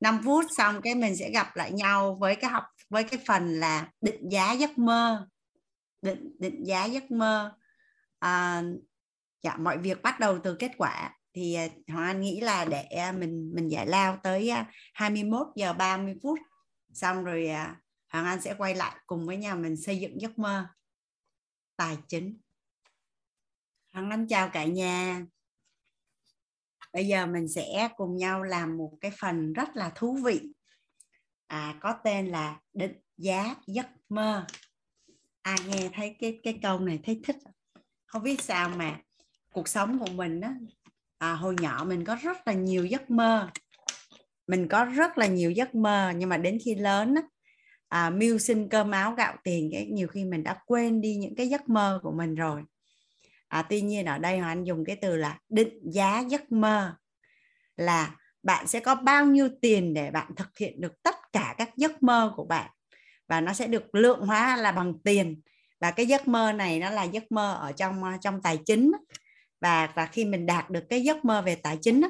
5 0.00 0.20
phút 0.24 0.44
xong 0.56 0.80
cái 0.82 0.94
mình 0.94 1.16
sẽ 1.16 1.30
gặp 1.30 1.56
lại 1.56 1.72
nhau 1.72 2.16
với 2.20 2.36
cái 2.36 2.50
học 2.50 2.64
với 2.92 3.04
cái 3.04 3.20
phần 3.26 3.60
là 3.60 3.90
định 4.00 4.28
giá 4.28 4.52
giấc 4.52 4.78
mơ. 4.78 5.28
Định 6.02 6.36
định 6.38 6.66
giá 6.66 6.84
giấc 6.84 7.10
mơ. 7.10 7.56
À, 8.18 8.62
dạ 9.42 9.56
mọi 9.56 9.78
việc 9.78 10.02
bắt 10.02 10.20
đầu 10.20 10.38
từ 10.44 10.56
kết 10.58 10.70
quả. 10.78 11.18
Thì 11.34 11.54
à, 11.54 11.68
Hoàng 11.88 12.06
Anh 12.06 12.20
nghĩ 12.20 12.40
là 12.40 12.64
để 12.64 12.82
à, 12.82 13.12
mình 13.12 13.50
mình 13.54 13.68
giải 13.68 13.86
lao 13.86 14.18
tới 14.22 14.48
à, 14.48 14.70
21 14.94 15.46
giờ 15.56 15.72
30 15.72 16.14
phút. 16.22 16.38
Xong 16.92 17.24
rồi 17.24 17.48
Hoàng 18.08 18.24
Anh 18.24 18.40
sẽ 18.40 18.54
quay 18.58 18.74
lại 18.74 18.96
cùng 19.06 19.26
với 19.26 19.36
nhà 19.36 19.54
mình 19.54 19.76
xây 19.76 20.00
dựng 20.00 20.20
giấc 20.20 20.38
mơ. 20.38 20.66
Tài 21.76 21.96
chính. 22.08 22.40
Hoàng 23.92 24.10
Anh 24.10 24.26
chào 24.26 24.50
cả 24.52 24.64
nhà. 24.64 25.26
Bây 26.92 27.06
giờ 27.06 27.26
mình 27.26 27.48
sẽ 27.48 27.88
cùng 27.96 28.16
nhau 28.16 28.42
làm 28.42 28.76
một 28.76 28.92
cái 29.00 29.10
phần 29.20 29.52
rất 29.52 29.76
là 29.76 29.92
thú 29.94 30.18
vị 30.24 30.52
à, 31.52 31.74
có 31.80 31.92
tên 32.04 32.26
là 32.26 32.60
định 32.74 32.92
giá 33.16 33.54
giấc 33.66 33.86
mơ. 34.08 34.46
Ai 35.42 35.56
nghe 35.66 35.90
thấy 35.94 36.16
cái 36.20 36.40
cái 36.42 36.58
câu 36.62 36.78
này 36.78 37.00
thấy 37.04 37.20
thích. 37.24 37.36
Không 38.06 38.22
biết 38.22 38.42
sao 38.42 38.68
mà 38.68 39.00
cuộc 39.52 39.68
sống 39.68 39.98
của 39.98 40.12
mình 40.12 40.40
đó 40.40 40.48
à, 41.18 41.32
hồi 41.32 41.56
nhỏ 41.60 41.84
mình 41.88 42.04
có 42.04 42.16
rất 42.22 42.46
là 42.46 42.52
nhiều 42.52 42.86
giấc 42.86 43.10
mơ. 43.10 43.50
Mình 44.46 44.68
có 44.68 44.84
rất 44.84 45.18
là 45.18 45.26
nhiều 45.26 45.50
giấc 45.50 45.74
mơ 45.74 46.12
nhưng 46.16 46.28
mà 46.28 46.36
đến 46.36 46.58
khi 46.64 46.74
lớn 46.74 47.14
á, 47.14 47.22
à, 47.88 48.10
mưu 48.10 48.38
sinh 48.38 48.68
cơm 48.68 48.90
áo 48.90 49.14
gạo 49.14 49.36
tiền 49.44 49.68
cái 49.72 49.86
nhiều 49.86 50.08
khi 50.08 50.24
mình 50.24 50.44
đã 50.44 50.58
quên 50.66 51.00
đi 51.00 51.16
những 51.16 51.34
cái 51.34 51.48
giấc 51.48 51.68
mơ 51.68 52.00
của 52.02 52.12
mình 52.12 52.34
rồi. 52.34 52.62
À, 53.48 53.62
tuy 53.62 53.80
nhiên 53.80 54.06
ở 54.06 54.18
đây 54.18 54.38
anh 54.38 54.64
dùng 54.64 54.84
cái 54.84 54.96
từ 54.96 55.16
là 55.16 55.38
định 55.48 55.80
giá 55.92 56.20
giấc 56.20 56.52
mơ 56.52 56.94
là 57.76 58.16
bạn 58.42 58.66
sẽ 58.66 58.80
có 58.80 58.94
bao 58.94 59.26
nhiêu 59.26 59.48
tiền 59.60 59.94
để 59.94 60.10
bạn 60.10 60.34
thực 60.36 60.58
hiện 60.58 60.80
được 60.80 61.02
tất 61.02 61.14
cả 61.32 61.54
các 61.58 61.70
giấc 61.76 62.02
mơ 62.02 62.32
của 62.36 62.44
bạn. 62.44 62.70
Và 63.28 63.40
nó 63.40 63.52
sẽ 63.52 63.66
được 63.66 63.94
lượng 63.94 64.20
hóa 64.20 64.56
là 64.56 64.72
bằng 64.72 64.94
tiền. 65.04 65.40
Và 65.80 65.90
cái 65.90 66.06
giấc 66.06 66.28
mơ 66.28 66.52
này 66.52 66.78
nó 66.78 66.90
là 66.90 67.04
giấc 67.04 67.32
mơ 67.32 67.54
ở 67.60 67.72
trong 67.72 68.04
ờ, 68.04 68.10
trong 68.20 68.42
tài 68.42 68.58
chính. 68.66 68.92
Và 69.60 69.92
và 69.94 70.06
khi 70.06 70.24
mình 70.24 70.46
đạt 70.46 70.70
được 70.70 70.84
cái 70.88 71.02
giấc 71.02 71.24
mơ 71.24 71.42
về 71.42 71.54
tài 71.54 71.78
chính 71.82 72.02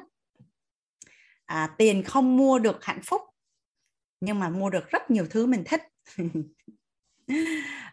à, 1.52 1.70
tiền 1.78 2.02
không 2.02 2.36
mua 2.36 2.58
được 2.58 2.84
hạnh 2.84 3.00
phúc 3.02 3.22
nhưng 4.20 4.38
mà 4.38 4.48
mua 4.48 4.70
được 4.70 4.90
rất 4.90 5.10
nhiều 5.10 5.26
thứ 5.30 5.46
mình 5.46 5.64
thích. 5.66 5.82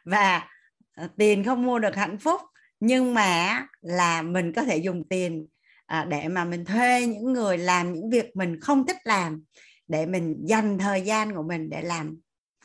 Và 0.05 0.47
ờ, 0.95 1.07
tiền 1.17 1.43
không 1.43 1.65
mua 1.65 1.79
được 1.79 1.95
hạnh 1.95 2.17
phúc 2.17 2.41
nhưng 2.79 3.13
mà 3.13 3.67
là 3.81 4.21
mình 4.21 4.53
có 4.53 4.63
thể 4.63 4.77
dùng 4.77 5.03
tiền 5.09 5.47
à, 5.89 6.05
để 6.09 6.27
mà 6.27 6.45
mình 6.45 6.65
thuê 6.65 7.05
những 7.07 7.33
người 7.33 7.57
làm 7.57 7.93
những 7.93 8.09
việc 8.09 8.35
mình 8.35 8.59
không 8.59 8.87
thích 8.87 8.97
làm 9.03 9.43
để 9.87 10.05
mình 10.05 10.35
dành 10.45 10.77
thời 10.77 11.01
gian 11.01 11.35
của 11.35 11.43
mình 11.43 11.69
để 11.69 11.81
làm 11.81 12.17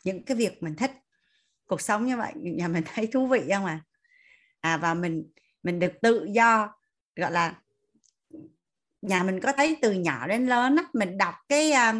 những 0.05 0.25
cái 0.25 0.37
việc 0.37 0.63
mình 0.63 0.77
thích. 0.77 0.91
Cuộc 1.67 1.81
sống 1.81 2.07
như 2.07 2.17
vậy 2.17 2.33
nhà 2.35 2.69
mình 2.69 2.85
thấy 2.95 3.07
thú 3.07 3.27
vị 3.27 3.41
không 3.55 3.65
à 3.65 3.81
à 4.61 4.77
và 4.77 4.95
mình 4.95 5.25
mình 5.63 5.79
được 5.79 5.93
tự 6.03 6.27
do 6.35 6.69
gọi 7.17 7.33
là 7.33 7.55
nhà 9.03 9.23
mình 9.23 9.41
có 9.41 9.53
thấy 9.53 9.77
từ 9.83 9.93
nhỏ 9.93 10.27
đến 10.27 10.47
lớn 10.47 10.77
á, 10.77 10.85
mình 10.93 11.19
đọc 11.19 11.35
cái 11.49 11.73
à, 11.73 11.95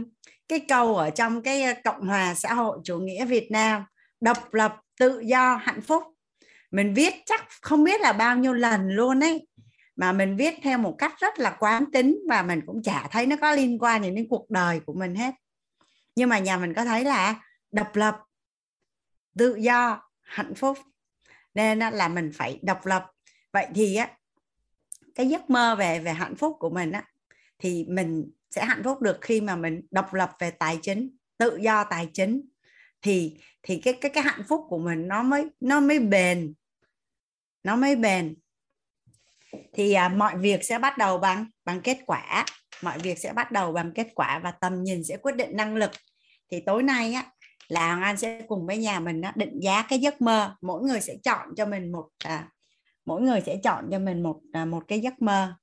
cái 0.49 0.61
câu 0.69 0.97
ở 0.97 1.11
trong 1.11 1.43
cái 1.43 1.63
à, 1.63 1.75
cộng 1.85 2.07
hòa 2.07 2.35
xã 2.35 2.55
hội 2.55 2.79
chủ 2.85 2.99
nghĩa 2.99 3.25
Việt 3.25 3.51
Nam 3.51 3.85
độc 4.21 4.55
lập 4.55 4.77
tự 5.01 5.21
do 5.21 5.57
hạnh 5.57 5.81
phúc. 5.81 6.03
Mình 6.71 6.95
viết 6.95 7.15
chắc 7.27 7.45
không 7.63 7.85
biết 7.85 8.01
là 8.01 8.13
bao 8.13 8.37
nhiêu 8.37 8.53
lần 8.53 8.89
luôn 8.89 9.21
ấy 9.21 9.47
mà 9.97 10.13
mình 10.13 10.37
viết 10.37 10.55
theo 10.63 10.79
một 10.79 10.95
cách 10.99 11.15
rất 11.19 11.39
là 11.39 11.57
quán 11.59 11.85
tính 11.93 12.19
và 12.29 12.43
mình 12.43 12.61
cũng 12.67 12.83
chả 12.83 13.09
thấy 13.11 13.27
nó 13.27 13.37
có 13.37 13.53
liên 13.53 13.79
quan 13.79 14.03
gì 14.03 14.11
đến 14.11 14.27
cuộc 14.31 14.51
đời 14.51 14.81
của 14.81 14.95
mình 14.95 15.15
hết. 15.15 15.35
Nhưng 16.17 16.29
mà 16.29 16.39
nhà 16.39 16.57
mình 16.57 16.75
có 16.75 16.85
thấy 16.85 17.05
là 17.05 17.43
độc 17.73 17.97
lập, 17.97 18.17
tự 19.39 19.55
do, 19.55 20.11
hạnh 20.23 20.55
phúc. 20.55 20.79
Nên 21.55 21.79
là 21.79 22.09
mình 22.09 22.31
phải 22.35 22.61
độc 22.63 22.87
lập. 22.87 23.11
Vậy 23.53 23.67
thì 23.75 23.95
á, 23.95 24.11
cái 25.15 25.29
giấc 25.29 25.51
mơ 25.51 25.77
về 25.77 26.01
về 26.01 26.13
hạnh 26.13 26.37
phúc 26.37 26.57
của 26.59 26.71
mình 26.71 26.93
á, 26.93 27.05
thì 27.59 27.85
mình 27.89 28.31
sẽ 28.51 28.65
hạnh 28.65 28.83
phúc 28.85 29.03
được 29.03 29.19
khi 29.21 29.41
mà 29.41 29.57
mình 29.57 29.87
độc 29.91 30.15
lập 30.15 30.33
về 30.39 30.51
tài 30.51 30.79
chính, 30.83 31.17
tự 31.39 31.57
do 31.57 31.85
tài 31.85 32.11
chính. 32.13 32.41
Thì 33.03 33.37
thì 33.63 33.81
cái 33.85 33.99
cái 34.01 34.11
cái 34.15 34.23
hạnh 34.23 34.43
phúc 34.49 34.67
của 34.69 34.79
mình 34.79 35.09
nó 35.09 35.23
mới 35.23 35.51
nó 35.61 35.81
mới 35.81 35.99
bền, 35.99 36.55
nó 37.63 37.77
mới 37.77 37.97
bền 37.97 38.35
thì 39.73 39.93
à, 39.93 40.09
mọi 40.09 40.39
việc 40.39 40.65
sẽ 40.65 40.79
bắt 40.79 40.99
đầu 40.99 41.19
bằng 41.19 41.47
bằng 41.65 41.81
kết 41.81 41.99
quả. 42.07 42.45
Mọi 42.83 42.99
việc 42.99 43.19
sẽ 43.19 43.33
bắt 43.33 43.53
đầu 43.53 43.73
bằng 43.73 43.93
kết 43.95 44.09
quả 44.15 44.41
và 44.45 44.51
tầm 44.51 44.83
nhìn 44.83 45.05
sẽ 45.05 45.17
quyết 45.17 45.37
định 45.37 45.57
năng 45.57 45.77
lực. 45.77 45.91
Thì 46.51 46.61
tối 46.67 46.83
nay 46.83 47.13
á 47.13 47.25
là 47.69 47.87
Hoàng 47.87 48.03
Anh 48.03 48.17
sẽ 48.17 48.43
cùng 48.49 48.67
với 48.67 48.79
nhà 48.79 49.01
mình 49.01 49.21
á, 49.23 49.33
định 49.37 49.61
giá 49.61 49.83
cái 49.89 49.99
giấc 49.99 50.21
mơ. 50.21 50.57
Mỗi 50.63 50.83
người 50.83 51.01
sẽ 51.01 51.15
chọn 51.25 51.49
cho 51.57 51.67
mình 51.67 51.93
một 51.93 52.09
à, 52.25 52.49
mỗi 53.05 53.23
người 53.23 53.41
sẽ 53.41 53.57
chọn 53.57 53.85
cho 53.91 53.99
mình 53.99 54.23
một 54.23 54.41
à, 54.53 54.65
một 54.65 54.83
cái 54.89 55.01
giấc 55.01 55.23
mơ. 55.23 55.55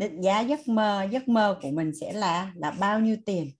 Định 0.00 0.20
giá 0.20 0.40
giấc 0.40 0.68
mơ 0.68 1.06
giấc 1.10 1.28
mơ 1.28 1.58
của 1.62 1.70
mình 1.70 1.92
sẽ 2.00 2.12
là 2.12 2.52
là 2.56 2.70
bao 2.70 3.00
nhiêu 3.00 3.16
tiền? 3.26 3.50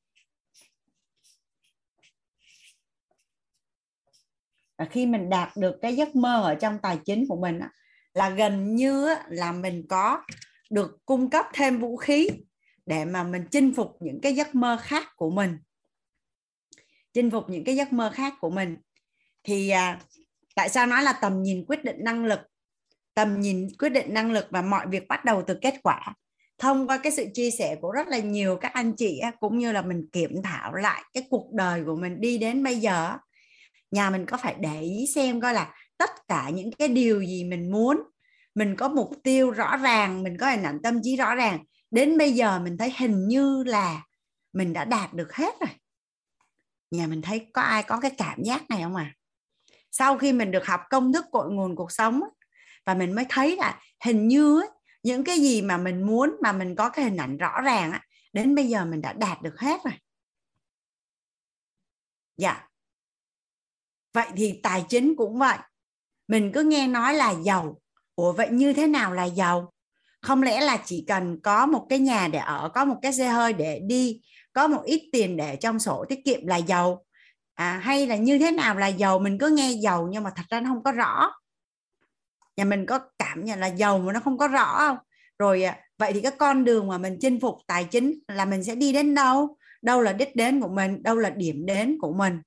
Và 4.78 4.84
khi 4.84 5.06
mình 5.06 5.30
đạt 5.30 5.48
được 5.56 5.78
cái 5.82 5.96
giấc 5.96 6.16
mơ 6.16 6.42
ở 6.42 6.54
trong 6.54 6.78
tài 6.82 6.98
chính 7.04 7.26
của 7.28 7.36
mình 7.36 7.60
là 8.14 8.30
gần 8.30 8.74
như 8.74 9.08
là 9.28 9.52
mình 9.52 9.86
có 9.88 10.22
được 10.70 10.98
cung 11.06 11.30
cấp 11.30 11.46
thêm 11.54 11.78
vũ 11.78 11.96
khí 11.96 12.28
để 12.86 13.04
mà 13.04 13.22
mình 13.22 13.44
chinh 13.50 13.72
phục 13.74 13.96
những 14.00 14.20
cái 14.20 14.34
giấc 14.34 14.54
mơ 14.54 14.78
khác 14.82 15.06
của 15.16 15.30
mình. 15.30 15.58
Chinh 17.12 17.30
phục 17.30 17.44
những 17.48 17.64
cái 17.64 17.76
giấc 17.76 17.92
mơ 17.92 18.10
khác 18.14 18.34
của 18.40 18.50
mình. 18.50 18.76
Thì 19.44 19.68
à, 19.68 20.00
tại 20.54 20.68
sao 20.68 20.86
nói 20.86 21.02
là 21.02 21.12
tầm 21.12 21.42
nhìn 21.42 21.64
quyết 21.66 21.84
định 21.84 21.96
năng 22.04 22.24
lực? 22.24 22.40
Tầm 23.14 23.40
nhìn 23.40 23.68
quyết 23.78 23.88
định 23.88 24.14
năng 24.14 24.32
lực 24.32 24.46
và 24.50 24.62
mọi 24.62 24.86
việc 24.86 25.08
bắt 25.08 25.24
đầu 25.24 25.42
từ 25.46 25.58
kết 25.62 25.74
quả 25.82 26.14
thông 26.60 26.86
qua 26.86 26.98
cái 26.98 27.12
sự 27.12 27.26
chia 27.34 27.50
sẻ 27.50 27.76
của 27.80 27.92
rất 27.92 28.08
là 28.08 28.18
nhiều 28.18 28.56
các 28.56 28.72
anh 28.72 28.92
chị 28.96 29.20
cũng 29.40 29.58
như 29.58 29.72
là 29.72 29.82
mình 29.82 30.08
kiểm 30.12 30.42
thảo 30.42 30.74
lại 30.74 31.02
cái 31.12 31.26
cuộc 31.30 31.52
đời 31.52 31.84
của 31.84 31.96
mình 31.96 32.20
đi 32.20 32.38
đến 32.38 32.64
bây 32.64 32.76
giờ 32.76 33.16
nhà 33.90 34.10
mình 34.10 34.26
có 34.26 34.36
phải 34.36 34.54
để 34.58 34.80
ý 34.80 35.06
xem 35.14 35.40
coi 35.40 35.54
là 35.54 35.74
tất 35.98 36.10
cả 36.28 36.50
những 36.54 36.72
cái 36.72 36.88
điều 36.88 37.22
gì 37.22 37.44
mình 37.44 37.70
muốn, 37.72 38.02
mình 38.54 38.76
có 38.76 38.88
mục 38.88 39.10
tiêu 39.22 39.50
rõ 39.50 39.76
ràng, 39.76 40.22
mình 40.22 40.36
có 40.38 40.50
hình 40.50 40.62
ảnh 40.62 40.78
tâm 40.82 41.00
trí 41.02 41.16
rõ 41.16 41.34
ràng 41.34 41.64
đến 41.90 42.18
bây 42.18 42.32
giờ 42.32 42.58
mình 42.58 42.78
thấy 42.78 42.92
hình 42.98 43.28
như 43.28 43.64
là 43.64 44.02
mình 44.52 44.72
đã 44.72 44.84
đạt 44.84 45.14
được 45.14 45.32
hết 45.32 45.54
rồi 45.60 45.70
nhà 46.90 47.06
mình 47.06 47.22
thấy 47.22 47.46
có 47.52 47.62
ai 47.62 47.82
có 47.82 48.00
cái 48.00 48.10
cảm 48.10 48.42
giác 48.42 48.70
này 48.70 48.82
không 48.82 48.96
à 48.96 49.14
sau 49.90 50.18
khi 50.18 50.32
mình 50.32 50.50
được 50.50 50.66
học 50.66 50.80
công 50.90 51.12
thức 51.12 51.24
cội 51.32 51.50
nguồn 51.50 51.76
cuộc 51.76 51.92
sống 51.92 52.20
và 52.86 52.94
mình 52.94 53.14
mới 53.14 53.24
thấy 53.28 53.56
là 53.56 53.80
hình 54.04 54.28
như 54.28 54.60
ấy 54.60 54.68
những 55.02 55.24
cái 55.24 55.38
gì 55.38 55.62
mà 55.62 55.76
mình 55.76 56.02
muốn 56.02 56.36
mà 56.42 56.52
mình 56.52 56.76
có 56.76 56.90
cái 56.90 57.04
hình 57.04 57.16
ảnh 57.16 57.36
rõ 57.36 57.60
ràng 57.60 57.92
á 57.92 58.04
đến 58.32 58.54
bây 58.54 58.68
giờ 58.68 58.84
mình 58.84 59.00
đã 59.00 59.12
đạt 59.12 59.42
được 59.42 59.60
hết 59.60 59.80
rồi. 59.84 59.94
Dạ. 62.36 62.68
Vậy 64.12 64.26
thì 64.36 64.60
tài 64.62 64.84
chính 64.88 65.14
cũng 65.16 65.38
vậy. 65.38 65.58
Mình 66.28 66.52
cứ 66.54 66.62
nghe 66.62 66.86
nói 66.86 67.14
là 67.14 67.34
giàu. 67.42 67.80
Ủa 68.14 68.32
vậy 68.32 68.48
như 68.50 68.72
thế 68.72 68.86
nào 68.86 69.12
là 69.12 69.24
giàu? 69.24 69.72
Không 70.22 70.42
lẽ 70.42 70.60
là 70.60 70.82
chỉ 70.84 71.04
cần 71.08 71.40
có 71.40 71.66
một 71.66 71.86
cái 71.88 71.98
nhà 71.98 72.28
để 72.28 72.38
ở 72.38 72.70
có 72.74 72.84
một 72.84 72.96
cái 73.02 73.12
xe 73.12 73.28
hơi 73.28 73.52
để 73.52 73.80
đi 73.86 74.20
có 74.52 74.68
một 74.68 74.82
ít 74.84 75.08
tiền 75.12 75.36
để 75.36 75.56
trong 75.56 75.78
sổ 75.78 76.04
tiết 76.08 76.24
kiệm 76.24 76.46
là 76.46 76.56
giàu? 76.56 77.04
À, 77.54 77.80
hay 77.82 78.06
là 78.06 78.16
như 78.16 78.38
thế 78.38 78.50
nào 78.50 78.74
là 78.74 78.86
giàu? 78.86 79.18
Mình 79.18 79.38
cứ 79.38 79.48
nghe 79.48 79.70
giàu 79.70 80.08
nhưng 80.10 80.22
mà 80.22 80.30
thật 80.36 80.42
ra 80.50 80.60
nó 80.60 80.68
không 80.68 80.82
có 80.82 80.92
rõ 80.92 81.32
nhà 82.60 82.64
mình 82.64 82.86
có 82.86 82.98
cảm 83.18 83.44
nhận 83.44 83.58
là 83.60 83.66
giàu 83.66 83.98
mà 83.98 84.12
nó 84.12 84.20
không 84.20 84.38
có 84.38 84.48
rõ 84.48 84.78
không? 84.78 84.96
Rồi 85.38 85.62
à, 85.62 85.78
vậy 85.98 86.12
thì 86.12 86.20
cái 86.20 86.32
con 86.38 86.64
đường 86.64 86.88
mà 86.88 86.98
mình 86.98 87.16
chinh 87.20 87.40
phục 87.40 87.56
tài 87.66 87.84
chính 87.84 88.18
là 88.28 88.44
mình 88.44 88.64
sẽ 88.64 88.74
đi 88.74 88.92
đến 88.92 89.14
đâu? 89.14 89.56
Đâu 89.82 90.00
là 90.00 90.12
đích 90.12 90.36
đến 90.36 90.60
của 90.60 90.68
mình 90.68 91.02
đâu 91.02 91.16
là 91.16 91.30
điểm 91.30 91.66
đến 91.66 91.98
của 92.00 92.12
mình? 92.12 92.38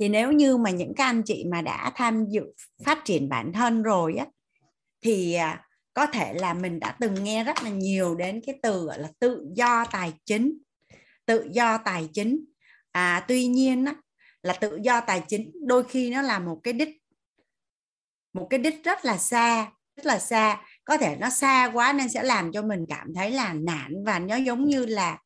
Thì 0.00 0.08
nếu 0.08 0.32
như 0.32 0.56
mà 0.56 0.70
những 0.70 0.94
các 0.96 1.04
anh 1.04 1.22
chị 1.22 1.44
mà 1.50 1.62
đã 1.62 1.92
tham 1.94 2.26
dự 2.28 2.42
phát 2.84 3.04
triển 3.04 3.28
bản 3.28 3.52
thân 3.52 3.82
rồi 3.82 4.14
á 4.14 4.26
thì 5.00 5.34
à, 5.34 5.62
có 5.94 6.06
thể 6.06 6.34
là 6.34 6.54
mình 6.54 6.80
đã 6.80 6.96
từng 7.00 7.24
nghe 7.24 7.44
rất 7.44 7.62
là 7.62 7.70
nhiều 7.70 8.14
đến 8.14 8.40
cái 8.46 8.58
từ 8.62 8.84
gọi 8.84 8.98
là 8.98 9.08
tự 9.18 9.46
do 9.54 9.84
tài 9.84 10.12
chính 10.24 10.58
tự 11.26 11.48
do 11.50 11.78
tài 11.78 12.08
chính. 12.12 12.44
À 12.92 13.24
tuy 13.28 13.46
nhiên 13.46 13.84
á, 13.84 13.94
là 14.42 14.52
tự 14.52 14.78
do 14.82 15.00
tài 15.00 15.22
chính 15.28 15.52
đôi 15.66 15.84
khi 15.84 16.10
nó 16.10 16.22
là 16.22 16.38
một 16.38 16.60
cái 16.62 16.72
đích 16.72 16.88
một 18.36 18.46
cái 18.50 18.60
đích 18.60 18.84
rất 18.84 19.04
là 19.04 19.18
xa 19.18 19.70
rất 19.96 20.06
là 20.06 20.18
xa. 20.18 20.60
Có 20.84 20.98
thể 20.98 21.16
nó 21.16 21.30
xa 21.30 21.70
quá 21.74 21.92
nên 21.92 22.08
sẽ 22.08 22.22
làm 22.22 22.52
cho 22.52 22.62
mình 22.62 22.84
cảm 22.88 23.14
thấy 23.14 23.30
là 23.30 23.52
nản 23.52 24.04
và 24.06 24.18
nó 24.18 24.36
giống 24.36 24.64
như 24.64 24.86
là 24.86 25.18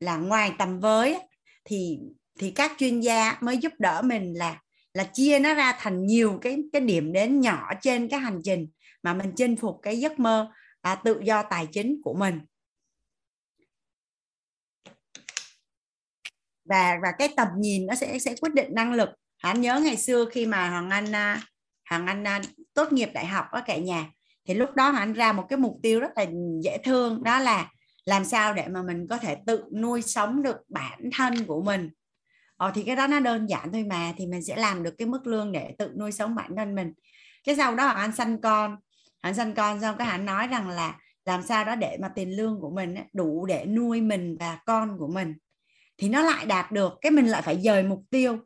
là 0.00 0.16
ngoài 0.16 0.52
tầm 0.58 0.80
với 0.80 1.20
thì 1.64 1.98
thì 2.38 2.50
các 2.50 2.72
chuyên 2.78 3.00
gia 3.00 3.38
mới 3.40 3.58
giúp 3.58 3.72
đỡ 3.78 4.02
mình 4.04 4.32
là 4.34 4.60
là 4.94 5.04
chia 5.04 5.38
nó 5.38 5.54
ra 5.54 5.76
thành 5.78 6.06
nhiều 6.06 6.38
cái 6.42 6.58
cái 6.72 6.80
điểm 6.80 7.12
đến 7.12 7.40
nhỏ 7.40 7.70
trên 7.82 8.08
cái 8.08 8.20
hành 8.20 8.40
trình 8.44 8.68
mà 9.02 9.14
mình 9.14 9.32
chinh 9.36 9.56
phục 9.56 9.78
cái 9.82 10.00
giấc 10.00 10.18
mơ 10.18 10.52
à, 10.80 10.94
tự 10.94 11.20
do 11.24 11.42
tài 11.42 11.66
chính 11.72 12.00
của 12.04 12.14
mình. 12.14 12.40
Và 16.64 16.98
và 17.02 17.12
cái 17.18 17.28
tầm 17.36 17.48
nhìn 17.58 17.86
nó 17.86 17.94
sẽ 17.94 18.18
sẽ 18.18 18.34
quyết 18.40 18.54
định 18.54 18.74
năng 18.74 18.92
lực. 18.92 19.08
Hãy 19.38 19.58
nhớ 19.58 19.80
ngày 19.80 19.96
xưa 19.96 20.24
khi 20.32 20.46
mà 20.46 20.70
hoàng 20.70 20.90
anh 20.90 21.12
à, 21.12 21.42
hằng 21.86 22.06
anh 22.06 22.26
à, 22.26 22.40
tốt 22.74 22.92
nghiệp 22.92 23.10
đại 23.14 23.26
học 23.26 23.46
ở 23.50 23.62
cả 23.66 23.76
nhà. 23.76 24.10
Thì 24.48 24.54
lúc 24.54 24.74
đó 24.74 24.92
anh 24.96 25.12
ra 25.12 25.32
một 25.32 25.46
cái 25.48 25.58
mục 25.58 25.78
tiêu 25.82 26.00
rất 26.00 26.10
là 26.16 26.26
dễ 26.62 26.78
thương 26.84 27.22
đó 27.22 27.38
là 27.38 27.70
làm 28.04 28.24
sao 28.24 28.54
để 28.54 28.68
mà 28.68 28.82
mình 28.82 29.06
có 29.10 29.18
thể 29.18 29.36
tự 29.46 29.64
nuôi 29.74 30.02
sống 30.02 30.42
được 30.42 30.56
bản 30.68 31.10
thân 31.12 31.44
của 31.46 31.62
mình. 31.62 31.90
Ờ, 32.56 32.72
thì 32.74 32.82
cái 32.82 32.96
đó 32.96 33.06
nó 33.06 33.20
đơn 33.20 33.46
giản 33.50 33.72
thôi 33.72 33.84
mà 33.84 34.12
thì 34.16 34.26
mình 34.26 34.42
sẽ 34.44 34.56
làm 34.56 34.82
được 34.82 34.94
cái 34.98 35.08
mức 35.08 35.26
lương 35.26 35.52
để 35.52 35.74
tự 35.78 35.92
nuôi 35.98 36.12
sống 36.12 36.34
bản 36.34 36.50
thân 36.56 36.74
mình. 36.74 36.92
Cái 37.44 37.56
sau 37.56 37.74
đó 37.74 37.86
anh 37.86 38.12
sanh 38.12 38.40
con. 38.40 38.76
Anh 39.20 39.34
sanh 39.34 39.54
con 39.54 39.80
xong 39.80 39.96
cái 39.98 40.08
anh 40.08 40.26
nói 40.26 40.46
rằng 40.46 40.68
là 40.68 40.98
làm 41.24 41.42
sao 41.42 41.64
đó 41.64 41.74
để 41.74 41.96
mà 42.00 42.08
tiền 42.08 42.36
lương 42.36 42.60
của 42.60 42.70
mình 42.70 42.94
đủ 43.12 43.46
để 43.46 43.66
nuôi 43.66 44.00
mình 44.00 44.36
và 44.40 44.58
con 44.66 44.98
của 44.98 45.08
mình. 45.08 45.34
Thì 45.98 46.08
nó 46.08 46.22
lại 46.22 46.46
đạt 46.46 46.72
được 46.72 46.92
cái 47.00 47.12
mình 47.12 47.26
lại 47.26 47.42
phải 47.42 47.60
dời 47.62 47.82
mục 47.82 48.02
tiêu 48.10 48.38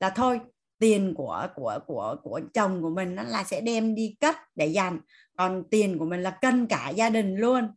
là 0.00 0.10
thôi 0.10 0.40
tiền 0.78 1.14
của 1.16 1.48
của 1.54 1.78
của 1.86 2.16
của 2.22 2.40
chồng 2.54 2.82
của 2.82 2.90
mình 2.90 3.14
nó 3.14 3.22
là 3.22 3.44
sẽ 3.44 3.60
đem 3.60 3.94
đi 3.94 4.16
cất 4.20 4.36
để 4.54 4.66
dành. 4.66 5.00
Còn 5.36 5.64
tiền 5.70 5.98
của 5.98 6.04
mình 6.04 6.22
là 6.22 6.30
cân 6.30 6.66
cả 6.66 6.90
gia 6.90 7.10
đình 7.10 7.36
luôn. 7.36 7.68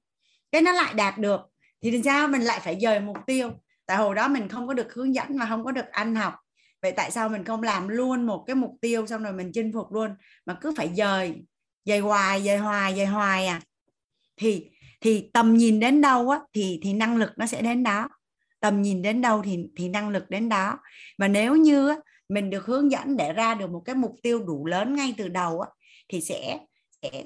Cái 0.51 0.61
nó 0.61 0.71
lại 0.71 0.93
đạt 0.93 1.17
được 1.17 1.41
thì 1.81 1.91
làm 1.91 2.03
sao 2.03 2.27
mình 2.27 2.41
lại 2.41 2.59
phải 2.63 2.79
dời 2.81 2.99
mục 2.99 3.17
tiêu? 3.27 3.51
Tại 3.85 3.97
hồi 3.97 4.15
đó 4.15 4.27
mình 4.27 4.47
không 4.47 4.67
có 4.67 4.73
được 4.73 4.93
hướng 4.93 5.15
dẫn 5.15 5.37
và 5.37 5.45
không 5.45 5.63
có 5.63 5.71
được 5.71 5.85
ăn 5.91 6.15
học. 6.15 6.33
Vậy 6.81 6.91
tại 6.91 7.11
sao 7.11 7.29
mình 7.29 7.43
không 7.43 7.63
làm 7.63 7.87
luôn 7.87 8.25
một 8.25 8.43
cái 8.47 8.55
mục 8.55 8.71
tiêu 8.81 9.07
xong 9.07 9.23
rồi 9.23 9.33
mình 9.33 9.51
chinh 9.53 9.73
phục 9.73 9.93
luôn? 9.93 10.15
Mà 10.45 10.53
cứ 10.61 10.73
phải 10.77 10.89
dời 10.95 11.45
dời 11.85 11.99
hoài 11.99 12.41
dời 12.41 12.57
hoài 12.57 12.95
dời 12.95 13.05
hoài 13.05 13.47
à. 13.47 13.61
Thì 14.37 14.69
thì 15.01 15.29
tầm 15.33 15.57
nhìn 15.57 15.79
đến 15.79 16.01
đâu 16.01 16.29
á 16.29 16.39
thì 16.53 16.79
thì 16.83 16.93
năng 16.93 17.17
lực 17.17 17.31
nó 17.37 17.45
sẽ 17.45 17.61
đến 17.61 17.83
đó. 17.83 18.09
Tầm 18.59 18.81
nhìn 18.81 19.01
đến 19.01 19.21
đâu 19.21 19.41
thì 19.45 19.59
thì 19.75 19.89
năng 19.89 20.09
lực 20.09 20.29
đến 20.29 20.49
đó. 20.49 20.79
Mà 21.17 21.27
nếu 21.27 21.55
như 21.55 21.89
á, 21.89 21.95
mình 22.31 22.49
được 22.49 22.65
hướng 22.65 22.91
dẫn 22.91 23.17
để 23.17 23.33
ra 23.33 23.55
được 23.55 23.69
một 23.69 23.81
cái 23.85 23.95
mục 23.95 24.15
tiêu 24.23 24.43
đủ 24.43 24.65
lớn 24.65 24.95
ngay 24.95 25.15
từ 25.17 25.27
đầu 25.27 25.59
á, 25.59 25.69
thì 26.09 26.21
sẽ 26.21 26.59
sẽ 27.01 27.23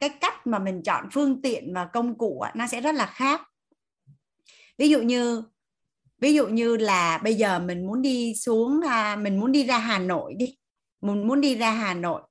cái 0.00 0.08
cách 0.20 0.46
mà 0.46 0.58
mình 0.58 0.82
chọn 0.82 1.08
phương 1.12 1.42
tiện 1.42 1.74
và 1.74 1.84
công 1.84 2.18
cụ 2.18 2.40
á, 2.40 2.52
nó 2.56 2.66
sẽ 2.66 2.80
rất 2.80 2.94
là 2.94 3.06
khác 3.06 3.42
ví 4.78 4.88
dụ 4.88 5.02
như 5.02 5.42
ví 6.18 6.34
dụ 6.34 6.46
như 6.46 6.76
là 6.76 7.18
bây 7.18 7.34
giờ 7.34 7.58
mình 7.58 7.86
muốn 7.86 8.02
đi 8.02 8.34
xuống 8.34 8.80
à, 8.88 9.16
mình 9.16 9.40
muốn 9.40 9.52
đi 9.52 9.64
ra 9.64 9.78
Hà 9.78 9.98
Nội 9.98 10.34
đi 10.34 10.56
mình 11.00 11.28
muốn 11.28 11.40
đi 11.40 11.56
ra 11.56 11.70
Hà 11.70 11.94
Nội 11.94 12.22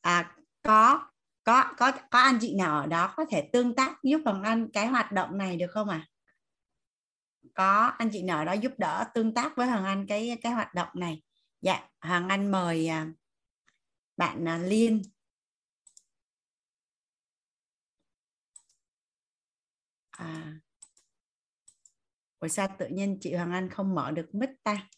à, 0.00 0.36
có 0.62 1.00
có 1.44 1.64
có 1.76 1.92
có 2.10 2.18
anh 2.18 2.38
chị 2.40 2.54
nào 2.54 2.80
ở 2.80 2.86
đó 2.86 3.14
có 3.16 3.24
thể 3.30 3.48
tương 3.52 3.74
tác 3.74 4.02
giúp 4.02 4.20
bằng 4.24 4.42
Anh 4.42 4.68
cái 4.72 4.86
hoạt 4.86 5.12
động 5.12 5.38
này 5.38 5.56
được 5.56 5.70
không 5.70 5.88
ạ? 5.88 6.06
À? 6.06 6.08
Có 7.54 7.92
anh 7.98 8.10
chị 8.12 8.22
nào 8.22 8.38
ở 8.38 8.44
đó 8.44 8.52
giúp 8.52 8.72
đỡ 8.78 9.04
tương 9.14 9.34
tác 9.34 9.56
với 9.56 9.66
Hoàng 9.66 9.84
Anh 9.84 10.06
cái 10.06 10.38
cái 10.42 10.52
hoạt 10.52 10.74
động 10.74 10.88
này. 10.94 11.22
Dạ, 11.60 11.88
Hoàng 12.00 12.28
Anh 12.28 12.50
mời 12.50 12.88
à, 12.88 13.12
bạn 14.16 14.48
à, 14.48 14.58
Liên. 14.58 15.02
À. 20.18 20.52
Ủa 22.38 22.48
sao 22.48 22.68
tự 22.78 22.88
nhiên 22.88 23.18
chị 23.20 23.34
Hoàng 23.34 23.52
Anh 23.52 23.70
không 23.70 23.94
mở 23.94 24.10
được 24.10 24.34
mic 24.34 24.50
ta? 24.62 24.88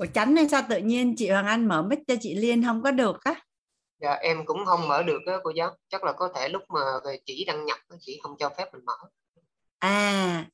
Ủa 0.00 0.06
tránh 0.06 0.36
hay 0.36 0.48
sao 0.48 0.62
tự 0.68 0.78
nhiên 0.78 1.16
chị 1.16 1.30
Hoàng 1.30 1.46
Anh 1.46 1.68
mở 1.68 1.82
mic 1.82 1.98
cho 2.06 2.14
chị 2.20 2.34
Liên 2.34 2.64
không 2.64 2.82
có 2.82 2.90
được 2.90 3.24
á? 3.24 3.34
Dạ 4.00 4.12
em 4.12 4.44
cũng 4.44 4.64
không 4.66 4.88
mở 4.88 5.02
được 5.02 5.18
á 5.26 5.32
cô 5.44 5.50
giáo. 5.50 5.76
Chắc 5.88 6.04
là 6.04 6.12
có 6.12 6.32
thể 6.34 6.48
lúc 6.48 6.62
mà 6.68 6.80
về 7.04 7.18
chỉ 7.26 7.44
đăng 7.44 7.64
nhập 7.64 7.78
chị 8.00 8.18
không 8.22 8.36
cho 8.38 8.50
phép 8.58 8.64
mình 8.72 8.84
mở. 8.84 8.92
À, 9.78 10.46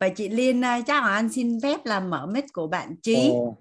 vậy 0.00 0.12
chị 0.16 0.28
Liên 0.28 0.64
à, 0.64 0.80
chắc 0.86 1.00
Hoàng 1.00 1.14
Anh 1.14 1.28
xin 1.32 1.58
phép 1.62 1.80
là 1.84 2.00
mở 2.00 2.26
mic 2.26 2.44
của 2.52 2.66
bạn 2.66 2.96
Trí. 3.02 3.30
Ồ. 3.32 3.56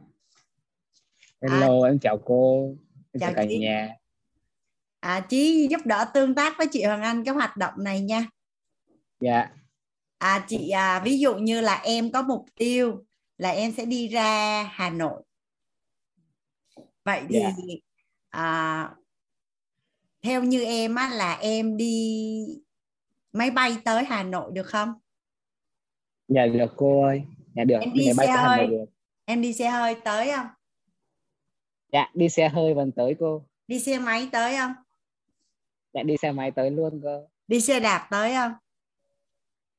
Hello, 1.41 1.83
À. 1.83 1.89
em 1.89 1.99
chào 1.99 2.17
cô, 2.25 2.75
em 3.13 3.19
Chào 3.19 3.29
chào 3.29 3.33
cả 3.35 3.45
chị. 3.49 3.57
nhà. 3.57 3.89
À, 4.99 5.19
Trí 5.19 5.67
giúp 5.71 5.81
đỡ 5.85 6.05
tương 6.13 6.35
tác 6.35 6.57
với 6.57 6.67
chị 6.71 6.83
Hoàng 6.83 7.01
Anh 7.01 7.23
cái 7.23 7.33
hoạt 7.33 7.57
động 7.57 7.73
này 7.77 8.01
nha. 8.01 8.25
Dạ, 9.21 9.49
À, 10.17 10.45
chị 10.47 10.69
à, 10.69 11.01
ví 11.05 11.19
dụ 11.19 11.35
như 11.35 11.61
là 11.61 11.81
em 11.83 12.11
có 12.11 12.21
mục 12.21 12.45
tiêu 12.55 13.05
là 13.39 13.49
em 13.49 13.71
sẽ 13.71 13.85
đi 13.85 14.07
ra 14.07 14.63
Hà 14.63 14.89
Nội. 14.89 15.23
Vậy 17.05 17.21
thì 17.29 17.39
Dạ. 17.39 17.51
à, 18.29 18.95
theo 20.21 20.43
như 20.43 20.63
em 20.63 20.95
á, 20.95 21.09
là 21.09 21.35
em 21.35 21.77
đi 21.77 22.25
máy 23.31 23.51
bay 23.51 23.77
tới 23.85 24.03
Hà 24.03 24.23
Nội 24.23 24.51
được 24.53 24.63
không? 24.63 24.93
dạ 26.27 26.45
được 26.45 26.73
cô 26.77 27.03
ơi. 27.03 27.23
Dạ 27.55 27.63
được, 27.63 27.77
Em 27.81 27.93
đi 27.93 28.05
máy 28.05 28.13
bay 28.17 28.27
xe 28.27 28.33
tới 28.33 28.37
Hà 28.43 28.57
Nội 28.57 28.57
hơi. 28.57 28.67
được. 28.67 28.85
Em 29.25 29.41
đi 29.41 29.53
xe 29.53 29.69
hơi 29.69 29.95
tới 30.03 30.31
không? 30.35 30.47
Dạ, 31.91 32.11
đi 32.13 32.29
xe 32.29 32.49
hơi 32.49 32.73
vẫn 32.73 32.91
tới 32.91 33.15
cô. 33.19 33.45
Đi 33.67 33.79
xe 33.79 33.99
máy 33.99 34.29
tới 34.31 34.57
không? 34.57 34.73
Dạ 35.93 36.03
đi 36.03 36.17
xe 36.17 36.31
máy 36.31 36.51
tới 36.51 36.71
luôn 36.71 36.99
cơ. 37.03 37.27
Đi 37.47 37.61
xe 37.61 37.79
đạp 37.79 38.07
tới 38.11 38.33
không? 38.33 38.51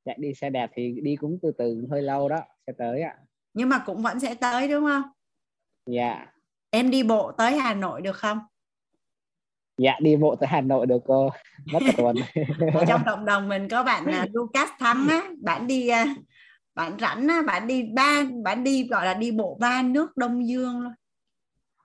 Dạ 0.04 0.14
đi 0.18 0.34
xe 0.34 0.50
đạp 0.50 0.70
thì 0.74 1.00
đi 1.02 1.16
cũng 1.16 1.38
từ 1.42 1.52
từ 1.58 1.86
hơi 1.90 2.02
lâu 2.02 2.28
đó, 2.28 2.40
sẽ 2.66 2.72
tới 2.78 3.02
ạ. 3.02 3.18
Nhưng 3.54 3.68
mà 3.68 3.82
cũng 3.86 4.02
vẫn 4.02 4.20
sẽ 4.20 4.34
tới 4.34 4.68
đúng 4.68 4.86
không? 4.86 5.02
Dạ, 5.86 6.26
Em 6.70 6.90
đi 6.90 7.02
bộ 7.02 7.32
tới 7.32 7.58
Hà 7.58 7.74
Nội 7.74 8.02
được 8.02 8.16
không? 8.16 8.38
dạ 9.78 9.94
đi 10.00 10.16
bộ 10.16 10.36
tới 10.36 10.46
Hà 10.46 10.60
Nội 10.60 10.86
được 10.86 11.02
cô. 11.06 11.30
Mất 11.72 11.78
cả 11.86 11.92
tuần. 11.96 12.16
Trong 12.88 13.02
cộng 13.06 13.24
đồng 13.24 13.48
mình 13.48 13.68
có 13.68 13.84
bạn 13.84 14.06
là 14.06 14.26
Lucas 14.32 14.68
Thắng 14.78 15.08
á, 15.08 15.30
bạn 15.42 15.66
đi 15.66 15.88
à, 15.88 16.14
bạn 16.74 16.96
rảnh 17.00 17.28
á, 17.28 17.42
bạn 17.46 17.66
đi 17.66 17.82
ba 17.94 18.24
bạn 18.44 18.64
đi 18.64 18.88
gọi 18.88 19.06
là 19.06 19.14
đi 19.14 19.30
bộ 19.30 19.58
ba 19.60 19.82
nước 19.82 20.16
Đông 20.16 20.48
Dương 20.48 20.80
luôn. 20.80 20.92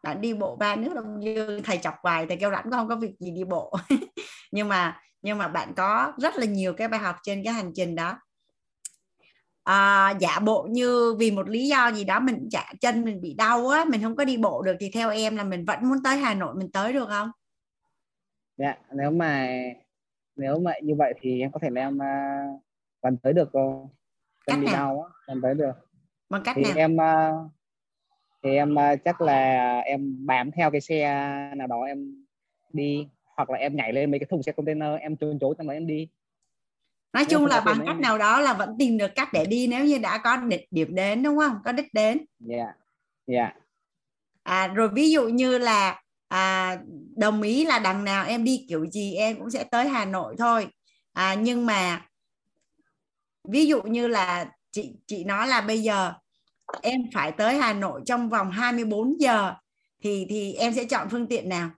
Bạn 0.04 0.22
đi 0.22 0.34
bộ 0.34 0.56
ba 0.56 0.76
nước 0.76 0.92
Đông 0.96 1.24
Dương 1.24 1.64
thầy 1.64 1.78
chọc 1.78 1.96
hoài 2.04 2.26
thầy 2.26 2.38
kêu 2.38 2.52
rảnh 2.52 2.72
không 2.72 2.88
có 2.88 2.96
việc 2.96 3.14
gì 3.20 3.32
đi 3.32 3.44
bộ. 3.44 3.74
nhưng 4.52 4.70
mà 4.70 5.00
nhưng 5.22 5.38
mà 5.38 5.48
bạn 5.48 5.74
có 5.76 6.14
rất 6.18 6.36
là 6.36 6.46
nhiều 6.46 6.74
cái 6.74 6.88
bài 6.88 7.00
học 7.00 7.16
trên 7.24 7.44
cái 7.44 7.54
hành 7.54 7.72
trình 7.76 7.96
đó. 7.96 8.18
À, 9.66 10.14
giả 10.20 10.40
bộ 10.40 10.68
như 10.70 11.16
vì 11.20 11.32
một 11.32 11.50
lý 11.50 11.68
do 11.68 11.92
gì 11.92 12.04
đó 12.04 12.20
mình 12.20 12.48
chả 12.52 12.74
chân 12.82 13.06
mình 13.06 13.22
bị 13.22 13.34
đau 13.34 13.68
á 13.68 13.86
mình 13.86 14.02
không 14.02 14.16
có 14.16 14.26
đi 14.26 14.38
bộ 14.38 14.62
được 14.62 14.76
thì 14.80 14.90
theo 14.94 15.10
em 15.10 15.36
là 15.36 15.44
mình 15.44 15.66
vẫn 15.66 15.80
muốn 15.90 15.98
tới 16.04 16.18
Hà 16.18 16.34
Nội 16.34 16.56
mình 16.56 16.72
tới 16.72 16.94
được 16.94 17.08
không? 17.10 17.32
Dạ, 18.58 18.78
nếu 18.92 19.12
mà 19.12 19.48
nếu 20.36 20.60
mà 20.60 20.74
như 20.84 20.96
vậy 20.96 21.14
thì 21.22 21.42
em 21.42 21.52
có 21.52 21.60
thể 21.60 21.70
là 21.70 21.82
em 21.82 22.02
à, 22.02 22.46
vẫn 23.02 23.18
tới 23.18 23.34
được 23.34 23.50
cô. 23.54 23.90
Cách 24.46 24.56
Em 24.56 24.62
đi 24.62 24.66
nào? 24.66 24.76
đau 24.76 25.02
á, 25.04 25.10
em 25.28 25.42
tới 25.42 25.54
được. 25.54 25.72
Bằng 26.30 26.42
cách 26.46 26.56
thì 26.56 26.64
nào? 26.64 26.74
em 26.76 27.02
à, 27.02 27.32
thì 28.44 28.56
em 28.56 28.80
à, 28.80 28.96
chắc 28.96 29.22
là 29.22 29.80
em 29.80 30.26
bám 30.26 30.52
theo 30.52 30.72
cái 30.72 30.82
xe 30.82 31.06
nào 31.56 31.68
đó 31.68 31.82
em 31.82 32.26
đi 32.74 33.08
hoặc 33.36 33.50
là 33.50 33.58
em 33.58 33.76
nhảy 33.76 33.94
lên 33.94 34.12
mấy 34.12 34.20
cái 34.20 34.28
thùng 34.30 34.44
xe 34.44 34.52
container 34.52 35.00
em 35.00 35.16
trốn 35.16 35.40
trốn 35.40 35.54
trong 35.58 35.68
đó 35.68 35.74
em 35.74 35.88
đi 35.88 36.08
nói 37.16 37.26
chung 37.26 37.46
là 37.46 37.62
bằng 37.62 37.84
cách 37.86 38.00
nào 38.00 38.18
đó 38.18 38.42
là 38.42 38.54
vẫn 38.54 38.76
tìm 38.80 38.98
được 38.98 39.12
cách 39.16 39.30
để 39.34 39.46
đi 39.46 39.68
nếu 39.68 39.86
như 39.86 39.98
đã 39.98 40.18
có 40.18 40.38
đích 40.38 40.68
điểm 40.72 40.96
đến 40.96 41.24
đúng 41.24 41.38
không? 41.38 41.58
Có 41.66 41.72
đích 41.72 41.94
đến. 41.94 42.26
Dạ. 42.40 42.66
Dạ. 43.28 43.52
À, 44.44 44.68
rồi 44.68 44.90
ví 44.94 45.12
dụ 45.12 45.28
như 45.28 45.58
là 45.58 46.02
à, 46.28 46.78
đồng 47.18 47.42
ý 47.42 47.66
là 47.66 47.80
đằng 47.80 48.04
nào 48.04 48.26
em 48.26 48.44
đi 48.44 48.66
kiểu 48.70 48.86
gì 48.86 49.16
em 49.16 49.40
cũng 49.40 49.50
sẽ 49.50 49.64
tới 49.64 49.88
Hà 49.88 50.06
Nội 50.06 50.36
thôi. 50.38 50.68
À, 51.14 51.34
nhưng 51.34 51.66
mà 51.66 52.06
ví 53.44 53.66
dụ 53.66 53.82
như 53.82 54.08
là 54.08 54.46
chị 54.72 54.94
chị 55.08 55.24
nói 55.24 55.48
là 55.48 55.62
bây 55.62 55.84
giờ 55.84 56.14
em 56.82 57.02
phải 57.14 57.32
tới 57.32 57.58
Hà 57.58 57.74
Nội 57.74 58.02
trong 58.06 58.30
vòng 58.30 58.52
24 58.52 59.22
giờ 59.22 59.54
thì 60.04 60.26
thì 60.30 60.54
em 60.54 60.74
sẽ 60.74 60.86
chọn 60.86 61.10
phương 61.10 61.28
tiện 61.28 61.50
nào 61.50 61.70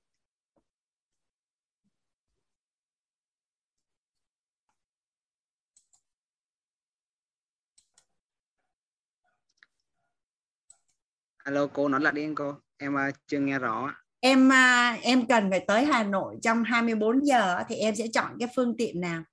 alo 11.47 11.67
cô 11.73 11.87
nói 11.89 12.01
lại 12.01 12.13
đi 12.13 12.27
cô. 12.35 12.55
Em 12.77 12.97
à, 12.97 13.11
chưa 13.27 13.39
nghe 13.39 13.59
rõ. 13.59 13.93
Em 14.19 14.51
à, 14.51 14.97
em 15.01 15.27
cần 15.27 15.49
phải 15.49 15.65
tới 15.67 15.85
Hà 15.85 16.03
Nội 16.03 16.35
trong 16.41 16.63
24 16.63 17.25
giờ 17.25 17.63
thì 17.69 17.75
em 17.75 17.95
sẽ 17.95 18.07
chọn 18.13 18.37
cái 18.39 18.49
phương 18.55 18.77
tiện 18.77 19.01
nào? 19.01 19.23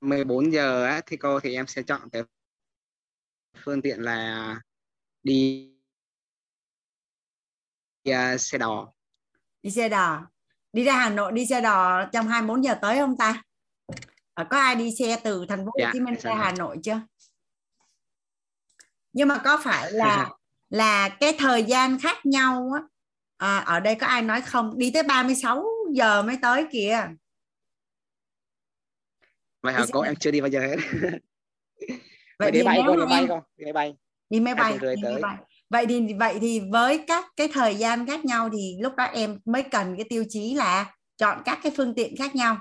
14 0.00 0.52
giờ 0.52 0.84
á, 0.84 1.00
thì 1.06 1.16
cô 1.16 1.40
thì 1.40 1.54
em 1.54 1.66
sẽ 1.66 1.82
chọn 1.82 2.10
cái 2.12 2.22
phương 3.56 3.82
tiện 3.82 4.00
là 4.00 4.60
đi 5.22 5.70
à, 8.04 8.38
xe 8.38 8.58
đò. 8.58 8.92
Đi 9.62 9.70
xe 9.70 9.88
đò. 9.88 10.30
Đi 10.72 10.84
ra 10.84 10.92
Hà 10.92 11.10
Nội 11.10 11.32
đi 11.32 11.46
xe 11.46 11.60
đò 11.60 12.04
trong 12.12 12.28
24 12.28 12.64
giờ 12.64 12.74
tới 12.82 12.98
không 12.98 13.16
ta 13.16 13.45
à, 14.36 14.44
có 14.44 14.58
ai 14.58 14.74
đi 14.74 14.94
xe 14.98 15.20
từ 15.24 15.46
thành 15.48 15.58
phố 15.58 15.64
Hồ 15.64 15.72
Dạ, 15.78 15.90
Chí 15.92 16.00
Minh 16.00 16.14
xe 16.14 16.30
ra 16.30 16.34
đò. 16.34 16.42
Hà 16.42 16.52
Nội 16.52 16.76
chưa? 16.82 17.00
Nhưng 19.12 19.28
mà 19.28 19.40
có 19.44 19.60
phải 19.64 19.92
là 19.92 20.30
là 20.70 21.08
cái 21.08 21.36
thời 21.38 21.64
gian 21.64 21.98
khác 21.98 22.26
nhau 22.26 22.70
á? 22.74 22.82
À, 23.36 23.58
ở 23.58 23.80
đây 23.80 23.94
có 23.94 24.06
ai 24.06 24.22
nói 24.22 24.40
không? 24.40 24.78
Đi 24.78 24.90
tới 24.90 25.02
36 25.02 25.64
giờ 25.92 26.22
mới 26.22 26.38
tới 26.42 26.66
kìa. 26.72 27.08
Vậy 29.62 29.72
hả? 29.72 29.84
cô 29.92 30.00
em 30.00 30.16
chưa 30.16 30.30
đi 30.30 30.40
bao 30.40 30.48
giờ 30.48 30.60
hết. 30.60 30.76
Vậy 32.38 32.50
thì 32.52 32.62
bay 32.62 32.78
đi 32.78 32.82
bay 33.08 33.26
đi 33.56 33.64
máy 33.64 33.72
bay. 33.72 33.94
Đi 34.30 34.40
máy 34.40 34.54
bay, 34.54 34.78
đi 34.78 35.02
máy 35.02 35.22
bay. 35.22 35.36
Vậy 35.70 35.86
thì 35.86 36.14
vậy 36.18 36.38
thì 36.40 36.60
với 36.72 37.04
các 37.06 37.24
cái 37.36 37.48
thời 37.52 37.74
gian 37.74 38.06
khác 38.06 38.24
nhau 38.24 38.48
thì 38.52 38.76
lúc 38.80 38.94
đó 38.96 39.04
em 39.04 39.38
mới 39.44 39.62
cần 39.62 39.96
cái 39.96 40.06
tiêu 40.08 40.24
chí 40.28 40.54
là 40.54 40.94
chọn 41.16 41.42
các 41.44 41.58
cái 41.62 41.72
phương 41.76 41.94
tiện 41.94 42.16
khác 42.16 42.34
nhau 42.34 42.58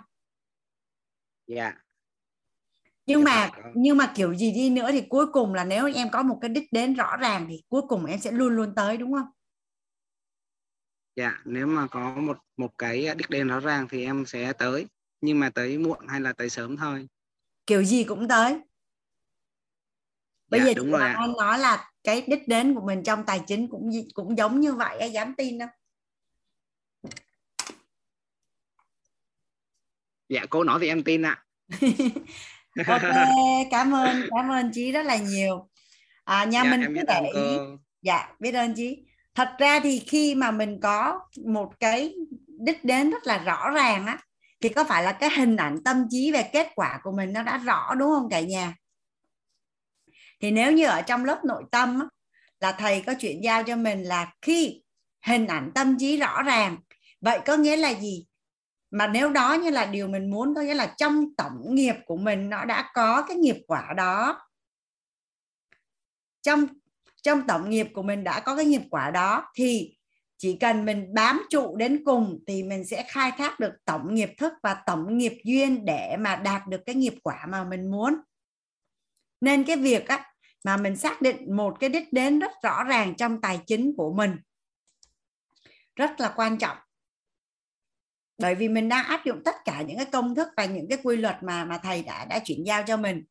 dạ. 1.48 1.74
Nhưng 3.06 3.20
Dạ, 3.20 3.26
mà 3.26 3.52
nhưng 3.76 3.98
mà 3.98 4.14
kiểu 4.16 4.34
gì 4.36 4.52
đi 4.52 4.70
nữa 4.70 4.90
thì 4.92 5.02
cuối 5.10 5.26
cùng 5.34 5.54
là 5.54 5.64
nếu 5.64 5.90
em 5.96 6.10
có 6.12 6.24
một 6.24 6.38
cái 6.42 6.50
đích 6.50 6.64
đến 6.72 6.94
rõ 6.94 7.18
ràng 7.18 7.46
thì 7.50 7.62
cuối 7.70 7.82
cùng 7.90 8.06
em 8.06 8.20
sẽ 8.20 8.32
luôn 8.32 8.56
luôn 8.56 8.76
tới 8.76 8.98
đúng 8.98 9.14
không? 9.14 9.28
Dạ 11.16 11.42
nếu 11.46 11.68
mà 11.68 11.88
có 11.92 12.16
một 12.16 12.38
một 12.58 12.72
cái 12.78 13.08
đích 13.18 13.30
đến 13.30 13.48
rõ 13.48 13.60
ràng 13.60 13.88
thì 13.90 14.04
em 14.06 14.26
sẽ 14.26 14.54
tới 14.54 14.88
nhưng 15.22 15.40
mà 15.40 15.50
tới 15.50 15.78
muộn 15.78 16.08
hay 16.08 16.22
là 16.22 16.34
tới 16.34 16.50
sớm 16.50 16.78
thôi. 16.78 17.08
Kiểu 17.68 17.84
gì 17.84 18.04
cũng 18.04 18.28
tới. 18.28 18.56
Bây 20.50 20.60
Dạ, 20.60 20.66
giờ 20.66 20.74
đúng 20.78 20.92
rồi. 20.92 21.02
Anh 21.02 21.34
nói 21.38 21.60
là 21.60 21.92
cái 22.04 22.22
đích 22.28 22.48
đến 22.48 22.76
của 22.76 22.82
mình 22.86 23.04
trong 23.04 23.24
tài 23.26 23.42
chính 23.48 23.68
cũng 23.70 23.90
cũng 24.14 24.38
giống 24.38 24.60
như 24.60 24.74
vậy 24.74 25.00
á, 25.00 25.06
dám 25.06 25.34
tin 25.38 25.60
không 25.60 25.70
dạ 30.30 30.46
cô 30.50 30.64
nói 30.64 30.80
thì 30.82 30.88
em 30.88 31.04
tin 31.04 31.22
ạ. 31.22 31.44
Ok 32.88 33.02
cảm 33.72 33.92
ơn 33.92 34.30
cảm 34.36 34.52
ơn 34.52 34.72
chí 34.74 34.92
rất 34.92 35.06
là 35.06 35.16
nhiều. 35.16 35.70
À, 36.24 36.46
nhà 36.46 36.64
dạ, 36.64 36.72
mình 36.72 36.96
cứ 36.96 37.02
để 37.08 37.22
ý. 37.22 37.58
cô. 37.58 37.78
Dạ 38.02 38.30
biết 38.40 38.52
ơn 38.52 38.74
chí. 38.76 38.98
Thật 39.36 39.50
ra 39.58 39.80
thì 39.80 40.00
khi 40.00 40.36
mà 40.36 40.52
mình 40.52 40.80
có 40.82 41.20
một 41.46 41.74
cái 41.80 42.16
đích 42.48 42.86
đến 42.86 43.12
rất 43.12 43.28
là 43.28 43.38
rõ 43.38 43.70
ràng 43.70 44.06
á 44.06 44.18
thì 44.62 44.70
có 44.70 44.84
phải 44.84 45.04
là 45.04 45.12
cái 45.12 45.30
hình 45.38 45.58
ảnh 45.58 45.84
tâm 45.86 46.06
trí 46.10 46.32
về 46.32 46.50
kết 46.54 46.68
quả 46.76 47.00
của 47.04 47.12
mình 47.12 47.34
nó 47.34 47.44
đã 47.44 47.58
rõ 47.58 47.96
đúng 47.96 48.10
không 48.10 48.30
cả 48.30 48.40
nhà? 48.40 48.76
Thì 50.42 50.52
nếu 50.52 50.72
như 50.72 50.86
ở 50.86 51.02
trong 51.02 51.26
lớp 51.26 51.46
nội 51.46 51.64
tâm 51.72 52.00
á, 52.00 52.06
là 52.60 52.72
thầy 52.72 53.02
có 53.02 53.14
chuyện 53.20 53.44
giao 53.44 53.64
cho 53.64 53.76
mình 53.76 54.04
là 54.04 54.34
khi 54.42 54.82
hình 55.26 55.48
ảnh 55.48 55.72
tâm 55.76 55.98
trí 56.00 56.18
rõ 56.18 56.44
ràng 56.44 56.78
vậy 57.22 57.40
có 57.46 57.58
nghĩa 57.58 57.76
là 57.76 57.94
gì 57.94 58.26
mà 58.96 59.08
nếu 59.08 59.30
đó 59.30 59.54
như 59.54 59.70
là 59.70 59.86
điều 59.86 60.08
mình 60.08 60.30
muốn 60.30 60.56
có 60.56 60.62
nghĩa 60.62 60.74
là 60.74 60.94
trong 60.98 61.36
tổng 61.38 61.76
nghiệp 61.76 61.96
của 62.06 62.18
mình 62.18 62.50
nó 62.50 62.66
đã 62.66 62.92
có 62.94 63.22
cái 63.28 63.38
nghiệp 63.38 63.58
quả 63.68 63.94
đó. 63.98 64.42
Trong 66.42 66.68
trong 67.24 67.48
tổng 67.48 67.70
nghiệp 67.70 67.88
của 67.94 68.04
mình 68.04 68.24
đã 68.24 68.40
có 68.40 68.56
cái 68.56 68.66
nghiệp 68.66 68.82
quả 68.90 69.12
đó 69.12 69.52
thì 69.56 69.98
chỉ 70.38 70.58
cần 70.60 70.86
mình 70.86 71.14
bám 71.14 71.42
trụ 71.50 71.76
đến 71.76 72.04
cùng 72.06 72.40
thì 72.48 72.64
mình 72.64 72.86
sẽ 72.86 73.06
khai 73.08 73.32
thác 73.38 73.60
được 73.60 73.74
tổng 73.86 74.16
nghiệp 74.16 74.30
thức 74.38 74.54
và 74.64 74.74
tổng 74.86 75.18
nghiệp 75.18 75.34
duyên 75.44 75.86
để 75.86 76.18
mà 76.20 76.36
đạt 76.36 76.68
được 76.68 76.82
cái 76.86 76.96
nghiệp 76.96 77.14
quả 77.24 77.46
mà 77.50 77.64
mình 77.64 77.92
muốn. 77.92 78.16
Nên 79.42 79.64
cái 79.64 79.76
việc 79.76 80.08
á, 80.08 80.34
mà 80.66 80.78
mình 80.78 80.96
xác 80.96 81.22
định 81.22 81.56
một 81.56 81.80
cái 81.80 81.90
đích 81.90 82.14
đến 82.14 82.40
rất 82.40 82.52
rõ 82.64 82.84
ràng 82.84 83.16
trong 83.16 83.42
tài 83.42 83.60
chính 83.68 83.94
của 83.98 84.14
mình 84.14 84.36
rất 85.96 86.20
là 86.20 86.34
quan 86.36 86.58
trọng 86.58 86.78
bởi 88.38 88.56
vì 88.56 88.70
mình 88.70 88.90
đang 88.90 89.06
áp 89.06 89.26
dụng 89.26 89.42
tất 89.46 89.56
cả 89.66 89.82
những 89.82 89.98
cái 89.98 90.06
công 90.06 90.36
thức 90.36 90.48
và 90.58 90.66
những 90.66 90.90
cái 90.90 90.98
quy 91.04 91.16
luật 91.16 91.44
mà 91.44 91.66
mà 91.66 91.78
thầy 91.78 92.04
đã 92.04 92.26
đã 92.26 92.40
chuyển 92.40 92.66
giao 92.66 92.84
cho 92.84 92.98
mình 92.98 93.24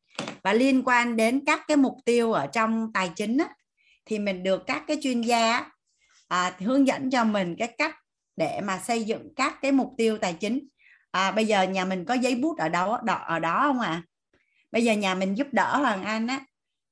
và 0.43 0.53
liên 0.53 0.83
quan 0.85 1.15
đến 1.15 1.43
các 1.45 1.61
cái 1.67 1.77
mục 1.77 1.97
tiêu 2.05 2.31
ở 2.31 2.47
trong 2.47 2.91
tài 2.93 3.11
chính 3.15 3.37
á, 3.37 3.49
thì 4.05 4.19
mình 4.19 4.43
được 4.43 4.63
các 4.67 4.83
cái 4.87 4.97
chuyên 5.01 5.21
gia 5.21 5.71
à, 6.27 6.53
hướng 6.59 6.87
dẫn 6.87 7.09
cho 7.09 7.23
mình 7.23 7.55
cái 7.59 7.67
cách 7.77 7.95
để 8.35 8.61
mà 8.61 8.79
xây 8.79 9.03
dựng 9.03 9.33
các 9.35 9.61
cái 9.61 9.71
mục 9.71 9.93
tiêu 9.97 10.17
tài 10.17 10.33
chính 10.33 10.67
à, 11.11 11.31
bây 11.31 11.45
giờ 11.45 11.63
nhà 11.63 11.85
mình 11.85 12.05
có 12.05 12.13
giấy 12.13 12.35
bút 12.35 12.57
ở 12.57 12.69
đâu 12.69 12.97
đó 13.03 13.13
ở 13.13 13.39
đó 13.39 13.59
không 13.61 13.79
ạ 13.79 13.89
à? 13.89 14.03
bây 14.71 14.83
giờ 14.83 14.93
nhà 14.93 15.15
mình 15.15 15.37
giúp 15.37 15.47
đỡ 15.51 15.77
hoàng 15.77 16.03
anh 16.03 16.27
á 16.27 16.45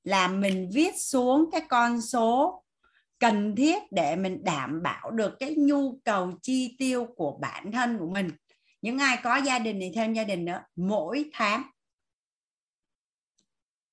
là 0.03 0.27
mình 0.27 0.69
viết 0.73 0.93
xuống 0.97 1.49
cái 1.51 1.61
con 1.69 2.01
số 2.01 2.62
cần 3.23 3.55
thiết 3.55 3.83
để 3.91 4.15
mình 4.15 4.43
đảm 4.43 4.83
bảo 4.83 5.11
được 5.11 5.35
cái 5.39 5.55
nhu 5.57 5.99
cầu 6.05 6.31
chi 6.41 6.75
tiêu 6.79 7.07
của 7.15 7.37
bản 7.41 7.71
thân 7.71 7.97
của 7.99 8.09
mình. 8.09 8.31
Những 8.81 8.97
ai 8.97 9.19
có 9.23 9.35
gia 9.35 9.59
đình 9.59 9.79
thì 9.81 9.91
thêm 9.95 10.13
gia 10.13 10.23
đình 10.23 10.45
nữa, 10.45 10.61
mỗi 10.75 11.29
tháng. 11.33 11.63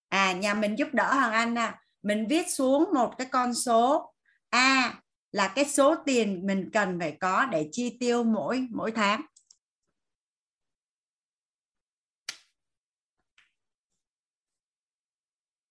À 0.09 0.33
nhà 0.33 0.55
mình 0.55 0.79
giúp 0.79 0.89
đỡ 0.93 1.15
hoàng 1.15 1.33
anh 1.33 1.59
à 1.59 1.83
mình 2.03 2.27
viết 2.29 2.51
xuống 2.51 2.89
một 2.95 3.15
cái 3.19 3.27
con 3.31 3.55
số. 3.55 4.15
A 4.49 5.03
là 5.33 5.49
cái 5.49 5.65
số 5.65 5.95
tiền 6.07 6.47
mình 6.47 6.71
cần 6.73 6.99
phải 7.01 7.17
có 7.21 7.47
để 7.47 7.69
chi 7.73 7.97
tiêu 8.01 8.25
mỗi 8.25 8.67
mỗi 8.71 8.93
tháng. 8.93 9.23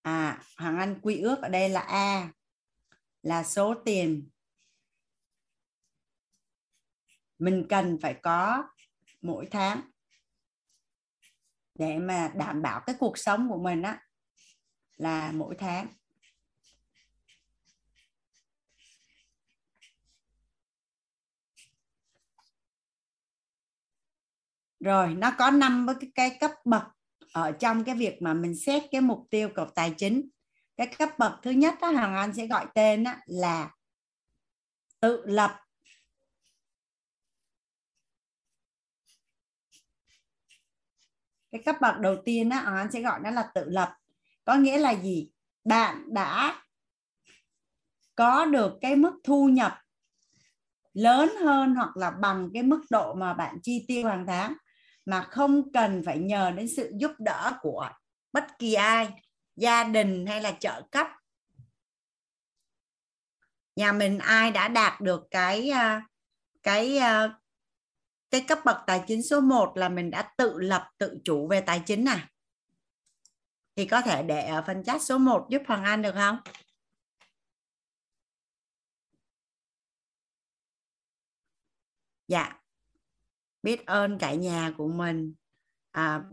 À 0.02 0.40
hoàng 0.58 0.78
anh 0.78 1.00
quy 1.02 1.22
ước 1.22 1.42
ở 1.42 1.50
đây 1.50 1.70
là 1.70 1.82
a 1.82 2.30
là 3.22 3.44
số 3.44 3.74
tiền 3.86 4.30
mình 7.40 7.66
cần 7.70 7.98
phải 8.02 8.14
có 8.14 8.64
mỗi 9.22 9.46
tháng 9.52 9.82
để 11.76 11.98
mà 11.98 12.32
đảm 12.36 12.62
bảo 12.62 12.82
cái 12.86 12.96
cuộc 13.00 13.18
sống 13.18 13.50
của 13.50 13.58
mình 13.58 13.82
á 13.82 14.02
là 14.98 15.32
mỗi 15.32 15.56
tháng. 15.56 15.88
Rồi 24.80 25.14
nó 25.14 25.32
có 25.38 25.52
năm 25.52 25.88
cái, 26.00 26.12
cái 26.16 26.38
cấp 26.40 26.52
bậc 26.66 26.84
ở 27.34 27.52
trong 27.52 27.84
cái 27.84 27.96
việc 27.96 28.22
mà 28.22 28.34
mình 28.34 28.56
xét 28.56 28.84
cái 28.92 29.02
mục 29.02 29.28
tiêu 29.30 29.50
cột 29.56 29.76
tài 29.76 29.94
chính 29.98 30.30
cái 30.80 30.88
cấp 30.88 31.10
bậc 31.18 31.32
thứ 31.42 31.52
nhất 31.52 31.76
đó, 31.82 31.88
hàng 31.88 32.16
Anh 32.16 32.34
sẽ 32.34 32.48
gọi 32.48 32.66
tên 32.74 33.04
đó, 33.04 33.12
là 33.26 33.72
tự 35.00 35.24
lập. 35.26 35.52
Cái 41.52 41.62
cấp 41.66 41.76
bậc 41.82 42.00
đầu 42.00 42.16
tiên 42.26 42.50
đó, 42.50 42.56
hàng 42.56 42.76
Anh 42.76 42.92
sẽ 42.92 43.02
gọi 43.02 43.20
nó 43.20 43.30
là 43.30 43.50
tự 43.54 43.66
lập. 43.70 43.94
Có 44.46 44.56
nghĩa 44.56 44.78
là 44.78 44.92
gì? 44.92 45.32
Bạn 45.64 46.14
đã 46.14 46.64
có 48.16 48.46
được 48.46 48.78
cái 48.82 48.96
mức 48.96 49.14
thu 49.24 49.50
nhập 49.50 49.78
lớn 50.94 51.30
hơn 51.44 51.76
hoặc 51.76 51.98
là 51.98 52.12
bằng 52.12 52.50
cái 52.54 52.64
mức 52.64 52.82
độ 52.90 53.14
mà 53.14 53.34
bạn 53.34 53.58
chi 53.64 53.86
tiêu 53.88 54.08
hàng 54.08 54.26
tháng 54.28 54.54
mà 55.06 55.22
không 55.22 55.74
cần 55.74 56.02
phải 56.06 56.20
nhờ 56.20 56.52
đến 56.52 56.68
sự 56.76 56.92
giúp 56.96 57.12
đỡ 57.20 57.58
của 57.62 57.90
bất 58.34 58.60
kỳ 58.60 58.74
ai 58.74 59.29
gia 59.60 59.84
đình 59.84 60.26
hay 60.26 60.42
là 60.42 60.52
trợ 60.60 60.82
cấp 60.92 61.08
nhà 63.76 63.92
mình 63.92 64.20
ai 64.20 64.52
đã 64.52 64.68
đạt 64.68 65.02
được 65.02 65.28
cái 65.32 65.70
à, 65.70 66.08
cái 66.64 66.98
à, 66.98 67.40
cái 68.30 68.46
cấp 68.48 68.60
bậc 68.66 68.78
tài 68.88 69.04
chính 69.08 69.24
số 69.24 69.42
1 69.42 69.78
là 69.78 69.90
mình 69.90 70.12
đã 70.12 70.34
tự 70.38 70.60
lập 70.60 70.90
tự 70.98 71.18
chủ 71.24 71.48
về 71.48 71.62
tài 71.62 71.82
chính 71.86 72.06
à 72.06 72.30
thì 73.76 73.86
có 73.86 74.02
thể 74.02 74.24
để 74.24 74.48
ở 74.48 74.64
phần 74.68 74.84
chat 74.84 75.02
số 75.02 75.18
1 75.18 75.48
giúp 75.50 75.62
Hoàng 75.68 75.84
Anh 75.84 76.02
được 76.02 76.14
không? 76.14 76.38
Dạ. 82.28 82.60
Biết 83.64 83.86
ơn 83.86 84.18
cả 84.20 84.34
nhà 84.34 84.74
của 84.78 84.88
mình. 84.88 85.34
À, 85.92 86.24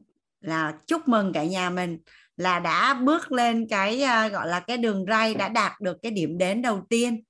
là 0.40 0.80
chúc 0.86 1.08
mừng 1.08 1.32
cả 1.32 1.44
nhà 1.44 1.70
mình 1.70 1.98
là 2.36 2.60
đã 2.60 2.94
bước 2.94 3.32
lên 3.32 3.66
cái 3.68 4.02
ờ, 4.02 4.28
gọi 4.28 4.48
là 4.48 4.60
cái 4.60 4.76
đường 4.76 5.04
ray 5.08 5.34
đã 5.34 5.48
đạt 5.48 5.80
được 5.80 5.96
cái 6.02 6.12
điểm 6.12 6.38
đến 6.38 6.62
đầu 6.62 6.86
tiên. 6.88 7.22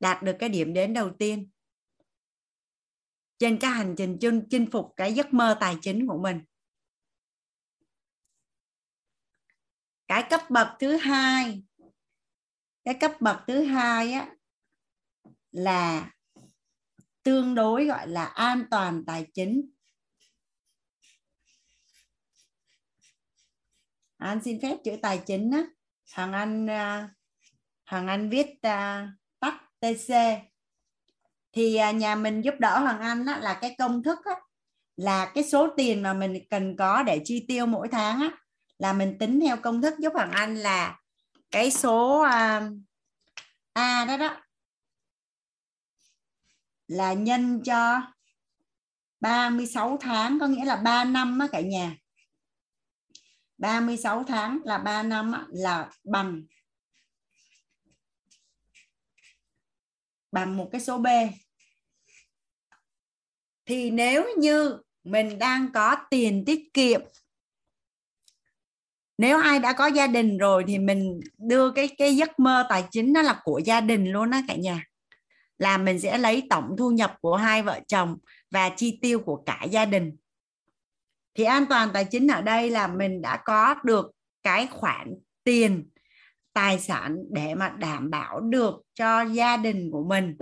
Đạt 0.00 0.22
được 0.22 0.36
cái 0.38 0.48
điểm 0.48 0.72
đến 0.72 0.94
đầu 0.94 1.10
tiên. 1.18 1.50
Trên 3.38 3.58
cái 3.58 3.70
hành 3.70 3.94
trình 3.98 4.16
chinh, 4.20 4.42
chinh 4.50 4.70
phục 4.70 4.92
cái 4.96 5.12
giấc 5.12 5.34
mơ 5.34 5.56
tài 5.60 5.76
chính 5.82 6.06
của 6.06 6.18
mình. 6.18 6.40
Cái 10.08 10.22
cấp 10.30 10.40
bậc 10.50 10.68
thứ 10.78 10.96
hai 10.96 11.62
cái 12.86 12.94
cấp 13.00 13.12
bậc 13.20 13.36
thứ 13.46 13.64
hai 13.64 14.12
á 14.12 14.34
là 15.52 16.10
tương 17.22 17.54
đối 17.54 17.86
gọi 17.86 18.08
là 18.08 18.24
an 18.24 18.64
toàn 18.70 19.04
tài 19.06 19.26
chính. 19.34 19.70
Anh 24.18 24.40
xin 24.44 24.60
phép 24.62 24.76
chữ 24.84 24.96
tài 25.02 25.18
chính 25.26 25.50
á. 25.50 25.62
Thằng 26.12 26.32
anh 26.32 26.70
à, 26.70 27.08
thằng 27.86 28.06
anh 28.06 28.30
viết 28.30 28.46
à, 28.62 29.08
tắt 29.40 29.54
tc 29.80 30.14
thì 31.52 31.76
à, 31.76 31.90
nhà 31.90 32.14
mình 32.14 32.44
giúp 32.44 32.54
đỡ 32.58 32.78
hằng 32.78 33.00
anh 33.00 33.26
á, 33.26 33.38
là 33.38 33.58
cái 33.60 33.74
công 33.78 34.02
thức 34.02 34.18
á, 34.24 34.34
là 34.96 35.32
cái 35.34 35.44
số 35.44 35.68
tiền 35.76 36.02
mà 36.02 36.14
mình 36.14 36.38
cần 36.50 36.76
có 36.76 37.02
để 37.02 37.20
chi 37.24 37.44
tiêu 37.48 37.66
mỗi 37.66 37.88
tháng 37.88 38.20
á, 38.20 38.30
là 38.78 38.92
mình 38.92 39.18
tính 39.18 39.40
theo 39.40 39.56
công 39.56 39.82
thức 39.82 39.94
giúp 39.98 40.12
hằng 40.16 40.32
anh 40.32 40.56
là 40.56 41.00
cái 41.50 41.70
số 41.70 42.20
a 43.72 44.04
đó 44.04 44.16
đó 44.16 44.36
là 46.88 47.12
nhân 47.12 47.62
cho 47.64 48.02
36 49.20 49.98
tháng 50.00 50.38
có 50.40 50.46
nghĩa 50.46 50.64
là 50.64 50.76
3 50.76 51.04
năm 51.04 51.38
á 51.38 51.48
cả 51.52 51.60
nhà. 51.60 51.96
36 53.58 54.24
tháng 54.24 54.60
là 54.64 54.78
3 54.78 55.02
năm 55.02 55.32
là 55.48 55.90
bằng. 56.04 56.42
Bằng 60.32 60.56
một 60.56 60.68
cái 60.72 60.80
số 60.80 60.98
B. 60.98 61.06
Thì 63.66 63.90
nếu 63.90 64.26
như 64.38 64.78
mình 65.04 65.38
đang 65.38 65.72
có 65.72 65.96
tiền 66.10 66.44
tiết 66.46 66.74
kiệm, 66.74 67.00
nếu 69.18 69.38
ai 69.38 69.58
đã 69.58 69.72
có 69.72 69.86
gia 69.86 70.06
đình 70.06 70.38
rồi 70.38 70.64
thì 70.66 70.78
mình 70.78 71.20
đưa 71.38 71.70
cái 71.70 71.88
cái 71.98 72.16
giấc 72.16 72.38
mơ 72.38 72.66
tài 72.68 72.84
chính 72.90 73.12
nó 73.12 73.22
là 73.22 73.40
của 73.44 73.60
gia 73.64 73.80
đình 73.80 74.12
luôn 74.12 74.30
á 74.30 74.42
cả 74.48 74.54
nhà. 74.54 74.84
Là 75.58 75.78
mình 75.78 76.00
sẽ 76.00 76.18
lấy 76.18 76.42
tổng 76.50 76.74
thu 76.78 76.90
nhập 76.90 77.16
của 77.20 77.36
hai 77.36 77.62
vợ 77.62 77.80
chồng 77.88 78.16
và 78.50 78.68
chi 78.68 78.98
tiêu 79.02 79.20
của 79.20 79.42
cả 79.46 79.64
gia 79.70 79.84
đình 79.84 80.16
thì 81.36 81.44
an 81.44 81.66
toàn 81.68 81.90
tài 81.94 82.04
chính 82.04 82.28
ở 82.28 82.42
đây 82.42 82.70
là 82.70 82.86
mình 82.86 83.22
đã 83.22 83.42
có 83.44 83.74
được 83.84 84.10
cái 84.42 84.66
khoản 84.66 85.14
tiền 85.44 85.90
tài 86.52 86.78
sản 86.78 87.16
để 87.30 87.54
mà 87.54 87.68
đảm 87.68 88.10
bảo 88.10 88.40
được 88.40 88.74
cho 88.94 89.22
gia 89.22 89.56
đình 89.56 89.90
của 89.92 90.04
mình 90.04 90.36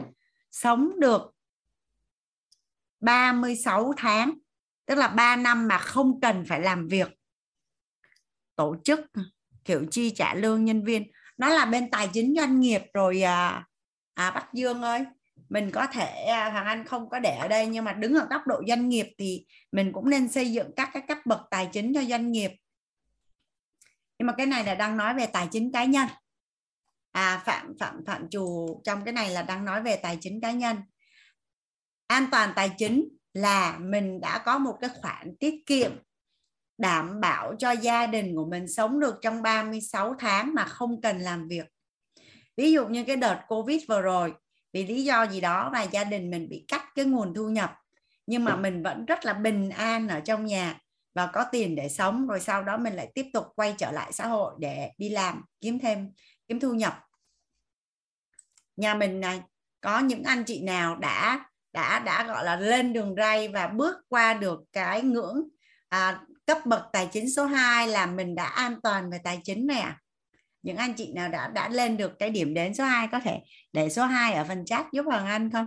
sống 0.51 1.01
được 1.01 1.23
36 3.01 3.93
tháng 3.97 4.35
tức 4.87 4.95
là 4.95 5.09
3 5.09 5.37
năm 5.37 5.69
mà 5.69 5.79
không 5.79 6.21
cần 6.21 6.45
phải 6.49 6.61
làm 6.61 6.89
việc 6.89 7.09
tổ 8.57 8.77
chức 8.85 9.01
kiểu 9.65 9.85
chi 9.91 10.11
trả 10.11 10.35
lương 10.35 10.65
nhân 10.65 10.85
viên. 10.85 11.11
Nó 11.39 11.49
là 11.49 11.65
bên 11.65 11.91
tài 11.91 12.09
chính 12.13 12.35
doanh 12.37 12.61
nghiệp 12.61 12.83
rồi 12.95 13.23
à, 13.23 13.67
à 14.15 14.31
Bắc 14.31 14.55
Dương 14.55 14.83
ơi 14.83 15.05
mình 15.55 15.71
có 15.71 15.87
thể 15.87 16.25
à, 16.25 16.51
Hoàng 16.51 16.67
Anh 16.67 16.85
không 16.85 17.09
có 17.09 17.19
để 17.19 17.37
ở 17.37 17.49
đây 17.49 17.67
nhưng 17.67 17.85
mà 17.85 17.93
đứng 17.93 18.15
ở 18.15 18.27
góc 18.31 18.47
độ 18.47 18.63
doanh 18.69 18.89
nghiệp 18.89 19.07
thì 19.19 19.47
mình 19.73 19.93
cũng 19.93 20.11
nên 20.11 20.29
xây 20.29 20.53
dựng 20.53 20.71
các 20.77 20.91
cái 20.93 21.03
cấp 21.09 21.19
bậc 21.25 21.41
tài 21.51 21.69
chính 21.73 21.95
cho 21.95 22.05
doanh 22.05 22.33
nghiệp. 22.33 22.51
Nhưng 24.19 24.27
mà 24.27 24.35
cái 24.37 24.47
này 24.47 24.65
là 24.65 24.75
đang 24.75 24.97
nói 24.97 25.15
về 25.15 25.27
tài 25.27 25.49
chính 25.53 25.73
cá 25.73 25.85
nhân. 25.85 26.09
À 27.13 27.43
phạm 27.47 27.73
phạm 27.81 28.05
phạm 28.07 28.29
chủ 28.31 28.81
trong 28.85 29.05
cái 29.05 29.13
này 29.13 29.31
là 29.31 29.43
đang 29.43 29.65
nói 29.65 29.83
về 29.83 29.97
tài 29.97 30.19
chính 30.21 30.41
cá 30.41 30.51
nhân. 30.51 30.77
An 32.07 32.27
toàn 32.31 32.53
tài 32.57 32.71
chính 32.79 33.09
là 33.33 33.79
mình 33.79 34.21
đã 34.21 34.43
có 34.45 34.59
một 34.59 34.79
cái 34.81 34.91
khoản 35.03 35.37
tiết 35.41 35.55
kiệm 35.67 35.93
đảm 36.79 37.21
bảo 37.21 37.55
cho 37.59 37.71
gia 37.71 38.07
đình 38.07 38.37
của 38.37 38.47
mình 38.47 38.69
sống 38.69 39.01
được 39.01 39.15
trong 39.23 39.43
36 39.43 40.15
tháng 40.19 40.55
mà 40.55 40.65
không 40.65 41.01
cần 41.01 41.19
làm 41.19 41.49
việc. 41.49 41.67
Ví 42.57 42.73
dụ 42.73 42.87
như 42.87 43.05
cái 43.05 43.17
đợt 43.17 43.41
Covid 43.49 43.83
vừa 43.89 44.01
rồi, 44.01 44.35
vì 44.75 44.87
lý 44.87 45.05
do 45.05 45.27
gì 45.27 45.41
đó 45.41 45.71
mà 45.73 45.83
gia 45.83 46.05
đình 46.05 46.31
mình 46.31 46.49
bị 46.49 46.65
cắt 46.69 46.83
cái 46.95 47.05
nguồn 47.05 47.35
thu 47.35 47.49
nhập, 47.49 47.75
nhưng 48.27 48.45
mà 48.45 48.57
mình 48.57 48.83
vẫn 48.83 49.05
rất 49.05 49.25
là 49.25 49.33
bình 49.33 49.71
an 49.71 50.09
ở 50.09 50.21
trong 50.21 50.47
nhà 50.47 50.79
và 51.15 51.27
có 51.27 51.45
tiền 51.53 51.75
để 51.75 51.89
sống 51.89 52.27
rồi 52.27 52.41
sau 52.41 52.63
đó 52.63 52.77
mình 52.77 52.95
lại 52.95 53.13
tiếp 53.15 53.27
tục 53.33 53.47
quay 53.57 53.75
trở 53.79 53.91
lại 53.91 54.13
xã 54.13 54.27
hội 54.27 54.55
để 54.59 54.91
đi 54.99 55.09
làm 55.09 55.43
kiếm 55.61 55.79
thêm 55.79 56.11
kiếm 56.49 56.61
thu 56.61 56.75
nhập. 56.75 56.99
Nhà 58.77 58.95
mình 58.95 59.21
này 59.21 59.43
có 59.81 59.99
những 59.99 60.23
anh 60.23 60.45
chị 60.45 60.63
nào 60.63 60.97
đã 60.97 61.47
đã 61.73 61.99
đã 61.99 62.25
gọi 62.25 62.45
là 62.45 62.57
lên 62.57 62.93
đường 62.93 63.15
ray 63.17 63.49
và 63.49 63.67
bước 63.67 63.97
qua 64.09 64.35
được 64.35 64.61
cái 64.73 65.03
ngưỡng 65.03 65.49
à, 65.89 66.21
cấp 66.47 66.59
bậc 66.67 66.83
tài 66.93 67.09
chính 67.13 67.31
số 67.31 67.47
2 67.47 67.89
là 67.89 68.07
mình 68.07 68.35
đã 68.35 68.45
an 68.45 68.81
toàn 68.83 69.11
về 69.11 69.19
tài 69.25 69.41
chính 69.45 69.67
này 69.67 69.81
à 69.81 70.01
những 70.65 70.77
anh 70.77 70.95
chị 70.95 71.13
nào 71.13 71.29
đã 71.29 71.49
đã 71.49 71.69
lên 71.69 71.97
được 71.97 72.13
cái 72.19 72.31
điểm 72.31 72.55
đến 72.55 72.75
số 72.75 72.85
2 72.85 73.09
có 73.13 73.21
thể 73.21 73.41
để 73.73 73.91
số 73.91 74.05
2 74.05 74.35
ở 74.35 74.45
phần 74.49 74.65
chat 74.65 74.87
giúp 74.93 75.03
Hoàng 75.03 75.27
Anh 75.27 75.51
không? 75.51 75.67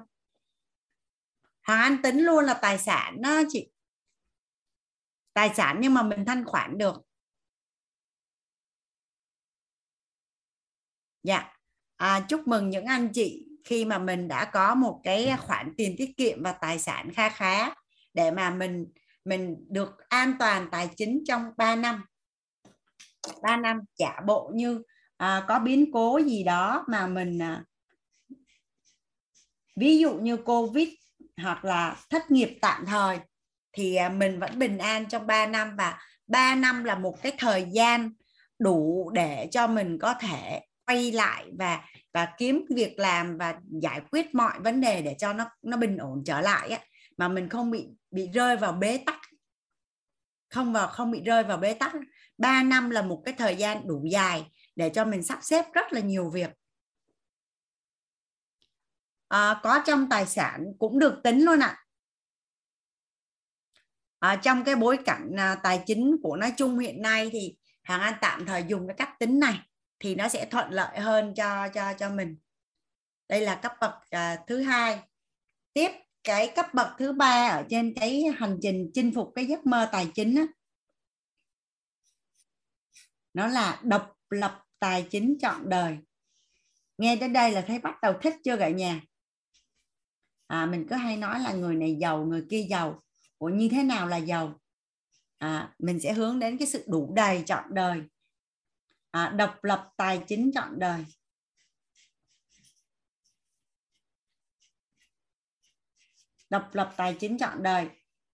Hoàng 1.63 1.79
Anh 1.79 2.01
tính 2.01 2.19
luôn 2.19 2.45
là 2.45 2.53
tài 2.53 2.77
sản 2.77 3.21
đó 3.21 3.41
chị. 3.49 3.71
Tài 5.33 5.53
sản 5.55 5.77
nhưng 5.81 5.93
mà 5.93 6.03
mình 6.03 6.25
thanh 6.25 6.45
khoản 6.45 6.77
được. 6.77 7.01
Dạ. 11.23 11.53
À, 11.97 12.25
chúc 12.29 12.47
mừng 12.47 12.69
những 12.69 12.85
anh 12.85 13.09
chị 13.13 13.47
khi 13.63 13.85
mà 13.85 13.97
mình 13.97 14.27
đã 14.27 14.45
có 14.53 14.75
một 14.75 15.01
cái 15.03 15.33
khoản 15.39 15.73
tiền 15.77 15.95
tiết 15.97 16.17
kiệm 16.17 16.43
và 16.43 16.51
tài 16.51 16.79
sản 16.79 17.13
kha 17.13 17.29
khá 17.29 17.69
để 18.13 18.31
mà 18.31 18.49
mình 18.49 18.85
mình 19.25 19.55
được 19.69 19.89
an 20.09 20.33
toàn 20.39 20.67
tài 20.71 20.89
chính 20.95 21.23
trong 21.27 21.51
3 21.57 21.75
năm. 21.75 22.05
3 23.41 23.57
năm 23.57 23.79
trả 23.97 24.21
bộ 24.27 24.51
như 24.55 24.81
à, 25.17 25.45
có 25.47 25.59
biến 25.59 25.91
cố 25.91 26.19
gì 26.25 26.43
đó 26.43 26.85
mà 26.87 27.07
mình 27.07 27.41
à, 27.41 27.63
ví 29.75 29.97
dụ 29.97 30.13
như 30.13 30.37
covid 30.37 30.89
hoặc 31.41 31.65
là 31.65 31.95
thất 32.09 32.31
nghiệp 32.31 32.57
tạm 32.61 32.85
thời 32.85 33.19
thì 33.73 33.95
à, 33.95 34.09
mình 34.09 34.39
vẫn 34.39 34.59
bình 34.59 34.77
an 34.77 35.05
trong 35.09 35.27
3 35.27 35.45
năm 35.45 35.75
và 35.77 35.99
3 36.27 36.55
năm 36.55 36.83
là 36.83 36.95
một 36.95 37.21
cái 37.21 37.31
thời 37.37 37.65
gian 37.71 38.11
đủ 38.59 39.11
để 39.13 39.47
cho 39.51 39.67
mình 39.67 39.99
có 39.99 40.13
thể 40.13 40.61
quay 40.85 41.11
lại 41.11 41.45
và 41.59 41.81
và 42.13 42.27
kiếm 42.37 42.65
việc 42.75 42.99
làm 42.99 43.37
và 43.37 43.55
giải 43.81 44.01
quyết 44.11 44.35
mọi 44.35 44.59
vấn 44.59 44.81
đề 44.81 45.01
để 45.01 45.15
cho 45.17 45.33
nó 45.33 45.49
nó 45.61 45.77
bình 45.77 45.97
ổn 45.97 46.23
trở 46.25 46.41
lại 46.41 46.69
á 46.69 46.79
mà 47.17 47.27
mình 47.27 47.49
không 47.49 47.71
bị 47.71 47.87
bị 48.11 48.29
rơi 48.33 48.57
vào 48.57 48.71
bế 48.71 48.97
tắc. 49.05 49.19
Không 50.49 50.73
vào 50.73 50.87
không 50.87 51.11
bị 51.11 51.21
rơi 51.21 51.43
vào 51.43 51.57
bế 51.57 51.73
tắc. 51.73 51.93
3 52.37 52.63
năm 52.63 52.89
là 52.89 53.01
một 53.01 53.21
cái 53.25 53.33
thời 53.37 53.55
gian 53.55 53.87
đủ 53.87 54.05
dài 54.11 54.51
để 54.75 54.89
cho 54.89 55.05
mình 55.05 55.23
sắp 55.23 55.39
xếp 55.41 55.65
rất 55.73 55.93
là 55.93 55.99
nhiều 55.99 56.29
việc. 56.29 56.49
À, 59.27 59.59
có 59.63 59.83
trong 59.85 60.09
tài 60.09 60.25
sản 60.25 60.65
cũng 60.79 60.99
được 60.99 61.19
tính 61.23 61.45
luôn 61.45 61.59
ạ. 61.59 61.77
À. 64.19 64.29
à, 64.29 64.35
trong 64.35 64.63
cái 64.63 64.75
bối 64.75 64.97
cảnh 65.05 65.35
à, 65.37 65.55
tài 65.55 65.83
chính 65.85 66.15
của 66.23 66.35
nói 66.35 66.53
chung 66.57 66.79
hiện 66.79 67.01
nay 67.01 67.29
thì 67.31 67.57
hàng 67.83 68.01
an 68.01 68.13
tạm 68.21 68.45
thời 68.45 68.63
dùng 68.67 68.87
cái 68.87 68.95
cách 68.97 69.19
tính 69.19 69.39
này 69.39 69.59
thì 69.99 70.15
nó 70.15 70.27
sẽ 70.29 70.45
thuận 70.45 70.71
lợi 70.71 70.99
hơn 70.99 71.33
cho 71.35 71.67
cho 71.73 71.93
cho 71.93 72.09
mình. 72.09 72.37
Đây 73.29 73.41
là 73.41 73.55
cấp 73.55 73.71
bậc 73.81 73.93
à, 74.09 74.37
thứ 74.47 74.61
hai. 74.61 74.99
Tiếp 75.73 75.91
cái 76.23 76.51
cấp 76.55 76.73
bậc 76.73 76.87
thứ 76.97 77.13
ba 77.13 77.47
ở 77.47 77.63
trên 77.69 77.93
cái 77.99 78.23
hành 78.37 78.57
trình 78.61 78.91
chinh 78.93 79.11
phục 79.15 79.31
cái 79.35 79.45
giấc 79.45 79.65
mơ 79.65 79.89
tài 79.91 80.11
chính 80.15 80.35
á, 80.35 80.43
nó 83.37 83.47
là 83.47 83.81
độc 83.83 84.15
lập 84.29 84.63
tài 84.79 85.07
chính 85.09 85.37
trọn 85.41 85.69
đời. 85.69 85.97
Nghe 86.97 87.15
đến 87.15 87.33
đây 87.33 87.51
là 87.51 87.61
thấy 87.61 87.79
bắt 87.79 87.95
đầu 88.01 88.13
thích 88.21 88.33
chưa 88.43 88.57
cả 88.57 88.69
nhà? 88.69 89.01
À, 90.47 90.65
mình 90.65 90.87
cứ 90.89 90.95
hay 90.95 91.17
nói 91.17 91.39
là 91.39 91.53
người 91.53 91.75
này 91.75 91.97
giàu 92.01 92.25
người 92.25 92.45
kia 92.49 92.65
giàu. 92.69 93.03
Ủa 93.37 93.49
như 93.49 93.69
thế 93.69 93.83
nào 93.83 94.07
là 94.07 94.17
giàu? 94.17 94.59
À, 95.37 95.75
mình 95.79 95.99
sẽ 95.99 96.13
hướng 96.13 96.39
đến 96.39 96.57
cái 96.57 96.67
sự 96.67 96.85
đủ 96.87 97.13
đầy 97.15 97.43
trọn 97.45 97.63
đời. 97.69 98.01
À, 99.11 99.29
độc 99.29 99.63
lập 99.63 99.89
tài 99.97 100.23
chính 100.27 100.51
trọn 100.53 100.79
đời. 100.79 101.05
Độc 106.49 106.75
lập 106.75 106.93
tài 106.97 107.17
chính 107.19 107.37
trọn 107.37 107.63
đời. 107.63 107.89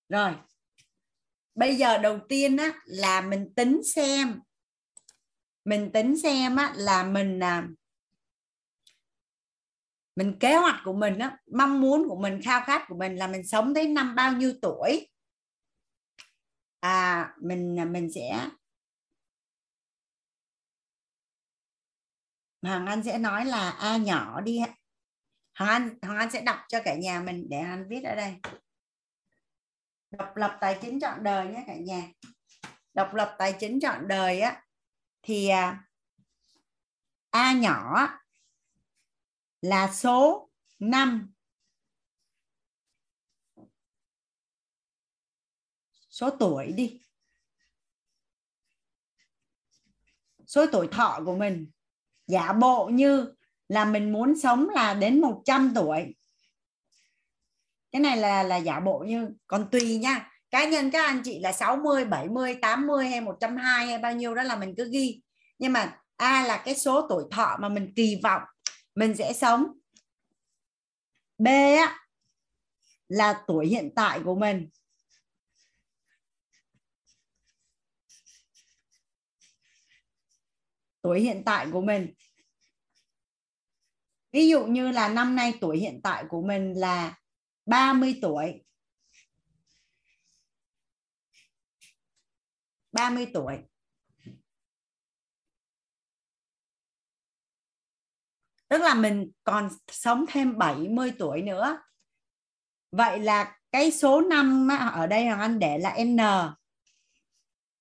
Rồi 0.10 0.36
bây 1.56 1.76
giờ 1.76 1.98
đầu 1.98 2.20
tiên 2.30 2.58
á 2.58 2.82
là 2.86 3.22
mình 3.22 3.54
tính 3.56 3.82
xem 3.96 4.40
mình 5.66 5.92
tính 5.94 6.18
xem 6.24 6.56
á 6.56 6.74
là 6.76 7.04
mình 7.04 7.40
à, 7.40 7.68
mình 10.16 10.38
kế 10.40 10.56
hoạch 10.56 10.82
của 10.84 10.94
mình 10.94 11.20
á 11.20 11.38
mong 11.52 11.82
muốn 11.82 12.10
của 12.10 12.16
mình 12.16 12.42
khao 12.44 12.64
khát 12.66 12.86
của 12.88 12.96
mình 12.96 13.16
là 13.16 13.28
mình 13.28 13.48
sống 13.48 13.74
tới 13.74 13.88
năm 13.88 14.16
bao 14.16 14.34
nhiêu 14.34 14.54
tuổi. 14.62 15.10
À 16.80 17.34
mình 17.42 17.80
à, 17.80 17.86
mình 17.86 18.12
sẽ 18.16 18.50
Hoàng 22.62 22.86
Anh 22.86 23.04
sẽ 23.04 23.18
nói 23.18 23.46
là 23.46 23.70
A 23.70 23.98
nhỏ 23.98 24.42
đi 24.42 24.60
Hoàng 25.60 25.72
Anh 25.72 25.98
Hoàng 26.02 26.18
Anh 26.18 26.32
sẽ 26.32 26.42
đọc 26.42 26.58
cho 26.68 26.80
cả 26.86 26.96
nhà 26.96 27.20
mình 27.20 27.48
để 27.50 27.58
anh 27.58 27.88
viết 27.90 28.04
ở 28.04 28.16
đây. 28.16 28.36
Độc 30.12 30.36
lập 30.36 30.58
tài 30.62 30.78
chính 30.82 31.00
trọn 31.00 31.24
đời 31.24 31.48
nhé 31.48 31.64
cả 31.68 31.76
nhà. 31.76 32.12
Độc 32.94 33.14
lập 33.14 33.36
tài 33.38 33.56
chính 33.60 33.80
trọn 33.80 34.08
đời 34.08 34.42
á 34.42 34.64
thì 35.24 35.48
à, 35.48 35.84
A 37.30 37.54
nhỏ 37.54 38.08
là 39.62 39.94
số 39.94 40.50
5 40.80 41.34
số 46.14 46.30
tuổi 46.40 46.72
đi. 46.72 47.00
Số 50.48 50.66
tuổi 50.72 50.88
thọ 50.92 51.22
của 51.26 51.36
mình. 51.36 51.72
Giả 52.28 52.54
bộ 52.54 52.90
như 52.94 53.34
là 53.68 53.86
mình 53.86 54.14
muốn 54.14 54.40
sống 54.40 54.70
là 54.70 54.94
đến 54.94 55.22
100 55.22 55.72
tuổi. 55.76 56.16
Cái 57.92 58.02
này 58.02 58.18
là 58.18 58.44
là 58.44 58.58
giả 58.58 58.80
bộ 58.80 59.00
như 59.08 59.30
còn 59.48 59.70
tùy 59.72 59.98
nha 59.98 60.33
cá 60.54 60.66
nhân 60.66 60.92
các 60.92 61.06
anh 61.06 61.22
chị 61.24 61.40
là 61.40 61.52
60 61.52 62.06
70 62.06 62.56
80 62.62 63.08
hay 63.08 63.22
120 63.22 63.88
hay 63.88 63.98
bao 63.98 64.14
nhiêu 64.14 64.36
đó 64.36 64.44
là 64.44 64.56
mình 64.56 64.74
cứ 64.78 64.90
ghi. 64.92 65.22
Nhưng 65.60 65.74
mà 65.74 66.00
A 66.16 66.46
là 66.48 66.62
cái 66.66 66.76
số 66.76 67.08
tuổi 67.10 67.24
thọ 67.32 67.58
mà 67.62 67.70
mình 67.70 67.94
kỳ 67.96 68.20
vọng 68.24 68.42
mình 68.96 69.16
sẽ 69.16 69.34
sống. 69.34 69.66
B 71.38 71.48
á, 71.48 72.00
là 73.08 73.44
tuổi 73.48 73.68
hiện 73.68 73.90
tại 73.96 74.20
của 74.26 74.36
mình. 74.36 74.70
Tuổi 81.02 81.22
hiện 81.22 81.44
tại 81.46 81.68
của 81.72 81.82
mình. 81.82 82.14
Ví 84.32 84.48
dụ 84.48 84.66
như 84.66 84.92
là 84.92 85.08
năm 85.08 85.36
nay 85.36 85.54
tuổi 85.62 85.78
hiện 85.78 86.00
tại 86.04 86.24
của 86.30 86.42
mình 86.42 86.74
là 86.74 87.18
30 87.66 88.20
tuổi. 88.22 88.63
30 92.94 93.28
tuổi. 93.34 93.58
Tức 98.68 98.82
là 98.82 98.94
mình 98.94 99.32
còn 99.44 99.70
sống 99.92 100.26
thêm 100.30 100.58
70 100.58 101.14
tuổi 101.20 101.42
nữa. 101.42 101.78
Vậy 102.92 103.20
là 103.20 103.58
cái 103.72 103.92
số 103.92 104.22
năm 104.22 104.68
ở 104.94 105.08
đây 105.08 105.26
Hoàng 105.26 105.40
Anh 105.40 105.60
để 105.60 105.78
là 105.78 105.98
N. 106.04 106.18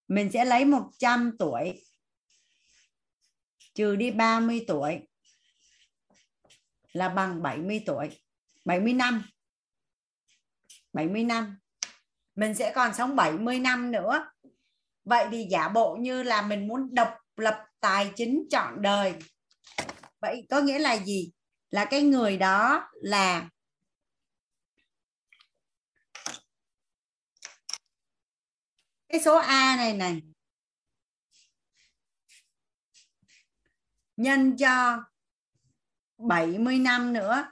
Mình 0.09 0.31
sẽ 0.33 0.45
lấy 0.45 0.65
100 0.65 1.37
tuổi, 1.39 1.85
trừ 3.75 3.97
đi 3.97 4.11
30 4.11 4.65
tuổi, 4.69 5.09
là 6.93 7.09
bằng 7.09 7.43
70 7.43 7.83
tuổi. 7.87 8.21
70 8.65 8.93
năm. 8.93 9.25
70 10.93 11.25
năm. 11.25 11.59
Mình 12.35 12.55
sẽ 12.55 12.73
còn 12.75 12.95
sống 12.95 13.17
70 13.17 13.59
năm 13.59 13.93
nữa 13.93 14.32
vậy 15.05 15.29
thì 15.31 15.47
giả 15.51 15.69
bộ 15.69 15.97
như 16.01 16.23
là 16.23 16.43
mình 16.43 16.69
muốn 16.69 16.95
độc 16.95 17.15
lập 17.37 17.65
tài 17.81 18.13
chính 18.17 18.45
chọn 18.51 18.83
đời. 18.83 19.15
Vậy 20.21 20.47
có 20.51 20.61
nghĩa 20.61 20.79
là 20.79 20.99
gì? 21.05 21.33
Là 21.71 21.85
cái 21.85 22.03
người 22.03 22.37
đó 22.37 22.89
là 22.95 23.49
cái 29.09 29.21
số 29.21 29.37
a 29.37 29.77
này 29.77 29.93
này. 29.97 30.23
Nhân 34.17 34.57
cho 34.57 35.05
70 36.19 36.79
năm 36.79 37.13
nữa. 37.13 37.47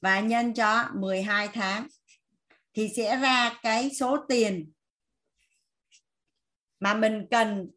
Và 0.00 0.20
nhân 0.20 0.54
cho 0.54 0.88
12 0.94 1.48
tháng. 1.48 1.86
Thì 2.74 2.88
sẽ 2.96 3.16
ra 3.16 3.58
cái 3.62 3.90
số 3.94 4.16
tiền 4.28 4.72
mà 6.80 6.94
mình 6.94 7.26
cần 7.30 7.70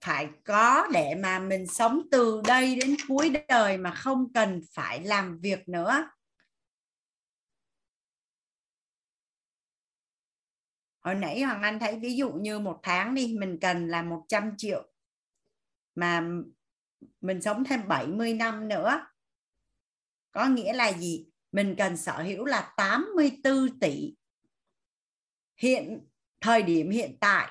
phải 0.00 0.28
có 0.44 0.86
để 0.92 1.14
mà 1.14 1.38
mình 1.38 1.66
sống 1.66 2.02
từ 2.10 2.42
đây 2.46 2.76
đến 2.76 2.96
cuối 3.08 3.32
đời 3.48 3.78
mà 3.78 3.94
không 3.94 4.32
cần 4.32 4.60
phải 4.72 5.04
làm 5.04 5.38
việc 5.38 5.68
nữa. 5.68 6.08
Hồi 11.00 11.14
nãy 11.14 11.42
Hoàng 11.42 11.62
Anh 11.62 11.78
thấy 11.78 11.98
ví 11.98 12.16
dụ 12.16 12.32
như 12.32 12.58
một 12.58 12.80
tháng 12.82 13.14
đi, 13.14 13.36
mình 13.38 13.58
cần 13.60 13.88
là 13.88 14.02
100 14.02 14.54
triệu 14.56 14.92
mà 15.94 16.28
mình 17.20 17.42
sống 17.42 17.64
thêm 17.64 17.88
70 17.88 18.34
năm 18.34 18.68
nữa. 18.68 19.06
Có 20.32 20.46
nghĩa 20.46 20.72
là 20.72 20.92
gì? 20.92 21.26
Mình 21.52 21.74
cần 21.78 21.96
sở 21.96 22.22
hữu 22.22 22.44
là 22.44 22.74
84 22.76 23.78
tỷ. 23.80 24.14
Hiện, 25.56 26.08
thời 26.40 26.62
điểm 26.62 26.90
hiện 26.90 27.16
tại 27.20 27.50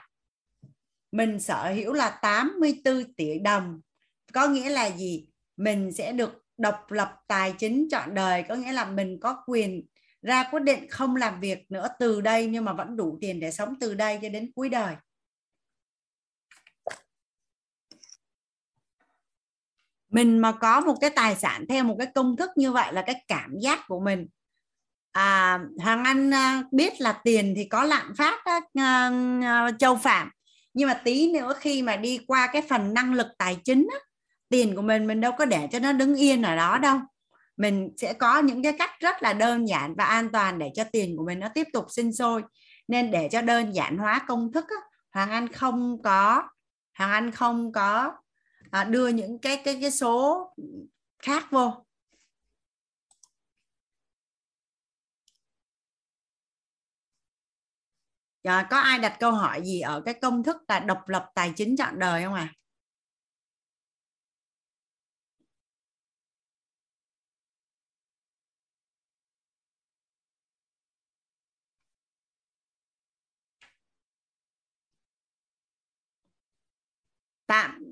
mình 1.12 1.40
sở 1.40 1.74
hữu 1.74 1.94
là 1.94 2.10
84 2.22 3.14
tỷ 3.14 3.40
đồng. 3.40 3.82
Có 4.34 4.48
nghĩa 4.48 4.70
là 4.70 4.86
gì? 4.86 5.28
Mình 5.58 5.92
sẽ 5.92 6.12
được 6.12 6.46
độc 6.58 6.92
lập 6.92 7.16
tài 7.28 7.54
chính 7.58 7.88
trọn 7.92 8.14
đời. 8.14 8.44
Có 8.50 8.56
nghĩa 8.56 8.72
là 8.72 8.86
mình 8.86 9.20
có 9.22 9.44
quyền 9.48 9.86
ra 10.22 10.50
quyết 10.52 10.64
định 10.64 10.90
không 10.90 11.16
làm 11.16 11.40
việc 11.40 11.72
nữa 11.72 11.88
từ 12.00 12.22
đây 12.22 12.48
nhưng 12.48 12.66
mà 12.66 12.74
vẫn 12.74 12.98
đủ 12.98 13.18
tiền 13.22 13.40
để 13.40 13.52
sống 13.52 13.74
từ 13.80 13.94
đây 13.94 14.20
cho 14.22 14.30
đến 14.30 14.52
cuối 14.56 14.70
đời. 14.70 14.96
Mình 20.10 20.40
mà 20.40 20.52
có 20.52 20.82
một 20.82 20.96
cái 21.02 21.10
tài 21.10 21.36
sản 21.36 21.66
theo 21.70 21.84
một 21.84 21.96
cái 22.00 22.08
công 22.16 22.38
thức 22.38 22.50
như 22.56 22.72
vậy 22.72 22.94
là 22.94 23.04
cái 23.06 23.24
cảm 23.28 23.58
giác 23.60 23.80
của 23.88 24.00
mình. 24.00 24.28
À, 25.12 25.60
hoàng 25.80 26.04
anh 26.04 26.34
à, 26.34 26.64
biết 26.72 27.02
là 27.02 27.22
tiền 27.24 27.54
thì 27.58 27.66
có 27.66 27.84
lạm 27.84 28.16
phát 28.16 28.46
đó, 28.46 28.60
à, 28.74 29.12
à, 29.44 29.72
châu 29.80 29.96
phạm 29.96 30.30
nhưng 30.74 30.88
mà 30.88 30.94
tí 30.94 31.32
nữa 31.32 31.54
khi 31.60 31.82
mà 31.82 31.96
đi 31.96 32.20
qua 32.28 32.50
cái 32.54 32.62
phần 32.62 32.94
năng 32.94 33.14
lực 33.14 33.28
tài 33.38 33.58
chính 33.64 33.88
á, 33.92 34.00
tiền 34.50 34.76
của 34.76 34.82
mình 34.82 35.08
mình 35.08 35.22
đâu 35.22 35.32
có 35.38 35.46
để 35.46 35.68
cho 35.72 35.80
nó 35.80 35.92
đứng 35.92 36.16
yên 36.16 36.42
ở 36.42 36.56
đó 36.56 36.78
đâu. 36.78 36.98
Mình 37.58 37.90
sẽ 37.98 38.14
có 38.14 38.40
những 38.40 38.64
cái 38.64 38.74
cách 38.80 38.92
rất 39.00 39.24
là 39.24 39.34
đơn 39.34 39.68
giản 39.68 39.96
và 39.96 40.06
an 40.06 40.30
toàn 40.34 40.60
để 40.60 40.72
cho 40.76 40.84
tiền 40.92 41.18
của 41.18 41.26
mình 41.26 41.40
nó 41.40 41.48
tiếp 41.54 41.68
tục 41.74 41.86
sinh 41.90 42.14
sôi. 42.14 42.44
Nên 42.88 43.12
để 43.12 43.30
cho 43.32 43.42
đơn 43.42 43.76
giản 43.76 43.98
hóa 43.98 44.22
công 44.28 44.52
thức 44.52 44.66
á, 44.70 44.76
Hoàng 45.14 45.32
Anh 45.32 45.48
không 45.48 46.02
có 46.04 46.44
Hoàng 46.98 47.12
Anh 47.12 47.32
không 47.32 47.72
có 47.72 48.14
à, 48.72 48.84
đưa 48.84 49.08
những 49.08 49.40
cái 49.40 49.58
cái 49.58 49.78
cái 49.82 49.92
số 49.92 50.48
khác 51.24 51.52
vô. 51.52 51.86
Rồi, 58.44 58.64
có 58.70 58.78
ai 58.78 59.00
đặt 59.00 59.18
câu 59.20 59.32
hỏi 59.32 59.62
gì 59.66 59.80
ở 59.82 60.02
cái 60.06 60.14
công 60.22 60.44
thức 60.44 60.58
là 60.68 60.80
độc 60.80 61.08
lập 61.10 61.26
tài 61.36 61.52
chính 61.56 61.76
chọn 61.78 62.00
đời 62.00 62.24
không 62.24 62.34
à? 62.34 62.54
tạm 77.48 77.84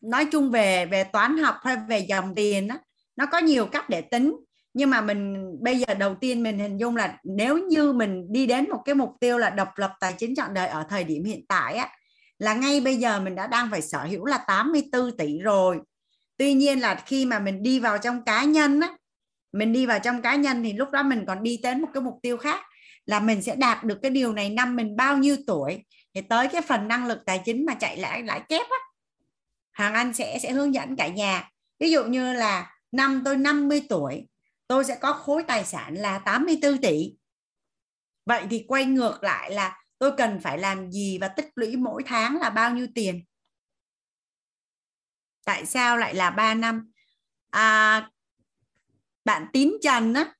nói 0.00 0.26
chung 0.32 0.50
về 0.50 0.86
về 0.86 1.04
toán 1.04 1.36
học 1.38 1.54
hay 1.62 1.76
về 1.88 1.98
dòng 1.98 2.34
tiền 2.36 2.68
đó, 2.68 2.76
nó 3.16 3.26
có 3.26 3.38
nhiều 3.38 3.66
cách 3.66 3.88
để 3.88 4.00
tính 4.00 4.36
nhưng 4.74 4.90
mà 4.90 5.00
mình, 5.00 5.46
bây 5.60 5.78
giờ 5.78 5.94
đầu 5.94 6.14
tiên 6.14 6.42
mình 6.42 6.58
hình 6.58 6.76
dung 6.80 6.96
là 6.96 7.18
nếu 7.24 7.58
như 7.58 7.92
mình 7.92 8.32
đi 8.32 8.46
đến 8.46 8.70
một 8.70 8.82
cái 8.84 8.94
mục 8.94 9.10
tiêu 9.20 9.38
là 9.38 9.50
độc 9.50 9.68
lập 9.76 9.92
tài 10.00 10.12
chính 10.18 10.34
trọn 10.34 10.54
đời 10.54 10.68
ở 10.68 10.84
thời 10.88 11.04
điểm 11.04 11.24
hiện 11.24 11.46
tại 11.48 11.74
á, 11.74 11.88
là 12.38 12.54
ngay 12.54 12.80
bây 12.80 12.96
giờ 12.96 13.20
mình 13.20 13.34
đã 13.34 13.46
đang 13.46 13.70
phải 13.70 13.82
sở 13.82 14.04
hữu 14.04 14.24
là 14.24 14.38
84 14.46 15.16
tỷ 15.16 15.38
rồi. 15.38 15.78
Tuy 16.36 16.54
nhiên 16.54 16.80
là 16.80 17.02
khi 17.06 17.24
mà 17.24 17.38
mình 17.38 17.62
đi 17.62 17.80
vào 17.80 17.98
trong 17.98 18.24
cá 18.24 18.44
nhân 18.44 18.80
á, 18.80 18.96
mình 19.52 19.72
đi 19.72 19.86
vào 19.86 19.98
trong 19.98 20.22
cá 20.22 20.34
nhân 20.34 20.62
thì 20.62 20.72
lúc 20.72 20.90
đó 20.90 21.02
mình 21.02 21.24
còn 21.26 21.42
đi 21.42 21.60
đến 21.62 21.82
một 21.82 21.88
cái 21.94 22.02
mục 22.02 22.14
tiêu 22.22 22.36
khác, 22.36 22.60
là 23.06 23.20
mình 23.20 23.42
sẽ 23.42 23.56
đạt 23.56 23.84
được 23.84 23.98
cái 24.02 24.10
điều 24.10 24.32
này 24.32 24.50
năm 24.50 24.76
mình 24.76 24.96
bao 24.96 25.16
nhiêu 25.16 25.36
tuổi 25.46 25.84
thì 26.14 26.20
tới 26.20 26.48
cái 26.48 26.62
phần 26.62 26.88
năng 26.88 27.06
lực 27.06 27.18
tài 27.26 27.42
chính 27.44 27.66
mà 27.66 27.74
chạy 27.74 27.96
lãi 27.96 28.22
lãi 28.22 28.40
kép 28.48 28.66
á 28.70 28.76
hàng 29.72 29.94
Anh 29.94 30.14
sẽ 30.14 30.38
sẽ 30.42 30.52
hướng 30.52 30.74
dẫn 30.74 30.96
cả 30.96 31.08
nhà. 31.08 31.50
Ví 31.80 31.90
dụ 31.90 32.04
như 32.04 32.32
là 32.32 32.72
năm 32.92 33.22
tôi 33.24 33.36
50 33.36 33.82
tuổi 33.88 34.26
tôi 34.70 34.84
sẽ 34.84 34.96
có 35.00 35.12
khối 35.12 35.42
tài 35.42 35.64
sản 35.64 35.94
là 35.94 36.18
84 36.18 36.80
tỷ. 36.80 37.16
Vậy 38.26 38.46
thì 38.50 38.64
quay 38.68 38.84
ngược 38.84 39.18
lại 39.22 39.50
là 39.50 39.82
tôi 39.98 40.12
cần 40.16 40.40
phải 40.42 40.58
làm 40.58 40.90
gì 40.90 41.18
và 41.18 41.28
tích 41.28 41.48
lũy 41.54 41.76
mỗi 41.76 42.02
tháng 42.06 42.40
là 42.40 42.50
bao 42.50 42.74
nhiêu 42.74 42.86
tiền? 42.94 43.24
Tại 45.44 45.66
sao 45.66 45.96
lại 45.96 46.14
là 46.14 46.30
3 46.30 46.54
năm? 46.54 46.92
À, 47.50 48.10
bạn 49.24 49.46
tín 49.52 49.72
trần 49.82 50.14
á 50.14 50.34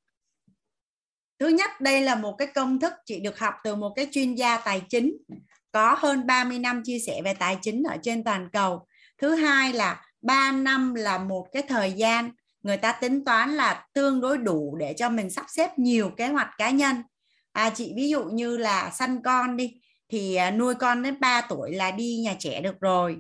thứ 1.39 1.49
nhất 1.49 1.71
đây 1.81 2.03
là 2.03 2.15
một 2.15 2.37
cái 2.39 2.49
công 2.55 2.81
thức 2.81 2.93
chị 3.07 3.21
được 3.21 3.39
học 3.39 3.55
từ 3.65 3.77
một 3.77 3.93
cái 3.97 4.09
chuyên 4.13 4.35
gia 4.35 4.59
tài 4.59 4.83
chính 4.89 5.17
có 5.73 5.95
hơn 5.99 6.27
30 6.27 6.59
năm 6.59 6.83
chia 6.85 6.99
sẻ 6.99 7.23
về 7.25 7.35
tài 7.35 7.59
chính 7.63 7.83
ở 7.83 7.97
trên 8.03 8.25
toàn 8.25 8.49
cầu. 8.53 8.87
Thứ 9.19 9.35
hai 9.35 9.73
là 9.73 10.05
3 10.23 10.53
năm 10.53 10.95
là 10.95 11.19
một 11.19 11.47
cái 11.53 11.63
thời 11.69 11.93
gian 11.93 12.33
người 12.63 12.77
ta 12.77 12.93
tính 12.93 13.25
toán 13.25 13.51
là 13.51 13.87
tương 13.93 14.21
đối 14.21 14.39
đủ 14.39 14.77
để 14.81 14.95
cho 14.97 15.11
mình 15.11 15.31
sắp 15.31 15.47
xếp 15.49 15.79
nhiều 15.79 16.11
kế 16.17 16.27
hoạch 16.27 16.51
cá 16.59 16.71
nhân. 16.71 16.97
À, 17.53 17.71
chị 17.71 17.93
ví 17.97 18.09
dụ 18.09 18.25
như 18.25 18.57
là 18.57 18.91
săn 18.91 19.23
con 19.23 19.57
đi 19.57 19.81
thì 20.09 20.35
à, 20.35 20.51
nuôi 20.51 20.75
con 20.75 21.03
đến 21.03 21.21
3 21.21 21.41
tuổi 21.41 21.73
là 21.75 21.91
đi 21.91 22.21
nhà 22.25 22.37
trẻ 22.39 22.61
được 22.61 22.81
rồi. 22.81 23.17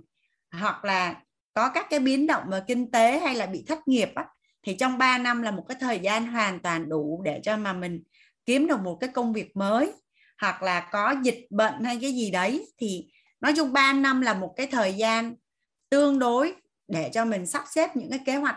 Hoặc 0.52 0.84
là 0.84 1.14
có 1.54 1.70
các 1.74 1.86
cái 1.90 2.00
biến 2.00 2.26
động 2.26 2.42
về 2.50 2.60
kinh 2.66 2.90
tế 2.90 3.18
hay 3.18 3.34
là 3.34 3.46
bị 3.46 3.64
thất 3.68 3.88
nghiệp 3.88 4.10
á, 4.14 4.26
thì 4.62 4.74
trong 4.74 4.98
3 4.98 5.18
năm 5.18 5.42
là 5.42 5.50
một 5.50 5.64
cái 5.68 5.76
thời 5.80 5.98
gian 5.98 6.26
hoàn 6.26 6.60
toàn 6.60 6.88
đủ 6.88 7.22
để 7.24 7.40
cho 7.42 7.56
mà 7.56 7.72
mình 7.72 8.02
kiếm 8.46 8.66
được 8.66 8.80
một 8.80 8.98
cái 9.00 9.10
công 9.14 9.32
việc 9.32 9.56
mới. 9.56 9.92
Hoặc 10.40 10.62
là 10.62 10.88
có 10.92 11.14
dịch 11.22 11.46
bệnh 11.50 11.84
hay 11.84 11.98
cái 12.00 12.12
gì 12.12 12.30
đấy 12.30 12.66
thì 12.78 13.06
nói 13.40 13.52
chung 13.56 13.72
3 13.72 13.92
năm 13.92 14.20
là 14.20 14.34
một 14.34 14.54
cái 14.56 14.66
thời 14.66 14.94
gian 14.94 15.34
tương 15.90 16.18
đối 16.18 16.54
để 16.88 17.10
cho 17.14 17.24
mình 17.24 17.46
sắp 17.46 17.64
xếp 17.70 17.96
những 17.96 18.10
cái 18.10 18.20
kế 18.26 18.36
hoạch 18.36 18.56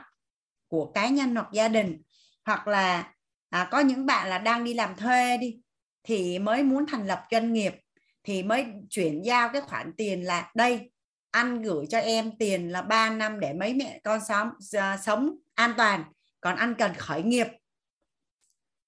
của 0.73 0.91
cá 0.93 1.07
nhân 1.07 1.35
hoặc 1.35 1.47
gia 1.51 1.67
đình 1.67 2.01
hoặc 2.45 2.67
là 2.67 3.13
à, 3.49 3.67
có 3.71 3.79
những 3.79 4.05
bạn 4.05 4.29
là 4.29 4.37
đang 4.37 4.63
đi 4.63 4.73
làm 4.73 4.95
thuê 4.95 5.37
đi 5.37 5.59
thì 6.03 6.39
mới 6.39 6.63
muốn 6.63 6.85
thành 6.87 7.07
lập 7.07 7.23
doanh 7.31 7.53
nghiệp 7.53 7.75
thì 8.23 8.43
mới 8.43 8.65
chuyển 8.89 9.21
giao 9.25 9.49
cái 9.53 9.61
khoản 9.61 9.93
tiền 9.97 10.25
là 10.25 10.51
đây 10.55 10.91
anh 11.31 11.61
gửi 11.61 11.85
cho 11.89 11.97
em 11.99 12.31
tiền 12.39 12.71
là 12.71 12.81
3 12.81 13.09
năm 13.09 13.39
để 13.39 13.53
mấy 13.53 13.73
mẹ 13.73 13.99
con 14.03 14.19
sống 14.27 14.47
uh, 14.47 14.79
à, 14.79 14.97
sống 14.97 15.35
an 15.55 15.73
toàn 15.77 16.03
còn 16.41 16.55
anh 16.55 16.75
cần 16.75 16.93
khởi 16.97 17.23
nghiệp. 17.23 17.47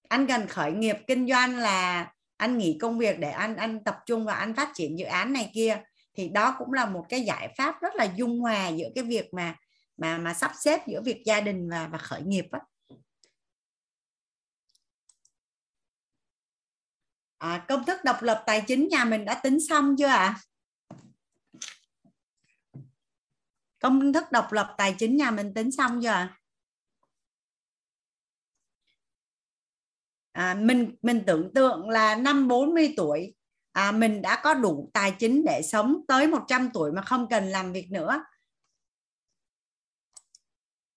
Anh 0.10 0.28
cần 0.28 0.48
khởi 0.48 0.72
nghiệp 0.72 0.98
kinh 1.08 1.28
doanh 1.28 1.58
là 1.58 2.12
anh 2.38 2.58
nghỉ 2.58 2.78
công 2.82 2.98
việc 2.98 3.20
để 3.20 3.30
anh 3.32 3.56
anh 3.56 3.84
tập 3.84 3.98
trung 4.06 4.26
vào 4.26 4.36
anh 4.36 4.56
phát 4.56 4.70
triển 4.74 5.00
dự 5.00 5.06
án 5.06 5.34
này 5.34 5.52
kia 5.54 5.82
thì 6.18 6.30
đó 6.30 6.56
cũng 6.60 6.74
là 6.74 6.86
một 6.86 7.06
cái 7.10 7.22
giải 7.22 7.54
pháp 7.58 7.82
rất 7.82 7.96
là 7.96 8.08
dung 8.16 8.40
hòa 8.40 8.68
giữa 8.68 8.88
cái 8.96 9.04
việc 9.04 9.34
mà 9.34 9.56
mà 9.98 10.18
mà 10.18 10.34
sắp 10.34 10.52
xếp 10.60 10.88
giữa 10.88 11.02
việc 11.02 11.22
gia 11.26 11.42
đình 11.42 11.70
và 11.70 11.88
và 11.88 11.98
khởi 11.98 12.22
nghiệp 12.22 12.46
á. 12.52 12.60
À, 17.38 17.66
công 17.68 17.86
thức 17.86 17.98
độc 18.04 18.22
lập 18.22 18.44
tài 18.46 18.64
chính 18.68 18.88
nhà 18.88 19.06
mình 19.06 19.26
đã 19.26 19.40
tính 19.44 19.58
xong 19.70 19.96
chưa 19.98 20.08
ạ? 20.08 20.18
À? 20.18 20.40
Công 23.80 24.14
thức 24.14 24.24
độc 24.32 24.52
lập 24.52 24.76
tài 24.78 24.96
chính 25.00 25.18
nhà 25.18 25.32
mình 25.32 25.54
tính 25.54 25.72
xong 25.72 26.00
chưa 26.02 26.10
ạ? 26.10 26.16
À? 26.16 26.38
À, 30.32 30.54
mình 30.54 30.96
mình 31.02 31.24
tưởng 31.28 31.54
tượng 31.54 31.90
là 31.90 32.16
năm 32.16 32.48
40 32.48 32.94
tuổi 32.98 33.36
à, 33.72 33.92
mình 33.92 34.22
đã 34.22 34.42
có 34.44 34.54
đủ 34.54 34.90
tài 34.94 35.12
chính 35.12 35.46
để 35.46 35.62
sống 35.62 36.02
tới 36.08 36.28
100 36.28 36.70
tuổi 36.74 36.92
mà 36.92 37.02
không 37.02 37.28
cần 37.30 37.46
làm 37.46 37.74
việc 37.74 37.92
nữa 37.92 38.24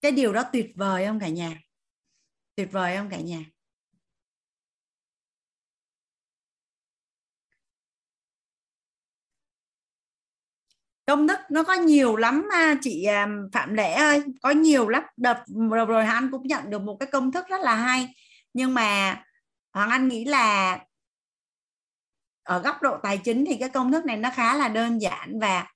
cái 0.00 0.12
điều 0.12 0.32
đó 0.32 0.42
tuyệt 0.52 0.66
vời 0.76 1.06
không 1.06 1.20
cả 1.20 1.28
nhà? 1.28 1.60
Tuyệt 2.56 2.72
vời 2.72 2.96
không 2.96 3.10
cả 3.10 3.20
nhà? 3.20 3.44
Công 11.06 11.26
đức 11.26 11.38
nó 11.50 11.62
có 11.62 11.74
nhiều 11.74 12.16
lắm 12.16 12.48
chị 12.82 13.04
à, 13.04 13.28
Phạm 13.52 13.74
Lễ 13.74 13.92
ơi 13.92 14.22
có 14.42 14.50
nhiều 14.50 14.88
lắm. 14.88 15.02
Đợt 15.16 15.44
rồi, 15.70 15.86
rồi 15.86 16.04
anh 16.04 16.28
cũng 16.32 16.46
nhận 16.46 16.70
được 16.70 16.82
một 16.82 16.96
cái 17.00 17.08
công 17.12 17.32
thức 17.32 17.46
rất 17.48 17.60
là 17.60 17.74
hay. 17.74 18.14
Nhưng 18.52 18.74
mà 18.74 19.22
Hoàng 19.72 19.90
Anh 19.90 20.08
nghĩ 20.08 20.24
là 20.24 20.78
ở 22.42 22.58
góc 22.62 22.82
độ 22.82 22.96
tài 23.02 23.18
chính 23.18 23.44
thì 23.48 23.56
cái 23.60 23.68
công 23.68 23.92
thức 23.92 24.04
này 24.04 24.16
nó 24.16 24.30
khá 24.34 24.56
là 24.56 24.68
đơn 24.68 25.02
giản 25.02 25.38
và 25.40 25.66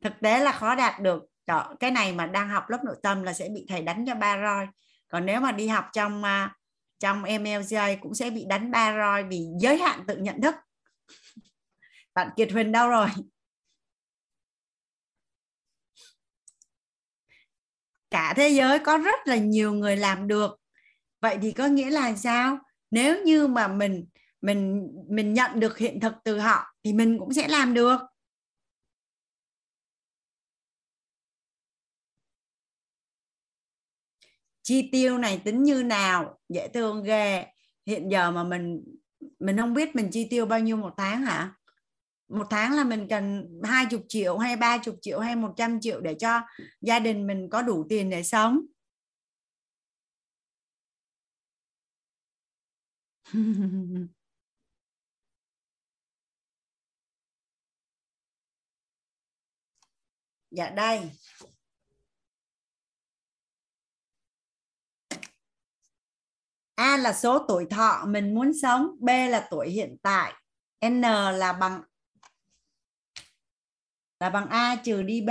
thực 0.00 0.12
tế 0.22 0.40
là 0.40 0.52
khó 0.52 0.74
đạt 0.74 1.00
được. 1.00 1.22
Đó, 1.46 1.74
cái 1.80 1.90
này 1.90 2.12
mà 2.12 2.26
đang 2.26 2.48
học 2.48 2.70
lớp 2.70 2.84
nội 2.84 2.96
tâm 3.02 3.22
là 3.22 3.32
sẽ 3.32 3.48
bị 3.48 3.66
thầy 3.68 3.82
đánh 3.82 4.04
cho 4.06 4.14
ba 4.14 4.38
roi. 4.42 4.66
Còn 5.08 5.26
nếu 5.26 5.40
mà 5.40 5.52
đi 5.52 5.68
học 5.68 5.84
trong 5.92 6.24
à, 6.24 6.56
trong 6.98 7.22
MLJ 7.22 7.96
cũng 8.00 8.14
sẽ 8.14 8.30
bị 8.30 8.44
đánh 8.48 8.70
ba 8.70 8.96
roi 8.96 9.24
vì 9.24 9.46
giới 9.60 9.78
hạn 9.78 10.04
tự 10.06 10.16
nhận 10.16 10.40
thức. 10.40 10.54
Bạn 12.14 12.28
Kiệt 12.36 12.52
Huỳnh 12.52 12.72
đâu 12.72 12.88
rồi? 12.88 13.08
Cả 18.10 18.34
thế 18.36 18.48
giới 18.48 18.78
có 18.78 18.98
rất 18.98 19.26
là 19.26 19.36
nhiều 19.36 19.72
người 19.72 19.96
làm 19.96 20.28
được. 20.28 20.60
Vậy 21.20 21.38
thì 21.42 21.52
có 21.52 21.66
nghĩa 21.66 21.90
là 21.90 22.16
sao? 22.16 22.58
Nếu 22.90 23.24
như 23.24 23.46
mà 23.46 23.68
mình 23.68 24.06
mình 24.40 24.88
mình 25.08 25.32
nhận 25.32 25.60
được 25.60 25.78
hiện 25.78 26.00
thực 26.00 26.12
từ 26.24 26.38
họ 26.38 26.74
thì 26.84 26.92
mình 26.92 27.18
cũng 27.18 27.32
sẽ 27.32 27.48
làm 27.48 27.74
được. 27.74 28.00
Chi 34.66 34.88
tiêu 34.92 35.18
này 35.18 35.40
tính 35.44 35.62
như 35.62 35.82
nào? 35.82 36.38
Dễ 36.48 36.68
thương 36.68 37.02
ghê. 37.02 37.46
Hiện 37.86 38.08
giờ 38.10 38.30
mà 38.30 38.44
mình 38.44 38.84
mình 39.38 39.56
không 39.58 39.74
biết 39.74 39.96
mình 39.96 40.08
chi 40.12 40.26
tiêu 40.30 40.46
bao 40.46 40.60
nhiêu 40.60 40.76
một 40.76 40.94
tháng 40.96 41.22
hả? 41.22 41.54
Một 42.28 42.46
tháng 42.50 42.72
là 42.76 42.84
mình 42.84 43.08
cần 43.10 43.48
hai 43.64 43.86
chục 43.90 44.02
triệu 44.08 44.38
hay 44.38 44.56
ba 44.56 44.78
chục 44.78 44.96
triệu 45.02 45.20
hay 45.20 45.36
một 45.36 45.54
trăm 45.56 45.80
triệu 45.80 46.00
để 46.00 46.14
cho 46.14 46.40
gia 46.80 46.98
đình 46.98 47.26
mình 47.26 47.48
có 47.50 47.62
đủ 47.62 47.86
tiền 47.88 48.10
để 48.10 48.22
sống? 48.22 48.60
Dạ 60.50 60.70
đây. 60.70 61.10
A 66.76 66.96
là 66.96 67.12
số 67.12 67.44
tuổi 67.48 67.66
thọ 67.70 68.04
mình 68.06 68.34
muốn 68.34 68.52
sống, 68.62 68.96
B 69.00 69.08
là 69.08 69.48
tuổi 69.50 69.68
hiện 69.70 69.96
tại, 70.02 70.32
N 70.88 71.00
là 71.00 71.52
bằng 71.52 71.82
là 74.20 74.30
bằng 74.30 74.48
A 74.48 74.76
trừ 74.84 75.02
đi 75.02 75.20
B. 75.20 75.30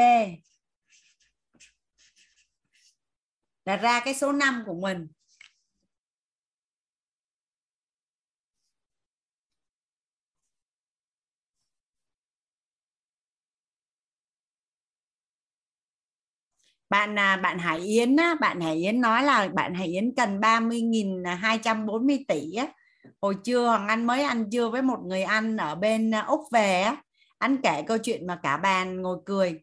Là 3.65 3.77
ra 3.77 3.99
cái 4.05 4.13
số 4.13 4.31
5 4.31 4.63
của 4.65 4.73
mình. 4.73 5.07
Bạn 16.89 17.19
à, 17.19 17.37
bạn 17.37 17.59
Hải 17.59 17.79
Yến 17.79 18.15
á, 18.15 18.35
bạn 18.41 18.61
Hải 18.61 18.75
Yến 18.75 19.01
nói 19.01 19.23
là 19.23 19.47
bạn 19.47 19.73
Hải 19.73 19.87
Yến 19.87 20.15
cần 20.17 20.39
30.240 20.39 22.25
tỷ 22.27 22.53
á. 22.53 22.67
Hồi 23.21 23.35
trưa 23.43 23.67
Hoàng 23.67 23.87
Anh 23.87 24.07
mới 24.07 24.23
ăn 24.23 24.49
trưa 24.51 24.69
với 24.69 24.81
một 24.81 24.99
người 25.05 25.23
ăn 25.23 25.57
ở 25.57 25.75
bên 25.75 26.11
à, 26.13 26.21
Úc 26.21 26.41
về 26.51 26.81
á, 26.81 26.97
anh 27.37 27.61
kể 27.63 27.83
câu 27.87 27.97
chuyện 27.97 28.27
mà 28.27 28.39
cả 28.43 28.57
bàn 28.57 29.01
ngồi 29.01 29.17
cười. 29.25 29.61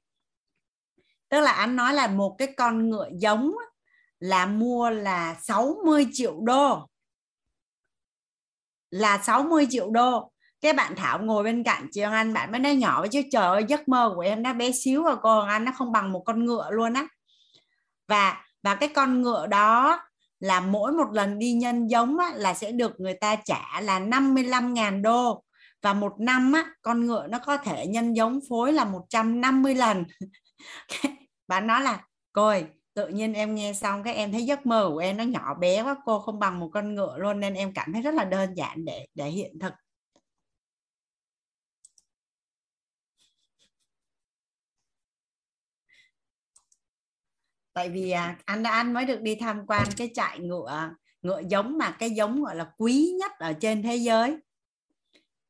Tức 1.28 1.40
là 1.40 1.52
anh 1.52 1.76
nói 1.76 1.94
là 1.94 2.06
một 2.06 2.34
cái 2.38 2.48
con 2.56 2.90
ngựa 2.90 3.08
giống 3.12 3.52
là 4.18 4.46
mua 4.46 4.90
là 4.90 5.34
60 5.42 6.06
triệu 6.12 6.40
đô. 6.40 6.88
Là 8.90 9.18
60 9.18 9.66
triệu 9.70 9.90
đô 9.90 10.31
cái 10.62 10.72
bạn 10.72 10.96
Thảo 10.96 11.18
ngồi 11.22 11.44
bên 11.44 11.64
cạnh 11.64 11.88
chị 11.92 12.02
Hoàng 12.02 12.14
Anh 12.14 12.32
bạn 12.32 12.52
mới 12.52 12.60
nói 12.60 12.76
nhỏ 12.76 13.00
với 13.00 13.08
chứ 13.08 13.22
trời 13.32 13.42
ơi 13.42 13.64
giấc 13.68 13.88
mơ 13.88 14.12
của 14.14 14.20
em 14.20 14.42
nó 14.42 14.52
bé 14.52 14.70
xíu 14.72 15.04
và 15.04 15.16
cô 15.22 15.34
Hoàng 15.34 15.48
Anh 15.48 15.64
nó 15.64 15.72
không 15.76 15.92
bằng 15.92 16.12
một 16.12 16.22
con 16.26 16.44
ngựa 16.44 16.70
luôn 16.70 16.92
á. 16.94 17.06
Và 18.08 18.44
và 18.62 18.74
cái 18.74 18.88
con 18.88 19.22
ngựa 19.22 19.46
đó 19.46 20.00
là 20.40 20.60
mỗi 20.60 20.92
một 20.92 21.12
lần 21.12 21.38
đi 21.38 21.52
nhân 21.52 21.90
giống 21.90 22.18
á, 22.18 22.32
là 22.34 22.54
sẽ 22.54 22.72
được 22.72 23.00
người 23.00 23.14
ta 23.14 23.36
trả 23.44 23.80
là 23.80 24.00
55.000 24.00 25.02
đô. 25.02 25.44
Và 25.82 25.92
một 25.92 26.12
năm 26.20 26.52
á, 26.52 26.64
con 26.82 27.06
ngựa 27.06 27.26
nó 27.26 27.38
có 27.38 27.56
thể 27.56 27.86
nhân 27.86 28.16
giống 28.16 28.40
phối 28.48 28.72
là 28.72 28.84
150 28.84 29.74
lần. 29.74 30.04
Bạn 31.48 31.66
nói 31.66 31.80
là 31.80 32.00
cô 32.32 32.46
ơi, 32.46 32.64
tự 32.94 33.08
nhiên 33.08 33.34
em 33.34 33.54
nghe 33.54 33.72
xong 33.72 34.02
cái 34.02 34.14
em 34.14 34.32
thấy 34.32 34.42
giấc 34.46 34.66
mơ 34.66 34.90
của 34.92 34.98
em 34.98 35.16
nó 35.16 35.24
nhỏ 35.24 35.54
bé 35.54 35.82
quá 35.82 35.96
cô 36.04 36.20
không 36.20 36.38
bằng 36.38 36.60
một 36.60 36.70
con 36.72 36.94
ngựa 36.94 37.16
luôn 37.18 37.40
nên 37.40 37.54
em 37.54 37.74
cảm 37.74 37.92
thấy 37.92 38.02
rất 38.02 38.14
là 38.14 38.24
đơn 38.24 38.54
giản 38.54 38.84
để 38.84 39.06
để 39.14 39.28
hiện 39.28 39.58
thực. 39.60 39.72
Tại 47.74 47.88
vì 47.88 48.10
à, 48.10 48.36
anh 48.44 48.62
đã 48.62 48.70
anh 48.70 48.92
mới 48.92 49.04
được 49.04 49.20
đi 49.20 49.34
tham 49.34 49.66
quan 49.66 49.86
cái 49.96 50.10
trại 50.14 50.38
ngựa 50.38 50.68
à, 50.68 50.90
ngựa 51.22 51.40
giống 51.48 51.78
mà 51.78 51.90
cái 51.90 52.10
giống 52.10 52.44
gọi 52.44 52.56
là 52.56 52.66
quý 52.76 53.12
nhất 53.20 53.32
ở 53.38 53.52
trên 53.52 53.82
thế 53.82 53.96
giới. 53.96 54.36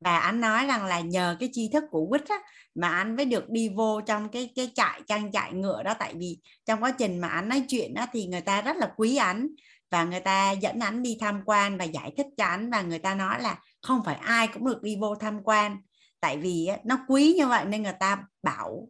Và 0.01 0.19
anh 0.19 0.41
nói 0.41 0.67
rằng 0.67 0.85
là 0.85 1.01
nhờ 1.01 1.37
cái 1.41 1.49
tri 1.53 1.71
thức 1.73 1.85
của 1.91 2.07
quýt 2.07 2.29
á, 2.29 2.37
mà 2.75 2.89
anh 2.89 3.17
mới 3.17 3.25
được 3.25 3.51
đi 3.51 3.69
vô 3.69 4.01
trong 4.01 4.29
cái 4.29 4.53
cái 4.57 4.71
trại 4.75 5.01
trang 5.07 5.33
trại 5.33 5.53
ngựa 5.53 5.83
đó. 5.83 5.95
Tại 5.99 6.15
vì 6.19 6.39
trong 6.67 6.83
quá 6.83 6.91
trình 6.99 7.21
mà 7.21 7.29
anh 7.29 7.49
nói 7.49 7.65
chuyện 7.69 7.95
đó 7.95 8.07
thì 8.13 8.27
người 8.27 8.41
ta 8.41 8.63
rất 8.63 8.77
là 8.77 8.93
quý 8.97 9.17
anh 9.17 9.49
và 9.91 10.05
người 10.05 10.21
ta 10.21 10.51
dẫn 10.51 10.81
anh 10.81 11.03
đi 11.03 11.17
tham 11.21 11.43
quan 11.47 11.79
và 11.79 11.85
giải 11.85 12.13
thích 12.17 12.27
cho 12.37 12.45
anh 12.45 12.71
và 12.71 12.83
người 12.83 12.99
ta 12.99 13.15
nói 13.15 13.43
là 13.43 13.59
không 13.83 14.01
phải 14.05 14.15
ai 14.15 14.49
cũng 14.49 14.67
được 14.67 14.83
đi 14.83 14.97
vô 15.01 15.15
tham 15.15 15.41
quan. 15.45 15.77
Tại 16.21 16.39
vì 16.39 16.69
nó 16.85 16.99
quý 17.09 17.35
như 17.39 17.47
vậy 17.49 17.65
nên 17.65 17.83
người 17.83 17.97
ta 18.01 18.19
bảo 18.43 18.89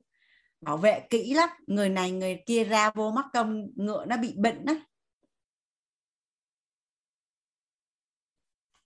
bảo 0.63 0.77
vệ 0.77 1.01
kỹ 1.11 1.35
lắm. 1.35 1.49
Người 1.67 1.89
này 1.89 2.11
người 2.11 2.43
kia 2.47 2.65
ra 2.65 2.91
vô 2.95 3.11
mắc 3.11 3.27
công 3.33 3.67
ngựa 3.77 4.05
nó 4.05 4.17
bị 4.17 4.35
bệnh 4.37 4.65
đó 4.65 4.75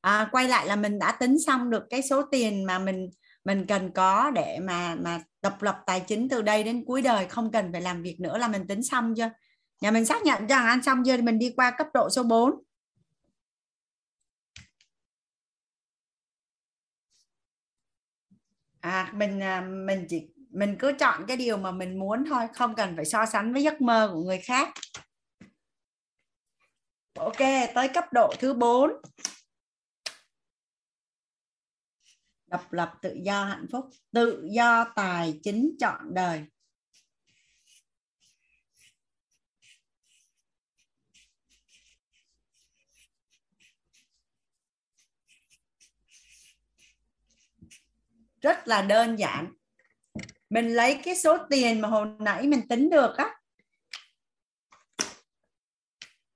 à, 0.06 0.28
quay 0.32 0.48
lại 0.48 0.66
là 0.66 0.76
mình 0.76 0.98
đã 0.98 1.12
tính 1.20 1.38
xong 1.46 1.70
được 1.70 1.84
cái 1.90 2.02
số 2.02 2.22
tiền 2.22 2.64
mà 2.64 2.78
mình 2.78 3.10
mình 3.44 3.66
cần 3.68 3.92
có 3.94 4.30
để 4.34 4.58
mà 4.62 4.94
mà 4.94 5.20
độc 5.42 5.62
lập 5.62 5.76
tài 5.86 6.00
chính 6.00 6.28
từ 6.28 6.42
đây 6.42 6.64
đến 6.64 6.84
cuối 6.86 7.02
đời 7.02 7.26
không 7.28 7.52
cần 7.52 7.72
phải 7.72 7.80
làm 7.80 8.02
việc 8.02 8.16
nữa 8.20 8.38
là 8.38 8.48
mình 8.48 8.66
tính 8.66 8.82
xong 8.82 9.14
chưa? 9.16 9.30
Nhà 9.80 9.90
mình 9.90 10.04
xác 10.04 10.22
nhận 10.22 10.46
rằng 10.46 10.66
ăn 10.66 10.82
xong 10.82 11.02
chưa 11.06 11.16
thì 11.16 11.22
mình 11.22 11.38
đi 11.38 11.52
qua 11.56 11.70
cấp 11.78 11.86
độ 11.94 12.10
số 12.10 12.22
4 12.22 12.50
à 18.80 19.12
mình 19.14 19.40
à, 19.42 19.60
mình 19.60 20.06
chỉ 20.08 20.35
mình 20.56 20.76
cứ 20.78 20.92
chọn 20.98 21.24
cái 21.28 21.36
điều 21.36 21.56
mà 21.56 21.70
mình 21.70 21.98
muốn 21.98 22.24
thôi, 22.28 22.46
không 22.54 22.74
cần 22.74 22.96
phải 22.96 23.04
so 23.04 23.26
sánh 23.26 23.52
với 23.52 23.62
giấc 23.62 23.80
mơ 23.80 24.10
của 24.12 24.22
người 24.22 24.38
khác. 24.38 24.72
Ok, 27.18 27.38
tới 27.74 27.88
cấp 27.94 28.04
độ 28.12 28.34
thứ 28.38 28.54
4 28.54 28.90
độc 32.46 32.72
lập, 32.72 32.94
tự 33.02 33.16
do, 33.24 33.44
hạnh 33.44 33.66
phúc. 33.72 33.84
Tự 34.12 34.48
do, 34.50 34.84
tài 34.96 35.40
chính, 35.42 35.76
chọn 35.80 36.14
đời. 36.14 36.44
Rất 48.40 48.68
là 48.68 48.82
đơn 48.82 49.16
giản 49.18 49.52
mình 50.50 50.68
lấy 50.68 51.00
cái 51.04 51.16
số 51.16 51.38
tiền 51.50 51.80
mà 51.80 51.88
hồi 51.88 52.06
nãy 52.18 52.46
mình 52.46 52.68
tính 52.68 52.90
được 52.90 53.16
á. 53.16 53.34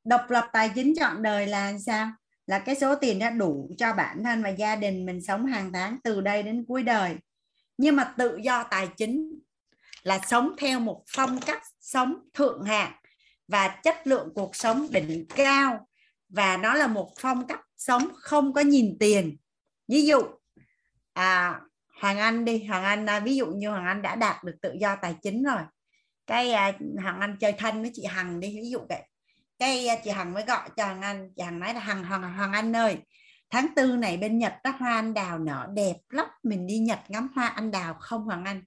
Độc 0.05 0.31
lập 0.31 0.49
tài 0.53 0.71
chính 0.75 0.95
chọn 1.01 1.23
đời 1.23 1.47
là 1.47 1.79
sao? 1.79 2.13
Là 2.47 2.59
cái 2.59 2.75
số 2.75 2.95
tiền 2.95 3.19
đã 3.19 3.31
đủ 3.31 3.71
cho 3.79 3.93
bản 3.93 4.25
thân 4.25 4.43
và 4.43 4.49
gia 4.49 4.77
đình 4.77 5.07
mình 5.07 5.23
sống 5.23 5.47
hàng 5.47 5.73
tháng 5.73 5.97
từ 6.05 6.21
đây 6.21 6.43
đến 6.43 6.65
cuối 6.69 6.83
đời. 6.83 7.17
Nhưng 7.79 7.97
mà 7.97 8.15
tự 8.19 8.37
do 8.43 8.65
tài 8.71 8.89
chính 8.97 9.41
là 10.03 10.21
sống 10.27 10.53
theo 10.59 10.81
một 10.81 11.03
phong 11.07 11.41
cách 11.41 11.63
sống 11.81 12.15
thượng 12.35 12.63
hạng 12.63 12.93
và 13.49 13.69
chất 13.69 14.07
lượng 14.07 14.29
cuộc 14.35 14.57
sống 14.57 14.87
đỉnh 14.91 15.27
cao. 15.29 15.89
Và 16.29 16.57
nó 16.57 16.75
là 16.75 16.87
một 16.87 17.13
phong 17.19 17.47
cách 17.47 17.61
sống 17.77 18.09
không 18.15 18.53
có 18.53 18.61
nhìn 18.61 18.97
tiền. 19.01 19.37
Ví 19.89 20.07
dụ 20.07 20.23
à, 21.13 21.61
Hoàng 22.01 22.19
Anh 22.19 22.45
đi. 22.45 22.65
Hoàng 22.65 22.85
Anh 22.85 23.07
à, 23.07 23.21
ví 23.21 23.37
dụ 23.37 23.47
như 23.47 23.71
Hoàng 23.71 23.87
Anh 23.87 24.03
đã 24.03 24.17
đạt 24.17 24.45
được 24.45 24.55
tự 24.63 24.73
do 24.81 24.97
tài 25.03 25.15
chính 25.23 25.43
rồi. 25.43 25.61
Cái 26.27 26.53
hàng 26.53 26.97
Hoàng 27.03 27.21
Anh 27.21 27.37
chơi 27.41 27.53
thân 27.53 27.83
với 27.83 27.91
chị 27.95 28.05
Hằng 28.05 28.41
đi 28.41 28.49
ví 28.49 28.71
dụ 28.71 28.79
vậy. 28.89 29.03
Cái 29.59 29.89
à, 29.89 29.97
chị 30.05 30.11
Hằng 30.11 30.35
mới 30.35 30.45
gọi 30.45 30.69
cho 30.77 30.85
Hoàng 30.85 31.03
Anh. 31.03 31.31
Chị 31.37 31.43
Hằng 31.43 31.61
nói 31.61 31.75
là 31.75 31.81
Hằng 31.81 32.05
Hoàng, 32.05 32.23
Hoàng 32.23 32.53
Anh 32.53 32.77
ơi 32.77 32.97
tháng 33.51 33.67
tư 33.77 33.97
này 33.97 34.17
bên 34.17 34.39
Nhật 34.39 34.53
đó 34.65 34.71
hoa 34.79 34.95
anh 34.95 35.15
đào 35.15 35.39
nở 35.39 35.69
đẹp 35.75 35.97
lắm. 36.09 36.27
Mình 36.43 36.67
đi 36.67 36.79
Nhật 36.79 36.99
ngắm 37.09 37.29
hoa 37.35 37.47
anh 37.47 37.71
đào 37.71 37.95
không 37.95 38.25
Hoàng 38.25 38.45
Anh? 38.45 38.63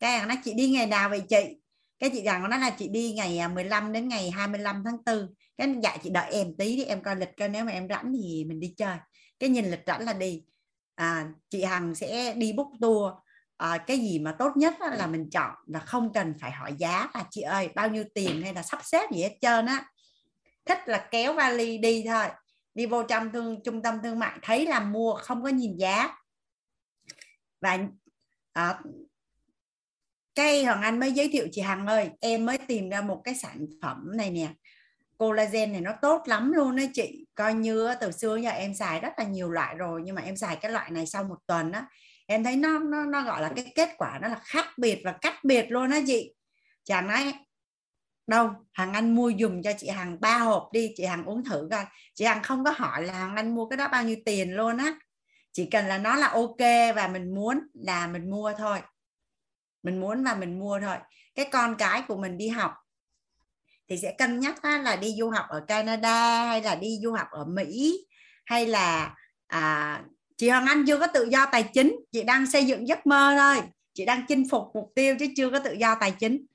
Cái 0.00 0.18
Hằng 0.18 0.28
nói 0.28 0.38
chị 0.44 0.54
đi 0.54 0.70
ngày 0.70 0.86
nào 0.86 1.08
vậy 1.08 1.22
chị? 1.28 1.60
Cái 1.98 2.10
chị 2.10 2.26
Hằng 2.26 2.50
nói 2.50 2.60
là 2.60 2.70
chị 2.70 2.88
đi 2.88 3.12
ngày 3.12 3.38
à, 3.38 3.48
15 3.48 3.92
đến 3.92 4.08
ngày 4.08 4.30
25 4.30 4.82
tháng 4.84 4.96
4 5.06 5.34
cái 5.58 5.74
dạ 5.82 5.96
chị 6.02 6.10
đợi 6.10 6.32
em 6.32 6.56
tí 6.58 6.76
đi 6.76 6.84
em 6.84 7.02
coi 7.02 7.16
lịch 7.16 7.36
coi 7.36 7.48
nếu 7.48 7.64
mà 7.64 7.72
em 7.72 7.88
rảnh 7.88 8.12
thì 8.22 8.44
mình 8.44 8.60
đi 8.60 8.74
chơi. 8.76 8.96
Cái 9.38 9.50
nhìn 9.50 9.70
lịch 9.70 9.82
rảnh 9.86 10.04
là 10.04 10.12
đi 10.12 10.42
à, 10.98 11.28
chị 11.50 11.62
Hằng 11.62 11.94
sẽ 11.94 12.34
đi 12.34 12.52
book 12.52 12.68
tour. 12.80 13.12
À, 13.56 13.78
cái 13.78 13.98
gì 13.98 14.18
mà 14.18 14.32
tốt 14.38 14.52
nhất 14.56 14.74
là 14.80 15.06
mình 15.06 15.30
chọn 15.30 15.54
và 15.66 15.80
không 15.80 16.12
cần 16.12 16.34
phải 16.40 16.50
hỏi 16.50 16.74
giá 16.78 17.10
là 17.14 17.24
chị 17.30 17.40
ơi 17.40 17.68
bao 17.74 17.88
nhiêu 17.88 18.04
tiền 18.14 18.42
hay 18.42 18.54
là 18.54 18.62
sắp 18.62 18.80
xếp 18.84 19.10
gì 19.12 19.22
hết 19.22 19.38
trơn 19.40 19.66
á. 19.66 19.84
Thích 20.66 20.78
là 20.86 21.08
kéo 21.10 21.34
vali 21.34 21.78
đi 21.78 22.04
thôi. 22.06 22.26
Đi 22.74 22.86
vô 22.86 23.02
trong 23.02 23.32
thương 23.32 23.62
trung 23.64 23.82
tâm 23.82 24.02
thương 24.02 24.18
mại 24.18 24.38
thấy 24.42 24.66
là 24.66 24.80
mua 24.80 25.14
không 25.14 25.42
có 25.42 25.48
nhìn 25.48 25.76
giá. 25.76 26.16
Và 27.60 27.78
à, 28.52 28.80
cái 30.34 30.64
Hoàng 30.64 30.82
Anh 30.82 31.00
mới 31.00 31.12
giới 31.12 31.28
thiệu 31.28 31.48
chị 31.52 31.60
Hằng 31.60 31.86
ơi 31.86 32.10
em 32.20 32.46
mới 32.46 32.58
tìm 32.58 32.88
ra 32.90 33.00
một 33.00 33.20
cái 33.24 33.34
sản 33.34 33.66
phẩm 33.82 34.16
này 34.16 34.30
nè 34.30 34.48
collagen 35.18 35.72
này 35.72 35.80
nó 35.80 35.92
tốt 36.02 36.22
lắm 36.26 36.52
luôn 36.52 36.76
đấy 36.76 36.90
chị. 36.94 37.26
Coi 37.34 37.54
như 37.54 37.94
từ 38.00 38.10
xưa 38.12 38.36
giờ 38.36 38.50
em 38.50 38.74
xài 38.74 39.00
rất 39.00 39.12
là 39.18 39.24
nhiều 39.24 39.50
loại 39.50 39.74
rồi, 39.74 40.00
nhưng 40.04 40.14
mà 40.14 40.22
em 40.22 40.36
xài 40.36 40.56
cái 40.56 40.70
loại 40.70 40.90
này 40.90 41.06
sau 41.06 41.24
một 41.24 41.36
tuần 41.46 41.72
á, 41.72 41.86
em 42.26 42.44
thấy 42.44 42.56
nó 42.56 42.78
nó 42.78 43.04
nó 43.04 43.22
gọi 43.22 43.42
là 43.42 43.52
cái 43.56 43.72
kết 43.74 43.88
quả 43.98 44.18
nó 44.22 44.28
là 44.28 44.40
khác 44.44 44.66
biệt 44.78 45.00
và 45.04 45.12
cách 45.20 45.34
biệt 45.44 45.66
luôn 45.68 45.90
á 45.90 46.00
chị. 46.06 46.34
Chàng 46.84 47.08
nói 47.08 47.34
đâu 48.26 48.50
hàng 48.72 48.92
anh 48.92 49.14
mua 49.14 49.28
dùng 49.28 49.62
cho 49.62 49.72
chị 49.78 49.88
hàng 49.88 50.20
ba 50.20 50.38
hộp 50.38 50.68
đi, 50.72 50.92
chị 50.96 51.04
hàng 51.04 51.24
uống 51.24 51.44
thử 51.44 51.68
coi. 51.70 51.84
Chị 52.14 52.24
hàng 52.24 52.42
không 52.42 52.64
có 52.64 52.70
hỏi 52.76 53.02
là 53.02 53.12
hàng 53.12 53.36
anh 53.36 53.54
mua 53.54 53.68
cái 53.68 53.76
đó 53.76 53.88
bao 53.88 54.04
nhiêu 54.04 54.16
tiền 54.24 54.54
luôn 54.54 54.76
á. 54.76 54.98
Chỉ 55.52 55.68
cần 55.70 55.86
là 55.86 55.98
nó 55.98 56.16
là 56.16 56.26
ok 56.28 56.94
và 56.96 57.08
mình 57.12 57.34
muốn 57.34 57.60
là 57.74 58.06
mình 58.06 58.30
mua 58.30 58.52
thôi. 58.58 58.78
Mình 59.82 60.00
muốn 60.00 60.24
và 60.24 60.34
mình 60.34 60.58
mua 60.58 60.80
thôi. 60.80 60.96
Cái 61.34 61.48
con 61.52 61.74
cái 61.78 62.02
của 62.08 62.16
mình 62.16 62.38
đi 62.38 62.48
học 62.48 62.72
thì 63.88 63.96
sẽ 63.96 64.14
cân 64.18 64.40
nhắc 64.40 64.64
là 64.64 64.96
đi 64.96 65.14
du 65.18 65.30
học 65.30 65.46
ở 65.48 65.60
Canada 65.68 66.46
hay 66.46 66.62
là 66.62 66.74
đi 66.74 66.98
du 67.02 67.12
học 67.12 67.28
ở 67.30 67.44
Mỹ 67.44 68.06
hay 68.44 68.66
là 68.66 69.14
à, 69.46 70.02
chị 70.36 70.48
Hoàng 70.48 70.66
Anh 70.66 70.84
chưa 70.86 70.98
có 70.98 71.06
tự 71.06 71.28
do 71.30 71.46
tài 71.52 71.70
chính 71.72 71.96
chị 72.12 72.22
đang 72.22 72.46
xây 72.46 72.64
dựng 72.64 72.88
giấc 72.88 73.06
mơ 73.06 73.34
thôi 73.38 73.62
chị 73.98 74.04
đang 74.04 74.26
chinh 74.28 74.48
phục 74.48 74.62
mục 74.74 74.92
tiêu 74.94 75.16
chứ 75.18 75.26
chưa 75.36 75.50
có 75.50 75.58
tự 75.58 75.72
do 75.72 75.94
tài 76.00 76.10
chính. 76.10 76.46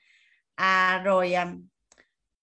À 0.55 0.97
rồi 0.97 1.33
à, 1.33 1.53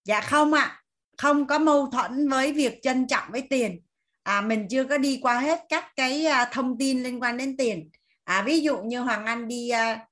dạ 0.04 0.20
không 0.20 0.52
ạ 0.52 0.60
à, 0.60 0.82
không 1.18 1.46
có 1.46 1.58
mâu 1.58 1.90
thuẫn 1.90 2.28
với 2.28 2.52
việc 2.52 2.78
trân 2.82 3.06
trọng 3.06 3.24
với 3.30 3.42
tiền. 3.50 3.80
À, 4.22 4.40
mình 4.40 4.66
chưa 4.70 4.84
có 4.84 4.98
đi 4.98 5.18
qua 5.22 5.40
hết 5.40 5.60
các 5.68 5.84
cái 5.96 6.26
à, 6.26 6.50
thông 6.52 6.78
tin 6.78 7.02
liên 7.02 7.22
quan 7.22 7.36
đến 7.36 7.56
tiền. 7.56 7.90
À, 8.24 8.42
ví 8.42 8.60
dụ 8.60 8.78
như 8.78 9.00
Hoàng 9.00 9.26
Anh 9.26 9.48
đi 9.48 9.68
à, 9.68 10.06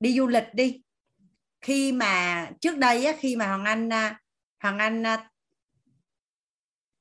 đi 0.00 0.16
du 0.16 0.26
lịch 0.26 0.54
đi 0.54 0.82
khi 1.60 1.92
mà 1.92 2.46
trước 2.60 2.78
đây 2.78 3.04
á, 3.06 3.12
khi 3.18 3.36
mà 3.36 3.46
Hoàng 3.46 3.64
Anh 3.64 3.92
à, 3.92 4.20
Hoàng 4.62 4.78
Anh 4.78 5.06
à, 5.06 5.30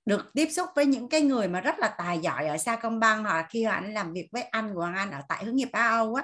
được 0.05 0.31
tiếp 0.33 0.47
xúc 0.51 0.69
với 0.75 0.85
những 0.85 1.09
cái 1.09 1.21
người 1.21 1.47
mà 1.47 1.61
rất 1.61 1.79
là 1.79 1.88
tài 1.97 2.19
giỏi 2.19 2.47
ở 2.47 2.57
Sa 2.57 2.75
Công 2.75 2.99
Bang 2.99 3.23
hoặc 3.23 3.47
khi 3.49 3.63
Hoàng 3.63 3.83
Anh 3.83 3.93
làm 3.93 4.13
việc 4.13 4.27
với 4.31 4.41
anh 4.41 4.73
của 4.73 4.81
Hoàng 4.81 4.95
Anh 4.95 5.11
ở 5.11 5.21
tại 5.29 5.45
hướng 5.45 5.55
nghiệp 5.55 5.69
Á 5.71 5.88
Âu 5.88 6.15
á 6.15 6.23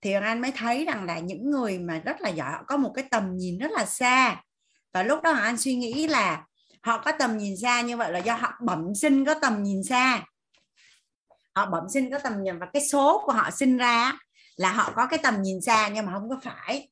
thì 0.00 0.12
Hoàng 0.12 0.24
Anh 0.24 0.40
mới 0.40 0.52
thấy 0.52 0.84
rằng 0.84 1.04
là 1.04 1.18
những 1.18 1.50
người 1.50 1.78
mà 1.78 1.98
rất 2.04 2.20
là 2.20 2.28
giỏi 2.28 2.52
họ 2.52 2.64
có 2.66 2.76
một 2.76 2.92
cái 2.94 3.04
tầm 3.10 3.36
nhìn 3.36 3.58
rất 3.58 3.70
là 3.70 3.86
xa. 3.86 4.42
Và 4.92 5.02
lúc 5.02 5.22
đó 5.22 5.32
Hoàng 5.32 5.44
Anh 5.44 5.56
suy 5.56 5.74
nghĩ 5.74 6.06
là 6.06 6.44
họ 6.82 6.98
có 6.98 7.12
tầm 7.18 7.38
nhìn 7.38 7.56
xa 7.56 7.80
như 7.80 7.96
vậy 7.96 8.12
là 8.12 8.18
do 8.18 8.34
họ 8.34 8.52
bẩm 8.60 8.94
sinh 8.94 9.24
có 9.24 9.34
tầm 9.34 9.62
nhìn 9.62 9.84
xa. 9.84 10.24
Họ 11.54 11.66
bẩm 11.66 11.82
sinh 11.92 12.10
có 12.10 12.18
tầm 12.18 12.42
nhìn 12.42 12.58
và 12.58 12.66
cái 12.72 12.82
số 12.92 13.22
của 13.26 13.32
họ 13.32 13.50
sinh 13.50 13.76
ra 13.76 14.12
là 14.56 14.72
họ 14.72 14.92
có 14.96 15.06
cái 15.06 15.18
tầm 15.22 15.42
nhìn 15.42 15.60
xa 15.60 15.88
nhưng 15.88 16.06
mà 16.06 16.12
không 16.12 16.28
có 16.28 16.40
phải 16.42 16.88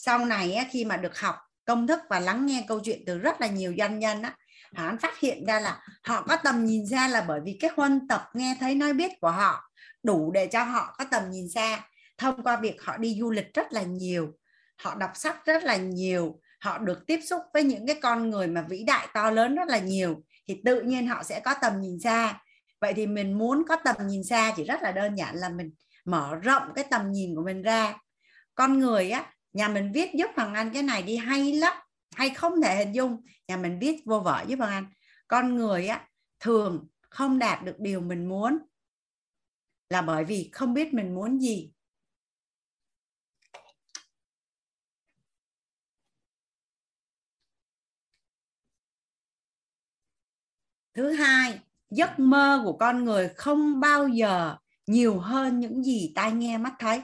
sau 0.00 0.24
này 0.24 0.54
á, 0.54 0.64
khi 0.70 0.84
mà 0.84 0.96
được 0.96 1.18
học 1.18 1.36
công 1.64 1.86
thức 1.86 2.00
và 2.10 2.20
lắng 2.20 2.46
nghe 2.46 2.64
câu 2.68 2.80
chuyện 2.84 3.02
từ 3.06 3.18
rất 3.18 3.40
là 3.40 3.46
nhiều 3.46 3.74
doanh 3.78 3.98
nhân 3.98 4.22
á 4.22 4.36
hắn 4.74 4.98
phát 4.98 5.18
hiện 5.18 5.46
ra 5.46 5.60
là 5.60 5.82
họ 6.02 6.22
có 6.22 6.36
tầm 6.36 6.64
nhìn 6.64 6.86
xa 6.86 7.08
là 7.08 7.24
bởi 7.28 7.40
vì 7.44 7.56
cái 7.60 7.70
huân 7.76 8.08
tập 8.08 8.22
nghe 8.34 8.56
thấy 8.60 8.74
nói 8.74 8.92
biết 8.92 9.12
của 9.20 9.30
họ 9.30 9.70
đủ 10.02 10.30
để 10.32 10.46
cho 10.46 10.62
họ 10.64 10.94
có 10.98 11.04
tầm 11.10 11.30
nhìn 11.30 11.48
xa. 11.48 11.88
Thông 12.18 12.42
qua 12.42 12.56
việc 12.56 12.82
họ 12.82 12.96
đi 12.96 13.16
du 13.20 13.30
lịch 13.30 13.54
rất 13.54 13.72
là 13.72 13.82
nhiều 13.82 14.32
họ 14.82 14.94
đọc 14.94 15.10
sách 15.14 15.36
rất 15.46 15.64
là 15.64 15.76
nhiều 15.76 16.40
họ 16.60 16.78
được 16.78 17.06
tiếp 17.06 17.20
xúc 17.24 17.42
với 17.54 17.64
những 17.64 17.86
cái 17.86 17.98
con 18.02 18.30
người 18.30 18.46
mà 18.46 18.64
vĩ 18.68 18.84
đại 18.84 19.08
to 19.14 19.30
lớn 19.30 19.54
rất 19.54 19.68
là 19.68 19.78
nhiều 19.78 20.22
thì 20.48 20.60
tự 20.64 20.80
nhiên 20.80 21.06
họ 21.06 21.22
sẽ 21.22 21.40
có 21.40 21.54
tầm 21.60 21.80
nhìn 21.80 22.00
xa. 22.00 22.40
Vậy 22.80 22.94
thì 22.94 23.06
mình 23.06 23.38
muốn 23.38 23.64
có 23.68 23.76
tầm 23.84 23.96
nhìn 24.06 24.24
xa 24.24 24.52
chỉ 24.56 24.64
rất 24.64 24.82
là 24.82 24.92
đơn 24.92 25.14
giản 25.14 25.36
là 25.36 25.48
mình 25.48 25.70
mở 26.04 26.34
rộng 26.42 26.62
cái 26.74 26.84
tầm 26.90 27.12
nhìn 27.12 27.34
của 27.34 27.42
mình 27.42 27.62
ra. 27.62 27.94
Con 28.54 28.78
người 28.78 29.10
á 29.10 29.32
nhà 29.58 29.68
mình 29.68 29.92
viết 29.92 30.10
giúp 30.14 30.30
hoàng 30.36 30.54
anh 30.54 30.70
cái 30.74 30.82
này 30.82 31.02
đi 31.02 31.16
hay 31.16 31.52
lắm, 31.52 31.76
hay 32.14 32.30
không 32.30 32.62
thể 32.62 32.76
hình 32.76 32.92
dung. 32.94 33.24
Nhà 33.48 33.56
mình 33.56 33.78
viết 33.78 34.02
vô 34.04 34.20
vở 34.20 34.44
giúp 34.48 34.56
hoàng 34.58 34.72
anh. 34.72 34.86
Con 35.28 35.56
người 35.56 35.86
á, 35.86 36.08
thường 36.40 36.88
không 37.10 37.38
đạt 37.38 37.64
được 37.64 37.76
điều 37.78 38.00
mình 38.00 38.28
muốn 38.28 38.58
là 39.90 40.02
bởi 40.02 40.24
vì 40.24 40.50
không 40.52 40.74
biết 40.74 40.94
mình 40.94 41.14
muốn 41.14 41.40
gì. 41.40 41.72
Thứ 50.94 51.12
hai, 51.12 51.60
giấc 51.90 52.18
mơ 52.18 52.62
của 52.64 52.76
con 52.78 53.04
người 53.04 53.28
không 53.28 53.80
bao 53.80 54.08
giờ 54.08 54.56
nhiều 54.86 55.18
hơn 55.18 55.60
những 55.60 55.82
gì 55.82 56.12
tai 56.14 56.32
nghe 56.32 56.58
mắt 56.58 56.74
thấy. 56.78 57.02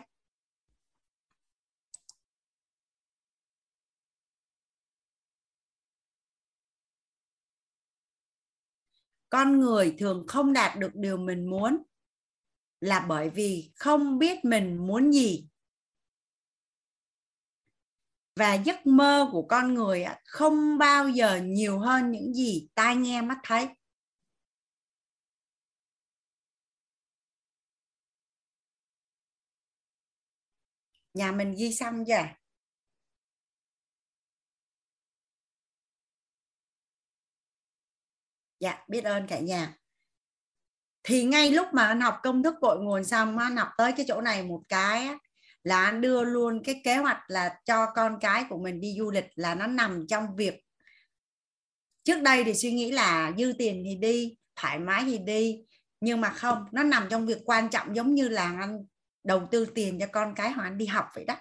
Con 9.35 9.61
người 9.61 9.95
thường 9.99 10.25
không 10.29 10.53
đạt 10.53 10.79
được 10.79 10.91
điều 10.95 11.17
mình 11.17 11.51
muốn 11.51 11.83
là 12.81 13.07
bởi 13.09 13.31
vì 13.31 13.73
không 13.75 14.19
biết 14.19 14.45
mình 14.45 14.87
muốn 14.87 15.13
gì. 15.13 15.49
Và 18.37 18.55
giấc 18.55 18.87
mơ 18.87 19.29
của 19.33 19.47
con 19.49 19.75
người 19.75 20.05
không 20.25 20.79
bao 20.79 21.09
giờ 21.09 21.41
nhiều 21.45 21.79
hơn 21.79 22.11
những 22.11 22.35
gì 22.35 22.69
tai 22.75 22.97
nghe 22.97 23.23
mắt 23.23 23.39
thấy. 23.43 23.69
Nhà 31.15 31.33
mình 31.33 31.55
ghi 31.59 31.73
xong 31.75 32.05
chưa? 32.07 32.44
Dạ 38.65 38.79
biết 38.89 39.05
ơn 39.05 39.27
cả 39.27 39.39
nhà. 39.39 39.75
Thì 41.03 41.25
ngay 41.25 41.51
lúc 41.51 41.67
mà 41.73 41.87
anh 41.87 42.01
học 42.01 42.19
công 42.23 42.43
thức 42.43 42.55
cội 42.61 42.79
nguồn 42.81 43.05
xong, 43.05 43.39
anh 43.39 43.57
học 43.57 43.69
tới 43.79 43.93
cái 43.93 44.07
chỗ 44.09 44.21
này 44.21 44.43
một 44.43 44.63
cái 44.69 45.09
là 45.63 45.85
anh 45.85 46.01
đưa 46.01 46.25
luôn 46.25 46.63
cái 46.65 46.81
kế 46.85 46.97
hoạch 46.97 47.19
là 47.29 47.59
cho 47.65 47.87
con 47.95 48.19
cái 48.21 48.45
của 48.49 48.59
mình 48.59 48.81
đi 48.81 48.95
du 48.99 49.11
lịch 49.11 49.27
là 49.35 49.55
nó 49.55 49.67
nằm 49.67 50.07
trong 50.09 50.37
việc 50.37 50.65
trước 52.05 52.23
đây 52.23 52.45
thì 52.45 52.55
suy 52.55 52.73
nghĩ 52.73 52.93
là 52.93 53.33
dư 53.39 53.53
tiền 53.59 53.83
thì 53.87 53.95
đi, 53.97 54.37
thoải 54.57 54.79
mái 54.79 55.05
thì 55.05 55.19
đi, 55.19 55.65
nhưng 56.01 56.21
mà 56.21 56.31
không, 56.31 56.65
nó 56.73 56.83
nằm 56.83 57.07
trong 57.11 57.27
việc 57.27 57.39
quan 57.45 57.71
trọng 57.71 57.97
giống 57.97 58.15
như 58.15 58.29
là 58.29 58.57
anh 58.61 58.85
đầu 59.25 59.49
tư 59.51 59.67
tiền 59.75 59.99
cho 60.01 60.07
con 60.13 60.35
cái 60.35 60.51
hoặc 60.51 60.65
anh 60.65 60.79
đi 60.79 60.87
học 60.87 61.07
vậy 61.15 61.25
đó. 61.25 61.37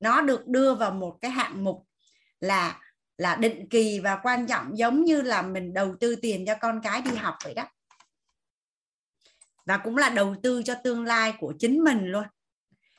Nó 0.00 0.20
được 0.20 0.46
đưa 0.46 0.74
vào 0.74 0.90
một 0.90 1.18
cái 1.20 1.30
hạng 1.30 1.64
mục 1.64 1.86
là 2.40 2.80
là 3.18 3.36
định 3.36 3.68
kỳ 3.68 4.00
và 4.00 4.18
quan 4.22 4.46
trọng 4.46 4.78
giống 4.78 5.04
như 5.04 5.22
là 5.22 5.42
mình 5.42 5.74
đầu 5.74 5.94
tư 6.00 6.16
tiền 6.16 6.44
cho 6.46 6.54
con 6.60 6.80
cái 6.82 7.02
đi 7.02 7.10
học 7.16 7.34
vậy 7.44 7.54
đó. 7.54 7.68
Và 9.66 9.78
cũng 9.78 9.96
là 9.96 10.08
đầu 10.08 10.34
tư 10.42 10.62
cho 10.62 10.74
tương 10.84 11.04
lai 11.04 11.34
của 11.38 11.54
chính 11.58 11.84
mình 11.84 12.06
luôn. 12.06 12.24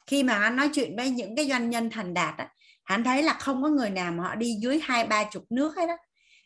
Khi 0.07 0.23
mà 0.23 0.33
anh 0.33 0.55
nói 0.55 0.69
chuyện 0.73 0.95
với 0.95 1.09
những 1.09 1.35
cái 1.35 1.49
doanh 1.49 1.69
nhân 1.69 1.89
thành 1.89 2.13
đạt 2.13 2.37
á, 2.37 2.49
hắn 2.83 3.03
thấy 3.03 3.23
là 3.23 3.33
không 3.33 3.63
có 3.63 3.69
người 3.69 3.89
nào 3.89 4.11
mà 4.11 4.23
họ 4.23 4.35
đi 4.35 4.55
dưới 4.61 4.79
hai 4.83 5.07
ba 5.07 5.23
chục 5.23 5.43
nước 5.49 5.75
hết 5.75 5.87
đó 5.87 5.97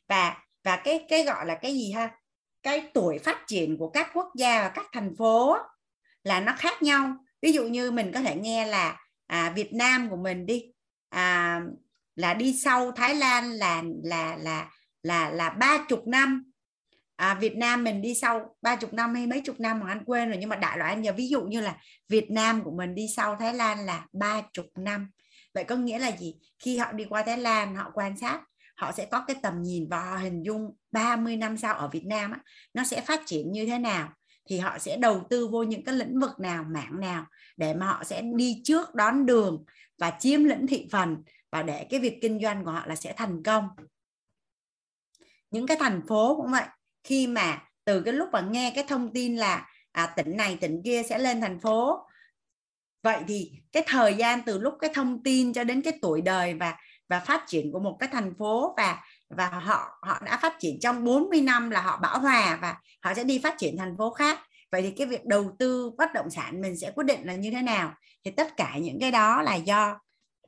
và 0.07 0.37
và 0.63 0.81
cái 0.83 1.05
cái 1.09 1.23
gọi 1.23 1.45
là 1.45 1.55
cái 1.55 1.73
gì 1.73 1.91
ha? 1.91 2.11
Cái 2.63 2.91
tuổi 2.93 3.19
phát 3.19 3.43
triển 3.47 3.77
của 3.77 3.89
các 3.89 4.09
quốc 4.13 4.27
gia 4.35 4.61
và 4.61 4.69
các 4.69 4.85
thành 4.91 5.15
phố 5.17 5.57
là 6.23 6.39
nó 6.39 6.53
khác 6.57 6.81
nhau. 6.81 7.15
Ví 7.41 7.51
dụ 7.51 7.63
như 7.63 7.91
mình 7.91 8.11
có 8.13 8.19
thể 8.21 8.35
nghe 8.35 8.65
là 8.65 8.97
à, 9.27 9.53
Việt 9.55 9.73
Nam 9.73 10.09
của 10.09 10.15
mình 10.15 10.45
đi 10.45 10.63
à, 11.09 11.61
là 12.17 12.33
đi 12.33 12.53
sau 12.53 12.91
Thái 12.91 13.15
Lan 13.15 13.51
là 13.51 13.83
là 14.03 14.37
là 14.37 14.69
là 15.03 15.29
là 15.29 15.49
ba 15.49 15.85
chục 15.89 16.07
năm. 16.07 16.51
À, 17.15 17.33
Việt 17.33 17.57
Nam 17.57 17.83
mình 17.83 18.01
đi 18.01 18.15
sau 18.15 18.55
ba 18.61 18.75
chục 18.75 18.93
năm 18.93 19.15
hay 19.15 19.27
mấy 19.27 19.41
chục 19.41 19.59
năm 19.59 19.79
mà 19.79 19.87
anh 19.87 20.05
quên 20.05 20.29
rồi 20.29 20.37
nhưng 20.39 20.49
mà 20.49 20.55
đại 20.55 20.77
loại 20.77 20.93
anh 20.93 21.05
giờ 21.05 21.11
ví 21.17 21.27
dụ 21.27 21.41
như 21.41 21.61
là 21.61 21.77
Việt 22.09 22.31
Nam 22.31 22.63
của 22.63 22.71
mình 22.71 22.95
đi 22.95 23.07
sau 23.15 23.35
Thái 23.35 23.53
Lan 23.53 23.85
là 23.85 24.05
ba 24.13 24.41
chục 24.53 24.65
năm. 24.75 25.11
Vậy 25.53 25.63
có 25.63 25.75
nghĩa 25.75 25.99
là 25.99 26.17
gì? 26.17 26.35
Khi 26.59 26.77
họ 26.77 26.91
đi 26.91 27.05
qua 27.09 27.23
Thái 27.23 27.37
Lan 27.37 27.75
họ 27.75 27.91
quan 27.93 28.17
sát 28.17 28.41
họ 28.77 28.91
sẽ 28.91 29.05
có 29.05 29.23
cái 29.27 29.35
tầm 29.41 29.63
nhìn 29.63 29.87
và 29.89 30.01
họ 30.01 30.17
hình 30.17 30.43
dung 30.43 30.75
30 30.91 31.37
năm 31.37 31.57
sau 31.57 31.75
ở 31.75 31.87
Việt 31.87 32.05
Nam 32.05 32.31
á, 32.31 32.39
nó 32.73 32.83
sẽ 32.83 33.01
phát 33.01 33.21
triển 33.25 33.51
như 33.51 33.65
thế 33.65 33.79
nào. 33.79 34.09
Thì 34.49 34.57
họ 34.57 34.77
sẽ 34.79 34.97
đầu 34.97 35.27
tư 35.29 35.47
vô 35.47 35.63
những 35.63 35.83
cái 35.83 35.95
lĩnh 35.95 36.19
vực 36.19 36.39
nào 36.39 36.65
mảng 36.69 36.99
nào 36.99 37.25
để 37.57 37.73
mà 37.73 37.85
họ 37.85 38.03
sẽ 38.03 38.21
đi 38.35 38.61
trước 38.63 38.95
đón 38.95 39.25
đường 39.25 39.65
và 39.99 40.13
chiếm 40.19 40.43
lĩnh 40.43 40.67
thị 40.67 40.87
phần 40.91 41.23
và 41.51 41.63
để 41.63 41.87
cái 41.89 41.99
việc 41.99 42.19
kinh 42.21 42.39
doanh 42.41 42.65
của 42.65 42.71
họ 42.71 42.85
là 42.85 42.95
sẽ 42.95 43.13
thành 43.17 43.43
công. 43.43 43.69
Những 45.51 45.67
cái 45.67 45.77
thành 45.79 46.01
phố 46.07 46.35
cũng 46.35 46.51
vậy 46.51 46.65
khi 47.03 47.27
mà 47.27 47.63
từ 47.85 48.01
cái 48.01 48.13
lúc 48.13 48.29
mà 48.31 48.41
nghe 48.41 48.71
cái 48.75 48.83
thông 48.87 49.13
tin 49.13 49.35
là 49.35 49.69
à, 49.91 50.13
tỉnh 50.15 50.37
này 50.37 50.57
tỉnh 50.61 50.81
kia 50.85 51.03
sẽ 51.09 51.19
lên 51.19 51.41
thành 51.41 51.59
phố. 51.59 52.07
Vậy 53.03 53.23
thì 53.27 53.51
cái 53.71 53.83
thời 53.87 54.13
gian 54.13 54.41
từ 54.45 54.59
lúc 54.59 54.73
cái 54.79 54.91
thông 54.93 55.23
tin 55.23 55.53
cho 55.53 55.63
đến 55.63 55.81
cái 55.81 55.93
tuổi 56.01 56.21
đời 56.21 56.53
và 56.53 56.77
và 57.09 57.19
phát 57.19 57.43
triển 57.47 57.71
của 57.71 57.79
một 57.79 57.97
cái 57.99 58.09
thành 58.11 58.33
phố 58.39 58.73
và 58.77 59.03
và 59.29 59.49
họ 59.49 59.99
họ 60.01 60.21
đã 60.25 60.37
phát 60.41 60.55
triển 60.59 60.79
trong 60.81 61.03
40 61.03 61.41
năm 61.41 61.69
là 61.69 61.81
họ 61.81 61.99
bão 62.01 62.19
hòa 62.19 62.59
và 62.61 62.75
họ 63.01 63.13
sẽ 63.13 63.23
đi 63.23 63.39
phát 63.43 63.55
triển 63.57 63.77
thành 63.77 63.97
phố 63.97 64.11
khác. 64.11 64.39
Vậy 64.71 64.81
thì 64.81 64.91
cái 64.91 65.07
việc 65.07 65.25
đầu 65.25 65.55
tư 65.59 65.91
bất 65.97 66.13
động 66.13 66.29
sản 66.29 66.61
mình 66.61 66.77
sẽ 66.77 66.91
quyết 66.95 67.05
định 67.05 67.19
là 67.23 67.35
như 67.35 67.51
thế 67.51 67.61
nào? 67.61 67.93
Thì 68.23 68.31
tất 68.31 68.57
cả 68.57 68.77
những 68.77 68.99
cái 68.99 69.11
đó 69.11 69.41
là 69.41 69.55
do 69.55 69.99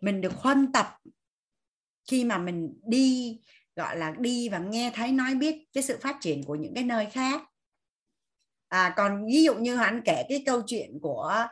mình 0.02 0.22
được 0.22 0.34
huân 0.34 0.72
tập. 0.72 0.88
Khi 2.10 2.24
mà 2.24 2.38
mình 2.38 2.80
đi 2.84 3.40
gọi 3.76 3.98
là 3.98 4.14
đi 4.20 4.50
và 4.50 4.58
nghe 4.58 4.92
thấy 4.96 5.12
nói 5.12 5.36
biết 5.36 5.56
cái 5.74 5.84
sự 5.84 5.98
phát 6.02 6.18
triển 6.22 6.44
của 6.44 6.56
những 6.56 6.74
cái 6.76 6.84
nơi 6.84 7.06
khác. 7.06 7.42
À, 8.68 8.94
còn 8.98 9.26
ví 9.26 9.44
dụ 9.44 9.56
như 9.56 9.78
anh 9.78 10.02
kể 10.06 10.24
cái 10.30 10.44
câu 10.46 10.62
chuyện 10.68 11.00
của 11.02 11.46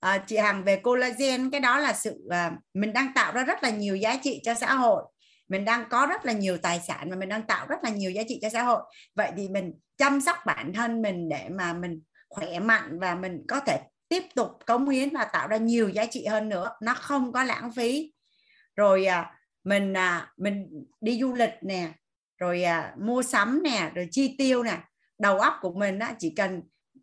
à, 0.00 0.24
chị 0.26 0.36
Hằng 0.36 0.64
về 0.64 0.76
collagen 0.76 1.50
cái 1.50 1.60
đó 1.60 1.78
là 1.78 1.92
sự 1.92 2.28
à, 2.30 2.52
mình 2.74 2.92
đang 2.92 3.12
tạo 3.14 3.32
ra 3.32 3.44
rất 3.44 3.62
là 3.62 3.70
nhiều 3.70 3.96
giá 3.96 4.16
trị 4.22 4.40
cho 4.44 4.54
xã 4.54 4.74
hội. 4.74 5.02
Mình 5.48 5.64
đang 5.64 5.88
có 5.90 6.06
rất 6.06 6.24
là 6.24 6.32
nhiều 6.32 6.58
tài 6.58 6.80
sản 6.80 7.10
và 7.10 7.16
mình 7.16 7.28
đang 7.28 7.46
tạo 7.46 7.66
rất 7.66 7.84
là 7.84 7.90
nhiều 7.90 8.10
giá 8.10 8.22
trị 8.28 8.38
cho 8.42 8.48
xã 8.48 8.62
hội. 8.62 8.82
Vậy 9.14 9.32
thì 9.36 9.48
mình 9.48 9.72
chăm 9.96 10.20
sóc 10.20 10.36
bản 10.46 10.72
thân 10.72 11.02
mình 11.02 11.28
để 11.28 11.48
mà 11.48 11.72
mình 11.72 12.02
khỏe 12.28 12.60
mạnh 12.60 12.98
và 13.00 13.14
mình 13.14 13.44
có 13.48 13.60
thể 13.60 13.80
tiếp 14.12 14.22
tục 14.34 14.50
cống 14.66 14.88
hiến 14.88 15.10
và 15.10 15.24
tạo 15.24 15.48
ra 15.48 15.56
nhiều 15.56 15.88
giá 15.88 16.06
trị 16.06 16.26
hơn 16.26 16.48
nữa. 16.48 16.70
Nó 16.82 16.94
không 16.94 17.32
có 17.32 17.44
lãng 17.44 17.72
phí. 17.72 18.12
Rồi 18.76 19.06
à, 19.06 19.32
mình 19.64 19.96
à, 19.96 20.32
mình 20.36 20.84
đi 21.00 21.20
du 21.20 21.34
lịch 21.34 21.50
nè 21.62 21.92
rồi 22.38 22.62
à, 22.62 22.94
mua 23.00 23.22
sắm 23.22 23.62
nè 23.62 23.90
rồi 23.94 24.08
chi 24.10 24.34
tiêu 24.38 24.62
nè. 24.62 24.78
Đầu 25.18 25.38
óc 25.38 25.54
của 25.60 25.74
mình 25.74 25.98
á, 25.98 26.14
chỉ 26.18 26.32
cần 26.36 26.62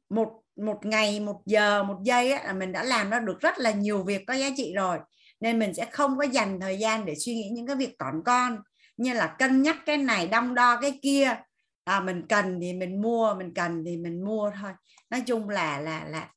một 0.09 0.29
một 0.55 0.85
ngày 0.85 1.19
một 1.19 1.41
giờ 1.45 1.83
một 1.83 1.97
giây 2.03 2.31
á, 2.31 2.43
là 2.43 2.53
mình 2.53 2.71
đã 2.71 2.83
làm 2.83 3.09
ra 3.09 3.19
được 3.19 3.39
rất 3.39 3.57
là 3.57 3.71
nhiều 3.71 4.03
việc 4.03 4.23
có 4.27 4.33
giá 4.33 4.49
trị 4.57 4.73
rồi. 4.75 4.99
Nên 5.39 5.59
mình 5.59 5.73
sẽ 5.73 5.85
không 5.85 6.17
có 6.17 6.23
dành 6.23 6.59
thời 6.59 6.77
gian 6.77 7.05
để 7.05 7.15
suy 7.15 7.35
nghĩ 7.35 7.49
những 7.49 7.67
cái 7.67 7.75
việc 7.75 7.95
còn 7.99 8.21
con 8.25 8.57
như 8.97 9.13
là 9.13 9.35
cân 9.39 9.61
nhắc 9.61 9.77
cái 9.85 9.97
này 9.97 10.27
đong 10.27 10.55
đo 10.55 10.81
cái 10.81 10.99
kia. 11.01 11.35
À, 11.83 11.99
mình 11.99 12.23
cần 12.29 12.59
thì 12.61 12.73
mình 12.73 13.01
mua 13.01 13.33
mình 13.33 13.53
cần 13.53 13.83
thì 13.85 13.97
mình 13.97 14.25
mua 14.25 14.51
thôi. 14.61 14.71
Nói 15.09 15.21
chung 15.25 15.49
là 15.49 15.79
là 15.79 16.05
là 16.05 16.29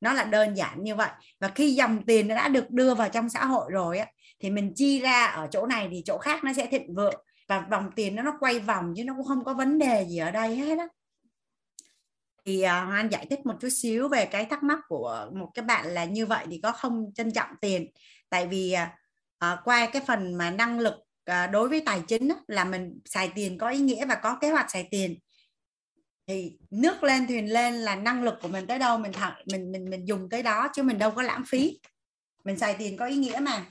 nó 0.00 0.12
là 0.12 0.24
đơn 0.24 0.56
giản 0.56 0.82
như 0.82 0.94
vậy. 0.94 1.10
Và 1.40 1.48
khi 1.48 1.74
dòng 1.74 2.02
tiền 2.06 2.28
nó 2.28 2.34
đã 2.34 2.48
được 2.48 2.70
đưa 2.70 2.94
vào 2.94 3.08
trong 3.08 3.28
xã 3.28 3.44
hội 3.44 3.70
rồi 3.70 3.98
á 3.98 4.06
thì 4.40 4.50
mình 4.50 4.72
chi 4.76 5.00
ra 5.00 5.26
ở 5.26 5.48
chỗ 5.50 5.66
này 5.66 5.88
thì 5.90 6.02
chỗ 6.04 6.18
khác 6.18 6.44
nó 6.44 6.52
sẽ 6.52 6.66
thịnh 6.66 6.94
vượng. 6.94 7.24
Và 7.48 7.66
vòng 7.70 7.90
tiền 7.96 8.16
nó 8.16 8.22
nó 8.22 8.32
quay 8.40 8.60
vòng 8.60 8.94
chứ 8.96 9.04
nó 9.04 9.14
cũng 9.16 9.26
không 9.26 9.44
có 9.44 9.54
vấn 9.54 9.78
đề 9.78 10.06
gì 10.08 10.18
ở 10.18 10.30
đây 10.30 10.56
hết 10.56 10.78
á. 10.78 10.86
Thì 12.44 12.62
à, 12.62 12.82
uh, 12.82 12.88
Hoan 12.88 13.08
giải 13.08 13.26
thích 13.30 13.46
một 13.46 13.54
chút 13.60 13.68
xíu 13.68 14.08
về 14.08 14.26
cái 14.26 14.44
thắc 14.44 14.62
mắc 14.62 14.78
của 14.88 15.30
một 15.34 15.50
cái 15.54 15.64
bạn 15.64 15.86
là 15.86 16.04
như 16.04 16.26
vậy 16.26 16.46
thì 16.50 16.60
có 16.62 16.72
không 16.72 17.10
trân 17.14 17.32
trọng 17.32 17.50
tiền. 17.60 17.90
Tại 18.28 18.46
vì 18.46 18.74
uh, 19.44 19.58
qua 19.64 19.86
cái 19.92 20.02
phần 20.06 20.34
mà 20.34 20.50
năng 20.50 20.80
lực 20.80 20.94
uh, 21.30 21.50
đối 21.52 21.68
với 21.68 21.80
tài 21.86 22.02
chính 22.08 22.28
á, 22.28 22.36
là 22.46 22.64
mình 22.64 23.00
xài 23.04 23.32
tiền 23.34 23.58
có 23.58 23.68
ý 23.68 23.78
nghĩa 23.78 24.06
và 24.06 24.14
có 24.14 24.38
kế 24.40 24.50
hoạch 24.50 24.70
xài 24.70 24.88
tiền 24.90 25.18
thì 26.28 26.56
nước 26.70 27.02
lên 27.02 27.26
thuyền 27.26 27.52
lên 27.52 27.74
là 27.74 27.96
năng 27.96 28.22
lực 28.22 28.34
của 28.42 28.48
mình 28.48 28.66
tới 28.66 28.78
đâu, 28.78 28.98
mình 28.98 29.12
thẳng 29.12 29.42
mình 29.46 29.72
mình 29.72 29.90
mình 29.90 30.08
dùng 30.08 30.28
tới 30.30 30.42
đó 30.42 30.68
chứ 30.74 30.82
mình 30.82 30.98
đâu 30.98 31.10
có 31.10 31.22
lãng 31.22 31.44
phí. 31.46 31.80
Mình 32.44 32.58
xài 32.58 32.74
tiền 32.78 32.96
có 32.96 33.06
ý 33.06 33.16
nghĩa 33.16 33.38
mà. 33.42 33.66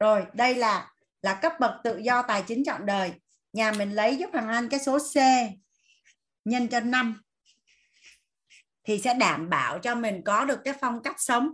Rồi, 0.00 0.26
đây 0.34 0.54
là 0.54 0.92
là 1.22 1.34
cấp 1.34 1.52
bậc 1.60 1.72
tự 1.84 1.98
do 1.98 2.22
tài 2.22 2.42
chính 2.46 2.64
chọn 2.64 2.86
đời. 2.86 3.12
Nhà 3.52 3.72
mình 3.72 3.90
lấy 3.92 4.16
giúp 4.16 4.30
hàng 4.34 4.48
anh 4.48 4.68
cái 4.68 4.80
số 4.80 4.98
C 4.98 5.16
nhân 6.44 6.68
cho 6.68 6.80
5 6.80 7.22
thì 8.84 9.00
sẽ 9.00 9.14
đảm 9.14 9.50
bảo 9.50 9.78
cho 9.78 9.94
mình 9.94 10.22
có 10.24 10.44
được 10.44 10.58
cái 10.64 10.74
phong 10.80 11.02
cách 11.02 11.16
sống. 11.18 11.50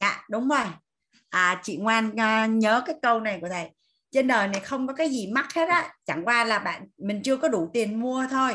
Dạ 0.00 0.24
đúng 0.30 0.48
rồi. 0.48 0.66
À 1.28 1.60
chị 1.62 1.76
ngoan 1.76 2.16
à, 2.16 2.46
nhớ 2.46 2.82
cái 2.86 2.96
câu 3.02 3.20
này 3.20 3.38
của 3.40 3.48
thầy 3.48 3.70
trên 4.16 4.26
đời 4.26 4.48
này 4.48 4.60
không 4.60 4.86
có 4.86 4.92
cái 4.92 5.10
gì 5.10 5.26
mắc 5.26 5.54
hết 5.54 5.68
á. 5.68 5.94
Chẳng 6.04 6.24
qua 6.24 6.44
là 6.44 6.58
bạn 6.58 6.88
mình 6.98 7.22
chưa 7.22 7.36
có 7.36 7.48
đủ 7.48 7.70
tiền 7.72 8.00
mua 8.00 8.26
thôi. 8.30 8.54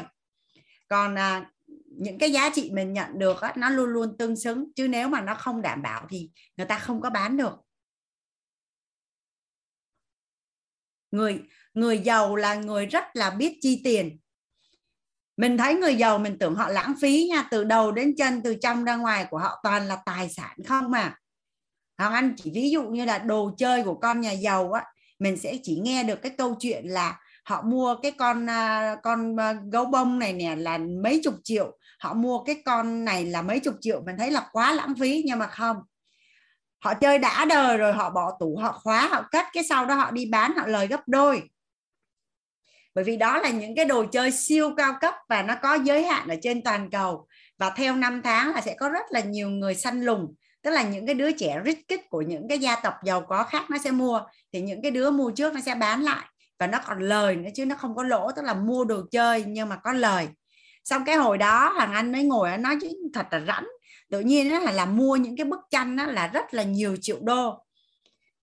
Còn 0.87 1.15
à, 1.15 1.51
những 1.87 2.17
cái 2.17 2.31
giá 2.31 2.49
trị 2.55 2.69
mình 2.73 2.93
nhận 2.93 3.19
được 3.19 3.41
á, 3.41 3.53
nó 3.57 3.69
luôn 3.69 3.89
luôn 3.89 4.17
tương 4.17 4.35
xứng. 4.35 4.71
Chứ 4.75 4.87
nếu 4.87 5.07
mà 5.07 5.21
nó 5.21 5.35
không 5.35 5.61
đảm 5.61 5.81
bảo 5.81 6.07
thì 6.09 6.29
người 6.57 6.67
ta 6.67 6.79
không 6.79 7.01
có 7.01 7.09
bán 7.09 7.37
được. 7.37 7.53
Người 11.11 11.43
người 11.73 11.99
giàu 11.99 12.35
là 12.35 12.55
người 12.55 12.85
rất 12.85 13.03
là 13.13 13.29
biết 13.29 13.57
chi 13.61 13.81
tiền. 13.83 14.19
Mình 15.37 15.57
thấy 15.57 15.75
người 15.75 15.95
giàu 15.95 16.17
mình 16.19 16.37
tưởng 16.39 16.55
họ 16.55 16.69
lãng 16.69 16.93
phí 17.01 17.27
nha. 17.29 17.47
Từ 17.51 17.63
đầu 17.63 17.91
đến 17.91 18.15
chân 18.17 18.41
từ 18.43 18.55
trong 18.61 18.83
ra 18.83 18.95
ngoài 18.95 19.27
của 19.29 19.37
họ 19.37 19.59
toàn 19.63 19.87
là 19.87 19.97
tài 20.05 20.29
sản 20.29 20.57
không 20.67 20.91
mà 20.91 21.15
Hoàng 21.97 22.13
Anh 22.13 22.33
chỉ 22.37 22.51
ví 22.53 22.69
dụ 22.69 22.83
như 22.83 23.05
là 23.05 23.17
đồ 23.19 23.51
chơi 23.57 23.83
của 23.83 23.95
con 23.95 24.21
nhà 24.21 24.31
giàu 24.31 24.71
á 24.71 24.85
mình 25.21 25.37
sẽ 25.37 25.57
chỉ 25.63 25.79
nghe 25.83 26.03
được 26.03 26.21
cái 26.21 26.31
câu 26.37 26.55
chuyện 26.59 26.85
là 26.85 27.19
họ 27.43 27.61
mua 27.61 27.95
cái 27.95 28.11
con 28.11 28.49
à, 28.49 28.95
con 29.03 29.39
à, 29.39 29.55
gấu 29.71 29.85
bông 29.85 30.19
này 30.19 30.33
nè 30.33 30.55
là 30.55 30.77
mấy 30.77 31.21
chục 31.23 31.35
triệu, 31.43 31.77
họ 31.99 32.13
mua 32.13 32.43
cái 32.43 32.61
con 32.65 33.05
này 33.05 33.25
là 33.25 33.41
mấy 33.41 33.59
chục 33.59 33.75
triệu, 33.81 34.01
mình 34.05 34.15
thấy 34.17 34.31
là 34.31 34.49
quá 34.51 34.73
lãng 34.73 34.93
phí, 34.99 35.23
nhưng 35.25 35.39
mà 35.39 35.47
không. 35.47 35.77
Họ 36.83 36.93
chơi 36.93 37.17
đã 37.17 37.45
đời 37.45 37.77
rồi, 37.77 37.93
họ 37.93 38.09
bỏ 38.09 38.37
tủ, 38.39 38.57
họ 38.57 38.71
khóa, 38.71 39.07
họ 39.07 39.27
cất, 39.31 39.45
cái 39.53 39.63
sau 39.63 39.85
đó 39.85 39.95
họ 39.95 40.11
đi 40.11 40.25
bán, 40.25 40.53
họ 40.55 40.67
lời 40.67 40.87
gấp 40.87 41.07
đôi. 41.07 41.41
Bởi 42.95 43.03
vì 43.03 43.17
đó 43.17 43.37
là 43.37 43.49
những 43.49 43.75
cái 43.75 43.85
đồ 43.85 44.05
chơi 44.11 44.31
siêu 44.31 44.73
cao 44.77 44.93
cấp 45.01 45.13
và 45.29 45.43
nó 45.43 45.55
có 45.61 45.73
giới 45.73 46.03
hạn 46.03 46.27
ở 46.27 46.35
trên 46.41 46.63
toàn 46.63 46.89
cầu. 46.89 47.27
Và 47.57 47.69
theo 47.69 47.95
năm 47.95 48.21
tháng 48.23 48.53
là 48.53 48.61
sẽ 48.61 48.75
có 48.79 48.89
rất 48.89 49.05
là 49.09 49.19
nhiều 49.19 49.49
người 49.49 49.75
săn 49.75 50.01
lùng 50.01 50.33
tức 50.63 50.71
là 50.71 50.83
những 50.83 51.05
cái 51.05 51.15
đứa 51.15 51.31
trẻ 51.31 51.61
rich 51.65 51.87
kid 51.87 51.99
của 52.09 52.21
những 52.21 52.47
cái 52.47 52.59
gia 52.59 52.75
tộc 52.75 52.93
giàu 53.03 53.21
có 53.21 53.43
khác 53.43 53.69
nó 53.69 53.77
sẽ 53.77 53.91
mua 53.91 54.21
thì 54.53 54.61
những 54.61 54.81
cái 54.81 54.91
đứa 54.91 55.11
mua 55.11 55.31
trước 55.31 55.53
nó 55.53 55.61
sẽ 55.61 55.75
bán 55.75 56.01
lại. 56.01 56.25
Và 56.59 56.67
nó 56.67 56.79
còn 56.85 56.99
lời 56.99 57.35
nữa 57.35 57.49
chứ 57.55 57.65
nó 57.65 57.75
không 57.75 57.95
có 57.95 58.03
lỗ 58.03 58.31
tức 58.31 58.41
là 58.41 58.53
mua 58.53 58.85
đồ 58.85 59.01
chơi 59.11 59.43
nhưng 59.47 59.69
mà 59.69 59.75
có 59.75 59.93
lời. 59.93 60.27
Xong 60.83 61.05
cái 61.05 61.15
hồi 61.15 61.37
đó 61.37 61.75
thằng 61.77 61.93
anh 61.93 62.11
mới 62.11 62.23
ngồi 62.23 62.57
nói 62.57 62.77
chứ 62.81 62.89
thật 63.13 63.25
là 63.31 63.39
rảnh. 63.47 63.67
Tự 64.11 64.19
nhiên 64.19 64.49
nó 64.49 64.59
là, 64.59 64.71
là 64.71 64.85
mua 64.85 65.15
những 65.15 65.37
cái 65.37 65.45
bức 65.45 65.59
tranh 65.69 65.95
đó 65.95 66.05
là 66.05 66.27
rất 66.27 66.53
là 66.53 66.63
nhiều 66.63 66.97
triệu 67.01 67.17
đô. 67.21 67.65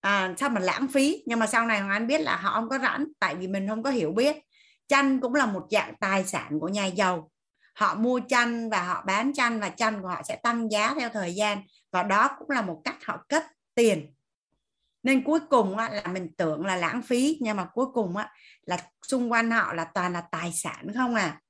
À, 0.01 0.33
sao 0.37 0.49
mà 0.49 0.59
lãng 0.61 0.87
phí? 0.87 1.23
Nhưng 1.25 1.39
mà 1.39 1.47
sau 1.47 1.65
này 1.65 1.79
hoàng 1.79 1.91
anh 1.91 2.07
biết 2.07 2.21
là 2.21 2.35
họ 2.35 2.51
không 2.53 2.69
có 2.69 2.79
rảnh 2.79 3.05
tại 3.19 3.35
vì 3.35 3.47
mình 3.47 3.67
không 3.67 3.83
có 3.83 3.89
hiểu 3.89 4.11
biết. 4.11 4.37
Tranh 4.87 5.19
cũng 5.19 5.35
là 5.35 5.45
một 5.45 5.67
dạng 5.71 5.93
tài 5.99 6.25
sản 6.25 6.59
của 6.59 6.67
nhà 6.67 6.85
giàu. 6.85 7.31
Họ 7.75 7.95
mua 7.95 8.19
tranh 8.19 8.69
và 8.69 8.83
họ 8.83 9.03
bán 9.05 9.33
tranh 9.33 9.59
và 9.59 9.69
tranh 9.69 10.01
của 10.01 10.07
họ 10.07 10.21
sẽ 10.27 10.35
tăng 10.35 10.71
giá 10.71 10.93
theo 10.99 11.09
thời 11.09 11.35
gian 11.35 11.63
và 11.91 12.03
đó 12.03 12.29
cũng 12.39 12.49
là 12.49 12.61
một 12.61 12.81
cách 12.83 13.05
họ 13.05 13.25
cất 13.29 13.43
tiền. 13.75 14.13
Nên 15.03 15.23
cuối 15.23 15.39
cùng 15.49 15.77
á, 15.77 15.89
là 15.89 16.03
mình 16.13 16.33
tưởng 16.37 16.65
là 16.65 16.75
lãng 16.75 17.01
phí 17.01 17.37
nhưng 17.41 17.57
mà 17.57 17.65
cuối 17.65 17.85
cùng 17.93 18.17
á, 18.17 18.33
là 18.61 18.77
xung 19.07 19.31
quanh 19.31 19.51
họ 19.51 19.73
là 19.73 19.85
toàn 19.85 20.13
là 20.13 20.21
tài 20.21 20.53
sản 20.53 20.87
không 20.95 21.15
à. 21.15 21.41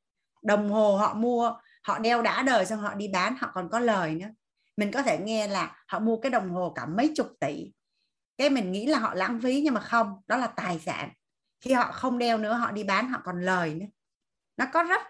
Đồng 0.42 0.70
hồ 0.70 0.98
họ 0.98 1.14
mua 1.14 1.54
họ 1.84 2.00
đeo 2.00 2.22
đã 2.22 2.44
đời 2.44 2.66
xong 2.66 2.80
họ 2.80 2.94
đi 2.94 3.08
bán 3.08 3.36
họ 3.40 3.52
còn 3.54 3.70
có 3.70 3.80
lời 3.80 4.16
nữa. 4.16 4.30
Mình 4.78 4.92
có 4.92 5.02
thể 5.02 5.18
nghe 5.18 5.48
là 5.48 5.84
họ 5.88 6.00
mua 6.00 6.18
cái 6.18 6.30
đồng 6.30 6.50
hồ 6.50 6.74
cả 6.76 6.86
mấy 6.86 7.14
chục 7.16 7.28
tỷ. 7.40 7.72
Cái 8.38 8.50
mình 8.50 8.72
nghĩ 8.72 8.86
là 8.86 9.00
họ 9.00 9.14
lãng 9.14 9.40
phí 9.44 9.62
nhưng 9.62 9.74
mà 9.74 9.82
không 9.82 10.22
đó 10.28 10.38
là 10.38 10.48
tài 10.48 10.80
sản. 10.80 11.10
Khi 11.62 11.74
họ 11.74 11.92
không 11.92 12.18
đeo 12.18 12.38
nữa 12.38 12.54
họ 12.54 12.72
đi 12.72 12.84
bán 12.84 13.10
họ 13.10 13.22
còn 13.24 13.42
lời 13.42 13.74
nữa. 13.74 13.86
Nó 14.58 14.66
có 14.74 14.84
rất 14.84 15.02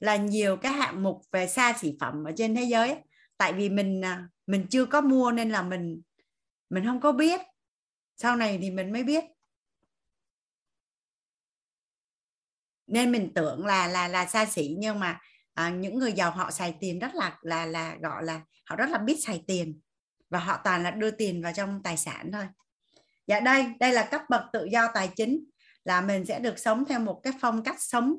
là 0.00 0.16
nhiều 0.16 0.56
cái 0.56 0.72
hạng 0.72 1.02
mục 1.02 1.20
về 1.32 1.46
xa 1.46 1.72
xỉ 1.72 1.96
phẩm 2.00 2.24
ở 2.24 2.32
trên 2.36 2.54
thế 2.54 2.62
giới 2.62 2.96
tại 3.36 3.52
vì 3.52 3.68
mình 3.68 4.04
à, 4.04 4.28
mình 4.46 4.66
chưa 4.70 4.86
có 4.86 5.00
mua 5.00 5.32
nên 5.32 5.50
là 5.50 5.62
mình 5.62 6.02
mình 6.70 6.84
không 6.84 7.00
có 7.00 7.12
biết. 7.12 7.40
Sau 8.16 8.36
này 8.36 8.58
thì 8.62 8.70
mình 8.70 8.92
mới 8.92 9.04
biết. 9.04 9.24
Nên 12.86 13.12
mình 13.12 13.32
tưởng 13.34 13.66
là 13.66 13.86
là 13.86 14.08
là 14.08 14.26
xa 14.26 14.46
xỉ 14.46 14.76
nhưng 14.78 15.00
mà 15.00 15.20
à, 15.54 15.70
những 15.70 15.98
người 15.98 16.12
giàu 16.12 16.30
họ 16.30 16.50
xài 16.50 16.76
tiền 16.80 16.98
rất 16.98 17.14
là 17.14 17.38
là 17.42 17.66
là 17.66 17.96
gọi 18.02 18.24
là 18.24 18.40
họ 18.64 18.76
rất 18.76 18.90
là 18.90 18.98
biết 18.98 19.16
xài 19.26 19.44
tiền. 19.46 19.80
Và 20.30 20.38
họ 20.38 20.60
toàn 20.64 20.82
là 20.82 20.90
đưa 20.90 21.10
tiền 21.10 21.42
vào 21.42 21.52
trong 21.52 21.82
tài 21.82 21.96
sản 21.96 22.30
thôi. 22.32 22.46
Dạ 23.26 23.40
đây 23.40 23.66
đây 23.80 23.92
là 23.92 24.08
cấp 24.10 24.22
bậc 24.28 24.42
tự 24.52 24.64
do 24.64 24.88
tài 24.94 25.10
chính. 25.16 25.44
Là 25.84 26.00
mình 26.00 26.24
sẽ 26.24 26.38
được 26.38 26.58
sống 26.58 26.84
theo 26.88 27.00
một 27.00 27.20
cái 27.22 27.32
phong 27.40 27.62
cách 27.62 27.82
sống 27.82 28.14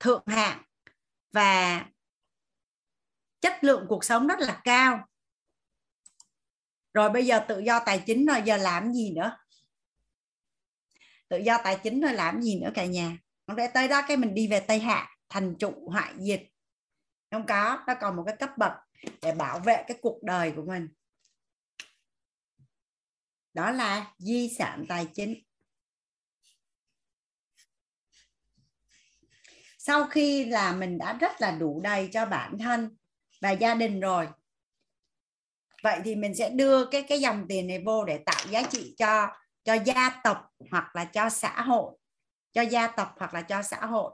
thượng 0.00 0.22
hạng. 0.26 0.62
Và 1.32 1.84
chất 3.46 3.64
lượng 3.64 3.86
cuộc 3.88 4.04
sống 4.04 4.26
rất 4.26 4.40
là 4.40 4.60
cao. 4.64 5.08
Rồi 6.94 7.10
bây 7.10 7.26
giờ 7.26 7.44
tự 7.48 7.58
do 7.58 7.80
tài 7.86 8.02
chính 8.06 8.26
rồi 8.26 8.42
giờ 8.44 8.56
làm 8.56 8.92
gì 8.92 9.12
nữa? 9.16 9.38
Tự 11.28 11.38
do 11.38 11.58
tài 11.64 11.78
chính 11.82 12.00
rồi 12.00 12.12
làm 12.12 12.42
gì 12.42 12.60
nữa 12.60 12.70
cả 12.74 12.84
nhà? 12.84 13.18
Để 13.56 13.68
tới 13.74 13.88
đó 13.88 14.02
cái 14.08 14.16
mình 14.16 14.34
đi 14.34 14.48
về 14.48 14.60
tây 14.60 14.78
hạ, 14.78 15.16
thành 15.28 15.54
trụ 15.58 15.88
hoại 15.90 16.14
diệt. 16.18 16.42
Không 17.30 17.46
có, 17.46 17.84
nó 17.86 17.94
còn 18.00 18.16
một 18.16 18.22
cái 18.26 18.36
cấp 18.36 18.50
bậc 18.58 18.72
để 19.22 19.32
bảo 19.32 19.58
vệ 19.58 19.84
cái 19.88 19.98
cuộc 20.02 20.22
đời 20.22 20.52
của 20.56 20.62
mình. 20.62 20.88
Đó 23.54 23.70
là 23.70 24.14
di 24.18 24.54
sản 24.58 24.84
tài 24.88 25.08
chính. 25.14 25.42
Sau 29.78 30.06
khi 30.06 30.44
là 30.44 30.72
mình 30.72 30.98
đã 30.98 31.12
rất 31.12 31.40
là 31.40 31.50
đủ 31.50 31.80
đầy 31.84 32.08
cho 32.12 32.26
bản 32.26 32.58
thân 32.58 32.96
và 33.40 33.50
gia 33.50 33.74
đình 33.74 34.00
rồi. 34.00 34.28
Vậy 35.82 36.00
thì 36.04 36.14
mình 36.14 36.34
sẽ 36.34 36.50
đưa 36.50 36.86
cái 36.86 37.02
cái 37.02 37.20
dòng 37.20 37.46
tiền 37.48 37.66
này 37.66 37.82
vô 37.86 38.04
để 38.04 38.18
tạo 38.18 38.46
giá 38.50 38.62
trị 38.62 38.94
cho 38.98 39.28
cho 39.64 39.74
gia 39.74 40.20
tộc 40.24 40.38
hoặc 40.70 40.96
là 40.96 41.04
cho 41.04 41.28
xã 41.28 41.62
hội 41.62 41.92
cho 42.52 42.62
gia 42.62 42.86
tộc 42.86 43.14
hoặc 43.18 43.34
là 43.34 43.42
cho 43.42 43.62
xã 43.62 43.86
hội. 43.86 44.12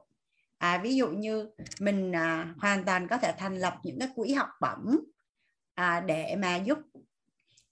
À, 0.59 0.81
ví 0.83 0.97
dụ 0.97 1.09
như 1.09 1.51
mình 1.81 2.13
à, 2.17 2.55
hoàn 2.59 2.85
toàn 2.85 3.09
có 3.09 3.17
thể 3.17 3.33
thành 3.39 3.59
lập 3.59 3.75
những 3.83 3.99
cái 3.99 4.09
quỹ 4.15 4.33
học 4.33 4.49
bổng 4.61 4.97
à, 5.75 6.01
để 6.01 6.37
mà 6.39 6.57
giúp 6.57 6.79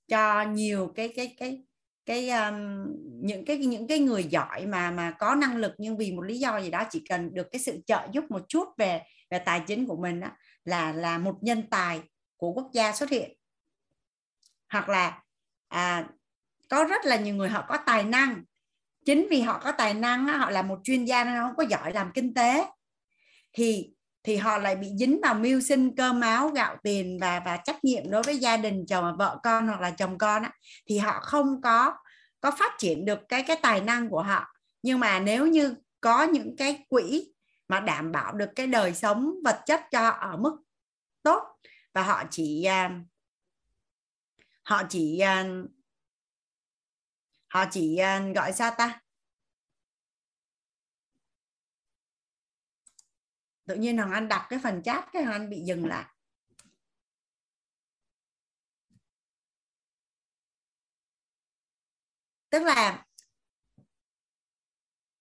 cho 0.08 0.42
nhiều 0.42 0.92
cái 0.94 1.12
cái 1.16 1.34
cái 1.38 1.62
cái 2.06 2.30
um, 2.30 2.86
những 3.22 3.44
cái 3.44 3.56
những 3.56 3.86
cái 3.86 3.98
người 3.98 4.24
giỏi 4.24 4.66
mà 4.66 4.90
mà 4.90 5.10
có 5.10 5.34
năng 5.34 5.56
lực 5.56 5.72
nhưng 5.78 5.96
vì 5.96 6.12
một 6.12 6.22
lý 6.22 6.38
do 6.38 6.60
gì 6.60 6.70
đó 6.70 6.84
chỉ 6.90 7.02
cần 7.08 7.34
được 7.34 7.48
cái 7.52 7.60
sự 7.60 7.80
trợ 7.86 8.00
giúp 8.12 8.24
một 8.30 8.42
chút 8.48 8.68
về 8.78 9.02
về 9.30 9.38
tài 9.38 9.60
chính 9.66 9.86
của 9.86 9.96
mình 9.96 10.20
đó, 10.20 10.28
là 10.64 10.92
là 10.92 11.18
một 11.18 11.38
nhân 11.40 11.62
tài 11.70 12.02
của 12.36 12.52
quốc 12.52 12.70
gia 12.72 12.92
xuất 12.92 13.10
hiện. 13.10 13.36
Hoặc 14.68 14.88
là 14.88 15.22
à, 15.68 16.08
có 16.68 16.84
rất 16.84 17.04
là 17.04 17.16
nhiều 17.16 17.34
người 17.34 17.48
họ 17.48 17.64
có 17.68 17.76
tài 17.86 18.04
năng. 18.04 18.44
Chính 19.04 19.26
vì 19.30 19.40
họ 19.40 19.60
có 19.64 19.72
tài 19.72 19.94
năng 19.94 20.26
họ 20.26 20.50
là 20.50 20.62
một 20.62 20.78
chuyên 20.84 21.04
gia 21.04 21.24
nên 21.24 21.36
họ 21.36 21.42
không 21.42 21.56
có 21.56 21.64
giỏi 21.70 21.92
làm 21.92 22.10
kinh 22.14 22.34
tế. 22.34 22.66
Thì 23.52 23.90
thì 24.22 24.36
họ 24.36 24.58
lại 24.58 24.76
bị 24.76 24.88
dính 24.98 25.20
vào 25.22 25.34
mưu 25.34 25.60
sinh 25.60 25.96
cơm 25.96 26.20
áo 26.20 26.48
gạo 26.48 26.76
tiền 26.82 27.18
và 27.20 27.40
và 27.40 27.56
trách 27.56 27.84
nhiệm 27.84 28.10
đối 28.10 28.22
với 28.22 28.38
gia 28.38 28.56
đình 28.56 28.86
chồng 28.88 29.16
vợ 29.18 29.38
con 29.42 29.68
hoặc 29.68 29.80
là 29.80 29.90
chồng 29.90 30.18
con 30.18 30.42
á, 30.42 30.52
thì 30.86 30.98
họ 30.98 31.20
không 31.20 31.62
có 31.62 31.94
có 32.40 32.50
phát 32.50 32.72
triển 32.78 33.04
được 33.04 33.18
cái 33.28 33.42
cái 33.42 33.56
tài 33.62 33.80
năng 33.80 34.08
của 34.08 34.22
họ. 34.22 34.46
Nhưng 34.82 35.00
mà 35.00 35.20
nếu 35.20 35.46
như 35.46 35.74
có 36.00 36.22
những 36.22 36.56
cái 36.56 36.84
quỹ 36.88 37.32
mà 37.70 37.80
đảm 37.80 38.12
bảo 38.12 38.32
được 38.32 38.50
cái 38.56 38.66
đời 38.66 38.94
sống 38.94 39.34
vật 39.44 39.62
chất 39.66 39.80
cho 39.90 40.00
họ 40.00 40.10
ở 40.10 40.36
mức 40.36 40.62
tốt. 41.22 41.58
Và 41.92 42.02
họ 42.02 42.24
chỉ 42.30 42.64
à, 42.64 43.00
họ 44.62 44.82
chỉ 44.88 45.18
à, 45.18 45.44
họ 47.48 47.64
chỉ 47.70 47.96
à, 47.96 48.22
gọi 48.34 48.52
sao 48.52 48.74
ta? 48.78 49.00
Tự 53.66 53.74
nhiên 53.74 53.96
hoàng 53.96 54.12
anh 54.12 54.28
đặt 54.28 54.46
cái 54.50 54.58
phần 54.62 54.82
chat 54.82 55.04
cái 55.12 55.22
hoàng 55.22 55.40
anh 55.40 55.50
bị 55.50 55.62
dừng 55.64 55.86
lại. 55.86 56.04
Tức 62.50 62.62
là 62.62 63.06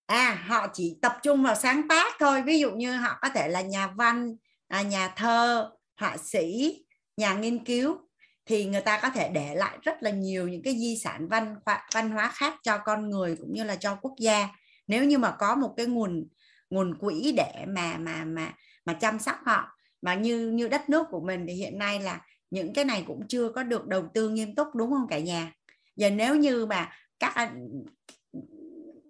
à 0.09 0.43
họ 0.47 0.67
chỉ 0.73 0.97
tập 1.01 1.17
trung 1.23 1.43
vào 1.43 1.55
sáng 1.55 1.87
tác 1.87 2.13
thôi. 2.19 2.41
Ví 2.41 2.59
dụ 2.59 2.71
như 2.71 2.91
họ 2.91 3.17
có 3.21 3.29
thể 3.29 3.47
là 3.47 3.61
nhà 3.61 3.87
văn 3.87 4.35
à, 4.67 4.81
nhà 4.81 5.07
thơ 5.07 5.69
họa 5.97 6.17
sĩ 6.17 6.75
nhà 7.17 7.33
nghiên 7.33 7.65
cứu. 7.65 7.97
Thì 8.45 8.65
người 8.65 8.81
ta 8.81 8.99
có 9.01 9.09
thể 9.09 9.29
để 9.29 9.55
lại 9.55 9.77
rất 9.81 10.03
là 10.03 10.09
nhiều 10.09 10.47
những 10.47 10.63
cái 10.63 10.73
di 10.73 10.97
sản 10.97 11.27
văn 11.27 11.55
văn 11.93 12.09
hóa 12.09 12.31
khác 12.33 12.53
cho 12.63 12.77
con 12.77 13.09
người 13.09 13.35
cũng 13.35 13.53
như 13.53 13.63
là 13.63 13.75
cho 13.75 13.95
quốc 14.01 14.13
gia. 14.19 14.49
Nếu 14.87 15.03
như 15.03 15.17
mà 15.17 15.35
có 15.39 15.55
một 15.55 15.73
cái 15.77 15.85
nguồn 15.85 16.27
nguồn 16.69 16.97
quỹ 16.99 17.33
để 17.37 17.65
mà 17.67 17.97
mà 17.97 18.25
mà 18.25 18.53
mà 18.85 18.93
chăm 18.93 19.19
sóc 19.19 19.35
họ. 19.45 19.77
Mà 20.01 20.13
như 20.13 20.51
như 20.51 20.67
đất 20.67 20.89
nước 20.89 21.07
của 21.11 21.21
mình 21.21 21.45
thì 21.47 21.53
hiện 21.53 21.77
nay 21.77 21.99
là 21.99 22.21
những 22.51 22.73
cái 22.73 22.85
này 22.85 23.03
cũng 23.07 23.27
chưa 23.27 23.49
có 23.49 23.63
được 23.63 23.87
đầu 23.87 24.03
tư 24.13 24.29
nghiêm 24.29 24.55
túc 24.55 24.75
đúng 24.75 24.91
không 24.91 25.07
cả 25.09 25.19
nhà? 25.19 25.53
Giờ 25.95 26.09
nếu 26.09 26.35
như 26.35 26.65
mà 26.65 26.91
các 27.19 27.51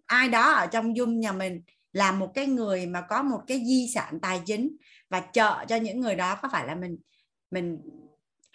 ai 0.09 0.29
đó 0.29 0.51
ở 0.51 0.67
trong 0.67 0.97
dung 0.97 1.19
nhà 1.19 1.31
mình 1.31 1.61
là 1.93 2.11
một 2.11 2.31
cái 2.35 2.45
người 2.47 2.85
mà 2.88 3.01
có 3.01 3.23
một 3.23 3.41
cái 3.47 3.63
di 3.65 3.88
sản 3.93 4.19
tài 4.21 4.41
chính 4.45 4.77
và 5.09 5.21
trợ 5.33 5.65
cho 5.67 5.75
những 5.75 5.99
người 5.99 6.15
đó. 6.15 6.35
Có 6.41 6.49
phải 6.51 6.67
là 6.67 6.75
mình 6.75 6.97
mình, 7.51 7.77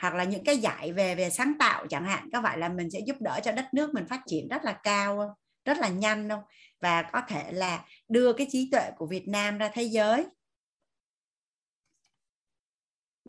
hoặc 0.03 0.15
là 0.15 0.25
những 0.25 0.45
cái 0.45 0.59
giải 0.59 0.93
về 0.93 1.15
về 1.15 1.31
sáng 1.31 1.53
tạo 1.59 1.87
chẳng 1.91 2.05
hạn, 2.05 2.29
có 2.33 2.43
phải 2.43 2.59
là 2.59 2.69
mình 2.69 2.91
sẽ 2.91 3.01
giúp 3.07 3.17
đỡ 3.21 3.41
cho 3.45 3.53
đất 3.53 3.67
nước 3.75 3.95
mình 3.95 4.07
phát 4.07 4.21
triển 4.27 4.49
rất 4.49 4.65
là 4.65 4.73
cao 4.83 5.17
không? 5.19 5.31
rất 5.65 5.79
là 5.79 5.89
nhanh 5.89 6.29
đâu 6.29 6.41
và 6.81 7.03
có 7.03 7.23
thể 7.29 7.53
là 7.53 7.85
đưa 8.09 8.33
cái 8.33 8.47
trí 8.51 8.69
tuệ 8.73 8.91
của 8.97 9.07
Việt 9.07 9.29
Nam 9.29 9.59
ra 9.59 9.71
thế 9.75 9.83
giới. 9.83 10.27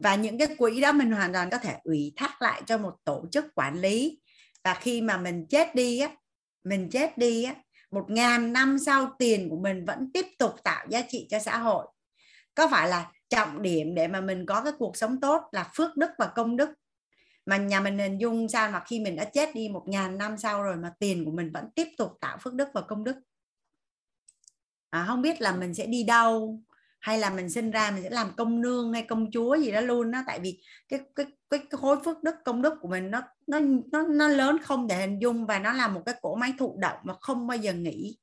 Và 0.01 0.15
những 0.15 0.37
cái 0.37 0.47
quỹ 0.57 0.81
đó 0.81 0.91
mình 0.91 1.11
hoàn 1.11 1.33
toàn 1.33 1.49
có 1.49 1.57
thể 1.57 1.77
ủy 1.83 2.13
thác 2.15 2.41
lại 2.41 2.61
cho 2.65 2.77
một 2.77 2.93
tổ 3.03 3.25
chức 3.31 3.45
quản 3.55 3.81
lý. 3.81 4.19
Và 4.63 4.73
khi 4.73 5.01
mà 5.01 5.17
mình 5.17 5.45
chết 5.49 5.75
đi 5.75 5.99
á, 5.99 6.09
mình 6.63 6.89
chết 6.91 7.17
đi 7.17 7.43
á 7.43 7.55
một 7.95 8.05
ngàn 8.09 8.53
năm 8.53 8.79
sau 8.79 9.15
tiền 9.19 9.49
của 9.49 9.57
mình 9.57 9.85
vẫn 9.85 10.11
tiếp 10.13 10.25
tục 10.39 10.51
tạo 10.63 10.85
giá 10.89 11.01
trị 11.09 11.27
cho 11.29 11.39
xã 11.39 11.57
hội. 11.57 11.87
Có 12.55 12.67
phải 12.71 12.89
là 12.89 13.11
trọng 13.29 13.61
điểm 13.61 13.95
để 13.95 14.07
mà 14.07 14.21
mình 14.21 14.45
có 14.45 14.63
cái 14.63 14.73
cuộc 14.79 14.97
sống 14.97 15.19
tốt 15.19 15.41
là 15.51 15.71
phước 15.75 15.97
đức 15.97 16.09
và 16.17 16.27
công 16.35 16.57
đức? 16.57 16.69
Mà 17.45 17.57
nhà 17.57 17.79
mình 17.79 17.99
hình 17.99 18.17
dung 18.17 18.49
sao 18.49 18.71
mà 18.71 18.83
khi 18.87 18.99
mình 18.99 19.15
đã 19.15 19.25
chết 19.25 19.55
đi 19.55 19.69
một 19.69 19.83
ngàn 19.87 20.17
năm 20.17 20.37
sau 20.37 20.63
rồi 20.63 20.75
mà 20.75 20.93
tiền 20.99 21.25
của 21.25 21.31
mình 21.31 21.51
vẫn 21.53 21.69
tiếp 21.75 21.87
tục 21.97 22.11
tạo 22.21 22.37
phước 22.41 22.53
đức 22.53 22.67
và 22.73 22.81
công 22.81 23.03
đức? 23.03 23.15
À, 24.89 25.05
không 25.07 25.21
biết 25.21 25.41
là 25.41 25.55
mình 25.55 25.73
sẽ 25.73 25.85
đi 25.85 26.03
đâu 26.03 26.59
hay 27.05 27.19
là 27.19 27.29
mình 27.29 27.49
sinh 27.49 27.71
ra 27.71 27.91
mình 27.91 28.03
sẽ 28.03 28.09
làm 28.09 28.31
công 28.37 28.61
nương 28.61 28.93
hay 28.93 29.03
công 29.03 29.31
chúa 29.31 29.55
gì 29.55 29.71
đó 29.71 29.81
luôn 29.81 30.11
đó 30.11 30.23
tại 30.27 30.39
vì 30.39 30.61
cái 30.87 30.99
cái 31.15 31.25
cái, 31.49 31.59
cái 31.59 31.79
khối 31.81 31.97
phước 32.05 32.23
đức 32.23 32.35
công 32.45 32.61
đức 32.61 32.73
của 32.81 32.87
mình 32.87 33.11
nó 33.11 33.21
nó 33.47 33.59
nó 33.91 34.01
nó 34.01 34.27
lớn 34.27 34.57
không 34.63 34.89
thể 34.89 34.97
hình 34.97 35.19
dung 35.21 35.45
và 35.45 35.59
nó 35.59 35.73
là 35.73 35.87
một 35.87 36.01
cái 36.05 36.15
cỗ 36.21 36.35
máy 36.35 36.53
thụ 36.59 36.77
động 36.79 36.97
mà 37.03 37.13
không 37.21 37.47
bao 37.47 37.57
giờ 37.57 37.73
nghỉ. 37.73 38.17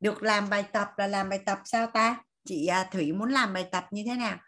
Được 0.00 0.22
làm 0.22 0.50
bài 0.50 0.64
tập 0.72 0.88
là 0.96 1.06
làm 1.06 1.28
bài 1.28 1.40
tập 1.46 1.58
sao 1.64 1.86
ta? 1.86 2.24
Chị 2.44 2.66
à, 2.66 2.88
Thủy 2.92 3.12
muốn 3.12 3.30
làm 3.30 3.52
bài 3.52 3.68
tập 3.72 3.86
như 3.90 4.02
thế 4.06 4.16
nào? 4.16 4.38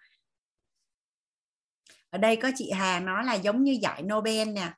Ở 2.11 2.19
đây 2.19 2.37
có 2.37 2.51
chị 2.57 2.71
Hà 2.71 3.01
nói 3.01 3.25
là 3.25 3.35
giống 3.35 3.65
như 3.65 3.79
giải 3.83 4.03
Nobel 4.03 4.49
nè. 4.49 4.73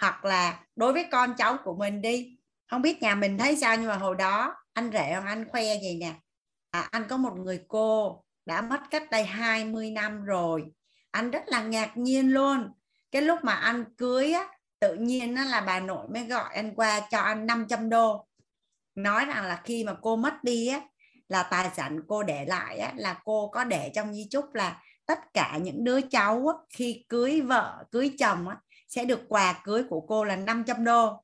Hoặc 0.00 0.24
là 0.24 0.64
đối 0.76 0.92
với 0.92 1.04
con 1.12 1.34
cháu 1.38 1.58
của 1.64 1.76
mình 1.76 2.02
đi. 2.02 2.38
Không 2.66 2.82
biết 2.82 3.02
nhà 3.02 3.14
mình 3.14 3.38
thấy 3.38 3.56
sao 3.56 3.76
nhưng 3.76 3.88
mà 3.88 3.96
hồi 3.96 4.14
đó 4.18 4.54
anh 4.80 4.90
rể 4.92 5.12
ông 5.12 5.26
anh 5.26 5.48
khoe 5.48 5.78
gì 5.82 5.98
nè? 6.00 6.14
À, 6.70 6.88
anh 6.90 7.08
có 7.08 7.16
một 7.16 7.32
người 7.36 7.64
cô 7.68 8.22
đã 8.46 8.62
mất 8.62 8.80
cách 8.90 9.10
đây 9.10 9.24
20 9.24 9.90
năm 9.90 10.24
rồi. 10.24 10.64
Anh 11.10 11.30
rất 11.30 11.42
là 11.46 11.62
ngạc 11.62 11.96
nhiên 11.96 12.30
luôn. 12.30 12.72
Cái 13.10 13.22
lúc 13.22 13.38
mà 13.42 13.52
anh 13.52 13.84
cưới 13.96 14.32
á 14.32 14.48
tự 14.80 14.94
nhiên 14.94 15.34
nó 15.34 15.44
là 15.44 15.60
bà 15.60 15.80
nội 15.80 16.08
mới 16.08 16.24
gọi 16.24 16.54
anh 16.54 16.74
qua 16.74 17.00
cho 17.10 17.18
anh 17.18 17.46
500 17.46 17.88
đô. 17.90 18.26
Nói 18.94 19.24
rằng 19.24 19.44
là 19.44 19.60
khi 19.64 19.84
mà 19.84 19.94
cô 20.02 20.16
mất 20.16 20.44
đi 20.44 20.66
á 20.66 20.80
là 21.28 21.42
tài 21.42 21.70
sản 21.76 22.00
cô 22.08 22.22
để 22.22 22.44
lại 22.44 22.78
á, 22.78 22.92
là 22.96 23.20
cô 23.24 23.48
có 23.48 23.64
để 23.64 23.90
trong 23.94 24.14
di 24.14 24.26
chúc 24.30 24.54
là 24.54 24.82
tất 25.06 25.18
cả 25.34 25.58
những 25.62 25.84
đứa 25.84 26.00
cháu 26.00 26.46
á, 26.46 26.54
khi 26.70 27.04
cưới 27.08 27.40
vợ 27.40 27.84
cưới 27.92 28.14
chồng 28.18 28.48
á, 28.48 28.56
sẽ 28.88 29.04
được 29.04 29.20
quà 29.28 29.60
cưới 29.64 29.84
của 29.90 30.00
cô 30.00 30.24
là 30.24 30.36
500 30.36 30.84
đô 30.84 31.22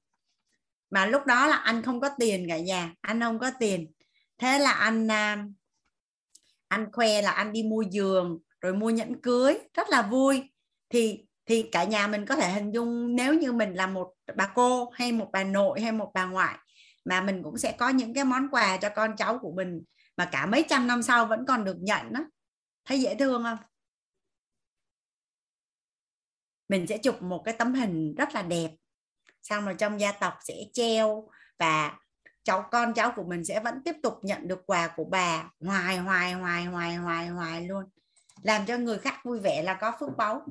mà 0.91 1.07
lúc 1.07 1.27
đó 1.27 1.47
là 1.47 1.57
anh 1.57 1.83
không 1.83 2.01
có 2.01 2.09
tiền 2.19 2.47
cả 2.49 2.59
nhà, 2.59 2.95
anh 3.01 3.21
không 3.21 3.39
có 3.39 3.51
tiền. 3.59 3.93
Thế 4.39 4.59
là 4.59 4.71
anh 4.71 5.11
à, 5.11 5.47
anh 6.69 6.93
khoe 6.93 7.23
là 7.23 7.31
anh 7.31 7.53
đi 7.53 7.63
mua 7.63 7.83
giường, 7.83 8.39
rồi 8.61 8.75
mua 8.75 8.91
nhẫn 8.91 9.21
cưới, 9.21 9.59
rất 9.75 9.89
là 9.91 10.03
vui. 10.03 10.51
Thì 10.89 11.27
thì 11.47 11.69
cả 11.73 11.85
nhà 11.85 12.07
mình 12.07 12.27
có 12.27 12.37
thể 12.37 12.51
hình 12.51 12.71
dung 12.71 13.17
nếu 13.17 13.35
như 13.35 13.53
mình 13.53 13.75
là 13.75 13.87
một 13.87 14.13
bà 14.37 14.53
cô 14.55 14.91
hay 14.91 15.13
một 15.13 15.29
bà 15.33 15.45
nội 15.45 15.81
hay 15.81 15.93
một 15.93 16.11
bà 16.15 16.25
ngoại, 16.25 16.59
mà 17.05 17.21
mình 17.21 17.43
cũng 17.43 17.59
sẽ 17.59 17.73
có 17.73 17.89
những 17.89 18.15
cái 18.15 18.25
món 18.25 18.49
quà 18.51 18.77
cho 18.77 18.89
con 18.97 19.17
cháu 19.17 19.39
của 19.39 19.53
mình 19.53 19.83
mà 20.17 20.29
cả 20.33 20.47
mấy 20.47 20.65
trăm 20.69 20.87
năm 20.87 21.03
sau 21.03 21.27
vẫn 21.27 21.47
còn 21.47 21.65
được 21.65 21.77
nhận 21.81 22.13
đó 22.13 22.21
thấy 22.85 23.01
dễ 23.01 23.15
thương 23.15 23.43
không? 23.43 23.59
Mình 26.69 26.87
sẽ 26.87 26.99
chụp 26.99 27.23
một 27.23 27.43
cái 27.45 27.55
tấm 27.59 27.75
hình 27.75 28.15
rất 28.15 28.35
là 28.35 28.43
đẹp 28.43 28.71
xong 29.49 29.65
rồi 29.65 29.75
trong 29.79 30.01
gia 30.01 30.13
tộc 30.13 30.35
sẽ 30.41 30.55
treo 30.73 31.29
và 31.59 31.99
cháu 32.45 32.69
con 32.71 32.95
cháu 32.95 33.13
của 33.17 33.25
mình 33.25 33.45
sẽ 33.45 33.61
vẫn 33.61 33.83
tiếp 33.85 33.97
tục 34.03 34.15
nhận 34.23 34.49
được 34.49 34.67
quà 34.67 34.89
của 34.97 35.05
bà. 35.05 35.51
Hoài 35.61 35.99
hoài 35.99 36.33
hoài 36.33 36.65
hoài 36.65 36.97
hoài 36.97 37.27
hoài 37.27 37.67
luôn. 37.67 37.85
Làm 38.43 38.67
cho 38.67 38.79
người 38.79 38.99
khác 38.99 39.21
vui 39.25 39.41
vẻ 39.41 39.63
là 39.63 39.75
có 39.75 39.93
phước 40.01 40.17
báu. 40.17 40.47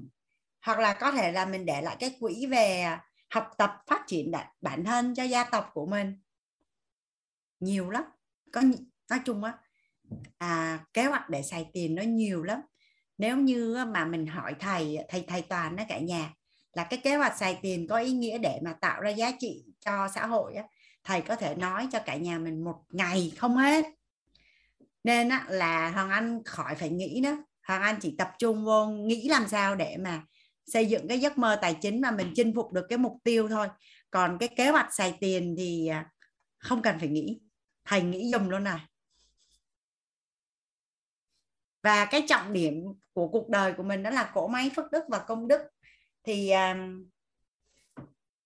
Hoặc 0.66 0.80
là 0.80 0.94
có 0.94 1.12
thể 1.12 1.32
là 1.32 1.46
mình 1.46 1.66
để 1.66 1.82
lại 1.82 1.98
cái 2.00 2.18
quỹ 2.20 2.46
về 2.46 2.98
học 3.30 3.52
tập 3.58 3.84
phát 3.88 4.04
triển 4.08 4.32
bản 4.62 4.84
thân 4.84 5.16
cho 5.16 5.24
gia 5.24 5.44
tộc 5.44 5.70
của 5.74 5.86
mình. 5.86 6.22
Nhiều 7.60 7.90
lắm. 7.90 8.04
Có 8.54 8.62
nói 9.10 9.20
chung 9.26 9.44
á 9.44 9.54
à, 10.38 10.80
kế 10.94 11.06
hoạch 11.06 11.30
để 11.30 11.44
xài 11.44 11.70
tiền 11.74 11.96
nó 11.96 12.04
nhiều 12.04 12.44
lắm. 12.44 12.62
Nếu 13.18 13.38
như 13.38 13.86
mà 13.88 14.06
mình 14.06 14.28
hỏi 14.28 14.56
thầy 14.60 14.98
thầy 15.10 15.26
thầy 15.28 15.42
toàn 15.42 15.76
đó 15.76 15.84
cả 15.90 16.00
nhà 16.00 16.34
là 16.76 16.84
cái 16.84 17.00
kế 17.04 17.16
hoạch 17.16 17.38
xài 17.38 17.60
tiền 17.62 17.88
có 17.88 17.98
ý 17.98 18.12
nghĩa 18.12 18.38
để 18.38 18.60
mà 18.64 18.74
tạo 18.74 19.02
ra 19.02 19.10
giá 19.10 19.32
trị 19.40 19.66
cho 19.80 20.08
xã 20.16 20.26
hội 20.26 20.56
á, 20.56 20.64
thầy 21.04 21.22
có 21.22 21.36
thể 21.36 21.56
nói 21.56 21.88
cho 21.92 22.00
cả 22.00 22.16
nhà 22.16 22.40
mình 22.40 22.64
một 22.64 22.84
ngày 22.90 23.32
không 23.38 23.58
hết. 23.58 23.86
Nên 25.04 25.30
á, 25.30 25.46
là 25.50 25.90
hoàng 25.90 26.10
anh 26.10 26.44
khỏi 26.44 26.76
phải 26.76 26.90
nghĩ 26.90 27.22
đó. 27.22 27.38
Hoàng 27.68 27.82
anh 27.82 27.98
chỉ 28.02 28.16
tập 28.18 28.32
trung 28.40 28.66
vô 28.66 28.88
nghĩ 28.88 29.30
làm 29.30 29.48
sao 29.48 29.76
để 29.76 29.98
mà 29.98 30.24
xây 30.66 30.86
dựng 30.86 31.08
cái 31.08 31.20
giấc 31.20 31.38
mơ 31.38 31.60
tài 31.62 31.74
chính 31.82 32.02
mà 32.02 32.12
mình 32.12 32.34
chinh 32.36 32.56
phục 32.56 32.72
được 32.72 32.86
cái 32.90 32.98
mục 32.98 33.18
tiêu 33.24 33.48
thôi. 33.48 33.68
Còn 34.12 34.38
cái 34.38 34.50
kế 34.50 34.70
hoạch 34.70 34.94
xài 34.94 35.18
tiền 35.20 35.56
thì 35.58 35.88
à, 35.88 36.12
không 36.58 36.82
cần 36.82 37.00
phải 37.00 37.08
nghĩ. 37.08 37.40
Thầy 37.86 38.02
nghĩ 38.02 38.32
dùm 38.32 38.50
luôn 38.50 38.64
này. 38.64 38.80
Và 41.84 42.06
cái 42.06 42.26
trọng 42.30 42.54
điểm 42.54 42.84
của 43.14 43.28
cuộc 43.28 43.50
đời 43.50 43.74
của 43.74 43.84
mình 43.84 44.04
đó 44.04 44.10
là 44.10 44.32
cỗ 44.34 44.48
máy 44.48 44.72
phước 44.76 44.92
đức 44.92 45.04
và 45.08 45.20
công 45.20 45.48
đức 45.48 45.62
thì 46.26 46.52
um, 46.52 47.10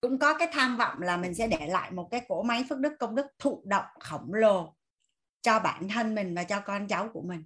cũng 0.01 0.19
có 0.19 0.37
cái 0.37 0.47
tham 0.51 0.77
vọng 0.77 1.01
là 1.01 1.17
mình 1.17 1.35
sẽ 1.35 1.47
để 1.47 1.67
lại 1.67 1.91
một 1.91 2.07
cái 2.11 2.21
cỗ 2.27 2.43
máy 2.43 2.65
phước 2.69 2.79
đức 2.79 2.93
công 2.99 3.15
đức 3.15 3.25
thụ 3.39 3.63
động 3.65 3.85
khổng 3.99 4.33
lồ 4.33 4.75
cho 5.41 5.59
bản 5.59 5.87
thân 5.89 6.15
mình 6.15 6.35
và 6.35 6.43
cho 6.43 6.59
con 6.59 6.87
cháu 6.87 7.09
của 7.13 7.21
mình. 7.21 7.43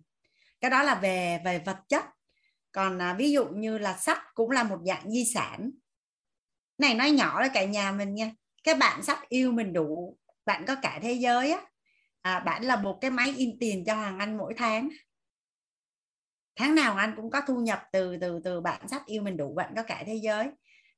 Cái 0.61 0.71
đó 0.71 0.83
là 0.83 0.95
về 0.95 1.41
về 1.45 1.59
vật 1.59 1.77
chất. 1.89 2.05
Còn 2.71 3.01
à, 3.01 3.13
ví 3.13 3.31
dụ 3.31 3.45
như 3.45 3.77
là 3.77 3.97
sách 3.97 4.19
cũng 4.33 4.51
là 4.51 4.63
một 4.63 4.79
dạng 4.85 5.11
di 5.11 5.25
sản. 5.33 5.71
Này 6.77 6.93
nói 6.93 7.11
nhỏ 7.11 7.41
là 7.41 7.47
cả 7.53 7.63
nhà 7.65 7.91
mình 7.91 8.15
nha. 8.15 8.31
Cái 8.63 8.75
bạn 8.75 9.03
sách 9.03 9.29
yêu 9.29 9.51
mình 9.51 9.73
đủ 9.73 10.17
bạn 10.45 10.65
có 10.67 10.75
cả 10.81 10.99
thế 11.01 11.13
giới 11.13 11.51
á 11.51 11.61
à, 12.23 12.39
bạn 12.39 12.63
là 12.63 12.75
một 12.75 12.97
cái 13.01 13.11
máy 13.11 13.33
in 13.37 13.57
tiền 13.59 13.85
cho 13.85 13.95
hàng 13.95 14.19
anh 14.19 14.37
mỗi 14.37 14.53
tháng 14.57 14.89
tháng 16.55 16.75
nào 16.75 16.95
anh 16.95 17.13
cũng 17.15 17.31
có 17.31 17.41
thu 17.47 17.59
nhập 17.59 17.83
từ 17.91 18.17
từ 18.21 18.39
từ 18.43 18.61
bản 18.61 18.87
sách 18.87 19.05
yêu 19.05 19.21
mình 19.21 19.37
đủ 19.37 19.53
bạn 19.53 19.73
có 19.75 19.83
cả 19.83 20.03
thế 20.05 20.15
giới. 20.15 20.49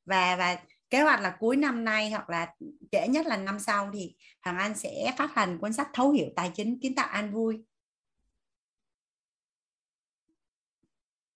Và 0.05 0.35
và 0.35 0.57
kế 0.89 1.01
hoạch 1.01 1.21
là 1.21 1.35
cuối 1.39 1.55
năm 1.55 1.85
nay 1.85 2.09
hoặc 2.09 2.29
là 2.29 2.53
trễ 2.91 3.07
nhất 3.07 3.25
là 3.25 3.37
năm 3.37 3.59
sau 3.59 3.89
thì 3.93 4.15
hoàng 4.41 4.57
anh 4.57 4.75
sẽ 4.75 5.13
phát 5.17 5.35
hành 5.35 5.57
cuốn 5.59 5.73
sách 5.73 5.87
thấu 5.93 6.11
hiểu 6.11 6.27
tài 6.35 6.51
chính 6.55 6.79
kiến 6.79 6.95
tạo 6.95 7.07
an 7.07 7.31
vui. 7.33 7.65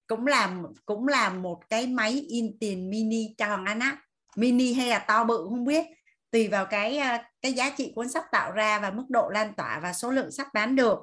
Cũng 0.07 0.27
là 0.27 0.57
cũng 0.85 1.07
là 1.07 1.29
một 1.29 1.69
cái 1.69 1.87
máy 1.87 2.25
in 2.29 2.57
tiền 2.59 2.89
mini 2.89 3.35
cho 3.37 3.47
hoàng 3.47 3.65
anh 3.65 3.79
á. 3.79 3.97
Mini 4.35 4.73
hay 4.73 4.87
là 4.87 4.99
to 4.99 5.23
bự 5.23 5.45
không 5.49 5.65
biết. 5.65 5.85
Tùy 6.31 6.47
vào 6.47 6.65
cái 6.65 6.97
ờ, 6.97 7.17
cái 7.41 7.53
giá 7.53 7.69
trị 7.77 7.91
cuốn 7.95 8.09
sách 8.09 8.25
tạo 8.31 8.51
ra 8.51 8.79
và 8.79 8.91
mức 8.91 9.05
độ 9.09 9.29
lan 9.29 9.53
tỏa 9.53 9.79
và 9.79 9.93
số 9.93 10.11
lượng 10.11 10.31
sách 10.31 10.47
bán 10.53 10.75
được. 10.75 10.99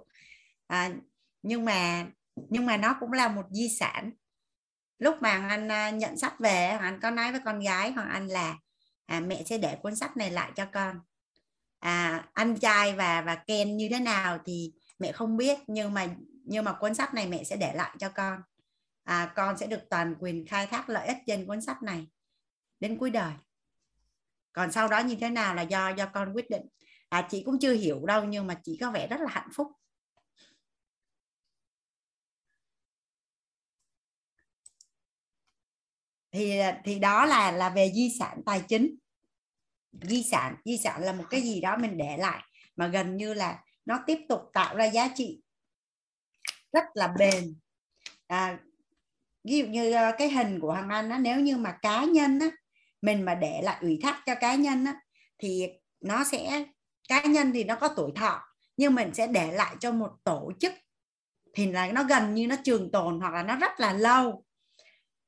À, 0.67 0.91
nhưng 1.43 1.65
mà 1.65 2.07
nhưng 2.37 2.67
mà 2.67 2.77
nó 2.77 2.97
cũng 3.01 3.13
là 3.13 3.29
một 3.29 3.47
di 3.51 3.69
sản. 3.69 4.11
Lúc 4.99 5.17
mà 5.21 5.47
anh 5.49 5.69
à, 5.69 5.91
nhận 5.91 6.19
sách 6.19 6.41
về 6.41 6.67
anh 6.67 7.01
có 7.01 7.11
nói 7.11 7.33
với 7.33 7.41
con 7.45 7.61
gái 7.61 7.91
hoàng 7.91 8.09
anh 8.09 8.27
là 8.27 8.57
à, 9.07 9.21
mẹ 9.21 9.43
sẽ 9.47 9.59
để 9.59 9.77
cuốn 9.83 9.97
sách 9.97 10.17
này 10.17 10.31
lại 10.31 10.53
cho 10.57 10.67
con. 10.73 11.01
À, 11.79 12.29
anh 12.33 12.57
trai 12.57 12.93
và 12.93 13.23
và 13.23 13.35
ken 13.35 13.77
như 13.77 13.89
thế 13.91 14.01
nào 14.01 14.39
thì 14.45 14.73
mẹ 14.99 15.13
không 15.13 15.37
biết 15.37 15.59
nhưng 15.67 15.95
mà 15.95 16.07
nhưng 16.45 16.65
mà 16.65 16.73
cuốn 16.73 16.95
sách 16.95 17.15
này 17.15 17.27
mẹ 17.27 17.45
sẽ 17.45 17.57
để 17.57 17.73
lại 17.75 17.97
cho 17.99 18.09
con. 18.09 18.41
À, 19.05 19.33
con 19.37 19.59
sẽ 19.59 19.67
được 19.67 19.81
toàn 19.91 20.15
quyền 20.21 20.47
khai 20.47 20.67
thác 20.67 20.89
lợi 20.89 21.07
ích 21.07 21.17
trên 21.27 21.47
cuốn 21.47 21.61
sách 21.61 21.83
này 21.83 22.07
đến 22.81 22.99
cuối 22.99 23.11
đời. 23.11 23.33
Còn 24.53 24.73
sau 24.73 24.89
đó 24.89 24.99
như 24.99 25.17
thế 25.21 25.31
nào 25.31 25.55
là 25.55 25.63
do 25.63 25.89
do 25.89 26.07
con 26.07 26.33
quyết 26.33 26.51
định. 26.51 26.63
À, 27.09 27.29
chị 27.31 27.43
cũng 27.47 27.59
chưa 27.59 27.73
hiểu 27.73 28.07
đâu 28.07 28.25
nhưng 28.25 28.47
mà 28.47 28.61
chị 28.65 28.79
có 28.81 28.91
vẻ 28.91 29.07
rất 29.07 29.21
là 29.21 29.29
hạnh 29.31 29.49
phúc. 29.55 29.69
Thì 36.37 36.61
thì 36.85 36.99
đó 36.99 37.27
là 37.27 37.51
là 37.51 37.69
về 37.69 37.93
di 37.95 38.17
sản 38.19 38.41
tài 38.47 38.61
chính. 38.69 38.97
Di 40.03 40.23
sản 40.23 40.57
di 40.65 40.79
sản 40.79 41.03
là 41.03 41.13
một 41.13 41.25
cái 41.31 41.41
gì 41.41 41.61
đó 41.61 41.77
mình 41.77 41.99
để 41.99 42.17
lại 42.17 42.43
mà 42.77 42.87
gần 42.87 43.17
như 43.17 43.35
là 43.35 43.65
nó 43.85 43.99
tiếp 44.07 44.19
tục 44.29 44.41
tạo 44.53 44.77
ra 44.77 44.85
giá 44.85 45.09
trị 45.15 45.41
rất 46.73 46.85
là 46.95 47.15
bền. 47.19 47.55
À, 48.27 48.59
ví 49.45 49.59
dụ 49.59 49.67
như 49.67 49.93
ờ, 49.93 50.13
cái 50.19 50.31
hình 50.31 50.61
của 50.61 50.73
hoàng 50.73 50.89
anh 50.89 51.11
á, 51.11 51.19
nếu 51.19 51.41
như 51.41 51.57
mà 51.57 51.79
cá 51.83 52.05
nhân 52.05 52.39
á, 52.39 52.51
mình 53.03 53.25
mà 53.25 53.35
để 53.35 53.61
lại 53.63 53.79
ủy 53.81 53.99
thác 54.03 54.23
cho 54.27 54.35
cá 54.35 54.55
nhân 54.55 54.85
á, 54.85 54.95
thì 55.39 55.67
nó 56.01 56.25
sẽ 56.25 56.65
cá 57.09 57.23
nhân 57.23 57.53
thì 57.53 57.65
nó 57.65 57.77
có 57.77 57.89
tuổi 57.89 58.13
thọ 58.17 58.43
nhưng 58.77 58.95
mình 58.95 59.15
sẽ 59.15 59.27
để 59.27 59.53
lại 59.53 59.77
cho 59.81 59.93
một 59.93 60.11
tổ 60.25 60.53
chức 60.61 60.73
thì 61.55 61.73
là 61.73 61.93
nó 61.93 62.03
gần 62.03 62.35
như 62.35 62.47
nó 62.47 62.57
trường 62.65 62.91
tồn 62.91 63.21
hoặc 63.21 63.35
là 63.35 63.43
nó 63.43 63.57
rất 63.57 63.81
là 63.81 63.93
lâu 63.93 64.45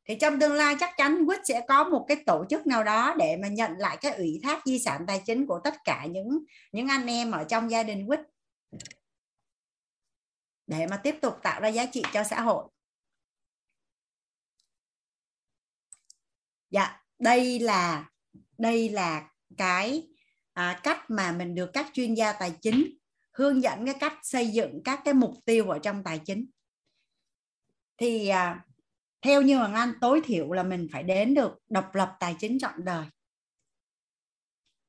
thì 0.08 0.14
trong 0.20 0.40
tương 0.40 0.52
lai 0.52 0.76
chắc 0.80 0.94
chắn 0.96 1.26
quýt 1.26 1.40
sẽ 1.44 1.64
có 1.68 1.84
một 1.84 2.04
cái 2.08 2.16
tổ 2.26 2.44
chức 2.50 2.66
nào 2.66 2.84
đó 2.84 3.14
để 3.18 3.36
mà 3.36 3.48
nhận 3.48 3.72
lại 3.78 3.98
cái 4.00 4.12
ủy 4.12 4.40
thác 4.42 4.62
di 4.66 4.78
sản 4.78 5.04
tài 5.06 5.22
chính 5.26 5.46
của 5.46 5.60
tất 5.64 5.74
cả 5.84 6.06
những 6.10 6.44
những 6.72 6.88
anh 6.88 7.06
em 7.06 7.30
ở 7.30 7.44
trong 7.44 7.70
gia 7.70 7.82
đình 7.82 8.06
quýt. 8.06 8.20
Để 10.66 10.86
mà 10.86 10.96
tiếp 10.96 11.14
tục 11.22 11.34
tạo 11.42 11.60
ra 11.60 11.68
giá 11.68 11.86
trị 11.86 12.02
cho 12.12 12.24
xã 12.24 12.40
hội. 12.40 12.68
Dạ 16.70 17.00
đây 17.18 17.58
là 17.58 18.10
đây 18.58 18.88
là 18.88 19.30
cái 19.56 20.08
à, 20.52 20.80
cách 20.82 21.10
mà 21.10 21.32
mình 21.32 21.54
được 21.54 21.70
các 21.72 21.86
chuyên 21.92 22.14
gia 22.14 22.32
tài 22.32 22.52
chính 22.60 22.98
hướng 23.32 23.62
dẫn 23.62 23.86
cái 23.86 23.94
cách 24.00 24.18
xây 24.22 24.48
dựng 24.48 24.80
các 24.84 25.00
cái 25.04 25.14
mục 25.14 25.34
tiêu 25.44 25.70
ở 25.70 25.78
trong 25.78 26.04
tài 26.04 26.18
chính. 26.24 26.46
Thì 27.96 28.28
à, 28.28 28.64
theo 29.22 29.42
như 29.42 29.56
Hoàng 29.56 29.74
Anh 29.74 29.92
tối 30.00 30.20
thiểu 30.24 30.52
là 30.52 30.62
mình 30.62 30.88
phải 30.92 31.02
đến 31.02 31.34
được 31.34 31.52
độc 31.68 31.94
lập 31.94 32.16
tài 32.20 32.36
chính 32.38 32.58
trọn 32.58 32.84
đời. 32.84 33.06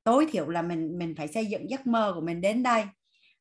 Tối 0.03 0.27
thiểu 0.31 0.49
là 0.49 0.61
mình 0.61 0.97
mình 0.97 1.15
phải 1.17 1.27
xây 1.27 1.45
dựng 1.45 1.69
giấc 1.69 1.87
mơ 1.87 2.11
của 2.15 2.21
mình 2.21 2.41
đến 2.41 2.63
đây. 2.63 2.83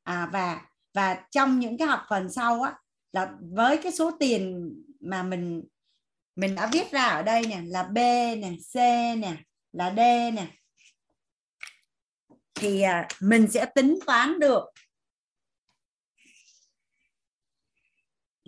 À, 0.03 0.29
và 0.33 0.61
và 0.95 1.25
trong 1.31 1.59
những 1.59 1.79
cái 1.79 1.89
học 1.89 2.01
phần 2.09 2.33
sau 2.33 2.63
á 2.63 2.75
là 3.13 3.33
với 3.41 3.79
cái 3.83 3.93
số 3.93 4.11
tiền 4.21 4.73
mà 5.01 5.23
mình 5.23 5.63
mình 6.37 6.55
đã 6.55 6.71
viết 6.73 6.91
ra 6.91 7.05
ở 7.05 7.23
đây 7.23 7.47
nè 7.47 7.61
là 7.65 7.83
B 7.83 7.97
nè 8.39 8.51
C 8.73 8.77
nè 9.19 9.37
là 9.73 9.91
D 9.97 9.99
nè 10.35 10.47
thì 12.55 12.83
à, 12.83 13.09
mình 13.21 13.47
sẽ 13.51 13.67
tính 13.75 13.99
toán 14.07 14.41
được 14.41 14.65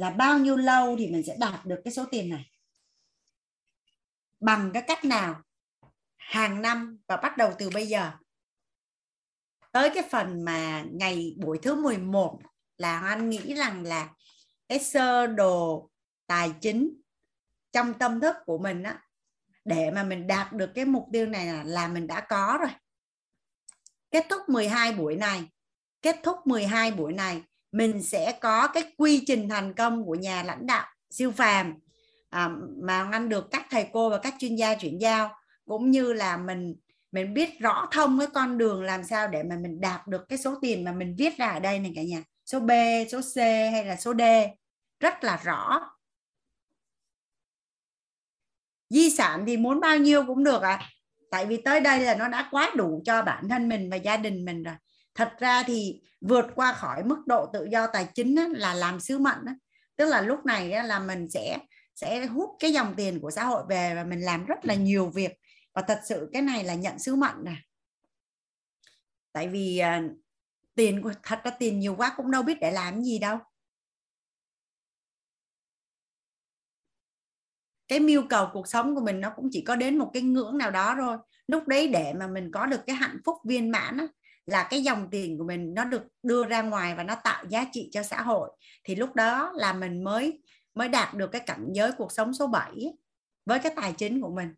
là 0.00 0.10
bao 0.10 0.38
nhiêu 0.38 0.56
lâu 0.56 0.96
thì 0.98 1.06
mình 1.06 1.22
sẽ 1.26 1.36
đạt 1.38 1.66
được 1.66 1.80
cái 1.84 1.92
số 1.92 2.04
tiền 2.10 2.28
này? 2.28 2.50
Bằng 4.40 4.70
cái 4.74 4.82
cách 4.86 5.04
nào? 5.04 5.42
Hàng 6.16 6.62
năm 6.62 6.98
và 7.06 7.16
bắt 7.16 7.36
đầu 7.36 7.52
từ 7.58 7.70
bây 7.70 7.86
giờ. 7.86 8.10
Tới 9.72 9.90
cái 9.94 10.02
phần 10.10 10.44
mà 10.44 10.84
ngày 10.92 11.34
buổi 11.38 11.58
thứ 11.62 11.74
11 11.82 12.40
là 12.76 13.00
anh 13.00 13.30
nghĩ 13.30 13.54
rằng 13.54 13.82
là 13.82 14.14
cái 14.68 14.78
sơ 14.78 15.26
đồ 15.26 15.90
tài 16.26 16.52
chính 16.60 17.00
trong 17.72 17.94
tâm 17.98 18.20
thức 18.20 18.36
của 18.46 18.58
mình 18.58 18.82
á 18.82 19.02
để 19.64 19.90
mà 19.90 20.02
mình 20.02 20.26
đạt 20.26 20.52
được 20.52 20.70
cái 20.74 20.84
mục 20.84 21.06
tiêu 21.12 21.26
này 21.26 21.46
là, 21.46 21.62
là 21.64 21.88
mình 21.88 22.06
đã 22.06 22.20
có 22.20 22.58
rồi. 22.60 22.70
Kết 24.10 24.26
thúc 24.30 24.48
12 24.48 24.92
buổi 24.92 25.16
này 25.16 25.48
kết 26.02 26.16
thúc 26.22 26.46
12 26.46 26.92
buổi 26.92 27.12
này 27.12 27.42
mình 27.72 28.02
sẽ 28.02 28.38
có 28.40 28.66
cái 28.66 28.92
quy 28.96 29.24
trình 29.26 29.48
thành 29.48 29.74
công 29.74 30.04
của 30.04 30.14
nhà 30.14 30.42
lãnh 30.42 30.66
đạo 30.66 30.86
siêu 31.10 31.32
phàm 31.32 31.74
à, 32.30 32.50
mà 32.82 33.08
anh 33.12 33.28
được 33.28 33.50
các 33.50 33.66
thầy 33.70 33.86
cô 33.92 34.10
và 34.10 34.18
các 34.18 34.34
chuyên 34.38 34.56
gia 34.56 34.74
chuyển 34.74 35.00
giao 35.00 35.36
cũng 35.66 35.90
như 35.90 36.12
là 36.12 36.36
mình 36.36 36.74
mình 37.12 37.34
biết 37.34 37.60
rõ 37.60 37.88
thông 37.92 38.18
cái 38.18 38.28
con 38.34 38.58
đường 38.58 38.82
làm 38.82 39.04
sao 39.04 39.28
để 39.28 39.42
mà 39.42 39.56
mình 39.56 39.80
đạt 39.80 40.06
được 40.06 40.28
cái 40.28 40.38
số 40.38 40.54
tiền 40.62 40.84
mà 40.84 40.92
mình 40.92 41.14
viết 41.18 41.38
ra 41.38 41.46
ở 41.46 41.60
đây 41.60 41.78
này 41.78 41.92
cả 41.96 42.02
nhà. 42.02 42.22
Số 42.46 42.60
B 42.60 42.70
số 43.12 43.20
C 43.20 43.36
hay 43.72 43.84
là 43.84 43.96
số 43.96 44.14
D 44.14 44.22
rất 45.00 45.24
là 45.24 45.40
rõ. 45.44 45.80
Di 48.90 49.10
sản 49.10 49.44
thì 49.46 49.56
muốn 49.56 49.80
bao 49.80 49.98
nhiêu 49.98 50.26
cũng 50.26 50.44
được 50.44 50.62
ạ. 50.62 50.70
À. 50.70 50.88
tại 51.30 51.46
vì 51.46 51.56
tới 51.56 51.80
đây 51.80 52.00
là 52.00 52.14
nó 52.14 52.28
đã 52.28 52.48
quá 52.50 52.72
đủ 52.76 53.02
cho 53.04 53.22
bản 53.22 53.48
thân 53.48 53.68
mình 53.68 53.90
và 53.90 53.96
gia 53.96 54.16
đình 54.16 54.44
mình 54.44 54.62
rồi 54.62 54.74
thật 55.14 55.32
ra 55.38 55.62
thì 55.66 56.00
vượt 56.20 56.46
qua 56.54 56.72
khỏi 56.72 57.04
mức 57.04 57.22
độ 57.26 57.46
tự 57.52 57.68
do 57.72 57.86
tài 57.86 58.08
chính 58.14 58.36
á, 58.36 58.46
là 58.50 58.74
làm 58.74 59.00
sứ 59.00 59.18
mệnh 59.18 59.44
á. 59.46 59.54
tức 59.96 60.06
là 60.06 60.20
lúc 60.20 60.44
này 60.46 60.72
á, 60.72 60.82
là 60.82 60.98
mình 60.98 61.30
sẽ 61.30 61.58
sẽ 61.94 62.26
hút 62.26 62.50
cái 62.58 62.72
dòng 62.72 62.94
tiền 62.96 63.20
của 63.20 63.30
xã 63.30 63.44
hội 63.44 63.62
về 63.68 63.94
và 63.94 64.04
mình 64.04 64.20
làm 64.20 64.46
rất 64.46 64.64
là 64.64 64.74
nhiều 64.74 65.10
việc. 65.10 65.32
Và 65.74 65.82
thật 65.82 66.00
sự 66.08 66.30
cái 66.32 66.42
này 66.42 66.64
là 66.64 66.74
nhận 66.74 66.98
sứ 66.98 67.16
mệnh 67.16 67.44
này 67.44 67.56
tại 69.32 69.48
vì 69.48 69.78
à, 69.78 70.02
tiền 70.74 71.02
thật 71.22 71.38
ra 71.44 71.50
tiền 71.58 71.80
nhiều 71.80 71.94
quá 71.96 72.14
cũng 72.16 72.30
đâu 72.30 72.42
biết 72.42 72.60
để 72.60 72.70
làm 72.70 73.02
gì 73.02 73.18
đâu. 73.18 73.38
Cái 77.88 78.00
mưu 78.00 78.22
cầu 78.30 78.48
cuộc 78.52 78.68
sống 78.68 78.94
của 78.94 79.00
mình 79.00 79.20
nó 79.20 79.32
cũng 79.36 79.48
chỉ 79.52 79.64
có 79.66 79.76
đến 79.76 79.98
một 79.98 80.10
cái 80.14 80.22
ngưỡng 80.22 80.58
nào 80.58 80.70
đó 80.70 80.94
thôi. 80.98 81.16
Lúc 81.46 81.68
đấy 81.68 81.88
để 81.88 82.12
mà 82.12 82.26
mình 82.26 82.50
có 82.52 82.66
được 82.66 82.80
cái 82.86 82.96
hạnh 82.96 83.18
phúc 83.24 83.36
viên 83.44 83.70
mãn 83.70 83.96
á, 83.96 84.06
là 84.50 84.66
cái 84.70 84.82
dòng 84.82 85.08
tiền 85.10 85.38
của 85.38 85.44
mình 85.44 85.74
nó 85.74 85.84
được 85.84 86.02
đưa 86.22 86.44
ra 86.44 86.62
ngoài 86.62 86.94
và 86.94 87.02
nó 87.02 87.14
tạo 87.24 87.44
giá 87.48 87.66
trị 87.72 87.88
cho 87.92 88.02
xã 88.02 88.22
hội. 88.22 88.50
Thì 88.84 88.94
lúc 88.94 89.14
đó 89.14 89.52
là 89.54 89.72
mình 89.72 90.04
mới 90.04 90.42
mới 90.74 90.88
đạt 90.88 91.14
được 91.14 91.32
cái 91.32 91.40
cảnh 91.46 91.68
giới 91.72 91.92
cuộc 91.92 92.12
sống 92.12 92.34
số 92.34 92.46
7 92.46 92.70
với 93.46 93.58
cái 93.58 93.72
tài 93.76 93.92
chính 93.92 94.20
của 94.20 94.34
mình. 94.34 94.54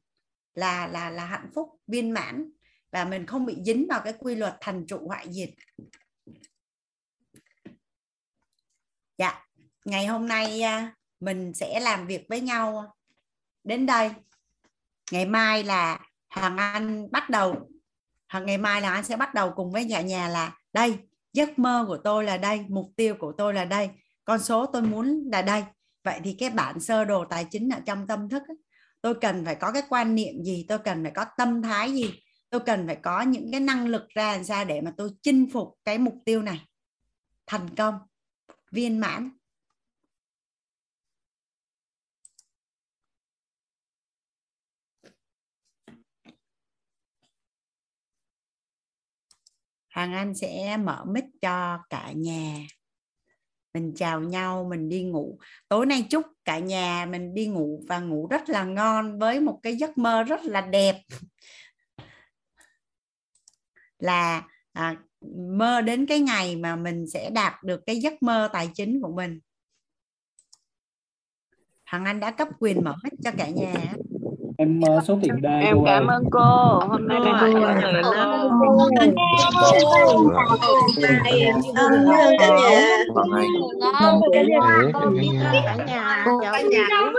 Là 0.54 0.86
là 0.86 1.10
là 1.10 1.24
hạnh 1.24 1.50
phúc, 1.54 1.68
viên 1.86 2.10
mãn 2.10 2.50
và 2.92 3.04
mình 3.04 3.26
không 3.26 3.46
bị 3.46 3.56
dính 3.66 3.86
vào 3.88 4.00
cái 4.04 4.14
quy 4.18 4.34
luật 4.34 4.56
thành 4.60 4.86
trụ 4.86 5.08
hoại 5.08 5.32
diệt. 5.32 5.50
Dạ 9.18 9.46
ngày 9.84 10.06
hôm 10.06 10.28
nay 10.28 10.62
à, 10.62 10.94
mình 11.20 11.54
sẽ 11.54 11.80
làm 11.80 12.06
việc 12.06 12.26
với 12.28 12.40
nhau 12.40 12.94
đến 13.64 13.86
đây. 13.86 14.10
Ngày 15.12 15.26
mai 15.26 15.64
là 15.64 16.00
hoàng 16.30 16.56
anh 16.56 17.10
bắt 17.10 17.30
đầu 17.30 17.68
hàng 18.32 18.46
ngày 18.46 18.58
mai 18.58 18.80
là 18.80 18.92
anh 18.92 19.04
sẽ 19.04 19.16
bắt 19.16 19.34
đầu 19.34 19.52
cùng 19.56 19.72
với 19.72 19.84
nhà 19.84 20.00
nhà 20.00 20.28
là 20.28 20.56
đây 20.72 20.98
giấc 21.32 21.58
mơ 21.58 21.84
của 21.88 21.96
tôi 22.04 22.24
là 22.24 22.36
đây 22.36 22.64
mục 22.68 22.86
tiêu 22.96 23.14
của 23.18 23.32
tôi 23.38 23.54
là 23.54 23.64
đây 23.64 23.90
con 24.24 24.38
số 24.38 24.66
tôi 24.66 24.82
muốn 24.82 25.28
là 25.32 25.42
đây. 25.42 25.64
Vậy 26.04 26.20
thì 26.24 26.36
cái 26.38 26.50
bản 26.50 26.80
sơ 26.80 27.04
đồ 27.04 27.24
tài 27.24 27.46
chính 27.50 27.68
ở 27.68 27.80
trong 27.86 28.06
tâm 28.06 28.28
thức 28.28 28.42
ấy, 28.48 28.56
tôi 29.00 29.14
cần 29.14 29.44
phải 29.44 29.54
có 29.54 29.72
cái 29.72 29.82
quan 29.88 30.14
niệm 30.14 30.44
gì 30.44 30.66
tôi 30.68 30.78
cần 30.78 31.02
phải 31.02 31.12
có 31.14 31.24
tâm 31.36 31.62
thái 31.62 31.92
gì 31.92 32.14
tôi 32.50 32.60
cần 32.60 32.86
phải 32.86 32.96
có 32.96 33.22
những 33.22 33.50
cái 33.50 33.60
năng 33.60 33.86
lực 33.86 34.08
ra 34.08 34.32
làm 34.36 34.44
sao 34.44 34.64
để 34.64 34.80
mà 34.80 34.92
tôi 34.96 35.10
chinh 35.22 35.50
phục 35.52 35.68
cái 35.84 35.98
mục 35.98 36.14
tiêu 36.24 36.42
này. 36.42 36.60
Thành 37.46 37.74
công 37.76 37.94
viên 38.70 38.98
mãn. 38.98 39.30
Hoàng 49.94 50.12
Anh 50.12 50.34
sẽ 50.34 50.76
mở 50.76 51.04
mic 51.04 51.24
cho 51.40 51.78
cả 51.90 52.12
nhà. 52.12 52.66
Mình 53.74 53.92
chào 53.96 54.20
nhau 54.20 54.66
mình 54.70 54.88
đi 54.88 55.02
ngủ. 55.02 55.38
Tối 55.68 55.86
nay 55.86 56.06
chúc 56.10 56.26
cả 56.44 56.58
nhà 56.58 57.06
mình 57.10 57.34
đi 57.34 57.46
ngủ 57.46 57.84
và 57.88 58.00
ngủ 58.00 58.26
rất 58.26 58.48
là 58.48 58.64
ngon 58.64 59.18
với 59.18 59.40
một 59.40 59.60
cái 59.62 59.76
giấc 59.76 59.98
mơ 59.98 60.22
rất 60.22 60.40
là 60.44 60.60
đẹp. 60.60 61.02
Là 63.98 64.48
à, 64.72 64.96
mơ 65.48 65.80
đến 65.80 66.06
cái 66.06 66.20
ngày 66.20 66.56
mà 66.56 66.76
mình 66.76 67.06
sẽ 67.06 67.30
đạt 67.30 67.62
được 67.62 67.80
cái 67.86 68.00
giấc 68.00 68.22
mơ 68.22 68.50
tài 68.52 68.70
chính 68.74 69.00
của 69.02 69.12
mình. 69.12 69.40
Hằng 71.84 72.04
Anh 72.04 72.20
đã 72.20 72.30
cấp 72.30 72.48
quyền 72.60 72.84
mở 72.84 72.94
hết 73.04 73.10
cho 73.24 73.30
cả 73.38 73.48
nhà 73.48 73.94
em 74.62 74.80
uh, 74.96 75.04
số 75.04 75.18
tiền 75.22 75.42
đây 75.42 75.62
em 75.62 75.76
cô 75.76 75.82
cảm 75.86 76.06
ơn 76.06 76.24
cô 76.30 76.40
hôm 76.88 77.08
nay 77.08 77.18
là 77.24 77.40
ơn 77.40 77.74
cả 85.58 85.76
nhà 85.86 86.24
cả 86.42 86.62
nhà 86.62 86.86
chào 86.90 87.12